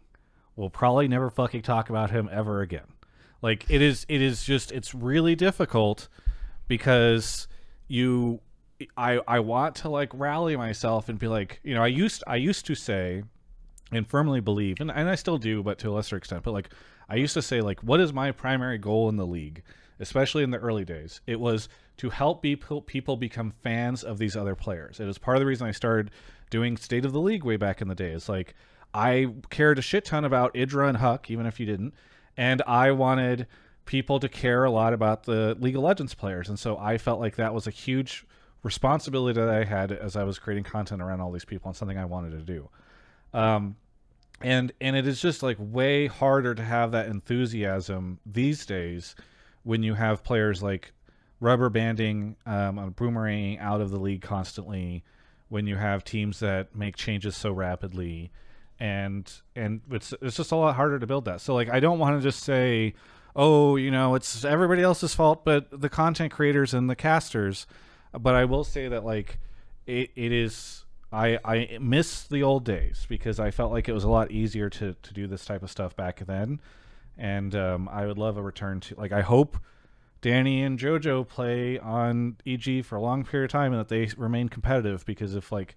We'll 0.57 0.71
probably 0.71 1.09
never 1.09 1.31
fucking 1.31 1.63
talk 1.63 1.91
about 1.91 2.11
him 2.11 2.29
ever 2.31 2.61
again. 2.61 2.87
Like 3.41 3.67
it 3.69 3.83
is 3.83 4.07
it 4.09 4.23
is 4.23 4.45
just 4.45 4.71
it's 4.71 4.95
really 4.95 5.35
difficult 5.35 6.09
because 6.69 7.49
you 7.89 8.41
I 8.97 9.21
I 9.27 9.41
want 9.41 9.75
to 9.77 9.89
like 9.89 10.11
rally 10.15 10.57
myself 10.57 11.09
and 11.09 11.19
be 11.19 11.29
like, 11.29 11.61
you 11.63 11.75
know, 11.75 11.83
I 11.83 11.89
used 11.89 12.23
I 12.27 12.37
used 12.37 12.67
to 12.67 12.75
say 12.75 13.25
and 13.91 14.07
firmly 14.07 14.41
believe 14.41 14.81
and, 14.81 14.91
and 14.91 15.09
I 15.09 15.17
still 15.17 15.39
do 15.39 15.63
but 15.63 15.79
to 15.81 15.91
a 15.91 15.93
lesser 15.93 16.17
extent, 16.17 16.45
but 16.45 16.53
like 16.53 16.71
I 17.09 17.17
used 17.17 17.35
to 17.35 17.43
say 17.43 17.61
like 17.61 17.83
what 17.83 18.01
is 18.01 18.13
my 18.13 18.31
primary 18.31 18.79
goal 18.79 19.09
in 19.09 19.17
the 19.17 19.27
league, 19.27 19.63
especially 19.99 20.45
in 20.45 20.51
the 20.51 20.59
early 20.59 20.85
days? 20.85 21.21
It 21.27 21.41
was 21.41 21.69
to 21.97 22.11
help 22.11 22.43
people 22.43 22.83
people 22.83 23.17
become 23.17 23.53
fans 23.63 24.05
of 24.05 24.19
these 24.19 24.37
other 24.37 24.55
players. 24.55 25.01
It 25.01 25.09
is 25.09 25.19
part 25.19 25.37
of 25.37 25.41
the 25.41 25.47
reason 25.47 25.67
I 25.67 25.73
started 25.73 26.11
doing 26.51 26.77
State 26.77 27.05
of 27.05 27.13
the 27.13 27.21
League 27.21 27.45
way 27.45 27.57
back 27.57 27.81
in 27.81 27.89
the 27.89 27.95
day. 27.95 28.11
It's 28.13 28.29
like 28.29 28.55
I 28.95 29.29
cared 29.51 29.79
a 29.79 29.83
shit 29.83 30.05
ton 30.05 30.25
about 30.25 30.57
IdrA 30.57 30.89
and 30.89 30.99
HuK, 30.99 31.31
even 31.31 31.47
if 31.47 31.59
you 31.59 31.67
didn't, 31.67 31.95
and 32.37 32.63
I 32.67 32.93
wanted 32.93 33.47
people 33.85 34.21
to 34.21 34.29
care 34.29 34.65
a 34.65 34.71
lot 34.71 34.93
about 34.93 35.25
the 35.25 35.57
League 35.59 35.77
of 35.77 35.83
Legends 35.83 36.15
players, 36.15 36.49
and 36.49 36.59
so 36.59 36.79
I 36.79 36.99
felt 36.99 37.21
like 37.21 37.37
that 37.37 37.55
was 37.55 37.67
a 37.67 37.71
huge 37.71 38.25
responsibility 38.63 39.41
that 39.41 39.49
I 39.49 39.65
had 39.65 39.93
as 39.93 40.17
I 40.17 40.25
was 40.25 40.39
creating 40.39 40.65
content 40.65 41.03
around 41.03 41.21
all 41.21 41.33
these 41.33 41.45
people 41.45 41.69
and 41.69 41.77
something 41.77 41.99
I 41.99 42.05
wanted 42.05 42.31
to 42.33 42.39
do. 42.39 42.69
Um, 43.35 43.77
and 44.41 44.73
and 44.81 44.97
it 44.97 45.07
is 45.07 45.21
just 45.21 45.43
like 45.43 45.57
way 45.59 46.07
harder 46.07 46.55
to 46.55 46.63
have 46.63 46.93
that 46.93 47.07
enthusiasm 47.07 48.19
these 48.27 48.67
days 48.67 49.15
when 49.63 49.83
you 49.83 49.95
have 49.95 50.25
players 50.25 50.63
like 50.63 50.93
rubber 51.41 51.69
banding 51.69 52.37
um, 52.47 52.79
on 52.79 52.93
boomeranging 52.95 53.61
out 53.61 53.81
of 53.81 53.91
the 53.91 53.99
league 53.99 54.23
constantly 54.23 55.05
when 55.49 55.67
you 55.67 55.77
have 55.77 56.05
teams 56.05 56.41
that 56.41 56.75
make 56.75 56.97
changes 56.97 57.37
so 57.37 57.53
rapidly 57.53 58.31
and 58.83 59.33
and 59.55 59.81
it's 59.93 60.13
it's 60.21 60.37
just 60.37 60.51
a 60.51 60.57
lot 60.57 60.75
harder 60.75 60.99
to 60.99 61.07
build 61.07 61.25
that 61.25 61.41
so 61.41 61.55
like 61.55 61.71
i 61.71 61.79
don't 61.79 62.01
want 62.01 62.19
to 62.19 62.21
just 62.21 62.43
say 62.43 62.93
oh 63.37 63.77
you 63.77 63.93
know 63.93 64.17
it's 64.17 64.45
everybody 64.45 64.83
else's 64.83 65.15
fault 65.15 65.45
but 65.45 65.81
the 65.81 65.89
content 65.89 66.33
creators 66.33 66.75
and 66.75 66.91
the 66.91 66.97
casters 66.97 67.65
but 68.19 68.35
i 68.35 68.45
will 68.45 68.65
say 68.65 68.89
that 68.89 69.05
like 69.05 69.39
it, 69.87 70.11
it 70.17 70.33
is 70.33 70.85
I, 71.13 71.39
I 71.45 71.79
miss 71.79 72.23
the 72.23 72.43
old 72.43 72.65
days 72.65 73.05
because 73.07 73.39
I 73.39 73.51
felt 73.51 73.71
like 73.71 73.87
it 73.87 73.93
was 73.93 74.05
a 74.05 74.09
lot 74.09 74.31
easier 74.31 74.71
to, 74.71 74.95
to 74.95 75.13
do 75.13 75.27
this 75.27 75.45
type 75.45 75.63
of 75.63 75.71
stuff 75.71 75.95
back 75.95 76.25
then. 76.27 76.59
And 77.19 77.55
um, 77.55 77.87
I 77.93 78.07
would 78.07 78.17
love 78.17 78.39
a 78.39 78.43
return 78.43 78.81
to, 78.81 78.95
like, 78.95 79.13
I 79.13 79.21
hope 79.21 79.59
Danny 80.23 80.63
and 80.63 80.79
JoJo 80.79 81.29
play 81.29 81.79
on 81.79 82.39
EG 82.47 82.87
for 82.87 82.97
a 82.97 83.03
long 83.03 83.27
period 83.27 83.51
of 83.51 83.53
time 83.53 83.75
and 83.75 83.81
that 83.81 83.89
they 83.89 84.09
remain 84.17 84.49
competitive 84.49 85.05
because 85.05 85.35
if, 85.35 85.53
like, 85.53 85.77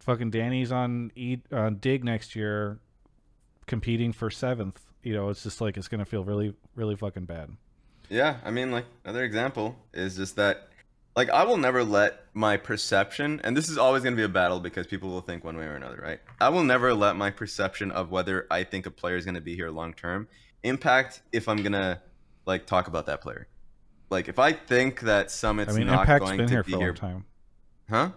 fucking 0.00 0.30
Danny's 0.30 0.72
on, 0.72 1.12
e- 1.14 1.42
on 1.52 1.76
Dig 1.76 2.04
next 2.04 2.34
year 2.36 2.78
competing 3.66 4.12
for 4.12 4.30
seventh, 4.30 4.80
you 5.02 5.14
know, 5.14 5.28
it's 5.30 5.42
just 5.42 5.60
like, 5.60 5.76
it's 5.76 5.88
going 5.88 6.00
to 6.00 6.04
feel 6.04 6.24
really, 6.24 6.54
really 6.74 6.96
fucking 6.96 7.24
bad. 7.24 7.50
Yeah, 8.10 8.36
I 8.44 8.50
mean, 8.50 8.70
like 8.70 8.84
another 9.04 9.24
example 9.24 9.76
is 9.92 10.16
just 10.16 10.36
that, 10.36 10.68
like, 11.16 11.30
I 11.30 11.44
will 11.44 11.56
never 11.56 11.84
let 11.84 12.24
my 12.34 12.56
perception, 12.56 13.40
and 13.44 13.56
this 13.56 13.68
is 13.68 13.78
always 13.78 14.02
going 14.02 14.14
to 14.14 14.16
be 14.16 14.24
a 14.24 14.28
battle 14.28 14.60
because 14.60 14.86
people 14.86 15.08
will 15.10 15.20
think 15.20 15.44
one 15.44 15.56
way 15.56 15.64
or 15.64 15.74
another, 15.74 16.00
right? 16.02 16.20
I 16.40 16.48
will 16.48 16.64
never 16.64 16.92
let 16.92 17.16
my 17.16 17.30
perception 17.30 17.90
of 17.92 18.10
whether 18.10 18.46
I 18.50 18.64
think 18.64 18.86
a 18.86 18.90
player 18.90 19.16
is 19.16 19.24
going 19.24 19.36
to 19.36 19.40
be 19.40 19.54
here 19.54 19.70
long 19.70 19.94
term 19.94 20.28
impact 20.64 21.22
if 21.32 21.48
I'm 21.48 21.62
gonna 21.62 22.00
like 22.46 22.66
talk 22.66 22.88
about 22.88 23.06
that 23.06 23.20
player. 23.20 23.46
Like, 24.10 24.28
if 24.28 24.38
I 24.38 24.52
think 24.52 25.00
that 25.00 25.30
Summit's 25.30 25.74
I 25.74 25.78
mean, 25.78 25.86
not 25.86 26.00
Impact's 26.00 26.24
going 26.26 26.38
been 26.38 26.46
to 26.48 26.52
here 26.52 26.62
be 26.62 26.72
for 26.72 26.76
a 26.76 26.80
here, 26.80 26.88
long 26.88 26.96
time. 26.96 27.24
huh? 27.88 28.10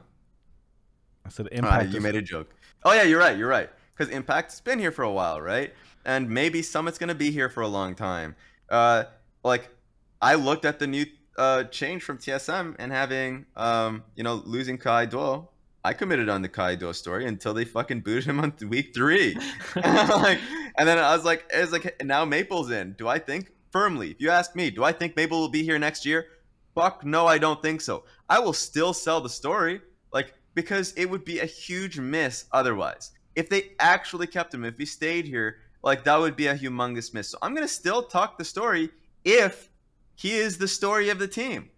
I 1.28 1.30
said 1.30 1.48
Impact. 1.52 1.92
you 1.92 1.98
is- 1.98 2.04
made 2.04 2.16
a 2.16 2.22
joke. 2.22 2.50
Oh 2.84 2.94
yeah, 2.94 3.04
you're 3.04 3.20
right. 3.20 3.38
You're 3.38 3.50
right. 3.50 3.70
Because 3.96 4.14
Impact's 4.14 4.62
been 4.62 4.80
here 4.80 4.92
for 4.92 5.04
a 5.04 5.12
while, 5.12 5.42
right? 5.42 5.74
And 6.06 6.30
maybe 6.30 6.62
Summit's 6.62 6.98
gonna 6.98 7.16
be 7.16 7.32
here 7.32 7.50
for 7.50 7.62
a 7.62 7.68
long 7.68 7.96
time. 7.96 8.36
Uh, 8.70 9.04
like 9.44 9.70
I 10.22 10.36
looked 10.36 10.66
at 10.66 10.80
the 10.80 10.88
new 10.88 11.06
uh 11.38 11.66
change 11.66 12.02
from 12.04 12.18
TSM 12.18 12.76
and 12.80 12.92
having 12.92 13.46
um 13.56 14.04
you 14.16 14.24
know 14.24 14.42
losing 14.46 14.78
Kai 14.78 15.06
Duo. 15.06 15.50
I 15.84 15.94
committed 15.94 16.28
on 16.30 16.42
the 16.42 16.50
Kai 16.50 16.76
Duo 16.76 16.92
story 16.92 17.26
until 17.28 17.54
they 17.54 17.64
fucking 17.66 18.02
booted 18.02 18.26
him 18.26 18.40
on 18.40 18.54
week 18.70 18.94
three. 18.94 19.36
like, 19.76 20.40
and 20.78 20.88
then 20.88 20.98
I 20.98 21.16
was 21.16 21.24
like, 21.26 21.46
it's 21.54 21.72
like 21.72 22.02
now 22.04 22.26
Maple's 22.26 22.72
in. 22.72 22.94
Do 22.94 23.08
I 23.08 23.20
think 23.20 23.52
firmly? 23.72 24.12
If 24.12 24.20
you 24.22 24.30
ask 24.30 24.56
me, 24.56 24.70
do 24.70 24.84
I 24.84 24.92
think 24.92 25.16
Maple 25.16 25.40
will 25.40 25.50
be 25.50 25.64
here 25.64 25.78
next 25.80 26.06
year? 26.06 26.26
Fuck 26.76 27.04
no, 27.06 27.26
I 27.26 27.38
don't 27.38 27.62
think 27.62 27.82
so. 27.82 28.04
I 28.30 28.40
will 28.40 28.54
still 28.54 28.94
sell 28.94 29.20
the 29.22 29.30
story, 29.30 29.82
like 30.14 30.34
because 30.58 30.92
it 30.94 31.06
would 31.06 31.24
be 31.24 31.38
a 31.40 31.46
huge 31.46 32.00
miss 32.00 32.46
otherwise. 32.52 33.12
If 33.36 33.48
they 33.48 33.74
actually 33.80 34.26
kept 34.26 34.52
him, 34.52 34.66
if 34.66 34.76
he 34.76 34.88
stayed 34.88 35.26
here, 35.26 35.58
like 35.84 36.04
that 36.06 36.20
would 36.20 36.36
be 36.36 36.48
a 36.48 36.56
humongous 36.58 37.14
miss. 37.14 37.30
So 37.30 37.38
I'm 37.44 37.54
gonna 37.54 37.68
still 37.68 38.02
talk 38.02 38.40
the 38.40 38.44
story 38.44 38.90
if 39.24 39.70
he 40.16 40.34
is 40.36 40.58
the 40.58 40.68
story 40.68 41.10
of 41.10 41.20
the 41.20 41.28
team, 41.28 41.70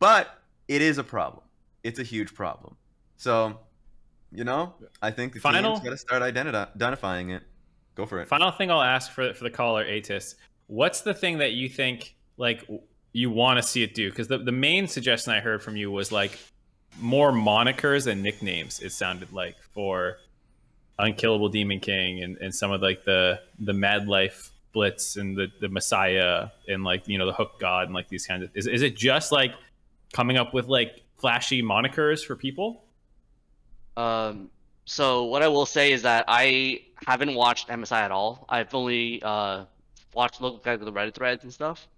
but 0.00 0.42
it 0.66 0.82
is 0.82 0.98
a 0.98 1.04
problem. 1.04 1.44
It's 1.84 2.00
a 2.00 2.02
huge 2.02 2.34
problem. 2.34 2.74
So, 3.16 3.60
you 4.32 4.42
know, 4.42 4.74
I 5.00 5.12
think 5.12 5.34
the 5.34 5.38
Final- 5.38 5.74
team's 5.74 5.84
got 5.84 5.90
to 5.90 5.96
start 5.96 6.22
identi- 6.22 6.74
identifying 6.74 7.30
it. 7.30 7.44
Go 7.94 8.06
for 8.06 8.20
it. 8.20 8.26
Final 8.26 8.50
thing 8.50 8.72
I'll 8.72 8.82
ask 8.82 9.12
for 9.12 9.34
for 9.34 9.44
the 9.44 9.50
caller, 9.50 9.84
Atis. 9.84 10.34
What's 10.66 11.02
the 11.02 11.14
thing 11.14 11.38
that 11.38 11.52
you 11.52 11.68
think 11.68 12.16
like 12.38 12.68
you 13.12 13.30
want 13.30 13.58
to 13.58 13.62
see 13.62 13.84
it 13.84 13.94
do? 13.94 14.10
Because 14.10 14.26
the, 14.26 14.38
the 14.38 14.50
main 14.50 14.88
suggestion 14.88 15.32
I 15.32 15.38
heard 15.38 15.62
from 15.62 15.76
you 15.76 15.92
was 15.92 16.10
like 16.10 16.36
more 17.00 17.32
monikers 17.32 18.06
and 18.06 18.22
nicknames. 18.22 18.80
It 18.80 18.92
sounded 18.92 19.32
like 19.32 19.56
for 19.74 20.18
Unkillable 20.98 21.48
Demon 21.48 21.80
King 21.80 22.22
and, 22.22 22.36
and 22.38 22.54
some 22.54 22.72
of 22.72 22.82
like 22.82 23.04
the 23.04 23.40
the 23.58 23.72
Mad 23.72 24.08
Life 24.08 24.50
Blitz 24.72 25.16
and 25.16 25.36
the 25.36 25.48
the 25.60 25.68
Messiah 25.68 26.48
and 26.68 26.84
like 26.84 27.06
you 27.08 27.18
know 27.18 27.26
the 27.26 27.32
Hook 27.32 27.58
God 27.60 27.86
and 27.86 27.94
like 27.94 28.08
these 28.08 28.26
kinds 28.26 28.44
of. 28.44 28.50
Is 28.54 28.66
is 28.66 28.82
it 28.82 28.96
just 28.96 29.32
like 29.32 29.52
coming 30.12 30.36
up 30.36 30.54
with 30.54 30.66
like 30.66 31.02
flashy 31.18 31.62
monikers 31.62 32.24
for 32.24 32.36
people? 32.36 32.84
Um, 33.96 34.50
so 34.84 35.24
what 35.24 35.42
I 35.42 35.48
will 35.48 35.66
say 35.66 35.92
is 35.92 36.02
that 36.02 36.24
I 36.28 36.82
haven't 37.06 37.34
watched 37.34 37.68
MSI 37.68 38.00
at 38.02 38.10
all. 38.10 38.46
I've 38.48 38.74
only 38.74 39.22
uh, 39.22 39.64
watched 40.14 40.40
look 40.40 40.64
like 40.64 40.80
the 40.80 40.92
Reddit 40.92 41.14
threads 41.14 41.44
and 41.44 41.52
stuff. 41.52 41.88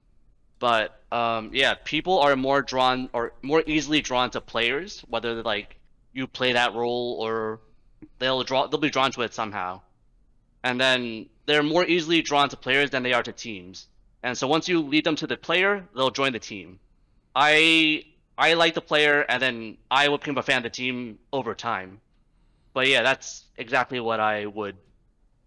But 0.59 1.01
um, 1.13 1.51
yeah, 1.53 1.75
people 1.85 2.19
are 2.19 2.37
more 2.37 2.63
drawn 2.63 3.09
or 3.13 3.33
more 3.43 3.63
easily 3.67 4.01
drawn 4.01 4.31
to 4.31 4.41
players, 4.41 5.01
whether 5.09 5.43
like 5.43 5.77
you 6.13 6.27
play 6.27 6.53
that 6.53 6.75
role 6.75 7.19
or 7.21 7.61
they'll 8.19 8.43
draw 8.43 8.67
they'll 8.67 8.81
be 8.81 8.91
drawn 8.91 9.13
to 9.13 9.23
it 9.23 9.35
somehow. 9.35 9.81
And 10.65 10.81
then 10.81 11.29
they're 11.47 11.63
more 11.63 11.85
easily 11.85 12.23
drawn 12.23 12.49
to 12.49 12.57
players 12.57 12.91
than 12.91 13.03
they 13.03 13.13
are 13.13 13.23
to 13.23 13.33
teams. 13.33 13.87
And 14.23 14.37
so 14.37 14.49
once 14.49 14.69
you 14.69 14.83
lead 14.83 15.05
them 15.05 15.17
to 15.17 15.27
the 15.27 15.37
player, 15.37 15.87
they'll 15.95 16.11
join 16.11 16.33
the 16.33 16.41
team. 16.41 16.81
I 17.35 18.05
I 18.37 18.55
like 18.55 18.75
the 18.75 18.81
player, 18.81 19.23
and 19.23 19.41
then 19.43 19.79
I 19.91 20.09
would 20.09 20.21
become 20.21 20.39
a 20.39 20.43
fan 20.43 20.59
of 20.59 20.63
the 20.65 20.71
team 20.71 21.19
over 21.33 21.55
time. 21.55 22.01
But 22.73 22.89
yeah, 22.89 23.03
that's 23.03 23.45
exactly 23.57 24.01
what 24.01 24.21
I 24.21 24.47
would 24.47 24.77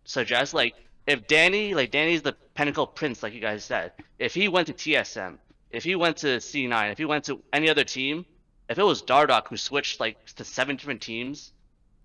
suggest. 0.03 0.53
Like, 0.53 0.75
if 1.07 1.27
Danny, 1.27 1.73
like 1.73 1.91
Danny's 1.91 2.21
the 2.21 2.35
Pentakill 2.55 2.93
Prince, 2.93 3.23
like 3.23 3.33
you 3.33 3.39
guys 3.39 3.63
said, 3.63 3.93
if 4.19 4.33
he 4.33 4.47
went 4.47 4.67
to 4.67 4.73
TSM, 4.73 5.37
if 5.71 5.83
he 5.83 5.95
went 5.95 6.17
to 6.17 6.37
C9, 6.37 6.91
if 6.91 6.97
he 6.97 7.05
went 7.05 7.25
to 7.25 7.41
any 7.53 7.69
other 7.69 7.83
team, 7.83 8.25
if 8.69 8.77
it 8.77 8.83
was 8.83 9.01
Dardoch 9.01 9.47
who 9.47 9.57
switched 9.57 9.99
like 9.99 10.25
to 10.35 10.43
seven 10.43 10.75
different 10.75 11.01
teams, 11.01 11.53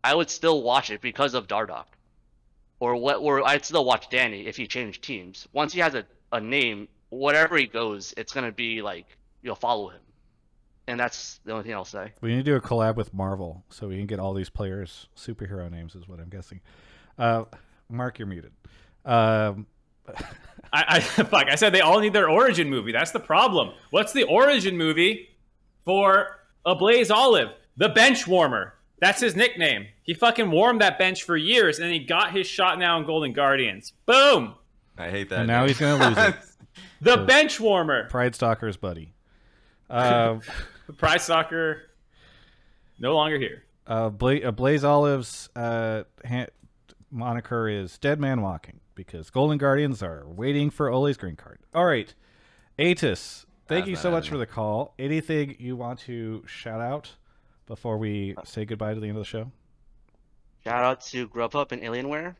I 0.03 0.15
would 0.15 0.31
still 0.31 0.63
watch 0.63 0.91
it 0.91 1.01
because 1.01 1.35
of 1.35 1.49
Dardoch. 1.49 1.87
Or 2.79 2.97
what? 2.97 3.17
Or 3.17 3.47
I'd 3.47 3.65
still 3.65 3.85
watch 3.85 4.11
Danny 4.11 4.47
if 4.47 4.57
he 4.57 4.67
changed 4.67 5.03
teams. 5.03 5.49
Once 5.53 5.73
he 5.73 5.81
has 5.81 5.95
a, 5.95 6.05
a 6.33 6.41
name, 6.41 6.89
wherever 7.11 7.57
he 7.57 7.67
goes, 7.67 8.15
it's 8.17 8.33
gonna 8.33 8.53
be 8.53 8.83
like 8.83 9.07
you'll 9.43 9.55
follow 9.57 9.89
him. 9.89 10.01
And 10.89 11.01
that's 11.01 11.41
the 11.45 11.53
only 11.53 11.65
thing 11.65 11.75
I'll 11.75 11.85
say. 11.85 12.13
We 12.21 12.31
need 12.31 12.37
to 12.37 12.43
do 12.43 12.55
a 12.55 12.61
collab 12.61 12.95
with 12.95 13.13
Marvel 13.13 13.65
so 13.71 13.89
we 13.89 13.97
can 13.97 14.07
get 14.07 14.21
all 14.21 14.35
these 14.35 14.51
players 14.51 15.09
superhero 15.17 15.69
names, 15.71 15.97
is 15.97 16.07
what 16.07 16.21
I'm 16.21 16.29
guessing. 16.29 16.61
Uh, 17.19 17.45
Mark, 17.89 18.19
you're 18.19 18.29
muted. 18.29 18.53
Um, 19.05 19.67
I, 20.73 20.85
I 20.89 21.01
fuck. 21.01 21.49
I 21.49 21.55
said 21.55 21.73
they 21.73 21.81
all 21.81 22.01
need 22.01 22.13
their 22.13 22.29
origin 22.29 22.69
movie. 22.69 22.93
That's 22.93 23.11
the 23.13 23.21
problem. 23.21 23.71
What's 23.91 24.13
the 24.13 24.25
origin 24.25 24.77
movie 24.77 25.29
for 25.85 26.41
Ablazeolive? 26.67 27.53
The 27.77 27.89
bench 27.91 28.27
warmer. 28.27 28.75
That's 29.01 29.21
his 29.21 29.37
nickname. 29.37 29.87
He 30.03 30.15
fucking 30.15 30.51
warmed 30.51 30.81
that 30.81 30.99
bench 30.99 31.23
for 31.25 31.37
years, 31.37 31.79
and 31.79 31.93
he 31.93 31.99
got 31.99 32.33
his 32.33 32.47
shot 32.47 32.79
now 32.79 32.99
in 32.99 33.05
Golden 33.07 33.33
Guardians. 33.33 33.93
Boom. 34.07 34.55
I 34.97 35.11
hate 35.11 35.29
that. 35.29 35.41
and 35.41 35.47
now 35.49 35.67
he's 35.67 35.79
gonna 35.79 36.09
lose 36.09 36.17
it. 36.19 36.35
The 37.03 37.19
bench 37.19 37.61
warmer. 37.61 38.09
Pridestalkr's 38.09 38.77
buddy. 38.77 39.13
Uh, 39.91 40.41
Pridestalkr. 40.95 41.81
No 42.99 43.15
longer 43.15 43.39
here. 43.39 43.63
uh, 43.87 44.09
Bla- 44.09 44.41
uh, 44.41 44.51
Blaze 44.51 44.83
Olive's 44.83 45.49
uh, 45.55 46.03
ha- 46.27 46.47
moniker 47.11 47.69
is 47.69 47.97
Dead 47.99 48.19
Man 48.19 48.41
Walking 48.43 48.81
because 48.97 49.31
Golden 49.31 49.59
Guardians 49.59 50.03
are 50.03 50.25
waiting 50.27 50.71
for 50.71 50.91
Ole's 50.91 51.17
green 51.17 51.37
card. 51.37 51.61
All 51.73 51.85
right, 51.85 52.13
Atis, 52.77 53.47
thank 53.69 53.83
That's 53.85 53.91
you 53.91 53.97
so 53.97 54.11
much 54.11 54.25
happening. 54.25 54.31
for 54.31 54.39
the 54.39 54.47
call. 54.53 54.95
Anything 54.99 55.55
you 55.61 55.77
want 55.77 56.01
to 56.01 56.43
shout 56.47 56.81
out 56.81 57.13
before 57.67 57.99
we 57.99 58.35
say 58.45 58.65
goodbye 58.65 58.95
to 58.95 59.01
the 59.01 59.07
end 59.07 59.17
of 59.17 59.23
the 59.23 59.29
show? 59.29 59.53
Shout 60.65 60.83
out 60.83 61.03
to 61.03 61.29
Grubhub 61.29 61.71
and 61.71 61.83
Alienware. 61.83 62.35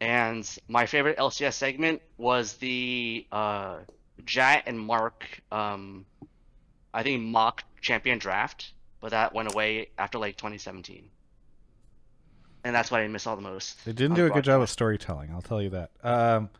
And 0.00 0.48
my 0.68 0.86
favorite 0.86 1.18
LCS 1.18 1.54
segment 1.54 2.00
was 2.16 2.54
the 2.54 3.26
uh, 3.32 3.78
Jatt 4.24 4.62
and 4.66 4.78
Mark, 4.78 5.42
um, 5.50 6.06
I 6.94 7.02
think 7.02 7.22
mock 7.22 7.64
champion 7.80 8.18
draft, 8.18 8.72
but 9.00 9.10
that 9.10 9.34
went 9.34 9.52
away 9.52 9.90
after 9.98 10.18
like 10.18 10.36
2017. 10.36 11.10
And 12.64 12.74
that's 12.74 12.90
what 12.90 13.00
I 13.00 13.08
miss 13.08 13.26
all 13.26 13.36
the 13.36 13.42
most. 13.42 13.84
They 13.84 13.92
didn't 13.92 14.16
do 14.16 14.26
a 14.26 14.30
good 14.30 14.44
job 14.44 14.60
of 14.60 14.68
storytelling. 14.68 15.30
I'll 15.30 15.42
tell 15.42 15.62
you 15.62 15.70
that. 15.70 15.90
Um, 16.02 16.50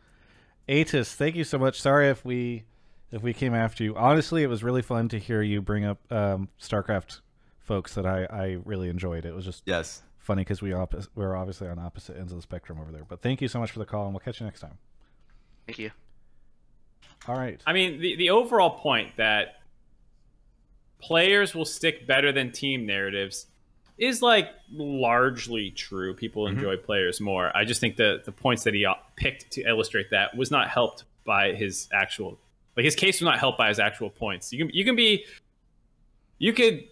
Atis, 0.67 1.13
thank 1.13 1.35
you 1.35 1.43
so 1.43 1.57
much. 1.57 1.81
Sorry 1.81 2.09
if 2.09 2.23
we 2.23 2.63
if 3.11 3.21
we 3.21 3.33
came 3.33 3.53
after 3.53 3.83
you. 3.83 3.95
Honestly, 3.95 4.43
it 4.43 4.47
was 4.47 4.63
really 4.63 4.81
fun 4.81 5.09
to 5.09 5.19
hear 5.19 5.41
you 5.41 5.61
bring 5.61 5.85
up 5.85 5.99
um, 6.11 6.49
StarCraft 6.61 7.21
folks 7.59 7.95
that 7.95 8.05
I, 8.05 8.25
I 8.25 8.57
really 8.65 8.89
enjoyed. 8.89 9.25
It 9.25 9.33
was 9.33 9.45
just 9.45 9.63
yes. 9.65 10.03
funny 10.17 10.41
because 10.41 10.61
we 10.61 10.69
oppos- 10.69 11.07
we're 11.15 11.35
obviously 11.35 11.67
on 11.67 11.79
opposite 11.79 12.17
ends 12.17 12.31
of 12.31 12.37
the 12.37 12.41
spectrum 12.41 12.79
over 12.79 12.91
there. 12.91 13.03
But 13.07 13.21
thank 13.21 13.41
you 13.41 13.47
so 13.47 13.59
much 13.59 13.71
for 13.71 13.79
the 13.79 13.85
call, 13.85 14.05
and 14.05 14.13
we'll 14.13 14.21
catch 14.21 14.39
you 14.39 14.45
next 14.45 14.61
time. 14.61 14.77
Thank 15.65 15.79
you. 15.79 15.91
All 17.27 17.35
right. 17.35 17.61
I 17.65 17.73
mean, 17.73 17.99
the, 17.99 18.15
the 18.15 18.29
overall 18.29 18.71
point 18.71 19.17
that 19.17 19.59
players 20.99 21.55
will 21.55 21.65
stick 21.65 22.07
better 22.07 22.31
than 22.31 22.51
team 22.51 22.85
narratives 22.85 23.47
is 23.99 24.21
like 24.21 24.49
largely 24.71 25.71
true. 25.71 26.13
People 26.13 26.45
Mhm. 26.45 26.51
enjoy 26.53 26.77
players 26.77 27.19
more. 27.21 27.55
I 27.55 27.65
just 27.65 27.79
think 27.81 27.95
the 27.97 28.21
the 28.25 28.31
points 28.31 28.63
that 28.63 28.73
he 28.73 28.85
uh, 28.85 28.93
picked 29.15 29.51
to 29.51 29.61
illustrate 29.61 30.09
that 30.11 30.35
was 30.35 30.49
not 30.51 30.69
helped 30.69 31.03
by 31.25 31.53
his 31.53 31.87
actual 31.93 32.39
like 32.77 32.85
his 32.85 32.95
case 32.95 33.19
was 33.19 33.25
not 33.25 33.39
helped 33.39 33.57
by 33.57 33.67
his 33.69 33.79
actual 33.79 34.09
points. 34.09 34.51
You 34.53 34.65
can 34.65 34.73
you 34.75 34.85
can 34.85 34.95
be 34.95 35.25
you 36.37 36.53
could 36.53 36.85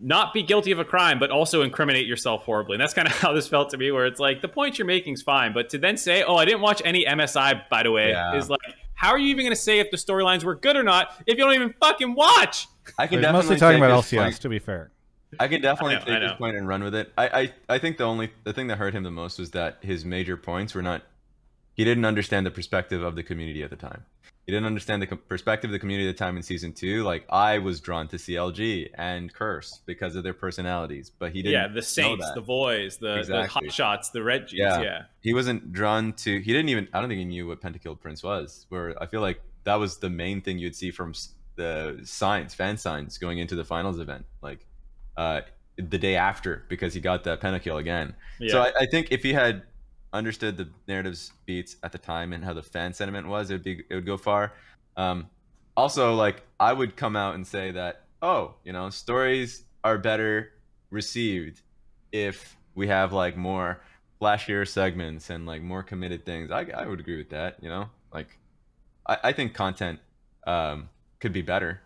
not 0.00 0.32
be 0.32 0.42
guilty 0.44 0.70
of 0.70 0.78
a 0.78 0.84
crime, 0.84 1.18
but 1.18 1.30
also 1.30 1.62
incriminate 1.62 2.06
yourself 2.06 2.44
horribly. 2.44 2.74
And 2.74 2.80
that's 2.80 2.94
kind 2.94 3.08
of 3.08 3.14
how 3.18 3.32
this 3.32 3.48
felt 3.48 3.70
to 3.70 3.76
me, 3.76 3.90
where 3.90 4.06
it's 4.06 4.20
like 4.20 4.42
the 4.42 4.48
point 4.48 4.78
you're 4.78 4.86
making 4.86 5.14
is 5.14 5.22
fine, 5.22 5.52
but 5.52 5.70
to 5.70 5.78
then 5.78 5.96
say, 5.96 6.22
"Oh, 6.22 6.36
I 6.36 6.44
didn't 6.44 6.60
watch 6.60 6.80
any 6.84 7.04
MSI," 7.04 7.68
by 7.68 7.82
the 7.82 7.90
way, 7.90 8.10
Yeah. 8.10 8.36
is 8.36 8.48
like, 8.48 8.60
how 8.94 9.10
are 9.10 9.18
you 9.18 9.28
even 9.28 9.44
going 9.44 9.54
to 9.56 9.60
say 9.60 9.78
if 9.80 9.90
the 9.90 9.96
storylines 9.96 10.44
were 10.44 10.54
good 10.54 10.76
or 10.76 10.82
not 10.82 11.12
if 11.26 11.36
you 11.38 11.44
don't 11.44 11.54
even 11.54 11.74
fucking 11.80 12.14
watch? 12.14 12.66
I 12.98 13.06
can 13.06 13.18
He's 13.18 13.22
definitely 13.24 13.32
mostly 13.50 13.56
talking 13.56 13.78
about 13.82 13.90
LCS, 14.04 14.22
point. 14.22 14.40
to 14.42 14.48
be 14.48 14.58
fair. 14.58 14.90
I 15.38 15.48
can 15.48 15.60
definitely 15.60 15.96
I 15.96 15.98
know, 15.98 16.04
take 16.04 16.22
his 16.22 16.32
point 16.32 16.56
and 16.56 16.66
run 16.66 16.82
with 16.82 16.94
it. 16.94 17.12
I, 17.18 17.28
I 17.68 17.74
I 17.74 17.78
think 17.78 17.98
the 17.98 18.04
only 18.04 18.30
the 18.44 18.52
thing 18.52 18.68
that 18.68 18.78
hurt 18.78 18.94
him 18.94 19.02
the 19.02 19.10
most 19.10 19.38
was 19.38 19.50
that 19.52 19.78
his 19.82 20.04
major 20.04 20.36
points 20.36 20.74
were 20.74 20.82
not. 20.82 21.02
He 21.74 21.84
didn't 21.84 22.04
understand 22.04 22.44
the 22.46 22.50
perspective 22.50 23.02
of 23.02 23.14
the 23.14 23.22
community 23.22 23.62
at 23.62 23.70
the 23.70 23.76
time. 23.76 24.04
He 24.46 24.52
didn't 24.52 24.66
understand 24.66 25.02
the 25.02 25.14
perspective 25.14 25.68
of 25.68 25.72
the 25.72 25.78
community 25.78 26.08
at 26.08 26.16
the 26.16 26.24
time 26.24 26.38
in 26.38 26.42
season 26.42 26.72
two. 26.72 27.04
Like 27.04 27.26
I 27.28 27.58
was 27.58 27.80
drawn 27.80 28.08
to 28.08 28.16
CLG 28.16 28.88
and 28.94 29.30
Curse 29.32 29.82
because 29.84 30.16
of 30.16 30.24
their 30.24 30.32
personalities, 30.32 31.10
but 31.10 31.32
he 31.32 31.42
didn't. 31.42 31.52
Yeah, 31.52 31.68
the 31.68 31.74
know 31.74 31.80
Saints, 31.82 32.32
the 32.34 32.40
Boys, 32.40 32.96
the, 32.96 33.18
Exactly. 33.18 33.42
the 33.42 33.48
Hot 33.48 33.72
Shots, 33.72 34.08
the 34.08 34.22
Red 34.22 34.48
G's. 34.48 34.58
Yeah. 34.58 34.80
Yeah. 34.80 35.02
he 35.20 35.34
wasn't 35.34 35.72
drawn 35.72 36.14
to. 36.14 36.40
He 36.40 36.52
didn't 36.52 36.70
even. 36.70 36.88
I 36.94 37.00
don't 37.00 37.10
think 37.10 37.18
he 37.18 37.26
knew 37.26 37.46
what 37.46 37.60
Pentakilled 37.60 38.00
Prince 38.00 38.22
was. 38.22 38.64
Where 38.70 39.00
I 39.02 39.06
feel 39.06 39.20
like 39.20 39.42
that 39.64 39.74
was 39.74 39.98
the 39.98 40.08
main 40.08 40.40
thing 40.40 40.58
you'd 40.58 40.74
see 40.74 40.90
from 40.90 41.12
the 41.56 42.00
signs, 42.04 42.54
fan 42.54 42.78
signs, 42.78 43.18
going 43.18 43.38
into 43.38 43.54
the 43.54 43.64
finals 43.64 43.98
event, 43.98 44.24
like 44.40 44.64
uh, 45.18 45.42
the 45.76 45.98
day 45.98 46.16
after, 46.16 46.64
because 46.68 46.94
he 46.94 47.00
got 47.00 47.24
that 47.24 47.40
pentakill 47.40 47.78
again. 47.78 48.14
yeah. 48.38 48.52
So 48.52 48.60
I, 48.62 48.72
I 48.80 48.86
think 48.86 49.08
if 49.10 49.22
he 49.22 49.34
had 49.34 49.62
understood 50.12 50.56
the 50.56 50.68
narrative's 50.86 51.32
beats 51.44 51.76
at 51.82 51.92
the 51.92 51.98
time 51.98 52.32
and 52.32 52.42
how 52.44 52.54
the 52.54 52.62
fan 52.62 52.94
sentiment 52.94 53.26
was, 53.26 53.50
it 53.50 53.54
would 53.54 53.64
be 53.64 53.84
it 53.90 53.94
would 53.94 54.06
go 54.06 54.16
far. 54.16 54.54
Um, 54.96 55.28
also, 55.76 56.14
like 56.14 56.42
I 56.58 56.72
would 56.72 56.96
come 56.96 57.16
out 57.16 57.34
and 57.34 57.46
say 57.46 57.72
that, 57.72 58.04
oh, 58.22 58.54
you 58.64 58.72
know, 58.72 58.90
stories 58.90 59.64
are 59.84 59.98
better 59.98 60.52
received 60.90 61.62
if 62.12 62.56
we 62.74 62.86
have 62.86 63.12
like 63.12 63.36
more 63.36 63.80
flashier 64.20 64.66
segments 64.66 65.30
and 65.30 65.46
like 65.46 65.62
more 65.62 65.82
committed 65.82 66.24
things. 66.24 66.50
I, 66.50 66.66
I 66.74 66.86
would 66.86 67.00
agree 67.00 67.18
with 67.18 67.30
that. 67.30 67.56
You 67.60 67.68
know, 67.68 67.90
like 68.14 68.38
I, 69.06 69.18
I 69.24 69.32
think 69.32 69.54
content 69.54 69.98
um, 70.46 70.88
could 71.18 71.32
be 71.32 71.42
better, 71.42 71.80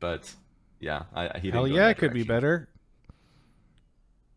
but 0.00 0.34
yeah, 0.80 1.04
I, 1.14 1.38
he 1.38 1.48
didn't 1.48 1.54
Hell 1.54 1.68
yeah, 1.68 1.86
that 1.86 1.90
it 1.90 1.98
could 1.98 2.12
be 2.12 2.24
better. 2.24 2.68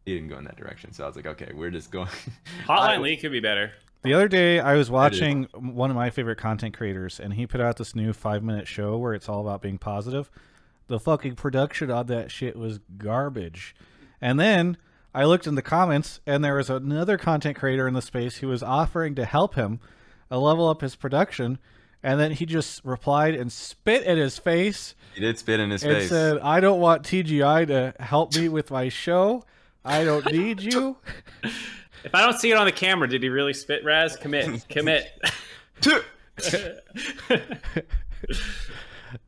He 0.06 0.16
didn't 0.16 0.30
go 0.30 0.38
in 0.38 0.46
that 0.46 0.58
direction, 0.58 0.94
so 0.94 1.04
I 1.04 1.08
was 1.08 1.16
like, 1.16 1.28
okay, 1.28 1.52
we're 1.54 1.70
just 1.72 1.92
going. 1.92 2.08
Hotline 2.68 2.70
I- 2.70 2.98
League 2.98 3.22
could 3.22 3.32
be 3.32 3.40
better. 3.40 3.72
The 4.04 4.16
other 4.16 4.28
day, 4.28 4.60
I 4.60 4.74
was 4.74 4.90
watching 4.90 5.44
one 5.54 5.92
of 5.92 5.96
my 5.96 6.10
favorite 6.10 6.40
content 6.40 6.76
creators, 6.76 7.20
and 7.20 7.36
he 7.36 7.46
put 7.46 7.62
out 7.62 7.78
this 7.78 7.94
new 7.96 8.14
five 8.14 8.42
minute 8.42 8.68
show 8.68 8.98
where 8.98 9.14
it's 9.14 9.30
all 9.30 9.42
about 9.42 9.62
being 9.62 9.78
positive. 9.78 10.32
The 10.88 11.00
fucking 11.00 11.36
production 11.36 11.92
on 11.92 12.08
that 12.08 12.32
shit 12.32 12.56
was 12.56 12.80
garbage. 12.98 13.76
And 14.20 14.40
then 14.40 14.78
I 15.14 15.26
looked 15.26 15.46
in 15.46 15.54
the 15.54 15.62
comments, 15.62 16.20
and 16.26 16.44
there 16.44 16.56
was 16.56 16.68
another 16.72 17.20
content 17.20 17.58
creator 17.60 17.88
in 17.88 17.94
the 17.94 18.02
space 18.02 18.38
who 18.38 18.48
was 18.48 18.64
offering 18.64 19.14
to 19.16 19.26
help 19.26 19.54
him 19.54 19.80
uh, 20.32 20.40
level 20.40 20.68
up 20.68 20.82
his 20.82 20.96
production. 20.96 21.60
And 22.02 22.20
then 22.20 22.32
he 22.32 22.48
just 22.48 22.84
replied 22.84 23.36
and 23.36 23.52
spit 23.52 24.02
in 24.04 24.18
his 24.18 24.40
face 24.40 24.96
He 25.14 25.22
did 25.22 25.38
spit 25.38 25.60
in 25.60 25.70
his 25.70 25.84
and 25.84 25.98
face. 25.98 26.10
said, 26.10 26.40
I 26.40 26.60
don't 26.60 26.80
want 26.80 27.04
TGI 27.04 27.68
to 27.68 27.94
help 28.04 28.36
me 28.36 28.50
with 28.50 28.72
my 28.72 28.90
show. 28.90 29.44
I 29.84 30.04
don't 30.04 30.32
need 30.32 30.62
you. 30.62 30.98
If 32.04 32.16
I 32.16 32.22
don't 32.22 32.40
see 32.40 32.50
it 32.52 32.58
on 32.58 32.66
the 32.66 32.72
camera, 32.72 33.08
did 33.08 33.22
he 33.22 33.30
really 33.30 33.54
spit 33.54 33.84
Raz? 33.84 34.16
Commit. 34.16 34.68
Commit. 34.70 35.06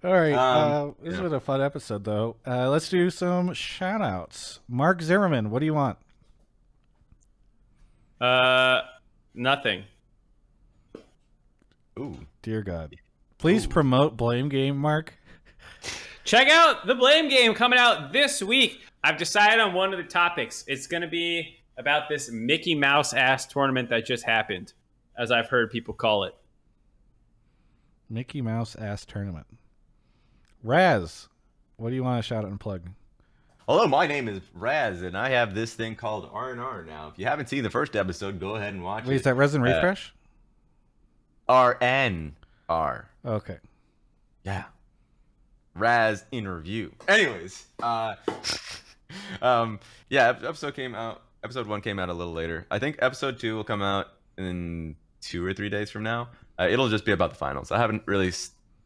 All 0.03 0.11
right. 0.11 0.33
Um, 0.33 0.89
uh, 0.89 0.91
this 1.03 1.11
has 1.11 1.17
yeah. 1.17 1.21
been 1.21 1.33
a 1.33 1.39
fun 1.39 1.61
episode, 1.61 2.03
though. 2.03 2.37
Uh, 2.47 2.69
let's 2.69 2.89
do 2.89 3.09
some 3.09 3.53
shout 3.53 4.01
outs. 4.01 4.59
Mark 4.67 5.01
Zimmerman, 5.01 5.49
what 5.51 5.59
do 5.59 5.65
you 5.65 5.73
want? 5.73 5.97
uh, 8.19 8.81
nothing. 9.33 9.83
Ooh. 11.99 12.17
Dear 12.41 12.61
God. 12.61 12.95
Please 13.37 13.65
Ooh. 13.65 13.69
promote 13.69 14.17
Blame 14.17 14.49
Game, 14.49 14.77
Mark. 14.77 15.13
Check 16.23 16.49
out 16.49 16.87
the 16.87 16.95
Blame 16.95 17.29
Game 17.29 17.53
coming 17.53 17.77
out 17.77 18.13
this 18.13 18.41
week. 18.41 18.81
I've 19.03 19.17
decided 19.17 19.59
on 19.59 19.73
one 19.73 19.91
of 19.93 19.97
the 19.97 20.05
topics. 20.05 20.63
It's 20.67 20.87
going 20.87 21.01
to 21.01 21.07
be 21.09 21.57
about 21.77 22.07
this 22.09 22.31
Mickey 22.31 22.75
Mouse 22.75 23.13
ass 23.13 23.45
tournament 23.45 23.89
that 23.89 24.05
just 24.05 24.23
happened, 24.23 24.73
as 25.17 25.31
I've 25.31 25.49
heard 25.49 25.71
people 25.71 25.93
call 25.93 26.23
it. 26.23 26.35
Mickey 28.09 28.41
Mouse 28.41 28.75
Ass 28.75 29.05
Tournament. 29.05 29.47
Raz, 30.63 31.27
what 31.77 31.89
do 31.89 31.95
you 31.95 32.03
want 32.03 32.23
to 32.23 32.27
shout 32.27 32.43
out 32.45 32.51
and 32.51 32.59
plug? 32.59 32.83
Hello, 33.67 33.87
my 33.87 34.05
name 34.05 34.27
is 34.27 34.41
Raz, 34.53 35.01
and 35.01 35.17
I 35.17 35.29
have 35.29 35.55
this 35.55 35.73
thing 35.73 35.95
called 35.95 36.29
R 36.31 36.51
and 36.51 36.61
R. 36.61 36.83
Now, 36.83 37.07
if 37.07 37.17
you 37.17 37.25
haven't 37.25 37.49
seen 37.49 37.63
the 37.63 37.69
first 37.69 37.95
episode, 37.95 38.39
go 38.39 38.55
ahead 38.55 38.73
and 38.73 38.83
watch 38.83 39.05
Wait, 39.05 39.13
it. 39.13 39.17
is 39.17 39.23
that 39.23 39.33
Resin 39.35 39.61
Uh, 39.61 39.65
Refresh? 39.65 40.13
R 41.49 41.77
N 41.81 42.35
R. 42.69 43.09
Okay. 43.25 43.57
Yeah. 44.43 44.65
Raz 45.75 46.23
in 46.31 46.47
review. 46.47 46.93
Anyways, 47.07 47.65
uh, 47.81 48.15
um, 49.41 49.79
yeah, 50.09 50.29
episode 50.29 50.75
came 50.75 50.95
out. 50.95 51.21
Episode 51.43 51.67
one 51.67 51.81
came 51.81 51.99
out 51.99 52.09
a 52.09 52.13
little 52.13 52.33
later. 52.33 52.65
I 52.71 52.79
think 52.79 52.97
episode 52.99 53.39
two 53.39 53.55
will 53.55 53.63
come 53.63 53.81
out 53.81 54.07
in 54.37 54.95
two 55.21 55.45
or 55.45 55.53
three 55.53 55.69
days 55.69 55.91
from 55.91 56.03
now. 56.03 56.29
Uh, 56.59 56.67
it'll 56.69 56.89
just 56.89 57.05
be 57.05 57.11
about 57.11 57.31
the 57.31 57.35
finals. 57.35 57.71
I 57.71 57.79
haven't 57.79 58.03
really 58.05 58.31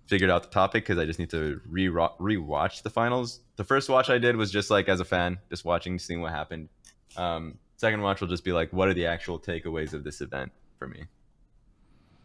figured 0.08 0.30
out 0.30 0.44
the 0.44 0.50
topic 0.50 0.84
because 0.84 0.98
I 0.98 1.06
just 1.06 1.20
need 1.20 1.30
to 1.32 1.62
re 1.68 1.88
rewatch 1.88 2.82
the 2.82 2.90
finals. 2.90 3.42
The 3.58 3.64
first 3.64 3.90
watch 3.90 4.10
I 4.10 4.18
did 4.18 4.36
was 4.36 4.52
just 4.52 4.72
like 4.72 4.90
as 4.90 5.00
a 5.00 5.06
fan, 5.06 5.38
just 5.50 5.66
watching, 5.66 6.00
seeing 6.00 6.22
what 6.22 6.32
happened. 6.32 6.70
Um, 7.16 7.58
second 7.76 8.02
watch 8.02 8.22
will 8.22 8.28
just 8.28 8.44
be 8.44 8.54
like, 8.54 8.72
what 8.72 8.88
are 8.88 8.94
the 8.94 9.06
actual 9.06 9.40
takeaways 9.40 9.94
of 9.94 10.04
this 10.04 10.22
event 10.22 10.52
for 10.78 10.88
me? 10.88 11.06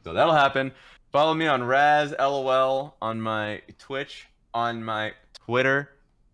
So 0.05 0.13
that'll 0.13 0.35
happen. 0.35 0.73
Follow 1.11 1.35
me 1.35 1.47
on 1.47 1.63
Raz 1.63 2.15
LOL 2.19 2.97
on 3.03 3.21
my 3.21 3.61
Twitch, 3.79 4.27
on 4.55 4.83
my 4.83 5.13
Twitter. 5.35 5.91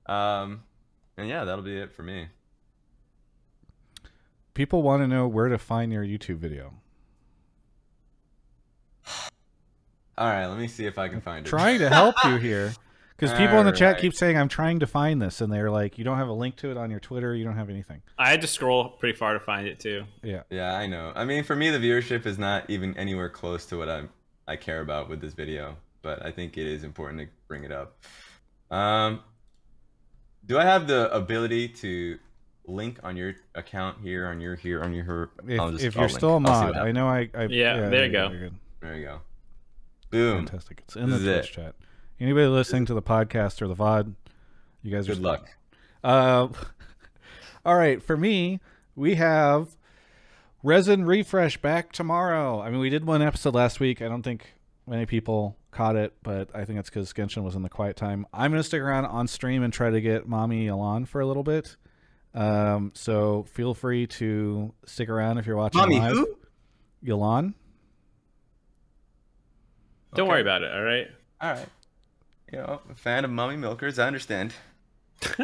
Um, 0.06 0.62
and 1.18 1.28
yeah, 1.28 1.44
that'll 1.44 1.64
be 1.64 1.76
it 1.76 1.92
for 1.92 2.02
me. 2.02 2.28
People 4.54 4.82
want 4.82 5.02
to 5.02 5.06
know 5.06 5.28
where 5.28 5.48
to 5.48 5.58
find 5.58 5.92
your 5.92 6.04
YouTube 6.04 6.38
video. 6.38 6.72
All 10.16 10.26
right, 10.26 10.46
let 10.46 10.58
me 10.58 10.66
see 10.66 10.86
if 10.86 10.98
I 10.98 11.08
can 11.08 11.20
find 11.20 11.46
it. 11.46 11.50
Trying 11.50 11.78
to 11.80 11.88
help 11.88 12.16
you 12.24 12.36
here. 12.38 12.72
Because 13.16 13.36
people 13.36 13.58
in 13.58 13.66
the 13.66 13.72
chat 13.72 13.88
Alright. 13.88 14.00
keep 14.00 14.14
saying, 14.14 14.36
I'm 14.36 14.48
trying 14.48 14.78
to 14.78 14.86
find 14.86 15.20
this. 15.20 15.40
And 15.40 15.52
they're 15.52 15.70
like, 15.70 15.98
you 15.98 16.04
don't 16.04 16.18
have 16.18 16.28
a 16.28 16.32
link 16.32 16.54
to 16.56 16.70
it 16.70 16.76
on 16.76 16.90
your 16.90 17.00
Twitter. 17.00 17.34
You 17.34 17.44
don't 17.44 17.56
have 17.56 17.68
anything. 17.68 18.02
I 18.16 18.30
had 18.30 18.40
to 18.42 18.46
scroll 18.46 18.90
pretty 18.90 19.16
far 19.16 19.32
to 19.34 19.40
find 19.40 19.66
it 19.66 19.80
too. 19.80 20.04
Yeah. 20.22 20.42
Yeah, 20.50 20.74
I 20.74 20.86
know. 20.86 21.12
I 21.14 21.24
mean, 21.24 21.42
for 21.42 21.56
me, 21.56 21.70
the 21.70 21.78
viewership 21.78 22.26
is 22.26 22.38
not 22.38 22.68
even 22.70 22.96
anywhere 22.96 23.28
close 23.28 23.66
to 23.66 23.76
what 23.76 23.88
I 23.88 24.04
I 24.46 24.56
care 24.56 24.80
about 24.80 25.08
with 25.08 25.20
this 25.20 25.34
video, 25.34 25.76
but 26.00 26.24
I 26.24 26.30
think 26.30 26.56
it 26.56 26.66
is 26.66 26.82
important 26.82 27.20
to 27.20 27.28
bring 27.48 27.64
it 27.64 27.72
up. 27.72 27.98
Um, 28.70 29.20
do 30.48 30.58
I 30.58 30.64
have 30.64 30.86
the 30.88 31.14
ability 31.14 31.68
to 31.68 32.18
link 32.66 32.98
on 33.02 33.16
your 33.16 33.34
account 33.54 33.98
here, 34.02 34.26
on 34.26 34.40
your 34.40 34.56
here, 34.56 34.82
on 34.82 34.92
your 34.92 35.04
her? 35.04 35.30
If, 35.46 35.60
I'll 35.60 35.70
just- 35.72 35.84
if 35.84 35.96
I'll 35.96 36.00
you're 36.02 36.08
link. 36.08 36.18
still 36.18 36.30
a 36.30 36.32
I'll 36.34 36.38
see 36.60 36.66
what 36.66 36.74
mod, 36.74 36.76
I 36.76 36.92
know 36.92 37.06
I. 37.08 37.30
I 37.34 37.44
Yeah, 37.44 37.88
there 37.88 38.06
you 38.06 38.12
go. 38.12 38.30
you're 38.30 38.40
good. 38.40 38.54
There 38.80 38.96
you 38.96 39.04
go. 39.04 39.20
Boom. 40.10 40.46
Fantastic. 40.46 40.82
It's 40.84 40.96
in 40.96 41.10
the 41.10 41.18
This 41.18 41.20
is 41.20 41.46
Twitch 41.46 41.58
it. 41.58 41.62
chat. 41.62 41.74
Anybody 42.20 42.46
listening 42.46 42.86
to 42.86 42.94
the 42.94 43.02
podcast 43.02 43.62
or 43.62 43.68
the 43.68 43.74
VOD, 43.76 44.14
you 44.82 44.90
guys 44.90 45.08
are 45.08 45.14
Good 45.14 45.22
luck. 45.22 45.48
Uh, 46.02 46.48
all 47.64 47.76
right, 47.76 48.02
for 48.02 48.16
me, 48.16 48.58
we 48.96 49.14
have 49.16 49.76
Resin 50.62 51.04
Refresh 51.04 51.58
back 51.58 51.92
tomorrow. 51.92 52.60
I 52.60 52.70
mean, 52.70 52.80
we 52.80 52.90
did 52.90 53.04
one 53.04 53.22
episode 53.22 53.54
last 53.54 53.78
week. 53.80 54.00
I 54.02 54.08
don't 54.08 54.22
think 54.22 54.54
many 54.86 55.06
people 55.06 55.56
caught 55.78 55.94
it, 55.96 56.12
but 56.24 56.50
I 56.54 56.64
think 56.64 56.80
it's 56.80 56.90
because 56.90 57.12
Genshin 57.12 57.44
was 57.44 57.54
in 57.54 57.62
the 57.62 57.68
quiet 57.68 57.94
time. 57.96 58.26
I'm 58.34 58.50
going 58.50 58.58
to 58.60 58.64
stick 58.66 58.82
around 58.82 59.06
on 59.06 59.28
stream 59.28 59.62
and 59.62 59.72
try 59.72 59.90
to 59.90 60.00
get 60.00 60.26
Mommy 60.28 60.66
Yelan 60.66 61.06
for 61.06 61.20
a 61.20 61.26
little 61.26 61.44
bit. 61.44 61.76
Um, 62.34 62.90
so 62.94 63.44
feel 63.44 63.74
free 63.74 64.06
to 64.08 64.74
stick 64.86 65.08
around 65.08 65.38
if 65.38 65.46
you're 65.46 65.56
watching 65.56 65.80
Mommy 65.80 66.00
live. 66.00 66.12
who? 66.16 66.36
Yelan. 67.04 67.54
Don't 70.14 70.24
Okay. 70.24 70.28
worry 70.28 70.40
about 70.40 70.62
it. 70.62 70.72
All 70.72 70.82
right. 70.82 71.08
All 71.40 71.52
right. 71.52 71.68
You 72.52 72.58
know, 72.58 72.80
a 72.90 72.94
fan 72.96 73.24
of 73.24 73.30
Mommy 73.30 73.56
milkers. 73.56 73.98
I 74.00 74.06
understand. 74.08 74.52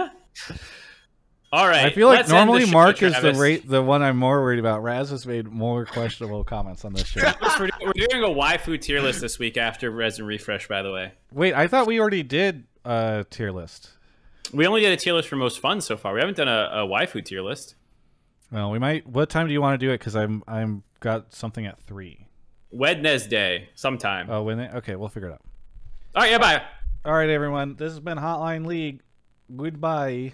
All 1.55 1.69
right. 1.69 1.85
I 1.85 1.91
feel 1.91 2.09
like 2.09 2.17
let's 2.17 2.31
end 2.31 2.37
the 2.37 2.45
normally 2.47 2.67
show, 2.67 2.73
Mark 2.73 3.01
is 3.01 3.15
the 3.23 3.33
rate 3.33 3.69
the 3.69 3.81
one 3.81 4.03
I'm 4.03 4.17
more 4.17 4.43
worried 4.43 4.59
about. 4.59 4.83
Raz 4.83 5.11
has 5.11 5.25
made 5.25 5.47
more 5.47 5.87
questionable 5.87 6.43
comments 6.43 6.85
on 6.85 6.95
this 6.95 7.07
show. 7.07 7.21
We're, 7.61 7.69
we're 7.81 7.93
doing 7.93 8.25
a 8.25 8.29
waifu 8.29 8.81
tier 8.81 9.01
list 9.01 9.21
this 9.21 9.39
week 9.39 9.57
after 9.57 9.89
Resin 9.93 10.27
Refresh, 10.27 10.67
by 10.67 10.83
the 10.83 10.91
way. 10.91 11.13
Wait, 11.31 11.55
I 11.55 11.69
thought 11.69 11.87
we 11.87 12.01
already 12.01 12.25
did 12.25 12.65
a 12.85 13.25
tier 13.31 13.53
list. 13.53 13.91
We 14.53 14.67
only 14.67 14.81
did 14.81 14.93
a 14.95 14.97
tier 14.97 15.13
list 15.13 15.29
for 15.29 15.37
most 15.37 15.61
fun 15.61 15.81
so 15.81 15.97
far. 15.97 16.13
We 16.15 16.19
haven't 16.19 16.39
done 16.39 16.49
a, 16.49 16.71
a 16.73 16.89
waifu 16.89 17.25
tier 17.25 17.41
list. 17.41 17.77
Well, 18.51 18.73
we 18.73 18.81
might. 18.81 19.07
What 19.07 19.31
time 19.31 19.47
do 19.47 19.53
you 19.53 19.63
want 19.63 19.79
to 19.79 19.87
do 19.87 19.93
it? 19.93 19.99
Because 19.99 20.17
I'm 20.17 20.43
I'm 20.49 20.83
got 20.99 21.33
something 21.33 21.65
at 21.67 21.79
three. 21.79 22.27
Wednesday, 22.73 23.69
sometime. 23.77 24.29
Oh, 24.29 24.43
when? 24.43 24.59
It, 24.59 24.75
okay, 24.79 24.97
we'll 24.97 25.09
figure 25.09 25.29
it 25.29 25.35
out. 25.35 25.43
All 26.17 26.23
right, 26.23 26.33
yeah, 26.33 26.39
bye. 26.39 26.63
All 27.05 27.13
right, 27.15 27.31
everyone. 27.31 27.77
This 27.77 27.93
has 27.93 28.01
been 28.01 28.19
Hotline 28.19 28.67
League. 28.67 29.03
Goodbye. 29.55 30.33